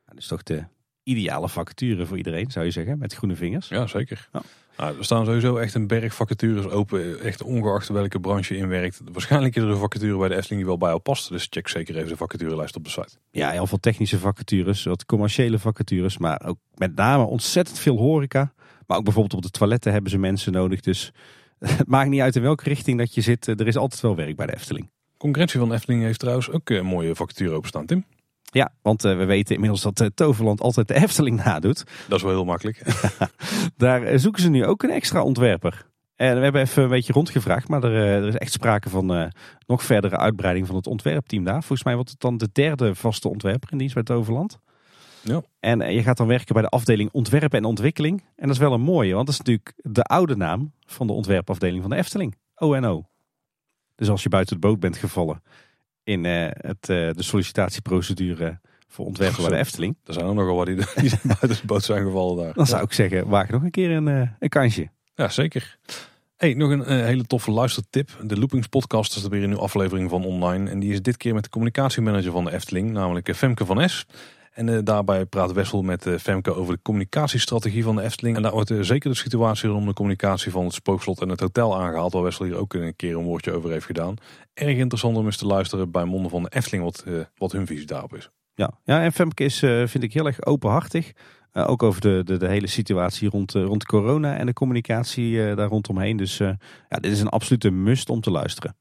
dat 0.04 0.18
is 0.18 0.26
toch 0.26 0.42
de 0.42 0.64
ideale 1.02 1.48
vacature 1.48 2.06
voor 2.06 2.16
iedereen, 2.16 2.50
zou 2.50 2.64
je 2.64 2.70
zeggen, 2.70 2.98
met 2.98 3.14
groene 3.14 3.36
vingers. 3.36 3.68
Ja, 3.68 3.86
zeker. 3.86 4.28
Ja. 4.32 4.42
Nou, 4.76 4.98
er 4.98 5.04
staan 5.04 5.24
sowieso 5.24 5.56
echt 5.56 5.74
een 5.74 5.86
berg 5.86 6.14
vacatures 6.14 6.68
open, 6.68 7.20
echt 7.20 7.42
ongeacht 7.42 7.88
welke 7.88 8.20
branche 8.20 8.54
je 8.54 8.60
inwerkt. 8.60 9.00
Waarschijnlijk 9.12 9.56
is 9.56 9.62
er 9.62 9.68
een 9.68 9.76
vacature 9.76 10.18
bij 10.18 10.28
de 10.28 10.34
Efteling 10.34 10.60
die 10.60 10.66
wel 10.66 10.78
bij 10.78 10.88
jou 10.88 11.00
past, 11.00 11.28
dus 11.28 11.46
check 11.50 11.68
zeker 11.68 11.96
even 11.96 12.08
de 12.08 12.16
vacaturelijst 12.16 12.76
op 12.76 12.84
de 12.84 12.90
site. 12.90 13.16
Ja, 13.30 13.50
heel 13.50 13.66
veel 13.66 13.80
technische 13.80 14.18
vacatures, 14.18 14.84
wat 14.84 15.06
commerciële 15.06 15.58
vacatures, 15.58 16.18
maar 16.18 16.42
ook 16.46 16.58
met 16.74 16.96
name 16.96 17.24
ontzettend 17.24 17.78
veel 17.78 17.96
horeca. 17.96 18.52
Maar 18.86 18.96
ook 18.98 19.04
bijvoorbeeld 19.04 19.34
op 19.34 19.42
de 19.42 19.58
toiletten 19.58 19.92
hebben 19.92 20.10
ze 20.10 20.18
mensen 20.18 20.52
nodig, 20.52 20.80
dus 20.80 21.12
het 21.58 21.88
maakt 21.88 22.10
niet 22.10 22.20
uit 22.20 22.36
in 22.36 22.42
welke 22.42 22.64
richting 22.64 22.98
dat 22.98 23.14
je 23.14 23.20
zit. 23.20 23.46
Er 23.46 23.66
is 23.66 23.76
altijd 23.76 24.00
wel 24.00 24.16
werk 24.16 24.36
bij 24.36 24.46
de 24.46 24.54
Efteling. 24.54 24.90
Concurrentie 25.16 25.58
van 25.58 25.68
de 25.68 25.74
Efteling 25.74 26.02
heeft 26.02 26.18
trouwens 26.18 26.50
ook 26.50 26.70
een 26.70 26.86
mooie 26.86 27.14
vacature 27.14 27.54
openstaan, 27.54 27.86
Tim. 27.86 28.04
Ja, 28.56 28.72
want 28.82 29.04
eh, 29.04 29.16
we 29.16 29.24
weten 29.24 29.54
inmiddels 29.54 29.82
dat 29.82 30.00
eh, 30.00 30.06
Toverland 30.14 30.60
altijd 30.60 30.88
de 30.88 30.94
Efteling 31.04 31.44
nadoet. 31.44 31.84
Dat 32.08 32.18
is 32.18 32.22
wel 32.22 32.32
heel 32.32 32.44
makkelijk. 32.44 32.82
Daar 33.76 34.02
eh, 34.02 34.18
zoeken 34.18 34.42
ze 34.42 34.50
nu 34.50 34.64
ook 34.64 34.82
een 34.82 34.90
extra 34.90 35.22
ontwerper. 35.22 35.86
En 36.14 36.36
we 36.36 36.42
hebben 36.42 36.60
even 36.60 36.82
een 36.82 36.88
beetje 36.88 37.12
rondgevraagd, 37.12 37.68
maar 37.68 37.84
er, 37.84 37.94
er 37.94 38.26
is 38.26 38.36
echt 38.36 38.52
sprake 38.52 38.88
van 38.88 39.32
nog 39.66 39.82
verdere 39.82 40.16
uitbreiding 40.16 40.66
van 40.66 40.76
het 40.76 40.86
ontwerpteam 40.86 41.44
daar. 41.44 41.58
Volgens 41.58 41.84
mij 41.84 41.94
wordt 41.94 42.10
het 42.10 42.20
dan 42.20 42.36
de 42.36 42.48
derde 42.52 42.94
vaste 42.94 43.28
ontwerper 43.28 43.72
in 43.72 43.78
dienst 43.78 43.94
bij 43.94 44.02
Toverland. 44.02 44.58
Ja. 45.22 45.42
En 45.60 45.92
je 45.92 46.02
gaat 46.02 46.16
dan 46.16 46.26
werken 46.26 46.54
bij 46.54 46.62
de 46.62 46.68
afdeling 46.68 47.10
ontwerpen 47.12 47.58
en 47.58 47.64
ontwikkeling. 47.64 48.20
En 48.20 48.46
dat 48.46 48.50
is 48.50 48.58
wel 48.58 48.72
een 48.72 48.80
mooie, 48.80 49.14
want 49.14 49.26
dat 49.26 49.34
is 49.34 49.40
natuurlijk 49.40 49.72
de 49.76 50.02
oude 50.02 50.36
naam 50.36 50.72
van 50.86 51.06
de 51.06 51.12
ontwerpafdeling 51.12 51.80
van 51.82 51.90
de 51.90 51.96
Efteling. 51.96 52.36
ONO. 52.54 53.08
Dus 53.94 54.08
als 54.08 54.22
je 54.22 54.28
buiten 54.28 54.60
de 54.60 54.66
boot 54.66 54.80
bent 54.80 54.96
gevallen 54.96 55.42
in 56.06 56.24
het, 56.24 56.84
de 56.86 57.14
sollicitatieprocedure 57.16 58.60
voor 58.88 59.06
ontwerpen 59.06 59.40
bij 59.42 59.50
de 59.50 59.56
Efteling. 59.56 59.96
Er 60.04 60.12
zijn 60.12 60.26
er 60.26 60.34
nogal 60.34 60.56
wat 60.56 60.66
die, 60.66 60.76
die 61.00 61.12
buiten 61.22 61.48
de 61.48 61.66
boot 61.66 61.84
zijn 61.84 62.04
gevallen 62.04 62.44
daar. 62.44 62.54
Dan 62.54 62.66
zou 62.66 62.82
ik 62.82 62.92
zeggen, 62.92 63.28
waag 63.28 63.48
nog 63.48 63.62
een 63.62 63.70
keer 63.70 63.90
een, 63.90 64.06
een 64.38 64.48
kansje. 64.48 64.88
Ja, 65.14 65.28
zeker. 65.28 65.78
Hey, 66.36 66.54
nog 66.54 66.70
een, 66.70 66.92
een 66.92 67.04
hele 67.04 67.24
toffe 67.24 67.50
luistertip. 67.50 68.18
De 68.22 68.38
Loopings 68.38 68.66
podcast 68.66 69.16
is 69.16 69.22
er 69.22 69.30
weer 69.30 69.42
een 69.42 69.48
nieuwe 69.48 69.62
aflevering 69.62 70.10
van 70.10 70.24
online. 70.24 70.70
En 70.70 70.78
die 70.78 70.92
is 70.92 71.02
dit 71.02 71.16
keer 71.16 71.34
met 71.34 71.42
de 71.42 71.50
communicatiemanager 71.50 72.32
van 72.32 72.44
de 72.44 72.52
Efteling, 72.52 72.90
namelijk 72.90 73.34
Femke 73.36 73.66
van 73.66 73.88
S. 73.88 74.06
En 74.56 74.66
uh, 74.66 74.78
daarbij 74.84 75.26
praat 75.26 75.52
Wessel 75.52 75.82
met 75.82 76.06
uh, 76.06 76.18
Femke 76.18 76.54
over 76.54 76.74
de 76.74 76.82
communicatiestrategie 76.82 77.82
van 77.82 77.96
de 77.96 78.02
Efteling. 78.02 78.36
En 78.36 78.42
daar 78.42 78.52
wordt 78.52 78.70
uh, 78.70 78.82
zeker 78.82 79.10
de 79.10 79.16
situatie 79.16 79.68
rondom 79.68 79.88
de 79.88 79.94
communicatie 79.94 80.52
van 80.52 80.64
het 80.64 80.74
spookslot 80.74 81.20
en 81.20 81.28
het 81.28 81.40
hotel 81.40 81.80
aangehaald. 81.80 82.12
Waar 82.12 82.22
Wessel 82.22 82.44
hier 82.44 82.56
ook 82.56 82.74
een 82.74 82.96
keer 82.96 83.16
een 83.16 83.24
woordje 83.24 83.52
over 83.52 83.70
heeft 83.70 83.86
gedaan. 83.86 84.14
Erg 84.54 84.76
interessant 84.76 85.16
om 85.16 85.24
eens 85.24 85.36
te 85.36 85.46
luisteren 85.46 85.90
bij 85.90 86.04
monden 86.04 86.30
van 86.30 86.42
de 86.42 86.48
Efteling 86.48 86.84
wat, 86.84 87.04
wat 87.36 87.52
hun 87.52 87.66
visie 87.66 87.86
daarop 87.86 88.16
is. 88.16 88.30
Ja, 88.54 88.70
ja 88.84 89.02
en 89.02 89.12
Femke 89.12 89.44
is, 89.44 89.58
vind 89.58 90.02
ik, 90.02 90.12
heel 90.12 90.26
erg 90.26 90.44
openhartig. 90.44 91.12
ook 91.52 91.82
over 91.82 92.00
de, 92.00 92.22
de, 92.24 92.36
de, 92.36 92.48
hele 92.48 92.66
situatie 92.66 93.28
rond, 93.28 93.52
rond 93.52 93.84
corona 93.84 94.36
en 94.36 94.46
de 94.46 94.52
communicatie 94.52 95.54
daar 95.54 95.68
rondomheen. 95.68 96.16
Dus 96.16 96.36
ja, 96.36 96.56
dit 96.88 97.12
is 97.12 97.20
een 97.20 97.28
absolute 97.28 97.70
must 97.70 98.10
om 98.10 98.20
te 98.20 98.30
luisteren. 98.30 98.76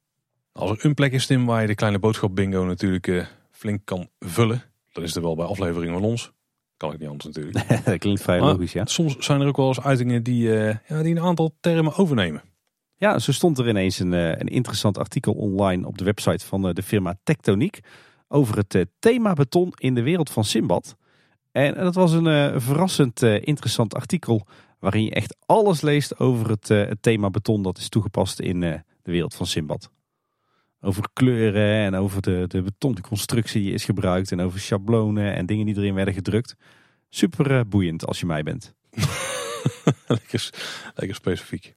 Als 0.52 0.72
er 0.72 0.86
een 0.86 0.94
plek 0.94 1.12
is, 1.12 1.26
Tim, 1.26 1.46
waar 1.46 1.62
je 1.62 1.68
de 1.68 1.76
kleine 1.76 2.00
boodschap 2.00 2.36
bingo 2.36 2.66
natuurlijk 2.66 3.28
flink 3.52 3.82
kan 3.84 4.10
vullen 4.20 4.64
dan 4.96 5.04
is 5.04 5.16
er 5.16 5.22
wel 5.22 5.36
bij 5.36 5.46
afleveringen 5.46 6.00
van 6.00 6.10
ons. 6.10 6.32
Kan 6.78 6.94
ik 6.94 7.00
niet 7.00 7.10
anders 7.10 7.26
natuurlijk. 7.26 7.68
dat 7.86 7.98
klinkt 7.98 8.22
vrij 8.22 8.40
Maar 8.40 8.52
logisch, 8.52 8.74
ja. 8.74 8.86
Soms 8.86 9.16
zijn 9.18 9.42
er 9.42 9.48
ook 9.48 9.58
wel 9.58 9.68
eens 9.68 9.82
uitingen 9.82 10.24
die, 10.24 10.60
eh, 10.60 10.78
ja, 10.88 11.02
die 11.02 11.16
een 11.16 11.22
aantal 11.22 11.56
termen 11.60 11.96
overnemen. 11.96 12.42
Ja, 12.96 13.20
zo 13.20 13.32
stond 13.32 13.58
er 13.58 13.68
ineens 13.68 14.00
een, 14.00 14.14
eh, 14.14 14.30
een 14.30 14.48
interessant 14.48 14.98
artikel 14.98 15.34
online 15.34 15.88
op 15.88 15.98
de 15.98 16.04
website 16.04 16.46
van 16.46 16.68
eh, 16.68 16.74
de 16.74 16.84
firma 16.84 17.16
Tectoniek 17.24 17.80
over 18.28 18.58
het 18.58 18.86
thema 19.00 19.34
beton 19.34 19.72
in 19.76 19.96
de 19.96 20.04
wereld 20.04 20.30
van 20.30 20.44
Simbad. 20.44 20.96
En 21.52 21.74
dat 21.74 21.96
was 21.96 22.12
een 22.12 22.62
verrassend 22.62 23.22
interessant 23.22 23.96
artikel 23.96 24.48
waarin 24.80 25.04
je 25.04 25.12
echt 25.12 25.38
alles 25.46 25.82
leest 25.82 26.20
over 26.20 26.50
het, 26.50 26.68
het 26.68 27.02
thema 27.02 27.30
beton 27.30 27.62
dat 27.62 27.78
is 27.78 27.90
toegepast 27.90 28.40
in 28.40 28.60
de 28.60 28.84
wereld 29.04 29.36
van 29.36 29.46
Simbad. 29.46 29.90
Over 30.86 31.08
kleuren 31.14 31.86
en 31.86 31.96
over 31.96 32.22
de, 32.22 32.46
de 32.48 32.62
betonnen 32.62 33.02
constructie 33.02 33.62
die 33.62 33.74
is 33.74 33.86
gebruikt 33.86 34.32
en 34.32 34.42
over 34.42 34.60
schablonen 34.60 35.36
en 35.36 35.46
dingen 35.46 35.66
die 35.66 35.76
erin 35.78 35.94
werden 35.94 36.14
gedrukt. 36.14 36.56
Super 37.10 37.58
eh, 37.58 37.62
boeiend 37.68 38.06
als 38.06 38.20
je 38.20 38.26
mij 38.26 38.44
bent. 38.44 38.74
lekker, 40.08 40.50
lekker 40.96 41.16
specifiek. 41.16 41.76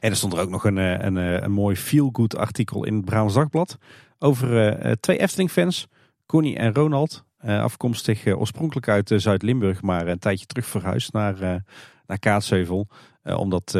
En 0.00 0.10
er 0.10 0.16
stond 0.16 0.32
er 0.32 0.40
ook 0.40 0.50
nog 0.50 0.64
een, 0.64 0.78
eh, 0.78 0.98
een, 0.98 1.16
eh, 1.16 1.40
een 1.40 1.52
mooi 1.52 1.76
feel-good 1.76 2.36
artikel 2.36 2.84
in 2.84 2.94
het 2.94 3.04
Brabants 3.04 3.34
Dagblad 3.34 3.78
over 4.18 4.76
twee 5.00 5.18
Efteling-fans, 5.18 5.86
Connie 6.26 6.56
en 6.56 6.74
Ronald. 6.74 7.24
afkomstig 7.38 8.26
oorspronkelijk 8.26 8.88
uit 8.88 9.12
Zuid-Limburg, 9.16 9.82
maar 9.82 10.06
een 10.06 10.18
tijdje 10.18 10.46
terug 10.46 10.66
verhuisd 10.66 11.12
naar, 11.12 11.64
naar 12.06 12.18
Kaatsheuvel. 12.18 12.88
Omdat 13.22 13.70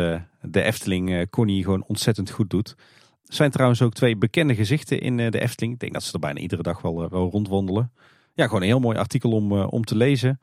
de 0.41 0.63
Efteling 0.63 1.31
Connie 1.31 1.65
gewoon 1.65 1.85
ontzettend 1.87 2.31
goed 2.31 2.51
doet. 2.51 2.75
Er 3.27 3.35
zijn 3.35 3.51
trouwens 3.51 3.83
ook 3.83 3.93
twee 3.93 4.17
bekende 4.17 4.55
gezichten 4.55 5.01
in 5.01 5.21
eh, 5.21 5.31
de 5.31 5.41
Efteling. 5.41 5.73
Ik 5.73 5.81
denk 5.81 5.93
dat 5.93 6.03
ze 6.03 6.13
er 6.13 6.19
bijna 6.19 6.41
iedere 6.41 6.63
dag 6.63 6.83
wel, 6.83 7.03
eh, 7.03 7.11
rondwandelen. 7.11 7.93
Ja, 8.35 8.45
gewoon 8.45 8.61
een 8.61 8.69
heel 8.69 8.81
mooi 8.81 8.99
artikel 8.99 9.31
om, 9.31 9.53
eh, 9.53 9.67
om 9.73 9.85
te 9.85 9.97
lezen. 9.97 10.41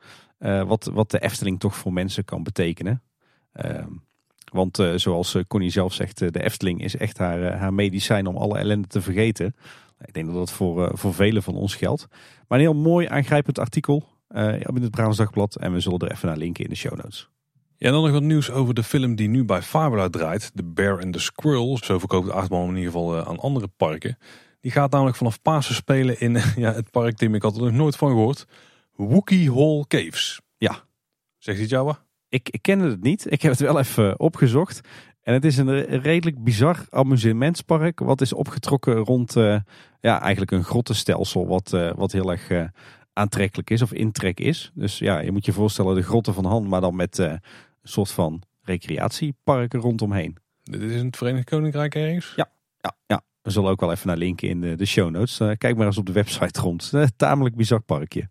wat, 0.66 0.84
wat 0.84 1.10
de 1.10 1.18
Efteling 1.18 1.60
toch 1.60 1.76
voor 1.76 1.92
mensen 1.92 2.24
kan 2.24 2.42
betekenen. 2.42 3.02
Ehm, 3.52 3.88
want 4.52 4.82
zoals 4.94 5.36
Connie 5.48 5.70
zelf 5.70 5.92
zegt, 5.92 6.18
de 6.18 6.42
Efteling 6.42 6.82
is 6.82 6.96
echt 6.96 7.18
haar, 7.18 7.56
haar 7.56 7.74
medicijn 7.74 8.26
om 8.26 8.36
alle 8.36 8.58
ellende 8.58 8.88
te 8.88 9.00
vergeten. 9.02 9.54
Ik 10.04 10.14
denk 10.14 10.26
dat 10.26 10.34
dat 10.34 10.52
voor, 10.52 10.98
voor 10.98 11.14
velen 11.14 11.42
van 11.42 11.54
ons 11.54 11.74
geldt. 11.74 12.06
Maar 12.48 12.58
een 12.58 12.64
heel 12.64 12.74
mooi 12.74 13.06
aangrijpend 13.06 13.58
artikel 13.58 14.08
in 14.34 14.82
het 14.82 14.90
Brabants 14.90 15.18
Dagblad. 15.18 15.56
En 15.56 15.72
we 15.72 15.80
zullen 15.80 15.98
er 15.98 16.12
even 16.12 16.28
naar 16.28 16.36
linken 16.36 16.64
in 16.64 16.70
de 16.70 16.76
show 16.76 16.96
notes. 16.96 17.28
Ja, 17.76 17.86
en 17.86 17.92
dan 17.92 18.02
nog 18.02 18.12
wat 18.12 18.22
nieuws 18.22 18.50
over 18.50 18.74
de 18.74 18.82
film 18.82 19.14
die 19.14 19.28
nu 19.28 19.44
bij 19.44 19.62
Fabula 19.62 20.08
draait. 20.08 20.50
The 20.54 20.64
Bear 20.64 21.02
and 21.02 21.12
the 21.12 21.18
Squirrel. 21.18 21.78
Zo 21.82 21.98
verkoopt 21.98 22.26
de 22.26 22.32
achtbaan 22.32 22.68
in 22.68 22.76
ieder 22.76 22.92
geval 22.92 23.16
eh, 23.16 23.28
aan 23.28 23.38
andere 23.38 23.68
parken. 23.68 24.18
Die 24.60 24.70
gaat 24.70 24.90
namelijk 24.90 25.16
vanaf 25.16 25.42
Pasen 25.42 25.74
spelen 25.74 26.20
in 26.20 26.32
ja, 26.56 26.72
het 26.72 26.90
park, 26.90 27.16
Tim, 27.16 27.34
ik 27.34 27.42
had 27.42 27.56
er 27.56 27.62
nog 27.62 27.72
nooit 27.72 27.96
van 27.96 28.08
gehoord. 28.08 28.46
Wookie 28.92 29.52
Hall 29.52 29.84
Caves. 29.88 30.40
Ja. 30.56 30.84
Zegt 31.38 31.58
hij 31.58 31.66
jou? 31.66 31.94
Ik, 32.28 32.48
ik 32.48 32.62
kende 32.62 32.88
het 32.88 33.02
niet. 33.02 33.32
Ik 33.32 33.42
heb 33.42 33.50
het 33.50 33.60
wel 33.60 33.78
even 33.78 34.08
eh, 34.08 34.14
opgezocht. 34.16 34.80
En 35.22 35.32
het 35.32 35.44
is 35.44 35.56
een 35.56 35.84
redelijk 35.84 36.44
bizar 36.44 36.86
amusementspark. 36.90 38.00
Wat 38.00 38.20
is 38.20 38.32
opgetrokken 38.32 38.96
rond 38.96 39.36
eh, 39.36 39.56
ja, 40.00 40.20
eigenlijk 40.20 40.50
een 40.50 40.64
grottenstelsel. 40.64 41.46
Wat, 41.46 41.70
wat 41.96 42.12
heel 42.12 42.30
erg 42.30 42.70
aantrekkelijk 43.14 43.70
is 43.70 43.82
of 43.82 43.92
intrek 43.92 44.40
is. 44.40 44.70
Dus 44.74 44.98
ja, 44.98 45.18
je 45.18 45.32
moet 45.32 45.44
je 45.44 45.52
voorstellen 45.52 45.94
de 45.94 46.02
grotten 46.02 46.34
van 46.34 46.44
Han. 46.44 46.68
Maar 46.68 46.80
dan 46.80 46.96
met 46.96 47.18
eh, 47.18 47.30
een 47.30 47.40
soort 47.82 48.10
van 48.10 48.42
recreatieparken 48.62 49.80
rondomheen. 49.80 50.36
Dit 50.62 50.82
is 50.82 50.92
in 50.92 51.06
het 51.06 51.16
Verenigd 51.16 51.44
Koninkrijk 51.44 51.94
ergens? 51.94 52.32
Ja, 52.36 52.50
ja. 53.06 53.22
We 53.42 53.50
zullen 53.50 53.70
ook 53.70 53.80
wel 53.80 53.92
even 53.92 54.06
naar 54.06 54.16
linken 54.16 54.48
in 54.48 54.60
de, 54.60 54.74
de 54.74 54.84
show 54.84 55.10
notes. 55.10 55.40
Eh, 55.40 55.50
kijk 55.58 55.76
maar 55.76 55.86
eens 55.86 55.98
op 55.98 56.06
de 56.06 56.12
website 56.12 56.60
rond. 56.60 56.90
Eh, 56.94 57.06
tamelijk 57.16 57.56
bizar 57.56 57.80
parkje. 57.80 58.28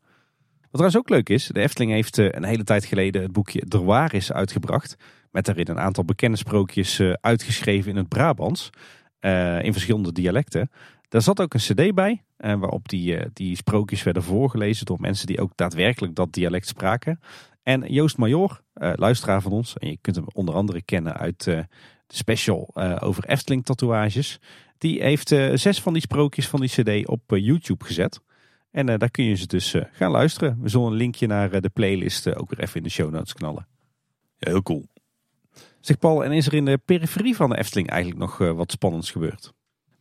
Wat 0.61 0.81
trouwens 0.81 0.97
ook 0.97 1.10
leuk 1.10 1.30
is, 1.30 1.47
de 1.47 1.60
Efteling 1.60 1.91
heeft 1.91 2.18
een 2.18 2.43
hele 2.43 2.64
tijd 2.64 2.85
geleden 2.85 3.22
het 3.22 3.31
boekje 3.31 3.65
Der 3.65 3.85
Waar 3.85 4.30
uitgebracht. 4.30 4.95
Met 5.31 5.45
daarin 5.45 5.68
een 5.69 5.80
aantal 5.80 6.05
bekende 6.05 6.38
sprookjes 6.38 7.01
uitgeschreven 7.22 7.91
in 7.91 7.97
het 7.97 8.07
Brabants. 8.07 8.69
in 9.61 9.72
verschillende 9.72 10.11
dialecten. 10.11 10.69
Daar 11.14 11.22
zat 11.22 11.41
ook 11.41 11.53
een 11.53 11.60
cd 11.60 11.94
bij, 11.95 12.23
eh, 12.38 12.56
waarop 12.60 12.90
die, 12.90 13.18
eh, 13.18 13.30
die 13.34 13.56
sprookjes 13.56 14.03
werden 14.03 14.23
voorgelezen 14.23 14.85
door 14.85 14.99
mensen 14.99 15.27
die 15.27 15.41
ook 15.41 15.52
daadwerkelijk 15.56 16.15
dat 16.15 16.34
dialect 16.34 16.68
spraken. 16.68 17.19
En 17.64 17.94
Joost 17.94 18.18
Major, 18.18 18.61
eh, 18.73 18.91
luisteraar 18.95 19.41
van 19.41 19.52
ons, 19.52 19.77
en 19.77 19.90
je 19.90 19.98
kunt 20.02 20.15
hem 20.15 20.26
onder 20.34 20.56
andere 20.56 20.81
kennen 20.81 21.14
uit 21.14 21.44
de 21.44 21.65
special 22.07 22.76
over 22.99 23.26
Efteling 23.26 23.65
tatoeages. 23.65 24.40
Die 24.77 25.02
heeft 25.02 25.27
zes 25.53 25.81
van 25.81 25.94
die 25.94 26.02
sprookjes 26.02 26.48
van 26.48 26.60
die 26.60 26.69
cd 26.69 27.07
op 27.07 27.22
YouTube 27.26 27.85
gezet. 27.85 28.19
En 28.72 28.85
daar 28.85 29.11
kun 29.11 29.23
je 29.23 29.35
ze 29.35 29.48
dus 29.48 29.76
gaan 29.91 30.11
luisteren. 30.11 30.57
We 30.61 30.69
zullen 30.69 30.88
een 30.88 30.98
linkje 30.98 31.27
naar 31.27 31.61
de 31.61 31.69
playlist 31.69 32.35
ook 32.35 32.49
weer 32.49 32.60
even 32.60 32.76
in 32.76 32.84
de 32.84 32.90
show 32.90 33.11
notes 33.11 33.34
knallen. 33.34 33.68
Ja, 34.38 34.49
heel 34.49 34.64
cool. 34.64 34.85
Zeg 35.80 35.98
Paul, 35.98 36.23
en 36.23 36.31
is 36.31 36.48
er 36.48 36.53
in 36.53 36.65
de 36.65 36.77
periferie 36.77 37.35
van 37.35 37.49
de 37.49 37.57
Efteling 37.57 37.90
eigenlijk 37.90 38.22
nog 38.22 38.38
wat 38.38 38.72
spannends 38.72 39.11
gebeurd? 39.11 39.53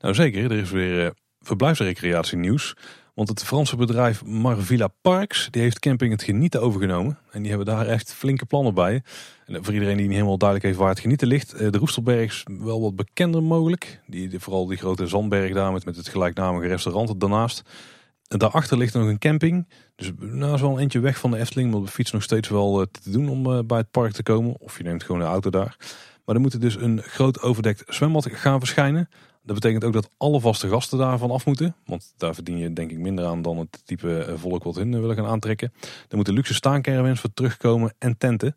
Nou 0.02 0.14
zeker, 0.14 0.44
er 0.44 0.58
is 0.58 0.70
weer 0.70 1.04
eh, 1.06 1.10
verblijfsrecreatie 1.40 2.38
nieuws. 2.38 2.76
Want 3.14 3.28
het 3.28 3.44
Franse 3.44 3.76
bedrijf 3.76 4.24
Marvilla 4.24 4.88
Parks 5.00 5.48
die 5.50 5.62
heeft 5.62 5.78
camping 5.78 6.12
het 6.12 6.22
genieten 6.22 6.60
overgenomen. 6.60 7.18
En 7.30 7.40
die 7.40 7.48
hebben 7.48 7.66
daar 7.74 7.86
echt 7.86 8.14
flinke 8.14 8.46
plannen 8.46 8.74
bij. 8.74 9.02
En 9.46 9.54
eh, 9.54 9.62
voor 9.62 9.72
iedereen 9.72 9.96
die 9.96 10.06
niet 10.06 10.14
helemaal 10.14 10.38
duidelijk 10.38 10.68
heeft 10.68 10.80
waar 10.80 10.90
het 10.92 11.00
genieten 11.00 11.28
ligt. 11.28 11.52
eh, 11.52 11.70
De 11.70 11.78
Roestelberg 11.78 12.30
is 12.30 12.46
wel 12.60 12.80
wat 12.80 12.96
bekender 12.96 13.42
mogelijk. 13.42 14.00
Die, 14.06 14.40
vooral 14.40 14.66
die 14.66 14.78
grote 14.78 15.06
zandberg 15.06 15.52
daar 15.52 15.72
met, 15.72 15.84
met 15.84 15.96
het 15.96 16.08
gelijknamige 16.08 16.68
restaurant 16.68 17.20
daarnaast. 17.20 17.62
En 18.28 18.38
daarachter 18.38 18.78
ligt 18.78 18.94
nog 18.94 19.06
een 19.06 19.18
camping. 19.18 19.68
Dus 19.96 20.12
nou 20.18 20.54
is 20.54 20.60
wel 20.60 20.72
een 20.72 20.78
eentje 20.78 21.00
weg 21.00 21.18
van 21.18 21.30
de 21.30 21.38
Efteling. 21.38 21.70
Maar 21.70 21.80
de 21.80 21.86
fiets 21.86 22.12
nog 22.12 22.22
steeds 22.22 22.48
wel 22.48 22.86
te 22.90 23.10
doen 23.10 23.28
om 23.28 23.66
bij 23.66 23.78
het 23.78 23.90
park 23.90 24.12
te 24.12 24.22
komen. 24.22 24.56
Of 24.58 24.76
je 24.78 24.84
neemt 24.84 25.02
gewoon 25.02 25.20
de 25.20 25.26
auto 25.26 25.50
daar. 25.50 25.76
Maar 26.24 26.34
er 26.34 26.40
moet 26.40 26.60
dus 26.60 26.76
een 26.76 27.02
groot 27.02 27.40
overdekt 27.40 27.84
zwembad 27.86 28.28
gaan 28.32 28.58
verschijnen. 28.58 29.08
Dat 29.42 29.54
betekent 29.54 29.84
ook 29.84 29.92
dat 29.92 30.10
alle 30.16 30.40
vaste 30.40 30.68
gasten 30.68 30.98
daarvan 30.98 31.30
af 31.30 31.46
moeten. 31.46 31.76
Want 31.84 32.14
daar 32.16 32.34
verdien 32.34 32.58
je 32.58 32.72
denk 32.72 32.90
ik 32.90 32.98
minder 32.98 33.24
aan 33.24 33.42
dan 33.42 33.58
het 33.58 33.86
type 33.86 34.18
eh, 34.18 34.34
volk 34.36 34.64
wat 34.64 34.74
hun 34.74 34.94
eh, 34.94 35.00
willen 35.00 35.16
gaan 35.16 35.26
aantrekken. 35.26 35.72
Er 36.08 36.16
moeten 36.16 36.34
luxe 36.34 36.54
staancaravans 36.54 37.20
voor 37.20 37.34
terugkomen 37.34 37.94
en 37.98 38.18
tenten. 38.18 38.56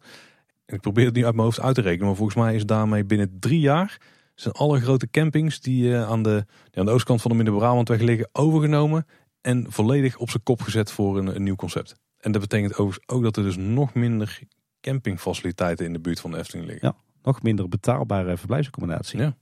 En 0.65 0.75
ik 0.75 0.81
probeer 0.81 1.05
het 1.05 1.15
nu 1.15 1.25
uit 1.25 1.33
mijn 1.33 1.45
hoofd 1.45 1.59
uit 1.59 1.75
te 1.75 1.81
rekenen. 1.81 2.07
Maar 2.07 2.15
volgens 2.15 2.37
mij 2.37 2.55
is 2.55 2.65
daarmee 2.65 3.03
binnen 3.03 3.37
drie 3.39 3.59
jaar... 3.59 4.01
zijn 4.35 4.53
alle 4.53 4.79
grote 4.79 5.09
campings 5.09 5.59
die 5.61 5.93
eh, 5.93 6.09
aan, 6.09 6.23
de, 6.23 6.45
die 6.69 6.79
aan 6.79 6.85
de 6.85 6.91
oostkant 6.91 7.21
van 7.21 7.31
de 7.31 7.37
Midden-Brabantweg 7.37 8.01
liggen 8.01 8.29
overgenomen. 8.31 9.05
En 9.41 9.65
volledig 9.69 10.17
op 10.17 10.29
zijn 10.29 10.43
kop 10.43 10.61
gezet 10.61 10.91
voor 10.91 11.17
een, 11.17 11.35
een 11.35 11.43
nieuw 11.43 11.55
concept. 11.55 11.95
En 12.19 12.31
dat 12.31 12.41
betekent 12.41 12.71
overigens 12.71 13.07
ook 13.07 13.23
dat 13.23 13.37
er 13.37 13.43
dus 13.43 13.57
nog 13.57 13.93
minder 13.93 14.39
campingfaciliteiten 14.81 15.85
in 15.85 15.93
de 15.93 15.99
buurt 15.99 16.19
van 16.19 16.31
de 16.31 16.37
Efteling 16.37 16.67
liggen. 16.67 16.87
Ja. 16.87 16.95
Nog 17.23 17.41
minder 17.41 17.67
betaalbare 17.67 18.37
verblijfsaccommodatie. 18.37 19.19
Ja. 19.19 19.37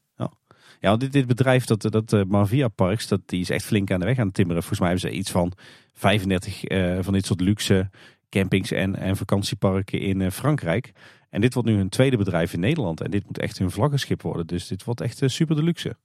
Ja, 0.79 0.97
dit, 0.97 1.11
dit 1.11 1.27
bedrijf, 1.27 1.65
dat, 1.65 1.81
dat 1.81 2.13
uh, 2.13 2.23
Marvia 2.23 2.67
Parks, 2.67 3.07
dat, 3.07 3.21
die 3.25 3.41
is 3.41 3.49
echt 3.49 3.65
flink 3.65 3.91
aan 3.91 3.99
de 3.99 4.05
weg 4.05 4.19
aan 4.19 4.25
het 4.25 4.35
timmeren. 4.35 4.61
Volgens 4.61 4.79
mij 4.79 4.89
hebben 4.89 5.09
ze 5.09 5.17
iets 5.17 5.31
van 5.31 5.53
35 5.93 6.63
eh, 6.63 6.97
van 7.01 7.13
dit 7.13 7.25
soort 7.25 7.41
luxe 7.41 7.89
campings 8.29 8.71
en, 8.71 8.95
en 8.95 9.17
vakantieparken 9.17 9.99
in 9.99 10.21
eh, 10.21 10.31
Frankrijk. 10.31 10.91
En 11.29 11.41
dit 11.41 11.53
wordt 11.53 11.69
nu 11.69 11.75
hun 11.75 11.89
tweede 11.89 12.17
bedrijf 12.17 12.53
in 12.53 12.59
Nederland. 12.59 13.01
En 13.01 13.11
dit 13.11 13.25
moet 13.25 13.39
echt 13.39 13.57
hun 13.57 13.71
vlaggenschip 13.71 14.21
worden. 14.21 14.47
Dus 14.47 14.67
dit 14.67 14.83
wordt 14.83 15.01
echt 15.01 15.21
super 15.25 15.55
de 15.55 15.63
luxe. 15.63 15.95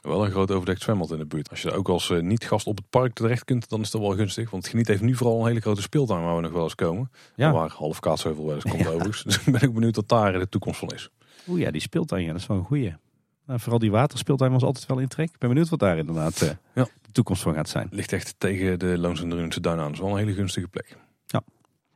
Wel 0.00 0.24
een 0.24 0.30
groot 0.30 0.50
overdekt 0.50 0.82
zwembad 0.82 1.10
in 1.10 1.18
de 1.18 1.26
buurt. 1.26 1.50
Als 1.50 1.62
je 1.62 1.70
ook 1.70 1.88
als 1.88 2.12
niet-gast 2.20 2.66
op 2.66 2.76
het 2.76 2.90
park 2.90 3.12
terecht 3.12 3.44
kunt, 3.44 3.68
dan 3.68 3.80
is 3.80 3.90
dat 3.90 4.00
wel 4.00 4.14
gunstig. 4.14 4.50
Want 4.50 4.68
Geniet 4.68 4.88
heeft 4.88 5.02
nu 5.02 5.14
vooral 5.14 5.40
een 5.40 5.46
hele 5.46 5.60
grote 5.60 5.82
speeltuin 5.82 6.22
waar 6.22 6.36
we 6.36 6.42
nog 6.42 6.52
wel 6.52 6.62
eens 6.62 6.74
komen. 6.74 7.10
Ja. 7.36 7.52
Waar 7.52 7.70
half 7.70 8.00
Kaatsheuvel 8.00 8.46
wel 8.46 8.54
eens 8.54 8.64
komt 8.64 8.86
overigens. 8.94 9.22
Dus 9.22 9.38
ik 9.46 9.52
ben 9.52 9.68
ook 9.68 9.74
benieuwd 9.74 9.96
wat 9.96 10.08
daar 10.08 10.32
de 10.32 10.48
toekomst 10.48 10.78
van 10.78 10.88
is. 10.88 11.10
Oeh 11.48 11.60
ja, 11.60 11.70
die 11.70 11.80
speeltuin, 11.80 12.24
ja, 12.24 12.32
dat 12.32 12.40
is 12.40 12.46
wel 12.46 12.56
een 12.56 12.64
goeie. 12.64 12.94
Nou, 13.50 13.62
vooral 13.62 13.78
die 13.80 13.90
waterspeeltuin 13.90 14.52
was 14.52 14.62
altijd 14.62 14.86
wel 14.86 14.98
in 14.98 15.08
trek. 15.08 15.28
Ik 15.30 15.38
ben 15.38 15.48
benieuwd 15.48 15.68
wat 15.68 15.78
daar 15.78 15.98
inderdaad 15.98 16.42
uh, 16.42 16.50
Ja. 16.74 16.84
de 17.02 17.12
toekomst 17.12 17.42
van 17.42 17.54
gaat 17.54 17.68
zijn. 17.68 17.88
Ligt 17.90 18.12
echt 18.12 18.34
tegen 18.38 18.78
de 18.78 18.98
Loons 18.98 19.22
en 19.22 19.28
Drunense 19.28 19.60
Duin 19.60 19.78
aan. 19.78 19.84
Dat 19.84 19.92
is 19.94 19.98
wel 20.00 20.10
een 20.10 20.16
hele 20.18 20.32
gunstige 20.32 20.68
plek. 20.68 20.96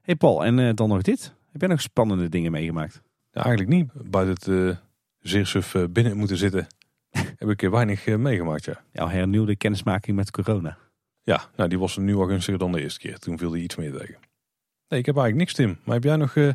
hey 0.02 0.16
Paul, 0.16 0.44
en 0.44 0.58
eh, 0.58 0.74
dan 0.74 0.88
nog 0.88 1.02
dit. 1.02 1.34
Heb 1.52 1.60
jij 1.60 1.70
nog 1.70 1.80
spannende 1.80 2.28
dingen 2.28 2.52
meegemaakt? 2.52 3.02
Ja, 3.30 3.44
eigenlijk 3.44 3.76
niet. 3.76 4.10
Buiten 4.10 4.34
het 4.34 4.76
eh, 4.76 4.76
zeer 5.18 5.46
suf 5.46 5.74
eh, 5.74 5.84
binnen 5.90 6.16
moeten 6.16 6.36
zitten 6.36 6.66
heb 7.38 7.48
ik 7.48 7.60
weinig 7.60 8.06
eh, 8.06 8.16
meegemaakt, 8.16 8.64
ja. 8.64 8.80
Jouw 8.92 9.08
hernieuwde 9.08 9.56
kennismaking 9.56 10.16
met 10.16 10.30
corona. 10.30 10.76
Ja, 11.22 11.44
nou 11.56 11.68
die 11.68 11.78
was 11.78 11.96
nu 11.96 12.14
al 12.14 12.26
gunstiger 12.26 12.58
dan 12.58 12.72
de 12.72 12.80
eerste 12.82 12.98
keer. 13.00 13.18
Toen 13.18 13.38
viel 13.38 13.52
hij 13.52 13.60
iets 13.60 13.76
meer 13.76 13.92
tegen. 13.92 14.16
Nee, 14.88 15.00
ik 15.00 15.06
heb 15.06 15.16
eigenlijk 15.16 15.36
niks, 15.36 15.54
Tim. 15.54 15.78
Maar 15.84 15.94
heb 15.94 16.04
jij 16.04 16.16
nog 16.16 16.36
eh, 16.36 16.48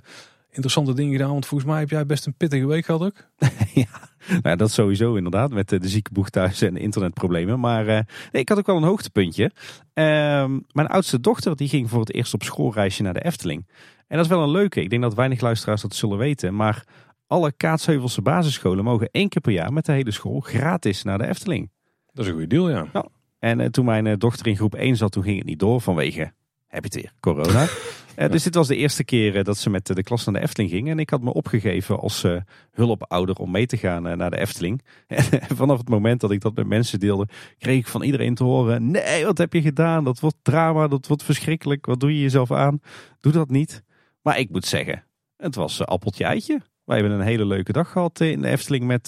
interessante 0.49 0.93
dingen 0.93 1.11
gedaan? 1.11 1.31
Want 1.31 1.45
volgens 1.45 1.69
mij 1.69 1.79
heb 1.79 1.89
jij 1.89 2.05
best 2.05 2.25
een 2.25 2.33
pittige 2.33 2.67
week 2.67 2.85
gehad 2.85 3.01
ook. 3.01 3.15
ja, 3.73 4.09
nou, 4.41 4.55
dat 4.55 4.71
sowieso 4.71 5.15
inderdaad. 5.15 5.51
Met 5.51 5.71
eh, 5.71 5.79
de 5.79 5.87
ziekenboeg 5.87 6.29
thuis 6.29 6.61
en 6.61 6.77
internetproblemen. 6.77 7.59
Maar 7.59 7.87
eh, 7.87 7.99
nee, 8.31 8.41
ik 8.41 8.49
had 8.49 8.57
ook 8.57 8.65
wel 8.65 8.77
een 8.77 8.83
hoogtepuntje. 8.83 9.51
Ehm, 9.93 10.59
mijn 10.71 10.87
oudste 10.87 11.19
dochter 11.19 11.55
die 11.55 11.69
ging 11.69 11.89
voor 11.89 11.99
het 11.99 12.13
eerst 12.13 12.33
op 12.33 12.43
schoolreisje 12.43 13.03
naar 13.03 13.13
de 13.13 13.23
Efteling. 13.23 13.67
En 14.07 14.15
dat 14.17 14.25
is 14.25 14.31
wel 14.31 14.43
een 14.43 14.51
leuke. 14.51 14.81
Ik 14.81 14.89
denk 14.89 15.01
dat 15.01 15.13
weinig 15.13 15.41
luisteraars 15.41 15.81
dat 15.81 15.95
zullen 15.95 16.17
weten. 16.17 16.55
Maar 16.55 16.83
alle 17.27 17.51
Kaatsheuvelse 17.51 18.21
basisscholen 18.21 18.83
mogen 18.83 19.09
één 19.11 19.29
keer 19.29 19.41
per 19.41 19.51
jaar 19.51 19.73
met 19.73 19.85
de 19.85 19.91
hele 19.91 20.11
school 20.11 20.39
gratis 20.39 21.03
naar 21.03 21.17
de 21.17 21.27
Efteling. 21.27 21.71
Dat 22.13 22.25
is 22.25 22.31
een 22.31 22.37
goede 22.37 22.55
deal, 22.55 22.69
ja. 22.69 23.05
En 23.39 23.59
eh, 23.59 23.67
toen 23.67 23.85
mijn 23.85 24.19
dochter 24.19 24.47
in 24.47 24.55
groep 24.55 24.75
1 24.75 24.95
zat, 24.95 25.11
toen 25.11 25.23
ging 25.23 25.37
het 25.37 25.47
niet 25.47 25.59
door 25.59 25.81
vanwege, 25.81 26.33
heb 26.69 26.83
je 26.83 26.89
het 26.91 27.01
weer, 27.01 27.13
corona. 27.19 27.67
Eh, 28.19 28.29
dus 28.29 28.43
dit 28.43 28.55
was 28.55 28.67
de 28.67 28.75
eerste 28.75 29.03
keer 29.03 29.35
eh, 29.35 29.43
dat 29.43 29.57
ze 29.57 29.69
met 29.69 29.89
eh, 29.89 29.95
de 29.95 30.03
klas 30.03 30.25
naar 30.25 30.33
de 30.33 30.41
Efteling 30.41 30.71
ging. 30.71 30.89
En 30.89 30.99
ik 30.99 31.09
had 31.09 31.21
me 31.21 31.33
opgegeven 31.33 31.99
als 31.99 32.23
eh, 32.23 32.35
hulpouder 32.71 33.35
om 33.35 33.51
mee 33.51 33.65
te 33.65 33.77
gaan 33.77 34.17
naar 34.17 34.29
de 34.29 34.37
Efteling. 34.37 34.81
En 35.49 35.55
vanaf 35.55 35.77
het 35.77 35.89
moment 35.89 36.21
dat 36.21 36.31
ik 36.31 36.41
dat 36.41 36.55
met 36.55 36.67
mensen 36.67 36.99
deelde, 36.99 37.27
kreeg 37.57 37.77
ik 37.77 37.87
van 37.87 38.03
iedereen 38.03 38.35
te 38.35 38.43
horen... 38.43 38.91
Nee, 38.91 39.25
wat 39.25 39.37
heb 39.37 39.53
je 39.53 39.61
gedaan? 39.61 40.03
Dat 40.03 40.19
wordt 40.19 40.35
drama, 40.41 40.87
dat 40.87 41.07
wordt 41.07 41.23
verschrikkelijk. 41.23 41.85
Wat 41.85 41.99
doe 41.99 42.13
je 42.13 42.21
jezelf 42.21 42.51
aan? 42.51 42.81
Doe 43.19 43.31
dat 43.31 43.49
niet. 43.49 43.83
Maar 44.21 44.39
ik 44.39 44.49
moet 44.49 44.65
zeggen, 44.65 45.03
het 45.37 45.55
was 45.55 45.85
appeltje 45.85 46.23
eitje. 46.23 46.61
Wij 46.85 46.99
hebben 46.99 47.19
een 47.19 47.25
hele 47.25 47.45
leuke 47.45 47.71
dag 47.71 47.91
gehad 47.91 48.21
eh, 48.21 48.31
in 48.31 48.41
de 48.41 48.47
Efteling 48.47 48.85
met, 48.85 49.07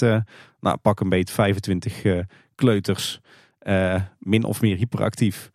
nou 0.60 0.78
pak 0.82 1.00
een 1.00 1.10
beet 1.10 1.32
25 1.32 2.04
eh, 2.04 2.20
kleuters... 2.56 3.20
min 4.20 4.44
of 4.44 4.62
meer 4.62 4.78
hyperactief. 4.78 5.52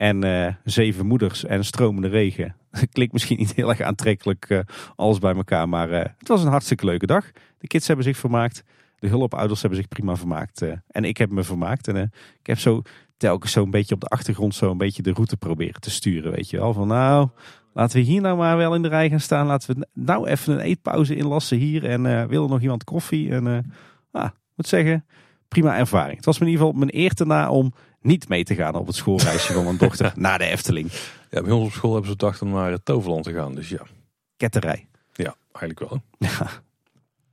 En 0.00 0.24
eh, 0.24 0.54
zeven 0.64 1.06
moeders 1.06 1.44
en 1.44 1.64
stromende 1.64 2.08
regen. 2.08 2.56
Klinkt 2.92 3.12
misschien 3.12 3.38
niet 3.38 3.54
heel 3.54 3.68
erg 3.68 3.80
aantrekkelijk 3.80 4.44
eh, 4.48 4.58
alles 4.96 5.18
bij 5.18 5.34
elkaar. 5.34 5.68
Maar 5.68 5.90
eh, 5.90 6.04
het 6.18 6.28
was 6.28 6.42
een 6.42 6.50
hartstikke 6.50 6.84
leuke 6.84 7.06
dag. 7.06 7.30
De 7.58 7.66
kids 7.66 7.86
hebben 7.86 8.04
zich 8.04 8.16
vermaakt. 8.16 8.64
De 8.98 9.08
hulpouders 9.08 9.60
hebben 9.60 9.78
zich 9.78 9.88
prima 9.88 10.16
vermaakt. 10.16 10.64
en 10.86 11.04
ik 11.04 11.16
heb 11.16 11.30
me 11.30 11.42
vermaakt. 11.42 11.88
En 11.88 11.96
ik 12.40 12.46
heb 12.46 12.58
zo 12.58 12.82
telkens 13.16 13.52
zo 13.52 13.62
een 13.62 13.70
beetje 13.70 13.94
op 13.94 14.00
de 14.00 14.06
achtergrond 14.06 14.54
zo 14.54 14.70
een 14.70 14.78
beetje 14.78 15.02
de 15.02 15.12
route 15.12 15.36
proberen 15.36 15.80
te 15.80 15.90
sturen. 15.90 16.32
Weet 16.32 16.50
je 16.50 16.56
wel. 16.56 16.72
Van 16.72 16.88
nou, 16.88 17.28
laten 17.72 17.96
we 17.98 18.04
hier 18.04 18.20
nou 18.20 18.36
maar 18.36 18.56
wel 18.56 18.74
in 18.74 18.82
de 18.82 18.88
rij 18.88 19.10
gaan 19.10 19.20
staan. 19.20 19.46
Laten 19.46 19.76
we 19.76 19.86
nou 19.92 20.28
even 20.28 20.52
een 20.52 20.60
eetpauze 20.60 21.16
inlassen 21.16 21.58
hier. 21.58 21.84
En 21.84 22.28
wil 22.28 22.42
er 22.42 22.50
nog 22.50 22.60
iemand 22.60 22.84
koffie? 22.84 23.30
En 23.30 23.72
ah, 24.10 24.30
moet 24.54 24.68
zeggen, 24.68 25.04
prima 25.48 25.78
ervaring. 25.78 26.16
Het 26.16 26.24
was 26.24 26.38
in 26.38 26.46
ieder 26.46 26.60
geval 26.60 26.78
mijn 26.78 26.96
eer 26.96 27.12
na 27.24 27.50
om 27.50 27.72
niet 28.00 28.28
mee 28.28 28.44
te 28.44 28.54
gaan 28.54 28.74
op 28.74 28.86
het 28.86 28.96
schoolreisje 28.96 29.52
van 29.52 29.64
mijn 29.64 29.76
dochter 29.76 30.12
naar 30.26 30.38
de 30.38 30.44
Efteling. 30.44 30.90
Ja, 31.30 31.42
bij 31.42 31.52
ons 31.52 31.66
op 31.66 31.72
school 31.72 31.92
hebben 31.92 32.10
ze 32.10 32.16
gedacht 32.18 32.42
om 32.42 32.50
naar 32.50 32.70
het 32.70 32.84
Toverland 32.84 33.24
te 33.24 33.32
gaan. 33.32 33.54
Dus 33.54 33.68
ja, 33.68 33.82
Ketterij. 34.36 34.86
ja 35.12 35.34
eigenlijk 35.52 35.90
wel. 35.90 36.02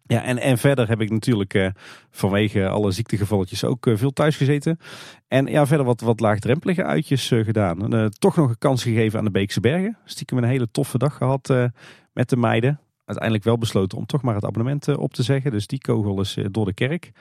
Ja, 0.07 0.23
en, 0.23 0.38
en 0.38 0.57
verder 0.57 0.88
heb 0.88 1.02
ik 1.02 1.10
natuurlijk 1.10 1.53
eh, 1.53 1.68
vanwege 2.10 2.68
alle 2.68 2.91
ziektegevalletjes 2.91 3.64
ook 3.64 3.88
eh, 3.88 3.98
veel 3.98 4.14
thuis 4.14 4.38
gezeten. 4.38 4.80
En 5.27 5.45
ja, 5.45 5.65
verder 5.65 5.85
wat, 5.85 6.02
wat 6.02 6.19
laagdrempelige 6.19 6.84
uitjes 6.84 7.31
eh, 7.31 7.44
gedaan. 7.44 8.10
Toch 8.19 8.35
nog 8.35 8.49
een 8.49 8.57
kans 8.57 8.84
gegeven 8.84 9.19
aan 9.19 9.26
de 9.26 9.31
Beekse 9.31 9.60
Bergen. 9.60 9.98
Stiekem 10.06 10.38
een 10.38 10.44
hele 10.44 10.72
toffe 10.72 10.98
dag 10.98 11.18
gehad 11.18 11.49
eh, 11.49 11.65
met 12.14 12.30
de 12.30 12.38
meiden. 12.38 12.80
Uiteindelijk 13.06 13.45
wel 13.45 13.57
besloten 13.57 13.98
om 13.98 14.06
toch 14.06 14.22
maar 14.22 14.35
het 14.35 14.45
abonnement 14.45 14.98
op 14.98 15.14
te 15.14 15.23
zeggen. 15.23 15.52
Dus 15.52 15.68
die 15.68 15.80
kogel 15.80 16.22
is 16.22 16.38
door 16.52 16.65
de 16.65 16.73
kerk. 16.73 17.11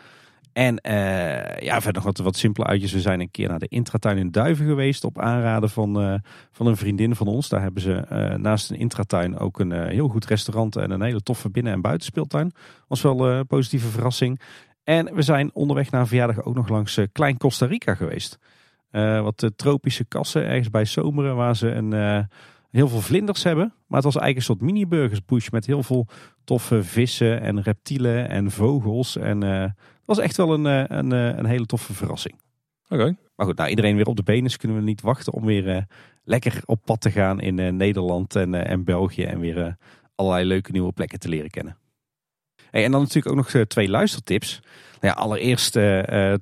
En 0.56 0.80
eh, 0.80 1.62
ja, 1.62 1.80
verder 1.80 1.92
nog 1.92 2.04
wat, 2.04 2.18
wat 2.18 2.36
simpele 2.36 2.66
uitjes. 2.66 2.92
We 2.92 3.00
zijn 3.00 3.20
een 3.20 3.30
keer 3.30 3.48
naar 3.48 3.58
de 3.58 3.68
Intratuin 3.68 4.18
in 4.18 4.30
Duiven 4.30 4.66
geweest. 4.66 5.04
Op 5.04 5.20
aanraden 5.20 5.70
van, 5.70 6.00
eh, 6.00 6.14
van 6.52 6.66
een 6.66 6.76
vriendin 6.76 7.14
van 7.14 7.26
ons. 7.26 7.48
Daar 7.48 7.62
hebben 7.62 7.82
ze 7.82 7.94
eh, 7.94 8.34
naast 8.34 8.70
een 8.70 8.78
Intratuin 8.78 9.38
ook 9.38 9.58
een 9.58 9.72
heel 9.72 10.08
goed 10.08 10.26
restaurant. 10.26 10.76
En 10.76 10.90
een 10.90 11.02
hele 11.02 11.20
toffe 11.20 11.50
binnen- 11.50 11.72
en 11.72 11.80
buitenspeeltuin. 11.80 12.52
Was 12.88 13.02
wel 13.02 13.28
een 13.28 13.46
positieve 13.46 13.88
verrassing. 13.88 14.40
En 14.84 15.14
we 15.14 15.22
zijn 15.22 15.50
onderweg 15.54 15.90
naar 15.90 16.00
een 16.00 16.06
verjaardag 16.06 16.44
ook 16.44 16.54
nog 16.54 16.68
langs 16.68 17.00
Klein 17.12 17.36
Costa 17.36 17.66
Rica 17.66 17.94
geweest. 17.94 18.38
Wat 19.22 19.50
tropische 19.56 20.04
kassen 20.04 20.46
ergens 20.46 20.70
bij 20.70 20.84
Zomeren. 20.84 21.36
Waar 21.36 21.56
ze 21.56 21.70
een, 21.70 22.28
heel 22.76 22.88
veel 22.88 23.00
vlinders 23.00 23.42
hebben. 23.42 23.74
Maar 23.86 24.02
het 24.02 24.12
was 24.12 24.22
eigenlijk 24.22 24.36
een 24.36 24.54
soort 24.54 24.70
mini-burgersbush. 24.70 25.48
Met 25.48 25.66
heel 25.66 25.82
veel 25.82 26.06
toffe 26.44 26.84
vissen 26.84 27.40
en 27.40 27.62
reptielen 27.62 28.28
en 28.28 28.50
vogels. 28.50 29.16
En 29.16 29.42
eh, 29.42 29.60
het 29.60 30.04
was 30.04 30.18
echt 30.18 30.36
wel 30.36 30.54
een, 30.54 30.66
eh, 30.66 30.98
een, 30.98 31.12
eh, 31.12 31.36
een 31.36 31.46
hele 31.46 31.66
toffe 31.66 31.94
verrassing. 31.94 32.40
Oké. 32.88 33.16
Maar 33.36 33.46
goed, 33.46 33.56
nou, 33.56 33.70
iedereen 33.70 33.96
weer 33.96 34.06
op 34.06 34.16
de 34.16 34.22
benen. 34.22 34.42
Dus 34.42 34.56
kunnen 34.56 34.76
we 34.76 34.82
niet 34.82 35.00
wachten 35.00 35.32
om 35.32 35.44
weer 35.44 35.86
lekker 36.24 36.62
op 36.64 36.80
pad 36.84 37.00
te 37.00 37.10
gaan 37.10 37.40
in 37.40 37.76
Nederland 37.76 38.36
en, 38.36 38.54
en 38.66 38.84
België. 38.84 39.22
En 39.22 39.40
weer 39.40 39.76
allerlei 40.14 40.44
leuke 40.44 40.72
nieuwe 40.72 40.92
plekken 40.92 41.18
te 41.18 41.28
leren 41.28 41.50
kennen. 41.50 41.76
Hey, 42.70 42.84
en 42.84 42.90
dan 42.90 43.00
natuurlijk 43.00 43.28
ook 43.28 43.52
nog 43.52 43.64
twee 43.66 43.88
luistertips. 43.88 44.60
Nou 45.00 45.14
ja, 45.14 45.22
allereerst 45.22 45.78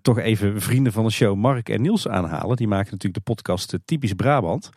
toch 0.02 0.19
even 0.19 0.61
vrienden 0.61 0.93
van 0.93 1.05
de 1.05 1.11
show 1.11 1.36
Mark 1.36 1.69
en 1.69 1.82
Niels 1.82 2.09
aanhalen. 2.09 2.56
Die 2.56 2.69
maken 2.69 2.90
natuurlijk 2.90 3.27
de 3.27 3.32
podcast 3.32 3.78
Typisch 3.85 4.12
Brabant. 4.12 4.70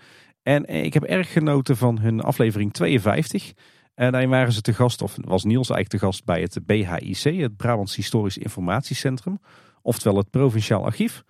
En 0.48 0.66
eh, 0.66 0.84
ik 0.84 0.94
heb 0.94 1.04
erg 1.04 1.32
genoten 1.32 1.78
van 1.78 2.00
hun 2.00 2.22
aflevering 2.22 2.74
52. 2.74 3.54
En 3.96 4.12
daarin 4.12 4.30
waren 4.30 4.54
ze 4.54 4.62
te 4.62 4.74
gast, 4.74 5.02
of 5.02 5.18
was 5.22 5.44
Niels 5.44 5.70
eigenlijk 5.70 5.90
te 5.90 6.10
gast 6.10 6.26
bij 6.26 6.42
het 6.42 6.66
BHIC, 6.66 7.42
het 7.42 7.58
Brabants 7.58 7.96
Historisch 7.96 8.38
Informatiecentrum. 8.38 9.40
Oftewel 9.82 10.18
het 10.18 10.30
Provinciaal 10.30 10.84
Archief. 10.84 11.24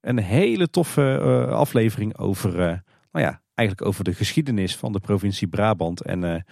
Een 0.00 0.18
hele 0.18 0.70
toffe 0.70 1.18
eh, 1.18 1.52
aflevering 1.52 2.18
over, 2.18 2.50
eh, 2.60 2.66
nou 3.12 3.24
ja, 3.24 3.40
eigenlijk 3.54 3.88
over 3.88 4.04
de 4.04 4.14
geschiedenis 4.14 4.76
van 4.76 4.92
de 4.92 5.00
provincie 5.00 5.48
Brabant. 5.48 6.02
En 6.02 6.44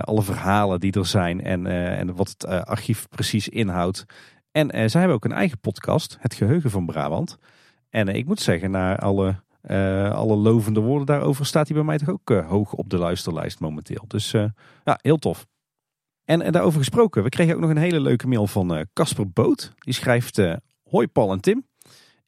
alle 0.00 0.22
verhalen 0.22 0.80
die 0.80 0.92
er 0.92 1.06
zijn 1.06 1.42
en, 1.42 1.66
en 1.66 2.14
wat 2.14 2.28
het 2.28 2.46
archief 2.46 3.08
precies 3.08 3.48
inhoudt. 3.48 4.04
En 4.52 4.90
zij 4.90 5.00
hebben 5.00 5.14
ook 5.14 5.24
een 5.24 5.32
eigen 5.32 5.60
podcast, 5.60 6.16
Het 6.20 6.34
Geheugen 6.34 6.70
van 6.70 6.86
Brabant. 6.86 7.38
En 7.90 8.08
ik 8.08 8.26
moet 8.26 8.40
zeggen, 8.40 8.70
na 8.70 8.98
alle, 8.98 9.42
eh, 9.60 10.12
alle 10.12 10.36
lovende 10.36 10.80
woorden 10.80 11.06
daarover 11.06 11.46
staat 11.46 11.66
hij 11.66 11.76
bij 11.76 11.84
mij 11.84 11.98
toch 11.98 12.08
ook 12.08 12.30
eh, 12.30 12.48
hoog 12.48 12.72
op 12.72 12.90
de 12.90 12.98
luisterlijst 12.98 13.60
momenteel. 13.60 14.04
Dus 14.06 14.32
eh, 14.32 14.44
ja, 14.84 14.98
heel 15.02 15.18
tof. 15.18 15.46
En, 16.24 16.42
en 16.42 16.52
daarover 16.52 16.78
gesproken, 16.78 17.22
we 17.22 17.28
kregen 17.28 17.54
ook 17.54 17.60
nog 17.60 17.70
een 17.70 17.76
hele 17.76 18.00
leuke 18.00 18.26
mail 18.26 18.46
van 18.46 18.86
Casper 18.92 19.30
Boot. 19.30 19.72
Die 19.78 19.94
schrijft, 19.94 20.40
hoi 20.82 21.06
Paul 21.06 21.32
en 21.32 21.40
Tim. 21.40 21.66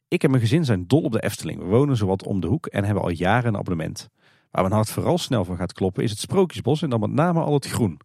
Ik 0.07 0.23
en 0.23 0.29
mijn 0.29 0.41
gezin 0.41 0.65
zijn 0.65 0.87
dol 0.87 1.01
op 1.01 1.11
de 1.11 1.23
Efteling. 1.23 1.59
We 1.59 1.65
wonen 1.65 1.97
zowat 1.97 2.23
om 2.23 2.39
de 2.39 2.47
hoek 2.47 2.65
en 2.65 2.83
hebben 2.83 3.03
al 3.03 3.09
jaren 3.09 3.47
een 3.47 3.59
abonnement. 3.59 4.09
Waar 4.51 4.61
mijn 4.61 4.73
hart 4.73 4.89
vooral 4.89 5.17
snel 5.17 5.45
van 5.45 5.57
gaat 5.57 5.73
kloppen 5.73 6.03
is 6.03 6.09
het 6.09 6.19
Sprookjesbos 6.19 6.81
en 6.81 6.89
dan 6.89 6.99
met 6.99 7.11
name 7.11 7.41
al 7.41 7.53
het 7.53 7.67
groen. 7.67 7.99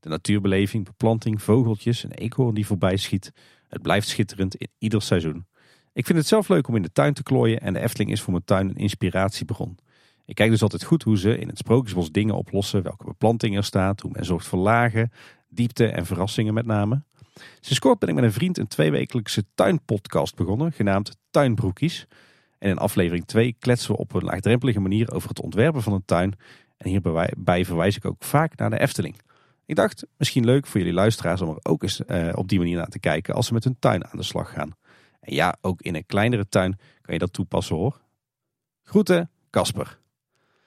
De 0.00 0.08
natuurbeleving, 0.08 0.84
beplanting, 0.84 1.42
vogeltjes, 1.42 2.02
een 2.04 2.12
eekhoorn 2.12 2.54
die 2.54 2.66
voorbij 2.66 2.96
schiet. 2.96 3.32
Het 3.68 3.82
blijft 3.82 4.08
schitterend 4.08 4.54
in 4.54 4.68
ieder 4.78 5.02
seizoen. 5.02 5.46
Ik 5.94 6.06
vind 6.06 6.18
het 6.18 6.26
zelf 6.26 6.48
leuk 6.48 6.68
om 6.68 6.76
in 6.76 6.82
de 6.82 6.92
tuin 6.92 7.14
te 7.14 7.22
klooien 7.22 7.60
en 7.60 7.72
de 7.72 7.80
Efteling 7.80 8.10
is 8.10 8.20
voor 8.20 8.32
mijn 8.32 8.44
tuin 8.44 8.68
een 8.68 8.76
inspiratiebron. 8.76 9.78
Ik 10.24 10.34
kijk 10.34 10.50
dus 10.50 10.62
altijd 10.62 10.84
goed 10.84 11.02
hoe 11.02 11.18
ze 11.18 11.38
in 11.38 11.48
het 11.48 11.58
Sprookjesbos 11.58 12.10
dingen 12.10 12.34
oplossen, 12.34 12.82
welke 12.82 13.04
beplanting 13.04 13.56
er 13.56 13.64
staat, 13.64 14.00
hoe 14.00 14.10
men 14.10 14.24
zorgt 14.24 14.46
voor 14.46 14.58
lagen, 14.58 15.12
diepte 15.48 15.86
en 15.86 16.06
verrassingen 16.06 16.54
met 16.54 16.66
name. 16.66 17.02
Sinds 17.60 17.78
kort 17.78 17.98
ben 17.98 18.08
ik 18.08 18.14
met 18.14 18.24
een 18.24 18.32
vriend 18.32 18.58
een 18.58 18.66
tweewekelijkse 18.66 19.44
tuinpodcast 19.54 20.36
begonnen, 20.36 20.72
genaamd 20.72 21.16
Tuinbroekies. 21.30 22.06
En 22.58 22.70
in 22.70 22.78
aflevering 22.78 23.26
2 23.26 23.56
kletsen 23.58 23.92
we 23.92 23.98
op 23.98 24.14
een 24.14 24.24
laagdrempelige 24.24 24.80
manier 24.80 25.12
over 25.12 25.28
het 25.28 25.40
ontwerpen 25.40 25.82
van 25.82 25.92
een 25.92 26.04
tuin. 26.04 26.34
En 26.76 26.88
hierbij 26.88 27.64
verwijs 27.64 27.96
ik 27.96 28.04
ook 28.04 28.24
vaak 28.24 28.56
naar 28.56 28.70
de 28.70 28.80
Efteling. 28.80 29.20
Ik 29.66 29.76
dacht, 29.76 30.06
misschien 30.16 30.44
leuk 30.44 30.66
voor 30.66 30.80
jullie 30.80 30.94
luisteraars 30.94 31.40
om 31.40 31.48
er 31.48 31.58
ook 31.62 31.82
eens 31.82 32.00
uh, 32.06 32.28
op 32.34 32.48
die 32.48 32.58
manier 32.58 32.76
naar 32.76 32.86
te 32.86 32.98
kijken 32.98 33.34
als 33.34 33.46
ze 33.46 33.52
met 33.52 33.64
hun 33.64 33.76
tuin 33.78 34.04
aan 34.04 34.18
de 34.18 34.22
slag 34.22 34.52
gaan. 34.52 34.74
En 35.22 35.34
ja, 35.34 35.56
ook 35.60 35.82
in 35.82 35.94
een 35.94 36.06
kleinere 36.06 36.48
tuin 36.48 36.78
kan 37.00 37.14
je 37.14 37.20
dat 37.20 37.32
toepassen 37.32 37.76
hoor. 37.76 38.00
Groeten, 38.82 39.30
Casper. 39.50 39.98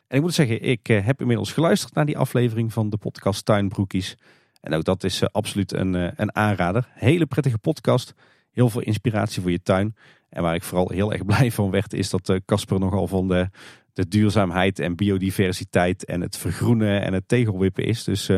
En 0.08 0.18
ik 0.18 0.22
moet 0.22 0.34
zeggen, 0.34 0.62
ik 0.62 0.90
uh, 0.90 1.06
heb 1.06 1.22
inmiddels 1.22 1.54
geluisterd 1.54 1.94
naar 1.94 2.06
die 2.06 2.18
aflevering 2.18 2.74
van 2.74 2.90
de 2.90 2.98
podcast 2.98 3.46
Tuinbroekies. 3.46 4.18
En 4.62 4.74
ook 4.74 4.84
dat 4.84 5.04
is 5.04 5.22
uh, 5.22 5.28
absoluut 5.32 5.74
een, 5.74 5.94
een 5.94 6.36
aanrader. 6.36 6.90
Hele 6.94 7.26
prettige 7.26 7.58
podcast. 7.58 8.14
Heel 8.52 8.70
veel 8.70 8.82
inspiratie 8.82 9.42
voor 9.42 9.52
je 9.52 9.62
tuin. 9.62 9.96
En 10.30 10.42
waar 10.42 10.56
ik 10.56 10.64
vooral 10.64 10.90
heel 10.90 11.14
erg 11.14 11.26
blij 11.32 11.52
van 11.52 11.72
werd, 11.72 11.94
is 11.94 12.10
dat 12.10 12.40
Casper 12.46 12.80
nogal 12.80 13.08
van 13.08 13.28
de 13.28 13.50
de 13.96 14.08
duurzaamheid 14.08 14.80
en 14.80 14.96
biodiversiteit 14.96 16.06
en 16.06 16.22
het 16.22 16.38
vergroenen 16.38 17.02
en 17.02 17.14
het 17.14 17.28
tegelwippen 17.28 17.86
is. 17.86 18.04
Dus 18.04 18.30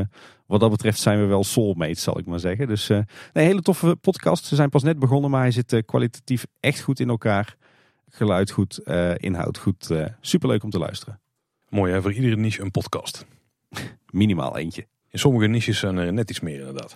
wat 0.48 0.60
dat 0.60 0.72
betreft 0.72 1.00
zijn 1.00 1.20
we 1.20 1.26
wel 1.26 1.44
soulmates, 1.44 2.04
zal 2.04 2.20
ik 2.20 2.26
maar 2.26 2.40
zeggen. 2.40 2.68
Dus 2.68 2.90
uh, 2.90 2.98
een 2.98 3.44
hele 3.44 3.62
toffe 3.62 3.96
podcast. 3.96 4.46
Ze 4.46 4.56
zijn 4.56 4.70
pas 4.70 4.84
net 4.84 5.00
begonnen, 5.00 5.30
maar 5.30 5.42
hij 5.42 5.52
zit 5.52 5.74
uh, 5.74 5.82
kwalitatief 5.86 6.46
echt 6.60 6.82
goed 6.82 7.00
in 7.00 7.10
elkaar. 7.10 7.56
Geluid 8.10 8.52
goed, 8.52 8.80
inhoud 9.18 9.58
goed. 9.58 9.92
superleuk 10.22 10.64
om 10.64 10.70
te 10.70 10.80
luisteren. 10.80 11.20
Mooi 11.70 11.94
hè, 11.94 12.02
voor 12.02 12.14
iedere 12.14 12.36
niche 12.36 12.62
een 12.62 12.72
podcast. 12.72 13.26
Minimaal 14.12 14.58
eentje. 14.58 14.88
In 15.10 15.20
sommige 15.20 15.48
niches 15.48 15.80
zijn 15.80 15.98
er 15.98 16.14
net 16.14 16.30
iets 16.30 16.40
meer 16.40 16.60
inderdaad. 16.60 16.96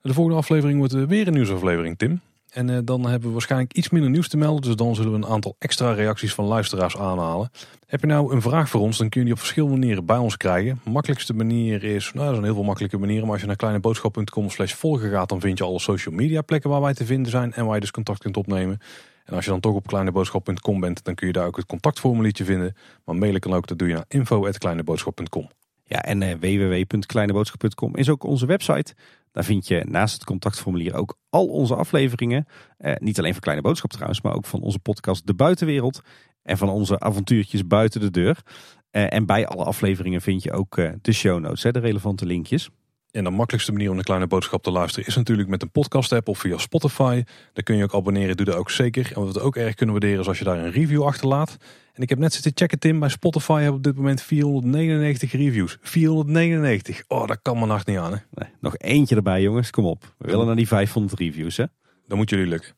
De 0.00 0.14
volgende 0.14 0.38
aflevering 0.38 0.78
wordt 0.78 0.92
weer 0.92 1.26
een 1.26 1.32
nieuwsaflevering, 1.32 1.98
Tim. 1.98 2.20
En 2.50 2.68
uh, 2.68 2.78
dan 2.84 3.06
hebben 3.06 3.26
we 3.26 3.32
waarschijnlijk 3.32 3.72
iets 3.72 3.90
minder 3.90 4.10
nieuws 4.10 4.28
te 4.28 4.36
melden. 4.36 4.62
Dus 4.62 4.76
dan 4.76 4.94
zullen 4.94 5.12
we 5.12 5.16
een 5.16 5.32
aantal 5.32 5.56
extra 5.58 5.92
reacties 5.92 6.34
van 6.34 6.44
luisteraars 6.44 6.96
aanhalen. 6.96 7.50
Heb 7.86 8.00
je 8.00 8.06
nou 8.06 8.34
een 8.34 8.42
vraag 8.42 8.68
voor 8.68 8.80
ons, 8.80 8.98
dan 8.98 9.08
kun 9.08 9.20
je 9.20 9.26
die 9.26 9.34
op 9.34 9.40
verschillende 9.40 9.76
manieren 9.76 10.06
bij 10.06 10.16
ons 10.16 10.36
krijgen. 10.36 10.80
De 10.84 10.90
makkelijkste 10.90 11.34
manier 11.34 11.84
is, 11.84 12.12
nou 12.12 12.26
er 12.26 12.32
zijn 12.32 12.44
heel 12.44 12.54
veel 12.54 12.62
makkelijke 12.62 12.98
manieren. 12.98 13.22
Maar 13.22 13.32
als 13.32 13.40
je 13.40 13.46
naar 13.46 13.56
kleineboodschap.com 13.56 14.50
slash 14.50 14.72
volgen 14.72 15.10
gaat, 15.10 15.28
dan 15.28 15.40
vind 15.40 15.58
je 15.58 15.64
alle 15.64 15.78
social 15.78 16.14
media 16.14 16.42
plekken 16.42 16.70
waar 16.70 16.80
wij 16.80 16.94
te 16.94 17.04
vinden 17.04 17.30
zijn. 17.30 17.52
En 17.52 17.64
waar 17.64 17.74
je 17.74 17.80
dus 17.80 17.90
contact 17.90 18.18
kunt 18.18 18.36
opnemen. 18.36 18.78
En 19.24 19.34
als 19.34 19.44
je 19.44 19.50
dan 19.50 19.60
toch 19.60 19.74
op 19.74 19.86
kleineboodschap.com 19.86 20.80
bent, 20.80 21.04
dan 21.04 21.14
kun 21.14 21.26
je 21.26 21.32
daar 21.32 21.46
ook 21.46 21.56
het 21.56 21.66
contactformuliertje 21.66 22.44
vinden. 22.44 22.76
Maar 23.04 23.16
mailen 23.16 23.40
kan 23.40 23.54
ook, 23.54 23.66
dat 23.66 23.78
doe 23.78 23.88
je 23.88 23.94
naar 23.94 24.04
info.kleineboodschap.com. 24.08 25.48
Ja, 25.88 26.02
en 26.02 26.20
uh, 26.20 26.34
www.kleineboodschap.com 26.40 27.96
is 27.96 28.08
ook 28.08 28.24
onze 28.24 28.46
website. 28.46 28.94
Daar 29.32 29.44
vind 29.44 29.68
je 29.68 29.84
naast 29.88 30.14
het 30.14 30.24
contactformulier 30.24 30.94
ook 30.94 31.18
al 31.30 31.46
onze 31.46 31.74
afleveringen. 31.74 32.46
Eh, 32.78 32.94
niet 32.98 33.18
alleen 33.18 33.32
van 33.32 33.40
Kleine 33.40 33.62
Boodschap 33.62 33.90
trouwens, 33.90 34.20
maar 34.20 34.34
ook 34.34 34.46
van 34.46 34.60
onze 34.60 34.78
podcast 34.78 35.26
De 35.26 35.34
Buitenwereld. 35.34 36.00
En 36.42 36.58
van 36.58 36.68
onze 36.68 37.00
avontuurtjes 37.00 37.66
buiten 37.66 38.00
de 38.00 38.10
deur. 38.10 38.42
Eh, 38.90 39.12
en 39.12 39.26
bij 39.26 39.46
alle 39.46 39.64
afleveringen 39.64 40.20
vind 40.20 40.42
je 40.42 40.52
ook 40.52 40.76
de 41.02 41.12
show 41.12 41.40
notes, 41.40 41.62
hè, 41.62 41.70
de 41.70 41.78
relevante 41.78 42.26
linkjes. 42.26 42.70
En 43.18 43.24
de 43.24 43.30
makkelijkste 43.30 43.72
manier 43.72 43.90
om 43.90 43.98
een 43.98 44.04
kleine 44.04 44.26
boodschap 44.26 44.62
te 44.62 44.70
luisteren 44.70 45.08
is 45.08 45.16
natuurlijk 45.16 45.48
met 45.48 45.62
een 45.62 45.70
podcast 45.70 46.12
app 46.12 46.28
of 46.28 46.38
via 46.38 46.58
Spotify. 46.58 47.22
Daar 47.52 47.64
kun 47.64 47.76
je 47.76 47.82
ook 47.82 47.94
abonneren, 47.94 48.36
doe 48.36 48.46
dat 48.46 48.54
ook 48.54 48.70
zeker. 48.70 49.12
En 49.14 49.24
wat 49.24 49.34
we 49.34 49.40
ook 49.40 49.56
erg 49.56 49.74
kunnen 49.74 49.94
waarderen 49.94 50.20
is 50.20 50.28
als 50.28 50.38
je 50.38 50.44
daar 50.44 50.58
een 50.58 50.70
review 50.70 51.02
achterlaat. 51.02 51.56
En 51.92 52.02
ik 52.02 52.08
heb 52.08 52.18
net 52.18 52.32
zitten 52.32 52.52
checken 52.54 52.78
Tim, 52.78 53.00
bij 53.00 53.08
Spotify 53.08 53.54
hebben 53.54 53.76
op 53.76 53.82
dit 53.82 53.96
moment 53.96 54.22
499 54.22 55.32
reviews. 55.32 55.78
499, 55.80 57.04
oh 57.08 57.26
dat 57.26 57.38
kan 57.42 57.54
mijn 57.56 57.68
nacht 57.68 57.86
niet 57.86 57.98
aan 57.98 58.12
hè. 58.12 58.18
Nee, 58.30 58.48
nog 58.60 58.76
eentje 58.76 59.16
erbij 59.16 59.42
jongens, 59.42 59.70
kom 59.70 59.84
op. 59.84 60.14
We 60.18 60.30
willen 60.30 60.46
naar 60.46 60.56
die 60.56 60.68
500 60.68 61.20
reviews 61.20 61.56
hè. 61.56 61.64
Dan 62.06 62.18
moet 62.18 62.30
jullie 62.30 62.46
lukken. 62.46 62.74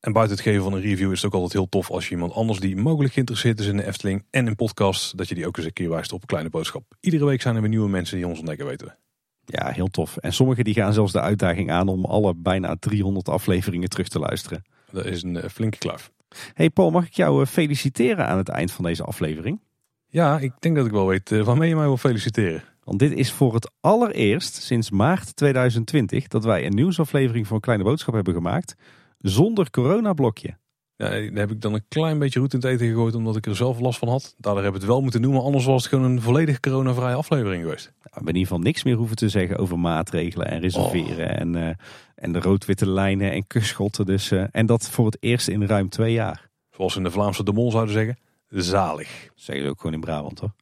En 0.00 0.12
buiten 0.12 0.36
het 0.36 0.44
geven 0.44 0.62
van 0.62 0.72
een 0.72 0.80
review 0.80 1.10
is 1.12 1.22
het 1.22 1.26
ook 1.26 1.40
altijd 1.40 1.52
heel 1.52 1.68
tof 1.68 1.90
als 1.90 2.04
je 2.04 2.14
iemand 2.14 2.32
anders 2.32 2.60
die 2.60 2.76
mogelijk 2.76 3.12
geïnteresseerd 3.12 3.60
is 3.60 3.66
in 3.66 3.76
de 3.76 3.86
Efteling 3.86 4.24
en 4.30 4.46
in 4.46 4.56
podcasts, 4.56 5.12
dat 5.16 5.28
je 5.28 5.34
die 5.34 5.46
ook 5.46 5.56
eens 5.56 5.66
een 5.66 5.72
keer 5.72 5.90
wijst 5.90 6.12
op 6.12 6.20
een 6.20 6.26
kleine 6.26 6.50
boodschap. 6.50 6.96
Iedere 7.00 7.24
week 7.24 7.42
zijn 7.42 7.54
er 7.54 7.60
weer 7.60 7.70
nieuwe 7.70 7.88
mensen 7.88 8.16
die 8.16 8.26
ons 8.26 8.38
ontdekken, 8.38 8.66
weten 8.66 8.86
we. 8.86 9.03
Ja, 9.46 9.70
heel 9.70 9.88
tof. 9.88 10.16
En 10.16 10.32
sommigen 10.32 10.64
die 10.64 10.74
gaan 10.74 10.92
zelfs 10.92 11.12
de 11.12 11.20
uitdaging 11.20 11.70
aan 11.70 11.88
om 11.88 12.04
alle 12.04 12.34
bijna 12.36 12.76
300 12.78 13.28
afleveringen 13.28 13.88
terug 13.88 14.08
te 14.08 14.18
luisteren. 14.18 14.64
Dat 14.90 15.04
is 15.04 15.22
een 15.22 15.34
uh, 15.34 15.44
flinke 15.44 15.78
kluif. 15.78 16.12
Hey 16.54 16.70
Paul, 16.70 16.90
mag 16.90 17.06
ik 17.06 17.14
jou 17.14 17.40
uh, 17.40 17.46
feliciteren 17.46 18.26
aan 18.26 18.38
het 18.38 18.48
eind 18.48 18.72
van 18.72 18.84
deze 18.84 19.04
aflevering? 19.04 19.60
Ja, 20.06 20.38
ik 20.38 20.52
denk 20.58 20.76
dat 20.76 20.86
ik 20.86 20.92
wel 20.92 21.06
weet 21.06 21.30
uh, 21.30 21.44
waarmee 21.44 21.68
je 21.68 21.76
mij 21.76 21.84
wil 21.84 21.96
feliciteren. 21.96 22.62
Want 22.84 22.98
dit 22.98 23.12
is 23.12 23.32
voor 23.32 23.54
het 23.54 23.70
allereerst 23.80 24.54
sinds 24.54 24.90
maart 24.90 25.36
2020 25.36 26.28
dat 26.28 26.44
wij 26.44 26.66
een 26.66 26.74
nieuwsaflevering 26.74 27.46
van 27.46 27.60
Kleine 27.60 27.84
Boodschap 27.84 28.14
hebben 28.14 28.34
gemaakt 28.34 28.74
zonder 29.18 29.70
coronablokje. 29.70 30.56
Ja, 30.96 31.08
daar 31.08 31.20
heb 31.32 31.50
ik 31.50 31.60
dan 31.60 31.74
een 31.74 31.88
klein 31.88 32.18
beetje 32.18 32.40
roet 32.40 32.52
in 32.52 32.58
het 32.58 32.68
eten 32.68 32.86
gegooid 32.86 33.14
omdat 33.14 33.36
ik 33.36 33.46
er 33.46 33.56
zelf 33.56 33.80
last 33.80 33.98
van 33.98 34.08
had. 34.08 34.34
Daardoor 34.38 34.62
heb 34.62 34.74
ik 34.74 34.80
het 34.80 34.88
wel 34.88 35.00
moeten 35.00 35.20
noemen, 35.20 35.42
anders 35.42 35.64
was 35.64 35.82
het 35.82 35.92
gewoon 35.92 36.10
een 36.10 36.20
volledig 36.20 36.60
coronavrije 36.60 37.14
aflevering 37.14 37.62
geweest. 37.62 37.84
Nou, 37.84 37.96
we 38.02 38.10
hebben 38.10 38.32
in 38.34 38.38
ieder 38.38 38.52
geval 38.52 38.64
niks 38.64 38.82
meer 38.82 38.96
hoeven 38.96 39.16
te 39.16 39.28
zeggen 39.28 39.56
over 39.56 39.78
maatregelen 39.78 40.46
en 40.46 40.60
reserveren 40.60 41.30
oh. 41.30 41.40
en, 41.40 41.54
uh, 41.54 41.68
en 42.14 42.32
de 42.32 42.40
rood-witte 42.40 42.88
lijnen 42.88 43.32
en 43.32 43.46
kuschotten. 43.46 44.06
Dus, 44.06 44.32
uh, 44.32 44.44
en 44.50 44.66
dat 44.66 44.90
voor 44.90 45.06
het 45.06 45.16
eerst 45.20 45.48
in 45.48 45.66
ruim 45.66 45.88
twee 45.88 46.12
jaar. 46.12 46.48
Zoals 46.70 46.96
in 46.96 47.02
de 47.02 47.10
Vlaamse 47.10 47.44
de 47.44 47.52
Mol 47.52 47.70
zouden 47.70 47.94
zeggen, 47.94 48.18
zalig. 48.48 49.30
Zeggen 49.34 49.64
ze 49.64 49.70
ook 49.70 49.80
gewoon 49.80 49.94
in 49.94 50.00
Brabant 50.00 50.38
hoor. 50.38 50.54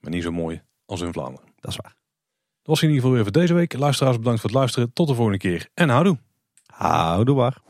Maar 0.00 0.10
niet 0.10 0.22
zo 0.22 0.30
mooi 0.30 0.62
als 0.86 1.00
in 1.00 1.12
Vlaanderen. 1.12 1.48
Dat 1.60 1.70
is 1.70 1.76
waar. 1.76 1.96
Dat 2.62 2.78
was 2.78 2.82
in 2.82 2.88
ieder 2.88 3.02
geval 3.02 3.14
weer 3.14 3.22
voor 3.22 3.40
deze 3.40 3.54
week. 3.54 3.78
Luisteraars 3.78 4.16
bedankt 4.16 4.40
voor 4.40 4.50
het 4.50 4.58
luisteren. 4.58 4.92
Tot 4.92 5.08
de 5.08 5.14
volgende 5.14 5.38
keer 5.38 5.68
en 5.74 5.88
houdoe. 5.88 6.18
Houdoe 6.66 7.36
waar. 7.36 7.60